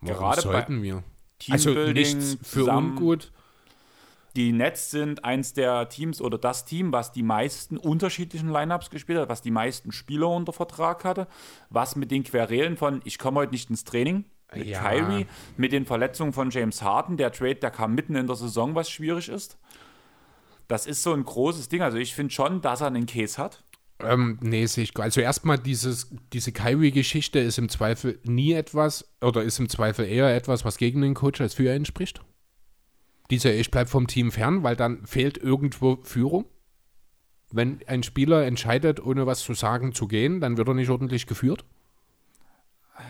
Warum 0.00 0.16
Gerade 0.16 0.42
bei 0.42 0.52
sollten 0.52 0.82
wir? 0.82 1.02
Also 1.50 1.74
Teambuilding 1.74 1.94
nichts 2.18 2.36
für 2.48 2.60
zusammen- 2.60 2.90
ungut. 2.96 3.32
Die 4.40 4.52
Nets 4.52 4.90
sind 4.90 5.22
eins 5.22 5.52
der 5.52 5.90
Teams 5.90 6.22
oder 6.22 6.38
das 6.38 6.64
Team, 6.64 6.94
was 6.94 7.12
die 7.12 7.22
meisten 7.22 7.76
unterschiedlichen 7.76 8.48
Lineups 8.48 8.88
gespielt 8.88 9.18
hat, 9.18 9.28
was 9.28 9.42
die 9.42 9.50
meisten 9.50 9.92
Spieler 9.92 10.30
unter 10.30 10.54
Vertrag 10.54 11.04
hatte, 11.04 11.28
was 11.68 11.94
mit 11.94 12.10
den 12.10 12.24
Querelen 12.24 12.78
von 12.78 13.02
ich 13.04 13.18
komme 13.18 13.40
heute 13.40 13.52
nicht 13.52 13.68
ins 13.68 13.84
Training 13.84 14.24
mit 14.54 14.66
Ja. 14.66 14.80
Kyrie, 14.80 15.26
mit 15.58 15.72
den 15.72 15.84
Verletzungen 15.84 16.32
von 16.32 16.48
James 16.48 16.80
Harden, 16.80 17.18
der 17.18 17.32
Trade, 17.32 17.56
der 17.56 17.70
kam 17.70 17.94
mitten 17.94 18.14
in 18.14 18.26
der 18.26 18.36
Saison, 18.36 18.74
was 18.74 18.88
schwierig 18.88 19.28
ist. 19.28 19.58
Das 20.68 20.86
ist 20.86 21.02
so 21.02 21.12
ein 21.12 21.22
großes 21.22 21.68
Ding. 21.68 21.82
Also 21.82 21.98
ich 21.98 22.14
finde 22.14 22.32
schon, 22.32 22.62
dass 22.62 22.80
er 22.80 22.86
einen 22.86 23.04
Case 23.04 23.36
hat. 23.36 23.62
Ähm, 24.02 24.38
nee, 24.40 24.64
sehe 24.64 24.84
ich. 24.84 24.98
Also 24.98 25.20
erstmal 25.20 25.58
dieses, 25.58 26.14
diese 26.32 26.50
Kyrie-Geschichte 26.52 27.40
ist 27.40 27.58
im 27.58 27.68
Zweifel 27.68 28.18
nie 28.24 28.54
etwas 28.54 29.06
oder 29.20 29.42
ist 29.42 29.58
im 29.58 29.68
Zweifel 29.68 30.06
eher 30.06 30.34
etwas, 30.34 30.64
was 30.64 30.78
gegen 30.78 31.02
den 31.02 31.12
Coach 31.12 31.42
als 31.42 31.52
für 31.52 31.74
ihn 31.76 31.84
spricht. 31.84 32.22
Dieser 33.30 33.54
Ich 33.54 33.70
bleib 33.70 33.88
vom 33.88 34.06
Team 34.06 34.32
fern, 34.32 34.62
weil 34.62 34.76
dann 34.76 35.06
fehlt 35.06 35.38
irgendwo 35.38 35.98
Führung. 36.02 36.44
Wenn 37.52 37.80
ein 37.86 38.02
Spieler 38.02 38.44
entscheidet, 38.44 39.04
ohne 39.04 39.26
was 39.26 39.40
zu 39.40 39.54
sagen, 39.54 39.92
zu 39.92 40.06
gehen, 40.08 40.40
dann 40.40 40.56
wird 40.56 40.68
er 40.68 40.74
nicht 40.74 40.90
ordentlich 40.90 41.26
geführt. 41.26 41.64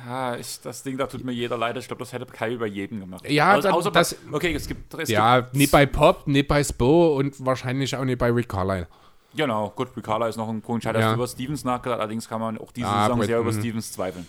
Ja, 0.07 0.37
ich, 0.37 0.61
das 0.61 0.83
Ding, 0.85 0.97
da 0.97 1.07
tut 1.07 1.25
mir 1.25 1.33
jeder 1.33 1.59
leid. 1.59 1.77
Ich 1.77 1.89
glaube, 1.89 1.99
das 2.01 2.13
hätte 2.13 2.25
Kyrie 2.27 2.57
bei 2.59 2.67
jedem 2.67 3.01
gemacht. 3.01 3.29
Ja, 3.29 3.55
außer, 3.55 3.63
dann- 3.63 3.73
außer 3.75 3.91
das- 3.91 4.15
bei, 4.15 4.37
okay, 4.37 4.55
es 4.55 4.69
gibt, 4.69 4.95
es 4.95 5.09
Ja, 5.09 5.41
gibt 5.41 5.55
nie 5.57 5.67
bei 5.67 5.85
Pop, 5.85 6.27
nie 6.29 6.45
bei 6.45 6.63
Spo 6.63 7.17
und 7.17 7.45
wahrscheinlich 7.45 7.95
auch 7.97 8.05
nie 8.05 8.15
bei 8.17 8.31
Rick 8.31 8.49
Carlisle. 8.49 8.87
Genau, 9.35 9.71
gut, 9.71 9.89
Riccardo 9.97 10.27
ist 10.27 10.37
noch 10.37 10.49
ein 10.49 10.61
Punkt. 10.61 10.85
Ich 10.85 10.89
hatte 10.89 10.99
Ja. 11.01 11.15
über 11.15 11.27
Stevens 11.27 11.65
nachgedacht, 11.65 12.01
allerdings 12.01 12.29
kann 12.29 12.41
man 12.41 12.59
auch 12.59 12.73
diese 12.73 12.89
Ah, 12.89 13.05
Saison 13.05 13.19
Brett- 13.19 13.27
sehr 13.29 13.39
über 13.41 13.53
mhm. 13.53 13.59
Stevens 13.61 13.93
zweifeln. 13.93 14.27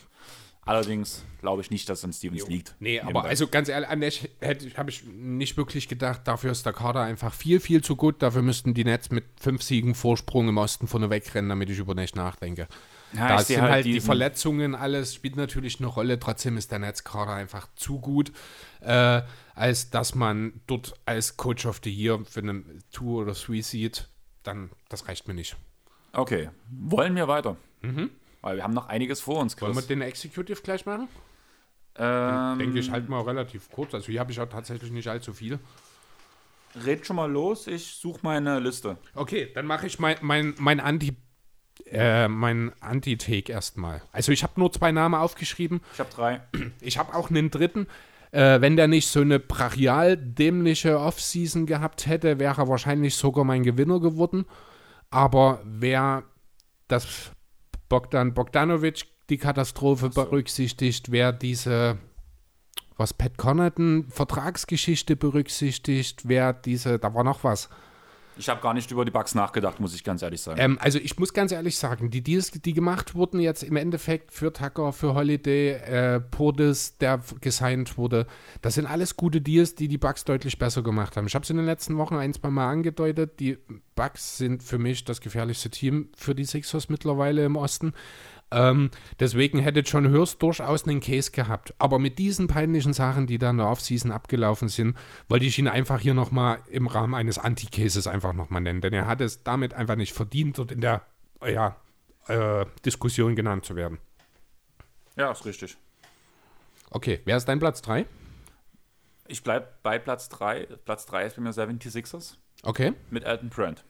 Allerdings 0.64 1.24
glaube 1.40 1.64
ich 1.64 1.72
nicht, 1.72 1.90
dass 1.90 2.00
es 2.00 2.06
an 2.06 2.14
Stevens 2.14 2.48
liegt. 2.48 2.76
Nee, 2.80 3.00
aber 3.00 3.24
also 3.26 3.48
ganz 3.48 3.68
ehrlich, 3.68 3.90
an 3.90 4.02
hätte- 4.02 4.78
habe 4.78 4.92
ich 4.92 5.04
nicht 5.06 5.58
wirklich 5.58 5.88
gedacht, 5.88 6.22
dafür 6.26 6.52
ist 6.52 6.66
der 6.68 6.74
Kader 6.74 7.02
einfach 7.02 7.34
viel, 7.34 7.60
viel 7.60 7.84
zu 7.84 7.96
gut. 7.96 8.22
Dafür 8.22 8.44
müssten 8.44 8.76
die 8.76 8.84
Nets 8.84 9.10
mit 9.10 9.26
fünf 9.40 9.64
Siegen 9.64 9.96
Vorsprung 9.96 10.48
im 10.50 10.58
Osten 10.58 10.88
vorne 10.88 11.10
wegrennen, 11.10 11.50
damit 11.50 11.70
ich 11.72 11.80
über 11.80 11.96
Nash 11.96 12.14
nachdenke. 12.14 12.68
Ja, 13.14 13.28
da 13.28 13.40
sind 13.40 13.62
halt, 13.62 13.86
die 13.86 13.94
diesen- 13.94 14.06
Verletzungen, 14.06 14.76
alles 14.76 15.16
spielt 15.16 15.36
natürlich 15.36 15.80
eine 15.80 15.88
Rolle. 15.88 16.20
Trotzdem 16.20 16.56
ist 16.58 16.72
der 16.72 16.80
Netzkader 16.80 17.34
einfach 17.34 17.68
zu 17.76 18.00
gut, 18.00 18.32
äh, 18.82 19.22
als 19.56 19.90
dass 19.90 20.14
man 20.16 20.62
dort 20.68 20.94
als 21.06 21.38
Coach 21.38 21.66
of 21.66 21.82
the 21.84 21.92
Year 21.92 22.24
für 22.24 22.40
einen 22.42 22.84
Two 22.92 23.20
oder 23.22 23.34
Three 23.34 23.62
sieht. 23.62 24.08
Dann, 24.44 24.70
das 24.90 25.08
reicht 25.08 25.28
mir 25.28 25.34
nicht. 25.34 25.56
Okay, 26.14 26.50
wollen 26.70 27.16
wir 27.16 27.28
weiter? 27.28 27.58
Weil 28.42 28.58
wir 28.58 28.64
haben 28.64 28.74
noch 28.74 28.88
einiges 28.88 29.22
vor 29.22 29.40
uns, 29.40 29.56
Mhm. 29.56 29.62
Wollen 29.62 29.74
wir 29.74 29.82
Chris. 29.82 29.88
den 29.88 30.02
Executive 30.02 30.62
gleich 30.62 30.86
machen? 30.86 31.08
Ähm, 31.96 32.58
Denke 32.60 32.80
ich 32.80 32.90
halt 32.90 33.10
mal 33.10 33.22
relativ 33.22 33.70
kurz. 33.70 33.94
Also 33.94 34.08
hier 34.08 34.20
habe 34.20 34.32
ich 34.32 34.40
auch 34.40 34.48
tatsächlich 34.50 34.92
nicht 34.92 35.08
allzu 35.10 35.34
viel. 35.34 35.60
Red 36.86 37.06
schon 37.06 37.18
mal 37.18 37.30
los, 37.30 37.68
ich 37.68 37.86
suche 37.96 38.20
meine 38.24 38.60
Liste. 38.60 38.98
Okay, 39.14 39.52
dann 39.54 39.66
mache 39.66 39.88
ich 39.88 40.00
mein, 40.00 40.16
mein, 40.22 40.54
mein 40.58 40.80
Anti- 40.80 41.18
äh, 41.86 42.30
mein 42.30 42.72
Anti-Take 42.80 43.52
erstmal. 43.52 44.02
Also 44.14 44.32
ich 44.32 44.44
habe 44.44 44.54
nur 44.56 44.72
zwei 44.72 44.92
Namen 44.94 45.16
aufgeschrieben. 45.16 45.82
Ich 45.94 46.00
habe 46.00 46.10
drei. 46.14 46.42
Ich 46.80 46.98
habe 46.98 47.14
auch 47.14 47.30
einen 47.30 47.52
dritten. 47.52 47.88
Äh, 48.32 48.62
wenn 48.62 48.78
der 48.78 48.88
nicht 48.88 49.10
so 49.10 49.20
eine 49.20 49.40
brachial 49.42 50.16
dämliche 50.16 50.98
Offseason 50.98 51.66
gehabt 51.66 52.08
hätte, 52.08 52.40
wäre 52.40 52.62
er 52.62 52.68
wahrscheinlich 52.70 53.16
sogar 53.16 53.44
mein 53.44 53.64
Gewinner 53.64 54.00
geworden. 54.00 54.46
Aber 55.10 55.62
wer 55.66 56.24
das 56.88 57.32
Bogdan 57.92 58.34
Bogdanovic 58.34 59.06
die 59.30 59.38
Katastrophe 59.38 60.10
berücksichtigt, 60.10 61.12
wer 61.12 61.34
diese 61.34 61.98
was 62.96 63.14
Pat 63.14 63.38
Connaughton 63.38 64.06
Vertragsgeschichte 64.10 65.18
berücksichtigt, 65.18 66.22
wer 66.26 66.54
diese, 66.54 67.00
da 67.00 67.14
war 67.14 67.26
noch 67.26 67.44
was. 67.44 67.70
Ich 68.42 68.50
habe 68.50 68.60
gar 68.60 68.74
nicht 68.74 68.90
über 68.90 69.06
die 69.06 69.12
Bugs 69.12 69.36
nachgedacht, 69.36 69.80
muss 69.80 69.94
ich 69.94 70.04
ganz 70.04 70.24
ehrlich 70.24 70.42
sagen. 70.42 70.60
Ähm, 70.60 70.78
also 70.82 70.98
ich 70.98 71.20
muss 71.20 71.32
ganz 71.32 71.52
ehrlich 71.52 71.78
sagen, 71.78 72.10
die 72.10 72.22
Deals, 72.22 72.50
die 72.50 72.74
gemacht 72.74 73.14
wurden 73.14 73.40
jetzt 73.40 73.62
im 73.62 73.76
Endeffekt 73.76 74.32
für 74.32 74.52
Tucker, 74.52 74.94
für 74.94 75.14
Holiday, 75.14 75.74
äh, 75.74 76.20
Portis, 76.20 76.98
der 76.98 77.22
gesigned 77.40 78.00
wurde, 78.00 78.26
das 78.64 78.74
sind 78.74 78.88
alles 78.88 79.16
gute 79.16 79.42
Deals, 79.42 79.76
die 79.76 79.88
die 79.88 80.00
Bucks 80.00 80.24
deutlich 80.26 80.58
besser 80.58 80.82
gemacht 80.82 81.18
haben. 81.18 81.28
Ich 81.28 81.36
habe 81.36 81.44
es 81.44 81.52
in 81.52 81.58
den 81.58 81.68
letzten 81.68 81.98
Wochen 81.98 82.16
ein, 82.16 82.34
zwei 82.34 82.50
Mal 82.50 82.68
angedeutet, 82.68 83.40
die 83.40 83.60
Bucks 83.94 84.40
sind 84.40 84.64
für 84.64 84.80
mich 84.80 85.06
das 85.06 85.22
gefährlichste 85.22 85.70
Team 85.70 86.10
für 86.18 86.34
die 86.34 86.46
Sixers 86.46 86.90
mittlerweile 86.90 87.46
im 87.46 87.56
Osten. 87.56 87.94
Ähm, 88.52 88.92
deswegen 89.20 89.60
hätte 89.60 89.80
John 89.80 90.12
Hurst 90.12 90.42
durchaus 90.42 90.86
einen 90.88 91.00
Case 91.00 91.32
gehabt. 91.32 91.74
Aber 91.80 92.00
mit 92.00 92.20
diesen 92.20 92.48
peinlichen 92.48 92.94
Sachen, 92.94 93.28
die 93.28 93.38
da 93.38 93.50
in 93.52 93.58
der 93.58 93.68
Offseason 93.68 94.12
abgelaufen 94.12 94.68
sind, 94.68 94.98
wollte 95.30 95.46
ich 95.46 95.58
ihn 95.58 95.68
einfach 95.68 96.00
hier 96.02 96.14
nochmal 96.14 96.60
im 96.70 96.88
Rahmen 96.88 97.16
eines 97.16 97.38
Anti-Cases 97.38 98.08
einfach 98.08 98.34
nochmal 98.34 98.62
nennen. 98.62 98.82
Denn 98.82 98.94
er 98.94 99.08
hat 99.08 99.22
es 99.22 99.44
damit 99.44 99.74
einfach 99.74 99.96
nicht 99.96 100.14
verdient, 100.14 100.58
dort 100.58 100.72
in 100.72 100.82
der 100.82 101.02
ja, 101.46 101.76
äh, 102.28 102.66
Diskussion 102.86 103.36
genannt 103.36 103.66
zu 103.66 103.76
werden. 103.76 103.98
ja, 105.16 105.32
ist 105.32 105.46
richtig. 105.46 105.78
Okay, 106.90 107.22
wer 107.24 107.38
ist 107.38 107.46
dein 107.46 107.60
Platz 107.60 107.82
3? 107.82 108.06
Ich 109.28 109.44
bleibe 109.44 109.68
bei 109.82 109.98
Platz 109.98 110.28
3. 110.28 110.68
Platz 110.84 111.06
3 111.06 111.26
ist 111.26 111.36
bei 111.38 111.42
mir 111.42 111.54
76ers 111.54 112.36
Okay. 112.64 112.92
mit 113.10 113.24
Elton 113.24 113.50
Brand. 113.50 113.86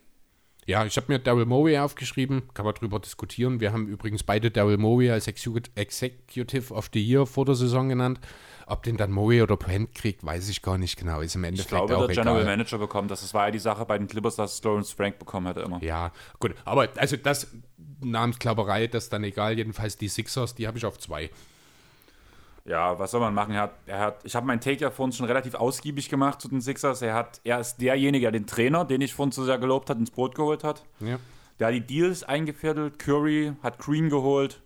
Ja, 0.68 0.86
ich 0.86 0.96
habe 0.96 1.12
mir 1.12 1.18
Daryl 1.20 1.46
Morey 1.46 1.78
aufgeschrieben, 1.80 2.44
kann 2.54 2.66
man 2.66 2.76
drüber 2.76 3.00
diskutieren. 3.00 3.60
Wir 3.60 3.74
haben 3.74 3.88
übrigens 3.88 4.22
beide 4.24 4.52
Daryl 4.52 4.78
Morey 4.78 5.10
als 5.10 5.28
Execu- 5.28 5.70
Executive 5.76 6.72
of 6.74 6.90
the 6.94 7.04
Year 7.04 7.26
vor 7.26 7.46
der 7.46 7.56
Saison 7.56 7.90
genannt. 7.90 8.20
Ob 8.68 8.84
den 8.84 8.96
dann 8.96 9.12
Morey 9.12 9.42
oder 9.42 9.58
Brent 9.58 9.94
kriegt, 9.96 10.24
weiß 10.24 10.48
ich 10.50 10.62
gar 10.62 10.78
nicht 10.78 10.98
genau. 10.98 11.20
Ist 11.22 11.36
im 11.36 11.44
Ich 11.44 11.50
Endeffekt 11.50 11.70
glaube, 11.72 11.98
auch 11.98 12.06
der 12.06 12.16
General 12.16 12.42
egal. 12.42 12.58
Manager 12.58 12.78
bekommen 12.78 13.08
das. 13.08 13.22
Das 13.22 13.34
war 13.34 13.48
ja 13.48 13.52
die 13.52 13.60
Sache 13.60 13.86
bei 13.86 13.98
den 13.98 14.08
Clippers, 14.08 14.36
dass 14.36 14.64
Lawrence 14.64 14.96
Frank 14.96 15.18
bekommen 15.20 15.48
hätte 15.48 15.62
immer. 15.62 15.84
Ja, 15.84 16.12
gut. 16.40 16.54
Aber 16.64 16.88
also 16.96 17.18
das 17.18 17.48
Namensklauberei, 18.02 18.88
das 18.88 19.06
ist 19.06 19.14
dann 19.14 19.24
egal. 19.24 19.58
Jedenfalls 19.58 19.98
die 19.98 20.08
Sixers, 20.08 20.56
die 20.56 20.68
habe 20.68 20.78
ich 20.78 20.86
auf 20.86 21.00
zwei. 21.00 21.32
Ja, 22.66 23.00
was 23.00 23.12
soll 23.12 23.22
man 23.22 23.34
machen? 23.34 23.54
Er 23.54 23.62
hat, 23.62 23.74
er 23.86 24.00
hat, 24.00 24.20
ich 24.24 24.36
habe 24.36 24.46
meinen 24.46 24.62
Take 24.62 24.82
ja 24.82 24.92
vorhin 24.92 25.14
schon 25.14 25.26
relativ 25.26 25.56
ausgiebig 25.56 26.10
gemacht 26.10 26.42
zu 26.42 26.48
den 26.48 26.62
Sixers. 26.62 27.02
Er, 27.02 27.16
hat, 27.16 27.42
er 27.44 27.60
ist 27.60 27.78
derjenige, 27.78 28.26
der 28.26 28.32
den 28.32 28.46
Trainer, 28.46 28.86
den 28.86 29.02
ich 29.02 29.14
vorhin 29.14 29.32
so 29.32 29.44
sehr 29.44 29.58
gelobt 29.58 29.90
hat, 29.90 29.98
ins 29.98 30.12
Boot 30.12 30.36
geholt 30.36 30.64
hat. 30.64 30.86
Ja. 31.00 31.18
Der 31.60 31.68
hat 31.68 31.74
die 31.74 31.82
Deals 31.82 32.24
eingefädelt, 32.24 33.00
Curry 33.00 33.54
hat 33.64 33.80
Green 33.80 34.10
geholt. 34.10 34.62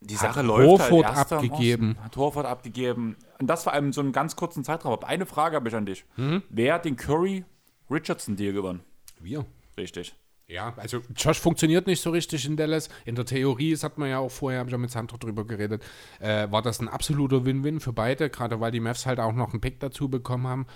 Die 0.00 0.16
Sache 0.16 0.40
Hat 0.40 0.46
läuft 0.46 0.68
Horford 0.68 1.06
halt. 1.06 1.16
Erster 1.16 1.38
im 1.38 1.50
abgegeben. 1.50 1.96
Hat 2.02 2.16
Horford 2.16 2.46
abgegeben. 2.46 3.16
Und 3.38 3.46
das 3.46 3.64
vor 3.64 3.72
allem 3.72 3.86
in 3.86 3.92
so 3.92 4.02
einem 4.02 4.12
ganz 4.12 4.36
kurzen 4.36 4.62
Zeitraum. 4.62 4.92
Aber 4.92 5.06
eine 5.06 5.24
Frage 5.24 5.56
habe 5.56 5.68
ich 5.68 5.74
an 5.74 5.86
dich. 5.86 6.04
Mhm. 6.16 6.42
Wer 6.50 6.74
hat 6.74 6.84
den 6.84 6.96
Curry-Richardson-Deal 6.96 8.52
gewonnen? 8.52 8.80
Wir. 9.18 9.46
Richtig. 9.78 10.14
Ja, 10.46 10.74
also 10.76 11.00
Josh 11.16 11.40
funktioniert 11.40 11.86
nicht 11.86 12.02
so 12.02 12.10
richtig 12.10 12.44
in 12.44 12.56
Dallas. 12.56 12.90
In 13.06 13.14
der 13.14 13.24
Theorie, 13.24 13.70
das 13.72 13.82
hat 13.82 13.96
man 13.96 14.10
ja 14.10 14.18
auch 14.18 14.30
vorher, 14.30 14.60
habe 14.60 14.68
ich 14.68 14.72
ja 14.72 14.78
mit 14.78 14.90
Sandro 14.90 15.16
drüber 15.16 15.46
geredet, 15.46 15.82
äh, 16.20 16.50
war 16.50 16.60
das 16.60 16.80
ein 16.80 16.88
absoluter 16.88 17.46
Win-Win 17.46 17.80
für 17.80 17.94
beide, 17.94 18.28
gerade 18.28 18.60
weil 18.60 18.70
die 18.70 18.80
Mavs 18.80 19.06
halt 19.06 19.20
auch 19.20 19.32
noch 19.32 19.52
einen 19.52 19.60
Pick 19.62 19.80
dazu 19.80 20.08
bekommen 20.10 20.46
haben. 20.46 20.66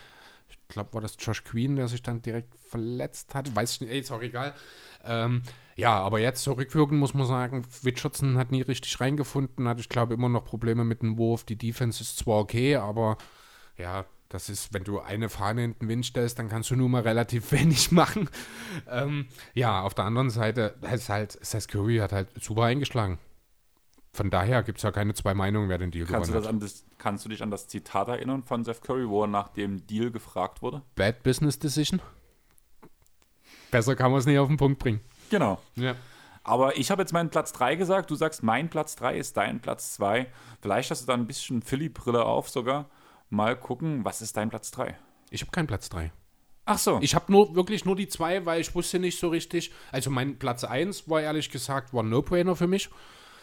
Ich 0.49 0.59
glaube, 0.69 0.95
war 0.95 1.03
das 1.03 1.16
Josh 1.19 1.45
Queen, 1.45 1.77
der 1.77 1.89
sich 1.89 2.03
dann 2.03 2.23
direkt 2.23 2.55
verletzt 2.57 3.35
hat. 3.35 3.55
Weiß 3.55 3.73
ich 3.73 3.81
nicht, 3.82 3.90
ey, 3.90 4.01
ist 4.01 4.11
auch 4.11 4.23
egal. 4.23 4.55
Ähm, 5.05 5.43
ja, 5.77 5.99
aber 6.01 6.19
jetzt 6.19 6.43
so 6.43 6.53
rückwirkend 6.55 6.99
muss 6.99 7.12
man 7.12 7.27
sagen, 7.27 7.66
Richardson 7.85 8.39
hat 8.39 8.51
nie 8.51 8.62
richtig 8.62 8.99
reingefunden, 9.01 9.69
hat, 9.69 9.81
ich 9.81 9.90
glaube, 9.90 10.15
immer 10.15 10.31
noch 10.31 10.45
Probleme 10.45 10.85
mit 10.85 11.03
dem 11.03 11.19
Wurf. 11.19 11.45
Die 11.45 11.57
Defense 11.57 12.03
ist 12.03 12.19
zwar 12.19 12.39
okay, 12.39 12.77
aber 12.77 13.19
ja, 13.77 14.07
das 14.29 14.49
ist, 14.51 14.75
wenn 14.75 14.85
du 14.85 15.01
eine 15.01 15.29
Fahne 15.29 15.65
in 15.65 15.75
den 15.79 15.89
Wind 15.89 16.07
stellst, 16.07 16.39
dann 16.39 16.49
kannst 16.49 16.71
du 16.71 16.77
nur 16.77 16.89
mal 16.89 17.03
relativ 17.03 17.53
wenig 17.53 17.93
machen. 17.93 18.29
Ähm, 18.89 19.27
ja, 19.55 19.83
auf 19.83 19.95
der 19.95 20.05
anderen 20.05 20.31
Seite 20.31 20.77
ist 20.93 21.09
halt, 21.09 21.39
Seth 21.45 21.69
Curry 21.69 21.99
hat 21.99 22.13
halt 22.13 22.29
super 22.41 22.65
eingeschlagen. 22.65 23.19
Von 24.13 24.31
daher 24.31 24.63
gibt 24.63 24.79
es 24.79 24.83
ja 24.83 24.91
keine 24.91 25.15
zwei 25.15 25.35
Meinungen, 25.35 25.69
wer 25.69 25.79
den 25.79 25.91
Deal 25.91 26.07
Kannst 26.07 26.31
du, 26.31 26.35
gewonnen 26.35 26.61
das 26.61 26.73
hat. 26.73 26.85
das, 26.91 26.99
kannst 26.99 27.25
du 27.25 27.29
dich 27.29 27.43
an 27.43 27.51
das 27.51 27.69
Zitat 27.69 28.09
erinnern 28.09 28.43
von 28.43 28.65
Seth 28.65 28.83
Curry, 28.83 29.09
wo 29.09 29.23
er 29.23 29.29
nach 29.29 29.49
dem 29.49 29.87
Deal 29.87 30.11
gefragt 30.11 30.61
wurde? 30.61 30.83
Bad 30.97 31.23
Business 31.23 31.59
Decision. 31.59 32.01
Besser 33.71 33.97
kann 33.97 34.11
man 34.11 34.21
es 34.21 34.27
nicht 34.27 34.39
auf 34.39 34.49
den 34.49 34.57
Punkt 34.57 34.79
bringen. 34.79 35.01
Genau. 35.31 35.61
Ja. 35.77 35.95
Aber 36.43 36.79
ich 36.79 36.91
habe 36.91 37.03
jetzt 37.03 37.13
meinen 37.13 37.29
Platz 37.29 37.53
3 37.53 37.77
gesagt. 37.77 38.11
Du 38.11 38.15
sagst, 38.15 38.43
mein 38.43 38.71
Platz 38.71 38.97
3 38.97 39.19
ist 39.19 39.37
dein 39.37 39.61
Platz 39.61 39.93
2. 39.95 40.27
Vielleicht 40.63 40.91
hast 40.91 41.03
du 41.03 41.07
da 41.07 41.15
ein 41.15 41.27
bisschen 41.27 41.61
Philly-Brille 41.61 42.25
auf 42.25 42.49
sogar. 42.49 42.87
Mal 43.31 43.57
gucken, 43.57 44.05
was 44.05 44.23
ist 44.23 44.37
dein 44.37 44.51
Platz 44.51 44.71
3? 44.71 44.97
Ich 45.31 45.43
habe 45.43 45.51
keinen 45.51 45.67
Platz 45.67 45.89
3. 45.91 46.11
Ach 46.65 46.79
so. 46.79 46.99
Ich 47.01 47.15
habe 47.15 47.33
nur 47.33 47.55
wirklich 47.55 47.85
nur 47.85 47.97
die 47.97 48.09
zwei, 48.09 48.45
weil 48.45 48.61
ich 48.61 48.75
wusste 48.75 48.99
nicht 48.99 49.19
so 49.19 49.29
richtig. 49.29 49.73
Also 49.91 50.11
mein 50.11 50.39
Platz 50.39 50.65
1 50.65 51.09
war 51.09 51.23
ehrlich 51.23 51.51
gesagt, 51.51 51.95
war 51.95 52.03
ein 52.03 52.11
No-Brainer 52.11 52.57
für 52.57 52.67
mich. 52.67 52.91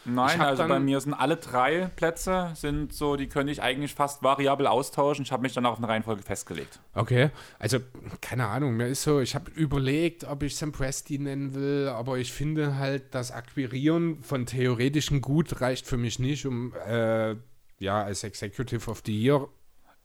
Nein, 0.05 0.39
also 0.39 0.67
bei 0.67 0.79
mir 0.79 0.99
sind 1.01 1.15
alle 1.15 1.37
drei 1.37 1.89
Plätze, 1.95 2.51
sind 2.53 2.93
so, 2.93 3.15
die 3.15 3.27
könnte 3.27 3.51
ich 3.51 3.63
eigentlich 3.63 3.95
fast 3.95 4.21
variabel 4.21 4.67
austauschen. 4.67 5.25
Ich 5.25 5.31
habe 5.31 5.41
mich 5.41 5.53
dann 5.53 5.65
auf 5.65 5.79
eine 5.79 5.87
Reihenfolge 5.87 6.21
festgelegt. 6.21 6.79
Okay, 6.93 7.31
also 7.57 7.79
keine 8.21 8.45
Ahnung, 8.45 8.77
mir 8.77 8.87
ist 8.87 9.01
so, 9.01 9.19
ich 9.19 9.33
habe 9.33 9.49
überlegt, 9.51 10.23
ob 10.25 10.43
ich 10.43 10.55
Sam 10.55 10.71
Presti 10.71 11.17
nennen 11.17 11.55
will, 11.55 11.87
aber 11.89 12.19
ich 12.19 12.31
finde 12.31 12.77
halt, 12.77 13.15
das 13.15 13.31
Akquirieren 13.31 14.21
von 14.21 14.45
theoretischem 14.45 15.21
Gut 15.21 15.59
reicht 15.61 15.87
für 15.87 15.97
mich 15.97 16.19
nicht, 16.19 16.45
um 16.45 16.73
äh, 16.87 17.35
ja 17.79 18.03
als 18.03 18.23
Executive 18.23 18.89
of 18.89 19.01
the 19.05 19.19
Year 19.19 19.47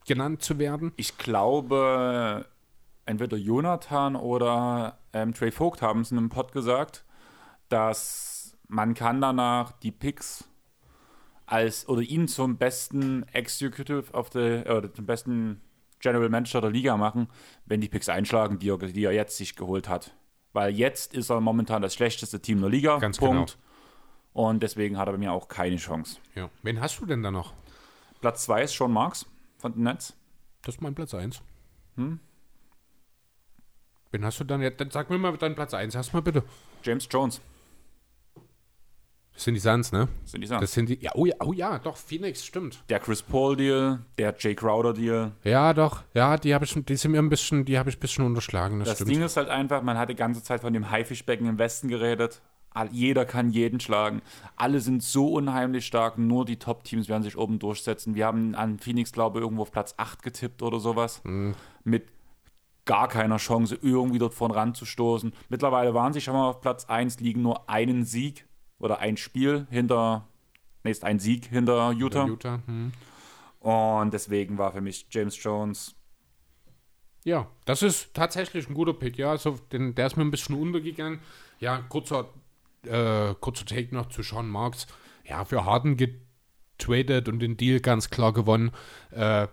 genannt 0.07 0.43
zu 0.43 0.59
werden. 0.59 0.93
Ich 0.97 1.19
glaube, 1.19 2.47
entweder 3.07 3.37
Jonathan 3.37 4.17
oder 4.17 4.99
ähm, 5.13 5.35
Trey 5.35 5.51
Vogt 5.51 5.83
haben 5.83 6.01
es 6.01 6.11
in 6.11 6.19
einem 6.19 6.29
Pod 6.29 6.53
gesagt, 6.53 7.05
dass 7.69 8.57
man 8.69 8.95
kann 8.95 9.21
danach 9.21 9.73
die 9.73 9.93
Picks 9.93 10.49
als 11.47 11.89
oder 11.89 12.03
ihn 12.03 12.29
zum 12.29 12.57
besten 12.57 13.25
Executive 13.33 14.13
of 14.13 14.31
the 14.33 14.63
oder 14.69 14.93
zum 14.93 15.07
besten 15.07 15.61
General 15.99 16.29
Manager 16.29 16.61
der 16.61 16.71
Liga 16.71 16.97
machen, 16.97 17.29
wenn 17.67 17.81
die 17.81 17.89
Picks 17.89 18.09
einschlagen, 18.09 18.59
die 18.59 18.71
er, 18.71 18.79
die 18.79 19.05
er 19.05 19.13
jetzt 19.13 19.37
sich 19.37 19.57
geholt 19.57 19.89
hat. 19.89 20.15
Weil 20.53 20.75
jetzt 20.75 21.15
ist 21.15 21.31
er 21.31 21.41
momentan 21.41 21.83
das 21.83 21.95
schlechteste 21.95 22.41
Team 22.41 22.61
der 22.61 22.71
Liga. 22.71 22.99
Ganz 22.99 23.19
Punkt. 23.19 23.59
Und 24.33 24.63
deswegen 24.63 24.97
hat 24.97 25.09
er 25.09 25.13
bei 25.13 25.19
mir 25.19 25.33
auch 25.33 25.49
keine 25.49 25.77
Chance. 25.77 26.19
Ja. 26.35 26.49
Wen 26.63 26.81
hast 26.81 27.01
du 27.01 27.07
denn 27.07 27.23
da 27.23 27.31
noch? 27.31 27.53
Platz 28.21 28.45
2 28.45 28.63
ist 28.63 28.75
Sean 28.75 28.93
Marks 28.93 29.27
von 29.61 29.73
den 29.75 29.85
Nets. 29.85 30.17
Das 30.63 30.75
ist 30.77 30.81
mein 30.81 30.95
Platz 30.95 31.15
1. 31.15 31.41
Hm? 31.97 32.21
Wen 34.13 34.25
hast 34.25 34.41
du 34.41 34.45
dann 34.45 34.61
jetzt? 34.61 34.81
Dann 34.81 34.91
sag 34.91 35.09
mir 35.11 35.19
mal 35.19 35.37
deinen 35.37 35.55
Platz 35.55 35.73
1, 35.75 35.95
hast 35.95 36.13
mal 36.13 36.21
bitte. 36.23 36.43
James 36.83 37.07
Jones 37.11 37.41
Das 39.35 39.45
sind 39.45 39.55
die 39.55 39.61
Suns, 39.61 39.93
ne? 39.93 40.09
sind 40.25 40.41
die 40.41 40.47
Sachen. 40.47 40.61
Das 40.63 40.73
sind 40.73 40.89
die. 40.89 40.99
Ja, 41.01 41.13
oh 41.15 41.27
ja, 41.27 41.35
oh 41.45 41.53
ja, 41.53 41.79
doch, 41.79 41.97
Phoenix, 41.97 42.45
stimmt. 42.45 42.83
Der 42.89 42.99
Chris 42.99 43.23
Paul 43.23 43.57
Deal, 43.57 44.01
der 44.19 44.35
Jay 44.39 44.55
Crowder 44.55 44.93
Deal. 44.93 45.33
Ja, 45.45 45.73
doch. 45.73 46.03
Ja, 46.15 46.37
die 46.37 46.55
habe 46.55 46.65
ich, 46.65 46.75
die 46.75 46.97
sind 46.97 47.13
mir 47.13 47.19
ein 47.19 47.29
bisschen, 47.29 47.65
die 47.65 47.79
habe 47.79 47.89
ich 47.91 47.97
ein 47.97 48.01
bisschen 48.01 48.25
unterschlagen, 48.25 48.81
das, 48.81 48.89
Das 48.89 48.99
stimmt. 48.99 49.11
Ding 49.11 49.23
ist 49.23 49.37
halt 49.37 49.49
einfach, 49.49 49.83
man 49.83 49.97
hat 49.97 50.09
die 50.09 50.17
ganze 50.17 50.43
Zeit 50.43 50.61
von 50.63 50.73
dem 50.73 50.91
Haifischbecken 50.91 51.47
im 51.47 51.59
Westen 51.59 51.89
geredet. 51.89 52.43
Jeder 52.91 53.25
kann 53.25 53.51
jeden 53.51 53.81
schlagen. 53.81 54.23
Alle 54.57 54.81
sind 54.81 55.03
so 55.03 55.29
unheimlich 55.33 55.87
stark. 55.87 56.19
Nur 56.19 56.45
die 56.45 56.59
Top-Teams 56.59 57.09
werden 57.09 57.23
sich 57.23 57.37
oben 57.37 57.59
durchsetzen. 57.59 58.15
Wir 58.15 58.27
haben 58.27 58.55
an 58.55 58.79
Phoenix, 58.79 59.13
glaube 59.13 59.39
ich, 59.39 59.43
irgendwo 59.43 59.63
auf 59.63 59.73
Platz 59.73 59.95
8 59.97 60.23
getippt 60.23 60.63
oder 60.63 60.79
sowas. 60.79 61.21
Mhm. 61.25 61.55
Mit 61.85 62.09
gar 62.85 63.09
keiner 63.09 63.37
Chance, 63.37 63.79
irgendwie 63.81 64.19
dort 64.19 64.35
vorn 64.35 64.51
ranzustoßen. 64.51 65.33
Mittlerweile 65.49 65.95
waren 65.95 66.13
sie 66.13 66.21
schon 66.21 66.35
mal 66.35 66.49
auf 66.49 66.61
Platz 66.61 66.87
1, 66.87 67.21
liegen 67.21 67.43
nur 67.43 67.69
einen 67.69 68.05
Sieg 68.05 68.47
oder 68.81 68.99
ein 68.99 69.17
Spiel 69.17 69.67
hinter, 69.71 70.27
nee, 70.83 70.91
ist 70.91 71.05
ein 71.05 71.19
Sieg 71.21 71.47
hinter 71.47 71.93
Utah. 71.93 72.27
Utah. 72.27 72.61
Hm. 72.67 72.93
Und 73.61 74.13
deswegen 74.13 74.59
war 74.59 74.73
für 74.73 74.81
mich 74.81 75.07
James 75.11 75.41
Jones 75.43 75.95
Ja, 77.25 77.47
das 77.67 77.83
ist 77.83 78.15
tatsächlich 78.15 78.69
ein 78.69 78.75
guter 78.75 78.95
Pick. 78.95 79.19
Ja, 79.19 79.31
also 79.31 79.59
den, 79.71 79.95
der 79.95 80.07
ist 80.07 80.17
mir 80.17 80.25
ein 80.25 80.31
bisschen 80.31 80.57
untergegangen. 80.61 81.21
Ja, 81.61 81.79
kurzer, 81.83 82.31
äh, 82.87 83.35
kurzer 83.41 83.67
Take 83.67 83.95
noch 83.95 84.09
zu 84.09 84.23
Sean 84.23 84.49
Marks. 84.49 84.87
Ja, 85.25 85.45
für 85.45 85.65
Harden 85.65 85.97
getradet 85.97 87.29
und 87.29 87.41
den 87.41 87.57
Deal 87.57 87.81
ganz 87.81 88.11
klar 88.11 88.33
gewonnen. 88.33 88.73
Äh, 89.11 89.49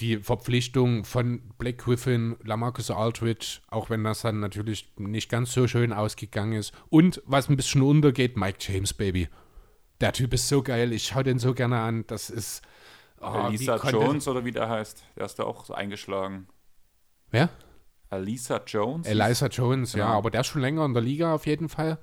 die 0.00 0.18
Verpflichtung 0.18 1.04
von 1.04 1.42
Black 1.58 1.78
Griffin, 1.78 2.36
Lamarcus 2.44 2.90
Aldridge, 2.90 3.60
auch 3.68 3.90
wenn 3.90 4.04
das 4.04 4.22
dann 4.22 4.38
natürlich 4.40 4.92
nicht 4.96 5.28
ganz 5.28 5.52
so 5.52 5.66
schön 5.66 5.92
ausgegangen 5.92 6.52
ist. 6.52 6.72
Und 6.88 7.20
was 7.26 7.48
ein 7.48 7.56
bisschen 7.56 7.82
untergeht, 7.82 8.36
Mike 8.36 8.58
James, 8.60 8.94
Baby. 8.94 9.28
Der 10.00 10.12
Typ 10.12 10.34
ist 10.34 10.46
so 10.46 10.62
geil, 10.62 10.92
ich 10.92 11.06
schaue 11.06 11.24
den 11.24 11.38
so 11.38 11.54
gerne 11.54 11.80
an. 11.80 12.04
Das 12.06 12.30
ist. 12.30 12.62
Oh, 13.20 13.48
Lisa 13.50 13.76
Jones 13.90 14.28
oder 14.28 14.44
wie 14.44 14.52
der 14.52 14.68
heißt, 14.68 15.02
der 15.16 15.26
ist 15.26 15.40
da 15.40 15.42
auch 15.42 15.64
so 15.64 15.74
eingeschlagen. 15.74 16.46
Wer? 17.30 17.50
Elisa 18.10 18.62
Jones? 18.64 19.06
Elisa 19.06 19.48
Jones, 19.48 19.92
genau. 19.92 20.04
ja, 20.04 20.12
aber 20.12 20.30
der 20.30 20.42
ist 20.42 20.46
schon 20.46 20.62
länger 20.62 20.84
in 20.84 20.94
der 20.94 21.02
Liga 21.02 21.34
auf 21.34 21.46
jeden 21.46 21.68
Fall. 21.68 21.98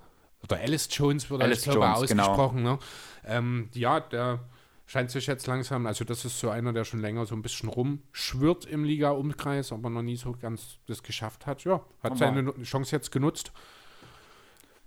Oder 0.45 0.61
Alice 0.61 0.87
Jones 0.91 1.29
wird 1.29 1.41
Alice 1.41 1.63
glaube 1.63 1.79
Jones, 1.79 2.09
genau. 2.09 2.23
ausgesprochen. 2.23 2.57
Genau. 2.57 2.73
Ne? 2.73 2.79
Ähm, 3.25 3.69
ja, 3.73 3.99
der 3.99 4.39
scheint 4.85 5.09
sich 5.11 5.27
jetzt 5.27 5.47
langsam, 5.47 5.87
also 5.87 6.05
das 6.05 6.25
ist 6.25 6.39
so 6.39 6.49
einer, 6.49 6.71
der 6.71 6.83
schon 6.83 7.01
länger 7.01 7.25
so 7.25 7.35
ein 7.35 7.41
bisschen 7.41 7.69
rumschwirrt 7.69 8.65
im 8.65 8.83
Liga-Umkreis, 8.83 9.71
aber 9.71 9.89
noch 9.89 10.03
nie 10.03 10.15
so 10.15 10.33
ganz 10.33 10.77
das 10.87 11.01
geschafft 11.01 11.47
hat. 11.47 11.63
Ja, 11.63 11.81
hat 12.03 12.11
aber 12.11 12.15
seine 12.15 12.53
Chance 12.63 12.95
jetzt 12.95 13.11
genutzt. 13.11 13.51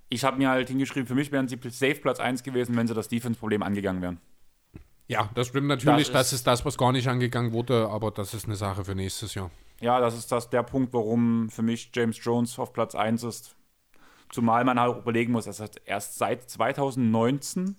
Ich 0.09 0.25
habe 0.25 0.39
mir 0.39 0.49
halt 0.49 0.69
hingeschrieben, 0.69 1.07
für 1.07 1.15
mich 1.15 1.33
wären 1.33 1.49
sie 1.49 1.59
safe 1.71 1.97
Platz 1.97 2.21
1 2.21 2.43
gewesen, 2.43 2.77
wenn 2.77 2.87
sie 2.87 2.95
das 2.95 3.09
Defense-Problem 3.09 3.63
angegangen 3.63 4.01
wären. 4.01 4.21
Ja, 5.09 5.29
das 5.35 5.49
stimmt 5.49 5.67
natürlich. 5.67 6.07
Das, 6.07 6.13
das 6.13 6.27
ist, 6.29 6.41
ist 6.41 6.47
das, 6.47 6.65
was 6.65 6.79
gar 6.79 6.93
nicht 6.93 7.09
angegangen 7.09 7.53
wurde, 7.53 7.89
aber 7.89 8.11
das 8.11 8.35
ist 8.35 8.45
eine 8.45 8.57
Sache 8.57 8.85
für 8.85 8.95
nächstes 8.95 9.35
Jahr. 9.35 9.51
Ja, 9.81 10.01
das 10.01 10.17
ist 10.17 10.31
das, 10.33 10.51
der 10.51 10.63
Punkt, 10.63 10.93
warum 10.93 11.51
für 11.51 11.63
mich 11.63 11.91
James 11.95 12.23
Jones 12.23 12.59
auf 12.59 12.73
Platz 12.73 12.95
1 12.95 13.23
ist. 13.23 13.57
Zumal 14.31 14.65
man 14.65 14.79
halt 14.79 14.99
überlegen 14.99 15.33
muss, 15.33 15.47
er 15.47 15.65
hat 15.65 15.81
erst 15.85 16.19
seit 16.19 16.49
2019 16.49 17.77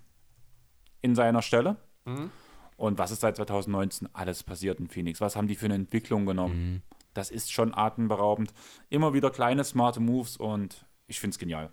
in 1.02 1.16
seiner 1.16 1.42
Stelle. 1.42 1.78
Mhm. 2.06 2.32
Und 2.78 2.98
was 2.98 3.12
ist 3.12 3.22
seit 3.22 3.36
2019 3.36 4.10
alles 4.14 4.44
passiert 4.44 4.80
in 4.80 4.88
Phoenix? 4.88 5.20
Was 5.22 5.36
haben 5.36 5.48
die 5.48 5.56
für 5.56 5.66
eine 5.66 5.76
Entwicklung 5.76 6.26
genommen? 6.26 6.74
Mhm. 6.74 6.82
Das 7.14 7.30
ist 7.30 7.52
schon 7.52 7.76
atemberaubend. 7.76 8.54
Immer 8.90 9.14
wieder 9.14 9.32
kleine, 9.32 9.64
smarte 9.64 10.00
Moves 10.00 10.38
und 10.38 10.86
ich 11.08 11.20
finde 11.20 11.34
es 11.34 11.40
genial. 11.40 11.72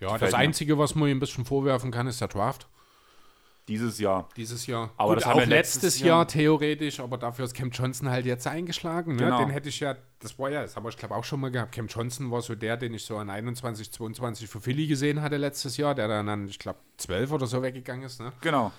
Ja, 0.00 0.12
Gefällt 0.12 0.32
das 0.32 0.34
Einzige, 0.34 0.78
was 0.78 0.94
man 0.94 1.08
ihm 1.08 1.16
ein 1.16 1.20
bisschen 1.20 1.44
vorwerfen 1.44 1.90
kann, 1.90 2.06
ist 2.06 2.20
der 2.20 2.28
Draft. 2.28 2.68
Dieses 3.68 3.98
Jahr. 3.98 4.28
Dieses 4.36 4.66
Jahr. 4.66 4.92
Aber 4.96 5.14
Gut, 5.14 5.24
das 5.24 5.32
auch 5.32 5.44
letztes 5.44 5.98
Jahr, 5.98 6.18
Jahr, 6.18 6.28
theoretisch, 6.28 7.00
aber 7.00 7.18
dafür 7.18 7.46
ist 7.46 7.54
Cam 7.54 7.70
Johnson 7.70 8.08
halt 8.08 8.24
jetzt 8.24 8.46
eingeschlagen. 8.46 9.16
Ne? 9.16 9.24
Genau. 9.24 9.38
Den 9.38 9.50
hätte 9.50 9.68
ich 9.68 9.80
ja, 9.80 9.96
das 10.20 10.38
war 10.38 10.50
ja, 10.50 10.62
das 10.62 10.76
haben 10.76 10.84
wir, 10.84 10.90
ich 10.90 10.96
glaube, 10.96 11.16
auch 11.16 11.24
schon 11.24 11.40
mal 11.40 11.50
gehabt. 11.50 11.72
Cam 11.72 11.88
Johnson 11.88 12.30
war 12.30 12.42
so 12.42 12.54
der, 12.54 12.76
den 12.76 12.94
ich 12.94 13.04
so 13.04 13.16
an 13.16 13.28
21, 13.28 13.90
22 13.90 14.48
für 14.48 14.60
Philly 14.60 14.86
gesehen 14.86 15.20
hatte 15.20 15.36
letztes 15.36 15.76
Jahr, 15.76 15.96
der 15.96 16.06
dann 16.06 16.28
an, 16.28 16.46
ich 16.48 16.60
glaube, 16.60 16.78
12 16.98 17.32
oder 17.32 17.46
so 17.46 17.60
weggegangen 17.60 18.04
ist. 18.04 18.20
Ne? 18.20 18.32
Genau. 18.40 18.70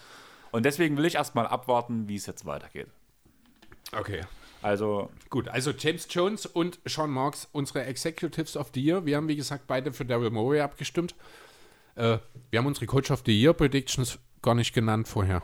Und 0.52 0.66
deswegen 0.66 0.96
will 0.96 1.06
ich 1.06 1.16
erstmal 1.16 1.48
abwarten, 1.48 2.08
wie 2.08 2.16
es 2.16 2.26
jetzt 2.26 2.46
weitergeht. 2.46 2.88
Okay. 3.92 4.22
Also. 4.62 5.10
Gut, 5.30 5.50
also 5.50 5.72
James 5.72 6.08
Jones 6.10 6.46
und 6.46 6.80
Sean 6.86 7.12
Marks, 7.12 7.48
unsere 7.52 7.84
Executives 7.84 8.56
of 8.56 8.72
the 8.74 8.82
Year. 8.82 9.06
Wir 9.06 9.18
haben, 9.18 9.28
wie 9.28 9.36
gesagt, 9.36 9.68
beide 9.68 9.92
für 9.92 10.06
Daryl 10.06 10.30
Morey 10.30 10.62
abgestimmt. 10.62 11.14
Äh, 11.96 12.20
wir 12.50 12.60
haben 12.60 12.66
unsere 12.66 12.86
Coach 12.86 13.12
of 13.12 13.24
the 13.26 13.38
Year 13.38 13.54
Predictions 13.54 14.18
gar 14.42 14.56
nicht 14.56 14.74
genannt 14.74 15.08
vorher. 15.08 15.44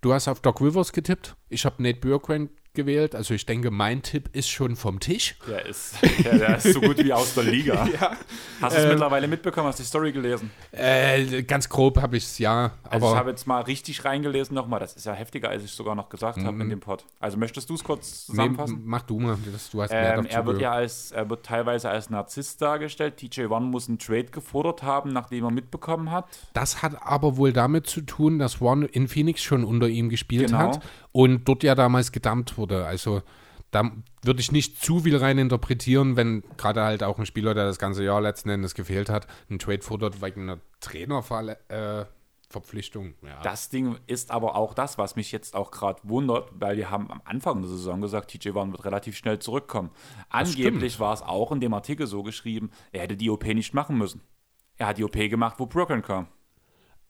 Du 0.00 0.12
hast 0.12 0.28
auf 0.28 0.40
Doc 0.40 0.60
Rivers 0.60 0.92
getippt. 0.92 1.36
Ich 1.48 1.64
habe 1.64 1.82
Nate 1.82 2.00
Björkgren 2.00 2.50
gewählt. 2.74 3.14
Also 3.14 3.34
ich 3.34 3.46
denke, 3.46 3.70
mein 3.70 4.02
Tipp 4.02 4.28
ist 4.32 4.48
schon 4.48 4.76
vom 4.76 5.00
Tisch. 5.00 5.36
Der 5.48 5.66
ist, 5.66 5.96
der, 6.24 6.38
der 6.38 6.56
ist 6.58 6.72
so 6.72 6.80
gut 6.80 6.98
wie 6.98 7.12
aus 7.12 7.34
der 7.34 7.44
Liga. 7.44 7.88
ja. 8.00 8.16
Hast 8.60 8.76
du 8.76 8.80
es 8.80 8.84
ähm, 8.84 8.90
mittlerweile 8.90 9.28
mitbekommen? 9.28 9.68
Hast 9.68 9.78
du 9.78 9.82
die 9.82 9.88
Story 9.88 10.12
gelesen? 10.12 10.50
Äh, 10.72 11.42
ganz 11.42 11.68
grob 11.68 12.00
habe 12.00 12.16
ich 12.16 12.24
es, 12.24 12.38
ja. 12.38 12.72
Also 12.88 13.10
ich 13.10 13.16
habe 13.16 13.30
jetzt 13.30 13.46
mal 13.46 13.62
richtig 13.62 14.04
reingelesen 14.04 14.54
nochmal. 14.54 14.80
Das 14.80 14.94
ist 14.94 15.06
ja 15.06 15.12
heftiger, 15.12 15.48
als 15.48 15.64
ich 15.64 15.70
sogar 15.70 15.94
noch 15.94 16.08
gesagt 16.08 16.38
habe 16.38 16.60
in 16.60 16.66
mhm. 16.66 16.70
dem 16.70 16.80
Pod. 16.80 17.04
Also 17.20 17.38
möchtest 17.38 17.70
du 17.70 17.74
es 17.74 17.84
kurz 17.84 18.26
zusammenfassen? 18.26 18.76
Nee, 18.76 18.82
mach 18.84 19.02
du 19.02 19.18
mal. 19.18 19.36
Du 19.72 19.82
hast 19.82 19.90
mehr 19.90 20.18
ähm, 20.18 20.26
er 20.26 20.46
wird 20.46 20.60
ja 20.60 20.72
als, 20.72 21.12
er 21.12 21.30
wird 21.30 21.46
teilweise 21.46 21.88
als 21.88 22.10
Narzisst 22.10 22.60
dargestellt. 22.60 23.16
TJ 23.16 23.46
One 23.46 23.66
muss 23.66 23.88
einen 23.88 23.98
Trade 23.98 24.26
gefordert 24.26 24.82
haben, 24.82 25.12
nachdem 25.12 25.44
er 25.44 25.50
mitbekommen 25.50 26.10
hat. 26.10 26.26
Das 26.52 26.82
hat 26.82 26.96
aber 27.02 27.36
wohl 27.36 27.52
damit 27.52 27.86
zu 27.86 28.00
tun, 28.00 28.38
dass 28.38 28.60
One 28.60 28.86
in 28.86 29.08
Phoenix 29.08 29.42
schon 29.42 29.64
unter 29.64 29.88
ihm 29.88 30.08
gespielt 30.08 30.46
genau. 30.48 30.58
hat 30.58 30.80
und 31.14 31.44
dort 31.44 31.62
ja 31.62 31.76
damals 31.76 32.10
gedammt 32.10 32.58
wurde. 32.58 32.84
Also 32.84 33.22
da 33.70 33.92
würde 34.22 34.40
ich 34.40 34.50
nicht 34.50 34.82
zu 34.82 34.98
viel 35.00 35.16
rein 35.16 35.38
interpretieren, 35.38 36.16
wenn 36.16 36.42
gerade 36.56 36.82
halt 36.82 37.04
auch 37.04 37.18
ein 37.18 37.26
Spieler, 37.26 37.54
der 37.54 37.66
das 37.66 37.78
ganze 37.78 38.02
Jahr 38.02 38.20
letzten 38.20 38.50
Endes 38.50 38.74
gefehlt 38.74 39.08
hat, 39.08 39.28
einen 39.48 39.60
Trade 39.60 39.82
fordert 39.82 40.22
wegen 40.22 40.42
einer 40.42 40.58
Trainerverpflichtung. 40.80 43.14
Äh, 43.22 43.28
ja. 43.28 43.40
Das 43.42 43.68
Ding 43.68 43.96
ist 44.08 44.32
aber 44.32 44.56
auch 44.56 44.74
das, 44.74 44.98
was 44.98 45.14
mich 45.14 45.30
jetzt 45.30 45.54
auch 45.54 45.70
gerade 45.70 46.00
wundert, 46.02 46.50
weil 46.54 46.76
wir 46.76 46.90
haben 46.90 47.08
am 47.12 47.22
Anfang 47.24 47.60
der 47.60 47.70
Saison 47.70 48.00
gesagt, 48.00 48.32
TJ 48.32 48.54
Warren 48.54 48.72
wird 48.72 48.84
relativ 48.84 49.16
schnell 49.16 49.38
zurückkommen. 49.38 49.90
Angeblich 50.30 50.98
war 50.98 51.14
es 51.14 51.22
auch 51.22 51.52
in 51.52 51.60
dem 51.60 51.74
Artikel 51.74 52.08
so 52.08 52.24
geschrieben, 52.24 52.72
er 52.90 53.02
hätte 53.02 53.16
die 53.16 53.30
OP 53.30 53.44
nicht 53.44 53.72
machen 53.72 53.98
müssen. 53.98 54.20
Er 54.76 54.88
hat 54.88 54.98
die 54.98 55.04
OP 55.04 55.14
gemacht, 55.14 55.54
wo 55.58 55.66
Brooklyn 55.66 56.02
kam. 56.02 56.26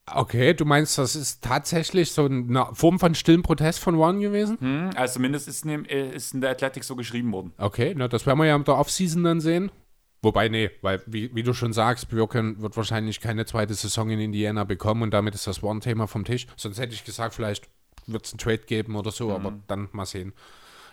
Okay, 0.06 0.52
du 0.52 0.66
meinst, 0.66 0.98
das 0.98 1.16
ist 1.16 1.42
tatsächlich 1.42 2.12
so 2.12 2.26
eine 2.26 2.66
Form 2.74 2.98
von 2.98 3.14
stillen 3.14 3.42
Protest 3.42 3.78
von 3.78 3.94
One 3.94 4.20
gewesen? 4.20 4.58
Hm, 4.60 4.90
also 4.96 5.14
zumindest 5.14 5.48
ist 5.48 5.64
in, 5.64 5.84
ist 5.86 6.34
in 6.34 6.42
der 6.42 6.50
Athletic 6.50 6.84
so 6.84 6.94
geschrieben 6.94 7.32
worden. 7.32 7.52
Okay, 7.56 7.94
na, 7.96 8.06
das 8.06 8.26
werden 8.26 8.38
wir 8.38 8.46
ja 8.46 8.56
in 8.56 8.64
der 8.64 8.76
Offseason 8.76 9.24
dann 9.24 9.40
sehen. 9.40 9.70
Wobei, 10.20 10.48
nee, 10.48 10.70
weil, 10.82 11.02
wie, 11.06 11.34
wie 11.34 11.42
du 11.42 11.52
schon 11.52 11.72
sagst, 11.72 12.08
Björken 12.08 12.60
wird 12.60 12.76
wahrscheinlich 12.76 13.20
keine 13.20 13.46
zweite 13.46 13.74
Saison 13.74 14.10
in 14.10 14.20
Indiana 14.20 14.64
bekommen 14.64 15.02
und 15.02 15.10
damit 15.12 15.34
ist 15.34 15.46
das 15.46 15.62
One-Thema 15.62 16.06
vom 16.06 16.24
Tisch. 16.24 16.46
Sonst 16.56 16.78
hätte 16.78 16.94
ich 16.94 17.04
gesagt, 17.04 17.34
vielleicht 17.34 17.68
wird 18.06 18.26
es 18.26 18.32
einen 18.32 18.38
Trade 18.38 18.58
geben 18.58 18.96
oder 18.96 19.10
so, 19.10 19.28
mhm. 19.28 19.34
aber 19.34 19.58
dann 19.66 19.88
mal 19.92 20.06
sehen. 20.06 20.32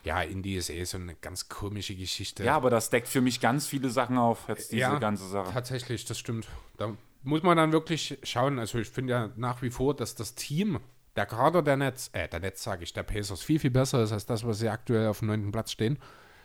Ja, 0.04 0.22
Indie 0.22 0.56
ist 0.56 0.70
eh 0.70 0.84
so 0.84 0.98
eine 0.98 1.16
ganz 1.16 1.48
komische 1.48 1.96
Geschichte. 1.96 2.44
Ja, 2.44 2.56
aber 2.56 2.70
das 2.70 2.90
deckt 2.90 3.08
für 3.08 3.22
mich 3.22 3.40
ganz 3.40 3.68
viele 3.68 3.90
Sachen 3.90 4.18
auf, 4.18 4.48
jetzt 4.48 4.72
diese 4.72 4.82
ja, 4.82 5.00
ganze 5.00 5.28
Sache. 5.28 5.52
Tatsächlich, 5.54 6.06
das 6.06 6.18
stimmt. 6.18 6.48
Da 6.78 6.94
muss 7.24 7.44
man 7.44 7.58
dann 7.58 7.72
wirklich 7.72 8.18
schauen. 8.24 8.60
Also 8.60 8.80
ich 8.80 8.90
finde 8.90 9.14
ja 9.14 9.30
nach 9.36 9.62
wie 9.62 9.70
vor, 9.70 9.96
dass 9.96 10.16
das 10.16 10.36
Team, 10.36 10.80
der 11.16 11.26
Kader 11.26 11.62
der 11.62 11.78
Netz, 11.78 12.10
äh, 12.14 12.28
der 12.28 12.40
Netz 12.40 12.64
sage 12.64 12.84
ich, 12.84 12.94
der 12.94 13.04
Pacers 13.04 13.42
viel, 13.42 13.60
viel 13.60 13.72
besser 13.72 14.04
ist 14.04 14.12
als 14.12 14.26
das, 14.26 14.46
was 14.46 14.60
sie 14.60 14.70
aktuell 14.70 15.08
auf 15.08 15.20
dem 15.20 15.28
neunten 15.28 15.52
Platz 15.52 15.72
stehen. 15.72 16.00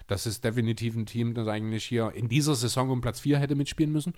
Das 0.06 0.26
ist 0.26 0.44
definitiv 0.44 0.94
ein 0.94 1.06
Team, 1.06 1.34
das 1.34 1.48
eigentlich 1.48 1.84
hier 1.84 2.12
in 2.14 2.28
dieser 2.28 2.54
Saison 2.54 2.90
um 2.90 3.00
Platz 3.00 3.20
4 3.20 3.38
hätte 3.38 3.54
mitspielen 3.54 3.92
müssen. 3.92 4.14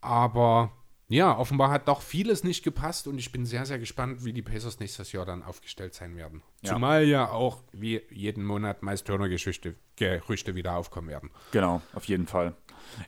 Aber 0.00 0.72
ja, 1.08 1.36
offenbar 1.36 1.70
hat 1.70 1.88
doch 1.88 2.00
vieles 2.00 2.42
nicht 2.42 2.64
gepasst 2.64 3.06
und 3.06 3.18
ich 3.18 3.32
bin 3.32 3.44
sehr, 3.44 3.66
sehr 3.66 3.78
gespannt, 3.78 4.24
wie 4.24 4.32
die 4.32 4.42
Pacers 4.42 4.80
nächstes 4.80 5.12
Jahr 5.12 5.26
dann 5.26 5.42
aufgestellt 5.42 5.94
sein 5.94 6.16
werden. 6.16 6.42
Ja. 6.62 6.72
Zumal 6.72 7.04
ja 7.04 7.28
auch 7.28 7.62
wie 7.72 8.02
jeden 8.10 8.44
Monat 8.44 8.82
meist 8.82 9.06
Turner-Gerüchte 9.06 9.74
wieder 10.54 10.76
aufkommen 10.76 11.08
werden. 11.08 11.30
Genau, 11.52 11.82
auf 11.92 12.04
jeden 12.04 12.26
Fall. 12.26 12.54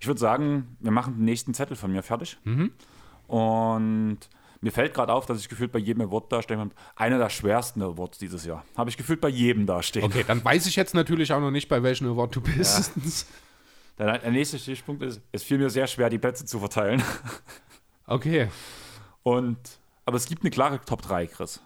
Ich 0.01 0.07
würde 0.07 0.21
sagen, 0.21 0.77
wir 0.81 0.91
machen 0.91 1.17
den 1.17 1.25
nächsten 1.25 1.55
Zettel 1.55 1.77
von 1.77 1.93
mir 1.93 2.03
fertig. 2.03 2.39
Mhm. 2.45 2.73
Und 3.27 4.19
mir 4.61 4.73
fällt 4.73 4.95
gerade 4.95 5.13
auf, 5.13 5.27
dass 5.27 5.41
ich 5.41 5.49
gefühlt 5.49 5.73
bei 5.73 5.79
jedem 5.79 6.03
Award 6.03 6.33
dastehen 6.33 6.61
habe. 6.61 6.71
Einer 6.97 7.19
der 7.19 7.31
schwersten 7.31 7.83
Awards 7.83 8.19
dieses 8.19 8.45
Jahr. 8.47 8.65
Habe 8.77 8.91
ich 8.91 8.97
gefühlt 8.97 9.21
bei 9.21 9.29
jedem 9.29 9.67
dastehen. 9.67 10.05
Okay, 10.05 10.25
dann 10.27 10.45
weiß 10.45 10.67
ich 10.67 10.77
jetzt 10.77 10.95
natürlich 10.95 11.33
auch 11.33 11.41
noch 11.41 11.51
nicht, 11.51 11.69
bei 11.69 11.83
welchem 11.83 12.09
Award 12.09 12.37
du 12.37 12.41
bist. 12.41 12.93
Ja. 12.97 13.03
Der, 13.97 14.19
der 14.19 14.33
nächste 14.33 14.59
Stichpunkt 14.59 15.05
ist, 15.05 15.21
es 15.31 15.45
fiel 15.45 15.57
mir 15.57 15.71
sehr 15.71 15.87
schwer, 15.87 16.11
die 16.11 16.19
Plätze 16.19 16.45
zu 16.45 16.59
verteilen. 16.59 17.03
Okay. 18.07 18.49
Und, 19.23 19.57
aber 20.05 20.19
es 20.19 20.27
gibt 20.27 20.43
eine 20.43 20.51
klare 20.51 20.79
Top 20.79 21.01
3, 21.01 21.27
Chris. 21.27 21.63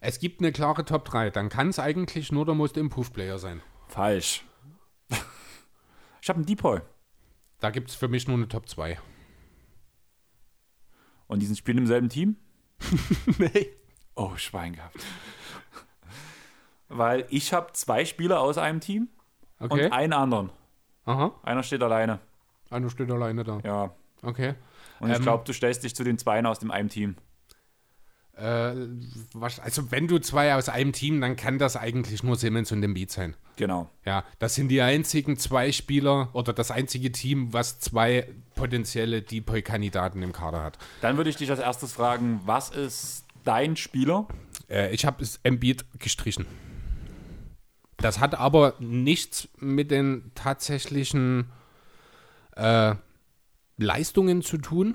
Es 0.00 0.18
gibt 0.18 0.40
eine 0.40 0.50
klare 0.50 0.86
Top 0.86 1.04
3. 1.04 1.28
Dann 1.28 1.50
kann 1.50 1.68
es 1.68 1.78
eigentlich 1.78 2.32
nur 2.32 2.46
der 2.46 2.54
Most 2.54 2.78
Improved 2.78 3.12
Player 3.12 3.38
sein. 3.38 3.60
Falsch. 3.88 4.44
Ich 6.26 6.28
habe 6.28 6.38
einen 6.38 6.46
Depoy. 6.46 6.80
Da 7.60 7.70
gibt 7.70 7.88
es 7.88 7.94
für 7.94 8.08
mich 8.08 8.26
nur 8.26 8.36
eine 8.36 8.48
Top 8.48 8.68
2. 8.68 8.98
Und 11.28 11.38
die 11.38 11.46
sind 11.46 11.54
spielen 11.54 11.78
im 11.78 11.86
selben 11.86 12.08
Team? 12.08 12.34
nee. 13.38 13.68
Oh, 14.16 14.34
Schwein 14.34 14.72
gehabt. 14.72 15.06
Weil 16.88 17.26
ich 17.30 17.52
habe 17.52 17.72
zwei 17.74 18.04
Spieler 18.04 18.40
aus 18.40 18.58
einem 18.58 18.80
Team 18.80 19.06
okay. 19.60 19.84
und 19.84 19.92
einen 19.92 20.12
anderen. 20.12 20.50
Aha. 21.04 21.32
Einer 21.44 21.62
steht 21.62 21.84
alleine. 21.84 22.18
Einer 22.70 22.90
steht 22.90 23.08
alleine 23.08 23.44
da. 23.44 23.60
Ja. 23.62 23.94
Okay. 24.22 24.56
Und 24.98 25.10
ich 25.10 25.18
ähm, 25.18 25.22
glaube, 25.22 25.44
du 25.44 25.52
stellst 25.52 25.84
dich 25.84 25.94
zu 25.94 26.02
den 26.02 26.18
Zweien 26.18 26.46
aus 26.46 26.58
dem 26.58 26.72
einen 26.72 26.88
Team. 26.88 27.14
Äh, 28.36 28.74
also 29.62 29.90
wenn 29.90 30.08
du 30.08 30.18
zwei 30.18 30.54
aus 30.54 30.68
einem 30.68 30.92
Team, 30.92 31.20
dann 31.20 31.36
kann 31.36 31.58
das 31.58 31.76
eigentlich 31.76 32.22
nur 32.22 32.36
Simmons 32.36 32.70
und 32.70 32.82
Embiid 32.82 33.10
sein. 33.10 33.34
Genau. 33.56 33.88
Ja, 34.04 34.24
das 34.38 34.54
sind 34.54 34.68
die 34.68 34.82
einzigen 34.82 35.38
zwei 35.38 35.72
Spieler 35.72 36.28
oder 36.34 36.52
das 36.52 36.70
einzige 36.70 37.10
Team, 37.10 37.52
was 37.52 37.80
zwei 37.80 38.28
potenzielle 38.54 39.22
Depoy-Kandidaten 39.22 40.22
im 40.22 40.32
Kader 40.32 40.62
hat. 40.62 40.78
Dann 41.00 41.16
würde 41.16 41.30
ich 41.30 41.36
dich 41.36 41.50
als 41.50 41.60
erstes 41.60 41.92
fragen, 41.92 42.40
was 42.44 42.70
ist 42.70 43.24
dein 43.44 43.76
Spieler? 43.76 44.28
Äh, 44.68 44.94
ich 44.94 45.06
habe 45.06 45.22
es 45.22 45.40
Embiid 45.42 45.86
gestrichen. 45.98 46.46
Das 47.96 48.20
hat 48.20 48.34
aber 48.34 48.74
nichts 48.78 49.48
mit 49.58 49.90
den 49.90 50.30
tatsächlichen 50.34 51.50
äh, 52.54 52.94
Leistungen 53.78 54.42
zu 54.42 54.58
tun, 54.58 54.94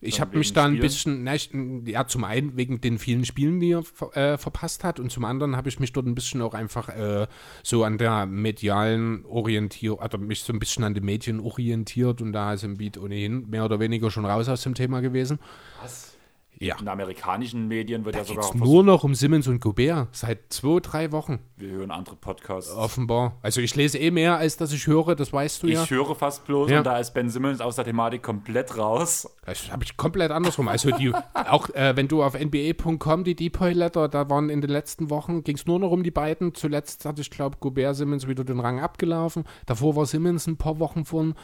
Ich 0.00 0.20
habe 0.20 0.38
mich 0.38 0.52
da 0.52 0.64
ein 0.64 0.70
Spielen? 0.72 0.82
bisschen, 0.82 1.24
na, 1.24 1.34
ich, 1.34 1.50
ja, 1.86 2.06
zum 2.06 2.22
einen 2.22 2.56
wegen 2.56 2.80
den 2.80 2.98
vielen 2.98 3.24
Spielen, 3.24 3.58
die 3.58 3.72
er 3.72 3.82
ver- 3.82 4.16
äh, 4.16 4.38
verpasst 4.38 4.84
hat, 4.84 5.00
und 5.00 5.10
zum 5.10 5.24
anderen 5.24 5.56
habe 5.56 5.68
ich 5.68 5.80
mich 5.80 5.92
dort 5.92 6.06
ein 6.06 6.14
bisschen 6.14 6.40
auch 6.40 6.54
einfach 6.54 6.88
äh, 6.88 7.26
so 7.64 7.82
an 7.82 7.98
der 7.98 8.26
medialen 8.26 9.24
Orientierung, 9.24 10.00
also 10.00 10.18
mich 10.18 10.42
so 10.42 10.52
ein 10.52 10.60
bisschen 10.60 10.84
an 10.84 10.94
den 10.94 11.04
Medien 11.04 11.40
orientiert 11.40 12.20
und 12.20 12.32
da 12.32 12.52
ist 12.52 12.62
im 12.62 12.76
Beat 12.76 12.96
ohnehin 12.98 13.48
mehr 13.50 13.64
oder 13.64 13.80
weniger 13.80 14.10
schon 14.10 14.24
raus 14.24 14.48
aus 14.48 14.62
dem 14.62 14.74
Thema 14.74 15.00
gewesen. 15.00 15.38
Was? 15.82 16.17
Ja. 16.60 16.74
In 16.80 16.88
amerikanischen 16.88 17.68
Medien 17.68 18.04
wird 18.04 18.16
Da 18.16 18.20
ja 18.20 18.24
sogar 18.24 18.44
es 18.46 18.54
nur 18.54 18.82
noch 18.82 19.04
um 19.04 19.14
Simmons 19.14 19.46
und 19.46 19.60
Gobert 19.60 20.08
seit 20.10 20.52
zwei, 20.52 20.80
drei 20.80 21.12
Wochen 21.12 21.38
Wir 21.56 21.70
hören 21.70 21.92
andere 21.92 22.16
Podcasts. 22.16 22.72
offenbar. 22.74 23.36
Also 23.42 23.60
ich 23.60 23.76
lese 23.76 23.96
eh 23.98 24.10
mehr, 24.10 24.38
als 24.38 24.56
dass 24.56 24.72
ich 24.72 24.88
höre, 24.88 25.14
das 25.14 25.32
weißt 25.32 25.62
du 25.62 25.68
ja. 25.68 25.84
Ich 25.84 25.90
höre 25.90 26.16
fast 26.16 26.44
bloß 26.46 26.68
Ja. 26.68 26.78
und 26.78 26.84
da 26.84 26.98
ist 26.98 27.14
Ben 27.14 27.30
Simmons 27.30 27.60
aus 27.60 27.76
der 27.76 27.84
Thematik 27.84 28.24
komplett 28.24 28.76
raus. 28.76 29.30
Das 29.46 29.70
habe 29.70 29.84
ich 29.84 29.96
komplett 29.96 30.32
andersrum. 30.32 30.66
Also 30.66 30.90
die, 30.90 31.12
auch 31.34 31.68
äh, 31.76 31.94
wenn 31.94 32.08
du 32.08 32.24
auf 32.24 32.34
nba.com 32.34 33.22
die 33.22 33.36
Depoy-Letter, 33.36 34.08
da 34.08 34.28
waren 34.28 34.50
in 34.50 34.60
den 34.60 34.70
letzten 34.70 35.10
Wochen, 35.10 35.44
ging 35.44 35.54
es 35.54 35.66
nur 35.66 35.78
noch 35.78 35.92
um 35.92 36.02
die 36.02 36.10
beiden. 36.10 36.54
Zuletzt 36.56 37.04
hatte 37.04 37.20
ich, 37.22 37.30
glaube 37.30 37.58
Gobert 37.60 37.94
Simmons 37.94 38.26
wieder 38.26 38.42
den 38.42 38.58
Rang 38.58 38.80
abgelaufen. 38.80 39.44
Davor 39.66 39.94
war 39.94 40.06
Simmons 40.06 40.48
ein 40.48 40.56
paar 40.56 40.80
Wochen 40.80 41.04
von. 41.04 41.34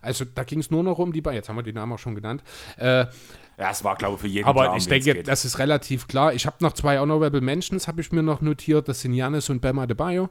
Also 0.00 0.24
da 0.24 0.44
ging 0.44 0.60
es 0.60 0.70
nur 0.70 0.82
noch 0.82 0.98
um 0.98 1.12
die 1.12 1.20
beiden. 1.20 1.36
Jetzt 1.36 1.50
haben 1.50 1.56
wir 1.56 1.62
die 1.62 1.74
Namen 1.74 1.92
auch 1.92 1.98
schon 1.98 2.14
genannt. 2.14 2.42
Äh, 2.78 3.04
Ja, 3.58 3.70
es 3.70 3.84
war, 3.84 3.96
glaube 3.96 4.14
ich, 4.14 4.20
für 4.20 4.26
jeden 4.26 4.46
aber 4.46 4.62
klar, 4.62 4.72
um 4.72 4.78
ich 4.78 4.84
es 4.84 4.88
denke, 4.88 5.22
das 5.22 5.44
ist 5.44 5.58
relativ 5.58 6.08
klar. 6.08 6.32
Ich 6.32 6.46
habe 6.46 6.56
noch 6.60 6.72
zwei 6.72 6.98
Honorable 6.98 7.40
Mentions, 7.40 7.86
habe 7.86 8.00
ich 8.00 8.10
mir 8.12 8.22
noch 8.22 8.40
notiert. 8.40 8.88
Das 8.88 9.00
sind 9.00 9.12
Janis 9.14 9.50
und 9.50 9.60
Bema 9.60 9.86
de 9.86 9.96
Bayo. 9.96 10.30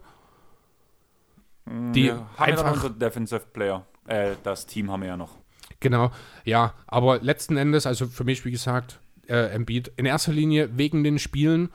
Die 1.65 2.05
Wir 2.05 2.13
haben 2.15 2.27
ja 2.37 2.45
einfach 2.45 2.73
unsere 2.73 2.93
Defensive 2.93 3.45
Player. 3.53 3.85
Äh, 4.07 4.31
das 4.43 4.65
Team 4.65 4.91
haben 4.91 5.01
wir 5.01 5.09
ja 5.09 5.17
noch. 5.17 5.37
Genau, 5.79 6.11
ja, 6.43 6.73
aber 6.87 7.19
letzten 7.19 7.57
Endes, 7.57 7.85
also 7.85 8.07
für 8.07 8.23
mich, 8.23 8.45
wie 8.45 8.51
gesagt, 8.51 8.99
äh, 9.27 9.53
Embiid 9.53 9.91
in 9.95 10.05
erster 10.05 10.31
Linie 10.31 10.77
wegen 10.77 11.03
den 11.03 11.17
Spielen. 11.17 11.69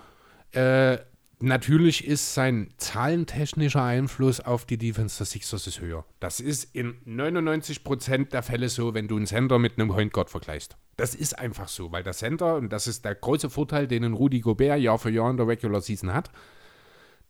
Äh, 0.53 0.99
natürlich 1.39 2.07
ist 2.07 2.35
sein 2.35 2.73
zahlentechnischer 2.79 3.83
Einfluss 3.83 4.41
auf 4.41 4.65
die 4.65 4.79
Defense 4.79 5.19
der 5.19 5.27
Sixers 5.27 5.67
ist 5.67 5.81
höher. 5.81 6.05
Das 6.21 6.41
ist 6.41 6.75
in 6.75 6.95
99% 7.07 8.31
der 8.31 8.43
Fälle 8.43 8.69
so, 8.69 8.95
wenn 8.95 9.09
du 9.09 9.17
einen 9.17 9.27
Center 9.27 9.59
mit 9.59 9.79
einem 9.79 9.89
Point 9.89 10.13
Guard 10.13 10.31
vergleichst. 10.31 10.77
Das 10.97 11.15
ist 11.15 11.39
einfach 11.39 11.69
so, 11.69 11.93
weil 11.93 12.03
der 12.03 12.15
Center, 12.15 12.57
und 12.57 12.71
das 12.71 12.87
ist 12.87 13.05
der 13.05 13.15
große 13.15 13.51
Vorteil, 13.51 13.87
den 13.87 14.13
Rudy 14.13 14.41
Gobert 14.41 14.81
Jahr 14.81 14.99
für 14.99 15.11
Jahr 15.11 15.31
in 15.31 15.37
der 15.37 15.47
Regular 15.47 15.81
Season 15.81 16.15
hat, 16.15 16.31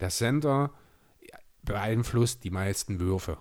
der 0.00 0.10
Center 0.10 0.72
beeinflusst 1.62 2.44
die 2.44 2.50
meisten 2.50 3.00
Würfe. 3.00 3.38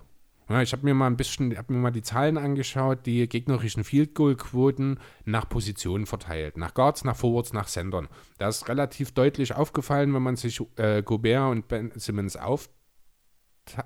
Ja, 0.48 0.62
ich 0.62 0.72
habe 0.72 0.84
mir 0.84 0.94
mal 0.94 1.08
ein 1.08 1.16
bisschen, 1.16 1.56
habe 1.56 1.72
mir 1.72 1.80
mal 1.80 1.90
die 1.90 2.02
Zahlen 2.02 2.38
angeschaut, 2.38 3.04
die 3.04 3.28
gegnerischen 3.28 3.82
Field 3.82 4.14
Goal 4.14 4.36
Quoten 4.36 5.00
nach 5.24 5.48
Positionen 5.48 6.06
verteilt, 6.06 6.56
nach 6.56 6.72
Guards, 6.72 7.02
nach 7.02 7.16
Forwards, 7.16 7.52
nach 7.52 7.66
Sendern. 7.66 8.08
Da 8.38 8.48
ist 8.48 8.68
relativ 8.68 9.10
deutlich 9.10 9.54
aufgefallen, 9.54 10.14
wenn 10.14 10.22
man 10.22 10.36
sich 10.36 10.60
äh, 10.76 11.02
Gobert 11.02 11.50
und 11.50 11.66
Ben 11.66 11.90
Simmons 11.96 12.36
auf, 12.36 12.70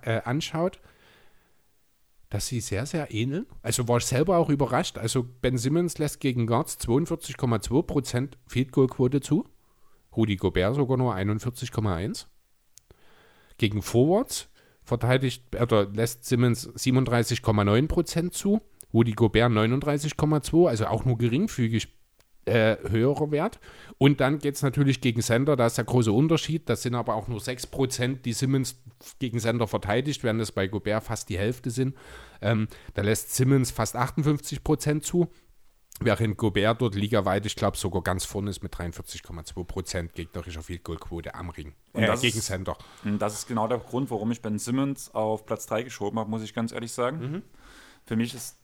äh, 0.02 0.20
anschaut, 0.24 0.80
dass 2.28 2.46
sie 2.46 2.60
sehr, 2.60 2.84
sehr 2.84 3.10
ähneln. 3.10 3.46
Also 3.62 3.88
war 3.88 3.96
ich 3.96 4.04
selber 4.04 4.36
auch 4.36 4.50
überrascht. 4.50 4.98
Also 4.98 5.24
Ben 5.24 5.56
Simmons 5.56 5.96
lässt 5.96 6.20
gegen 6.20 6.46
Guards 6.46 6.78
42,2% 6.78 8.32
Field 8.46 8.70
Goal 8.72 8.86
Quote 8.86 9.20
zu. 9.22 9.48
Rudi 10.14 10.36
Gobert 10.36 10.74
sogar 10.74 10.98
nur 10.98 11.14
41,1. 11.14 12.26
Gegen 13.56 13.80
Forwards 13.80 14.50
verteidigt 14.84 15.44
oder 15.60 15.86
lässt 15.86 16.24
Simmons 16.24 16.68
37,9% 16.74 18.30
zu, 18.30 18.60
Rudi 18.92 19.12
Gobert 19.12 19.52
39,2, 19.52 20.68
also 20.68 20.86
auch 20.86 21.04
nur 21.04 21.18
geringfügig 21.18 21.88
äh, 22.46 22.76
höherer 22.88 23.30
Wert. 23.30 23.60
Und 23.98 24.20
dann 24.20 24.38
geht 24.38 24.56
es 24.56 24.62
natürlich 24.62 25.00
gegen 25.00 25.22
Sender, 25.22 25.56
da 25.56 25.66
ist 25.66 25.78
der 25.78 25.84
große 25.84 26.12
Unterschied. 26.12 26.68
Das 26.68 26.82
sind 26.82 26.94
aber 26.94 27.14
auch 27.14 27.28
nur 27.28 27.38
6%, 27.40 28.22
die 28.22 28.32
Simmons 28.32 28.82
gegen 29.18 29.38
Sender 29.38 29.66
verteidigt, 29.66 30.24
während 30.24 30.40
es 30.40 30.52
bei 30.52 30.66
Gobert 30.66 31.04
fast 31.04 31.28
die 31.28 31.38
Hälfte 31.38 31.70
sind. 31.70 31.96
Ähm, 32.40 32.68
da 32.94 33.02
lässt 33.02 33.34
Simmons 33.34 33.70
fast 33.70 33.96
58% 33.96 35.00
zu. 35.00 35.28
Während 36.02 36.38
Gobert 36.38 36.80
dort 36.80 36.94
ligaweit, 36.94 37.44
ich 37.44 37.54
glaube, 37.56 37.76
sogar 37.76 38.02
ganz 38.02 38.24
vorne 38.24 38.48
ist 38.50 38.62
mit 38.62 38.74
43,2% 38.74 40.08
gegnerischer 40.14 40.62
Field 40.62 40.82
Goal 40.82 40.96
Quote 40.98 41.34
am 41.34 41.50
Ring. 41.50 41.74
Und 41.92 42.06
das 42.06 42.22
gegen 42.22 42.38
ist- 42.38 42.46
Sender. 42.46 42.76
Und 43.04 43.18
das 43.20 43.34
ist 43.34 43.46
genau 43.46 43.68
der 43.68 43.78
Grund, 43.78 44.10
warum 44.10 44.30
ich 44.30 44.40
Ben 44.40 44.58
Simmons 44.58 45.14
auf 45.14 45.44
Platz 45.44 45.66
3 45.66 45.82
geschoben 45.82 46.18
habe, 46.18 46.30
muss 46.30 46.42
ich 46.42 46.54
ganz 46.54 46.72
ehrlich 46.72 46.92
sagen. 46.92 47.18
Mhm. 47.20 47.42
Für 48.06 48.16
mich 48.16 48.34
ist, 48.34 48.56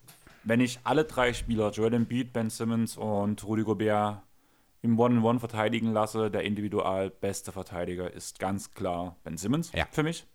wenn 0.43 0.59
ich 0.61 0.79
alle 0.83 1.05
drei 1.05 1.31
Spieler, 1.33 1.69
Joel 1.71 1.93
Embiid, 1.93 2.33
Ben 2.33 2.49
Simmons 2.49 2.97
und 2.97 3.43
Rudy 3.43 3.63
Gobert, 3.63 4.21
im 4.81 4.97
One-on-One 4.99 5.39
verteidigen 5.39 5.91
lasse, 5.91 6.31
der 6.31 6.43
individual 6.43 7.09
beste 7.09 7.51
Verteidiger 7.51 8.11
ist 8.11 8.39
ganz 8.39 8.71
klar 8.71 9.15
Ben 9.23 9.37
Simmons 9.37 9.71
Ja. 9.73 9.85
für 9.91 10.03
mich. 10.03 10.25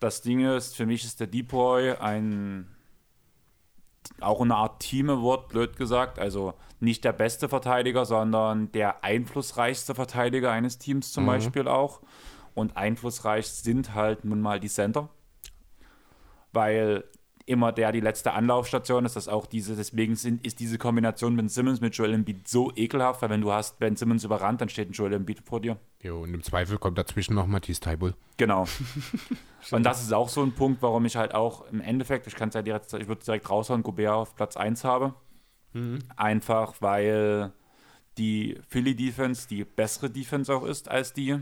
Das 0.00 0.22
Ding 0.22 0.44
ist, 0.46 0.76
für 0.76 0.86
mich 0.86 1.04
ist 1.04 1.20
der 1.20 1.26
Depoy 1.26 1.92
ein 1.98 2.73
auch 4.20 4.40
eine 4.40 4.56
Art 4.56 4.80
Team 4.80 5.10
Award, 5.10 5.48
blöd 5.48 5.76
gesagt. 5.76 6.18
Also 6.18 6.54
nicht 6.80 7.04
der 7.04 7.12
beste 7.12 7.48
Verteidiger, 7.48 8.04
sondern 8.04 8.70
der 8.72 9.04
einflussreichste 9.04 9.94
Verteidiger 9.94 10.50
eines 10.52 10.78
Teams 10.78 11.12
zum 11.12 11.26
Beispiel 11.26 11.68
auch. 11.68 12.00
Und 12.54 12.76
einflussreich 12.76 13.48
sind 13.48 13.94
halt 13.94 14.24
nun 14.24 14.40
mal 14.40 14.60
die 14.60 14.68
Center. 14.68 15.08
Weil 16.52 17.04
immer 17.46 17.72
der 17.72 17.92
die 17.92 18.00
letzte 18.00 18.32
Anlaufstation 18.32 19.04
ist, 19.04 19.16
dass 19.16 19.28
auch 19.28 19.46
diese, 19.46 19.76
deswegen 19.76 20.16
sind, 20.16 20.44
ist 20.46 20.60
diese 20.60 20.78
Kombination 20.78 21.36
Ben 21.36 21.48
Simmons 21.48 21.80
mit 21.80 21.94
Joel 21.94 22.14
Embiid 22.14 22.48
so 22.48 22.72
ekelhaft, 22.74 23.20
weil 23.22 23.30
wenn 23.30 23.42
du 23.42 23.52
hast 23.52 23.78
Ben 23.78 23.96
Simmons 23.96 24.24
überrannt, 24.24 24.60
dann 24.60 24.68
steht 24.68 24.88
ein 24.88 24.92
Joel 24.92 25.12
Embiid 25.12 25.40
vor 25.44 25.60
dir. 25.60 25.76
Jo, 26.02 26.22
und 26.22 26.32
im 26.32 26.42
Zweifel 26.42 26.78
kommt 26.78 26.96
dazwischen 26.96 27.34
noch 27.34 27.46
Matthias 27.46 27.80
Taibul. 27.80 28.14
Genau. 28.36 28.66
Und 29.70 29.84
das 29.84 30.02
ist 30.02 30.12
auch 30.12 30.28
so 30.28 30.42
ein 30.42 30.52
Punkt, 30.52 30.82
warum 30.82 31.06
ich 31.06 31.16
halt 31.16 31.34
auch 31.34 31.66
im 31.72 31.80
Endeffekt, 31.80 32.26
ich 32.26 32.34
kann 32.34 32.50
es 32.50 32.54
ja 32.54 32.60
direkt, 32.60 32.92
ich 32.92 33.08
würde 33.08 33.24
direkt 33.24 33.48
raushauen, 33.48 33.82
Gobert 33.82 34.12
auf 34.12 34.36
Platz 34.36 34.58
1 34.58 34.84
habe. 34.84 35.14
Einfach 36.16 36.74
weil 36.80 37.52
die 38.16 38.60
Philly 38.68 38.94
Defense 38.94 39.48
die 39.48 39.64
bessere 39.64 40.08
Defense 40.08 40.54
auch 40.54 40.64
ist 40.64 40.88
als 40.88 41.12
die 41.12 41.40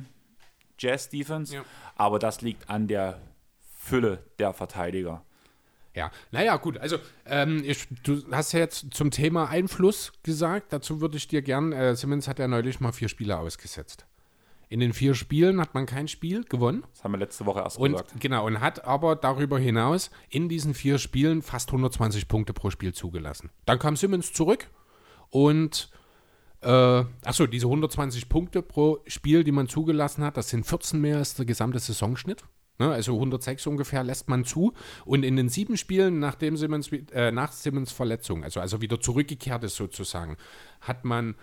Jazz 0.79 1.11
Defense. 1.11 1.55
Ja. 1.55 1.65
Aber 1.97 2.19
das 2.19 2.41
liegt 2.41 2.71
an 2.71 2.89
der 2.89 3.21
Fülle 3.77 4.25
der 4.39 4.53
Verteidiger. 4.55 5.23
Ja, 5.95 6.11
naja, 6.31 6.57
gut. 6.57 6.79
Also, 6.79 6.97
ähm, 7.27 7.63
ich, 7.65 7.87
du 8.03 8.23
hast 8.31 8.53
ja 8.53 8.61
jetzt 8.61 8.87
zum 8.93 9.11
Thema 9.11 9.49
Einfluss 9.49 10.13
gesagt. 10.23 10.73
Dazu 10.73 11.01
würde 11.01 11.17
ich 11.17 11.29
dir 11.29 11.43
gern, 11.43 11.73
äh, 11.73 11.95
Simmons 11.95 12.29
hat 12.29 12.39
ja 12.39 12.49
neulich 12.49 12.81
mal 12.81 12.93
vier 12.93 13.09
Spiele 13.09 13.39
ausgesetzt. 13.39 14.07
In 14.71 14.81
den 14.81 14.95
vier 14.95 15.15
Spielen 15.15 15.61
hat 15.61 15.75
man 15.75 15.85
kein 15.85 16.09
Spiel 16.09 16.45
gewonnen. 16.45 16.83
Das 16.95 17.05
haben 17.05 17.13
wir 17.13 17.19
letzte 17.19 17.45
Woche 17.45 17.61
erst 17.61 17.77
Und 17.77 17.93
gesagt. 17.93 18.15
genau, 18.19 18.47
und 18.47 18.61
hat 18.61 18.87
aber 18.87 19.17
darüber 19.17 19.59
hinaus 19.59 20.11
in 20.31 20.49
diesen 20.49 20.73
vier 20.73 20.97
Spielen 20.97 21.43
fast 21.43 21.69
120 21.69 22.27
Punkte 22.27 22.55
pro 22.55 22.71
Spiel 22.71 22.95
zugelassen. 22.95 23.51
Dann 23.67 23.79
kam 23.79 23.97
Simmons 23.97 24.33
zurück 24.33 24.69
und 25.29 25.91
äh, 26.63 27.05
achso, 27.25 27.47
diese 27.47 27.67
120 27.67 28.31
Punkte 28.31 28.63
pro 28.63 29.01
Spiel, 29.07 29.45
die 29.45 29.53
man 29.53 29.69
zugelassen 29.69 30.25
hat, 30.25 30.39
das 30.39 30.49
sind 30.49 30.65
14 30.65 30.99
mehr 30.99 31.19
als 31.19 31.35
der 31.35 31.45
gesamte 31.45 31.79
Saisonschnitt. 31.79 32.43
Ne, 32.83 32.91
also 32.91 33.15
106 33.15 33.69
ungefähr 33.69 34.03
lässt 34.03 34.29
man 34.29 34.45
zu. 34.45 34.73
Und 35.05 35.23
in 35.23 35.37
den 35.37 35.49
sieben 35.49 35.77
Spielen, 35.77 36.19
nachdem 36.19 36.57
Simmons, 36.57 36.91
äh, 37.13 37.31
nach 37.31 37.53
Simmons 37.53 37.93
Verletzung, 37.93 38.43
also, 38.43 38.59
also 38.59 38.81
wieder 38.81 39.01
zurückgekehrt 39.01 39.63
ist 39.63 39.77
sozusagen, 39.77 40.37
hat 40.81 41.05
man 41.05 41.37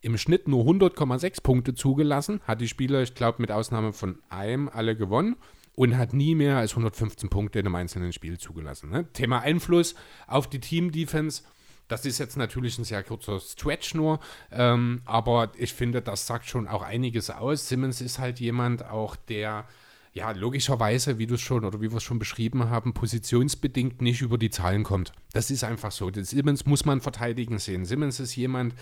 im 0.00 0.18
Schnitt 0.18 0.48
nur 0.48 0.64
100,6 0.64 1.40
Punkte 1.40 1.74
zugelassen, 1.76 2.40
hat 2.48 2.60
die 2.60 2.66
Spieler, 2.66 3.00
ich 3.02 3.14
glaube, 3.14 3.40
mit 3.40 3.52
Ausnahme 3.52 3.92
von 3.92 4.18
einem 4.28 4.68
alle 4.68 4.96
gewonnen 4.96 5.36
und 5.76 5.96
hat 5.96 6.14
nie 6.14 6.34
mehr 6.34 6.56
als 6.56 6.72
115 6.72 7.28
Punkte 7.28 7.60
in 7.60 7.66
einem 7.66 7.76
einzelnen 7.76 8.12
Spiel 8.12 8.36
zugelassen. 8.38 8.90
Ne? 8.90 9.06
Thema 9.12 9.38
Einfluss 9.38 9.94
auf 10.26 10.50
die 10.50 10.58
Team-Defense. 10.58 11.44
Das 11.86 12.04
ist 12.04 12.18
jetzt 12.18 12.36
natürlich 12.36 12.76
ein 12.78 12.84
sehr 12.84 13.04
kurzer 13.04 13.38
Stretch 13.38 13.94
nur, 13.94 14.18
ähm, 14.50 15.02
aber 15.04 15.52
ich 15.56 15.74
finde, 15.74 16.02
das 16.02 16.26
sagt 16.26 16.46
schon 16.46 16.66
auch 16.66 16.82
einiges 16.82 17.30
aus. 17.30 17.68
Simmons 17.68 18.00
ist 18.00 18.18
halt 18.18 18.40
jemand 18.40 18.84
auch, 18.84 19.14
der 19.14 19.68
ja, 20.14 20.30
logischerweise, 20.32 21.18
wie 21.18 21.26
du 21.26 21.36
es 21.36 21.40
schon 21.40 21.64
oder 21.64 21.80
wie 21.80 21.90
wir 21.90 21.96
es 21.96 22.02
schon 22.02 22.18
beschrieben 22.18 22.68
haben, 22.68 22.92
positionsbedingt 22.92 24.02
nicht 24.02 24.20
über 24.20 24.36
die 24.36 24.50
Zahlen 24.50 24.82
kommt. 24.82 25.12
Das 25.32 25.50
ist 25.50 25.64
einfach 25.64 25.90
so. 25.90 26.10
Den 26.10 26.24
Simmons 26.24 26.66
muss 26.66 26.84
man 26.84 27.00
verteidigen 27.00 27.58
sehen. 27.58 27.86
Simmons 27.86 28.20
ist 28.20 28.36
jemand, 28.36 28.74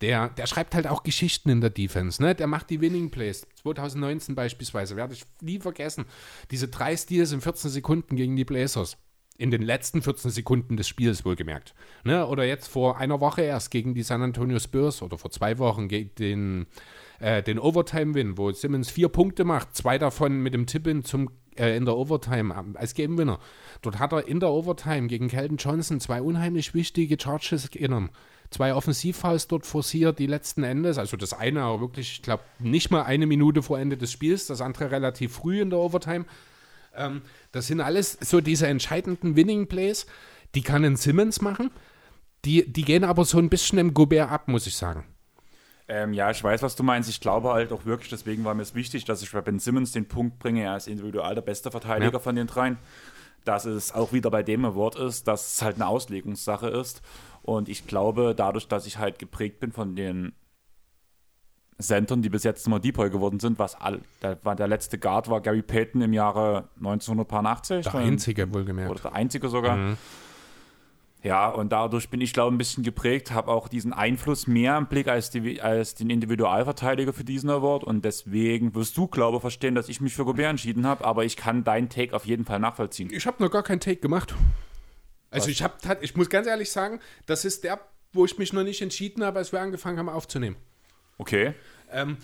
der, 0.00 0.28
der 0.28 0.46
schreibt 0.46 0.76
halt 0.76 0.86
auch 0.86 1.02
Geschichten 1.02 1.50
in 1.50 1.60
der 1.60 1.70
Defense. 1.70 2.22
Ne? 2.22 2.36
Der 2.36 2.46
macht 2.46 2.70
die 2.70 2.80
Winning 2.80 3.10
Plays. 3.10 3.48
2019 3.62 4.36
beispielsweise, 4.36 4.94
werde 4.94 5.14
ich 5.14 5.24
nie 5.40 5.58
vergessen. 5.58 6.04
Diese 6.52 6.68
drei 6.68 6.96
Steals 6.96 7.32
in 7.32 7.40
14 7.40 7.70
Sekunden 7.70 8.14
gegen 8.14 8.36
die 8.36 8.44
Blazers. 8.44 8.96
In 9.38 9.50
den 9.50 9.62
letzten 9.62 10.02
14 10.02 10.30
Sekunden 10.30 10.76
des 10.76 10.86
Spiels 10.86 11.24
wohlgemerkt. 11.24 11.74
Ne? 12.04 12.24
Oder 12.26 12.44
jetzt 12.44 12.68
vor 12.68 12.98
einer 12.98 13.20
Woche 13.20 13.42
erst 13.42 13.72
gegen 13.72 13.94
die 13.94 14.04
San 14.04 14.22
Antonio 14.22 14.60
Spurs 14.60 15.02
oder 15.02 15.18
vor 15.18 15.32
zwei 15.32 15.58
Wochen 15.58 15.88
gegen 15.88 16.14
den, 16.14 16.66
äh, 17.20 17.42
den 17.42 17.58
Overtime-Win, 17.58 18.38
wo 18.38 18.50
Simmons 18.52 18.90
vier 18.90 19.08
Punkte 19.08 19.44
macht, 19.44 19.74
zwei 19.74 19.98
davon 19.98 20.40
mit 20.40 20.54
dem 20.54 20.66
Tipp-In 20.66 21.04
zum 21.04 21.30
äh, 21.58 21.76
in 21.76 21.84
der 21.84 21.96
Overtime 21.96 22.54
als 22.74 22.94
Game 22.94 23.18
Winner. 23.18 23.38
Dort 23.82 23.98
hat 23.98 24.12
er 24.12 24.28
in 24.28 24.40
der 24.40 24.50
Overtime 24.50 25.06
gegen 25.06 25.28
Kelton 25.28 25.56
Johnson 25.56 26.00
zwei 26.00 26.20
unheimlich 26.20 26.74
wichtige 26.74 27.16
Charges 27.20 27.70
genommen. 27.70 28.10
Zwei 28.50 28.74
Offensivfouls 28.74 29.48
dort 29.48 29.66
forciert, 29.66 30.18
die 30.18 30.26
letzten 30.26 30.62
Endes. 30.62 30.98
Also 30.98 31.16
das 31.16 31.32
eine 31.32 31.62
aber 31.62 31.80
wirklich, 31.80 32.12
ich 32.12 32.22
glaube, 32.22 32.44
nicht 32.58 32.90
mal 32.90 33.02
eine 33.02 33.26
Minute 33.26 33.62
vor 33.62 33.78
Ende 33.78 33.96
des 33.96 34.12
Spiels, 34.12 34.46
das 34.46 34.60
andere 34.60 34.90
relativ 34.90 35.32
früh 35.32 35.60
in 35.60 35.70
der 35.70 35.78
Overtime. 35.78 36.26
Ähm, 36.94 37.22
das 37.52 37.66
sind 37.66 37.80
alles 37.80 38.18
so 38.20 38.40
diese 38.40 38.66
entscheidenden 38.66 39.36
Winning 39.36 39.66
Plays, 39.66 40.06
die 40.54 40.62
kann 40.62 40.84
ein 40.84 40.96
Simmons 40.96 41.40
machen. 41.40 41.70
Die, 42.44 42.70
die 42.70 42.84
gehen 42.84 43.02
aber 43.02 43.24
so 43.24 43.38
ein 43.38 43.48
bisschen 43.48 43.78
im 43.78 43.94
Gobert 43.94 44.30
ab, 44.30 44.46
muss 44.46 44.66
ich 44.66 44.76
sagen. 44.76 45.04
Ähm, 45.88 46.12
ja, 46.12 46.30
ich 46.30 46.42
weiß, 46.42 46.62
was 46.62 46.74
du 46.74 46.82
meinst. 46.82 47.08
Ich 47.08 47.20
glaube 47.20 47.50
halt 47.50 47.72
auch 47.72 47.84
wirklich, 47.84 48.10
deswegen 48.10 48.44
war 48.44 48.54
mir 48.54 48.62
es 48.62 48.74
wichtig, 48.74 49.04
dass 49.04 49.22
ich 49.22 49.30
bei 49.30 49.40
Ben 49.40 49.60
Simmons 49.60 49.92
den 49.92 50.08
Punkt 50.08 50.38
bringe, 50.38 50.64
er 50.64 50.76
ist 50.76 50.88
individuell 50.88 51.34
der 51.34 51.42
beste 51.42 51.70
Verteidiger 51.70 52.12
ja. 52.12 52.18
von 52.18 52.34
den 52.34 52.46
dreien. 52.46 52.78
Dass 53.44 53.64
es 53.64 53.94
auch 53.94 54.12
wieder 54.12 54.30
bei 54.30 54.42
dem 54.42 54.62
Wort 54.74 54.96
ist, 54.96 55.28
dass 55.28 55.54
es 55.54 55.62
halt 55.62 55.76
eine 55.76 55.86
Auslegungssache 55.86 56.68
ist. 56.68 57.02
Und 57.42 57.68
ich 57.68 57.86
glaube, 57.86 58.34
dadurch, 58.36 58.66
dass 58.66 58.86
ich 58.86 58.98
halt 58.98 59.20
geprägt 59.20 59.60
bin 59.60 59.70
von 59.70 59.94
den 59.94 60.32
Centern, 61.78 62.22
die 62.22 62.30
bis 62.30 62.42
jetzt 62.42 62.66
immer 62.66 62.80
Depoy 62.80 63.10
geworden 63.10 63.38
sind, 63.38 63.58
was 63.58 63.74
all, 63.74 64.00
der, 64.22 64.34
der 64.34 64.66
letzte 64.66 64.98
Guard 64.98 65.28
war 65.28 65.40
Gary 65.40 65.62
Payton 65.62 66.00
im 66.00 66.12
Jahre 66.12 66.68
1980. 66.78 67.84
Der 67.84 67.94
einzige 67.94 68.52
wohlgemerkt. 68.52 68.90
Oder 68.90 69.00
der 69.02 69.14
einzige 69.14 69.48
sogar. 69.48 69.76
Mhm. 69.76 69.96
Ja, 71.26 71.48
und 71.48 71.72
dadurch 71.72 72.08
bin 72.08 72.20
ich, 72.20 72.32
glaube 72.32 72.50
ich, 72.50 72.54
ein 72.54 72.58
bisschen 72.58 72.84
geprägt, 72.84 73.32
habe 73.32 73.50
auch 73.50 73.66
diesen 73.66 73.92
Einfluss 73.92 74.46
mehr 74.46 74.78
im 74.78 74.86
Blick 74.86 75.08
als, 75.08 75.28
die, 75.30 75.60
als 75.60 75.96
den 75.96 76.08
Individualverteidiger 76.08 77.12
für 77.12 77.24
diesen 77.24 77.50
Award. 77.50 77.82
Und 77.82 78.04
deswegen 78.04 78.76
wirst 78.76 78.96
du, 78.96 79.08
glaube 79.08 79.38
ich, 79.38 79.40
verstehen, 79.40 79.74
dass 79.74 79.88
ich 79.88 80.00
mich 80.00 80.14
für 80.14 80.24
Gobert 80.24 80.50
entschieden 80.50 80.86
habe. 80.86 81.04
Aber 81.04 81.24
ich 81.24 81.36
kann 81.36 81.64
deinen 81.64 81.88
Take 81.88 82.14
auf 82.14 82.26
jeden 82.26 82.44
Fall 82.44 82.60
nachvollziehen. 82.60 83.10
Ich 83.12 83.26
habe 83.26 83.42
noch 83.42 83.50
gar 83.50 83.64
keinen 83.64 83.80
Take 83.80 83.96
gemacht. 83.96 84.36
Also 85.30 85.48
ich, 85.48 85.64
hab, 85.64 85.80
ich 86.00 86.14
muss 86.14 86.30
ganz 86.30 86.46
ehrlich 86.46 86.70
sagen, 86.70 87.00
das 87.26 87.44
ist 87.44 87.64
der, 87.64 87.80
wo 88.12 88.24
ich 88.24 88.38
mich 88.38 88.52
noch 88.52 88.62
nicht 88.62 88.80
entschieden 88.80 89.24
habe, 89.24 89.40
als 89.40 89.50
wir 89.50 89.60
angefangen 89.60 89.98
haben 89.98 90.08
aufzunehmen. 90.08 90.54
Okay. 91.18 91.54
Ähm, 91.90 92.18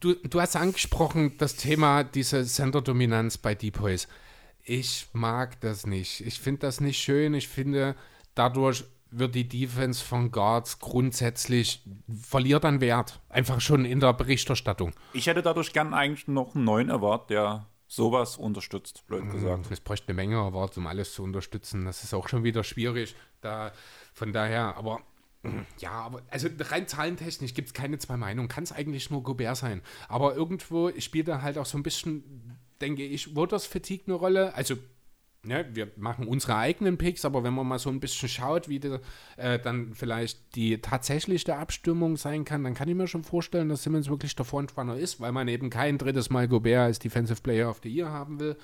du, 0.00 0.14
du 0.14 0.40
hast 0.40 0.56
angesprochen, 0.56 1.38
das 1.38 1.54
Thema 1.54 2.02
diese 2.02 2.44
Center-Dominanz 2.44 3.38
bei 3.38 3.54
Depoys. 3.54 4.08
Ich 4.64 5.08
mag 5.12 5.60
das 5.60 5.86
nicht. 5.86 6.20
Ich 6.22 6.40
finde 6.40 6.60
das 6.60 6.80
nicht 6.80 6.98
schön. 6.98 7.34
Ich 7.34 7.48
finde, 7.48 7.94
dadurch 8.34 8.84
wird 9.10 9.34
die 9.34 9.46
Defense 9.46 10.04
von 10.04 10.30
Guards 10.30 10.78
grundsätzlich 10.78 11.84
verliert 12.20 12.64
an 12.64 12.80
Wert. 12.80 13.20
Einfach 13.28 13.60
schon 13.60 13.84
in 13.84 14.00
der 14.00 14.12
Berichterstattung. 14.12 14.92
Ich 15.12 15.26
hätte 15.26 15.42
dadurch 15.42 15.72
gern 15.72 15.94
eigentlich 15.94 16.26
noch 16.26 16.54
einen 16.54 16.64
neuen 16.64 16.90
Award, 16.90 17.30
der 17.30 17.66
sowas 17.86 18.36
unterstützt, 18.36 19.06
blöd 19.06 19.30
gesagt. 19.30 19.70
Es 19.70 19.80
bräuchte 19.80 20.08
eine 20.08 20.14
Menge 20.14 20.38
Awards, 20.38 20.78
um 20.78 20.86
alles 20.86 21.12
zu 21.12 21.22
unterstützen. 21.22 21.84
Das 21.84 22.02
ist 22.02 22.14
auch 22.14 22.28
schon 22.28 22.42
wieder 22.42 22.64
schwierig. 22.64 23.14
Da, 23.40 23.72
von 24.14 24.32
daher, 24.32 24.76
aber 24.76 25.00
ja, 25.78 25.90
aber 25.90 26.22
also 26.30 26.48
rein 26.58 26.88
zahlentechnisch 26.88 27.52
gibt 27.52 27.68
es 27.68 27.74
keine 27.74 27.98
zwei 27.98 28.16
Meinungen. 28.16 28.48
Kann 28.48 28.64
es 28.64 28.72
eigentlich 28.72 29.10
nur 29.10 29.22
Gobert 29.22 29.58
sein. 29.58 29.82
Aber 30.08 30.34
irgendwo 30.34 30.90
spielt 30.98 31.28
er 31.28 31.42
halt 31.42 31.58
auch 31.58 31.66
so 31.66 31.76
ein 31.78 31.82
bisschen 31.82 32.58
denke 32.80 33.04
ich, 33.04 33.34
Voters 33.34 33.66
Fatigue 33.66 34.06
eine 34.06 34.14
Rolle. 34.14 34.54
Also, 34.54 34.76
ne, 35.42 35.66
wir 35.72 35.90
machen 35.96 36.26
unsere 36.26 36.56
eigenen 36.56 36.98
Picks, 36.98 37.24
aber 37.24 37.44
wenn 37.44 37.54
man 37.54 37.66
mal 37.66 37.78
so 37.78 37.90
ein 37.90 38.00
bisschen 38.00 38.28
schaut, 38.28 38.68
wie 38.68 38.80
die, 38.80 38.98
äh, 39.36 39.58
dann 39.58 39.94
vielleicht 39.94 40.56
die 40.56 40.78
tatsächliche 40.78 41.56
Abstimmung 41.56 42.16
sein 42.16 42.44
kann, 42.44 42.64
dann 42.64 42.74
kann 42.74 42.88
ich 42.88 42.94
mir 42.94 43.06
schon 43.06 43.24
vorstellen, 43.24 43.68
dass 43.68 43.82
Simmons 43.82 44.08
wirklich 44.08 44.34
der 44.36 44.44
Frontrunner 44.44 44.96
ist, 44.96 45.20
weil 45.20 45.32
man 45.32 45.48
eben 45.48 45.70
kein 45.70 45.98
drittes 45.98 46.30
Mal 46.30 46.48
Gobert 46.48 46.80
als 46.80 46.98
Defensive 46.98 47.42
Player 47.42 47.68
of 47.68 47.80
the 47.82 47.88
Year 47.88 48.10
haben 48.10 48.40
will, 48.40 48.56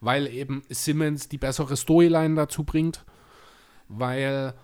weil 0.00 0.26
eben 0.26 0.62
Simmons 0.68 1.28
die 1.28 1.38
bessere 1.38 1.76
Storyline 1.76 2.34
dazu 2.34 2.64
bringt, 2.64 3.04
weil 3.88 4.54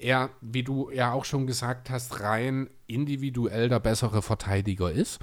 er, 0.00 0.30
wie 0.40 0.62
du 0.62 0.90
ja 0.90 1.12
auch 1.12 1.24
schon 1.24 1.46
gesagt 1.46 1.90
hast, 1.90 2.20
rein 2.20 2.70
individuell 2.86 3.68
der 3.68 3.80
bessere 3.80 4.22
Verteidiger 4.22 4.90
ist. 4.90 5.20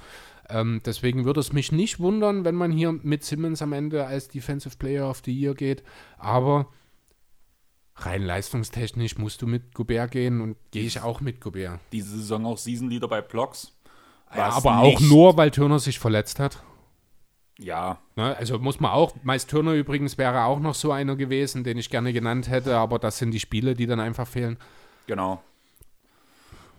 Ähm, 0.48 0.80
deswegen 0.84 1.24
würde 1.24 1.40
es 1.40 1.52
mich 1.52 1.72
nicht 1.72 2.00
wundern, 2.00 2.44
wenn 2.44 2.54
man 2.54 2.72
hier 2.72 2.92
mit 2.92 3.24
Simmons 3.24 3.60
am 3.60 3.72
Ende 3.72 4.06
als 4.06 4.28
Defensive 4.28 4.76
Player 4.76 5.08
of 5.08 5.22
the 5.24 5.32
Year 5.32 5.54
geht. 5.54 5.82
Aber 6.16 6.68
rein 7.96 8.22
leistungstechnisch 8.22 9.18
musst 9.18 9.42
du 9.42 9.46
mit 9.46 9.74
Gobert 9.74 10.10
gehen 10.10 10.40
und 10.40 10.56
gehe 10.70 10.84
ich 10.84 11.00
auch 11.00 11.20
mit 11.20 11.40
Gobert. 11.40 11.80
Diese 11.92 12.16
Saison 12.16 12.46
auch 12.46 12.58
Season 12.58 12.88
Leader 12.88 13.08
bei 13.08 13.20
Blocks. 13.20 13.74
Ja, 14.34 14.50
aber 14.50 14.78
auch 14.78 15.00
nur, 15.00 15.36
weil 15.36 15.50
Turner 15.50 15.78
sich 15.78 15.98
verletzt 15.98 16.38
hat. 16.38 16.62
Ja. 17.58 17.98
Ne, 18.14 18.36
also 18.36 18.58
muss 18.58 18.78
man 18.78 18.92
auch, 18.92 19.14
meist 19.22 19.50
Turner 19.50 19.72
übrigens 19.72 20.16
wäre 20.16 20.44
auch 20.44 20.60
noch 20.60 20.74
so 20.74 20.92
einer 20.92 21.16
gewesen, 21.16 21.64
den 21.64 21.76
ich 21.76 21.90
gerne 21.90 22.12
genannt 22.12 22.48
hätte, 22.48 22.76
aber 22.76 22.98
das 22.98 23.18
sind 23.18 23.32
die 23.32 23.40
Spiele, 23.40 23.74
die 23.74 23.86
dann 23.86 24.00
einfach 24.00 24.28
fehlen. 24.28 24.58
Genau. 25.06 25.42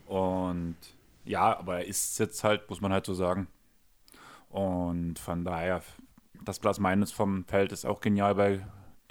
Und 0.07 0.77
ja, 1.25 1.57
aber 1.59 1.79
er 1.79 1.85
ist 1.85 2.17
jetzt 2.19 2.43
halt, 2.43 2.69
muss 2.69 2.81
man 2.81 2.93
halt 2.93 3.05
so 3.05 3.13
sagen, 3.13 3.47
und 4.49 5.19
von 5.19 5.45
daher, 5.45 5.81
das 6.43 6.59
Plus 6.59 6.79
Minus 6.79 7.11
vom 7.11 7.45
Feld 7.45 7.71
ist 7.71 7.85
auch 7.85 8.01
genial 8.01 8.35
bei, 8.35 8.65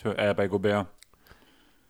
äh, 0.05 0.35
bei 0.35 0.49
Gobert. 0.49 0.89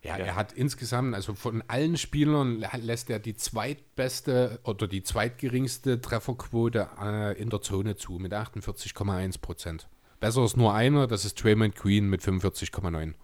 Ja, 0.02 0.16
ja, 0.16 0.26
er 0.26 0.36
hat 0.36 0.52
insgesamt, 0.52 1.14
also 1.14 1.34
von 1.34 1.64
allen 1.66 1.96
Spielern 1.96 2.64
lässt 2.76 3.10
er 3.10 3.18
die 3.18 3.34
zweitbeste 3.34 4.60
oder 4.62 4.86
die 4.86 5.02
zweitgeringste 5.02 6.00
Trefferquote 6.00 6.88
äh, 7.00 7.40
in 7.40 7.50
der 7.50 7.62
Zone 7.62 7.96
zu 7.96 8.12
mit 8.12 8.32
48,1 8.32 9.40
Prozent. 9.40 9.88
Besser 10.20 10.44
ist 10.44 10.56
nur 10.56 10.72
einer, 10.72 11.08
das 11.08 11.24
ist 11.24 11.42
Draymond 11.42 11.74
Queen 11.74 12.08
mit 12.08 12.22
45,9. 12.22 13.14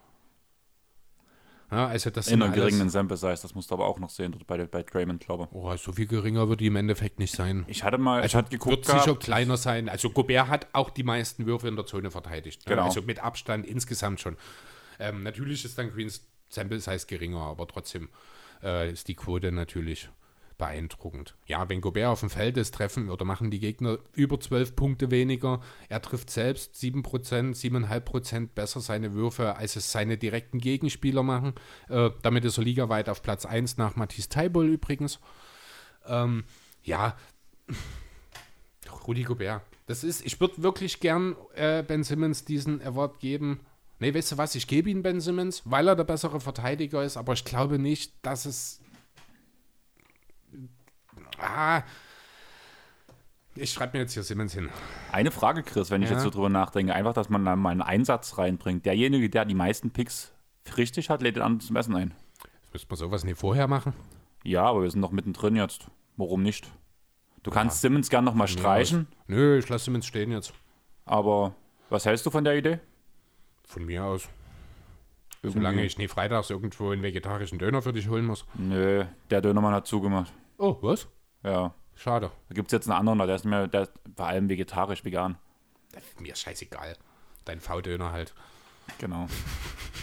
Ja, 1.75 1.89
also 1.89 2.09
das 2.11 2.29
In 2.29 2.41
einer 2.41 2.53
geringen 2.53 2.89
Sample 2.89 3.17
Size, 3.17 3.43
das 3.43 3.55
musst 3.57 3.71
du 3.71 3.75
aber 3.75 3.87
auch 3.87 3.99
noch 3.99 4.11
sehen 4.11 4.33
bei, 4.47 4.65
bei 4.65 4.85
Draymond, 4.85 5.25
glaube 5.25 5.49
ich. 5.51 5.57
Oh, 5.57 5.77
so 5.77 5.91
viel 5.91 6.07
geringer 6.07 6.49
wird 6.49 6.61
die 6.61 6.67
im 6.67 6.77
Endeffekt 6.77 7.19
nicht 7.19 7.35
sein. 7.35 7.65
Ich 7.67 7.83
hatte 7.83 7.99
mal, 7.99 8.23
also 8.23 8.27
ich 8.27 8.35
hatte 8.37 8.51
geguckt. 8.51 8.87
Wird 8.87 9.01
sicher 9.01 9.17
kleiner 9.17 9.57
sein. 9.57 9.89
Also 9.89 10.11
Gobert 10.11 10.47
hat 10.47 10.69
auch 10.73 10.91
die 10.91 11.03
meisten 11.03 11.47
Würfe 11.47 11.67
in 11.67 11.75
der 11.75 11.85
Zone 11.85 12.13
verteidigt. 12.13 12.65
Ne? 12.67 12.77
Genau. 12.77 12.85
Also 12.85 13.03
mit 13.03 13.19
Abstand 13.19 13.67
insgesamt 13.67 14.21
schon. 14.21 14.37
Ähm, 15.01 15.25
natürlich 15.25 15.65
ist 15.65 15.77
dann 15.77 15.93
Queens 15.93 16.25
Sample 16.49 16.79
Size 16.79 17.07
geringer, 17.07 17.41
aber 17.41 17.67
trotzdem 17.67 18.09
äh, 18.63 18.93
ist 18.93 19.09
die 19.09 19.17
Quote 19.17 19.51
natürlich 19.51 20.09
beeindruckend. 20.59 21.35
Ja, 21.47 21.69
wenn 21.69 21.81
Gobert 21.81 22.09
auf 22.09 22.21
dem 22.21 22.31
Feld 22.31 22.57
ist, 22.57 22.75
treffen 22.75 23.11
oder 23.11 23.25
machen 23.25 23.51
die 23.51 23.59
Gegner 23.59 23.99
über 24.13 24.39
12 24.39 24.77
Punkte 24.77 25.11
weniger. 25.11 25.61
Er 25.89 26.01
trifft 26.01 26.31
selbst 26.31 26.75
7%, 26.77 27.03
7,5% 27.03 28.49
besser 28.55 28.81
seine 28.81 29.15
Würfe, 29.15 29.57
als 29.57 29.77
es 29.77 29.91
seine 29.91 30.17
direkten 30.17 30.59
Gegenspieler 30.59 31.23
machen. 31.23 31.55
Äh, 31.89 32.11
damit 32.23 32.45
ist 32.45 32.59
er 32.59 32.65
ligaweit 32.65 33.09
auf 33.09 33.23
Platz 33.23 33.47
1 33.47 33.77
nach 33.77 33.97
Matthias 33.97 34.29
Teibol 34.29 34.69
übrigens. 34.69 35.21
Ähm, 36.07 36.45
ja, 36.83 37.17
Rudi 39.07 39.23
Gobert. 39.23 39.63
Das 39.87 40.03
ist, 40.03 40.25
ich 40.25 40.41
würde 40.41 40.63
wirklich 40.63 41.01
gern 41.01 41.37
äh, 41.55 41.83
Ben 41.83 42.05
Simmons 42.05 42.45
diesen 42.45 42.81
Award 42.83 43.21
geben. 43.21 43.61
Nee, 43.99 44.15
weißt 44.15 44.33
du 44.33 44.39
was, 44.39 44.55
ich 44.55 44.67
gebe 44.67 44.91
ihn 44.91 45.03
Ben 45.03 45.21
Simmons, 45.21 45.63
weil 45.65 45.89
er 45.89 45.97
der 45.97 46.05
bessere 46.05 46.41
Verteidiger 46.41 47.05
ist, 47.05 47.17
aber 47.17 47.33
ich 47.35 47.45
glaube 47.45 47.79
nicht, 47.79 48.15
dass 48.23 48.47
es 48.47 48.81
Ah, 51.39 51.83
ich 53.57 53.73
schreibe 53.73 53.97
mir 53.97 54.03
jetzt 54.03 54.15
hier 54.15 54.25
Simmons 54.25 54.53
hin. 54.53 54.69
Eine 55.13 55.31
Frage, 55.31 55.63
Chris, 55.63 55.91
wenn 55.91 56.03
ich 56.03 56.09
ja. 56.09 56.17
jetzt 56.17 56.25
so 56.25 56.31
drüber 56.31 56.49
nachdenke. 56.49 56.93
Einfach, 56.93 57.13
dass 57.13 57.29
man 57.29 57.45
da 57.45 57.55
mal 57.55 57.71
einen 57.71 57.83
Einsatz 57.83 58.37
reinbringt. 58.37 58.85
Derjenige, 58.85 59.31
der 59.31 59.45
die 59.45 59.55
meisten 59.55 59.91
Picks 59.91 60.33
richtig 60.77 61.09
hat, 61.09 61.23
lädt 61.23 61.37
den 61.37 61.43
anderen 61.43 61.61
zum 61.61 61.77
Essen 61.77 61.95
ein. 61.95 62.15
Müsste 62.73 62.89
man 62.89 62.97
sowas 62.97 63.25
nie 63.25 63.35
vorher 63.35 63.69
machen? 63.69 63.93
Ja, 64.43 64.65
aber 64.65 64.83
wir 64.83 64.91
sind 64.91 65.01
noch 65.01 65.13
mittendrin 65.13 65.55
jetzt. 65.55 65.87
Warum 66.17 66.43
nicht? 66.43 66.69
Du 67.45 67.51
kannst 67.53 67.77
ja. 67.77 67.89
Simmons 67.89 68.11
gern 68.11 68.25
nochmal 68.25 68.49
streichen. 68.49 69.07
Nö, 69.29 69.59
ich 69.59 69.69
lasse 69.69 69.85
Simmons 69.85 70.07
stehen 70.07 70.33
jetzt. 70.33 70.53
Aber 71.05 71.55
was 71.91 72.07
hältst 72.07 72.27
du 72.27 72.31
von 72.31 72.43
der 72.43 72.57
Idee? 72.57 72.81
Von 73.65 73.85
mir 73.85 74.05
aus. 74.05 74.29
Irgendwie. 75.43 75.61
Solange 75.61 75.85
ich 75.85 75.99
nie 75.99 76.09
freitags 76.09 76.51
irgendwo 76.51 76.91
einen 76.91 77.03
vegetarischen 77.03 77.59
Döner 77.59 77.83
für 77.83 77.93
dich 77.93 78.09
holen 78.09 78.25
muss. 78.25 78.47
Nö, 78.55 79.05
der 79.31 79.41
Dönermann 79.43 79.75
hat 79.75 79.87
zugemacht. 79.87 80.33
Oh, 80.59 80.77
was? 80.81 81.07
Ja. 81.45 81.75
Schade. 81.97 82.31
Da 82.49 82.55
gibt 82.55 82.69
es 82.69 82.73
jetzt 82.73 82.91
einen 82.91 82.99
anderen, 82.99 83.19
der 83.19 83.37
ist, 83.37 83.45
mehr, 83.45 83.69
der 83.69 83.83
ist 83.83 83.93
vor 84.17 84.27
allem 84.27 84.49
vegetarisch, 84.49 85.05
vegan. 85.05 85.37
Mir 86.19 86.33
ist 86.33 86.41
scheißegal. 86.41 86.97
Dein 87.45 87.61
V-Döner 87.61 88.11
halt. 88.11 88.35
Genau. 88.99 89.29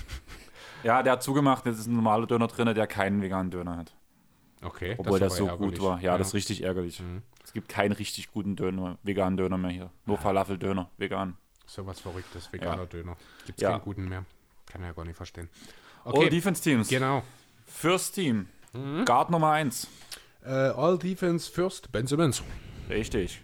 ja, 0.84 1.04
der 1.04 1.14
hat 1.14 1.24
zugemacht, 1.24 1.66
jetzt 1.66 1.80
ist 1.80 1.88
ein 1.88 1.96
normaler 1.96 2.28
Döner 2.28 2.48
drin, 2.48 2.74
der 2.74 2.88
keinen 2.88 3.22
veganen 3.22 3.52
Döner 3.52 3.78
hat. 3.78 3.94
Okay. 4.62 4.96
Obwohl 4.98 5.20
das, 5.20 5.34
das 5.34 5.38
so 5.40 5.48
ärgerlich. 5.48 5.80
gut 5.80 5.86
war. 5.86 5.98
Ja, 5.98 6.12
ja, 6.12 6.18
das 6.18 6.28
ist 6.28 6.34
richtig 6.36 6.64
ärgerlich. 6.64 7.00
Mhm. 7.00 7.24
Es 7.44 7.52
gibt 7.52 7.68
keinen 7.68 7.92
richtig 7.92 8.32
guten 8.32 8.56
Döner, 8.56 8.98
veganen 9.04 9.36
Döner 9.36 9.58
mehr 9.58 9.72
hier. 9.72 9.90
Nur 10.06 10.18
ja. 10.18 10.22
Falafel-Döner, 10.22 10.90
vegan. 10.98 11.36
So 11.66 11.86
was 11.86 12.00
Verrücktes, 12.00 12.52
veganer 12.54 12.84
ja. 12.84 12.86
Döner. 12.86 13.18
Gibt 13.46 13.58
es 13.58 13.64
ja. 13.64 13.72
keinen 13.72 13.82
guten 13.82 14.08
mehr. 14.08 14.26
Kann 14.68 14.84
ja 14.84 14.92
gar 14.94 15.06
nicht 15.06 15.18
verstehen. 15.18 15.50
Okay. 16.04 16.24
All 16.24 16.30
Defense 16.30 16.62
Teams. 16.62 16.88
Genau. 16.88 17.24
First 17.66 18.16
Team. 18.16 18.48
Mhm. 18.74 19.06
Guard 19.06 19.30
Nummer 19.30 19.52
1. 19.52 19.88
Uh, 20.46 20.74
all 20.76 20.98
Defense 20.98 21.50
First, 21.52 21.92
Ben 21.92 22.08
Simmons. 22.08 22.42
Richtig. 22.90 23.42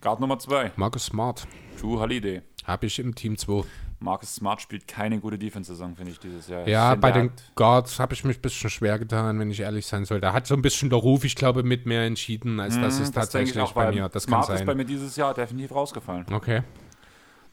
Guard 0.00 0.20
Nummer 0.20 0.38
2. 0.38 0.72
Marcus 0.76 1.06
Smart. 1.06 1.46
True 1.80 1.98
Holiday. 1.98 2.42
Habe 2.64 2.86
ich 2.86 2.98
im 2.98 3.14
Team 3.14 3.38
2. 3.38 3.64
Marcus 3.98 4.34
Smart 4.34 4.60
spielt 4.60 4.86
keine 4.86 5.18
gute 5.20 5.38
Defense-Saison, 5.38 5.96
finde 5.96 6.12
ich, 6.12 6.18
dieses 6.20 6.48
Jahr. 6.48 6.68
Ja, 6.68 6.94
bei 6.96 7.10
den 7.12 7.30
Guards 7.54 7.98
habe 7.98 8.12
ich 8.12 8.24
mich 8.24 8.36
ein 8.36 8.42
bisschen 8.42 8.68
schwer 8.68 8.98
getan, 8.98 9.38
wenn 9.38 9.50
ich 9.50 9.60
ehrlich 9.60 9.86
sein 9.86 10.04
soll. 10.04 10.20
Da 10.20 10.34
hat 10.34 10.46
so 10.46 10.54
ein 10.54 10.60
bisschen 10.60 10.90
der 10.90 10.98
Ruf, 10.98 11.24
ich 11.24 11.34
glaube, 11.34 11.62
mit 11.62 11.86
mehr 11.86 12.04
entschieden, 12.04 12.60
als 12.60 12.78
das 12.78 12.98
Mhm, 12.98 13.04
ist 13.04 13.14
tatsächlich 13.14 13.58
auch, 13.58 13.72
bei 13.72 13.90
mir. 13.90 14.10
Das 14.10 14.24
Smart 14.24 14.50
ist 14.50 14.66
bei 14.66 14.74
mir 14.74 14.84
dieses 14.84 15.16
Jahr 15.16 15.32
definitiv 15.32 15.72
rausgefallen. 15.74 16.26
Okay. 16.30 16.62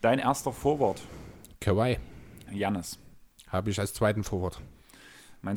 Dein 0.01 0.19
erster 0.19 0.51
Forward, 0.51 1.01
Kawhi 1.61 1.97
Jannis. 2.51 2.99
habe 3.47 3.69
ich 3.69 3.80
als 3.80 3.93
zweiten 3.93 4.26
Forward. 4.26 4.60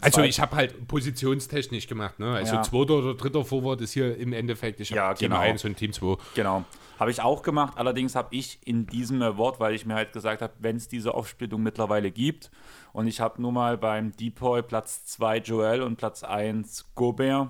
Also 0.01 0.23
ich 0.23 0.41
habe 0.41 0.57
halt 0.57 0.89
positionstechnisch 0.89 1.87
gemacht, 1.87 2.19
ne? 2.19 2.35
Also 2.35 2.57
Ja. 2.57 2.63
zweiter 2.63 2.95
oder 2.95 3.15
dritter 3.15 3.45
Forward 3.45 3.81
ist 3.81 3.93
hier 3.93 4.17
im 4.17 4.33
Endeffekt, 4.33 4.81
ich 4.81 4.91
habe 4.91 4.97
Ja, 4.97 5.15
Team 5.15 5.31
genau. 5.31 5.41
1 5.41 5.65
und 5.65 5.77
Team 5.77 5.93
2. 5.93 6.17
Genau. 6.35 6.65
Habe 6.99 7.11
ich 7.11 7.21
auch 7.21 7.43
gemacht. 7.43 7.75
Allerdings 7.77 8.15
habe 8.15 8.35
ich 8.35 8.59
in 8.65 8.87
diesem 8.87 9.23
Award, 9.23 9.61
weil 9.61 9.75
ich 9.75 9.87
mir 9.87 9.95
halt 9.95 10.13
gesagt 10.13 10.43
habe, 10.43 10.55
wenn 10.59 10.77
es 10.77 10.89
diese 10.89 11.15
Aufsplittung 11.15 11.63
mittlerweile 11.63 12.11
gibt 12.11 12.51
und 12.93 13.07
ich 13.07 13.21
habe 13.21 13.41
nur 13.41 13.53
mal 13.53 13.77
beim 13.79 14.13
Depoy 14.17 14.63
Platz 14.63 15.05
2 15.07 15.39
Joel 15.39 15.83
und 15.83 15.97
Platz 15.97 16.25
1 16.25 16.87
Gobert. 16.95 17.49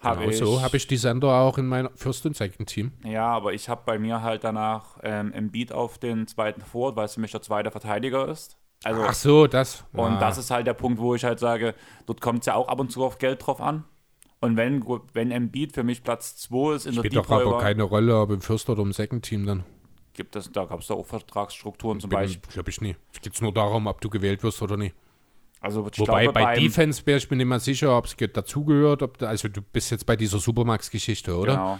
Habe 0.00 0.20
Genau 0.20 0.30
ich, 0.30 0.38
so 0.38 0.62
habe 0.62 0.76
ich 0.76 0.86
die 0.86 0.96
Sender 0.96 1.28
auch 1.28 1.58
in 1.58 1.66
meinem 1.66 1.90
First 1.96 2.24
und 2.24 2.36
Second 2.36 2.68
Team. 2.68 2.92
Ja, 3.04 3.26
aber 3.26 3.52
ich 3.52 3.68
habe 3.68 3.82
bei 3.84 3.98
mir 3.98 4.22
halt 4.22 4.44
danach 4.44 4.98
ähm, 5.02 5.32
Embiid 5.32 5.72
auf 5.72 5.98
den 5.98 6.26
zweiten 6.28 6.62
Forward, 6.62 6.96
weil 6.96 7.04
es 7.06 7.14
für 7.14 7.20
mich 7.20 7.32
der 7.32 7.42
zweite 7.42 7.70
Verteidiger 7.72 8.28
ist. 8.28 8.56
Also, 8.84 9.02
Ach 9.02 9.14
so, 9.14 9.46
das. 9.46 9.84
und 9.92 10.00
Ah. 10.14 10.18
das 10.20 10.38
ist 10.38 10.50
halt 10.50 10.66
der 10.66 10.74
Punkt, 10.74 11.00
wo 11.00 11.14
ich 11.14 11.24
halt 11.24 11.38
sage, 11.40 11.74
dort 12.06 12.20
kommt 12.20 12.40
es 12.40 12.46
ja 12.46 12.54
auch 12.54 12.68
ab 12.68 12.78
und 12.78 12.92
zu 12.92 13.04
auf 13.04 13.18
Geld 13.18 13.44
drauf 13.44 13.60
an. 13.60 13.84
Und 14.40 14.56
wenn, 14.56 14.84
wenn 15.14 15.32
Embiid 15.32 15.72
für 15.72 15.82
mich 15.82 16.04
Platz 16.04 16.36
2 16.36 16.74
ist 16.76 16.86
in 16.86 16.92
der 16.94 17.00
spielt 17.00 17.16
doch 17.16 17.28
aber 17.30 17.58
keine 17.58 17.82
Rolle, 17.82 18.20
ob 18.20 18.30
im 18.30 18.40
First 18.40 18.70
oder 18.70 18.82
im 18.82 18.92
Second 18.92 19.24
Team 19.24 19.46
dann. 19.46 19.64
gibt 20.14 20.34
es, 20.36 20.50
da 20.52 20.64
gab 20.64 20.80
es 20.80 20.86
da 20.86 20.94
auch 20.94 21.06
Vertragsstrukturen 21.06 21.98
zum 22.00 22.10
Bin- 22.10 22.20
Beispiel. 22.20 22.52
Glaube 22.52 22.70
ich 22.70 22.80
nie. 22.80 22.94
Es 23.12 23.20
geht 23.20 23.40
nur 23.42 23.52
darum, 23.52 23.86
ob 23.88 24.00
du 24.00 24.08
gewählt 24.10 24.42
wirst 24.44 24.62
oder 24.62 24.76
nicht. 24.76 24.94
Also 25.60 25.84
Wobei 25.84 26.22
glaube, 26.24 26.32
bei 26.32 26.54
Defense 26.54 27.02
wäre 27.04 27.18
ich 27.18 27.28
mir 27.30 27.36
nicht 27.36 27.46
mal 27.46 27.58
sicher, 27.58 27.96
ob 27.96 28.04
es 28.06 28.16
ge- 28.16 28.28
dazugehört. 28.28 29.22
Also 29.24 29.48
du 29.48 29.60
bist 29.60 29.90
jetzt 29.90 30.06
bei 30.06 30.14
dieser 30.14 30.38
Supermax-Geschichte, 30.38 31.36
oder? 31.36 31.52
Genau. 31.54 31.78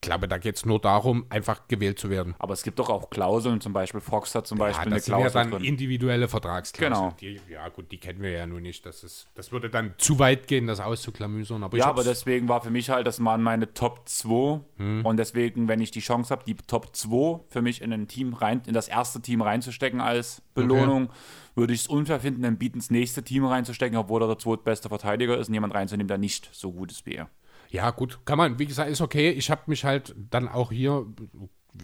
Ich 0.00 0.08
glaube, 0.08 0.28
da 0.28 0.38
geht 0.38 0.54
es 0.54 0.64
nur 0.64 0.78
darum, 0.78 1.26
einfach 1.28 1.66
gewählt 1.66 1.98
zu 1.98 2.08
werden. 2.08 2.36
Aber 2.38 2.54
es 2.54 2.62
gibt 2.62 2.78
doch 2.78 2.88
auch 2.88 3.10
Klauseln, 3.10 3.60
zum 3.60 3.72
Beispiel 3.72 4.00
Fox 4.00 4.32
hat 4.36 4.46
zum 4.46 4.56
Beispiel 4.56 4.82
ja, 4.82 4.86
eine 4.86 4.94
das 4.94 5.06
sind 5.06 5.12
ja 5.12 5.20
Klausel 5.22 5.42
dann 5.42 5.50
drin. 5.50 5.64
individuelle 5.64 6.28
Vertragsklauseln. 6.28 6.94
Genau. 6.94 7.16
Die, 7.20 7.52
ja 7.52 7.68
gut, 7.68 7.90
die 7.90 7.98
kennen 7.98 8.22
wir 8.22 8.30
ja 8.30 8.46
nun 8.46 8.62
nicht. 8.62 8.86
Das, 8.86 9.02
ist, 9.02 9.26
das 9.34 9.50
würde 9.50 9.68
dann 9.68 9.94
zu 9.98 10.20
weit 10.20 10.46
gehen, 10.46 10.68
das 10.68 10.78
auszuklamüsern. 10.78 11.64
Aber 11.64 11.76
Ja, 11.76 11.86
aber 11.86 12.04
deswegen 12.04 12.48
war 12.48 12.60
für 12.60 12.70
mich 12.70 12.90
halt, 12.90 13.08
das 13.08 13.22
waren 13.24 13.42
meine 13.42 13.74
Top 13.74 14.08
2. 14.08 14.60
Hm. 14.76 15.04
Und 15.04 15.16
deswegen, 15.16 15.66
wenn 15.66 15.80
ich 15.80 15.90
die 15.90 16.00
Chance 16.00 16.30
habe, 16.30 16.44
die 16.46 16.54
Top 16.54 16.94
2 16.94 17.40
für 17.48 17.60
mich 17.60 17.82
in 17.82 17.92
ein 17.92 18.06
Team 18.06 18.34
rein, 18.34 18.62
in 18.66 18.74
das 18.74 18.86
erste 18.86 19.20
Team 19.20 19.42
reinzustecken 19.42 20.00
als 20.00 20.42
Belohnung, 20.54 21.10
würde 21.56 21.74
ich 21.74 21.80
es 21.80 21.86
unfair 21.88 22.20
finden, 22.20 22.42
dann 22.42 22.56
bieten 22.56 22.78
ins 22.78 22.90
nächste 22.90 23.24
Team 23.24 23.44
reinzustecken, 23.44 23.98
obwohl 23.98 24.22
er 24.22 24.28
der 24.28 24.38
zweitbeste 24.38 24.88
Verteidiger 24.88 25.36
ist 25.38 25.48
und 25.48 25.54
jemand 25.54 25.74
reinzunehmen, 25.74 26.06
der 26.06 26.18
nicht 26.18 26.48
so 26.52 26.72
gut 26.72 26.92
ist 26.92 27.04
wie 27.04 27.16
er. 27.16 27.28
Ja, 27.70 27.90
gut, 27.90 28.20
kann 28.24 28.38
man, 28.38 28.58
wie 28.58 28.66
gesagt, 28.66 28.90
ist 28.90 29.00
okay. 29.00 29.30
Ich 29.30 29.50
habe 29.50 29.62
mich 29.66 29.84
halt 29.84 30.14
dann 30.30 30.48
auch 30.48 30.72
hier 30.72 31.06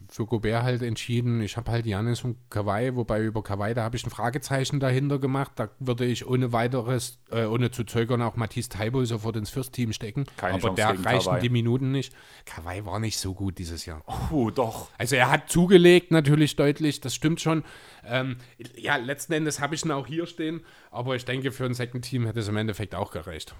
für 0.08 0.26
Gobert 0.26 0.62
halt 0.62 0.82
entschieden. 0.82 1.40
Ich 1.40 1.56
habe 1.56 1.70
halt 1.70 1.86
Janis 1.86 2.24
und 2.24 2.36
Kawhi, 2.50 2.96
wobei 2.96 3.22
über 3.22 3.42
Kawhi, 3.42 3.74
da 3.74 3.82
habe 3.84 3.96
ich 3.96 4.04
ein 4.04 4.10
Fragezeichen 4.10 4.80
dahinter 4.80 5.18
gemacht. 5.18 5.52
Da 5.56 5.68
würde 5.78 6.04
ich 6.04 6.26
ohne 6.26 6.52
weiteres, 6.52 7.18
äh, 7.30 7.44
ohne 7.44 7.70
zu 7.70 7.84
zögern, 7.84 8.22
auch 8.22 8.36
Matisse 8.36 8.70
Taibo 8.70 9.04
sofort 9.04 9.36
ins 9.36 9.50
First-Team 9.50 9.92
stecken. 9.92 10.24
Keine 10.36 10.54
Aber 10.54 10.74
Chance 10.74 10.76
der 10.76 11.04
reichen 11.04 11.30
Kawhi. 11.30 11.40
die 11.40 11.48
Minuten 11.48 11.90
nicht. 11.90 12.14
Kawhi 12.44 12.84
war 12.84 12.98
nicht 12.98 13.18
so 13.18 13.34
gut 13.34 13.58
dieses 13.58 13.86
Jahr. 13.86 14.02
Puh, 14.28 14.50
doch. 14.50 14.88
Also 14.98 15.16
er 15.16 15.30
hat 15.30 15.48
zugelegt 15.48 16.10
natürlich 16.10 16.56
deutlich, 16.56 17.00
das 17.00 17.14
stimmt 17.14 17.40
schon. 17.40 17.64
Ähm, 18.06 18.36
ja, 18.76 18.96
letzten 18.96 19.32
Endes 19.32 19.60
habe 19.60 19.74
ich 19.74 19.84
ihn 19.84 19.90
auch 19.90 20.06
hier 20.06 20.26
stehen, 20.26 20.62
aber 20.90 21.16
ich 21.16 21.24
denke, 21.24 21.52
für 21.52 21.64
ein 21.64 21.74
Second 21.74 22.04
Team 22.04 22.26
hätte 22.26 22.40
es 22.40 22.48
im 22.48 22.56
Endeffekt 22.56 22.94
auch 22.94 23.10
gereicht. 23.10 23.54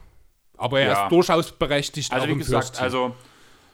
Aber 0.57 0.81
er 0.81 0.87
Ja. 0.93 1.05
ist 1.05 1.11
durchaus 1.13 1.53
berechtigt. 1.53 2.13
Also 2.13 2.29
wie 2.29 2.37
gesagt, 2.37 2.81
also 2.81 3.15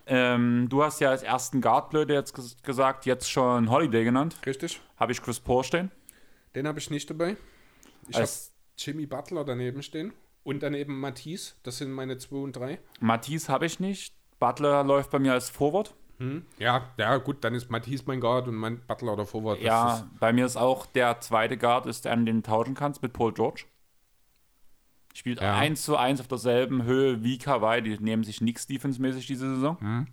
ähm, 0.06 0.68
du 0.68 0.82
hast 0.82 1.00
ja 1.00 1.10
als 1.10 1.22
ersten 1.22 1.60
Guard 1.60 1.90
blöde 1.90 2.14
jetzt 2.14 2.34
ges 2.34 2.56
gesagt, 2.62 3.06
jetzt 3.06 3.30
schon 3.30 3.70
Holiday 3.70 4.04
genannt. 4.04 4.36
Richtig. 4.46 4.80
Habe 4.96 5.12
ich 5.12 5.22
Chris 5.22 5.38
Paul 5.40 5.62
stehen. 5.64 5.90
Den 6.54 6.66
habe 6.66 6.78
ich 6.78 6.90
nicht 6.90 7.08
dabei. 7.10 7.36
Ich 8.08 8.14
habe 8.16 8.22
Als 8.22 8.52
Jimmy 8.76 9.06
Butler 9.06 9.44
daneben 9.44 9.82
stehen 9.82 10.12
und 10.42 10.62
daneben 10.62 10.98
Matisse. 10.98 11.54
Das 11.62 11.78
sind 11.78 11.92
meine 11.92 12.18
2 12.18 12.36
und 12.36 12.56
3. 12.56 12.78
Matisse 13.00 13.52
habe 13.52 13.66
ich 13.66 13.78
nicht. 13.78 14.14
Butler 14.40 14.82
läuft 14.82 15.10
bei 15.10 15.18
mir 15.18 15.32
als 15.34 15.50
Forward. 15.50 15.94
Ja, 16.58 16.90
ja, 16.98 17.16
gut, 17.16 17.38
dann 17.44 17.54
ist 17.54 17.70
Matisse 17.70 18.04
mein 18.06 18.20
Guard 18.20 18.46
und 18.46 18.54
mein 18.54 18.80
Butler 18.86 19.14
oder 19.14 19.24
das 19.24 19.62
Ja, 19.62 19.94
ist- 19.96 20.04
bei 20.20 20.34
mir 20.34 20.44
ist 20.44 20.56
auch 20.58 20.84
der 20.84 21.18
zweite 21.20 21.56
Guard, 21.56 21.86
ist 21.86 22.04
der, 22.04 22.12
an 22.12 22.26
den 22.26 22.42
du 22.42 22.50
tauschen 22.50 22.74
kannst 22.74 23.00
mit 23.02 23.14
Paul 23.14 23.32
George. 23.32 23.64
Spielt 25.14 25.40
Ja. 25.40 25.56
eins 25.56 25.82
zu 25.82 25.96
eins 25.96 26.20
auf 26.20 26.28
derselben 26.28 26.84
Höhe 26.84 27.22
wie 27.24 27.38
Kawhi. 27.38 27.82
Die 27.82 27.98
nehmen 27.98 28.24
sich 28.24 28.40
nichts 28.40 28.66
defensemäßig 28.66 29.26
diese 29.26 29.54
Saison. 29.56 29.76
Mhm. 29.80 30.06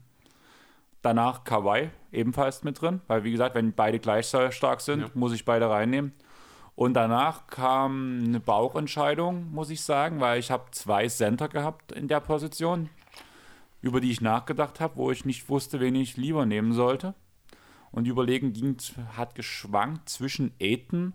Danach 1.02 1.44
Kawhi 1.44 1.90
ebenfalls 2.12 2.64
mit 2.64 2.82
drin, 2.82 3.02
weil 3.08 3.24
wie 3.24 3.32
gesagt, 3.32 3.56
wenn 3.56 3.74
beide 3.74 4.00
gleich 4.00 4.28
stark 4.28 4.82
sind, 4.82 5.02
Ja. 5.02 5.08
muss 5.14 5.34
ich 5.34 5.46
beide 5.46 5.70
reinnehmen. 5.70 6.14
Und 6.76 6.94
danach 6.94 7.48
kam 7.48 8.24
eine 8.26 8.40
Bauchentscheidung, 8.40 9.52
muss 9.52 9.70
ich 9.70 9.82
sagen, 9.82 10.20
weil 10.20 10.40
ich 10.40 10.52
habe 10.52 10.66
zwei 10.72 11.08
Center 11.08 11.48
gehabt 11.48 11.92
in 11.92 12.08
der 12.08 12.20
Position, 12.20 12.90
über 13.82 14.00
die 14.02 14.12
ich 14.12 14.22
nachgedacht 14.22 14.80
habe, 14.80 14.96
wo 14.98 15.12
ich 15.12 15.26
nicht 15.26 15.50
wusste, 15.50 15.80
wen 15.80 15.96
ich 15.96 16.18
lieber 16.18 16.46
nehmen 16.46 16.74
sollte. 16.74 17.14
Und 17.92 18.04
die 18.04 18.10
Überlegen 18.12 18.54
ging, 18.54 18.78
hat 19.16 19.34
geschwankt 19.34 20.10
zwischen 20.10 20.52
Aiton 20.62 21.14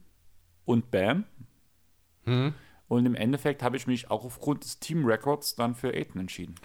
und 0.65 0.91
Bam. 0.91 1.25
Mhm. 2.25 2.55
Und 2.93 3.07
im 3.07 3.15
Endeffekt 3.15 3.63
habe 3.63 3.79
ich 3.79 3.87
mich 3.87 4.11
auch 4.11 4.23
aufgrund 4.23 4.65
des 4.65 4.79
Team 4.79 5.07
Records 5.07 5.57
dann 5.57 5.75
für 5.75 5.95
Aiton 5.95 6.21
entschieden, 6.21 6.57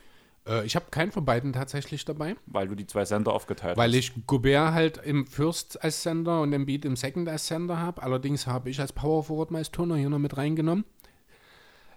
Äh, 0.45 0.65
ich 0.65 0.75
habe 0.75 0.87
keinen 0.91 1.13
von 1.13 1.23
beiden 1.23 1.53
tatsächlich 1.53 2.03
dabei, 2.03 2.35
weil 2.47 2.67
du 2.67 2.75
die 2.75 2.85
zwei 2.85 3.05
Center 3.05 3.31
aufgeteilt 3.31 3.77
weil 3.77 3.91
hast. 3.91 3.95
ich 3.97 4.11
Gobert 4.27 4.73
halt 4.73 4.97
im 4.97 5.25
First 5.25 5.81
als 5.81 6.03
Sender 6.03 6.41
und 6.41 6.51
Embiid 6.51 6.83
im 6.83 6.97
Second 6.97 7.29
als 7.29 7.47
Sender 7.47 7.79
habe. 7.79 8.03
Allerdings 8.03 8.45
habe 8.45 8.69
ich 8.69 8.81
als 8.81 8.91
Power 8.91 9.23
Forward 9.23 9.51
meist 9.51 9.71
Turner 9.71 9.95
hier 9.95 10.09
noch 10.09 10.19
mit 10.19 10.35
reingenommen. 10.35 10.83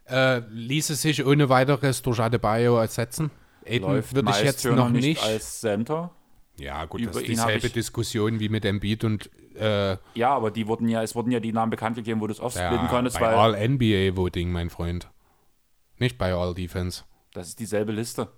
Äh, 0.09 0.43
ließe 0.49 0.95
sich 0.95 1.27
ohne 1.27 1.49
weiteres 1.49 2.01
durch 2.03 2.21
Adebayo 2.21 2.79
ersetzen. 2.79 3.33
Aiden 3.67 4.05
würde 4.13 4.31
ich 4.31 4.43
jetzt 4.43 4.65
noch 4.65 4.91
nicht. 4.91 5.21
als 5.25 5.59
Center. 5.61 6.13
Ja, 6.61 6.85
gut, 6.85 7.01
über 7.01 7.13
das 7.13 7.23
ist 7.23 7.29
dieselbe 7.29 7.67
ich- 7.67 7.73
Diskussion 7.73 8.39
wie 8.41 8.49
mit 8.49 8.65
Embiid 8.65 9.05
und 9.05 9.31
äh, 9.57 9.97
Ja, 10.15 10.31
aber 10.35 10.51
die 10.51 10.67
wurden 10.67 10.89
ja, 10.89 11.03
es 11.03 11.15
wurden 11.15 11.31
ja 11.33 11.41
die 11.41 11.53
Namen 11.53 11.71
bekannt 11.71 11.97
gegeben, 11.97 12.21
wo 12.21 12.27
du 12.27 12.33
es 12.33 12.41
aufsplitten 12.41 12.77
ja, 12.77 12.87
konntest, 12.89 13.19
bei 13.19 13.35
All-NBA-Voting, 13.35 14.51
mein 14.53 14.71
Freund. 14.71 15.09
Nicht 15.99 16.17
bei 16.19 16.33
All-Defense. 16.35 17.05
das 17.33 17.49
ist 17.49 17.59
dieselbe 17.61 17.93
Liste. 17.93 18.29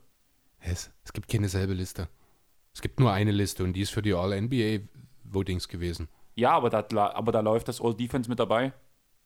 Es, 0.61 0.91
es 1.05 1.13
gibt 1.13 1.29
keine 1.29 1.49
selbe 1.49 1.75
Liste. 1.75 2.09
Es 2.75 2.81
gibt 2.81 3.01
nur 3.01 3.13
eine 3.13 3.33
Liste 3.33 3.65
und 3.65 3.73
die 3.75 3.81
ist 3.83 3.91
für 3.91 4.03
die 4.03 4.15
All-NBA-Votings 4.15 5.69
gewesen. 5.69 6.09
Ja, 6.35 6.53
aber 6.53 6.71
da, 6.71 6.85
aber 7.13 7.33
da 7.33 7.41
läuft 7.41 7.69
das 7.69 7.81
All 7.81 7.95
Defense 7.95 8.29
mit 8.31 8.39
dabei. 8.39 8.67
Ja, 8.67 8.73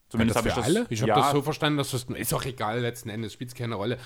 Zumindest 0.09 0.37
das 0.37 0.43
habe 0.43 0.49
ich 0.49 0.55
das. 0.55 0.65
alle? 0.65 0.87
Ich 0.91 1.01
habe 1.03 1.11
ja, 1.11 1.17
das 1.17 1.33
so 1.33 1.43
verstanden, 1.43 1.79
dass 1.79 1.91
das 1.91 2.05
ist 2.05 2.33
auch 2.35 2.45
egal 2.45 2.81
letzten 2.81 3.09
Endes, 3.09 3.33
spielt 3.33 3.55
keine 3.55 3.75
Rolle. 3.77 3.99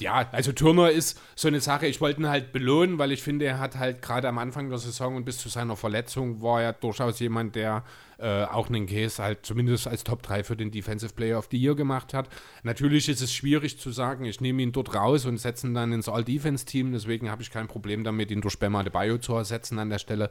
Ja, 0.00 0.28
also 0.30 0.52
Turner 0.52 0.90
ist 0.90 1.20
so 1.34 1.48
eine 1.48 1.60
Sache, 1.60 1.86
ich 1.86 2.00
wollte 2.00 2.20
ihn 2.20 2.28
halt 2.28 2.52
belohnen, 2.52 2.98
weil 2.98 3.10
ich 3.10 3.22
finde, 3.22 3.46
er 3.46 3.58
hat 3.58 3.76
halt 3.76 4.00
gerade 4.00 4.28
am 4.28 4.38
Anfang 4.38 4.68
der 4.68 4.78
Saison 4.78 5.16
und 5.16 5.24
bis 5.24 5.38
zu 5.38 5.48
seiner 5.48 5.76
Verletzung 5.76 6.40
war 6.40 6.62
er 6.62 6.72
durchaus 6.72 7.18
jemand, 7.18 7.56
der 7.56 7.82
äh, 8.18 8.44
auch 8.44 8.68
einen 8.68 8.86
Case 8.86 9.22
halt 9.22 9.46
zumindest 9.46 9.86
als 9.86 10.02
Top 10.04 10.22
3 10.22 10.42
für 10.44 10.56
den 10.56 10.70
Defensive 10.70 11.12
Player 11.14 11.38
of 11.38 11.48
the 11.50 11.56
Year 11.56 11.74
gemacht 11.76 12.14
hat. 12.14 12.28
Natürlich 12.64 13.08
ist 13.08 13.20
es 13.20 13.32
schwierig 13.32 13.78
zu 13.78 13.90
sagen, 13.90 14.24
ich 14.24 14.40
nehme 14.40 14.60
ihn 14.62 14.72
dort 14.72 14.94
raus 14.94 15.24
und 15.24 15.38
setze 15.38 15.66
ihn 15.68 15.74
dann 15.74 15.92
ins 15.92 16.08
All-Defense-Team, 16.08 16.92
deswegen 16.92 17.30
habe 17.30 17.42
ich 17.42 17.50
kein 17.50 17.68
Problem 17.68 18.04
damit, 18.04 18.30
ihn 18.30 18.40
durch 18.40 18.58
Bema 18.58 18.82
de 18.82 18.92
Bayo 18.92 19.18
zu 19.18 19.34
ersetzen 19.34 19.78
an 19.78 19.90
der 19.90 19.98
Stelle. 19.98 20.30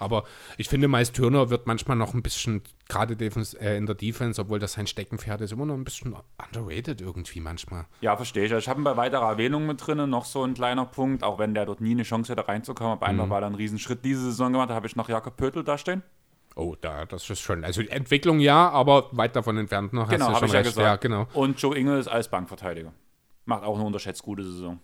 Aber 0.00 0.24
ich 0.56 0.68
finde, 0.68 0.86
meist 0.88 1.16
Turner 1.16 1.50
wird 1.50 1.66
manchmal 1.66 1.96
noch 1.96 2.14
ein 2.14 2.22
bisschen, 2.22 2.62
gerade 2.88 3.14
äh, 3.14 3.76
in 3.76 3.86
der 3.86 3.94
Defense, 3.96 4.40
obwohl 4.40 4.58
das 4.60 4.74
sein 4.74 4.86
Steckenpferd 4.86 5.40
ist, 5.40 5.52
immer 5.52 5.66
noch 5.66 5.74
ein 5.74 5.82
bisschen 5.84 6.14
underrated 6.44 7.00
irgendwie 7.00 7.40
manchmal. 7.40 7.86
ja, 8.00 8.16
verstehe 8.16 8.44
ich. 8.44 8.52
Also 8.52 8.62
ich 8.64 8.68
habe 8.68 8.80
ihn 8.80 8.84
bei 8.84 8.96
weiterer 8.96 9.28
Erwähnung 9.28 9.66
mit 9.66 9.84
drin, 9.84 10.08
noch 10.08 10.24
so 10.24 10.44
ein 10.44 10.54
kleiner 10.54 10.84
Punkt, 10.84 11.24
auch 11.24 11.38
wenn 11.38 11.54
der 11.54 11.66
dort 11.66 11.80
nie 11.80 11.92
eine 11.92 12.02
Chance 12.04 12.32
hatte 12.32 12.46
reinzukommen. 12.46 12.92
Aber 12.92 13.06
Mhm. 13.12 13.20
einfach 13.20 13.30
weil 13.30 13.42
er 13.42 13.46
einen 13.46 13.54
Riesenschritt 13.56 14.04
diese 14.04 14.22
Saison 14.22 14.52
gemacht 14.52 14.68
hat, 14.68 14.76
habe 14.76 14.86
ich 14.86 14.94
noch 14.96 15.08
Jakob 15.08 15.36
Pöttl 15.36 15.64
da 15.64 15.76
stehen. 15.78 16.02
Oh, 16.58 16.74
da, 16.80 17.06
das 17.06 17.30
ist 17.30 17.40
schon, 17.40 17.62
also 17.64 17.80
Entwicklung 17.82 18.40
ja, 18.40 18.68
aber 18.70 19.08
weit 19.12 19.36
davon 19.36 19.56
entfernt 19.58 19.92
noch. 19.92 20.08
Genau, 20.08 20.26
hast 20.26 20.30
du 20.30 20.34
habe 20.36 20.46
ich 20.46 20.52
ja 20.52 20.58
recht. 20.58 20.70
gesagt. 20.70 20.86
Ja, 20.86 20.96
genau. 20.96 21.28
Und 21.32 21.60
Joe 21.62 21.76
Ingles 21.78 22.08
als 22.08 22.28
Bankverteidiger. 22.28 22.92
Macht 23.44 23.62
auch 23.62 23.76
eine 23.76 23.84
unterschätzt 23.84 24.22
gute 24.24 24.42
Saison. 24.42 24.80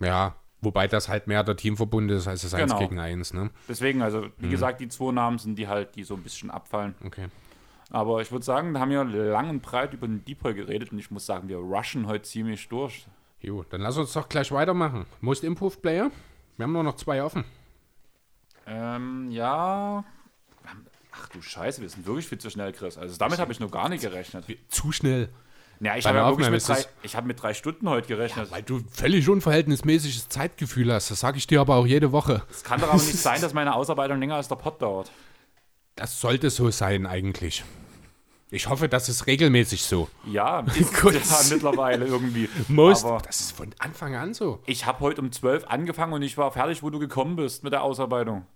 Ja, 0.00 0.34
wobei 0.60 0.86
das 0.86 1.08
halt 1.08 1.26
mehr 1.26 1.42
der 1.44 1.56
Teamverbund 1.56 2.10
ist 2.10 2.28
als 2.28 2.42
das 2.42 2.52
Genau. 2.54 2.74
1 2.76 2.78
gegen 2.88 2.98
1, 3.00 3.32
ne? 3.32 3.50
Deswegen, 3.68 4.02
also 4.02 4.26
wie 4.36 4.46
Mhm. 4.46 4.50
gesagt, 4.50 4.80
die 4.80 4.88
zwei 4.88 5.10
Namen 5.12 5.38
sind 5.38 5.56
die 5.58 5.66
halt, 5.66 5.96
die 5.96 6.04
so 6.04 6.14
ein 6.14 6.22
bisschen 6.22 6.50
abfallen. 6.50 6.94
Okay. 7.04 7.28
Aber 7.90 8.20
ich 8.20 8.30
würde 8.30 8.44
sagen, 8.44 8.74
da 8.74 8.80
haben 8.80 8.90
wir 8.90 9.02
lang 9.04 9.48
und 9.48 9.62
breit 9.62 9.94
über 9.94 10.06
den 10.06 10.22
Deepoy 10.26 10.52
geredet 10.52 10.92
und 10.92 10.98
ich 10.98 11.10
muss 11.10 11.24
sagen, 11.24 11.48
wir 11.48 11.56
rushen 11.56 12.06
heute 12.06 12.22
ziemlich 12.22 12.68
durch. 12.68 13.06
Jo, 13.40 13.64
dann 13.70 13.80
lass 13.80 13.96
uns 13.96 14.12
doch 14.12 14.28
gleich 14.28 14.52
weitermachen. 14.52 15.06
Most 15.22 15.42
Improved 15.42 15.80
Player? 15.80 16.10
Wir 16.58 16.64
haben 16.64 16.72
nur 16.72 16.82
noch 16.82 16.96
zwei 16.96 17.22
offen. 17.22 17.44
Ähm, 18.66 19.30
ja. 19.30 20.04
Ach 21.20 21.28
du 21.28 21.42
Scheiße, 21.42 21.80
wir 21.80 21.88
sind 21.88 22.06
wirklich 22.06 22.26
viel 22.28 22.38
zu 22.38 22.50
schnell, 22.50 22.72
Chris. 22.72 22.96
Also 22.98 23.16
damit 23.16 23.38
habe 23.38 23.52
ich 23.52 23.60
noch 23.60 23.70
gar 23.70 23.88
nicht 23.88 24.02
gerechnet. 24.02 24.44
Zu 24.68 24.92
schnell. 24.92 25.28
Ja, 25.80 25.96
ich 25.96 26.06
habe 26.06 26.18
ja 26.18 26.28
wirklich 26.28 26.50
mit 26.50 26.66
drei, 26.66 26.84
ich 27.02 27.14
habe 27.14 27.26
mit 27.26 27.40
drei 27.40 27.54
Stunden 27.54 27.88
heute 27.88 28.08
gerechnet. 28.08 28.50
Weil 28.50 28.62
du 28.62 28.80
völlig 28.90 29.28
unverhältnismäßiges 29.28 30.28
Zeitgefühl 30.28 30.92
hast. 30.92 31.10
Das 31.10 31.20
sage 31.20 31.38
ich 31.38 31.46
dir 31.46 31.60
aber 31.60 31.76
auch 31.76 31.86
jede 31.86 32.10
Woche. 32.10 32.42
Es 32.50 32.64
kann 32.64 32.80
doch 32.80 32.88
aber 32.88 32.96
nicht 33.02 33.16
sein, 33.18 33.40
dass 33.40 33.54
meine 33.54 33.74
Ausarbeitung 33.74 34.18
länger 34.18 34.34
als 34.36 34.48
der 34.48 34.56
Pod 34.56 34.82
dauert. 34.82 35.10
Das 35.94 36.20
sollte 36.20 36.50
so 36.50 36.70
sein 36.70 37.06
eigentlich. 37.06 37.64
Ich 38.50 38.68
hoffe, 38.68 38.88
das 38.88 39.08
ist 39.08 39.26
regelmäßig 39.26 39.82
so. 39.82 40.08
Ja, 40.24 40.60
ist 40.78 41.04
ja 41.04 41.54
mittlerweile 41.54 42.06
irgendwie. 42.06 42.48
Most, 42.68 43.04
Aber 43.04 43.20
das 43.20 43.40
ist 43.40 43.52
von 43.52 43.74
Anfang 43.78 44.14
an 44.16 44.32
so. 44.32 44.60
ich 44.66 44.86
habe 44.86 45.00
heute 45.00 45.20
um 45.20 45.30
12 45.30 45.66
angefangen 45.66 46.14
und 46.14 46.22
ich 46.22 46.38
war 46.38 46.50
fertig, 46.50 46.82
wo 46.82 46.90
du 46.90 46.98
gekommen 46.98 47.36
bist 47.36 47.62
mit 47.62 47.72
der 47.72 47.82
Ausarbeitung. 47.82 48.46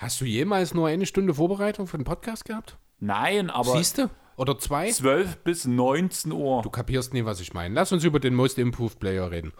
Hast 0.00 0.18
du 0.18 0.24
jemals 0.24 0.72
nur 0.72 0.88
eine 0.88 1.04
Stunde 1.04 1.34
Vorbereitung 1.34 1.86
für 1.86 1.98
den 1.98 2.04
Podcast 2.04 2.46
gehabt? 2.46 2.78
Nein, 3.00 3.50
aber 3.50 3.76
Siehst 3.76 3.98
du? 3.98 4.08
Oder 4.38 4.58
zwei? 4.58 4.90
12 4.90 5.36
bis 5.44 5.66
19 5.66 6.32
Uhr. 6.32 6.62
Du 6.62 6.70
kapierst 6.70 7.12
nie, 7.12 7.26
was 7.26 7.38
ich 7.38 7.52
meine. 7.52 7.74
Lass 7.74 7.92
uns 7.92 8.02
über 8.02 8.18
den 8.18 8.34
Most 8.34 8.56
Improved 8.56 8.98
Player 8.98 9.30
reden. 9.30 9.52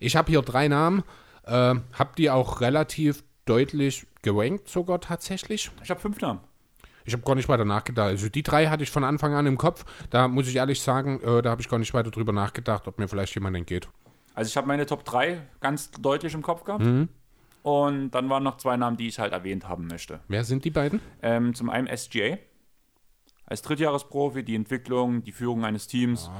Ich 0.00 0.16
habe 0.16 0.28
hier 0.28 0.42
drei 0.42 0.66
Namen, 0.66 1.04
äh, 1.44 1.52
habe 1.52 2.10
die 2.18 2.30
auch 2.30 2.60
relativ 2.60 3.22
deutlich 3.44 4.08
gerankt 4.22 4.68
sogar 4.68 5.00
tatsächlich. 5.00 5.70
Ich 5.84 5.90
habe 5.90 6.00
fünf 6.00 6.20
Namen. 6.20 6.40
Ich 7.04 7.12
habe 7.12 7.22
gar 7.22 7.36
nicht 7.36 7.48
weiter 7.48 7.64
nachgedacht. 7.64 8.08
Also 8.08 8.28
die 8.28 8.42
drei 8.42 8.66
hatte 8.66 8.82
ich 8.82 8.90
von 8.90 9.04
Anfang 9.04 9.34
an 9.34 9.46
im 9.46 9.56
Kopf. 9.56 9.84
Da 10.10 10.26
muss 10.26 10.48
ich 10.48 10.56
ehrlich 10.56 10.82
sagen, 10.82 11.20
äh, 11.22 11.42
da 11.42 11.50
habe 11.50 11.62
ich 11.62 11.68
gar 11.68 11.78
nicht 11.78 11.94
weiter 11.94 12.10
drüber 12.10 12.32
nachgedacht, 12.32 12.88
ob 12.88 12.98
mir 12.98 13.06
vielleicht 13.06 13.36
jemand 13.36 13.56
entgeht. 13.56 13.88
Also 14.34 14.48
ich 14.48 14.56
habe 14.56 14.66
meine 14.66 14.86
Top 14.86 15.04
3 15.04 15.40
ganz 15.60 15.92
deutlich 15.92 16.34
im 16.34 16.42
Kopf 16.42 16.64
gehabt. 16.64 16.84
Mhm. 16.84 17.08
Und 17.62 18.12
dann 18.12 18.30
waren 18.30 18.42
noch 18.42 18.56
zwei 18.56 18.76
Namen, 18.76 18.96
die 18.96 19.08
ich 19.08 19.18
halt 19.18 19.32
erwähnt 19.32 19.68
haben 19.68 19.86
möchte. 19.86 20.20
Wer 20.28 20.44
sind 20.44 20.64
die 20.64 20.70
beiden? 20.70 21.00
Ähm, 21.22 21.54
zum 21.54 21.68
einen 21.68 21.94
SGA. 21.94 22.38
Als 23.44 23.62
Drittjahresprofi, 23.62 24.44
die 24.44 24.54
Entwicklung, 24.54 25.24
die 25.24 25.32
Führung 25.32 25.64
eines 25.64 25.86
Teams 25.86 26.30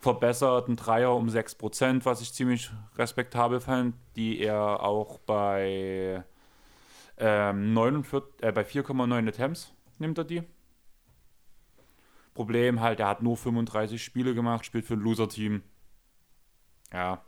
verbessert, 0.00 0.68
ein 0.68 0.76
Dreier 0.76 1.14
um 1.14 1.28
6%, 1.28 2.04
was 2.04 2.20
ich 2.20 2.34
ziemlich 2.34 2.70
respektabel 2.96 3.60
fand, 3.60 3.94
die 4.16 4.40
er 4.40 4.82
auch 4.82 5.18
bei, 5.20 6.24
ähm, 7.16 7.72
49, 7.72 8.42
äh, 8.42 8.52
bei 8.52 8.64
4,9 8.64 9.28
Attempts 9.28 9.72
nimmt 9.98 10.18
er 10.18 10.24
die. 10.24 10.42
Problem 12.34 12.80
halt, 12.80 13.00
er 13.00 13.08
hat 13.08 13.22
nur 13.22 13.36
35 13.36 14.02
Spiele 14.02 14.34
gemacht, 14.34 14.66
spielt 14.66 14.84
für 14.84 14.94
ein 14.94 15.00
Loser-Team. 15.00 15.62
Ja, 16.92 17.22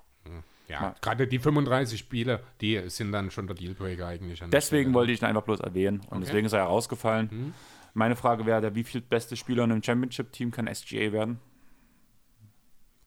Ja, 0.68 0.82
Ja. 0.82 0.94
gerade 1.00 1.28
die 1.28 1.38
35 1.38 1.98
Spiele, 1.98 2.40
die 2.60 2.88
sind 2.88 3.12
dann 3.12 3.30
schon 3.30 3.46
der 3.46 3.54
Dealbreaker 3.56 4.06
eigentlich. 4.06 4.42
Deswegen 4.48 4.92
wollte 4.94 5.12
ich 5.12 5.22
ihn 5.22 5.26
einfach 5.26 5.42
bloß 5.42 5.60
erwähnen 5.60 6.00
und 6.00 6.06
Okay. 6.06 6.16
Mhm. 6.16 6.20
deswegen 6.24 6.46
ist 6.46 6.52
er 6.54 6.60
herausgefallen. 6.60 7.54
Meine 7.94 8.16
Frage 8.16 8.44
wäre, 8.46 8.60
der 8.60 8.74
wie 8.74 8.84
viel 8.84 9.00
beste 9.00 9.36
Spieler 9.36 9.64
in 9.64 9.72
einem 9.72 9.82
Championship-Team 9.82 10.50
kann 10.50 10.66
SGA 10.66 11.12
werden? 11.12 11.38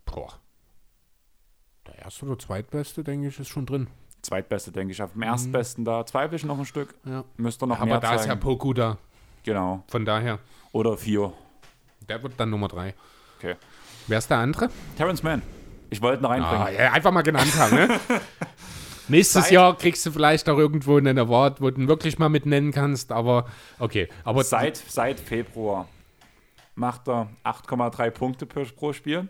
Boah. 0.06 0.34
Der 1.88 2.00
erste 2.00 2.26
oder 2.26 2.40
zweitbeste, 2.40 3.04
denke 3.04 3.28
ich, 3.28 3.40
ist 3.40 3.50
schon 3.50 3.66
drin. 3.66 3.88
Zweitbeste, 4.22 4.72
denke 4.72 4.92
ich. 4.94 5.02
Auf 5.02 5.14
dem 5.14 5.22
erstbesten 5.22 5.86
da 5.86 6.06
zweifle 6.06 6.36
ich 6.38 6.44
noch 6.46 6.58
ein 6.58 6.66
Stück. 6.66 6.94
Ja. 7.06 7.24
Müsste 7.38 7.68
noch 7.68 7.78
Aber 7.78 7.86
mehr 7.86 8.00
da 8.00 8.16
ist 8.16 8.22
ja 8.22 8.28
zeigen. 8.30 8.40
Poku 8.40 8.74
da. 8.74 8.98
Genau. 9.44 9.84
Von 9.88 10.06
daher, 10.06 10.40
Oder 10.72 10.98
vier. 10.98 11.34
der 12.08 12.22
wird 12.22 12.34
dann 12.38 12.50
Nummer 12.50 12.68
drei. 12.68 12.94
Okay. 13.38 13.56
Wer 14.08 14.18
ist 14.18 14.30
der 14.30 14.38
andere? 14.40 14.70
Terrence 14.98 15.24
Mann. 15.24 15.42
Ich 15.90 16.02
wollte 16.02 16.22
ihn 16.24 16.26
reinbringen. 16.26 16.68
Ah, 16.68 16.70
ja, 16.70 16.92
einfach 16.92 17.12
mal 17.12 17.22
genannt 17.24 17.56
haben, 17.58 17.76
ne? 17.76 18.00
Nächstes 19.08 19.44
Seit- 19.46 19.52
Jahr 19.54 19.76
kriegst 19.78 20.06
du 20.06 20.12
vielleicht 20.12 20.48
auch 20.50 20.58
irgendwo 20.58 20.98
einen 20.98 21.18
Award, 21.18 21.62
wo 21.62 21.70
du 21.72 21.82
ihn 21.82 21.88
wirklich 21.88 22.20
mal 22.20 22.30
mit 22.30 22.46
nennen 22.46 22.72
kannst, 22.72 23.12
aber 23.12 23.48
okay. 23.80 24.08
Aber 24.24 24.44
Seit, 24.44 24.78
seit 24.78 25.20
Februar 25.20 25.88
macht 26.76 27.08
er 27.10 27.28
8,3 27.44 28.12
Punkte 28.12 28.46
pro, 28.46 28.64
pro 28.76 28.94
Spiel 28.94 29.28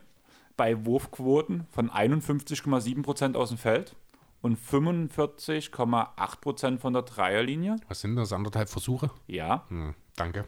bei 0.58 0.86
Wurfquoten 0.86 1.66
von 1.72 1.90
51,7% 1.90 3.36
aus 3.36 3.50
dem 3.50 3.58
Feld 3.58 3.96
und 4.42 4.58
45,8% 4.60 6.80
von 6.80 6.94
der 6.94 7.02
Dreierlinie. 7.04 7.78
was 7.88 8.02
sind 8.02 8.16
das? 8.18 8.34
Anderthalb 8.34 8.70
Versuche? 8.70 9.10
Ja, 9.28 9.64
Hm, 9.70 9.94
danke. 10.16 10.46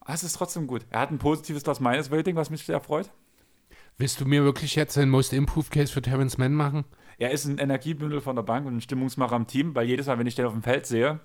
Ah, 0.00 0.14
es 0.14 0.22
ist 0.22 0.34
trotzdem 0.34 0.66
gut. 0.68 0.86
Er 0.90 1.00
hat 1.00 1.10
ein 1.10 1.18
positives 1.18 1.64
Plus-Minus-Rating, 1.64 2.36
was 2.36 2.48
mich 2.50 2.64
sehr 2.64 2.80
freut. 2.80 3.10
Willst 3.98 4.20
du 4.20 4.26
mir 4.26 4.44
wirklich 4.44 4.74
jetzt 4.74 4.98
einen 4.98 5.10
Most 5.10 5.32
Improved 5.32 5.70
Case 5.70 5.90
für 5.90 6.02
Terrence 6.02 6.36
Mann 6.36 6.52
machen? 6.52 6.84
Er 7.16 7.30
ist 7.30 7.46
ein 7.46 7.56
Energiebündel 7.56 8.20
von 8.20 8.36
der 8.36 8.42
Bank 8.42 8.66
und 8.66 8.76
ein 8.76 8.80
Stimmungsmacher 8.82 9.34
am 9.34 9.46
Team, 9.46 9.74
weil 9.74 9.86
jedes 9.86 10.06
Mal, 10.06 10.18
wenn 10.18 10.26
ich 10.26 10.34
den 10.34 10.44
auf 10.44 10.52
dem 10.52 10.62
Feld 10.62 10.84
sehe, 10.84 11.20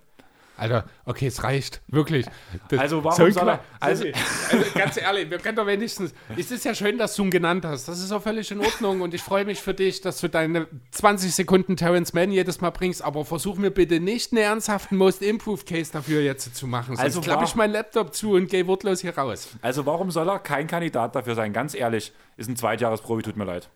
Alter, 0.62 0.86
okay, 1.06 1.26
es 1.26 1.44
reicht. 1.44 1.82
Wirklich. 1.88 2.26
Das- 2.70 2.80
Also 2.80 3.04
warum 3.04 3.32
soll 3.32 3.50
er- 3.50 3.60
also- 3.80 4.06
also 4.52 4.66
ganz 4.76 4.96
ehrlich, 4.98 5.30
wir 5.30 5.40
können 5.40 5.56
doch 5.56 5.66
wenigstens. 5.66 6.14
Es 6.38 6.52
ist 6.52 6.64
ja 6.66 6.76
schön, 6.76 7.00
dass 7.00 7.16
du 7.16 7.24
ihn 7.24 7.32
genannt 7.32 7.66
hast. 7.66 7.88
Das 7.88 8.00
ist 8.00 8.12
auch 8.12 8.22
völlig 8.22 8.52
in 8.52 8.60
Ordnung 8.60 9.02
und 9.02 9.14
ich 9.16 9.24
freue 9.24 9.44
mich 9.44 9.60
für 9.60 9.74
dich, 9.74 10.02
dass 10.02 10.22
du 10.22 10.30
deine 10.30 10.68
20 10.92 11.34
Sekunden 11.34 11.78
Terrence 11.78 12.14
Mann 12.14 12.32
jedes 12.32 12.62
Mal 12.62 12.70
bringst. 12.70 13.02
Aber 13.04 13.26
versuch 13.26 13.58
mir 13.58 13.72
bitte 13.72 14.00
nicht 14.00 14.32
einen 14.34 14.42
ernsthaften 14.44 14.98
Most 14.98 15.24
Improved 15.24 15.66
Case 15.68 15.92
dafür 15.92 16.22
jetzt 16.22 16.56
zu 16.56 16.68
machen. 16.68 16.96
Sonst 16.96 17.00
Also 17.00 17.22
klappe 17.22 17.46
ich 17.46 17.56
meinen 17.56 17.74
Laptop 17.74 18.14
zu 18.14 18.34
und 18.34 18.48
gehe 18.48 18.68
wortlos 18.68 19.02
hier 19.02 19.18
raus. 19.18 19.48
also 19.64 19.86
warum 19.88 20.12
soll 20.12 20.30
er 20.30 20.38
kein 20.40 20.68
Kandidat 20.68 21.16
dafür 21.16 21.34
sein? 21.34 21.54
Ganz 21.54 21.74
ehrlich, 21.74 22.14
ist 22.38 22.50
ein 22.50 22.56
Zweitjahresprofi, 22.56 23.24
tut 23.24 23.36
mir 23.36 23.46
leid. 23.46 23.70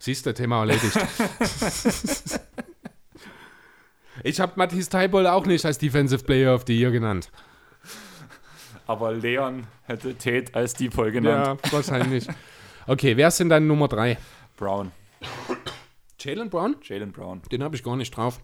Siehst 0.00 0.26
du, 0.26 0.34
Thema 0.34 0.60
erledigt. 0.60 0.98
ich 4.24 4.40
habe 4.40 4.52
Matthias 4.56 4.88
Teibol 4.88 5.26
auch 5.26 5.46
nicht 5.46 5.64
als 5.64 5.78
Defensive 5.78 6.24
Player 6.24 6.54
of 6.54 6.64
the 6.66 6.78
Year 6.78 6.90
genannt. 6.90 7.30
Aber 8.86 9.12
Leon 9.12 9.66
hätte 9.84 10.16
Tate 10.16 10.54
als 10.54 10.72
Default 10.74 11.12
genannt. 11.12 11.60
Ja, 11.64 11.72
wahrscheinlich. 11.72 12.26
Okay, 12.86 13.16
wer 13.16 13.28
ist 13.28 13.38
denn 13.38 13.50
dann 13.50 13.66
Nummer 13.66 13.86
3? 13.88 14.16
Brown. 14.56 14.92
Jalen 16.18 16.48
Brown? 16.48 16.76
Jalen 16.82 17.12
Brown. 17.12 17.42
Den 17.52 17.62
habe 17.62 17.76
ich 17.76 17.82
gar 17.82 17.96
nicht 17.96 18.16
drauf. 18.16 18.40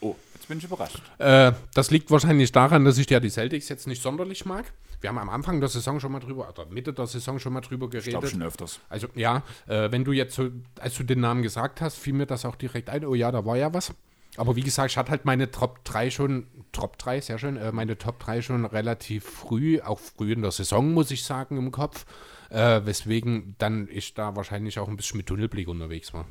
Oh, 0.00 0.14
jetzt 0.34 0.46
bin 0.46 0.58
ich 0.58 0.64
überrascht. 0.64 1.00
Äh, 1.18 1.52
das 1.74 1.90
liegt 1.90 2.10
wahrscheinlich 2.10 2.52
daran, 2.52 2.84
dass 2.84 2.98
ich 2.98 3.08
ja 3.10 3.18
die 3.18 3.30
Celtics 3.30 3.68
jetzt 3.68 3.86
nicht 3.86 4.02
sonderlich 4.02 4.44
mag. 4.44 4.66
Wir 5.00 5.10
haben 5.10 5.18
am 5.18 5.28
Anfang 5.30 5.58
der 5.60 5.68
Saison 5.68 5.98
schon 6.00 6.12
mal 6.12 6.20
drüber, 6.20 6.48
oder 6.48 6.66
Mitte 6.66 6.92
der 6.92 7.06
Saison 7.06 7.38
schon 7.38 7.52
mal 7.52 7.60
drüber 7.60 7.86
Ich 7.86 8.04
glaube 8.04 8.18
geredet. 8.26 8.30
schon 8.30 8.42
öfters. 8.42 8.80
Also 8.88 9.08
ja, 9.14 9.42
äh, 9.66 9.90
wenn 9.90 10.04
du 10.04 10.12
jetzt 10.12 10.34
so, 10.34 10.50
als 10.80 10.96
du 10.96 11.02
den 11.04 11.20
Namen 11.20 11.42
gesagt 11.42 11.80
hast, 11.80 11.96
fiel 11.98 12.12
mir 12.12 12.26
das 12.26 12.44
auch 12.44 12.56
direkt 12.56 12.90
ein. 12.90 13.04
Oh 13.04 13.14
ja, 13.14 13.32
da 13.32 13.44
war 13.44 13.56
ja 13.56 13.72
was. 13.72 13.92
Aber 14.38 14.56
wie 14.56 14.62
gesagt, 14.62 14.92
ich 14.92 14.96
hatte 14.96 15.10
halt 15.10 15.24
meine 15.24 15.50
Top 15.50 15.84
3 15.84 16.10
schon, 16.10 16.46
Top 16.72 16.96
3, 16.98 17.20
sehr 17.20 17.38
schön, 17.38 17.56
äh, 17.56 17.72
meine 17.72 17.98
Top 17.98 18.20
3 18.20 18.40
schon 18.40 18.64
relativ 18.64 19.24
früh, 19.24 19.80
auch 19.80 19.98
früh 19.98 20.32
in 20.32 20.42
der 20.42 20.52
Saison, 20.52 20.94
muss 20.94 21.10
ich 21.10 21.24
sagen, 21.24 21.56
im 21.56 21.72
Kopf. 21.72 22.06
Äh, 22.50 22.86
weswegen 22.86 23.56
dann 23.58 23.88
ich 23.90 24.14
da 24.14 24.36
wahrscheinlich 24.36 24.78
auch 24.78 24.88
ein 24.88 24.96
bisschen 24.96 25.18
mit 25.18 25.26
Tunnelblick 25.26 25.68
unterwegs 25.68 26.14
war. 26.14 26.26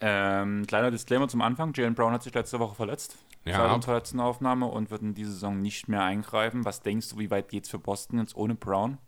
Ähm, 0.00 0.66
kleiner 0.66 0.90
Disclaimer 0.90 1.28
zum 1.28 1.40
Anfang. 1.40 1.72
Jalen 1.74 1.94
Brown 1.94 2.12
hat 2.12 2.22
sich 2.22 2.34
letzte 2.34 2.58
Woche 2.58 2.74
verletzt. 2.74 3.16
Ja. 3.44 3.58
Seit 3.58 3.74
unserer 3.74 3.94
letzten 3.94 4.20
Aufnahme 4.20 4.66
und 4.66 4.90
wird 4.90 5.02
in 5.02 5.14
diese 5.14 5.32
Saison 5.32 5.60
nicht 5.60 5.88
mehr 5.88 6.02
eingreifen. 6.02 6.64
Was 6.64 6.82
denkst 6.82 7.10
du, 7.10 7.18
wie 7.18 7.30
weit 7.30 7.48
geht's 7.48 7.70
für 7.70 7.78
Boston 7.78 8.18
jetzt 8.18 8.34
ohne 8.34 8.54
Brown? 8.54 8.98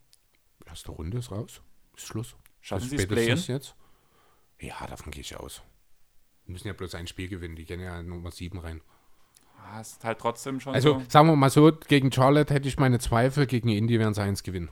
Erste 0.66 0.92
Runde 0.92 1.18
ist 1.18 1.30
raus. 1.30 1.60
Ist 1.96 2.06
Schluss. 2.06 2.36
Schaffen 2.60 2.88
sie 2.88 2.96
es 2.96 3.46
jetzt? 3.46 3.74
Ja, 4.60 4.86
davon 4.86 5.10
gehe 5.10 5.22
ich 5.22 5.36
aus. 5.36 5.62
Die 6.52 6.54
müssen 6.54 6.68
ja 6.68 6.74
bloß 6.74 6.94
ein 6.96 7.06
Spiel 7.06 7.28
gewinnen. 7.28 7.56
Die 7.56 7.64
gehen 7.64 7.80
ja 7.80 8.02
Nummer 8.02 8.30
7 8.30 8.58
rein. 8.58 8.82
Ah, 9.56 9.80
ist 9.80 10.04
halt 10.04 10.18
trotzdem 10.18 10.60
schon 10.60 10.74
Also, 10.74 10.98
so. 10.98 11.02
sagen 11.08 11.28
wir 11.28 11.34
mal 11.36 11.48
so, 11.48 11.72
gegen 11.88 12.12
Charlotte 12.12 12.52
hätte 12.52 12.68
ich 12.68 12.78
meine 12.78 12.98
Zweifel, 12.98 13.46
gegen 13.46 13.70
Indy 13.70 13.98
werden 13.98 14.12
sie 14.12 14.20
eins 14.20 14.42
gewinnen. 14.42 14.68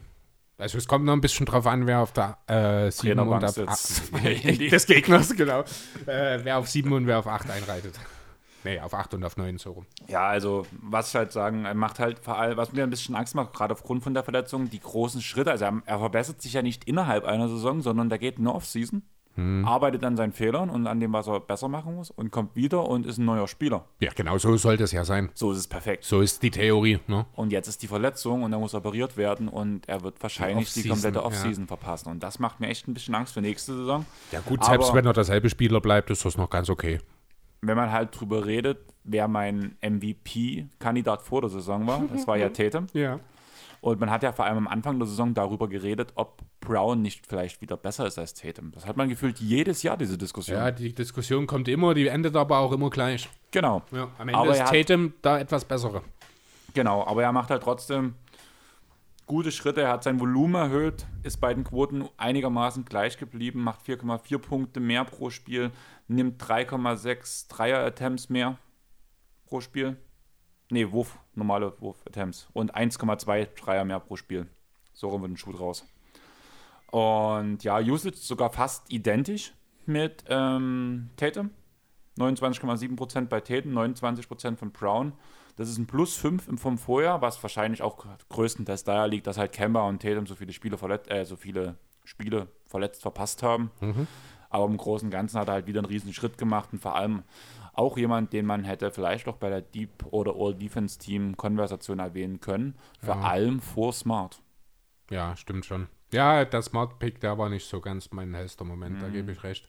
Also 0.59 0.77
es 0.77 0.87
kommt 0.87 1.07
noch 1.07 1.15
ein 1.15 1.23
bisschen 1.23 1.47
drauf 1.47 1.67
an, 1.67 1.87
wer 1.87 2.01
auf 2.01 2.13
der 2.13 2.37
äh, 2.49 2.91
7 2.91 3.19
und 3.19 3.43
auf 3.43 3.51
sitzt. 3.53 4.13
ah, 4.13 4.19
des 4.71 4.87
Gegners, 4.87 5.35
genau. 5.35 5.61
Äh, 6.05 6.41
wer 6.43 6.59
auf 6.59 6.69
7 6.69 6.93
und 6.93 7.07
wer 7.07 7.19
auf 7.19 7.27
8 7.27 7.49
einreitet. 7.49 7.99
Nee, 8.63 8.79
auf 8.79 8.93
8 8.93 9.15
und 9.15 9.25
auf 9.25 9.39
9 9.39 9.57
so 9.57 9.73
rum. 9.73 9.87
Ja, 10.07 10.29
also, 10.29 10.67
was 10.83 11.09
ich 11.09 11.15
halt 11.15 11.33
sagen, 11.33 11.65
er 11.65 11.73
macht 11.73 11.99
halt 11.99 12.19
vor 12.19 12.39
allem, 12.39 12.59
was 12.59 12.75
mir 12.75 12.83
ein 12.83 12.91
bisschen 12.91 13.15
Angst 13.15 13.35
macht, 13.35 13.55
gerade 13.55 13.73
aufgrund 13.73 14.03
von 14.03 14.13
der 14.13 14.23
Verletzung, 14.23 14.69
die 14.69 14.81
großen 14.81 15.23
Schritte. 15.23 15.51
Also, 15.51 15.65
er, 15.65 15.81
er 15.87 15.99
verbessert 15.99 16.43
sich 16.43 16.53
ja 16.53 16.61
nicht 16.61 16.85
innerhalb 16.85 17.25
einer 17.25 17.49
Saison, 17.49 17.81
sondern 17.81 18.11
der 18.11 18.19
geht 18.19 18.37
in 18.37 18.47
eine 18.47 18.55
Offseason, 18.55 19.03
arbeitet 19.37 20.05
an 20.05 20.17
seinen 20.19 20.33
Fehlern 20.33 20.69
und 20.69 20.87
an 20.87 21.01
dem, 21.01 21.13
was 21.15 21.27
er 21.27 21.41
besser 21.41 21.69
machen 21.69 21.95
muss 21.95 22.11
und 22.11 22.31
kommt 22.31 22.55
wieder 22.57 22.87
und 22.87 23.07
ist 23.07 23.17
ein 23.17 23.25
neuer 23.25 23.49
Spieler. 23.49 23.87
Ja, 24.01 24.11
genau 24.15 24.37
so 24.37 24.55
sollte 24.59 24.85
es 24.85 24.93
ja 24.93 25.05
sein. 25.05 25.31
So 25.35 25.53
ist 25.53 25.59
es 25.59 25.67
perfekt. 25.67 26.05
So 26.05 26.21
ist 26.21 26.43
die 26.43 26.51
Theorie. 26.51 26.99
Ne? 27.07 27.25
Und 27.37 27.51
jetzt 27.51 27.67
ist 27.67 27.83
die 27.83 27.87
Verletzung 27.87 28.43
und 28.43 28.53
er 28.53 28.59
muss 28.59 28.75
operiert 28.75 29.17
werden 29.17 29.49
und 29.49 29.89
er 29.89 30.03
wird 30.03 30.23
wahrscheinlich 30.23 30.73
die, 30.75 30.81
Offseason, 30.81 30.91
komplette 30.91 31.19
ja. 31.21 31.25
Offseason 31.25 31.67
verpassen. 31.67 32.11
Und 32.11 32.23
das 32.23 32.39
macht 32.39 32.61
mir 32.61 32.67
echt 32.69 32.87
ein 32.87 32.93
bisschen 32.93 33.15
Angst 33.15 33.33
für 33.33 33.41
nächste 33.41 33.75
Saison. 33.75 34.05
Ja 34.33 34.41
gut, 34.41 34.63
selbst 34.65 34.89
Aber- 34.91 34.99
wenn 34.99 35.07
er 35.07 35.15
derselbe 35.15 35.49
Spieler 35.49 35.81
bleibt, 35.81 36.11
ist 36.11 36.25
das 36.27 36.37
noch 36.37 36.51
ganz 36.51 36.69
okay. 36.69 36.99
Wenn 37.63 37.77
man 37.77 37.91
halt 37.93 38.19
drüber 38.19 38.45
redet, 38.45 38.79
wer 39.05 39.27
mein 39.29 39.77
MVP-Kandidat 39.83 41.23
vor 41.23 41.41
der 41.43 41.51
Saison 41.51 41.87
war, 41.87 42.03
das 42.13 42.27
war 42.27 42.37
ja 42.37 42.49
Tatum. 42.51 42.87
Ja. 42.93 43.21
Und 43.81 43.99
man 43.99 44.11
hat 44.11 44.23
ja 44.23 44.33
vor 44.33 44.45
allem 44.45 44.59
am 44.59 44.69
Anfang 44.69 44.99
der 44.99 45.09
Saison 45.09 45.33
darüber 45.33 45.67
geredet, 45.69 46.13
ob 46.15 46.43
Brown 46.61 47.01
nicht 47.01 47.27
vielleicht 47.27 47.63
wieder 47.63 47.79
besser 47.79 48.07
ist 48.07 48.19
als 48.19 48.35
Tatum. 48.35 48.73
Das 48.73 48.87
hat 48.87 48.97
man 48.97 49.09
gefühlt 49.09 49.39
jedes 49.39 49.83
Jahr, 49.83 49.97
diese 49.97 50.19
Diskussion. 50.19 50.59
Ja, 50.59 50.71
die 50.71 50.95
Diskussion 50.95 51.47
kommt 51.47 51.67
immer, 51.67 51.95
die 51.95 52.09
endet 52.09 52.37
aber 52.37 52.59
auch 52.59 52.73
immer 52.73 52.91
gleich. 52.91 53.31
Genau. 53.51 53.83
Ja, 53.91 54.09
am 54.19 54.29
Ende 54.29 54.39
Aber 54.39 54.53
ist 54.53 54.67
Tatum 54.67 55.15
da 55.23 55.39
etwas 55.39 55.65
bessere. 55.65 56.03
Genau, 56.75 57.07
aber 57.07 57.23
er 57.23 57.33
macht 57.33 57.51
halt 57.51 57.63
trotzdem 57.63 58.15
gute 59.27 59.51
Schritte. 59.51 59.83
Er 59.83 59.93
hat 59.93 60.05
sein 60.05 60.21
Volumen 60.21 60.57
erhöht, 60.57 61.07
ist 61.23 61.41
bei 61.41 61.55
den 61.55 61.65
Quoten 61.65 62.05
einigermaßen 62.19 62.85
gleich 62.85 63.17
geblieben, 63.17 63.63
macht 63.63 63.87
4,4 63.87 64.39
Punkte 64.39 64.81
mehr 64.81 65.05
pro 65.05 65.31
Spiel, 65.31 65.71
nimmt 66.07 66.43
3,6 66.43 67.49
Dreier-Attempts 67.49 68.29
mehr 68.29 68.59
pro 69.47 69.61
Spiel. 69.61 69.97
Nee, 70.71 70.91
Wurf, 70.93 71.19
normale 71.35 71.75
Wurf-Attempts. 71.81 72.49
Und 72.53 72.75
1,2 72.75 73.49
Dreier 73.61 73.85
mehr 73.85 74.01
pro 74.01 74.17
Spiel. 74.17 74.47
So 74.93 75.09
rum 75.09 75.23
wird 75.23 75.33
ein 75.33 75.37
Schuh 75.37 75.53
draus. 75.53 75.85
Und 76.91 77.63
ja, 77.65 77.79
Usage 77.79 78.17
sogar 78.17 78.51
fast 78.51 78.93
identisch 78.93 79.53
mit 79.87 80.25
ähm, 80.29 81.11
Tatum. 81.17 81.51
29,7% 82.19 83.27
bei 83.27 83.41
Tatum, 83.41 83.77
29% 83.77 84.57
von 84.57 84.73
Brown. 84.73 85.13
Das 85.57 85.69
ist 85.69 85.79
ein 85.79 85.87
Plus 85.87 86.17
5 86.17 86.49
im 86.49 86.59
vom 86.59 86.79
Vorjahr, 86.79 87.21
was 87.23 87.43
wahrscheinlich 87.43 87.83
auch 87.83 88.07
größtenteils 88.29 88.85
daher 88.85 89.09
liegt, 89.09 89.27
dass 89.27 89.39
halt 89.39 89.53
Kemba 89.53 89.83
und 89.89 90.03
Tatum 90.03 90.27
so 90.27 90.35
viele 90.35 90.53
Spiele 90.53 90.79
verletzt, 90.79 91.11
äh, 91.11 91.25
so 91.25 91.37
viele 91.37 91.77
Spiele 92.05 92.49
verletzt 92.65 93.03
verpasst 93.03 93.43
haben. 93.43 93.71
Aber 94.51 94.65
im 94.67 94.77
Großen 94.77 95.07
und 95.07 95.13
Ganzen 95.13 95.39
hat 95.39 95.49
er 95.49 95.55
halt 95.55 95.67
wieder 95.67 95.81
einen 95.81 95.87
riesen 95.87 96.13
Schritt 96.13 96.37
gemacht 96.39 96.71
und 96.73 96.81
vor 96.81 96.97
allem 96.97 97.23
auch 97.73 97.97
jemand, 97.97 98.33
den 98.33 98.47
man 98.47 98.65
hätte 98.65 98.91
vielleicht 98.91 99.29
auch 99.29 99.37
bei 99.37 99.49
der 99.51 99.61
Deep 99.63 100.05
oder 100.11 100.35
All 100.37 100.55
Defense 100.55 100.99
Team 100.99 101.37
Konversation 101.37 101.99
erwähnen 101.99 102.41
können. 102.41 102.75
Vor 103.01 103.17
Ja. 103.17 103.21
allem 103.23 103.61
vor 103.61 103.93
Smart. 103.93 104.43
Ja, 105.11 105.37
stimmt 105.37 105.65
schon. 105.67 105.89
Ja, 106.13 106.45
der 106.45 106.63
Smart 106.63 106.99
Pick, 106.99 107.21
der 107.21 107.39
war 107.39 107.49
nicht 107.49 107.67
so 107.69 107.81
ganz 107.81 108.11
mein 108.11 108.35
hellster 108.35 108.65
Moment, 108.65 109.01
da 109.01 109.09
gebe 109.09 109.31
ich 109.33 109.43
recht. 109.45 109.69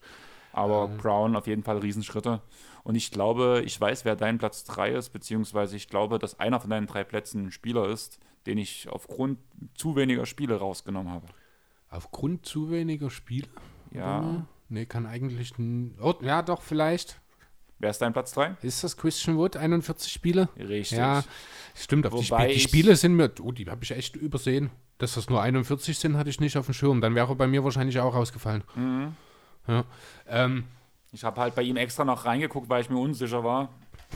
Aber 0.53 0.87
Brown 0.87 1.35
auf 1.35 1.47
jeden 1.47 1.63
Fall 1.63 1.77
Riesenschritte. 1.77 2.41
Und 2.83 2.95
ich 2.95 3.11
glaube, 3.11 3.61
ich 3.65 3.79
weiß, 3.79 4.03
wer 4.05 4.15
dein 4.15 4.37
Platz 4.37 4.63
3 4.65 4.89
ist, 4.91 5.09
beziehungsweise 5.11 5.75
ich 5.77 5.87
glaube, 5.87 6.19
dass 6.19 6.39
einer 6.39 6.59
von 6.59 6.69
deinen 6.69 6.87
drei 6.87 7.03
Plätzen 7.03 7.45
ein 7.45 7.51
Spieler 7.51 7.87
ist, 7.87 8.19
den 8.47 8.57
ich 8.57 8.89
aufgrund 8.89 9.37
zu 9.75 9.95
weniger 9.95 10.25
Spiele 10.25 10.55
rausgenommen 10.57 11.11
habe. 11.13 11.27
Aufgrund 11.89 12.45
zu 12.45 12.71
weniger 12.71 13.09
Spiele? 13.09 13.47
Ja. 13.91 14.45
Nee, 14.67 14.85
kann 14.87 15.05
eigentlich. 15.05 15.53
Oh, 16.01 16.15
ja, 16.21 16.41
doch, 16.41 16.61
vielleicht. 16.61 17.21
Wer 17.81 17.89
ist 17.89 17.99
dein 17.99 18.13
Platz 18.13 18.31
3? 18.33 18.57
Ist 18.61 18.83
das 18.83 18.95
Christian 18.95 19.37
Wood, 19.37 19.57
41 19.57 20.11
Spiele? 20.13 20.49
Richtig. 20.55 20.99
Ja, 20.99 21.23
stimmt. 21.75 22.05
Auf 22.05 22.19
die, 22.21 22.29
Wobei 22.29 22.45
Sp 22.45 22.53
die 22.53 22.59
Spiele 22.59 22.95
sind 22.95 23.15
mir. 23.15 23.31
Oh, 23.41 23.51
die 23.51 23.65
habe 23.65 23.83
ich 23.83 23.89
echt 23.91 24.15
übersehen. 24.15 24.69
Dass 24.99 25.15
das 25.15 25.29
nur 25.31 25.41
41 25.41 25.97
sind, 25.97 26.15
hatte 26.15 26.29
ich 26.29 26.39
nicht 26.39 26.55
auf 26.57 26.65
dem 26.67 26.75
Schirm. 26.75 27.01
Dann 27.01 27.15
wäre 27.15 27.27
er 27.31 27.35
bei 27.35 27.47
mir 27.47 27.63
wahrscheinlich 27.63 27.99
auch 27.99 28.13
rausgefallen. 28.13 28.63
Mhm. 28.75 29.15
Ja. 29.67 29.83
Ähm, 30.27 30.65
Ich 31.11 31.23
habe 31.23 31.41
halt 31.41 31.55
bei 31.55 31.63
ihm 31.63 31.75
extra 31.75 32.05
noch 32.05 32.25
reingeguckt, 32.25 32.69
weil 32.69 32.81
ich 32.83 32.89
mir 32.91 32.99
unsicher 32.99 33.43
war. 33.43 33.69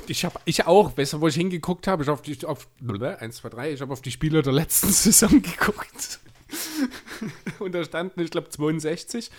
ich 0.07 0.23
habe 0.25 0.39
ich 0.45 0.67
auch, 0.67 0.95
weißt 0.95 1.13
du, 1.13 1.21
wo 1.21 1.27
ich 1.27 1.35
hingeguckt 1.35 1.87
habe? 1.87 2.03
Ich 2.03 2.09
auf 2.09 2.21
die 2.21 2.45
auf 2.45 2.67
1, 2.87 3.37
2, 3.37 3.49
3, 3.49 3.71
ich 3.73 3.81
habe 3.81 3.91
auf 3.93 4.01
die 4.03 4.11
Spiele 4.11 4.43
der 4.43 4.53
letzten 4.53 4.89
Saison 4.91 5.41
geguckt. 5.41 6.19
Und 7.65 7.71
da 7.71 7.83
standen, 7.83 8.21
ich 8.21 8.29
glaube, 8.29 8.49
62. 8.49 9.31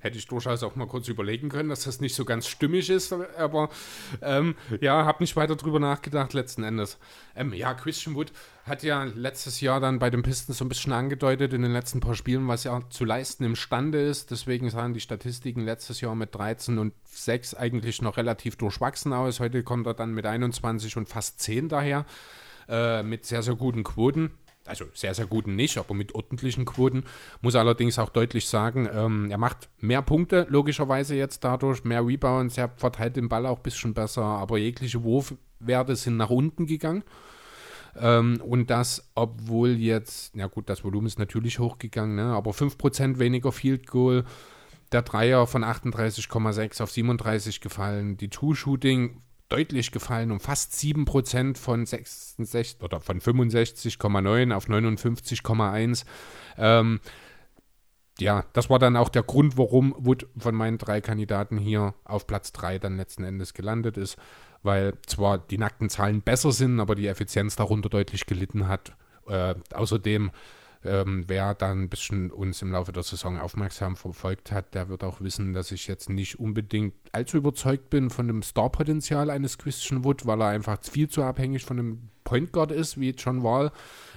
Hätte 0.00 0.16
ich 0.16 0.26
durchaus 0.26 0.62
auch 0.62 0.74
mal 0.74 0.86
kurz 0.86 1.08
überlegen 1.08 1.50
können, 1.50 1.68
dass 1.68 1.84
das 1.84 2.00
nicht 2.00 2.14
so 2.14 2.24
ganz 2.24 2.46
stimmig 2.46 2.88
ist, 2.88 3.12
aber 3.12 3.68
ähm, 4.22 4.56
ja, 4.80 5.04
habe 5.04 5.22
nicht 5.22 5.36
weiter 5.36 5.54
drüber 5.54 5.78
nachgedacht 5.78 6.32
letzten 6.32 6.64
Endes. 6.64 6.98
Ähm, 7.36 7.52
ja, 7.52 7.74
Christian 7.74 8.14
Wood 8.14 8.32
hat 8.64 8.82
ja 8.82 9.04
letztes 9.04 9.60
Jahr 9.60 9.80
dann 9.80 9.98
bei 9.98 10.08
den 10.08 10.22
Pistons 10.22 10.56
so 10.56 10.64
ein 10.64 10.70
bisschen 10.70 10.94
angedeutet 10.94 11.52
in 11.52 11.60
den 11.60 11.74
letzten 11.74 12.00
paar 12.00 12.14
Spielen, 12.14 12.48
was 12.48 12.64
er 12.64 12.88
zu 12.88 13.04
leisten 13.04 13.44
imstande 13.44 14.00
ist. 14.00 14.30
Deswegen 14.30 14.70
sahen 14.70 14.94
die 14.94 15.00
Statistiken 15.00 15.60
letztes 15.60 16.00
Jahr 16.00 16.14
mit 16.14 16.34
13 16.34 16.78
und 16.78 16.94
6 17.04 17.54
eigentlich 17.54 18.00
noch 18.00 18.16
relativ 18.16 18.56
durchwachsen 18.56 19.12
aus. 19.12 19.40
Heute 19.40 19.62
kommt 19.62 19.86
er 19.86 19.92
dann 19.92 20.14
mit 20.14 20.24
21 20.24 20.96
und 20.96 21.10
fast 21.10 21.38
10 21.40 21.68
daher, 21.68 22.06
äh, 22.66 23.02
mit 23.02 23.26
sehr, 23.26 23.42
sehr 23.42 23.56
guten 23.56 23.84
Quoten 23.84 24.30
also 24.66 24.86
sehr, 24.94 25.14
sehr 25.14 25.26
guten 25.26 25.56
nicht, 25.56 25.76
aber 25.78 25.94
mit 25.94 26.14
ordentlichen 26.14 26.64
Quoten. 26.64 27.04
Muss 27.42 27.54
allerdings 27.54 27.98
auch 27.98 28.08
deutlich 28.08 28.48
sagen, 28.48 28.88
ähm, 28.92 29.30
er 29.30 29.38
macht 29.38 29.68
mehr 29.80 30.02
Punkte, 30.02 30.46
logischerweise 30.48 31.14
jetzt 31.14 31.44
dadurch, 31.44 31.84
mehr 31.84 32.06
Rebounds, 32.06 32.56
er 32.56 32.70
verteilt 32.76 33.16
den 33.16 33.28
Ball 33.28 33.46
auch 33.46 33.58
ein 33.58 33.62
bisschen 33.62 33.94
besser, 33.94 34.22
aber 34.22 34.58
jegliche 34.58 35.02
Wurfwerte 35.02 35.96
sind 35.96 36.16
nach 36.16 36.30
unten 36.30 36.66
gegangen. 36.66 37.04
Ähm, 37.96 38.40
und 38.40 38.70
das, 38.70 39.10
obwohl 39.14 39.70
jetzt, 39.70 40.34
na 40.34 40.46
gut, 40.46 40.68
das 40.68 40.82
Volumen 40.82 41.06
ist 41.06 41.18
natürlich 41.18 41.58
hochgegangen, 41.58 42.16
ne? 42.16 42.34
aber 42.34 42.50
5% 42.50 43.18
weniger 43.18 43.52
Field 43.52 43.86
Goal, 43.86 44.24
der 44.92 45.02
Dreier 45.02 45.46
von 45.46 45.64
38,6 45.64 46.82
auf 46.82 46.90
37 46.90 47.60
gefallen, 47.60 48.16
die 48.16 48.28
Two-Shooting 48.30 49.20
deutlich 49.48 49.92
gefallen, 49.92 50.30
um 50.30 50.40
fast 50.40 50.72
7% 50.72 51.56
von 51.56 51.86
66 51.86 52.82
oder 52.82 53.00
von 53.00 53.20
65,9 53.20 54.54
auf 54.54 54.68
59,1. 54.68 56.04
Ähm, 56.56 57.00
ja, 58.18 58.44
das 58.52 58.70
war 58.70 58.78
dann 58.78 58.96
auch 58.96 59.08
der 59.08 59.22
Grund, 59.22 59.58
warum 59.58 59.94
Wood 59.98 60.28
von 60.36 60.54
meinen 60.54 60.78
drei 60.78 61.00
Kandidaten 61.00 61.58
hier 61.58 61.94
auf 62.04 62.26
Platz 62.26 62.52
3 62.52 62.78
dann 62.78 62.96
letzten 62.96 63.24
Endes 63.24 63.54
gelandet 63.54 63.96
ist, 63.96 64.16
weil 64.62 64.94
zwar 65.06 65.38
die 65.38 65.58
nackten 65.58 65.90
Zahlen 65.90 66.22
besser 66.22 66.52
sind, 66.52 66.80
aber 66.80 66.94
die 66.94 67.08
Effizienz 67.08 67.56
darunter 67.56 67.88
deutlich 67.88 68.26
gelitten 68.26 68.68
hat. 68.68 68.96
Äh, 69.26 69.56
außerdem, 69.72 70.30
ähm, 70.84 71.24
wer 71.26 71.54
dann 71.54 71.82
ein 71.82 71.88
bisschen 71.88 72.30
uns 72.30 72.62
im 72.62 72.72
Laufe 72.72 72.92
der 72.92 73.02
Saison 73.02 73.38
aufmerksam 73.38 73.96
verfolgt 73.96 74.52
hat, 74.52 74.74
der 74.74 74.88
wird 74.88 75.04
auch 75.04 75.20
wissen, 75.20 75.52
dass 75.52 75.72
ich 75.72 75.86
jetzt 75.86 76.10
nicht 76.10 76.38
unbedingt 76.38 76.94
allzu 77.12 77.38
überzeugt 77.38 77.90
bin 77.90 78.10
von 78.10 78.26
dem 78.26 78.42
Starpotenzial 78.42 79.30
eines 79.30 79.58
Christian 79.58 80.04
Wood, 80.04 80.26
weil 80.26 80.40
er 80.40 80.48
einfach 80.48 80.78
viel 80.82 81.08
zu 81.08 81.22
abhängig 81.22 81.64
von 81.64 81.78
einem 81.78 82.10
Point 82.24 82.52
Guard 82.52 82.72
ist, 82.72 82.98
wie 83.00 83.10
John 83.10 83.42
Wall. 83.42 83.72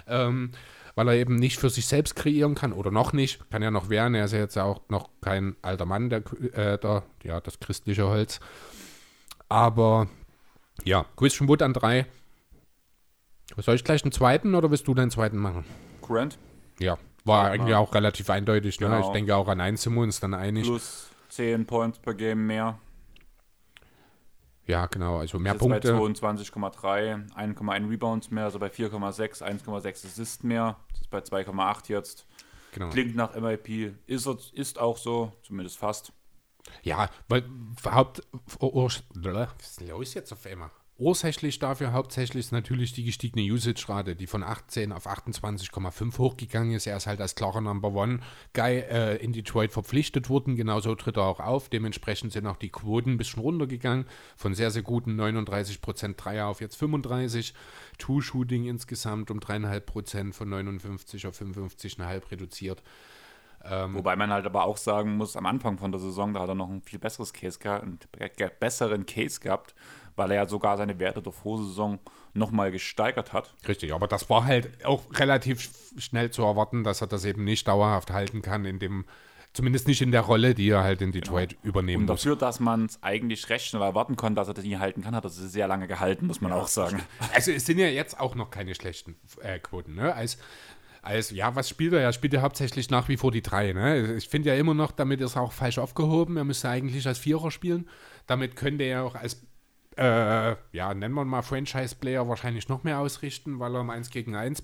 Ähm, 0.08 0.52
weil 0.96 1.10
er 1.10 1.14
eben 1.14 1.36
nicht 1.36 1.60
für 1.60 1.70
sich 1.70 1.86
selbst 1.86 2.16
kreieren 2.16 2.56
kann 2.56 2.74
oder 2.74 2.90
noch 2.90 3.14
nicht, 3.14 3.52
kann 3.52 3.62
ja 3.62 3.70
noch 3.70 3.90
werden. 3.90 4.16
Er 4.16 4.26
ist 4.26 4.32
ja 4.32 4.40
jetzt 4.40 4.58
auch 4.58 4.82
noch 4.90 5.10
kein 5.22 5.56
alter 5.62 5.86
Mann, 5.86 6.10
der, 6.10 6.24
äh, 6.54 6.80
der 6.80 7.04
ja, 7.24 7.40
das 7.40 7.60
christliche 7.60 8.08
Holz. 8.08 8.40
Aber 9.48 10.08
ja, 10.84 11.06
Christian 11.16 11.48
Wood 11.48 11.62
an 11.62 11.74
drei. 11.74 12.08
Soll 13.58 13.76
ich 13.76 13.84
gleich 13.84 14.04
einen 14.04 14.12
zweiten 14.12 14.56
oder 14.56 14.72
willst 14.72 14.88
du 14.88 14.96
deinen 14.96 15.12
zweiten 15.12 15.38
machen? 15.38 15.66
Grant 16.02 16.40
Ja, 16.80 16.98
war 17.26 17.52
eigentlich 17.52 17.76
auch 17.76 17.94
relativ 17.94 18.30
eindeutig. 18.30 18.80
Ne? 18.80 18.88
Genau. 18.88 19.02
Ich 19.02 19.08
denke 19.10 19.36
auch 19.36 19.48
an 19.48 19.60
einen 19.62 19.78
sind 19.78 19.96
wir 19.96 20.02
uns 20.02 20.20
dann 20.20 20.34
einig. 20.34 20.64
plus 20.66 21.10
10 21.30 21.66
Points 21.66 22.00
per 22.00 22.14
Game 22.14 22.46
mehr. 22.46 22.80
Ja, 24.66 24.86
genau. 24.88 25.20
Also 25.20 25.40
mehr 25.40 25.54
Das 25.54 25.62
bei 25.62 25.80
Punkte. 25.80 25.94
22,3, 25.94 27.34
1,1 27.36 27.90
Rebounds 27.90 28.32
mehr, 28.32 28.44
also 28.46 28.60
bei 28.60 28.68
4,6, 28.68 29.42
1,6 29.42 30.06
Assists 30.06 30.44
mehr. 30.44 30.76
Das 30.92 31.02
ist 31.02 31.10
bei 31.10 31.20
2,8 31.20 31.88
jetzt. 31.90 32.26
Genau. 32.74 32.90
Klingt 32.90 33.16
nach 33.16 33.34
MIP. 33.36 33.94
Ist, 34.08 34.28
ist 34.54 34.78
auch 34.78 34.98
so, 34.98 35.32
zumindest 35.44 35.78
fast. 35.78 36.12
Ja, 36.84 37.10
weil 37.30 37.44
Haupt. 37.86 38.22
Ur, 38.60 38.74
Ur, 38.76 38.84
was 38.86 39.04
ist 39.60 39.82
los 39.88 40.14
jetzt 40.14 40.34
auf 40.34 40.46
einmal? 40.46 40.70
Ursächlich 41.00 41.60
dafür 41.60 41.92
hauptsächlich 41.94 42.46
ist 42.46 42.52
natürlich 42.52 42.92
die 42.92 43.04
gestiegene 43.04 43.44
Usage-Rate, 43.52 44.16
die 44.16 44.26
von 44.26 44.42
18 44.42 44.92
auf 44.92 45.06
28,5 45.06 46.18
hochgegangen 46.18 46.72
ist. 46.74 46.88
Er 46.88 46.98
ist 46.98 47.06
halt 47.06 47.22
als 47.22 47.36
klarer 47.36 47.62
Number 47.62 47.90
One 47.94 48.20
Guy 48.54 48.80
äh, 48.80 49.18
in 49.18 49.32
Detroit 49.32 49.72
verpflichtet 49.72 50.28
worden. 50.28 50.56
Genauso 50.56 50.96
tritt 50.96 51.18
er 51.18 51.24
auch 51.26 51.40
auf. 51.40 51.70
Dementsprechend 51.70 52.34
sind 52.34 52.48
auch 52.48 52.56
die 52.58 52.70
Quoten 52.70 53.12
ein 53.12 53.18
bisschen 53.18 53.42
runtergegangen. 53.44 54.06
Von 54.36 54.56
sehr, 54.56 54.72
sehr 54.72 54.82
guten 54.82 55.20
39% 55.22 56.16
Dreier 56.16 56.48
auf 56.48 56.62
jetzt 56.62 56.78
35. 56.78 57.54
Two-Shooting 58.00 58.66
insgesamt 58.66 59.30
um 59.30 59.40
3,5% 59.40 60.34
von 60.34 60.50
59 60.50 61.28
auf 61.28 61.40
55,5 61.40 62.32
reduziert. 62.32 62.82
Ähm, 63.64 63.94
Wobei 63.96 64.16
man 64.16 64.32
halt 64.32 64.46
aber 64.46 64.66
auch 64.66 64.78
sagen 64.78 65.18
muss, 65.18 65.36
am 65.36 65.46
Anfang 65.46 65.78
von 65.78 65.92
der 65.92 66.00
Saison, 66.00 66.34
da 66.34 66.42
hat 66.42 66.50
er 66.50 66.56
noch 66.56 66.70
ein 66.70 66.82
viel 66.82 67.00
besseres 67.00 67.34
Case 67.34 67.60
gehabt, 67.60 67.84
einen 67.84 68.00
be- 68.12 68.52
besseren 68.60 69.06
Case 69.06 69.40
gehabt, 69.40 69.76
weil 70.18 70.32
er 70.32 70.38
ja 70.38 70.48
sogar 70.48 70.76
seine 70.78 71.00
Werte 71.00 71.22
der 71.22 71.32
Vorsaison 71.32 72.00
nochmal 72.34 72.72
gesteigert 72.72 73.32
hat. 73.32 73.54
Richtig, 73.68 73.94
aber 73.94 74.08
das 74.08 74.30
war 74.30 74.44
halt 74.46 74.86
auch 74.86 75.04
relativ 75.14 75.70
schnell 75.98 76.32
zu 76.32 76.44
erwarten, 76.44 76.84
dass 76.84 77.02
er 77.02 77.08
das 77.08 77.24
eben 77.24 77.44
nicht 77.44 77.68
dauerhaft 77.68 78.12
halten 78.12 78.42
kann, 78.42 78.66
in 78.66 78.80
dem, 78.80 79.06
zumindest 79.54 79.88
nicht 79.88 80.02
in 80.02 80.12
der 80.12 80.22
Rolle, 80.22 80.54
die 80.54 80.70
er 80.70 80.84
halt 80.84 81.02
in 81.02 81.12
Detroit 81.12 81.56
übernehmen 81.64 82.04
Und 82.04 82.10
muss. 82.10 82.22
dafür, 82.22 82.36
dass 82.36 82.60
man 82.60 82.86
es 82.86 83.02
eigentlich 83.02 83.50
recht 83.50 83.66
schnell 83.68 83.82
erwarten 83.82 84.16
konnte, 84.16 84.36
dass 84.40 84.48
er 84.48 84.54
das 84.54 84.66
nie 84.66 84.78
halten 84.78 85.02
kann, 85.04 85.16
hat 85.16 85.24
er 85.24 85.30
sie 85.30 85.48
sehr 85.48 85.68
lange 85.68 85.88
gehalten, 85.88 86.28
muss 86.28 86.42
man 86.42 86.52
auch 86.52 86.68
sagen. 86.68 87.02
Also 87.34 87.52
es 87.52 87.66
sind 87.66 87.80
ja 87.80 87.88
jetzt 87.88 88.20
auch 88.20 88.36
noch 88.36 88.50
keine 88.52 88.76
schlechten 88.76 89.16
äh, 89.42 89.60
Quoten, 89.60 89.96
ne? 89.96 90.14
Als, 90.14 90.38
als, 91.02 91.32
ja, 91.32 91.56
was 91.56 91.70
spielt 91.70 91.94
er? 91.94 92.02
Er 92.02 92.14
spielt 92.14 92.34
ja 92.34 92.42
hauptsächlich 92.42 92.90
nach 92.90 93.08
wie 93.08 93.18
vor 93.18 93.32
die 93.32 93.42
drei, 93.42 93.74
ne? 93.74 94.16
Ich 94.16 94.28
finde 94.30 94.50
ja 94.50 94.56
immer 94.56 94.74
noch, 94.74 94.92
damit 94.92 95.22
ist 95.22 95.36
er 95.36 95.42
auch 95.42 95.54
falsch 95.54 95.78
aufgehoben. 95.78 96.38
Er 96.38 96.44
müsste 96.44 96.70
eigentlich 96.70 97.08
als 97.08 97.18
Vierer 97.18 97.50
spielen. 97.50 97.88
Damit 98.26 98.56
könnte 98.56 98.84
er 98.84 99.04
auch 99.06 99.16
als, 99.16 99.42
äh, 99.98 100.56
ja, 100.72 100.94
nennen 100.94 101.16
wir 101.16 101.26
mal 101.26 101.42
Franchise-Player 101.42 102.28
wahrscheinlich 102.28 102.70
noch 102.70 102.84
mehr 102.84 103.00
ausrichten, 103.00 103.60
weil 103.60 103.76
er 103.76 103.82
im 103.82 103.90
1 103.90 104.12
gegen 104.12 104.36
1, 104.36 104.64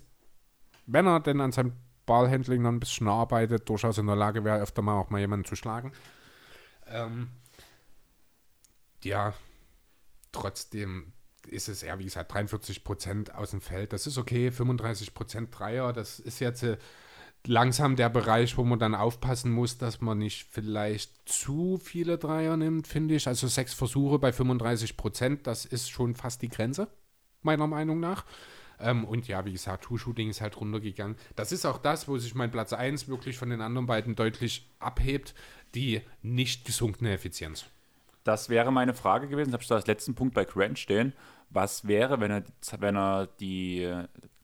wenn 0.85 1.07
er 1.07 1.19
denn 1.19 1.41
an 1.41 1.51
seinem 1.51 1.73
Ballhandling 2.05 2.61
noch 2.61 2.71
ein 2.71 2.79
bisschen 2.79 3.07
arbeitet, 3.07 3.67
durchaus 3.69 3.97
in 3.97 4.07
der 4.07 4.15
Lage 4.15 4.43
wäre, 4.43 4.61
öfter 4.61 4.81
mal 4.81 4.99
auch 4.99 5.09
mal 5.09 5.19
jemanden 5.19 5.45
zu 5.45 5.55
schlagen. 5.55 5.91
Ähm, 6.87 7.29
ja, 9.03 9.33
trotzdem 10.31 11.13
ist 11.47 11.67
es 11.67 11.83
eher, 11.83 11.99
wie 11.99 12.05
gesagt, 12.05 12.33
43 12.33 12.83
Prozent 12.83 13.33
aus 13.35 13.51
dem 13.51 13.61
Feld. 13.61 13.93
Das 13.93 14.07
ist 14.07 14.17
okay, 14.17 14.51
35 14.51 15.13
Prozent 15.13 15.57
Dreier. 15.57 15.93
Das 15.93 16.19
ist 16.19 16.39
jetzt 16.39 16.63
äh, 16.63 16.77
langsam 17.45 17.95
der 17.95 18.09
Bereich, 18.09 18.57
wo 18.57 18.63
man 18.63 18.79
dann 18.79 18.95
aufpassen 18.95 19.51
muss, 19.51 19.77
dass 19.77 20.01
man 20.01 20.17
nicht 20.17 20.47
vielleicht 20.49 21.27
zu 21.27 21.77
viele 21.77 22.17
Dreier 22.17 22.57
nimmt, 22.57 22.87
finde 22.87 23.15
ich. 23.15 23.27
Also 23.27 23.47
sechs 23.47 23.73
Versuche 23.73 24.19
bei 24.19 24.31
35 24.31 24.97
Prozent, 24.97 25.47
das 25.47 25.65
ist 25.65 25.89
schon 25.89 26.15
fast 26.15 26.41
die 26.41 26.49
Grenze, 26.49 26.87
meiner 27.41 27.67
Meinung 27.67 27.99
nach. 27.99 28.25
Ähm, 28.79 29.05
und 29.05 29.27
ja, 29.27 29.45
wie 29.45 29.51
gesagt, 29.51 29.85
Two-Shooting 29.85 30.29
ist 30.29 30.41
halt 30.41 30.59
runtergegangen. 30.59 31.17
Das 31.35 31.51
ist 31.51 31.65
auch 31.65 31.77
das, 31.77 32.07
wo 32.07 32.17
sich 32.17 32.33
mein 32.33 32.51
Platz 32.51 32.73
1 32.73 33.07
wirklich 33.07 33.37
von 33.37 33.49
den 33.49 33.61
anderen 33.61 33.87
beiden 33.87 34.15
deutlich 34.15 34.69
abhebt, 34.79 35.33
die 35.75 36.01
nicht 36.21 36.65
gesunkene 36.65 37.11
Effizienz. 37.13 37.65
Das 38.23 38.47
wäre 38.47 38.71
meine 38.71 38.93
Frage 38.93 39.27
gewesen. 39.27 39.51
Das 39.51 39.55
habe 39.55 39.63
ich 39.63 39.69
da 39.69 39.75
als 39.75 39.87
letzten 39.87 40.15
Punkt 40.15 40.33
bei 40.33 40.45
Grant 40.45 40.79
stehen. 40.79 41.13
Was 41.49 41.87
wäre, 41.87 42.19
wenn 42.19 42.31
er, 42.31 42.43
wenn 42.79 42.95
er 42.95 43.27
die 43.27 43.91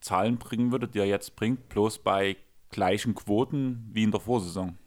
Zahlen 0.00 0.38
bringen 0.38 0.70
würde, 0.70 0.86
die 0.86 0.98
er 0.98 1.06
jetzt 1.06 1.34
bringt, 1.34 1.68
bloß 1.70 1.98
bei 1.98 2.36
gleichen 2.70 3.14
Quoten 3.14 3.88
wie 3.92 4.02
in 4.04 4.10
der 4.10 4.20
Vorsaison? 4.20 4.78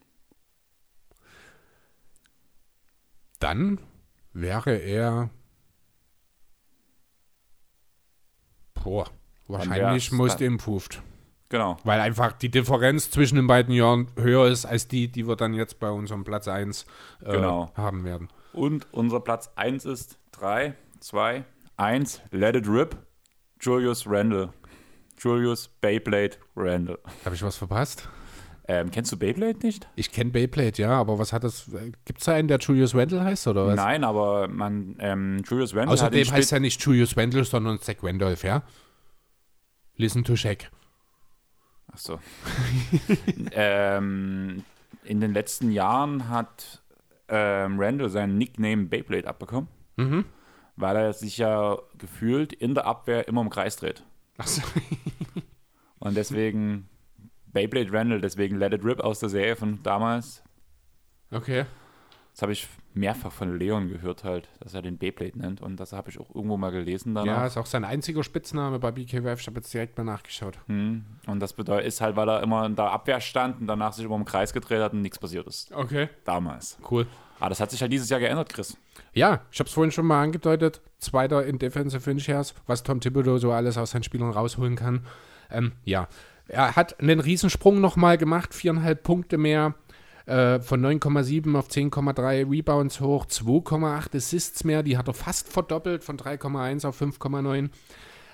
Dann 3.39 3.79
wäre 4.31 4.75
er. 4.77 5.29
Boah, 8.73 9.09
wahrscheinlich 9.47 10.11
muss 10.11 10.35
improved. 10.35 11.01
Genau. 11.49 11.77
Weil 11.83 11.99
einfach 11.99 12.31
die 12.33 12.49
Differenz 12.49 13.11
zwischen 13.11 13.35
den 13.35 13.45
beiden 13.47 13.73
Jahren 13.75 14.07
höher 14.15 14.47
ist 14.47 14.65
als 14.65 14.87
die, 14.87 15.07
die 15.07 15.27
wir 15.27 15.35
dann 15.35 15.53
jetzt 15.53 15.79
bei 15.79 15.89
unserem 15.91 16.23
Platz 16.23 16.47
1 16.47 16.85
äh, 17.21 17.31
Genau. 17.31 17.71
haben 17.75 18.03
werden. 18.05 18.29
Und 18.53 18.87
unser 18.91 19.19
Platz 19.19 19.51
1 19.55 19.85
ist 19.85 20.17
3, 20.31 20.75
2, 20.99 21.45
1, 21.77 22.21
Let 22.31 22.55
It 22.55 22.67
Rip, 22.67 22.97
Julius 23.61 24.07
Randle. 24.07 24.51
Julius 25.19 25.67
Beyblade 25.67 26.37
Randle. 26.55 26.99
Habe 27.25 27.35
ich 27.35 27.43
was 27.43 27.57
verpasst? 27.57 28.09
Ähm, 28.65 28.91
kennst 28.91 29.11
du 29.11 29.17
Beyblade 29.17 29.59
nicht? 29.61 29.89
Ich 29.95 30.11
kenne 30.11 30.31
Beyblade, 30.31 30.81
ja, 30.81 30.91
aber 30.91 31.19
was 31.19 31.33
hat 31.33 31.43
das? 31.43 31.69
Gibt 32.05 32.19
es 32.19 32.25
da 32.25 32.33
einen, 32.33 32.47
der 32.47 32.59
Julius 32.59 32.93
Wendell 32.93 33.21
heißt 33.21 33.47
oder 33.47 33.67
was? 33.67 33.75
Nein, 33.75 34.03
aber 34.05 34.47
man, 34.47 34.95
ähm, 34.99 35.41
Julius 35.45 35.73
hat 35.75 35.87
Außerdem 35.89 36.31
heißt 36.31 36.53
er 36.53 36.59
nicht 36.61 36.81
Julius 36.81 37.15
Wendell, 37.17 37.43
sondern 37.43 37.79
Zack 37.79 37.97
Randolph, 38.03 38.43
ja? 38.43 38.63
Listen 39.97 40.23
to 40.23 40.35
Shaq. 40.37 40.71
Achso. 41.91 42.19
ähm, 43.51 44.63
in 45.03 45.19
den 45.21 45.33
letzten 45.33 45.71
Jahren 45.71 46.29
hat 46.29 46.81
ähm, 47.27 47.79
Randall 47.79 48.09
seinen 48.09 48.37
Nickname 48.37 48.85
Beyblade 48.85 49.27
abbekommen, 49.27 49.67
Mhm. 49.97 50.25
weil 50.75 50.95
er 50.95 51.13
sich 51.13 51.37
ja 51.37 51.77
gefühlt 51.97 52.53
in 52.53 52.73
der 52.75 52.85
Abwehr 52.85 53.27
immer 53.27 53.41
im 53.41 53.49
Kreis 53.49 53.75
dreht. 53.75 54.03
Achso. 54.37 54.61
Und 55.99 56.15
deswegen 56.15 56.89
Beyblade 57.47 57.91
Randall, 57.93 58.21
deswegen 58.21 58.57
Let 58.57 58.73
It 58.73 58.83
Rip 58.83 58.99
aus 58.99 59.19
der 59.19 59.29
Serie 59.29 59.55
von 59.55 59.81
damals. 59.83 60.43
Okay. 61.31 61.65
Das 62.33 62.41
habe 62.41 62.51
ich 62.51 62.67
mehrfach 62.95 63.31
von 63.31 63.57
Leon 63.57 63.89
gehört 63.89 64.23
halt, 64.23 64.49
dass 64.59 64.73
er 64.73 64.81
den 64.81 64.97
Beyblade 64.97 65.37
nennt. 65.37 65.61
Und 65.61 65.79
das 65.79 65.93
habe 65.93 66.09
ich 66.09 66.19
auch 66.19 66.33
irgendwo 66.33 66.57
mal 66.57 66.71
gelesen 66.71 67.13
danach. 67.13 67.41
Ja, 67.41 67.45
ist 67.45 67.57
auch 67.57 67.65
sein 67.65 67.83
einziger 67.83 68.23
Spitzname 68.23 68.79
bei 68.79 68.91
BKWF. 68.91 69.39
Ich 69.39 69.47
habe 69.47 69.57
jetzt 69.57 69.73
direkt 69.73 69.97
mal 69.97 70.03
nachgeschaut. 70.03 70.57
Hm. 70.67 71.05
Und 71.27 71.39
das 71.39 71.53
bedeutet, 71.53 71.87
ist 71.87 72.01
halt, 72.01 72.15
weil 72.15 72.29
er 72.29 72.41
immer 72.41 72.65
in 72.65 72.75
der 72.75 72.91
Abwehr 72.91 73.21
stand 73.21 73.61
und 73.61 73.67
danach 73.67 73.93
sich 73.93 74.05
immer 74.05 74.15
im 74.15 74.25
Kreis 74.25 74.53
gedreht 74.53 74.81
hat 74.81 74.93
und 74.93 75.01
nichts 75.01 75.19
passiert 75.19 75.47
ist. 75.47 75.71
Okay. 75.71 76.09
Damals. 76.23 76.77
Cool. 76.89 77.07
Aber 77.39 77.49
das 77.49 77.59
hat 77.59 77.71
sich 77.71 77.81
halt 77.81 77.91
dieses 77.91 78.09
Jahr 78.09 78.19
geändert, 78.19 78.49
Chris. 78.49 78.77
Ja, 79.13 79.41
ich 79.51 79.59
habe 79.59 79.67
es 79.67 79.73
vorhin 79.73 79.91
schon 79.91 80.07
mal 80.07 80.23
angedeutet. 80.23 80.81
Zweiter 80.99 81.45
in 81.45 81.59
Defensive 81.59 82.01
Finishers, 82.01 82.55
was 82.65 82.83
Tom 82.83 82.99
Thibodeau 82.99 83.37
so 83.37 83.51
alles 83.51 83.77
aus 83.77 83.91
seinen 83.91 84.03
Spielern 84.03 84.31
rausholen 84.31 84.75
kann. 84.75 85.05
Ähm, 85.51 85.73
ja, 85.83 86.07
er 86.47 86.75
hat 86.75 86.99
einen 86.99 87.19
Riesensprung 87.19 87.79
nochmal 87.79 88.17
gemacht, 88.17 88.53
viereinhalb 88.53 89.03
Punkte 89.03 89.37
mehr. 89.37 89.75
Äh, 90.25 90.61
von 90.61 90.81
9,7 90.81 91.55
auf 91.57 91.67
10,3 91.67 92.49
Rebounds 92.49 93.01
hoch, 93.01 93.25
2,8 93.25 94.15
Assists 94.15 94.63
mehr, 94.63 94.81
die 94.81 94.97
hat 94.97 95.09
er 95.09 95.13
fast 95.13 95.49
verdoppelt 95.49 96.03
von 96.03 96.17
3,1 96.17 96.87
auf 96.87 97.01
5,9. 97.01 97.69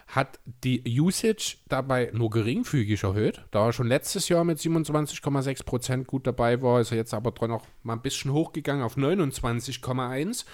Hat 0.10 0.40
die 0.64 1.00
Usage 1.00 1.58
dabei 1.68 2.10
nur 2.14 2.32
geringfügig 2.32 3.04
erhöht, 3.04 3.46
da 3.52 3.68
er 3.68 3.74
schon 3.74 3.88
letztes 3.88 4.28
Jahr 4.28 4.44
mit 4.44 4.58
27,6% 4.58 6.06
gut 6.06 6.26
dabei 6.26 6.64
war, 6.64 6.82
ist 6.82 6.92
er 6.92 6.98
jetzt 6.98 7.14
aber 7.14 7.48
noch 7.48 7.68
mal 7.84 7.94
ein 7.94 8.02
bisschen 8.02 8.34
hochgegangen 8.34 8.84
auf 8.84 8.98
29,1%. 8.98 10.46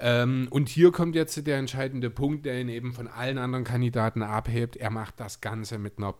Ähm, 0.00 0.48
und 0.50 0.68
hier 0.68 0.90
kommt 0.90 1.14
jetzt 1.14 1.46
der 1.46 1.58
entscheidende 1.58 2.10
Punkt, 2.10 2.46
der 2.46 2.60
ihn 2.60 2.68
eben 2.68 2.92
von 2.92 3.06
allen 3.06 3.38
anderen 3.38 3.64
Kandidaten 3.64 4.22
abhebt. 4.22 4.74
Er 4.74 4.90
macht 4.90 5.20
das 5.20 5.40
Ganze 5.40 5.78
mit 5.78 5.98
einer 5.98 6.14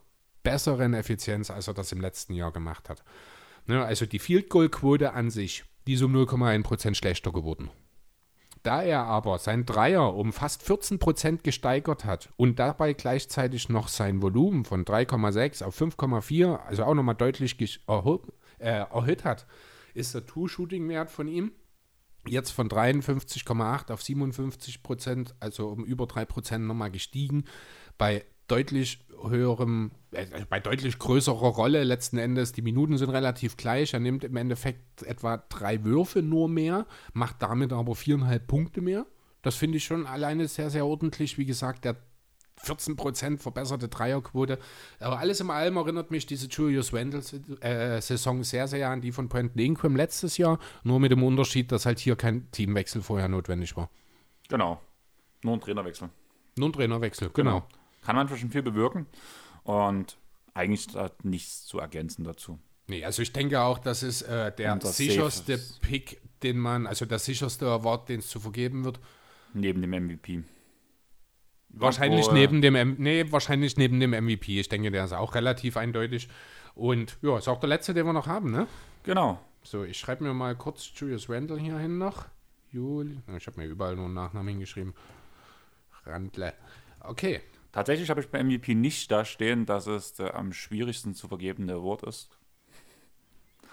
besseren 0.45 0.95
Effizienz, 0.95 1.51
als 1.51 1.67
er 1.67 1.75
das 1.75 1.91
im 1.91 2.01
letzten 2.01 2.35
Jahr 2.35 2.53
gemacht 2.53 2.89
hat. 2.89 3.03
Ne, 3.67 3.85
also 3.85 4.07
die 4.07 4.21
Field 4.21 4.49
Goal 4.49 4.69
Quote 4.69 5.13
an 5.13 5.31
sich, 5.31 5.65
die 5.89 5.95
ist 5.95 6.03
um 6.03 6.15
0,1% 6.15 6.95
schlechter 6.95 7.33
geworden. 7.33 7.69
Da 8.63 8.83
er 8.83 9.05
aber 9.05 9.39
sein 9.39 9.65
Dreier 9.65 10.15
um 10.15 10.33
fast 10.33 10.63
14% 10.63 11.43
gesteigert 11.43 12.05
hat 12.05 12.29
und 12.37 12.59
dabei 12.59 12.93
gleichzeitig 12.93 13.69
noch 13.69 13.89
sein 13.89 14.21
Volumen 14.21 14.65
von 14.65 14.85
3,6 14.85 15.65
auf 15.65 15.81
5,4, 15.81 16.57
also 16.57 16.85
auch 16.85 16.95
nochmal 16.95 17.15
deutlich 17.15 17.55
erho- 17.87 18.29
äh, 18.59 18.85
erhöht 18.91 19.25
hat, 19.25 19.47
ist 19.95 20.15
der 20.15 20.27
Two-Shooting-Wert 20.27 21.11
von 21.11 21.27
ihm 21.27 21.53
jetzt 22.27 22.51
von 22.51 22.69
53,8 22.69 23.91
auf 23.91 24.03
57 24.03 24.83
Prozent, 24.83 25.35
also 25.41 25.69
um 25.69 25.85
über 25.85 26.07
3 26.07 26.27
Prozent 26.27 26.67
nochmal 26.67 26.91
gestiegen. 26.91 27.45
Bei 27.97 28.25
deutlich 28.51 29.05
höherem, 29.23 29.91
äh, 30.13 30.27
bei 30.49 30.61
deutlich 30.61 30.99
größerer 30.99 31.49
Rolle 31.49 31.85
letzten 31.85 32.19
Endes. 32.19 32.53
Die 32.53 32.63
Minuten 32.63 32.97
sind 32.99 33.11
relativ 33.11 33.57
gleich. 33.57 33.95
Er 33.95 34.01
nimmt 34.01 34.25
im 34.25 34.37
Endeffekt 34.37 35.03
etwa 35.03 35.37
drei 35.37 35.85
Würfe 35.85 36.23
nur 36.23 36.49
mehr, 36.49 36.87
macht 37.13 37.43
damit 37.43 37.73
aber 37.73 37.95
viereinhalb 37.95 38.47
Punkte 38.47 38.81
mehr. 38.81 39.07
Das 39.43 39.57
finde 39.57 39.79
ich 39.79 39.85
schon 39.85 40.07
alleine 40.07 40.49
sehr, 40.49 40.71
sehr 40.71 40.87
ordentlich. 40.87 41.39
Wie 41.39 41.47
gesagt, 41.47 41.85
der 41.85 41.97
14% 42.65 43.39
verbesserte 43.39 43.89
Dreierquote. 43.89 44.59
Aber 44.99 45.19
alles 45.19 45.41
in 45.41 45.51
allem 45.51 45.77
erinnert 45.77 46.11
mich 46.11 46.27
diese 46.27 46.47
Julius 46.47 46.93
Randle-Saison 46.93 48.45
sehr, 48.45 48.69
sehr 48.69 48.91
an 48.91 49.01
die 49.01 49.13
von 49.13 49.29
Brandon 49.29 49.59
Ingram 49.59 49.97
letztes 49.97 50.37
Jahr. 50.37 50.59
Nur 50.83 51.01
mit 51.01 51.11
dem 51.11 51.23
Unterschied, 51.23 51.73
dass 51.73 51.87
halt 51.87 51.99
hier 51.99 52.17
kein 52.17 52.51
Teamwechsel 52.51 53.01
vorher 53.03 53.29
notwendig 53.29 53.77
war. 53.77 53.89
Genau. 54.49 54.81
Nur 55.43 55.55
ein 55.55 55.61
Trainerwechsel. 55.61 56.11
Nur 56.59 56.69
ein 56.69 56.73
Trainerwechsel, 56.73 57.31
genau. 57.33 57.67
Kann 58.03 58.17
manchmal 58.17 58.39
schon 58.39 58.51
viel 58.51 58.63
bewirken. 58.63 59.07
Und 59.63 60.17
eigentlich 60.55 60.95
hat 60.95 61.25
nichts 61.25 61.65
zu 61.67 61.79
ergänzen 61.79 62.25
dazu. 62.25 62.59
Nee, 62.89 63.05
also 63.05 63.23
ich 63.23 63.33
denke 63.33 63.61
auch, 63.61 63.79
das 63.79 64.03
ist 64.03 64.23
äh, 64.23 64.55
der 64.55 64.75
das 64.77 64.97
sicherste 64.97 65.53
ist- 65.55 65.81
Pick, 65.81 66.21
den 66.43 66.59
man, 66.59 66.87
also 66.87 67.05
der 67.07 67.19
sicherste 67.21 67.67
Award, 67.67 68.09
den 68.09 68.19
es 68.21 68.29
zu 68.29 68.41
vergeben 68.41 68.85
wird. 68.85 68.99
Neben 69.55 69.81
dem 69.81 69.91
MVP. 69.93 70.43
Wahrscheinlich 71.69 72.25
Obwohl- 72.27 72.39
neben 72.39 72.63
dem, 72.63 72.75
M 72.75 72.97
nee, 72.99 73.25
wahrscheinlich 73.31 73.77
neben 73.77 74.01
dem 74.01 74.13
MVP. 74.13 74.59
Ich 74.61 74.69
denke, 74.69 74.91
der 74.91 75.05
ist 75.05 75.13
auch 75.13 75.35
relativ 75.37 75.77
eindeutig. 75.77 76.29
Und 76.75 77.17
ja, 77.23 77.39
ist 77.39 77.49
auch 77.49 77.61
der 77.61 77.69
letzte, 77.69 77.95
den 77.95 78.07
wir 78.07 78.13
noch 78.13 78.27
haben, 78.27 78.51
ne? 78.51 78.67
Genau. 79.05 79.39
So, 79.63 79.85
ich 79.85 79.99
schreibe 79.99 80.25
mir 80.25 80.35
mal 80.35 80.57
kurz 80.57 80.91
Julius 80.97 81.29
Randle 81.29 81.59
hier 81.59 81.79
hin 81.79 81.99
noch. 81.99 82.25
Juli. 82.73 83.21
Ich 83.37 83.47
habe 83.47 83.61
mir 83.61 83.67
überall 83.67 83.95
nur 83.97 84.07
einen 84.07 84.15
Nachnamen 84.15 84.49
hingeschrieben. 84.49 84.95
Randle. 86.07 86.55
Okay. 87.01 87.41
Tatsächlich 87.73 88.11
habe 88.11 88.21
ich 88.21 88.29
beim 88.29 88.47
MVP 88.49 88.75
nicht 88.75 89.11
da 89.11 89.25
stehen, 89.25 89.65
dass 89.67 89.87
es 89.87 90.13
der 90.15 90.35
am 90.35 90.53
schwierigsten 90.53 91.15
zu 91.15 91.29
vergebende 91.29 91.75
Award 91.75 92.03
ist. 92.03 92.31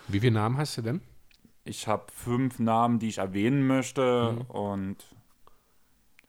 Wie 0.07 0.19
viele 0.19 0.33
Namen 0.33 0.57
hast 0.57 0.77
du 0.77 0.81
denn? 0.81 1.01
Ich 1.63 1.87
habe 1.87 2.05
fünf 2.13 2.59
Namen, 2.59 2.99
die 2.99 3.09
ich 3.09 3.17
erwähnen 3.17 3.65
möchte 3.67 4.33
Mhm. 4.35 4.41
und 4.51 4.97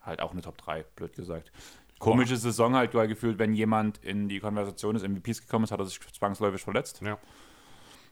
halt 0.01 0.21
auch 0.21 0.33
eine 0.33 0.41
Top 0.41 0.57
3, 0.59 0.85
blöd 0.97 1.15
gesagt. 1.15 1.53
Komische 1.99 2.37
Saison 2.37 2.75
halt, 2.77 2.95
weil 2.95 3.09
gefühlt, 3.09 3.39
wenn 3.39 3.53
jemand 3.55 3.99
in 4.05 4.29
die 4.29 4.41
Konversation 4.41 4.95
des 4.95 5.03
MVPs 5.03 5.43
gekommen 5.43 5.65
ist, 5.65 5.73
hat 5.73 5.81
er 5.81 5.87
sich 5.87 6.01
zwangsläufig 6.13 6.63
verletzt. 6.63 7.01
Ja. 7.03 7.19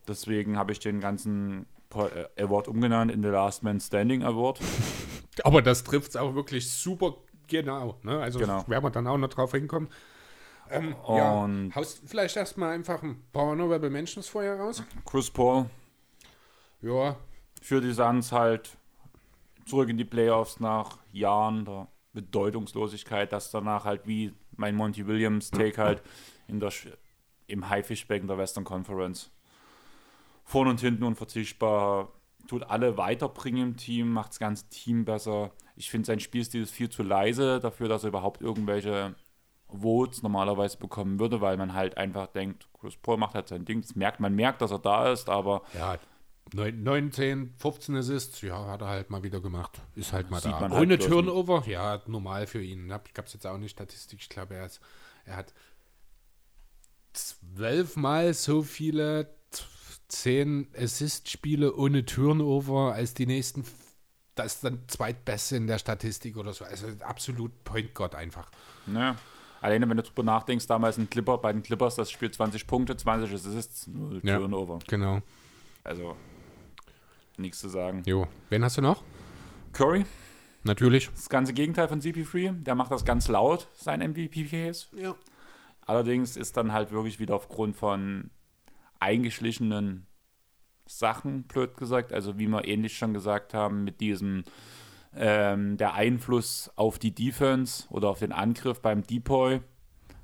Deswegen 0.09 0.57
habe 0.59 0.73
ich 0.73 0.78
den 0.81 1.01
ganzen 1.01 1.66
äh, 1.95 2.43
Award 2.43 2.69
umgenannt 2.69 3.11
in 3.12 3.23
The 3.23 3.28
Last 3.28 3.62
Man 3.62 3.81
Standing 3.81 4.23
Award. 4.24 4.61
Aber 5.45 5.62
das 5.62 5.85
trifft 5.85 6.11
es 6.11 6.16
auch 6.16 6.35
wirklich 6.35 6.69
super 6.70 7.16
genau. 7.47 7.98
Ne? 8.02 8.18
Also 8.20 8.39
Genau. 8.39 8.64
werden 8.68 8.85
wir 8.85 8.90
dann 8.90 9.06
auch 9.06 9.18
noch 9.18 9.28
drauf 9.28 9.52
hinkommen. 9.52 9.89
Ähm, 10.70 10.97
ja, 11.09 11.32
Und- 11.43 11.74
haust 11.77 12.02
vielleicht 12.06 12.36
erstmal 12.36 12.73
einfach 12.73 13.02
ein 13.02 13.23
paar 13.32 13.47
Honorable 13.47 13.89
Mentions 13.90 14.28
vorher 14.28 14.59
raus? 14.59 14.82
Chris 15.05 15.31
Paul 15.31 15.66
Ja, 16.82 17.16
für 17.62 17.81
die 17.81 17.93
Suns 17.93 18.32
halt 18.32 18.77
zurück 19.64 19.89
in 19.89 19.97
die 19.97 20.05
Playoffs 20.05 20.60
nach 20.60 20.98
Jahren 21.12 21.64
der 21.64 21.89
Bedeutungslosigkeit, 22.12 23.32
dass 23.32 23.51
danach 23.51 23.85
halt 23.85 24.06
wie 24.06 24.32
mein 24.56 24.74
Monty 24.74 25.06
Williams 25.06 25.51
Take 25.51 25.81
halt 25.82 26.02
in 26.48 26.60
der, 26.60 26.73
im 27.47 27.68
Haifischbecken 27.68 28.27
der 28.28 28.39
Western 28.39 28.64
Conference 28.64 29.31
vorne 30.44 30.70
und 30.70 30.81
hinten 30.81 31.05
unverzichtbar 31.05 32.09
tut 32.47 32.64
alle 32.64 32.97
weiterbringen 32.97 33.70
im 33.70 33.77
Team, 33.77 34.12
macht 34.12 34.31
das 34.31 34.39
ganze 34.39 34.68
Team 34.68 35.05
besser. 35.05 35.52
Ich 35.77 35.90
finde 35.90 36.06
sein 36.06 36.20
Spielstil 36.20 36.62
ist 36.62 36.70
viel 36.73 36.89
zu 36.89 37.02
leise 37.02 37.60
dafür, 37.60 37.89
dass 37.89 38.05
er 38.05 38.09
überhaupt 38.09 38.40
irgendwelche 38.40 39.14
Votes 39.68 40.23
normalerweise 40.23 40.78
bekommen 40.78 41.18
würde, 41.18 41.40
weil 41.40 41.56
man 41.56 41.74
halt 41.74 41.97
einfach 41.97 42.28
denkt, 42.28 42.68
Chris 42.78 42.97
Paul 42.97 43.16
macht 43.18 43.35
halt 43.35 43.48
sein 43.48 43.64
Ding. 43.64 43.82
Das 43.82 43.97
merkt, 43.97 44.20
man 44.20 44.35
merkt, 44.35 44.62
dass 44.62 44.70
er 44.70 44.78
da 44.78 45.12
ist, 45.12 45.28
aber 45.28 45.62
Ja, 45.74 45.98
9, 46.55 47.10
10, 47.10 47.55
15 47.59 47.97
Assists, 47.97 48.40
ja, 48.43 48.66
hat 48.66 48.81
er 48.81 48.89
halt 48.89 49.10
mal 49.10 49.24
wieder 49.24 49.40
gemacht. 49.40 49.81
Ist 49.97 50.12
halt 50.12 50.31
mal 50.31 50.40
Sieht 50.40 50.52
da. 50.52 50.60
halt 50.60 50.73
Ohne 50.73 50.97
bloß 50.97 51.09
Turnover, 51.09 51.64
ja, 51.66 52.01
normal 52.06 52.47
für 52.47 52.62
ihn. 52.62 52.90
Ich 53.06 53.14
gab 53.14 53.27
es 53.27 53.32
jetzt 53.32 53.47
auch 53.47 53.59
nicht 53.59 53.73
Statistik. 53.73 54.20
Ich 54.20 54.28
glaube, 54.28 54.55
er, 54.55 54.66
ist, 54.66 54.81
er 55.24 55.36
hat 55.36 55.52
zwölfmal 57.12 58.32
so 58.35 58.62
viele 58.62 59.36
10 60.09 60.69
Assist-Spiele 60.77 61.74
ohne 61.74 62.05
Turnover 62.05 62.93
als 62.95 63.15
die 63.15 63.27
nächsten. 63.27 63.65
Das 64.35 64.55
ist 64.57 64.65
dann 64.65 64.81
zweitbeste 64.87 65.57
in 65.57 65.66
der 65.66 65.78
Statistik 65.78 66.37
oder 66.37 66.53
so. 66.53 66.65
Also 66.65 66.87
absolut 67.01 67.65
Point 67.65 67.95
God 67.95 68.15
einfach. 68.15 68.51
ne. 68.87 69.16
Alleine, 69.62 69.89
wenn 69.89 69.97
du 69.97 70.03
drüber 70.03 70.23
nachdenkst, 70.23 70.66
damals 70.66 70.99
ein 70.99 71.09
Clipper 71.09 71.39
bei 71.39 71.51
den 71.53 71.62
Clippers, 71.62 71.97
das 71.97 72.11
spielt 72.11 72.35
20 72.35 72.66
Punkte, 72.66 72.95
20 72.97 73.33
Assists, 73.33 73.87
null 73.87 74.20
Ja. 74.23 74.39
Turnover. 74.39 74.78
Genau. 74.87 75.23
Also, 75.83 76.15
nichts 77.39 77.61
zu 77.61 77.69
sagen. 77.70 78.03
Jo. 78.05 78.28
Wen 78.51 78.62
hast 78.62 78.77
du 78.77 78.83
noch? 78.83 79.03
Curry, 79.73 80.05
Natürlich. 80.62 81.11
das 81.11 81.28
ganze 81.31 81.53
Gegenteil 81.55 81.89
von 81.89 82.01
CP3, 82.01 82.62
der 82.65 82.74
macht 82.74 82.93
das 82.93 83.05
ganz 83.05 83.28
laut, 83.28 83.66
sein 83.74 84.01
MVP-Case. 84.01 84.87
Ja. 84.95 85.15
Allerdings 85.87 86.37
ist 86.37 86.57
dann 86.57 86.73
halt 86.73 86.93
wirklich 86.93 87.19
wieder 87.19 87.35
aufgrund 87.35 87.77
von 87.77 88.31
eingeschlichenen 89.01 90.06
Sachen, 90.86 91.44
blöd 91.44 91.77
gesagt, 91.77 92.12
also 92.12 92.39
wie 92.39 92.47
wir 92.47 92.66
ähnlich 92.66 92.97
schon 92.97 93.12
gesagt 93.12 93.55
haben, 93.55 93.85
mit 93.85 94.01
diesem 94.01 94.44
ähm, 95.14 95.77
der 95.77 95.94
Einfluss 95.94 96.70
auf 96.77 96.98
die 96.98 97.14
Defense 97.14 97.86
oder 97.90 98.10
auf 98.10 98.18
den 98.18 98.32
Angriff 98.32 98.81
beim 98.81 99.02
Depoy, 99.02 99.60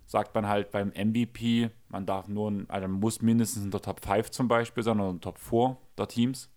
sagt 0.07 0.35
man 0.35 0.47
halt 0.47 0.71
beim 0.71 0.89
MVP, 0.89 1.71
man 1.89 2.07
darf 2.07 2.29
nur, 2.29 2.65
also 2.69 2.89
muss 2.89 3.23
mindestens 3.23 3.65
in 3.65 3.71
der 3.71 3.81
Top 3.81 4.05
5 4.05 4.31
zum 4.31 4.49
Beispiel 4.49 4.83
sein 4.83 5.01
oder 5.01 5.11
in 5.11 5.21
der 5.21 5.33
Top 5.33 5.39
4 5.39 5.77
der 5.97 6.09
Teams. 6.09 6.51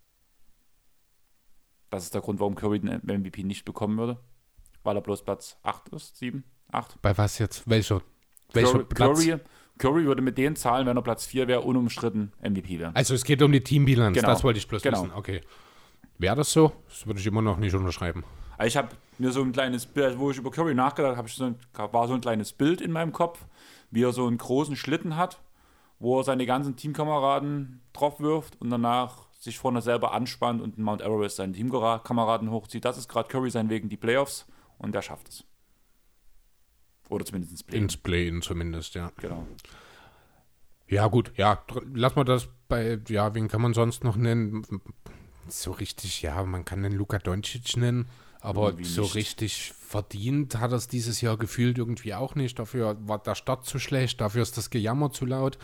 Das 1.90 2.04
ist 2.04 2.14
der 2.14 2.22
Grund, 2.22 2.40
warum 2.40 2.56
Curry 2.56 2.80
den 2.80 3.02
MVP 3.04 3.44
nicht 3.44 3.64
bekommen 3.64 3.98
würde, 3.98 4.20
weil 4.84 4.98
er 4.98 5.02
bloß 5.02 5.24
Platz 5.24 5.58
8 5.64 5.90
ist, 5.90 6.18
7, 6.18 6.44
8. 6.72 7.02
Bei 7.02 7.18
was 7.18 7.40
jetzt? 7.40 7.68
Welcher? 7.70 8.02
Welcher 8.52 8.72
Curry, 8.74 8.86
Platz? 8.86 9.26
Curry, 9.26 9.40
Curry 9.78 10.06
würde 10.06 10.22
mit 10.22 10.38
den 10.38 10.56
Zahlen, 10.56 10.88
wenn 10.88 10.96
er 10.98 11.04
Platz 11.04 11.26
4 11.26 11.48
wäre, 11.48 11.62
unumstritten 11.62 12.32
MVP 12.42 12.80
werden. 12.80 12.96
Also 12.96 13.14
es 13.14 13.24
geht 13.24 13.42
um 13.42 13.52
die 13.52 13.62
Teambilanz, 13.62 14.16
Genau. 14.16 14.28
das 14.30 14.44
wollte 14.44 14.58
ich 14.60 14.68
bloß 14.68 14.82
Genau. 14.82 15.04
wissen. 15.04 15.12
Okay. 15.14 15.42
Wäre 16.18 16.36
das 16.36 16.52
so? 16.52 16.72
Das 16.88 17.06
würde 17.06 17.20
ich 17.20 17.28
immer 17.28 17.42
noch 17.42 17.58
nicht 17.58 17.76
unterschreiben. 17.76 18.24
Also 18.58 18.68
ich 18.68 18.78
habe 18.78 18.90
mir 19.18 19.32
so 19.32 19.42
ein 19.42 19.52
kleines 19.52 19.86
Bild, 19.86 20.06
also 20.08 20.20
wo 20.20 20.32
ich 20.32 20.38
über 20.38 20.50
Curry 20.50 20.74
nachgedacht 20.74 21.18
habe, 21.18 21.28
so 21.28 21.54
war 21.74 22.08
so 22.08 22.14
ein 22.14 22.22
kleines 22.22 22.54
Bild 22.54 22.80
in 22.80 22.92
meinem 22.92 23.12
Kopf, 23.12 23.46
wie 23.92 24.04
er 24.04 24.14
so 24.14 24.26
einen 24.28 24.38
großen 24.38 24.78
Schlitten 24.78 25.18
hat, 25.18 25.42
wo 26.00 26.20
er 26.20 26.24
seine 26.24 26.46
ganzen 26.46 26.78
Teamkameraden 26.78 27.82
drauf 27.92 28.20
wirft 28.22 28.60
und 28.62 28.70
danach 28.70 29.26
sich 29.40 29.60
vorne 29.60 29.82
selber 29.82 30.14
anspannt 30.14 30.62
und 30.62 30.78
in 30.78 30.84
Mount 30.84 31.02
Everest 31.02 31.36
seinen 31.36 31.54
Teamkameraden 31.54 32.50
hochzieht. 32.50 32.86
Das 32.86 32.98
ist 32.98 33.10
gerade 33.10 33.28
Curry 33.28 33.52
sein 33.52 33.70
Weg 33.70 33.84
in 33.84 33.90
die 33.90 33.98
Playoffs 33.98 34.48
und 34.78 34.96
der 34.96 35.02
schafft 35.02 35.28
es. 35.30 35.44
Oder 37.10 37.26
zumindest 37.26 37.52
ins 37.52 37.64
Play. 37.64 37.78
Ins 37.78 37.98
Play-In 37.98 38.42
zumindest, 38.42 38.96
ja. 38.96 39.12
Genau. 39.18 39.46
Ja, 40.88 41.08
gut, 41.08 41.32
ja, 41.36 41.64
lass 41.94 42.16
mal 42.16 42.24
das 42.24 42.48
bei, 42.68 43.00
ja, 43.08 43.34
wen 43.34 43.48
kann 43.48 43.62
man 43.62 43.74
sonst 43.74 44.04
noch 44.04 44.16
nennen? 44.16 44.66
So 45.48 45.72
richtig, 45.72 46.22
ja, 46.22 46.44
man 46.44 46.66
kann 46.66 46.84
den 46.84 46.94
Luka 46.94 47.18
Doncic 47.20 47.78
nennen, 47.78 48.08
aber 48.40 48.68
Irgendwie 48.70 48.86
so 48.86 49.02
nicht. 49.04 49.16
richtig 49.16 49.74
verdient 49.74 50.60
hat 50.60 50.72
er 50.72 50.78
es 50.78 50.88
dieses 50.88 51.22
Jahr 51.22 51.38
gefühlt 51.38 51.78
irgendwie 51.78 52.14
auch 52.14 52.36
nicht. 52.36 52.58
Dafür 52.60 52.98
war 53.08 53.20
der 53.20 53.36
Start 53.36 53.66
zu 53.66 53.80
schlecht, 53.80 54.22
dafür 54.22 54.42
ist 54.44 54.58
das 54.58 54.70
Gejammer 54.70 55.12
zu 55.12 55.26
laut. 55.26 55.58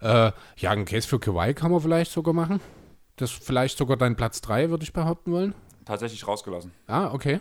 Äh, 0.00 0.32
ja, 0.56 0.70
einen 0.70 0.84
Case 0.84 1.08
für 1.08 1.18
Kawhi 1.18 1.54
kann 1.54 1.70
man 1.70 1.80
vielleicht 1.80 2.12
sogar 2.12 2.34
machen. 2.34 2.60
Das 3.16 3.32
ist 3.32 3.44
vielleicht 3.44 3.78
sogar 3.78 3.96
dein 3.96 4.16
Platz 4.16 4.40
3, 4.40 4.70
würde 4.70 4.84
ich 4.84 4.92
behaupten 4.92 5.32
wollen. 5.32 5.54
Tatsächlich 5.84 6.26
rausgelassen. 6.26 6.72
Ah, 6.86 7.12
okay. 7.12 7.40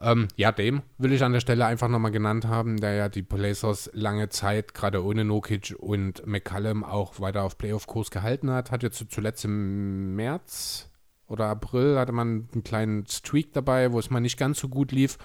Ähm, 0.00 0.28
ja, 0.36 0.50
dem 0.52 0.82
will 0.98 1.12
ich 1.12 1.22
an 1.22 1.32
der 1.32 1.40
Stelle 1.40 1.66
einfach 1.66 1.88
nochmal 1.88 2.10
genannt 2.10 2.46
haben, 2.46 2.78
der 2.80 2.94
ja 2.94 3.08
die 3.08 3.22
Blazers 3.22 3.90
lange 3.92 4.28
Zeit, 4.28 4.74
gerade 4.74 5.04
ohne 5.04 5.24
Nokic 5.24 5.74
und 5.78 6.26
McCallum, 6.26 6.82
auch 6.84 7.20
weiter 7.20 7.42
auf 7.42 7.56
Playoff-Kurs 7.58 8.10
gehalten 8.10 8.50
hat. 8.50 8.70
Hat 8.70 8.82
jetzt 8.82 9.04
zuletzt 9.10 9.44
im 9.44 10.16
März 10.16 10.90
oder 11.26 11.46
April 11.46 11.98
hatte 11.98 12.12
man 12.12 12.48
einen 12.52 12.64
kleinen 12.64 13.06
Streak 13.06 13.52
dabei, 13.52 13.92
wo 13.92 13.98
es 13.98 14.10
mal 14.10 14.20
nicht 14.20 14.38
ganz 14.38 14.58
so 14.58 14.68
gut 14.68 14.92
lief. 14.92 15.16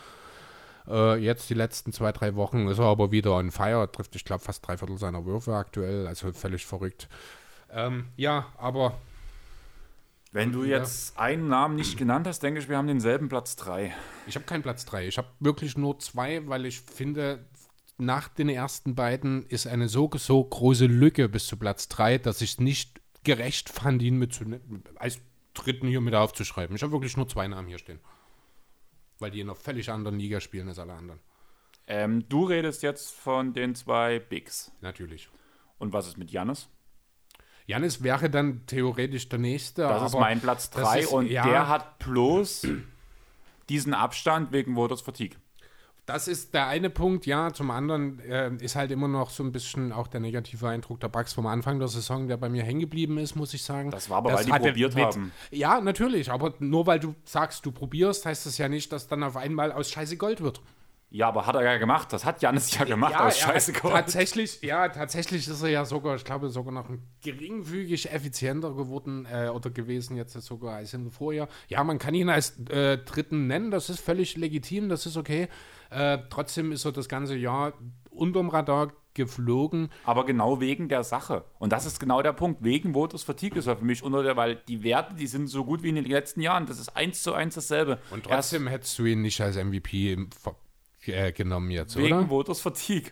Äh, 0.87 1.17
jetzt 1.17 1.49
die 1.49 1.55
letzten 1.55 1.91
zwei, 1.91 2.11
drei 2.11 2.35
Wochen 2.35 2.67
ist 2.67 2.79
er 2.79 2.85
aber 2.85 3.11
wieder 3.11 3.35
on 3.35 3.51
fire, 3.51 3.91
trifft, 3.91 4.15
ich 4.15 4.25
glaube, 4.25 4.43
fast 4.43 4.65
drei 4.65 4.77
Viertel 4.77 4.97
seiner 4.97 5.25
Würfe 5.25 5.55
aktuell, 5.55 6.07
also 6.07 6.31
völlig 6.31 6.65
verrückt. 6.65 7.09
Ähm, 7.71 8.07
ja, 8.15 8.47
aber 8.57 8.93
Wenn 10.31 10.51
du 10.51 10.63
jetzt 10.63 11.17
einen 11.17 11.47
Namen 11.47 11.75
nicht 11.75 11.97
genannt 11.97 12.27
hast, 12.27 12.43
denke 12.43 12.59
ich, 12.59 12.69
wir 12.69 12.77
haben 12.77 12.87
denselben 12.87 13.29
Platz 13.29 13.55
3. 13.55 13.95
Ich 14.27 14.35
habe 14.35 14.45
keinen 14.45 14.61
Platz 14.61 14.85
3. 14.85 15.07
Ich 15.07 15.17
habe 15.17 15.27
wirklich 15.39 15.75
nur 15.75 15.97
zwei, 15.99 16.47
weil 16.47 16.67
ich 16.67 16.81
finde, 16.81 17.47
nach 17.97 18.27
den 18.27 18.47
ersten 18.47 18.93
beiden 18.93 19.45
ist 19.47 19.65
eine 19.65 19.89
so, 19.89 20.09
so 20.13 20.43
große 20.43 20.85
Lücke 20.85 21.29
bis 21.29 21.47
zu 21.47 21.57
Platz 21.57 21.87
3, 21.89 22.19
dass 22.19 22.41
ich 22.41 22.51
es 22.51 22.59
nicht 22.59 23.01
gerecht 23.23 23.69
fand, 23.69 24.03
ihn 24.03 24.17
mit 24.17 24.33
zu, 24.33 24.45
als 24.95 25.19
dritten 25.55 25.87
hier 25.87 25.99
mit 25.99 26.13
aufzuschreiben. 26.13 26.75
Ich 26.75 26.83
habe 26.83 26.91
wirklich 26.91 27.17
nur 27.17 27.27
zwei 27.27 27.47
Namen 27.47 27.67
hier 27.67 27.79
stehen. 27.79 27.99
Weil 29.17 29.31
die 29.31 29.41
in 29.41 29.47
einer 29.49 29.55
völlig 29.55 29.89
anderen 29.89 30.19
Liga 30.19 30.39
spielen 30.39 30.67
als 30.67 30.79
alle 30.79 30.93
anderen. 30.93 31.19
Ähm, 31.87 32.29
du 32.29 32.45
redest 32.45 32.83
jetzt 32.83 33.11
von 33.11 33.53
den 33.53 33.73
zwei 33.73 34.19
Bigs. 34.19 34.71
Natürlich. 34.81 35.27
Und 35.79 35.91
was 35.91 36.07
ist 36.07 36.17
mit 36.17 36.29
Jannis? 36.31 36.69
Janis 37.69 38.01
wäre 38.01 38.31
dann 38.31 38.65
theoretisch 38.65 39.29
der 39.29 39.37
Nächste. 39.37 39.83
Das 39.83 40.11
ist 40.11 40.19
mein 40.19 40.41
Platz 40.41 40.71
das 40.71 40.81
3 40.89 40.99
ist- 41.01 41.11
und 41.11 41.29
ja. 41.29 41.47
der 41.47 41.69
hat 41.69 41.99
bloß 41.99 42.65
diesen 43.69 43.93
Abstand 43.93 44.51
wegen 44.51 44.75
Voters 44.75 45.01
Fatigue. 45.01 45.37
Das 46.07 46.27
ist 46.27 46.55
der 46.55 46.65
eine 46.65 46.89
Punkt, 46.89 47.27
ja. 47.27 47.53
Zum 47.53 47.69
anderen 47.69 48.17
äh, 48.21 48.51
ist 48.59 48.75
halt 48.75 48.89
immer 48.89 49.07
noch 49.07 49.29
so 49.29 49.43
ein 49.43 49.51
bisschen 49.51 49.91
auch 49.91 50.07
der 50.07 50.19
negative 50.19 50.67
Eindruck 50.67 50.99
der 50.99 51.09
Bugs 51.09 51.33
vom 51.33 51.45
Anfang 51.45 51.77
der 51.77 51.87
Saison, 51.87 52.27
der 52.27 52.37
bei 52.37 52.49
mir 52.49 52.63
hängen 52.63 52.79
geblieben 52.79 53.19
ist, 53.19 53.35
muss 53.35 53.53
ich 53.53 53.61
sagen. 53.61 53.91
Das 53.91 54.09
war 54.09 54.17
aber, 54.17 54.33
weil 54.33 54.45
die 54.45 54.51
probiert 54.51 54.95
haben. 54.95 55.31
Ja, 55.51 55.79
natürlich, 55.79 56.31
aber 56.31 56.55
nur 56.57 56.87
weil 56.87 56.99
du 56.99 57.13
sagst, 57.23 57.67
du 57.67 57.71
probierst, 57.71 58.25
heißt 58.25 58.47
das 58.47 58.57
ja 58.57 58.67
nicht, 58.67 58.91
dass 58.91 59.07
dann 59.07 59.21
auf 59.21 59.37
einmal 59.37 59.71
aus 59.71 59.91
Scheiße 59.91 60.17
Gold 60.17 60.41
wird. 60.41 60.59
Ja, 61.11 61.27
aber 61.27 61.47
hat 61.47 61.55
er 61.55 61.63
ja 61.63 61.77
gemacht. 61.77 62.13
Das 62.13 62.23
hat 62.23 62.41
Janis 62.41 62.77
ja 62.77 62.85
gemacht 62.85 63.13
ja, 63.13 63.25
aus 63.25 63.39
Scheiße 63.39 63.73
Gold. 63.73 63.93
Tatsächlich, 63.93 64.61
ja, 64.61 64.89
tatsächlich 64.89 65.47
ist 65.47 65.61
er 65.63 65.69
ja 65.69 65.83
sogar, 65.85 66.15
ich 66.15 66.23
glaube, 66.23 66.49
sogar 66.49 66.71
noch 66.71 66.87
ein 66.87 67.01
geringfügig 67.23 68.11
effizienter 68.11 68.73
geworden 68.73 69.25
äh, 69.31 69.49
oder 69.49 69.71
gewesen 69.71 70.15
jetzt 70.17 70.33
sogar 70.33 70.75
als 70.75 70.93
im 70.93 71.09
Vorjahr. 71.09 71.47
Ja, 71.67 71.83
man 71.83 71.97
kann 71.97 72.13
ihn 72.13 72.29
als 72.29 72.59
äh, 72.69 72.99
Dritten 72.99 73.47
nennen, 73.47 73.71
das 73.71 73.89
ist 73.89 73.99
völlig 73.99 74.37
legitim, 74.37 74.87
das 74.87 75.07
ist 75.07 75.17
okay. 75.17 75.47
Äh, 75.89 76.19
trotzdem 76.29 76.71
ist 76.71 76.85
er 76.85 76.91
das 76.91 77.09
ganze 77.09 77.35
Jahr 77.35 77.73
unterm 78.11 78.49
Radar 78.49 78.93
geflogen. 79.15 79.89
Aber 80.05 80.25
genau 80.25 80.61
wegen 80.61 80.87
der 80.89 81.03
Sache. 81.03 81.43
Und 81.57 81.73
das 81.73 81.85
ist 81.87 81.99
genau 81.99 82.21
der 82.21 82.33
Punkt. 82.33 82.63
Wegen 82.63 82.93
Voters 82.93 83.23
Fatigue 83.23 83.57
ist 83.57 83.65
er 83.67 83.77
für 83.77 83.85
mich 83.85 84.03
unter 84.03 84.21
der, 84.21 84.37
weil 84.37 84.57
die 84.67 84.83
Werte, 84.83 85.15
die 85.15 85.27
sind 85.27 85.47
so 85.47 85.65
gut 85.65 85.81
wie 85.81 85.89
in 85.89 85.95
den 85.95 86.05
letzten 86.05 86.41
Jahren. 86.41 86.67
Das 86.67 86.79
ist 86.79 86.95
eins 86.95 87.23
zu 87.23 87.33
eins 87.33 87.55
dasselbe. 87.55 87.99
Und 88.11 88.27
Erst 88.27 88.51
trotzdem 88.51 88.67
hättest 88.67 88.97
du 88.99 89.05
ihn 89.05 89.21
nicht 89.21 89.41
als 89.41 89.57
MVP 89.57 90.13
im 90.13 90.31
Ver- 90.31 90.55
äh, 91.11 91.31
genommen 91.31 91.71
jetzt, 91.71 91.95
wegen 91.95 92.17
oder? 92.17 92.29
Voters 92.29 92.61
Fatigue. 92.61 93.11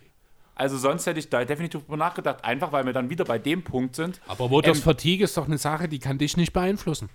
Also 0.54 0.76
sonst 0.76 1.06
hätte 1.06 1.20
ich 1.20 1.30
da 1.30 1.44
definitiv 1.44 1.82
drüber 1.82 1.96
nachgedacht. 1.96 2.44
Einfach, 2.44 2.72
weil 2.72 2.84
wir 2.84 2.92
dann 2.92 3.10
wieder 3.10 3.24
bei 3.24 3.38
dem 3.38 3.62
Punkt 3.62 3.94
sind. 3.94 4.20
Aber 4.26 4.50
Voters 4.50 4.78
Ähm, 4.78 4.82
Fatigue 4.82 5.24
ist 5.24 5.36
doch 5.36 5.46
eine 5.46 5.58
Sache, 5.58 5.88
die 5.88 6.00
kann 6.00 6.18
dich 6.18 6.36
nicht 6.36 6.52
beeinflussen. 6.52 7.08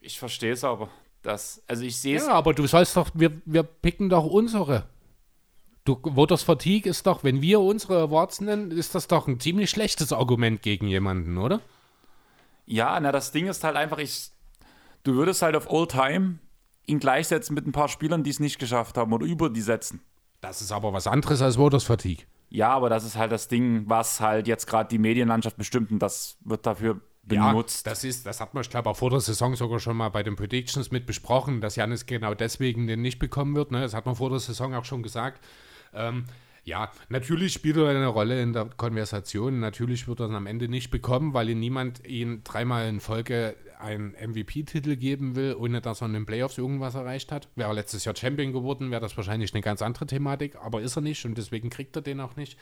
Ich 0.00 0.18
verstehe 0.18 0.52
es 0.52 0.62
aber. 0.62 0.88
Das, 1.22 1.62
also 1.66 1.82
ich 1.82 1.96
sehe 1.96 2.16
es. 2.16 2.26
Ja, 2.26 2.34
aber 2.34 2.54
du 2.54 2.66
sollst 2.68 2.96
doch, 2.96 3.10
wir, 3.14 3.32
wir 3.44 3.64
picken 3.64 4.08
doch 4.08 4.24
unsere. 4.24 4.84
Du, 5.84 5.98
Voters 6.02 6.44
Fatigue 6.44 6.88
ist 6.88 7.06
doch, 7.06 7.24
wenn 7.24 7.42
wir 7.42 7.60
unsere 7.60 8.00
Awards 8.02 8.40
nennen, 8.40 8.70
ist 8.70 8.94
das 8.94 9.08
doch 9.08 9.26
ein 9.26 9.40
ziemlich 9.40 9.70
schlechtes 9.70 10.12
Argument 10.12 10.62
gegen 10.62 10.86
jemanden, 10.86 11.36
oder? 11.36 11.60
Ja, 12.66 13.00
na, 13.00 13.10
das 13.10 13.32
Ding 13.32 13.48
ist 13.48 13.64
halt 13.64 13.74
einfach, 13.74 13.98
ich, 13.98 14.30
du 15.02 15.14
würdest 15.14 15.42
halt 15.42 15.56
auf 15.56 15.68
All 15.70 15.88
Time 15.88 16.38
ihn 16.86 17.00
gleichsetzen 17.00 17.54
mit 17.54 17.66
ein 17.66 17.72
paar 17.72 17.88
Spielern, 17.88 18.22
die 18.22 18.30
es 18.30 18.38
nicht 18.38 18.58
geschafft 18.58 18.96
haben 18.96 19.12
oder 19.12 19.26
über 19.26 19.50
die 19.50 19.62
setzen. 19.62 20.00
Das 20.40 20.60
ist 20.62 20.72
aber 20.72 20.92
was 20.92 21.06
anderes 21.06 21.42
als 21.42 21.56
Voters 21.56 21.84
Fatigue. 21.84 22.24
Ja, 22.50 22.70
aber 22.70 22.88
das 22.88 23.04
ist 23.04 23.16
halt 23.16 23.32
das 23.32 23.48
Ding, 23.48 23.84
was 23.88 24.20
halt 24.20 24.46
jetzt 24.46 24.66
gerade 24.66 24.88
die 24.88 24.98
Medienlandschaft 24.98 25.56
bestimmt 25.56 25.90
und 25.90 25.98
das 25.98 26.38
wird 26.44 26.64
dafür 26.64 27.00
benutzt. 27.24 27.86
Ja, 27.86 27.92
das 27.92 28.04
ist, 28.04 28.26
das 28.26 28.40
hat 28.40 28.54
man, 28.54 28.62
ich 28.62 28.70
glaube, 28.70 28.88
auch 28.88 28.96
vor 28.96 29.10
der 29.10 29.20
Saison 29.20 29.54
sogar 29.54 29.78
schon 29.80 29.96
mal 29.96 30.08
bei 30.08 30.22
den 30.22 30.36
Predictions 30.36 30.90
mit 30.90 31.06
besprochen, 31.06 31.60
dass 31.60 31.76
Janis 31.76 32.06
genau 32.06 32.34
deswegen 32.34 32.86
den 32.86 33.02
nicht 33.02 33.18
bekommen 33.18 33.54
wird. 33.54 33.70
Ne? 33.70 33.80
Das 33.80 33.94
hat 33.94 34.06
man 34.06 34.16
vor 34.16 34.30
der 34.30 34.38
Saison 34.38 34.74
auch 34.74 34.84
schon 34.84 35.02
gesagt. 35.02 35.44
Ähm, 35.92 36.24
ja, 36.64 36.90
natürlich 37.08 37.52
spielt 37.52 37.76
er 37.76 37.88
eine 37.88 38.06
Rolle 38.08 38.42
in 38.42 38.52
der 38.52 38.66
Konversation. 38.66 39.60
Natürlich 39.60 40.08
wird 40.08 40.20
er 40.20 40.26
es 40.26 40.34
am 40.34 40.46
Ende 40.46 40.68
nicht 40.68 40.90
bekommen, 40.90 41.34
weil 41.34 41.50
ihn 41.50 41.60
niemand 41.60 42.06
ihn 42.06 42.42
dreimal 42.44 42.88
in 42.88 43.00
Folge 43.00 43.56
einen 43.78 44.12
MVP-Titel 44.12 44.96
geben 44.96 45.36
will, 45.36 45.54
ohne 45.54 45.80
dass 45.80 46.02
er 46.02 46.06
in 46.06 46.14
den 46.14 46.26
Playoffs 46.26 46.58
irgendwas 46.58 46.94
erreicht 46.94 47.32
hat. 47.32 47.48
Wäre 47.54 47.70
er 47.70 47.74
letztes 47.74 48.04
Jahr 48.04 48.16
Champion 48.16 48.52
geworden, 48.52 48.90
wäre 48.90 49.00
das 49.00 49.16
wahrscheinlich 49.16 49.54
eine 49.54 49.62
ganz 49.62 49.82
andere 49.82 50.06
Thematik, 50.06 50.56
aber 50.56 50.80
ist 50.80 50.96
er 50.96 51.02
nicht 51.02 51.24
und 51.24 51.36
deswegen 51.38 51.70
kriegt 51.70 51.96
er 51.96 52.02
den 52.02 52.20
auch 52.20 52.36
nicht. 52.36 52.58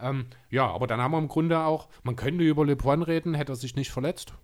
Ähm, 0.00 0.26
ja, 0.50 0.66
aber 0.66 0.86
dann 0.86 1.00
haben 1.00 1.12
wir 1.12 1.18
im 1.18 1.28
Grunde 1.28 1.60
auch, 1.60 1.88
man 2.02 2.16
könnte 2.16 2.44
über 2.44 2.66
LeBron 2.66 3.02
reden, 3.02 3.34
hätte 3.34 3.52
er 3.52 3.56
sich 3.56 3.76
nicht 3.76 3.90
verletzt. 3.90 4.34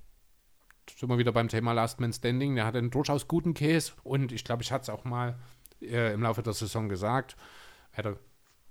Sind 0.96 1.08
wir 1.08 1.18
wieder 1.18 1.32
beim 1.32 1.48
Thema 1.48 1.72
Last 1.72 2.00
Man 2.00 2.12
Standing. 2.12 2.54
Der 2.54 2.64
hat 2.64 2.76
einen 2.76 2.90
durchaus 2.90 3.28
guten 3.28 3.54
Case 3.54 3.92
und 4.04 4.32
ich 4.32 4.44
glaube, 4.44 4.62
ich 4.62 4.72
hatte 4.72 4.82
es 4.82 4.90
auch 4.90 5.04
mal 5.04 5.38
äh, 5.82 6.14
im 6.14 6.22
Laufe 6.22 6.42
der 6.42 6.54
Saison 6.54 6.88
gesagt, 6.88 7.36
hätte 7.90 8.18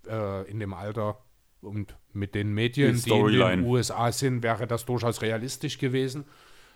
äh, 0.07 0.49
in 0.49 0.59
dem 0.59 0.73
Alter 0.73 1.19
und 1.61 1.95
mit 2.13 2.35
den 2.35 2.53
Medien, 2.53 2.95
die, 2.95 3.09
die 3.09 3.11
in 3.11 3.61
den 3.61 3.65
USA 3.65 4.11
sind, 4.11 4.43
wäre 4.43 4.67
das 4.67 4.85
durchaus 4.85 5.21
realistisch 5.21 5.77
gewesen. 5.77 6.25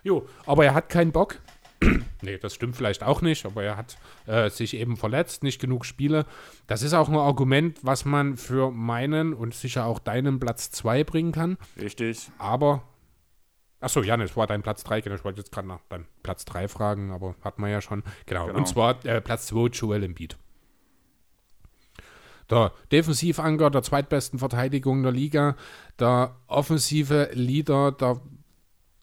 Jo, 0.02 0.26
aber 0.46 0.64
er 0.64 0.74
hat 0.74 0.88
keinen 0.88 1.12
Bock. 1.12 1.38
nee, 2.22 2.38
das 2.38 2.54
stimmt 2.54 2.76
vielleicht 2.76 3.02
auch 3.02 3.22
nicht, 3.22 3.46
aber 3.46 3.62
er 3.62 3.76
hat 3.76 3.96
äh, 4.26 4.50
sich 4.50 4.74
eben 4.76 4.96
verletzt, 4.96 5.42
nicht 5.42 5.60
genug 5.60 5.84
Spiele. 5.84 6.26
Das 6.66 6.82
ist 6.82 6.94
auch 6.94 7.08
ein 7.08 7.16
Argument, 7.16 7.78
was 7.82 8.04
man 8.04 8.36
für 8.36 8.70
meinen 8.70 9.34
und 9.34 9.54
sicher 9.54 9.86
auch 9.86 9.98
deinen 9.98 10.38
Platz 10.38 10.70
2 10.70 11.04
bringen 11.04 11.32
kann. 11.32 11.58
Richtig. 11.80 12.30
Aber, 12.38 12.82
achso, 13.80 14.02
Jan, 14.02 14.20
es 14.20 14.36
war 14.36 14.46
dein 14.46 14.62
Platz 14.62 14.84
3, 14.84 15.00
genau, 15.00 15.16
ich 15.16 15.24
wollte 15.24 15.40
jetzt 15.40 15.52
gerade 15.52 15.68
nach 15.68 15.80
deinem 15.88 16.06
Platz 16.22 16.44
3 16.44 16.68
fragen, 16.68 17.10
aber 17.10 17.34
hat 17.42 17.58
man 17.58 17.70
ja 17.70 17.80
schon. 17.80 18.02
Genau, 18.26 18.46
genau. 18.46 18.58
und 18.58 18.68
zwar 18.68 19.04
äh, 19.04 19.20
Platz 19.20 19.46
2, 19.46 19.68
Joel 19.68 20.04
Embiid. 20.04 20.36
Der 22.50 22.72
Defensivanker 22.90 23.70
der 23.70 23.82
zweitbesten 23.82 24.38
Verteidigung 24.38 25.02
der 25.02 25.12
Liga, 25.12 25.56
der 25.98 26.36
offensive 26.48 27.30
Leader, 27.32 27.92
der 27.92 28.20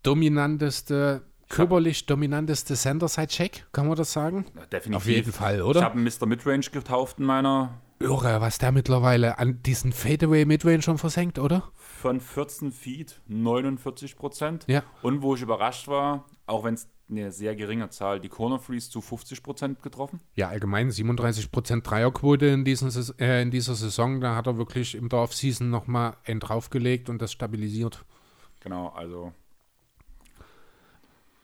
dominanteste 0.03 1.23
körperlich 1.49 2.05
dominanteste 2.05 2.75
Center 2.75 3.07
seit 3.07 3.29
Check, 3.29 3.65
kann 3.73 3.87
man 3.87 3.97
das 3.97 4.13
sagen? 4.13 4.45
Ja, 4.55 4.65
definitiv. 4.67 4.95
Auf 4.95 5.07
jeden 5.07 5.31
Fall, 5.31 5.61
oder? 5.61 5.79
Ich 5.79 5.85
habe 5.85 5.95
einen 5.95 6.03
Mr. 6.03 6.25
Midrange 6.25 6.69
getauft 6.71 7.19
in 7.19 7.25
meiner. 7.25 7.81
Irre, 7.99 8.39
was 8.39 8.59
der 8.59 8.71
mittlerweile 8.71 9.39
an 9.39 9.61
diesen 9.61 9.91
Fadeaway 9.91 10.45
Midrange 10.45 10.81
schon 10.81 10.97
versenkt, 10.97 11.37
oder? 11.37 11.69
Von 11.75 12.21
14 12.21 12.71
Feet 12.71 13.19
49 13.27 14.15
Prozent. 14.15 14.63
Ja. 14.67 14.83
Und 15.01 15.21
wo 15.21 15.35
ich 15.35 15.41
überrascht 15.41 15.89
war, 15.89 16.25
auch 16.45 16.63
wenn 16.63 16.75
es 16.75 16.87
eine 17.09 17.31
sehr 17.31 17.55
geringe 17.55 17.89
Zahl, 17.89 18.21
die 18.21 18.29
Corner 18.29 18.59
Freeze 18.59 18.89
zu 18.89 19.01
50 19.01 19.43
Prozent 19.43 19.81
getroffen. 19.81 20.21
Ja, 20.35 20.47
allgemein 20.47 20.91
37 20.91 21.51
Prozent 21.51 21.89
Dreierquote 21.89 22.45
in, 22.45 22.63
diesen, 22.63 22.89
äh, 23.19 23.41
in 23.41 23.51
dieser 23.51 23.75
Saison. 23.75 24.21
Da 24.21 24.35
hat 24.35 24.47
er 24.47 24.57
wirklich 24.57 24.95
im 24.95 25.09
Dorf-Season 25.09 25.69
nochmal 25.69 26.15
einen 26.23 26.39
draufgelegt 26.39 27.09
und 27.09 27.21
das 27.21 27.33
stabilisiert. 27.33 28.05
Genau, 28.61 28.89
also 28.89 29.33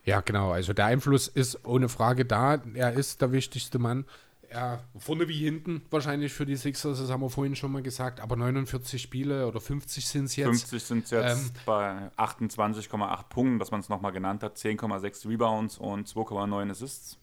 ja, 0.06 0.22
genau. 0.22 0.52
Also 0.52 0.74
der 0.74 0.86
Einfluss 0.86 1.28
ist 1.28 1.66
ohne 1.66 1.90
Frage 1.90 2.26
da. 2.26 2.62
Er 2.74 2.94
ist 2.94 3.22
der 3.22 3.32
wichtigste 3.32 3.80
Mann. 3.80 4.06
Ja, 4.52 4.80
vorne 4.98 5.28
wie 5.28 5.44
hinten 5.44 5.82
wahrscheinlich 5.90 6.32
für 6.32 6.46
die 6.46 6.56
Sixers, 6.56 7.00
das 7.00 7.10
haben 7.10 7.22
wir 7.22 7.30
vorhin 7.30 7.56
schon 7.56 7.72
mal 7.72 7.82
gesagt, 7.82 8.20
aber 8.20 8.36
49 8.36 9.02
Spiele 9.02 9.48
oder 9.48 9.60
50 9.60 10.08
sind 10.08 10.26
es 10.26 10.36
jetzt. 10.36 10.48
50 10.48 10.84
sind 10.84 11.04
es 11.06 11.12
jetzt 11.12 11.48
ähm, 11.48 11.52
bei 11.66 12.12
28,8 12.18 13.24
Punkten, 13.28 13.60
dass 13.60 13.72
man 13.72 13.82
es 13.82 13.90
nochmal 13.90 14.12
genannt 14.12 14.44
hat, 14.44 14.56
10,6 14.56 15.28
Rebounds 15.28 15.78
und 15.80 16.08
2,9 16.08 16.70
Assists. 16.70 17.18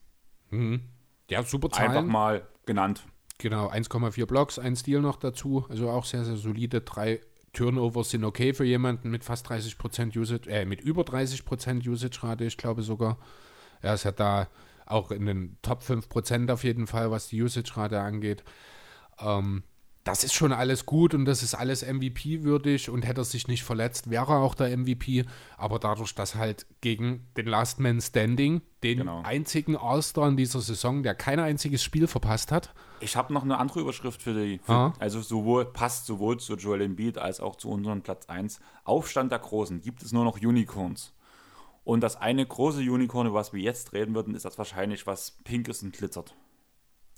Mhm. 0.50 0.82
Ja, 1.30 1.42
super 1.44 1.70
Zahlen. 1.70 1.90
Einfach 1.90 2.04
mal 2.04 2.46
genannt. 2.66 3.04
Genau, 3.38 3.70
1,4 3.70 4.26
Blocks, 4.26 4.58
ein 4.58 4.76
Stil 4.76 5.00
noch 5.00 5.16
dazu, 5.16 5.64
also 5.68 5.90
auch 5.90 6.04
sehr, 6.04 6.24
sehr 6.24 6.36
solide, 6.36 6.82
drei 6.82 7.20
Turnovers 7.52 8.10
sind 8.10 8.24
okay 8.24 8.54
für 8.54 8.64
jemanden 8.64 9.10
mit 9.10 9.24
fast 9.24 9.50
30% 9.50 10.18
Usage, 10.18 10.48
äh, 10.48 10.64
mit 10.64 10.80
über 10.80 11.02
30% 11.02 11.86
Usage-Rate, 11.86 12.44
ich 12.44 12.56
glaube 12.56 12.82
sogar. 12.82 13.18
Er 13.82 13.94
ist 13.94 14.04
ja 14.04 14.12
da 14.12 14.48
auch 14.86 15.10
in 15.10 15.26
den 15.26 15.56
Top 15.62 15.82
5% 15.82 16.50
auf 16.50 16.64
jeden 16.64 16.86
Fall, 16.86 17.10
was 17.10 17.28
die 17.28 17.42
Usage-Rate 17.42 18.00
angeht. 18.00 18.42
Ähm, 19.20 19.64
das 20.04 20.24
ist 20.24 20.34
schon 20.34 20.52
alles 20.52 20.84
gut 20.84 21.14
und 21.14 21.26
das 21.26 21.42
ist 21.42 21.54
alles 21.54 21.82
MVP-würdig 21.86 22.90
und 22.90 23.02
hätte 23.02 23.20
er 23.20 23.24
sich 23.24 23.46
nicht 23.46 23.62
verletzt, 23.62 24.10
wäre 24.10 24.32
er 24.32 24.38
auch 24.38 24.54
der 24.54 24.76
MVP. 24.76 25.24
Aber 25.56 25.78
dadurch, 25.78 26.14
dass 26.14 26.34
halt 26.34 26.66
gegen 26.80 27.26
den 27.36 27.46
Last 27.46 27.78
Man 27.78 28.00
Standing, 28.00 28.62
den 28.82 28.98
genau. 28.98 29.22
einzigen 29.22 29.76
All-Star 29.76 30.28
in 30.28 30.36
dieser 30.36 30.60
Saison, 30.60 31.02
der 31.02 31.14
kein 31.14 31.38
einziges 31.38 31.84
Spiel 31.84 32.08
verpasst 32.08 32.50
hat. 32.50 32.74
Ich 33.02 33.16
habe 33.16 33.32
noch 33.32 33.42
eine 33.42 33.58
andere 33.58 33.80
Überschrift 33.80 34.22
für 34.22 34.34
die. 34.34 34.58
Für, 34.58 34.72
ah. 34.72 34.92
Also 34.98 35.20
sowohl 35.20 35.66
passt 35.66 36.06
sowohl 36.06 36.38
zu 36.38 36.54
Joel 36.56 36.82
Embiid 36.82 37.18
als 37.18 37.40
auch 37.40 37.56
zu 37.56 37.68
unserem 37.70 38.02
Platz 38.02 38.26
1. 38.26 38.60
Aufstand 38.84 39.32
der 39.32 39.40
Großen. 39.40 39.80
Gibt 39.80 40.02
es 40.02 40.12
nur 40.12 40.24
noch 40.24 40.40
Unicorns? 40.40 41.12
Und 41.84 42.00
das 42.00 42.16
eine 42.16 42.46
große 42.46 42.80
Unicorn, 42.80 43.26
über 43.26 43.40
was 43.40 43.52
wir 43.52 43.60
jetzt 43.60 43.92
reden 43.92 44.14
würden, 44.14 44.34
ist 44.34 44.44
das 44.44 44.56
wahrscheinlich, 44.56 45.06
was 45.06 45.38
pink 45.44 45.68
ist 45.68 45.82
und 45.82 45.96
glitzert. 45.96 46.34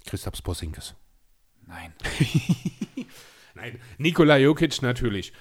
Christoph 0.07 0.43
Porzingis. 0.43 0.95
Nein. 1.67 1.93
Nein, 3.55 3.81
Nikola 3.99 4.37
Jokic 4.37 4.83
natürlich. 4.83 5.33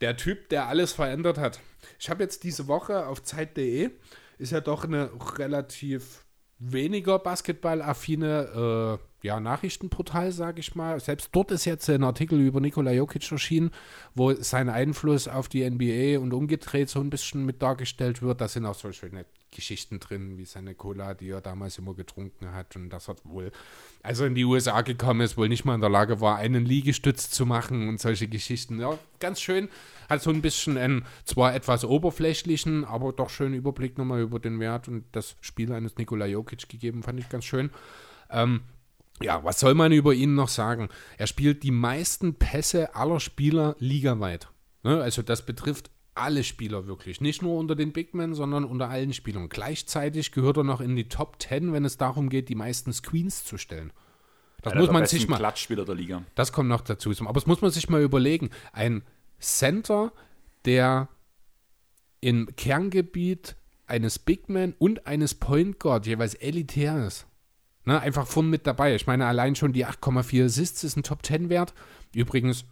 Der 0.00 0.16
Typ, 0.16 0.48
der 0.48 0.66
alles 0.66 0.92
verändert 0.92 1.38
hat. 1.38 1.60
Ich 1.98 2.10
habe 2.10 2.22
jetzt 2.22 2.42
diese 2.44 2.66
Woche 2.66 3.06
auf 3.06 3.22
Zeit.de, 3.22 3.90
ist 4.38 4.52
ja 4.52 4.60
doch 4.60 4.84
eine 4.84 5.10
relativ 5.38 6.24
weniger 6.58 7.18
basketballaffine 7.18 8.98
äh, 9.00 9.11
ja, 9.22 9.38
Nachrichtenportal, 9.38 10.32
sage 10.32 10.60
ich 10.60 10.74
mal. 10.74 10.98
Selbst 10.98 11.30
dort 11.32 11.52
ist 11.52 11.64
jetzt 11.64 11.88
ein 11.88 12.02
Artikel 12.02 12.40
über 12.40 12.60
Nikola 12.60 12.90
Jokic 12.90 13.30
erschienen, 13.30 13.70
wo 14.14 14.32
sein 14.34 14.68
Einfluss 14.68 15.28
auf 15.28 15.48
die 15.48 15.68
NBA 15.68 16.20
und 16.20 16.34
umgedreht 16.34 16.88
so 16.90 17.00
ein 17.00 17.10
bisschen 17.10 17.46
mit 17.46 17.62
dargestellt 17.62 18.20
wird. 18.20 18.40
Da 18.40 18.48
sind 18.48 18.66
auch 18.66 18.74
so 18.74 18.90
schöne 18.90 19.24
Geschichten 19.52 20.00
drin, 20.00 20.38
wie 20.38 20.44
seine 20.44 20.74
Cola, 20.74 21.14
die 21.14 21.28
er 21.28 21.40
damals 21.40 21.78
immer 21.78 21.94
getrunken 21.94 22.52
hat 22.52 22.74
und 22.74 22.90
dass 22.90 23.08
er 23.08 23.16
wohl, 23.24 23.52
als 24.02 24.18
er 24.18 24.26
in 24.26 24.34
die 24.34 24.44
USA 24.44 24.80
gekommen 24.80 25.20
ist, 25.20 25.36
wohl 25.36 25.48
nicht 25.48 25.64
mal 25.64 25.74
in 25.74 25.80
der 25.80 25.90
Lage 25.90 26.20
war, 26.20 26.38
einen 26.38 26.64
Liegestütz 26.64 27.30
zu 27.30 27.46
machen 27.46 27.88
und 27.88 28.00
solche 28.00 28.26
Geschichten. 28.26 28.80
Ja, 28.80 28.98
ganz 29.20 29.40
schön. 29.40 29.68
Hat 30.08 30.22
so 30.22 30.30
ein 30.30 30.42
bisschen 30.42 30.76
einen 30.76 31.04
zwar 31.24 31.54
etwas 31.54 31.84
oberflächlichen, 31.84 32.84
aber 32.84 33.12
doch 33.12 33.30
schönen 33.30 33.54
Überblick 33.54 33.98
nochmal 33.98 34.22
über 34.22 34.40
den 34.40 34.58
Wert 34.58 34.88
und 34.88 35.04
das 35.12 35.36
Spiel 35.40 35.72
eines 35.72 35.96
Nikola 35.96 36.26
Jokic 36.26 36.68
gegeben, 36.68 37.02
fand 37.02 37.20
ich 37.20 37.28
ganz 37.28 37.44
schön. 37.44 37.70
Ähm, 38.30 38.62
ja, 39.20 39.44
was 39.44 39.60
soll 39.60 39.74
man 39.74 39.92
über 39.92 40.14
ihn 40.14 40.34
noch 40.34 40.48
sagen? 40.48 40.88
Er 41.18 41.26
spielt 41.26 41.62
die 41.62 41.70
meisten 41.70 42.34
Pässe 42.34 42.94
aller 42.94 43.20
Spieler 43.20 43.76
ligaweit. 43.78 44.48
Ne? 44.82 45.00
Also 45.00 45.22
das 45.22 45.44
betrifft 45.44 45.90
alle 46.14 46.44
Spieler 46.44 46.86
wirklich. 46.86 47.20
Nicht 47.20 47.42
nur 47.42 47.58
unter 47.58 47.74
den 47.74 47.92
Big 47.92 48.14
Men, 48.14 48.34
sondern 48.34 48.64
unter 48.64 48.88
allen 48.90 49.12
Spielern. 49.12 49.48
Gleichzeitig 49.48 50.32
gehört 50.32 50.58
er 50.58 50.64
noch 50.64 50.80
in 50.80 50.96
die 50.96 51.08
Top 51.08 51.40
10, 51.40 51.72
wenn 51.72 51.84
es 51.84 51.96
darum 51.96 52.28
geht, 52.28 52.48
die 52.48 52.54
meisten 52.54 52.92
Screens 52.92 53.44
zu 53.44 53.56
stellen. 53.58 53.92
Das 54.60 54.72
Einer 54.72 54.82
muss 54.82 54.90
man 54.90 55.06
sich 55.06 55.26
mal. 55.28 55.38
Klatschspieler 55.38 55.84
der 55.84 55.94
Liga. 55.94 56.22
Das 56.34 56.52
kommt 56.52 56.68
noch 56.68 56.82
dazu. 56.82 57.10
Aber 57.20 57.32
das 57.32 57.46
muss 57.46 57.62
man 57.62 57.70
sich 57.70 57.88
mal 57.88 58.02
überlegen. 58.02 58.50
Ein 58.72 59.02
Center, 59.40 60.12
der 60.64 61.08
im 62.20 62.54
Kerngebiet 62.56 63.56
eines 63.86 64.18
Big 64.18 64.48
Man 64.48 64.74
und 64.78 65.06
eines 65.06 65.34
Point 65.34 65.80
Guard 65.80 66.06
jeweils 66.06 66.34
elitär 66.34 67.06
ist. 67.06 67.26
Ne, 67.84 68.00
einfach 68.00 68.26
vorn 68.26 68.48
mit 68.48 68.66
dabei. 68.66 68.94
Ich 68.94 69.06
meine, 69.06 69.26
allein 69.26 69.56
schon 69.56 69.72
die 69.72 69.86
8,4 69.86 70.44
Assists 70.44 70.84
ist 70.84 70.96
ein 70.96 71.02
Top 71.02 71.26
10 71.26 71.48
Wert. 71.48 71.74
Übrigens 72.14 72.64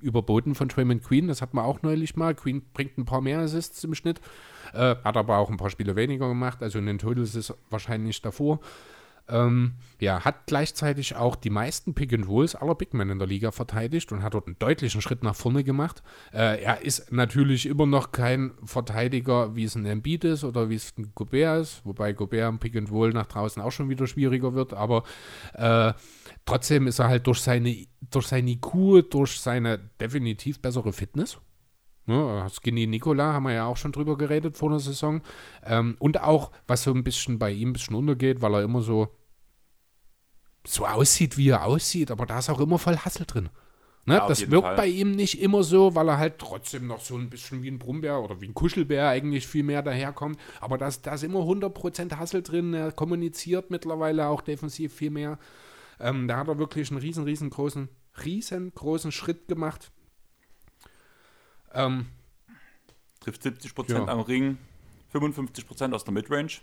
überboten 0.00 0.54
von 0.54 0.68
Draymond 0.68 1.02
Queen, 1.02 1.28
das 1.28 1.42
hat 1.42 1.54
man 1.54 1.64
auch 1.64 1.82
neulich 1.82 2.16
mal. 2.16 2.34
Queen 2.34 2.62
bringt 2.74 2.98
ein 2.98 3.04
paar 3.04 3.20
mehr 3.20 3.38
Assists 3.38 3.82
im 3.84 3.94
Schnitt, 3.94 4.20
äh, 4.72 4.96
hat 5.02 5.16
aber 5.16 5.38
auch 5.38 5.50
ein 5.50 5.56
paar 5.56 5.70
Spiele 5.70 5.96
weniger 5.96 6.28
gemacht, 6.28 6.62
also 6.62 6.78
in 6.78 6.86
den 6.86 6.98
Totals 6.98 7.34
ist 7.34 7.54
wahrscheinlich 7.70 8.20
davor. 8.20 8.60
Ähm, 9.28 9.74
ja, 10.00 10.24
hat 10.24 10.46
gleichzeitig 10.46 11.16
auch 11.16 11.36
die 11.36 11.50
meisten 11.50 11.94
Pick 11.94 12.12
and 12.12 12.28
Rolls 12.28 12.54
aller 12.54 12.74
Big 12.74 12.92
Men 12.94 13.10
in 13.10 13.18
der 13.18 13.28
Liga 13.28 13.50
verteidigt 13.52 14.12
und 14.12 14.22
hat 14.22 14.34
dort 14.34 14.46
einen 14.46 14.58
deutlichen 14.58 15.00
Schritt 15.00 15.22
nach 15.22 15.36
vorne 15.36 15.64
gemacht. 15.64 16.02
Äh, 16.32 16.62
er 16.62 16.82
ist 16.82 17.12
natürlich 17.12 17.66
immer 17.66 17.86
noch 17.86 18.12
kein 18.12 18.52
Verteidiger, 18.64 19.54
wie 19.54 19.64
es 19.64 19.74
ein 19.74 19.86
Embiid 19.86 20.24
ist 20.24 20.44
oder 20.44 20.70
wie 20.70 20.74
es 20.74 20.92
ein 20.98 21.12
Gobert 21.14 21.62
ist, 21.62 21.86
wobei 21.86 22.12
Gobert 22.12 22.48
im 22.48 22.58
Pick 22.58 22.76
and 22.76 22.90
Roll 22.90 23.10
nach 23.10 23.26
draußen 23.26 23.62
auch 23.62 23.72
schon 23.72 23.88
wieder 23.88 24.06
schwieriger 24.06 24.54
wird, 24.54 24.74
aber 24.74 25.04
äh, 25.54 25.92
Trotzdem 26.44 26.86
ist 26.86 26.98
er 26.98 27.08
halt 27.08 27.26
durch 27.26 27.40
seine, 27.40 27.86
durch 28.10 28.26
seine 28.26 28.50
IQ, 28.50 29.10
durch 29.10 29.40
seine 29.40 29.78
definitiv 30.00 30.60
bessere 30.60 30.92
Fitness. 30.92 31.38
Ne, 32.06 32.48
Skinny 32.52 32.86
Nicola 32.86 33.32
haben 33.32 33.44
wir 33.44 33.52
ja 33.52 33.66
auch 33.66 33.76
schon 33.76 33.92
drüber 33.92 34.18
geredet 34.18 34.56
vor 34.56 34.70
der 34.70 34.80
Saison. 34.80 35.22
Ähm, 35.64 35.96
und 35.98 36.20
auch, 36.20 36.50
was 36.66 36.82
so 36.82 36.92
ein 36.92 37.04
bisschen 37.04 37.38
bei 37.38 37.50
ihm 37.50 37.70
ein 37.70 37.72
bisschen 37.74 37.96
untergeht, 37.96 38.42
weil 38.42 38.54
er 38.54 38.62
immer 38.62 38.82
so, 38.82 39.08
so 40.66 40.86
aussieht, 40.86 41.36
wie 41.36 41.50
er 41.50 41.64
aussieht, 41.64 42.10
aber 42.10 42.26
da 42.26 42.38
ist 42.38 42.50
auch 42.50 42.60
immer 42.60 42.78
voll 42.78 42.96
Hassel 42.96 43.26
drin. 43.26 43.50
Ne, 44.04 44.14
ja, 44.14 44.26
das 44.26 44.50
wirkt 44.50 44.66
Fall. 44.66 44.76
bei 44.76 44.88
ihm 44.88 45.12
nicht 45.12 45.40
immer 45.40 45.62
so, 45.62 45.94
weil 45.94 46.08
er 46.08 46.18
halt 46.18 46.38
trotzdem 46.38 46.88
noch 46.88 47.00
so 47.00 47.16
ein 47.16 47.30
bisschen 47.30 47.62
wie 47.62 47.70
ein 47.70 47.78
Brummbär 47.78 48.20
oder 48.20 48.40
wie 48.40 48.48
ein 48.48 48.54
Kuschelbär 48.54 49.08
eigentlich 49.08 49.46
viel 49.46 49.62
mehr 49.62 49.82
daherkommt. 49.82 50.40
Aber 50.60 50.76
da 50.76 50.88
ist 50.88 51.06
immer 51.22 51.40
100% 51.40 52.16
Hassel 52.16 52.42
drin. 52.42 52.74
Er 52.74 52.90
kommuniziert 52.90 53.70
mittlerweile 53.70 54.26
auch 54.26 54.40
defensiv 54.40 54.92
viel 54.92 55.10
mehr. 55.10 55.38
Ähm, 56.00 56.26
da 56.26 56.38
hat 56.38 56.48
er 56.48 56.58
wirklich 56.58 56.90
einen 56.90 56.98
riesen, 56.98 57.22
riesengroßen, 57.22 57.88
riesengroßen 58.24 59.12
Schritt 59.12 59.46
gemacht. 59.46 59.92
Ähm, 61.74 62.06
Trifft 63.20 63.42
70 63.42 63.74
Prozent 63.74 64.06
ja. 64.06 64.12
am 64.12 64.20
Ring, 64.20 64.58
55% 65.14 65.94
aus 65.94 66.04
der 66.04 66.12
Midrange 66.12 66.58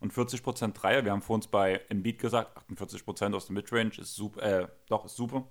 und 0.00 0.12
40% 0.12 0.72
Dreier. 0.72 1.04
Wir 1.04 1.12
haben 1.12 1.22
vor 1.22 1.34
uns 1.34 1.46
bei 1.46 1.80
Embiid 1.88 2.18
gesagt, 2.18 2.56
48% 2.70 3.34
aus 3.34 3.46
der 3.46 3.54
Midrange 3.54 3.98
ist 3.98 4.14
super, 4.14 4.42
äh, 4.42 4.68
doch, 4.88 5.04
ist 5.04 5.16
super. 5.16 5.46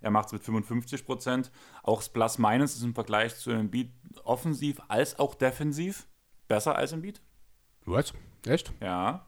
Er 0.00 0.10
macht 0.10 0.26
es 0.26 0.32
mit 0.32 0.42
55%. 0.42 1.50
Auch 1.84 1.98
das 1.98 2.08
Plus-Minus 2.08 2.74
ist 2.74 2.82
im 2.82 2.94
Vergleich 2.94 3.36
zu 3.36 3.50
Embiid 3.50 3.92
offensiv 4.24 4.80
als 4.88 5.18
auch 5.18 5.34
defensiv 5.34 6.08
besser 6.48 6.74
als 6.74 6.92
Embiid. 6.92 7.20
Was? 7.84 8.12
Echt? 8.46 8.72
Ja. 8.80 9.26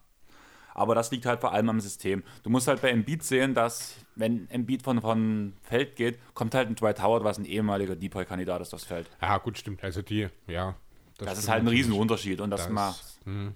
Aber 0.75 0.95
das 0.97 1.11
liegt 1.13 1.25
halt 1.25 1.41
vor 1.41 1.53
allem 1.53 1.69
am 1.71 1.81
System. 1.81 2.23
Du 2.43 2.51
musst 2.51 2.67
halt 2.69 2.83
bei 2.83 2.91
Embiid 2.91 3.23
sehen, 3.23 3.55
dass, 3.55 3.95
wenn 4.17 4.51
Embiid 4.51 4.83
von, 4.83 5.01
von 5.01 5.55
Feld 5.63 5.95
geht, 5.97 6.19
kommt 6.35 6.55
halt 6.55 6.69
ein 6.69 6.75
Dwight 6.75 7.01
Howard, 7.01 7.23
was 7.25 7.39
ein 7.39 7.45
ehemaliger 7.45 7.95
Depoy-Kandidat 7.95 8.61
ist, 8.61 8.73
das 8.73 8.83
Feld. 8.85 9.09
Ja, 9.23 9.39
gut, 9.39 9.57
stimmt. 9.57 9.83
Also 9.85 10.03
die, 10.03 10.29
ja. 10.49 10.75
Das, 11.19 11.35
ist 11.35 11.45
stimmt 11.45 11.53
halt 11.53 11.63
ein. 11.63 11.69
Riesenunterschied 11.69 12.41
und 12.41 12.51
das, 12.51 12.63
Das- 12.65 12.71
macht. 12.73 13.05
hm. 13.25 13.55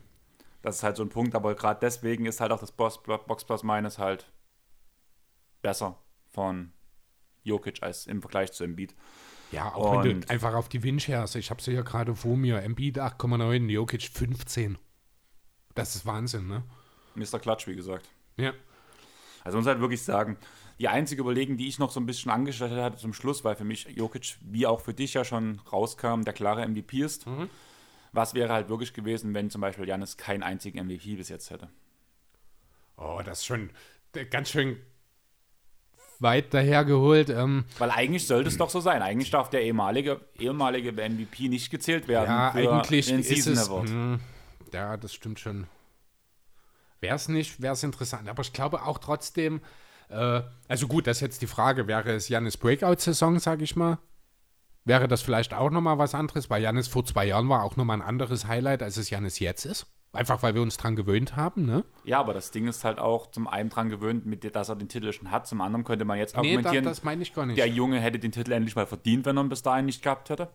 Das 0.63 0.77
ist 0.77 0.83
halt 0.83 0.97
so 0.97 1.03
ein 1.05 1.09
Punkt, 1.09 1.35
aber 1.37 1.55
gerade 1.55 1.79
deswegen 1.81 2.27
ist 2.27 2.41
halt 2.41 2.51
auch 2.53 2.59
das 2.61 2.73
Box, 2.73 3.01
Box 3.03 3.45
Plus 3.45 3.63
Minus 3.63 3.99
halt 3.99 4.31
besser 5.63 5.99
von 6.31 6.73
Jokic 7.45 7.83
als 7.83 8.07
im 8.07 8.21
Vergleich 8.21 8.53
zu 8.53 8.65
Embiid. 8.65 8.95
Ja, 9.53 9.73
auch 9.75 10.03
wenn 10.05 10.17
Und- 10.17 10.25
du 10.25 10.31
einfach 10.31 10.55
auf 10.55 10.69
die 10.69 10.83
Win-Shares, 10.83 11.35
ich 11.37 11.51
habe 11.51 11.63
sie 11.63 11.73
ja 11.73 11.83
gerade 11.83 12.15
vor 12.15 12.37
mir, 12.37 12.61
Embiid 12.63 12.99
8,9, 12.99 13.69
Jokic 13.71 14.03
15. 14.03 14.79
Das 15.75 15.95
ist 15.97 16.07
Wahnsinn, 16.07 16.49
ne? 16.49 16.63
Mr. 17.19 17.39
Klatsch, 17.39 17.67
wie 17.67 17.77
gesagt. 17.77 18.09
Ja. 18.37 18.53
Also 19.45 19.57
man 19.57 19.65
muss 19.65 19.67
halt 19.69 19.81
wirklich 19.81 20.03
sagen, 20.03 20.37
die 20.79 20.89
einzige 20.89 21.23
Überlegung, 21.23 21.57
die 21.57 21.69
ich 21.69 21.79
noch 21.79 21.91
so 21.91 22.01
ein 22.01 22.07
bisschen 22.07 22.31
angestellt 22.31 22.73
hatte 22.73 22.99
zum 22.99 23.13
Schluss, 23.13 23.45
weil 23.45 23.57
für 23.57 23.65
mich 23.65 23.87
Jokic, 23.89 24.37
wie 24.43 24.67
auch 24.67 24.81
für 24.81 24.95
dich 24.95 25.15
ja 25.15 25.25
schon 25.25 25.61
rauskam, 25.73 26.23
der 26.23 26.33
klare 26.35 26.67
MVP 26.67 27.01
ist. 27.01 27.27
Was 28.13 28.35
wäre 28.35 28.53
halt 28.53 28.69
wirklich 28.69 28.95
gewesen, 28.95 29.35
wenn 29.35 29.51
zum 29.51 29.61
Beispiel 29.61 29.87
Janis 29.87 30.17
keinen 30.17 30.43
einzigen 30.43 30.85
MVP 30.87 31.17
bis 31.17 31.29
jetzt 31.29 31.51
hätte? 31.51 31.69
Oh, 32.97 33.21
das 33.25 33.41
ist 33.41 33.47
schon 33.47 33.71
äh, 34.15 34.25
ganz 34.25 34.51
schön 34.51 34.79
weit 36.21 36.53
dahergeholt. 36.53 37.31
Ähm, 37.31 37.65
Weil 37.79 37.91
eigentlich 37.91 38.27
sollte 38.27 38.49
es 38.49 38.57
doch 38.57 38.71
so 38.71 38.81
sein. 38.81 39.03
Eigentlich 39.03 39.31
darf 39.31 39.51
der 39.51 39.63
ehemalige, 39.63 40.21
ehemalige 40.39 40.93
MVP 40.93 41.49
nicht 41.49 41.71
gezählt 41.71 42.09
werden. 42.09 42.31
ja, 42.31 42.53
eigentlich 42.53 43.07
den 43.07 43.21
ist 43.21 43.29
Season 43.29 43.53
es. 43.55 43.69
Mh, 43.69 44.19
ja, 44.73 44.97
das 44.97 45.15
stimmt 45.15 45.39
schon. 45.39 45.67
Wäre 47.01 47.17
es 47.17 47.29
nicht, 47.29 47.61
wäre 47.63 47.75
es 47.75 47.83
interessant. 47.83 48.29
Aber 48.29 48.43
ich 48.43 48.53
glaube 48.53 48.83
auch 48.85 48.99
trotzdem, 48.99 49.61
äh, 50.09 50.43
also 50.69 50.89
gut, 50.89 51.07
das 51.07 51.19
ist 51.19 51.21
jetzt 51.23 51.43
die 51.43 51.47
Frage, 51.47 51.87
wäre 51.87 52.13
es 52.13 52.29
Janis 52.29 52.57
Breakout-Saison, 52.57 53.39
sage 53.39 53.65
ich 53.65 53.77
mal? 53.77 53.99
Wäre 54.85 55.07
das 55.07 55.21
vielleicht 55.23 55.53
auch 55.55 55.71
nochmal 55.71 55.99
was 55.99 56.15
anderes? 56.15 56.49
Weil 56.51 56.63
Janis 56.63 56.89
vor 56.89 57.05
zwei 57.05 57.27
Jahren 57.27 57.49
war 57.49 57.63
auch 57.63 57.77
nochmal 57.77 57.99
ein 57.99 58.03
anderes 58.03 58.47
Highlight, 58.47 58.83
als 58.83 58.97
es 58.97 59.11
Janis 59.11 59.39
jetzt 59.39 59.65
ist. 59.67 59.87
Einfach 60.13 60.43
weil 60.43 60.55
wir 60.55 60.63
uns 60.63 60.79
dran 60.79 60.97
gewöhnt 60.97 61.37
haben, 61.37 61.67
ne? 61.67 61.85
Ja, 62.05 62.19
aber 62.19 62.33
das 62.33 62.51
Ding 62.51 62.67
ist 62.67 62.83
halt 62.83 62.99
auch 62.99 63.31
zum 63.31 63.47
einen 63.47 63.69
dran 63.69 63.91
gewöhnt, 63.91 64.25
mit 64.25 64.43
der, 64.43 64.51
dass 64.51 64.71
er 64.71 64.77
den 64.77 64.89
Titel 64.89 65.13
schon 65.13 65.31
hat. 65.31 65.47
Zum 65.47 65.61
anderen 65.61 65.85
könnte 65.85 66.07
man 66.07 66.17
jetzt 66.17 66.35
Nee, 66.37 66.43
da, 66.43 66.49
argumentieren, 66.49 66.85
das 66.87 67.03
meine 67.03 67.23
ich 67.23 67.35
gar 67.35 67.45
nicht. 67.45 67.59
der 67.59 67.69
Junge 67.69 68.01
hätte 68.01 68.19
den 68.19 68.33
Titel 68.33 68.53
endlich 68.53 68.75
mal 68.75 68.87
verdient, 68.87 69.27
wenn 69.27 69.37
er 69.37 69.43
ihn 69.45 69.51
bis 69.51 69.61
dahin 69.63 69.85
nicht 69.85 70.03
gehabt 70.03 70.31
hätte. 70.31 70.49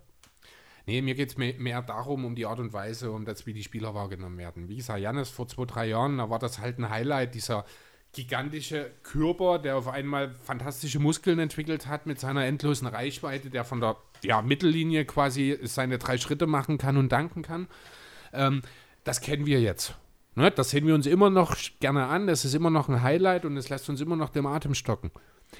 Nee, 0.85 1.01
mir 1.01 1.15
geht 1.15 1.29
es 1.29 1.37
mehr, 1.37 1.81
darum, 1.81 2.25
um 2.25 2.35
die 2.35 2.45
Art 2.45 2.59
und 2.59 2.73
Weise, 2.73 3.11
um 3.11 3.23
das, 3.23 3.45
wie 3.45 3.53
die 3.53 3.63
Spieler 3.63 3.95
wahrgenommen 3.95 4.37
werden. 4.37 4.67
Wie 4.67 4.75
gesagt, 4.75 4.99
Janis 4.99 5.29
vor 5.29 5.47
zwei, 5.47 5.65
drei 5.65 5.87
Jahren, 5.87 6.17
da 6.17 6.29
war 6.29 6.39
das 6.39 6.59
halt 6.59 6.77
ein 6.77 6.89
Highlight, 6.89 7.35
dieser 7.35 7.65
gigantische 8.11 8.91
Körper, 9.01 9.59
der 9.59 9.77
auf 9.77 9.87
einmal 9.87 10.35
fantastische 10.35 10.99
Muskeln 10.99 11.39
entwickelt 11.39 11.87
hat 11.87 12.05
mit 12.05 12.19
seiner 12.19 12.45
endlosen 12.45 12.87
Reichweite, 12.87 13.49
der 13.49 13.65
von 13.65 13.81
der 13.81 13.97
ja, 14.23 14.41
Mittellinie 14.41 15.05
quasi 15.05 15.57
seine 15.63 15.97
drei 15.97 16.17
Schritte 16.17 16.45
machen 16.45 16.77
kann 16.77 16.97
und 16.97 17.11
danken 17.11 17.41
kann. 17.41 17.67
Ähm, 18.31 18.61
das 19.03 19.21
kennen 19.21 19.45
wir 19.45 19.61
jetzt. 19.61 19.95
Ne? 20.35 20.51
Das 20.51 20.69
sehen 20.69 20.85
wir 20.85 20.95
uns 20.95 21.07
immer 21.07 21.29
noch 21.29 21.55
gerne 21.79 22.05
an, 22.05 22.27
das 22.27 22.45
ist 22.45 22.53
immer 22.53 22.69
noch 22.69 22.87
ein 22.87 23.01
Highlight 23.01 23.45
und 23.45 23.57
es 23.57 23.69
lässt 23.69 23.89
uns 23.89 23.99
immer 24.01 24.15
noch 24.15 24.29
dem 24.29 24.45
Atem 24.45 24.75
stocken. 24.75 25.11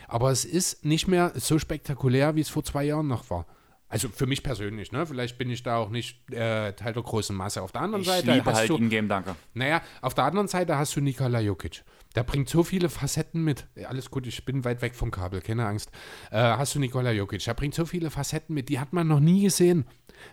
Aber 0.07 0.31
es 0.31 0.45
ist 0.45 0.85
nicht 0.85 1.07
mehr 1.07 1.31
so 1.35 1.59
spektakulär, 1.59 2.35
wie 2.35 2.41
es 2.41 2.49
vor 2.49 2.63
zwei 2.63 2.83
Jahren 2.83 3.07
noch 3.07 3.29
war. 3.29 3.45
Also 3.93 4.09
für 4.09 4.25
mich 4.25 4.43
persönlich, 4.43 4.91
ne? 4.91 5.05
Vielleicht 5.05 5.37
bin 5.37 5.49
ich 5.49 5.63
da 5.63 5.77
auch 5.77 5.89
nicht 5.89 6.29
äh, 6.31 6.73
Teil 6.73 6.93
der 6.93 7.03
großen 7.03 7.35
Masse. 7.35 7.61
Auf 7.61 7.71
der 7.71 7.81
anderen 7.81 8.01
Ich 8.01 8.07
Seite 8.07 8.31
liebe 8.33 8.45
hast 8.45 8.57
halt 8.57 8.69
du, 8.69 8.77
Ingame-Danke. 8.77 9.35
naja, 9.53 9.81
auf 10.01 10.13
der 10.13 10.23
anderen 10.25 10.47
Seite 10.47 10.77
hast 10.77 10.95
du 10.95 11.01
Nikola 11.01 11.39
Jokic. 11.39 11.83
Der 12.15 12.23
bringt 12.23 12.47
so 12.49 12.63
viele 12.63 12.89
Facetten 12.89 13.43
mit. 13.43 13.65
Alles 13.87 14.11
gut, 14.11 14.27
ich 14.27 14.45
bin 14.45 14.63
weit 14.65 14.81
weg 14.81 14.95
vom 14.95 15.09
Kabel, 15.11 15.41
keine 15.41 15.65
Angst. 15.65 15.89
Äh, 16.31 16.37
hast 16.41 16.75
du 16.75 16.79
Nikola 16.79 17.11
Jokic. 17.11 17.43
Der 17.43 17.53
bringt 17.55 17.73
so 17.73 17.85
viele 17.85 18.09
Facetten 18.11 18.53
mit, 18.53 18.69
die 18.69 18.79
hat 18.79 18.93
man 18.93 19.07
noch 19.07 19.19
nie 19.19 19.41
gesehen. 19.43 19.85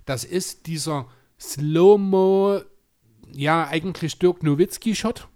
Das 0.05 0.25
ist 0.25 0.67
dieser 0.67 1.07
Slow-Mo, 1.39 2.61
ja, 3.33 3.67
eigentlich 3.69 4.19
Dirk 4.19 4.43
Nowitzki-Shot, 4.43 5.29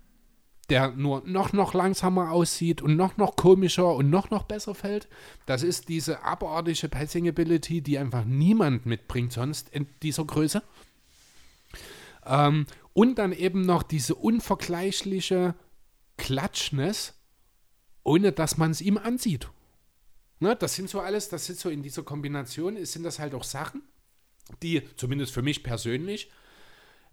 der 0.70 0.92
nur 0.92 1.22
noch, 1.26 1.52
noch 1.52 1.74
langsamer 1.74 2.30
aussieht 2.30 2.80
und 2.80 2.96
noch, 2.96 3.16
noch 3.16 3.36
komischer 3.36 3.94
und 3.94 4.10
noch, 4.10 4.30
noch 4.30 4.44
besser 4.44 4.74
fällt. 4.74 5.08
Das 5.46 5.62
ist 5.62 5.88
diese 5.88 6.22
abartige 6.22 6.88
Passing-Ability, 6.88 7.82
die 7.82 7.98
einfach 7.98 8.24
niemand 8.24 8.86
mitbringt 8.86 9.32
sonst 9.32 9.68
in 9.68 9.86
dieser 10.02 10.24
Größe. 10.24 10.62
Ähm, 12.26 12.66
und 12.92 13.18
dann 13.18 13.32
eben 13.32 13.62
noch 13.62 13.82
diese 13.82 14.14
unvergleichliche 14.14 15.54
Klatschness, 16.16 17.14
ohne 18.02 18.32
dass 18.32 18.56
man 18.56 18.70
es 18.70 18.80
ihm 18.80 18.98
ansieht. 18.98 19.48
Ne, 20.40 20.56
das 20.56 20.74
sind 20.74 20.88
so 20.88 21.00
alles, 21.00 21.28
das 21.28 21.46
sind 21.46 21.58
so 21.58 21.68
in 21.70 21.82
dieser 21.82 22.02
Kombination, 22.02 22.82
sind 22.84 23.02
das 23.02 23.18
halt 23.18 23.34
auch 23.34 23.44
Sachen, 23.44 23.82
die 24.62 24.82
zumindest 24.96 25.32
für 25.32 25.42
mich 25.42 25.62
persönlich 25.62 26.30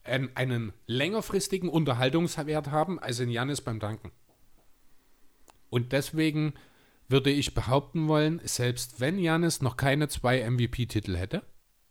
einen, 0.03 0.35
einen 0.35 0.73
längerfristigen 0.87 1.69
Unterhaltungswert 1.69 2.71
haben 2.71 2.99
als 2.99 3.19
in 3.19 3.29
Janis 3.29 3.61
beim 3.61 3.79
Danken. 3.79 4.11
Und 5.69 5.91
deswegen 5.93 6.53
würde 7.07 7.29
ich 7.29 7.53
behaupten 7.53 8.07
wollen, 8.07 8.41
selbst 8.43 8.99
wenn 8.99 9.19
Janis 9.19 9.61
noch 9.61 9.77
keine 9.77 10.07
zwei 10.07 10.49
MVP-Titel 10.49 11.15
hätte, 11.15 11.43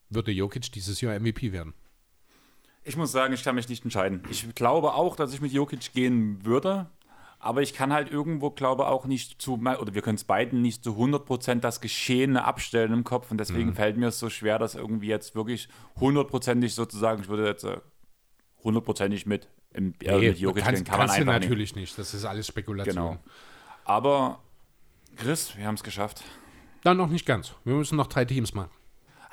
würde 0.08 0.32
Jokic 0.32 0.72
dieses 0.72 1.00
Jahr 1.00 1.18
MVP 1.18 1.52
werden. 1.52 1.74
Ich 2.82 2.96
muss 2.96 3.12
sagen, 3.12 3.34
ich 3.34 3.44
kann 3.44 3.54
mich 3.54 3.68
nicht 3.68 3.84
entscheiden. 3.84 4.22
Ich 4.30 4.54
glaube 4.54 4.94
auch, 4.94 5.14
dass 5.14 5.34
ich 5.34 5.40
mit 5.40 5.52
Jokic 5.52 5.92
gehen 5.92 6.44
würde, 6.44 6.90
aber 7.38 7.62
ich 7.62 7.74
kann 7.74 7.92
halt 7.92 8.10
irgendwo, 8.10 8.50
glaube 8.50 8.86
auch 8.86 9.06
nicht 9.06 9.40
zu, 9.40 9.54
oder 9.54 9.94
wir 9.94 10.02
können 10.02 10.16
es 10.16 10.24
beiden 10.24 10.60
nicht 10.62 10.84
zu 10.84 10.92
100% 10.92 11.60
das 11.60 11.80
Geschehene 11.80 12.44
abstellen 12.44 12.92
im 12.92 13.04
Kopf 13.04 13.30
und 13.30 13.38
deswegen 13.38 13.74
fällt 13.74 13.96
mir 13.96 14.08
es 14.08 14.18
so 14.18 14.28
schwer, 14.28 14.58
dass 14.58 14.74
irgendwie 14.74 15.08
jetzt 15.08 15.34
wirklich 15.34 15.68
hundertprozentig 15.98 16.74
sozusagen, 16.74 17.22
ich 17.22 17.28
würde 17.28 17.46
jetzt 17.46 17.64
äh, 17.64 17.80
hundertprozentig 18.64 19.26
mit, 19.26 19.48
im, 19.72 19.94
äh, 20.02 20.18
mit 20.18 20.38
Jokic 20.38 20.64
kannst, 20.64 20.84
kann 20.84 20.98
man 20.98 21.06
kannst 21.06 21.16
du 21.16 21.20
einfach 21.22 21.34
nicht. 21.40 21.48
natürlich 21.48 21.74
nicht. 21.76 21.98
Das 21.98 22.14
ist 22.14 22.24
alles 22.24 22.46
Spekulation. 22.46 22.94
Genau. 22.94 23.18
Aber 23.84 24.40
Chris, 25.16 25.56
wir 25.56 25.66
haben 25.66 25.74
es 25.74 25.82
geschafft. 25.82 26.22
Dann 26.82 26.96
noch 26.96 27.08
nicht 27.08 27.26
ganz. 27.26 27.52
Wir 27.64 27.74
müssen 27.74 27.96
noch 27.96 28.06
drei 28.06 28.24
Teams 28.24 28.54
machen. 28.54 28.70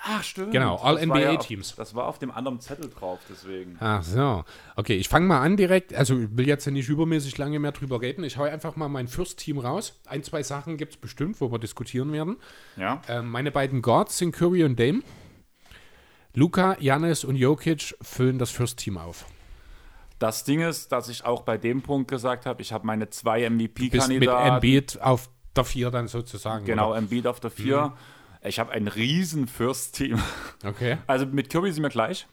Ach, 0.04 0.22
stimmt. 0.24 0.52
Genau, 0.52 0.76
ja 0.78 0.84
All-NBA-Teams. 0.84 1.72
auf- 1.72 1.76
Das 1.78 1.96
war 1.96 2.06
auf 2.06 2.20
dem 2.20 2.30
anderen 2.30 2.60
Zettel 2.60 2.90
drauf, 2.90 3.20
deswegen. 3.30 3.78
Ach 3.80 4.04
so. 4.04 4.44
Okay, 4.76 4.96
ich 4.96 5.10
fange 5.10 5.26
mal 5.26 5.42
an 5.42 5.58
direkt. 5.58 5.94
Also, 5.94 6.18
ich 6.20 6.28
will 6.38 6.48
jetzt 6.48 6.66
ja 6.66 6.72
nicht 6.72 6.88
übermäßig 6.88 7.36
lange 7.40 7.58
mehr 7.60 7.72
drüber 7.72 8.00
reden. 8.00 8.24
Ich 8.24 8.38
hau 8.38 8.44
einfach 8.44 8.76
mal 8.76 8.90
mein 8.90 9.08
First-Team 9.08 9.58
raus. 9.58 10.00
Ein, 10.06 10.24
zwei 10.24 10.44
Sachen 10.44 10.78
gibt 10.78 10.94
es 10.94 10.98
bestimmt, 10.98 11.42
wo 11.42 11.52
wir 11.52 11.58
diskutieren 11.58 12.12
werden. 12.12 12.38
Ja. 12.76 13.02
Ähm, 13.08 13.30
meine 13.32 13.52
beiden 13.52 13.82
Guards 13.82 14.18
sind 14.20 14.34
Curry 14.34 14.64
und 14.64 14.80
Dame. 14.80 15.02
Luca, 16.34 16.78
Janis 16.80 17.24
und 17.24 17.36
Jokic 17.36 17.96
füllen 18.02 18.38
das 18.38 18.52
First-Team 18.52 18.98
auf. 18.98 19.26
Das 20.20 20.44
Ding 20.44 20.62
ist, 20.62 20.92
dass 20.92 21.10
ich 21.10 21.26
auch 21.26 21.44
bei 21.44 21.58
dem 21.58 21.82
Punkt 21.82 22.10
gesagt 22.10 22.46
habe, 22.46 22.62
ich 22.62 22.72
habe 22.74 22.86
meine 22.86 23.10
zwei 23.10 23.42
Bist 23.50 23.52
mit 23.52 23.78
MVP-Kandidaten. 23.80 24.56
Embiid 24.56 25.02
auf 25.02 25.30
der 25.56 25.64
Vier 25.64 25.92
dann 25.92 26.08
sozusagen. 26.08 26.66
Genau, 26.66 26.90
oder? 26.90 26.98
Embiid 27.00 27.28
auf 27.28 27.40
der 27.40 27.52
4. 27.52 27.94
Ich 28.44 28.60
habe 28.60 28.72
ein 28.72 28.88
riesen 28.88 29.48
First-Team. 29.48 30.22
Okay. 30.64 30.98
Also 31.08 31.26
mit 31.26 31.50
Curry 31.50 31.72
sind 31.72 31.84
wir 31.84 31.90
gleich. 31.90 32.28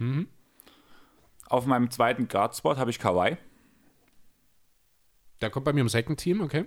Auf 1.46 1.66
meinem 1.66 1.90
zweiten 1.90 2.28
Guard-Spot 2.28 2.76
habe 2.76 2.90
ich 2.90 2.98
Kawhi. 2.98 3.36
Der 5.40 5.50
kommt 5.50 5.64
bei 5.64 5.72
mir 5.72 5.80
im 5.80 5.88
Second-Team, 5.88 6.40
okay. 6.40 6.64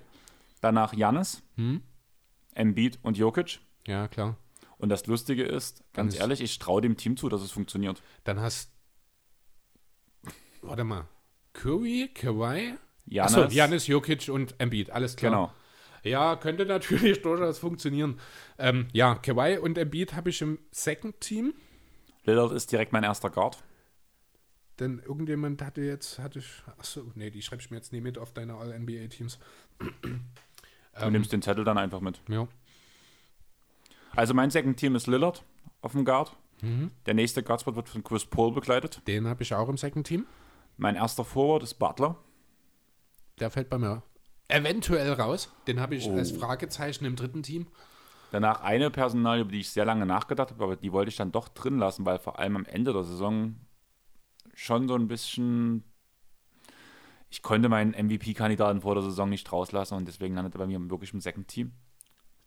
Danach 0.62 0.94
Janis, 0.94 1.42
Embiid 2.54 3.00
und 3.02 3.18
Jokic. 3.18 3.60
Ja, 3.88 4.08
klar. 4.08 4.38
Und 4.78 4.90
das 4.90 5.06
Lustige 5.08 5.44
ist, 5.44 5.84
ganz 5.94 6.14
ist- 6.14 6.20
ehrlich, 6.20 6.42
ich 6.42 6.60
traue 6.60 6.82
dem 6.82 6.98
Team 6.98 7.18
zu, 7.18 7.30
dass 7.30 7.42
es 7.42 7.52
funktioniert. 7.52 8.02
Dann 8.24 8.40
hast. 8.40 8.72
Warte 10.62 10.84
mal. 10.84 11.08
Curry, 11.54 12.10
Kawhi. 12.14 12.76
Janis, 13.06 13.36
Achso, 13.36 13.48
Janis, 13.56 13.88
Jokic 13.88 14.28
und 14.30 14.56
Embiid, 14.60 14.90
alles 14.92 15.16
klar. 15.16 15.32
genau. 15.32 15.54
Ja, 16.04 16.36
könnte 16.36 16.66
natürlich 16.66 17.22
durchaus 17.22 17.58
funktionieren. 17.58 18.20
Ähm, 18.58 18.88
ja, 18.94 19.16
Kawhi 19.16 19.58
und 19.58 19.78
Embiid 19.78 20.14
habe 20.14 20.30
ich 20.30 20.42
im 20.42 20.60
Second 20.72 21.20
Team. 21.22 21.54
Lillard 22.26 22.52
ist 22.52 22.72
direkt 22.72 22.92
mein 22.92 23.04
erster 23.04 23.30
Guard. 23.30 23.64
Denn 24.80 25.00
irgendjemand 25.00 25.62
hatte 25.64 25.82
jetzt, 25.82 26.20
hatte 26.20 26.40
ich, 26.40 26.48
achso, 26.78 27.12
nee, 27.16 27.32
die 27.32 27.42
schreibe 27.42 27.62
ich 27.62 27.72
mir 27.72 27.78
jetzt 27.78 27.94
nie 27.94 28.02
mit 28.02 28.18
auf 28.20 28.32
deine 28.34 28.56
All-NBA-Teams. 28.56 29.40
Du 29.80 31.10
nimmst 31.10 31.32
den 31.32 31.42
Zettel 31.42 31.64
dann 31.64 31.78
einfach 31.78 32.02
mit. 32.02 32.22
Ja. 32.30 32.48
Also 34.18 34.34
mein 34.34 34.50
Second 34.50 34.78
Team 34.78 34.96
ist 34.96 35.08
Lillard 35.08 35.44
auf 35.82 35.94
dem 35.94 36.04
Guard. 36.06 36.36
Der 37.06 37.14
nächste 37.14 37.44
Guardspot 37.44 37.76
wird 37.76 37.88
von 37.88 38.04
Chris 38.04 38.26
Paul 38.26 38.52
begleitet. 38.52 39.02
Den 39.08 39.28
habe 39.28 39.44
ich 39.44 39.54
auch 39.54 39.70
im 39.70 39.78
Second 39.78 40.08
Team. 40.08 40.26
Mein 40.78 40.96
erster 40.96 41.24
Forward 41.24 41.62
ist 41.62 41.76
Butler. 41.76 42.18
Der 43.40 43.52
fällt 43.52 43.70
bei 43.70 43.78
mir 43.78 44.02
eventuell 44.48 45.14
raus. 45.14 45.54
Den 45.68 45.80
habe 45.80 45.96
ich 45.96 46.08
Oh. 46.08 46.16
als 46.16 46.32
Fragezeichen 46.32 47.06
im 47.06 47.16
dritten 47.16 47.44
Team. 47.44 47.68
Danach 48.32 48.62
eine 48.62 48.90
Personalie, 48.90 49.42
über 49.44 49.52
die 49.52 49.60
ich 49.60 49.70
sehr 49.70 49.86
lange 49.86 50.06
nachgedacht 50.06 50.50
habe, 50.52 50.64
aber 50.64 50.76
die 50.78 50.92
wollte 50.92 51.10
ich 51.10 51.16
dann 51.16 51.32
doch 51.32 51.48
drin 51.50 51.78
lassen, 51.78 52.06
weil 52.06 52.18
vor 52.18 52.40
allem 52.40 52.56
am 52.56 52.66
Ende 52.66 52.94
der 52.94 53.04
Saison 53.04 53.56
schon 54.56 54.88
so 54.88 54.96
ein 54.96 55.08
bisschen. 55.08 55.84
Ich 57.30 57.42
konnte 57.44 57.70
meinen 57.70 57.92
MVP-Kandidaten 57.94 58.82
vor 58.82 58.96
der 58.96 59.04
Saison 59.04 59.30
nicht 59.30 59.52
rauslassen 59.52 59.96
und 59.96 60.08
deswegen 60.08 60.34
landete 60.36 60.58
er 60.58 60.60
bei 60.60 60.68
mir 60.68 60.90
wirklich 60.90 61.14
im 61.14 61.22
Second 61.22 61.48
Team. 61.50 61.74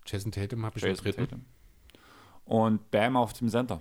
Jason 0.07 0.33
Tatum 0.33 0.65
habe 0.67 0.79
ich 0.79 0.83
Jason 0.85 1.07
im 1.07 1.13
dritten. 1.13 1.29
Tatum. 1.29 1.45
Und 2.51 2.91
Bam 2.91 3.17
auf 3.17 3.33
dem 3.33 3.49
Center. 3.49 3.81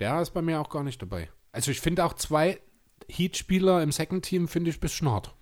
Der 0.00 0.20
ist 0.20 0.34
bei 0.34 0.42
mir 0.42 0.60
auch 0.60 0.68
gar 0.68 0.82
nicht 0.82 1.00
dabei. 1.00 1.30
Also 1.50 1.70
ich 1.70 1.80
finde 1.80 2.04
auch 2.04 2.12
zwei 2.12 2.60
Heat-Spieler 3.08 3.82
im 3.82 3.90
Second 3.90 4.22
Team 4.22 4.48
finde 4.48 4.68
ich 4.68 4.76
ein 4.76 4.80
bisschen 4.80 5.10
hart. 5.10 5.34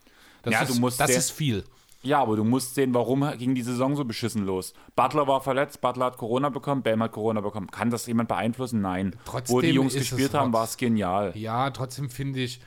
Das, 0.43 0.55
Ja, 0.55 0.63
ist, 0.63 0.77
du 0.77 0.81
musst 0.81 1.01
das 1.01 1.11
ist 1.11 1.33
viel. 1.33 1.65
Ja, 2.05 2.21
aber 2.21 2.37
du 2.37 2.45
musst 2.45 2.77
sehen, 2.77 2.95
warum 2.95 3.29
ging 3.39 3.57
die 3.57 3.63
Saison 3.63 3.97
so 3.97 4.05
beschissen 4.05 4.47
los. 4.47 4.73
Butler 4.95 5.27
war 5.27 5.41
verletzt, 5.41 5.81
Butler 5.81 6.07
hat 6.07 6.17
Corona 6.17 6.49
bekommen, 6.49 6.85
Bam 6.85 7.03
hat 7.03 7.11
Corona 7.11 7.41
bekommen. 7.41 7.73
Kann 7.73 7.91
das 7.91 8.07
jemand 8.07 8.29
beeinflussen? 8.29 8.83
Nein. 8.83 9.17
Wo 9.25 9.33
Trotzdem 9.33 9.61
die 9.63 9.71
Jungs 9.71 9.95
gespielt 9.95 10.33
haben, 10.33 10.53
war 10.53 10.63
es 10.63 10.77
genial. 10.77 11.37
Ja, 11.37 11.71
trotzdem 11.71 12.09
finde 12.09 12.39
ich, 12.39 12.61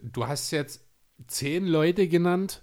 du 0.00 0.28
hast 0.28 0.52
jetzt 0.52 0.84
zehn 1.26 1.66
Leute 1.66 2.06
genannt 2.06 2.62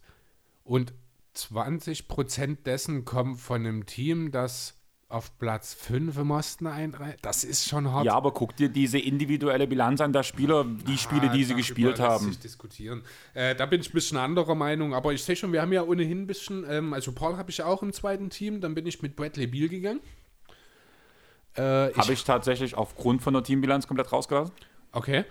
und 0.63 0.93
20 1.33 2.07
Prozent 2.07 2.65
dessen 2.65 3.03
kommen 3.03 3.35
von 3.35 3.65
einem 3.65 3.85
Team, 3.85 4.31
das 4.31 4.78
auf 5.09 5.35
Platz 5.39 5.73
5 5.73 6.17
im 6.19 6.29
Osten 6.31 6.67
einreiht. 6.67 7.17
Das 7.23 7.43
ist 7.43 7.67
schon 7.67 7.91
hart. 7.91 8.05
Ja, 8.05 8.13
aber 8.13 8.31
guck 8.31 8.55
dir 8.55 8.69
diese 8.69 8.99
individuelle 8.99 9.65
Bilanz 9.65 10.01
an 10.01 10.13
der 10.13 10.21
Spieler, 10.21 10.63
die 10.63 10.99
Spiele, 10.99 11.29
Ah, 11.29 11.33
die 11.33 11.43
sie 11.43 11.55
gespielt 11.55 11.99
haben. 11.99 12.37
Diskutieren. 12.43 13.01
Äh, 13.33 13.55
da 13.55 13.65
bin 13.65 13.81
ich 13.81 13.89
ein 13.89 13.93
bisschen 13.93 14.17
anderer 14.17 14.53
Meinung, 14.53 14.93
aber 14.93 15.11
ich 15.11 15.23
sehe 15.23 15.35
schon, 15.35 15.51
wir 15.51 15.63
haben 15.63 15.73
ja 15.73 15.81
ohnehin 15.81 16.21
ein 16.21 16.27
bisschen, 16.27 16.63
ähm, 16.69 16.93
also 16.93 17.11
Paul 17.11 17.37
habe 17.37 17.49
ich 17.49 17.63
auch 17.63 17.81
im 17.81 17.91
zweiten 17.91 18.29
Team, 18.29 18.61
dann 18.61 18.75
bin 18.75 18.85
ich 18.85 19.01
mit 19.01 19.15
Bradley 19.15 19.47
Beal 19.47 19.67
gegangen. 19.67 19.99
Äh, 21.55 21.61
Habe 21.93 22.13
ich 22.13 22.23
tatsächlich 22.23 22.75
aufgrund 22.75 23.23
von 23.23 23.33
der 23.33 23.43
Teambilanz 23.43 23.87
komplett 23.87 24.11
rausgelassen. 24.13 24.53
Okay. 24.91 25.25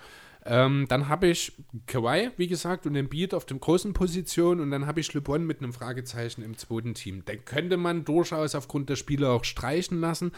Ähm, 0.45 0.87
dann 0.89 1.09
habe 1.09 1.27
ich 1.27 1.53
Kawhi, 1.87 2.31
wie 2.37 2.47
gesagt, 2.47 2.87
und 2.87 2.95
den 2.95 3.09
Beat 3.09 3.35
auf 3.35 3.45
den 3.45 3.61
großen 3.61 3.93
Positionen 3.93 4.61
und 4.61 4.71
dann 4.71 4.87
habe 4.87 5.01
ich 5.01 5.13
LeBron 5.13 5.45
mit 5.45 5.61
einem 5.61 5.73
Fragezeichen 5.73 6.43
im 6.43 6.57
zweiten 6.57 6.95
Team. 6.95 7.25
Den 7.25 7.45
könnte 7.45 7.77
man 7.77 8.05
durchaus 8.05 8.55
aufgrund 8.55 8.89
der 8.89 8.97
Spiele 8.97 9.31
auch 9.31 9.45
streichen 9.45 10.01
lassen. 10.01 10.33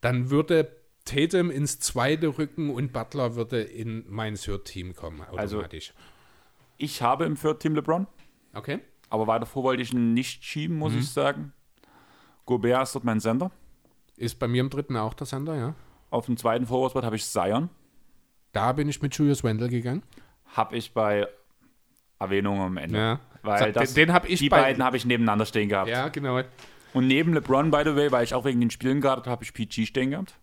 Dann 0.00 0.30
würde 0.30 0.76
Tatum 1.04 1.50
ins 1.50 1.78
zweite 1.80 2.36
rücken 2.38 2.70
und 2.70 2.92
Butler 2.92 3.36
würde 3.36 3.62
in 3.62 4.04
mein 4.08 4.34
Third-Team 4.34 4.94
kommen, 4.94 5.20
Also- 5.36 5.56
automatisch. 5.58 5.94
Ich 6.76 7.00
habe 7.02 7.24
im 7.24 7.36
Third 7.36 7.60
Team 7.60 7.74
LeBron, 7.76 8.06
okay. 8.54 8.80
aber 9.08 9.26
weiter 9.28 9.46
vor 9.46 9.62
wollte 9.62 9.82
ich 9.82 9.92
ihn 9.92 10.12
nicht 10.14 10.42
schieben, 10.44 10.74
Mhm. 10.76 10.80
muss 10.80 10.94
ich 10.94 11.08
sagen. 11.08 11.52
Gobert 12.46 12.82
ist 12.82 12.94
dort 12.94 13.04
mein 13.04 13.20
Sender. 13.20 13.50
Ist 14.16 14.38
bei 14.38 14.48
mir 14.48 14.60
im 14.60 14.70
dritten 14.70 14.96
auch 14.96 15.14
der 15.14 15.26
Sender, 15.26 15.56
ja. 15.56 15.74
Auf 16.10 16.26
dem 16.26 16.36
zweiten 16.36 16.66
Forward 16.66 17.04
habe 17.04 17.16
ich 17.16 17.24
Zion. 17.24 17.70
Da 18.54 18.72
bin 18.72 18.88
ich 18.88 19.02
mit 19.02 19.14
Julius 19.14 19.44
Wendell 19.44 19.68
gegangen. 19.68 20.02
Habe 20.46 20.76
ich 20.76 20.94
bei 20.94 21.28
Erwähnung 22.18 22.60
am 22.60 22.76
Ende. 22.78 22.96
Ja. 22.98 23.20
Weil 23.42 23.64
Den- 23.66 23.72
das, 23.74 23.92
den 23.94 24.12
hab 24.12 24.26
ich 24.28 24.38
die 24.38 24.48
bei- 24.48 24.62
beiden 24.62 24.82
habe 24.82 24.96
ich 24.96 25.04
nebeneinander 25.04 25.44
stehen 25.44 25.68
gehabt. 25.68 25.88
Ja, 25.90 26.08
genau. 26.08 26.40
Und 26.94 27.06
neben 27.08 27.34
LeBron, 27.34 27.70
by 27.70 27.82
the 27.84 27.94
way, 27.96 28.10
weil 28.10 28.24
ich 28.24 28.32
auch 28.34 28.44
wegen 28.44 28.60
den 28.60 28.70
Spielen 28.70 29.00
gehabt 29.00 29.26
habe, 29.26 29.30
habe 29.32 29.44
ich 29.44 29.52
PG 29.52 29.86
stehen 29.86 30.10
gehabt. 30.12 30.34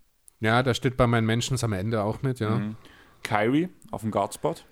Ja, 0.42 0.62
da 0.62 0.74
steht 0.74 0.98
bei 0.98 1.08
meinen 1.08 1.26
Menschen 1.26 1.58
am 1.64 1.74
Ende 1.74 2.04
auch 2.04 2.22
mit, 2.22 2.40
ja. 2.40 2.52
Mhm. 2.52 2.76
Kyrie 3.24 3.70
auf 3.92 4.02
dem 4.02 4.12
Guardspot. 4.12 4.66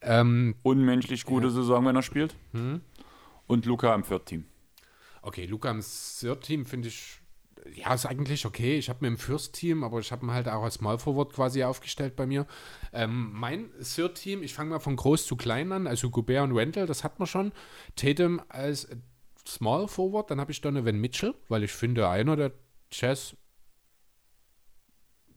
Ähm, 0.00 0.54
Unmenschlich 0.62 1.24
gute 1.24 1.50
Saison, 1.50 1.84
wenn 1.86 1.96
er 1.96 2.02
spielt. 2.02 2.34
Mhm. 2.52 2.80
Und 3.46 3.66
Luca 3.66 3.94
im 3.94 4.04
Third 4.04 4.26
Team. 4.26 4.44
Okay, 5.22 5.44
Luca 5.46 5.70
im 5.70 5.80
Third-Team 5.82 6.64
finde 6.64 6.88
ich, 6.88 7.17
ja, 7.74 7.94
ist 7.94 8.06
eigentlich 8.06 8.46
okay. 8.46 8.78
Ich 8.78 8.88
habe 8.88 8.98
mir 9.02 9.08
im 9.08 9.18
First-Team, 9.18 9.84
aber 9.84 10.00
ich 10.00 10.12
habe 10.12 10.26
ihn 10.26 10.32
halt 10.32 10.48
auch 10.48 10.62
als 10.62 10.74
Small 10.74 10.98
Forward 10.98 11.32
quasi 11.32 11.62
aufgestellt 11.64 12.16
bei 12.16 12.26
mir. 12.26 12.46
Ähm, 12.92 13.30
mein 13.32 13.70
Third-Team, 13.80 14.42
ich 14.42 14.54
fange 14.54 14.70
mal 14.70 14.78
von 14.78 14.96
groß 14.96 15.26
zu 15.26 15.36
klein 15.36 15.72
an, 15.72 15.86
also 15.86 16.10
Gobert 16.10 16.44
und 16.44 16.54
Wendell, 16.54 16.86
das 16.86 17.04
hat 17.04 17.18
man 17.18 17.26
schon. 17.26 17.52
Tatum 17.96 18.40
als 18.48 18.88
Small 19.46 19.88
Forward, 19.88 20.30
dann 20.30 20.40
habe 20.40 20.52
ich 20.52 20.60
Donovan 20.60 21.00
Mitchell, 21.00 21.34
weil 21.48 21.64
ich 21.64 21.72
finde, 21.72 22.08
einer 22.08 22.36
der 22.36 22.52
Jazz 22.90 23.36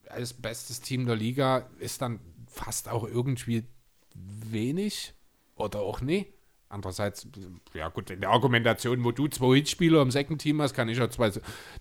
als 0.07 0.33
bestes 0.33 0.81
Team 0.81 1.05
der 1.05 1.15
Liga 1.15 1.69
ist 1.79 2.01
dann 2.01 2.19
fast 2.47 2.89
auch 2.89 3.05
irgendwie 3.05 3.63
wenig 4.13 5.13
oder 5.55 5.79
auch 5.79 6.01
nie. 6.01 6.27
Andererseits, 6.71 7.27
ja 7.73 7.89
gut, 7.89 8.09
in 8.11 8.21
der 8.21 8.29
Argumentation, 8.29 9.03
wo 9.03 9.11
du 9.11 9.27
zwei 9.27 9.55
Hitspieler 9.57 10.01
im 10.01 10.09
Second 10.09 10.41
Team 10.41 10.61
hast, 10.61 10.73
kann 10.73 10.87
ich 10.87 11.01
auch 11.01 11.09
zwei 11.09 11.29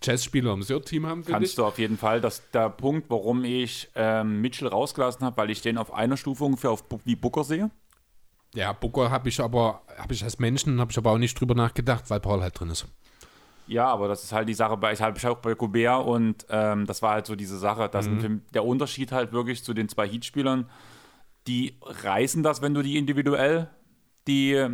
Jazzspieler 0.03 0.53
im 0.53 0.63
Third 0.63 0.87
Team 0.87 1.07
haben, 1.07 1.25
Kannst 1.25 1.51
ich. 1.51 1.55
du 1.57 1.65
auf 1.65 1.79
jeden 1.79 1.97
Fall. 1.97 2.21
Das 2.21 2.43
der 2.51 2.71
Punkt, 2.71 3.09
warum 3.09 3.45
ich 3.45 3.89
ähm, 3.95 4.41
Mitchell 4.41 4.67
rausgelassen 4.69 5.25
habe, 5.25 5.37
weil 5.37 5.51
ich 5.51 5.63
den 5.63 5.79
auf 5.79 5.93
einer 5.93 6.17
Stufe 6.17 6.45
ungefähr 6.45 6.71
auf, 6.73 6.83
wie 7.05 7.15
Booker 7.15 7.45
sehe. 7.45 7.71
Ja, 8.55 8.73
Booker 8.73 9.11
habe 9.11 9.29
ich 9.29 9.41
aber, 9.41 9.83
habe 9.97 10.13
ich 10.13 10.25
als 10.25 10.41
Menschen, 10.41 10.81
habe 10.81 10.91
ich 10.91 10.99
aber 10.99 11.13
auch 11.13 11.19
nicht 11.19 11.39
drüber 11.39 11.55
nachgedacht, 11.55 12.11
weil 12.11 12.19
Paul 12.19 12.43
halt 12.43 12.59
drin 12.59 12.71
ist. 12.71 12.85
Ja, 13.69 13.87
aber 13.87 14.09
das 14.09 14.25
ist 14.25 14.33
halt 14.33 14.49
die 14.49 14.55
Sache, 14.55 14.77
bei, 14.77 14.93
ich 14.93 15.01
habe 15.01 15.17
ich 15.17 15.25
auch 15.25 15.39
bei 15.39 15.55
Gobert 15.55 16.05
und 16.05 16.45
ähm, 16.51 16.87
das 16.87 17.01
war 17.03 17.13
halt 17.13 17.27
so 17.27 17.37
diese 17.37 17.57
Sache, 17.59 17.89
dass 17.89 18.09
Mhm. 18.09 18.43
der 18.53 18.65
Unterschied 18.65 19.13
halt 19.13 19.31
wirklich 19.31 19.63
zu 19.63 19.73
den 19.73 19.89
zwei 19.89 20.09
Heat-Spielern, 20.09 20.69
die 21.47 21.77
reißen 21.83 22.43
das, 22.43 22.61
wenn 22.61 22.75
du 22.75 22.83
die 22.83 22.99
individuell 22.99 23.71
die, 24.27 24.67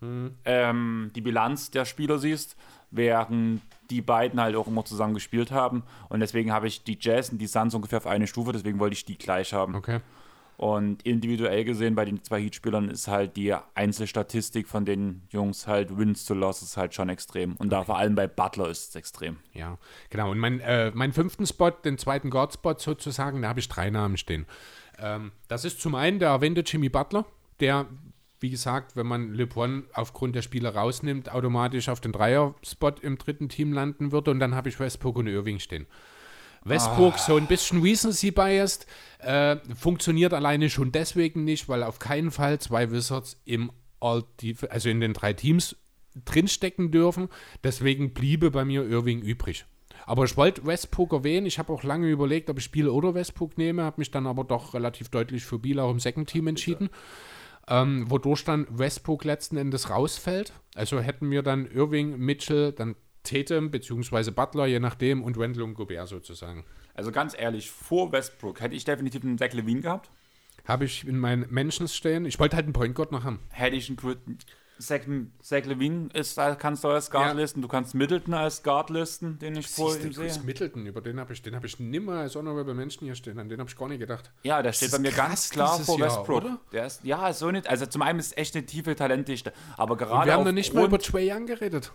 Mhm. 0.00 0.32
ähm, 0.44 1.10
die 1.14 1.20
Bilanz 1.22 1.70
der 1.70 1.84
Spieler 1.84 2.18
siehst, 2.18 2.56
während 2.90 3.62
die 3.90 4.02
beiden 4.02 4.40
halt 4.40 4.54
auch 4.56 4.66
immer 4.66 4.84
zusammen 4.84 5.14
gespielt 5.14 5.50
haben 5.50 5.82
und 6.08 6.20
deswegen 6.20 6.52
habe 6.52 6.66
ich 6.66 6.84
die 6.84 6.98
Jazz 7.00 7.30
und 7.30 7.38
die 7.38 7.46
Suns 7.46 7.74
ungefähr 7.74 7.98
auf 7.98 8.06
eine 8.06 8.26
Stufe, 8.26 8.52
deswegen 8.52 8.78
wollte 8.78 8.94
ich 8.94 9.04
die 9.04 9.16
gleich 9.16 9.52
haben. 9.54 9.74
Okay. 9.74 10.00
Und 10.56 11.02
individuell 11.02 11.64
gesehen 11.64 11.96
bei 11.96 12.04
den 12.04 12.22
zwei 12.22 12.40
Heat-Spielern 12.40 12.88
ist 12.88 13.08
halt 13.08 13.36
die 13.36 13.54
Einzelstatistik 13.74 14.68
von 14.68 14.84
den 14.84 15.22
Jungs 15.30 15.66
halt 15.66 15.96
Wins 15.98 16.24
to 16.26 16.34
Losses 16.34 16.76
halt 16.76 16.94
schon 16.94 17.08
extrem. 17.08 17.56
Und 17.56 17.70
da 17.70 17.82
vor 17.82 17.98
allem 17.98 18.14
bei 18.14 18.28
Butler 18.28 18.68
ist 18.68 18.90
es 18.90 18.94
extrem. 18.94 19.38
Ja, 19.52 19.78
genau. 20.10 20.30
Und 20.30 20.38
mein, 20.38 20.60
äh, 20.60 20.92
meinen 20.92 21.12
fünften 21.12 21.44
Spot, 21.46 21.70
den 21.70 21.98
zweiten 21.98 22.30
Guard-Spot 22.30 22.76
sozusagen, 22.78 23.42
da 23.42 23.48
habe 23.48 23.58
ich 23.58 23.68
drei 23.68 23.90
Namen 23.90 24.16
stehen. 24.16 24.46
Ähm, 25.00 25.32
das 25.48 25.64
ist 25.64 25.80
zum 25.80 25.96
einen 25.96 26.20
der 26.20 26.28
erwähnte 26.28 26.60
Jimmy 26.60 26.88
Butler, 26.88 27.24
der, 27.58 27.86
wie 28.44 28.50
gesagt, 28.50 28.94
wenn 28.94 29.06
man 29.06 29.32
LeBron 29.32 29.84
aufgrund 29.94 30.36
der 30.36 30.42
Spiele 30.42 30.74
rausnimmt, 30.74 31.32
automatisch 31.32 31.88
auf 31.88 32.02
den 32.02 32.12
Dreier-Spot 32.12 32.92
im 33.00 33.16
dritten 33.16 33.48
Team 33.48 33.72
landen 33.72 34.12
würde. 34.12 34.32
Und 34.32 34.38
dann 34.38 34.54
habe 34.54 34.68
ich 34.68 34.78
Westbrook 34.78 35.16
und 35.16 35.28
Irving 35.28 35.60
stehen. 35.60 35.86
Westbrook 36.62 37.18
so 37.18 37.36
ein 37.36 37.46
bisschen 37.46 37.80
Recency-biased, 37.80 38.86
äh, 39.20 39.56
funktioniert 39.74 40.34
alleine 40.34 40.68
schon 40.68 40.92
deswegen 40.92 41.44
nicht, 41.44 41.70
weil 41.70 41.82
auf 41.82 41.98
keinen 41.98 42.30
Fall 42.30 42.58
zwei 42.58 42.90
Wizards 42.90 43.40
im 43.46 43.72
All 43.98 44.24
also 44.68 44.90
in 44.90 45.00
den 45.00 45.14
drei 45.14 45.32
Teams 45.32 45.74
drinstecken 46.26 46.90
dürfen. 46.90 47.30
Deswegen 47.62 48.12
bliebe 48.12 48.50
bei 48.50 48.66
mir 48.66 48.86
Irving 48.86 49.22
übrig. 49.22 49.64
Aber 50.04 50.24
ich 50.24 50.36
wollte 50.36 50.66
Westbrook 50.66 51.14
erwähnen. 51.14 51.46
Ich 51.46 51.58
habe 51.58 51.72
auch 51.72 51.82
lange 51.82 52.10
überlegt, 52.10 52.50
ob 52.50 52.58
ich 52.58 52.64
Spiele 52.64 52.92
oder 52.92 53.14
Westbrook 53.14 53.56
nehme, 53.56 53.84
habe 53.84 54.02
mich 54.02 54.10
dann 54.10 54.26
aber 54.26 54.44
doch 54.44 54.74
relativ 54.74 55.08
deutlich 55.08 55.46
für 55.46 55.58
Biel 55.58 55.80
auch 55.80 55.90
im 55.90 55.98
Second 55.98 56.28
Team 56.28 56.46
entschieden. 56.46 56.90
Ähm, 57.68 58.10
wodurch 58.10 58.44
dann 58.44 58.66
Westbrook 58.70 59.24
letzten 59.24 59.56
Endes 59.56 59.90
rausfällt. 59.90 60.52
Also 60.74 61.00
hätten 61.00 61.30
wir 61.30 61.42
dann 61.42 61.66
Irving, 61.66 62.18
Mitchell, 62.18 62.72
dann 62.72 62.94
Tatum 63.22 63.70
bzw. 63.70 64.30
Butler, 64.30 64.66
je 64.66 64.80
nachdem, 64.80 65.22
und 65.22 65.38
Wendell 65.38 65.62
und 65.62 65.74
Gobert 65.74 66.08
sozusagen. 66.08 66.64
Also 66.94 67.10
ganz 67.10 67.34
ehrlich, 67.36 67.70
vor 67.70 68.12
Westbrook 68.12 68.60
hätte 68.60 68.74
ich 68.74 68.84
definitiv 68.84 69.24
einen 69.24 69.38
Zach 69.38 69.52
Levine 69.52 69.80
gehabt. 69.80 70.10
Habe 70.66 70.84
ich 70.84 71.06
in 71.06 71.18
meinen 71.18 71.46
Mentions 71.50 71.94
stehen. 71.94 72.24
Ich 72.24 72.38
wollte 72.38 72.56
halt 72.56 72.66
einen 72.66 72.72
Point 72.72 72.94
Guard 72.94 73.12
noch 73.12 73.24
haben. 73.24 73.40
Hätte 73.50 73.76
ich 73.76 73.88
einen 73.88 73.96
Zach, 74.80 75.00
Zach 75.40 75.64
Levine 75.66 76.08
ist, 76.14 76.36
kannst 76.58 76.82
du 76.82 76.88
als 76.88 77.10
Guard 77.10 77.28
Ja. 77.28 77.32
listen. 77.32 77.62
Du 77.62 77.68
kannst 77.68 77.94
Middleton 77.94 78.34
als 78.34 78.62
Guard 78.62 78.90
listen, 78.90 79.38
den 79.38 79.56
ich 79.56 79.68
vor 79.68 79.96
ihm 79.96 80.12
sehe. 80.12 80.32
Middleton, 80.44 80.84
über 80.86 81.00
den 81.00 81.20
habe 81.20 81.32
ich, 81.32 81.42
den 81.42 81.54
habe 81.54 81.66
ich 81.66 81.78
nimmer 81.78 82.14
als 82.18 82.34
Honorable 82.34 82.74
Menschen 82.74 83.04
hier 83.04 83.14
stehen. 83.14 83.38
An 83.38 83.48
den 83.48 83.60
habe 83.60 83.70
ich 83.70 83.76
gar 83.76 83.88
nicht 83.88 84.00
gedacht. 84.00 84.32
Ja, 84.42 84.62
der 84.62 84.72
steht 84.72 84.92
Das 84.92 85.00
bei 85.00 85.08
ist 85.08 85.14
mir 85.14 85.16
ganz 85.16 85.50
klar 85.50 85.78
vor 85.78 85.98
Jahr, 85.98 86.08
Westbrook. 86.08 86.36
oder? 86.44 86.58
Der 86.72 86.86
ist, 86.86 87.04
ja, 87.04 87.32
so 87.32 87.50
nicht. 87.50 87.68
Also 87.68 87.86
zum 87.86 88.02
einen 88.02 88.18
ist 88.18 88.26
es 88.32 88.36
echt 88.36 88.56
eine 88.56 88.66
tiefe 88.66 88.96
Talentdichte. 88.96 89.52
Aber 89.76 89.96
gerade 89.96 90.14
Und 90.20 90.24
wir 90.26 90.32
haben 90.34 90.44
noch 90.44 90.52
nicht 90.52 90.74
mal 90.74 90.84
über 90.86 90.98
Trey 90.98 91.32
Young 91.32 91.46
geredet. 91.46 91.92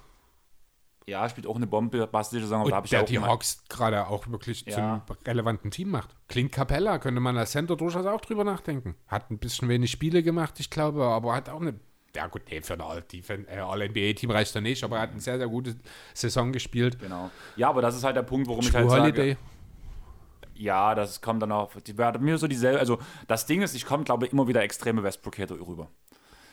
Ja, 1.06 1.28
spielt 1.28 1.48
auch 1.48 1.56
eine 1.56 1.66
Bombe, 1.66 2.06
bastische 2.06 2.44
Saison. 2.44 2.62
aber 2.62 2.70
da 2.70 2.76
hab 2.78 2.84
Und 2.84 2.86
ich 2.86 2.90
der 2.92 3.02
auch 3.02 3.06
die 3.06 3.20
Hawks 3.20 3.64
gerade 3.68 4.08
auch 4.08 4.28
wirklich 4.28 4.64
Ja. 4.68 5.02
zum 5.08 5.18
relevanten 5.26 5.72
Team 5.72 5.90
macht. 5.90 6.16
Clint 6.28 6.52
Capella 6.52 7.00
könnte 7.00 7.20
man 7.20 7.36
als 7.36 7.52
Center 7.52 7.76
durchaus 7.76 8.06
auch 8.06 8.22
drüber 8.22 8.44
nachdenken. 8.44 8.96
Hat 9.08 9.32
ein 9.32 9.40
bisschen 9.40 9.68
wenig 9.70 9.90
Spiele 9.90 10.22
gemacht, 10.22 10.60
ich 10.60 10.70
glaube, 10.70 11.04
aber 11.06 11.34
hat 11.36 11.50
auch 11.50 11.62
eine. 11.62 11.80
Ja, 12.16 12.28
gut, 12.28 12.44
nee, 12.50 12.62
für 12.62 12.74
ein 12.74 12.82
All-NBA-Team 12.82 14.30
äh, 14.30 14.34
All 14.34 14.38
reicht 14.38 14.56
er 14.56 14.62
nicht, 14.62 14.84
aber 14.84 14.98
er 14.98 15.04
hat 15.04 15.12
eine 15.12 15.20
sehr, 15.20 15.38
sehr 15.38 15.48
gute 15.48 15.76
Saison 16.14 16.52
gespielt. 16.52 17.00
Genau. 17.00 17.30
Ja, 17.56 17.70
aber 17.70 17.82
das 17.82 17.96
ist 17.96 18.04
halt 18.04 18.16
der 18.16 18.24
Punkt, 18.24 18.48
warum 18.48 18.62
ich 18.62 18.72
True 18.72 18.90
halt 18.90 19.02
Holiday. 19.02 19.34
sage. 19.34 19.38
Ja, 20.56 20.94
das 20.96 21.22
kommt 21.22 21.42
dann 21.42 21.52
auch. 21.52 21.74
Die 21.76 21.98
werden 21.98 22.24
mir 22.24 22.38
so 22.38 22.48
dieselbe. 22.48 22.80
Also, 22.80 22.98
das 23.28 23.46
Ding 23.46 23.62
ist, 23.62 23.76
ich 23.76 23.86
komme, 23.86 24.04
glaube 24.04 24.26
ich, 24.26 24.34
immer 24.34 24.48
wieder 24.48 24.62
extreme 24.62 25.04
Westbrook-Hater 25.04 25.56
rüber. 25.56 25.90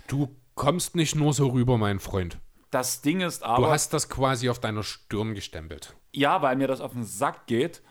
Du 0.07 0.29
kommst 0.55 0.95
nicht 0.95 1.17
nur 1.17 1.33
so 1.33 1.49
rüber, 1.49 1.77
mein 1.77 1.99
Freund. 1.99 2.39
Das 2.71 3.01
Ding 3.01 3.21
ist 3.21 3.43
aber. 3.43 3.67
Du 3.67 3.73
hast 3.73 3.93
das 3.93 4.09
quasi 4.09 4.49
auf 4.49 4.61
deiner 4.61 4.83
Stirn 4.83 5.35
gestempelt. 5.35 5.97
Ja, 6.13 6.41
weil 6.43 6.57
mir 6.57 6.69
das 6.69 6.81
auf 6.81 6.93
den 6.93 7.05
Sack 7.05 7.47
geht, 7.47 7.83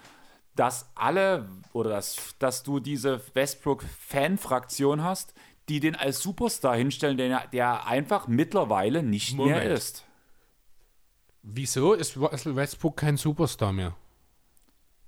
dass 0.55 0.89
alle 0.95 1.49
oder 1.73 1.89
dass, 1.89 2.35
dass 2.39 2.63
du 2.63 2.79
diese 2.79 3.21
Westbrook-Fan-Fraktion 3.33 5.03
hast, 5.03 5.33
die 5.69 5.79
den 5.79 5.95
als 5.95 6.19
Superstar 6.19 6.75
hinstellen, 6.75 7.17
der, 7.17 7.47
der 7.47 7.87
einfach 7.87 8.27
mittlerweile 8.27 9.03
nicht 9.03 9.35
mehr 9.35 9.45
Moment. 9.47 9.71
ist. 9.71 10.05
Wieso 11.41 11.93
ist 11.93 12.17
Russell 12.17 12.55
Westbrook 12.55 12.97
kein 12.97 13.17
Superstar 13.17 13.71
mehr? 13.71 13.95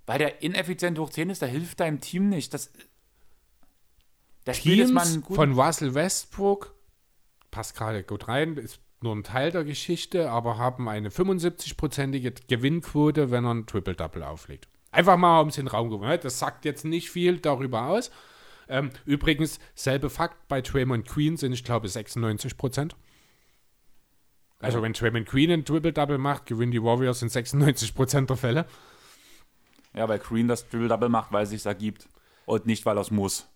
Weil 0.06 0.20
der 0.20 0.42
ineffizient 0.42 0.98
hoch 1.00 1.10
10 1.10 1.30
ist, 1.30 1.42
der 1.42 1.50
hilft 1.50 1.80
deinem 1.80 2.00
Team 2.00 2.30
nicht. 2.30 2.54
Das, 2.54 2.72
mal 4.46 4.54
Teams 4.54 5.22
von 5.30 5.60
Russell 5.60 5.94
Westbrook, 5.94 6.74
passt 7.52 7.76
gerade 7.76 8.04
gut 8.04 8.28
rein, 8.28 8.56
ist 8.56 8.80
nur 9.02 9.16
ein 9.16 9.24
Teil 9.24 9.52
der 9.52 9.64
Geschichte, 9.64 10.32
aber 10.32 10.58
haben 10.58 10.88
eine 10.90 11.10
75-prozentige 11.10 12.34
Gewinnquote, 12.48 13.32
wenn 13.32 13.46
er 13.46 13.54
ein 13.54 13.66
Triple-Double 13.66 14.24
auflegt. 14.24 14.68
Einfach 14.92 15.18
mal 15.18 15.42
um 15.42 15.50
den 15.50 15.68
Raum 15.68 15.90
geworfen. 15.90 16.20
Das 16.24 16.40
sagt 16.40 16.66
jetzt 16.66 16.86
nicht 16.86 17.12
viel 17.12 17.40
darüber 17.40 17.88
aus. 17.88 18.10
Ähm, 18.70 18.92
übrigens, 19.06 19.60
selbe 19.76 20.10
Fakt, 20.10 20.48
bei 20.48 20.62
Draymond 20.62 21.08
Queen 21.08 21.38
sind, 21.38 21.54
ich 21.54 21.64
glaube, 21.64 21.88
96 21.88 22.58
Prozent. 22.58 22.96
Also, 24.60 24.82
wenn 24.82 24.94
Draymond 24.94 25.28
Queen 25.28 25.52
ein 25.52 25.66
Triple-Double 25.66 26.18
macht, 26.18 26.48
gewinnen 26.48 26.72
die 26.72 26.82
Warriors 26.82 27.22
in 27.22 27.30
96 27.30 27.94
Prozent 27.94 28.30
der 28.30 28.38
Fälle. 28.38 28.66
Ja, 29.94 30.08
weil 30.10 30.20
Green 30.20 30.48
das 30.48 30.68
Triple-Double 30.68 31.10
macht, 31.10 31.32
weil 31.32 31.44
es 31.44 31.50
sich 31.50 31.66
ergibt. 31.66 32.08
Und 32.46 32.66
nicht, 32.66 32.86
weil 32.86 32.98
er 32.98 33.02
es 33.02 33.12
muss. 33.12 33.48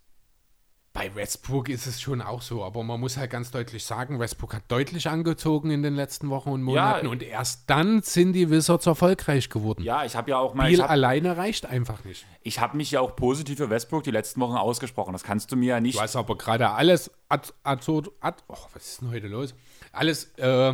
Bei 0.93 1.15
Westbrook 1.15 1.69
ist 1.69 1.87
es 1.87 2.01
schon 2.01 2.21
auch 2.21 2.41
so, 2.41 2.65
aber 2.65 2.83
man 2.83 2.99
muss 2.99 3.15
halt 3.15 3.31
ganz 3.31 3.49
deutlich 3.49 3.85
sagen, 3.85 4.19
Westbrook 4.19 4.53
hat 4.55 4.63
deutlich 4.67 5.07
angezogen 5.07 5.71
in 5.71 5.83
den 5.83 5.95
letzten 5.95 6.29
Wochen 6.29 6.49
und 6.49 6.63
Monaten 6.63 7.05
Ja. 7.05 7.11
und 7.11 7.23
erst 7.23 7.69
dann 7.69 8.01
sind 8.01 8.33
die 8.33 8.49
Wizards 8.49 8.87
erfolgreich 8.87 9.49
geworden. 9.49 9.83
Ja, 9.83 10.03
ich 10.03 10.17
habe 10.17 10.31
ja 10.31 10.37
auch 10.37 10.53
mal. 10.53 10.69
Habe 10.69 10.89
alleine 10.89 11.37
reicht 11.37 11.65
einfach 11.65 12.03
nicht. 12.03 12.25
ich 12.43 12.59
hab 12.59 12.73
mich 12.73 12.91
ja 12.91 12.99
auch 12.99 13.15
positiv 13.15 13.57
für 13.57 13.69
Westbrook 13.69 14.03
die 14.03 14.11
letzten 14.11 14.41
Wochen 14.41 14.57
ausgesprochen. 14.57 15.13
Das 15.13 15.23
kannst 15.23 15.49
du 15.53 15.55
mir 15.55 15.67
ja 15.75 15.79
nicht. 15.79 15.95
Du 15.97 16.01
hast 16.01 16.17
aber 16.17 16.37
gerade 16.37 16.69
alles 16.71 17.09
ad, 17.29 17.53
ad, 17.63 17.89
ad, 18.19 18.43
oh, 18.49 18.57
was 18.73 18.85
ist 18.91 19.01
denn 19.01 19.11
heute 19.11 19.27
los? 19.29 19.55
Alles 19.93 20.25
äh, 20.39 20.73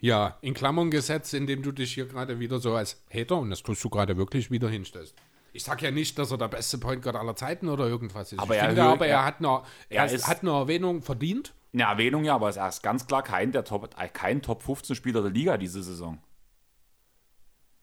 ja, 0.00 0.38
in 0.40 0.54
Klammern 0.54 0.90
gesetzt, 0.90 1.34
indem 1.34 1.62
du 1.62 1.70
dich 1.70 1.94
hier 1.94 2.06
gerade 2.06 2.40
wieder 2.40 2.58
so 2.58 2.74
als 2.74 3.00
Hater, 3.14 3.36
und 3.36 3.50
das 3.50 3.62
tust 3.62 3.84
du 3.84 3.90
gerade 3.90 4.16
wirklich, 4.16 4.50
wieder 4.50 4.68
hinstellst. 4.68 5.14
Ich 5.52 5.64
sag 5.64 5.82
ja 5.82 5.90
nicht, 5.90 6.18
dass 6.18 6.30
er 6.30 6.38
der 6.38 6.48
beste 6.48 6.78
Point 6.78 7.02
Guard 7.02 7.16
aller 7.16 7.34
Zeiten 7.36 7.68
oder 7.68 7.86
irgendwas 7.86 8.32
ist. 8.32 8.38
Aber 8.38 8.54
ich 8.54 8.60
er 8.62 8.68
finde 8.68 8.82
aber, 8.84 9.06
er, 9.06 9.24
hat 9.24 9.38
eine, 9.38 9.62
er, 9.88 10.04
er 10.04 10.12
ist- 10.12 10.26
hat 10.28 10.42
eine 10.42 10.50
Erwähnung 10.52 11.02
verdient. 11.02 11.54
Eine 11.72 11.84
Erwähnung 11.84 12.24
ja, 12.24 12.34
aber 12.34 12.54
er 12.54 12.68
ist 12.68 12.82
ganz 12.82 13.06
klar 13.06 13.22
kein, 13.22 13.52
der 13.52 13.64
Top, 13.64 13.90
äh, 13.96 14.08
kein 14.08 14.42
Top 14.42 14.62
15 14.62 14.96
Spieler 14.96 15.22
der 15.22 15.30
Liga 15.30 15.56
diese 15.56 15.82
Saison. 15.82 16.18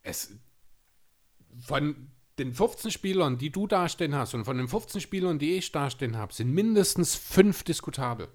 es 0.04 0.34
von 1.66 2.12
den 2.38 2.54
15 2.54 2.92
Spielern, 2.92 3.38
die 3.38 3.50
du 3.50 3.66
dastehen 3.68 4.14
hast, 4.16 4.34
und 4.36 4.46
von 4.46 4.58
den 4.58 4.68
15 4.68 5.02
Spielern, 5.02 5.40
die 5.40 5.58
ich 5.58 5.72
dastehen 5.72 6.18
habe, 6.18 6.34
sind 6.34 6.52
mindestens 6.54 7.16
fünf 7.16 7.64
diskutabel. 7.64 8.28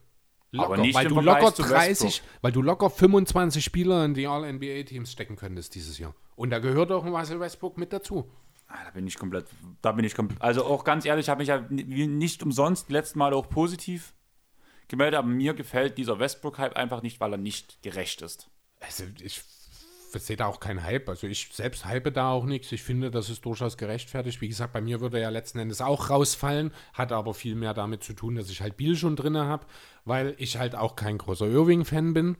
Locker, 0.50 0.66
Aber 0.74 0.76
nicht 0.82 0.94
weil 0.94 1.06
du 1.08 1.14
Vergleich 1.14 1.40
locker 1.42 1.54
zu 1.54 1.62
30, 1.62 2.22
weil 2.42 2.52
du 2.52 2.60
locker 2.62 2.90
25 2.90 3.64
Spieler 3.64 4.04
in 4.04 4.12
die 4.14 4.26
All-NBA-Teams 4.26 5.10
stecken 5.10 5.36
könntest 5.36 5.74
dieses 5.74 5.98
Jahr. 5.98 6.14
Und 6.36 6.50
da 6.50 6.58
gehört 6.58 6.90
auch 6.92 7.04
ein 7.04 7.14
Russell 7.14 7.40
Westbrook 7.40 7.78
mit 7.78 7.92
dazu. 7.92 8.30
Ah, 8.74 8.84
Da 8.86 8.90
bin 8.92 9.06
ich 9.06 9.18
komplett, 9.18 9.46
da 9.82 9.92
bin 9.92 10.04
ich 10.04 10.14
komplett, 10.14 10.40
also 10.40 10.64
auch 10.64 10.82
ganz 10.84 11.04
ehrlich, 11.04 11.26
ich 11.26 11.30
habe 11.30 11.40
mich 11.40 11.48
ja 11.48 11.60
ni- 11.68 12.06
nicht 12.06 12.42
umsonst 12.42 12.88
die 12.88 12.94
letzten 12.94 13.18
Mal 13.18 13.34
auch 13.34 13.48
positiv 13.50 14.14
gemeldet, 14.88 15.18
aber 15.18 15.28
mir 15.28 15.52
gefällt 15.52 15.98
dieser 15.98 16.18
Westbrook-Hype 16.18 16.74
einfach 16.76 17.02
nicht, 17.02 17.20
weil 17.20 17.32
er 17.32 17.38
nicht 17.38 17.82
gerecht 17.82 18.22
ist. 18.22 18.48
Also 18.80 19.04
ich 19.22 19.42
sehe 20.14 20.36
da 20.36 20.46
auch 20.46 20.58
keinen 20.60 20.82
Hype. 20.82 21.08
Also 21.08 21.26
ich 21.26 21.50
selbst 21.52 21.84
hype 21.84 22.12
da 22.12 22.30
auch 22.30 22.44
nichts. 22.44 22.72
Ich 22.72 22.82
finde, 22.82 23.10
das 23.10 23.30
ist 23.30 23.44
durchaus 23.44 23.76
gerechtfertigt. 23.76 24.40
Wie 24.40 24.48
gesagt, 24.48 24.72
bei 24.72 24.80
mir 24.80 25.00
würde 25.00 25.18
er 25.18 25.24
ja 25.24 25.28
letzten 25.30 25.58
Endes 25.58 25.80
auch 25.80 26.10
rausfallen, 26.10 26.72
hat 26.94 27.12
aber 27.12 27.32
viel 27.34 27.54
mehr 27.54 27.74
damit 27.74 28.02
zu 28.02 28.12
tun, 28.14 28.34
dass 28.36 28.50
ich 28.50 28.60
halt 28.62 28.76
Biel 28.78 28.96
schon 28.96 29.16
drin 29.16 29.36
habe, 29.36 29.66
weil 30.04 30.34
ich 30.38 30.56
halt 30.58 30.74
auch 30.74 30.96
kein 30.96 31.18
großer 31.18 31.46
Irving-Fan 31.46 32.12
bin. 32.14 32.36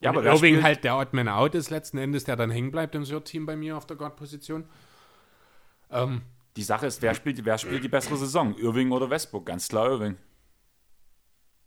Ja, 0.00 0.10
aber 0.10 0.22
Irving 0.24 0.62
halt 0.62 0.84
der 0.84 0.96
Odd 0.96 1.12
Man 1.12 1.28
Out 1.28 1.56
ist 1.56 1.70
letzten 1.70 1.98
Endes, 1.98 2.22
der 2.22 2.36
dann 2.36 2.50
hängen 2.52 2.70
bleibt 2.70 2.94
im 2.94 3.02
Third-Team 3.04 3.46
bei 3.46 3.56
mir 3.56 3.76
auf 3.76 3.86
der 3.86 3.96
Guard-Position. 3.96 4.64
Ähm, 5.90 6.22
Die 6.56 6.62
Sache 6.62 6.86
ist, 6.86 7.02
wer 7.02 7.14
spielt, 7.14 7.44
wer 7.44 7.58
spielt 7.58 7.84
die 7.84 7.88
bessere 7.88 8.16
Saison? 8.16 8.54
Irving 8.56 8.90
oder 8.92 9.10
Westbrook? 9.10 9.46
Ganz 9.46 9.68
klar 9.68 9.86
Irving. 9.88 10.16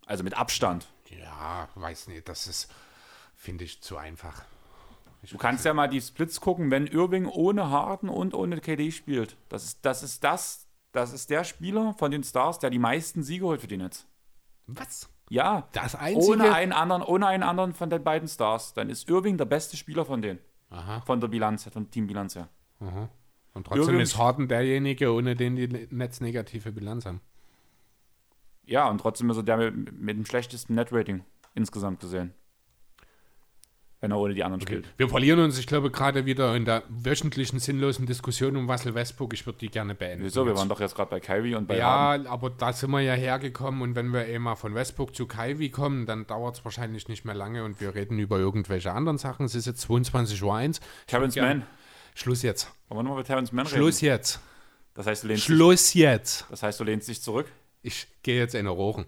Also 0.06 0.24
mit 0.24 0.36
Abstand. 0.38 0.88
ja, 1.10 1.70
weiß 1.76 2.08
nicht, 2.08 2.28
das 2.28 2.48
ist, 2.48 2.72
finde 3.36 3.64
ich, 3.64 3.82
zu 3.82 3.98
einfach. 3.98 4.44
Du 5.30 5.38
kannst 5.38 5.66
ja 5.66 5.74
mal 5.74 5.88
die 5.88 6.02
Splits 6.02 6.42
gucken, 6.42 6.72
wenn 6.72 6.88
Irving 6.88 7.28
ohne 7.28 7.70
Harden 7.70 8.10
und 8.10 8.34
ohne 8.34 8.60
KD 8.60 8.92
spielt. 8.92 9.38
Das 9.50 9.64
ist 9.64 9.86
das, 9.86 10.02
ist 10.04 10.24
das, 10.24 10.68
das 10.92 11.14
ist 11.14 11.30
der 11.30 11.44
Spieler 11.44 11.94
von 11.94 12.10
den 12.12 12.24
Stars, 12.24 12.58
der 12.60 12.72
die 12.72 12.80
meisten 12.80 13.22
Siege 13.24 13.46
holt 13.46 13.62
für 13.62 13.68
die 13.68 13.78
Nets. 13.78 14.08
Was? 14.68 15.10
Ja, 15.30 15.68
Das 15.74 15.96
einzige... 15.96 16.34
ohne 16.34 16.54
einen 16.54 16.74
anderen, 16.74 17.04
ohne 17.04 17.28
einen 17.28 17.44
anderen 17.44 17.74
von 17.74 17.90
den 17.90 18.04
beiden 18.04 18.28
Stars. 18.28 18.74
Dann 18.74 18.90
ist 18.90 19.08
Irving 19.10 19.38
der 19.38 19.46
beste 19.46 19.78
Spieler 19.78 20.06
von 20.06 20.22
denen. 20.22 20.40
Aha. 20.72 21.02
Von 21.02 21.22
der 21.22 21.28
Bilanz, 21.28 21.66
her, 21.66 21.72
von 21.72 21.84
der 21.84 21.92
Teambilanz 21.92 22.36
her. 22.36 22.50
Und 23.54 23.68
trotzdem 23.68 23.84
Irving- 23.96 24.00
ist 24.02 24.18
Harden 24.18 24.48
derjenige, 24.48 25.12
ohne 25.14 25.36
den 25.36 25.56
die 25.56 25.68
Netz 25.90 26.22
negative 26.22 26.72
Bilanz 26.72 27.06
haben. 27.06 27.22
Ja, 28.66 28.90
und 28.90 29.00
trotzdem 29.00 29.30
ist 29.30 29.38
er 29.38 29.44
der 29.44 29.72
mit, 29.72 30.00
mit 30.00 30.18
dem 30.18 30.26
schlechtesten 30.26 30.76
Net-Rating 30.76 31.24
insgesamt 31.56 32.00
gesehen. 32.00 32.34
Wenn 34.00 34.10
er 34.10 34.18
ohne 34.18 34.34
die 34.34 34.44
anderen 34.44 34.62
spielt. 34.62 34.88
Wir 34.98 35.10
verlieren 35.10 35.40
uns, 35.42 35.60
ich 35.60 35.68
glaube, 35.68 35.92
gerade 35.92 36.26
wieder 36.26 36.56
in 36.56 36.66
der 36.66 36.82
wöchentlichen 36.90 37.60
sinnlosen 37.60 38.08
Diskussion 38.08 38.56
um 38.56 38.68
Russell 38.68 38.96
Westbrook. 38.96 39.32
Ich 39.34 39.46
würde 39.46 39.60
die 39.60 39.70
gerne 39.70 39.94
beenden. 39.94 40.26
Wieso? 40.26 40.44
Wir 40.48 40.56
waren 40.56 40.70
doch 40.70 40.80
jetzt 40.80 40.96
gerade 40.96 41.12
bei 41.12 41.20
Kyrie 41.20 41.54
und 41.54 41.68
bei 41.68 41.80
Harden. 41.84 42.26
Ja, 42.26 42.32
aber 42.32 42.50
da 42.50 42.74
sind 42.74 42.90
wir 42.90 43.02
ja 43.02 43.14
hergekommen 43.14 43.84
und 43.84 43.94
wenn 43.96 44.08
wir 44.12 44.26
eh 44.26 44.40
mal 44.40 44.56
von 44.56 44.74
Westbrook 44.74 45.16
zu 45.16 45.28
Kyrie 45.28 45.70
kommen, 45.70 46.08
dann 46.08 46.26
dauert 46.26 46.58
es 46.58 46.66
wahrscheinlich 46.66 47.10
nicht 47.10 47.26
mehr 47.26 47.36
lange 47.36 47.64
und 47.64 47.80
wir 47.80 47.94
reden 47.94 48.18
über 48.18 48.40
irgendwelche 48.40 48.92
anderen 48.92 49.20
Sachen. 49.20 49.46
Es 49.46 49.54
ist 49.54 49.68
jetzt 49.68 49.86
22.01 49.88 50.42
Uhr. 50.80 50.86
Terrence 51.06 51.36
Mann. 51.36 51.64
Schluss 52.16 52.42
jetzt. 52.42 52.72
Wollen 52.90 53.00
wir 53.00 53.04
nochmal 53.04 53.20
über 53.20 53.28
Terrence 53.28 53.52
Mann 53.52 53.66
Schluss 53.66 53.98
reden? 54.02 54.06
jetzt. 54.14 54.40
Das 54.94 55.08
heißt, 55.08 55.24
du 55.24 55.28
lehnst, 55.28 55.48
dich, 55.48 55.56
Schluss 55.56 55.94
jetzt. 55.94 56.46
das 56.50 56.64
heißt, 56.64 56.80
du 56.80 56.84
lehnst 56.84 57.08
dich 57.08 57.22
zurück? 57.22 57.52
Ich 57.82 58.08
gehe 58.24 58.38
jetzt 58.40 58.56
in 58.56 58.68
Rohren. 58.68 59.06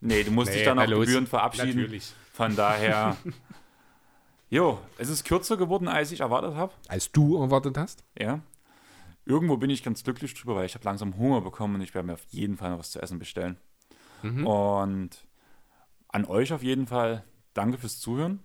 Nee, 0.00 0.22
du 0.22 0.30
musst 0.30 0.50
Nee, 0.50 0.58
dich 0.58 0.64
dann 0.64 0.78
auch 0.78 0.86
gebührend 0.86 1.28
verabschieden. 1.28 1.80
Natürlich. 1.80 2.12
Von 2.32 2.54
daher. 2.54 3.16
jo, 4.48 4.80
es 4.96 5.08
ist 5.08 5.24
kürzer 5.24 5.56
geworden, 5.56 5.88
als 5.88 6.12
ich 6.12 6.20
erwartet 6.20 6.54
habe. 6.54 6.72
Als 6.86 7.10
du 7.10 7.42
erwartet 7.42 7.76
hast? 7.76 8.04
Ja. 8.18 8.40
Irgendwo 9.24 9.56
bin 9.56 9.68
ich 9.70 9.82
ganz 9.82 10.04
glücklich 10.04 10.32
drüber, 10.34 10.54
weil 10.54 10.66
ich 10.66 10.74
habe 10.74 10.84
langsam 10.84 11.18
Hunger 11.18 11.40
bekommen 11.40 11.74
und 11.74 11.80
ich 11.82 11.94
werde 11.94 12.06
mir 12.06 12.14
auf 12.14 12.24
jeden 12.30 12.56
Fall 12.56 12.70
noch 12.70 12.78
was 12.78 12.92
zu 12.92 13.02
essen 13.02 13.18
bestellen. 13.18 13.58
Und 14.22 15.10
an 16.08 16.24
euch 16.24 16.52
auf 16.52 16.62
jeden 16.62 16.86
Fall 16.86 17.24
danke 17.54 17.78
fürs 17.78 18.00
Zuhören. 18.00 18.42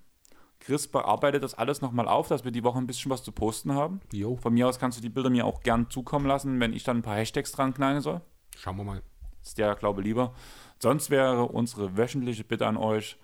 Chris 0.64 0.88
bearbeitet 0.88 1.44
das 1.44 1.56
alles 1.56 1.82
nochmal 1.82 2.08
auf, 2.08 2.30
dass 2.30 2.46
wir 2.46 2.52
die 2.52 2.64
Woche 2.64 2.78
ein 2.78 2.88
bisschen 2.88 3.12
was 3.12 3.22
zu 3.22 3.34
posten 3.34 3.74
haben. 3.74 4.00
Jo. 4.14 4.38
Von 4.38 4.54
mir 4.54 4.68
aus 4.68 4.80
kannst 4.80 4.98
du 4.98 5.02
die 5.02 5.10
Bilder 5.10 5.30
mir 5.30 5.46
auch 5.46 5.62
gern 5.62 5.90
zukommen 5.90 6.26
lassen, 6.26 6.58
wenn 6.62 6.72
ich 6.72 6.84
dann 6.84 6.98
ein 6.98 7.02
paar 7.02 7.18
Hashtags 7.18 7.52
dran 7.52 7.74
knallen 7.74 8.00
soll. 8.00 8.22
Schauen 8.58 8.78
wir 8.78 8.86
mal. 8.86 9.02
ist 9.42 9.58
der 9.58 9.76
Glaube 9.76 10.02
lieber. 10.02 10.34
Sonst 10.80 11.10
wäre 11.10 11.44
unsere 11.44 11.98
wöchentliche 11.98 12.46
Bitte 12.46 12.66
an 12.66 12.78
euch, 12.78 13.18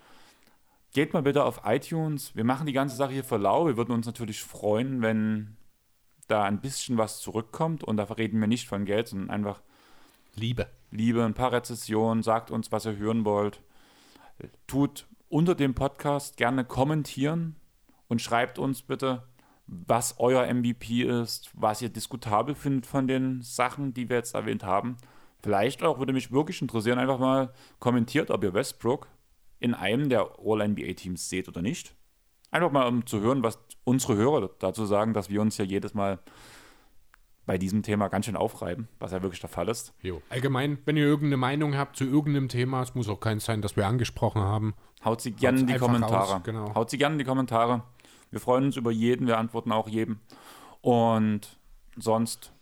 geht 0.92 1.14
mal 1.14 1.22
bitte 1.22 1.44
auf 1.44 1.62
iTunes. 1.64 2.36
Wir 2.36 2.44
machen 2.44 2.66
die 2.66 2.74
ganze 2.74 2.96
Sache 2.96 3.12
hier 3.12 3.24
für 3.24 3.38
lau. 3.38 3.66
Wir 3.66 3.78
würden 3.78 3.92
uns 3.92 4.04
natürlich 4.04 4.42
freuen, 4.42 5.00
wenn 5.00 5.56
da 6.28 6.44
ein 6.44 6.60
bisschen 6.60 6.98
was 6.98 7.20
zurückkommt. 7.20 7.82
Und 7.84 7.96
da 7.96 8.04
reden 8.04 8.38
wir 8.38 8.48
nicht 8.48 8.68
von 8.68 8.84
Geld, 8.84 9.08
sondern 9.08 9.30
einfach 9.30 9.62
Liebe. 10.34 10.66
Liebe, 10.90 11.24
ein 11.24 11.34
paar 11.34 11.52
Rezessionen, 11.52 12.22
sagt 12.22 12.50
uns, 12.50 12.70
was 12.70 12.84
ihr 12.84 12.96
hören 12.96 13.24
wollt. 13.24 13.62
Tut 14.66 15.06
unter 15.30 15.54
dem 15.54 15.74
Podcast 15.74 16.36
gerne 16.36 16.64
kommentieren 16.64 17.56
und 18.08 18.20
schreibt 18.20 18.58
uns 18.58 18.82
bitte, 18.82 19.22
was 19.66 20.16
euer 20.18 20.52
MVP 20.52 21.04
ist, 21.04 21.50
was 21.54 21.80
ihr 21.80 21.88
diskutabel 21.88 22.56
findet 22.56 22.86
von 22.86 23.06
den 23.06 23.40
Sachen, 23.40 23.94
die 23.94 24.08
wir 24.08 24.16
jetzt 24.16 24.34
erwähnt 24.34 24.64
haben. 24.64 24.96
Vielleicht 25.42 25.82
auch, 25.84 26.00
würde 26.00 26.12
mich 26.12 26.32
wirklich 26.32 26.60
interessieren, 26.60 26.98
einfach 26.98 27.20
mal 27.20 27.52
kommentiert, 27.78 28.30
ob 28.30 28.42
ihr 28.42 28.52
Westbrook 28.52 29.06
in 29.60 29.74
einem 29.74 30.08
der 30.08 30.32
All-NBA-Teams 30.44 31.28
seht 31.28 31.48
oder 31.48 31.62
nicht. 31.62 31.94
Einfach 32.50 32.72
mal, 32.72 32.88
um 32.88 33.06
zu 33.06 33.20
hören, 33.20 33.44
was 33.44 33.60
unsere 33.84 34.16
Hörer 34.16 34.50
dazu 34.58 34.84
sagen, 34.84 35.14
dass 35.14 35.30
wir 35.30 35.40
uns 35.40 35.56
ja 35.56 35.64
jedes 35.64 35.94
Mal 35.94 36.18
bei 37.46 37.58
diesem 37.58 37.82
Thema 37.82 38.08
ganz 38.08 38.26
schön 38.26 38.36
aufreiben, 38.36 38.88
was 38.98 39.12
ja 39.12 39.22
wirklich 39.22 39.40
der 39.40 39.50
Fall 39.50 39.68
ist. 39.68 39.92
Jo. 40.02 40.22
Allgemein, 40.28 40.78
wenn 40.84 40.96
ihr 40.96 41.04
irgendeine 41.04 41.36
Meinung 41.36 41.76
habt 41.76 41.96
zu 41.96 42.04
irgendeinem 42.04 42.48
Thema, 42.48 42.82
es 42.82 42.94
muss 42.94 43.08
auch 43.08 43.20
keins 43.20 43.44
sein, 43.44 43.62
das 43.62 43.76
wir 43.76 43.86
angesprochen 43.86 44.42
haben. 44.42 44.74
Haut 45.04 45.20
sie 45.20 45.32
gerne 45.32 45.60
in 45.60 45.66
die 45.66 45.74
Kommentare. 45.74 46.34
raus, 46.34 46.40
genau. 46.44 46.74
Haut 46.74 46.90
sie 46.90 46.98
gerne 46.98 47.14
in 47.14 47.18
die 47.18 47.24
Kommentare. 47.24 47.82
Wir 48.30 48.40
freuen 48.40 48.64
uns 48.66 48.76
über 48.76 48.90
jeden, 48.90 49.26
wir 49.26 49.38
antworten 49.38 49.72
auch 49.72 49.88
jedem. 49.88 50.20
Und 50.82 51.58
sonst 51.96 52.52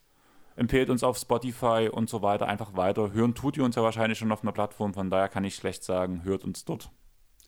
Empfehlt 0.58 0.90
uns 0.90 1.05
auf 1.05 1.16
Spotify 1.16 1.89
und 1.89 2.10
so 2.10 2.20
weiter 2.20 2.48
einfach 2.48 2.74
weiter. 2.74 3.12
Hören 3.12 3.36
tut 3.36 3.57
ihr 3.57 3.62
uns 3.62 3.76
ja 3.76 3.82
wahrscheinlich 3.84 4.18
schon 4.18 4.32
auf 4.32 4.42
einer 4.42 4.50
Plattform, 4.50 4.92
von 4.92 5.08
daher 5.08 5.28
kann 5.28 5.44
ich 5.44 5.55
schlecht 5.55 5.84
sagen, 5.84 6.24
hört 6.24 6.42
uns 6.42 6.65
dort. 6.65 6.90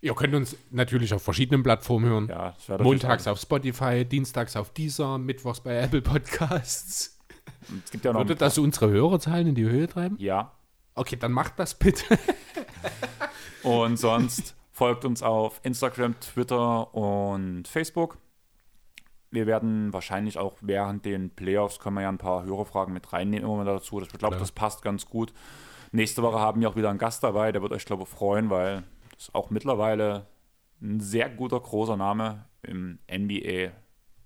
Ihr 0.00 0.14
könnt 0.14 0.32
uns 0.32 0.56
natürlich 0.70 1.12
auf 1.12 1.20
verschiedenen 1.20 1.64
Plattformen 1.64 2.08
hören. 2.08 2.28
Ja, 2.28 2.54
Montags 2.78 3.26
auf 3.26 3.40
Spotify, 3.40 4.04
dienstags 4.04 4.54
auf 4.54 4.70
Deezer, 4.70 5.18
mittwochs 5.18 5.58
bei 5.60 5.80
Apple 5.80 6.02
Podcasts. 6.02 7.19
Es 7.84 7.90
gibt 7.90 8.04
ja 8.04 8.12
noch. 8.12 8.20
Würde 8.20 8.36
das 8.36 8.58
unsere 8.58 8.90
Hörerzahlen 8.90 9.48
in 9.48 9.54
die 9.54 9.64
Höhe 9.64 9.86
treiben? 9.86 10.16
Ja. 10.18 10.52
Okay, 10.94 11.16
dann 11.16 11.32
macht 11.32 11.58
das 11.58 11.74
bitte. 11.74 12.04
Und 13.62 13.98
sonst 13.98 14.56
folgt 14.72 15.04
uns 15.04 15.22
auf 15.22 15.60
Instagram, 15.62 16.18
Twitter 16.20 16.94
und 16.94 17.68
Facebook. 17.68 18.16
Wir 19.30 19.46
werden 19.46 19.92
wahrscheinlich 19.92 20.38
auch 20.38 20.56
während 20.62 21.04
den 21.04 21.30
Playoffs 21.30 21.78
können 21.78 21.96
wir 21.96 22.02
ja 22.02 22.08
ein 22.08 22.18
paar 22.18 22.44
Hörerfragen 22.44 22.94
mit 22.94 23.12
reinnehmen 23.12 23.44
immer 23.44 23.58
mal 23.58 23.64
dazu. 23.66 24.00
Ich 24.00 24.08
glaube, 24.08 24.38
das 24.38 24.52
passt 24.52 24.82
ganz 24.82 25.06
gut. 25.06 25.32
Nächste 25.92 26.22
Woche 26.22 26.38
haben 26.38 26.60
wir 26.60 26.68
auch 26.70 26.76
wieder 26.76 26.88
einen 26.88 26.98
Gast 26.98 27.22
dabei, 27.22 27.52
der 27.52 27.62
wird 27.62 27.72
euch, 27.72 27.84
glaube 27.84 28.04
ich, 28.04 28.08
freuen, 28.08 28.48
weil 28.48 28.84
das 29.12 29.24
ist 29.24 29.34
auch 29.34 29.50
mittlerweile 29.50 30.26
ein 30.80 31.00
sehr 31.00 31.28
guter, 31.28 31.60
großer 31.60 31.96
Name 31.96 32.46
im 32.62 32.98
NBA 33.10 33.72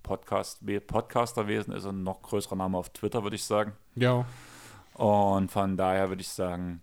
Podcast, 0.05 0.59
Podcasterwesen 0.85 1.73
ist 1.73 1.85
ein 1.85 2.03
noch 2.03 2.21
größerer 2.21 2.55
Name 2.55 2.77
auf 2.77 2.89
Twitter, 2.89 3.23
würde 3.23 3.35
ich 3.35 3.43
sagen. 3.43 3.73
Ja. 3.95 4.25
Und 4.93 5.51
von 5.51 5.75
daher 5.77 6.09
würde 6.09 6.21
ich 6.21 6.29
sagen, 6.29 6.81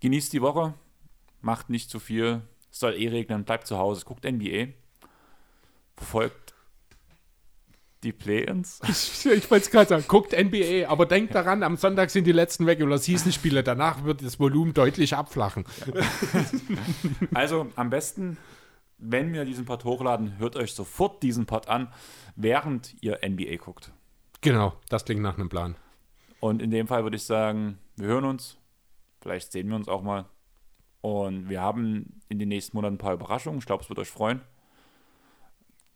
genießt 0.00 0.32
die 0.32 0.40
Woche, 0.40 0.72
macht 1.42 1.68
nicht 1.68 1.90
zu 1.90 2.00
viel, 2.00 2.40
es 2.72 2.80
soll 2.80 2.94
eh 2.94 3.08
regnen, 3.08 3.44
bleibt 3.44 3.66
zu 3.66 3.76
Hause, 3.76 4.04
guckt 4.06 4.24
NBA, 4.24 4.68
verfolgt 5.96 6.54
die 8.02 8.12
Play-Ins. 8.12 8.80
Ich, 8.88 9.26
ich 9.26 9.50
wollte 9.50 9.66
es 9.66 9.70
gerade 9.70 9.90
sagen, 9.90 10.04
guckt 10.08 10.32
NBA, 10.32 10.88
aber 10.88 11.04
denkt 11.04 11.34
daran, 11.34 11.62
am 11.62 11.76
Sonntag 11.76 12.08
sind 12.08 12.26
die 12.26 12.32
letzten 12.32 12.64
Regular 12.64 12.96
Season 12.96 13.32
Spiele. 13.32 13.62
Danach 13.62 14.04
wird 14.04 14.24
das 14.24 14.40
Volumen 14.40 14.72
deutlich 14.72 15.14
abflachen. 15.14 15.66
Also 17.34 17.66
am 17.76 17.90
besten, 17.90 18.38
wenn 19.00 19.32
wir 19.32 19.44
diesen 19.44 19.64
Pod 19.64 19.84
hochladen, 19.84 20.38
hört 20.38 20.56
euch 20.56 20.74
sofort 20.74 21.22
diesen 21.22 21.46
Pod 21.46 21.68
an, 21.68 21.92
während 22.36 22.94
ihr 23.02 23.20
NBA 23.26 23.56
guckt. 23.56 23.92
Genau, 24.40 24.74
das 24.88 25.04
klingt 25.04 25.22
nach 25.22 25.36
einem 25.36 25.48
Plan. 25.48 25.76
Und 26.40 26.62
in 26.62 26.70
dem 26.70 26.86
Fall 26.86 27.02
würde 27.02 27.16
ich 27.16 27.24
sagen, 27.24 27.78
wir 27.96 28.08
hören 28.08 28.24
uns, 28.24 28.56
vielleicht 29.20 29.52
sehen 29.52 29.68
wir 29.68 29.76
uns 29.76 29.88
auch 29.88 30.02
mal. 30.02 30.26
Und 31.02 31.48
wir 31.48 31.60
haben 31.60 32.20
in 32.28 32.38
den 32.38 32.48
nächsten 32.48 32.76
Monaten 32.76 32.94
ein 32.94 32.98
paar 32.98 33.14
Überraschungen. 33.14 33.58
Ich 33.58 33.66
glaube, 33.66 33.82
es 33.82 33.88
wird 33.88 33.98
euch 33.98 34.10
freuen. 34.10 34.40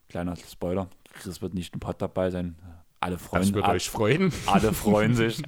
Kleiner 0.09 0.37
Spoiler, 0.37 0.89
Chris 1.13 1.43
wird 1.43 1.55
nicht 1.55 1.75
im 1.75 1.81
Pod 1.81 2.01
dabei 2.01 2.31
sein. 2.31 2.57
Alle 3.01 3.19
freuen, 3.19 3.43
Das 3.43 3.53
wird 3.53 3.65
alle, 3.65 3.75
euch 3.75 3.91
freuen. 3.91 4.33
alle 4.47 4.73
freuen 4.73 5.15
sich. 5.15 5.43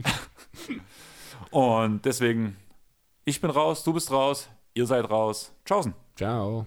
Und 1.50 2.04
deswegen, 2.04 2.56
ich 3.24 3.40
bin 3.40 3.50
raus, 3.50 3.84
du 3.84 3.92
bist 3.92 4.10
raus, 4.10 4.48
ihr 4.74 4.86
seid 4.86 5.08
raus. 5.08 5.54
Tschaußen. 5.64 5.94
Ciao. 6.16 6.66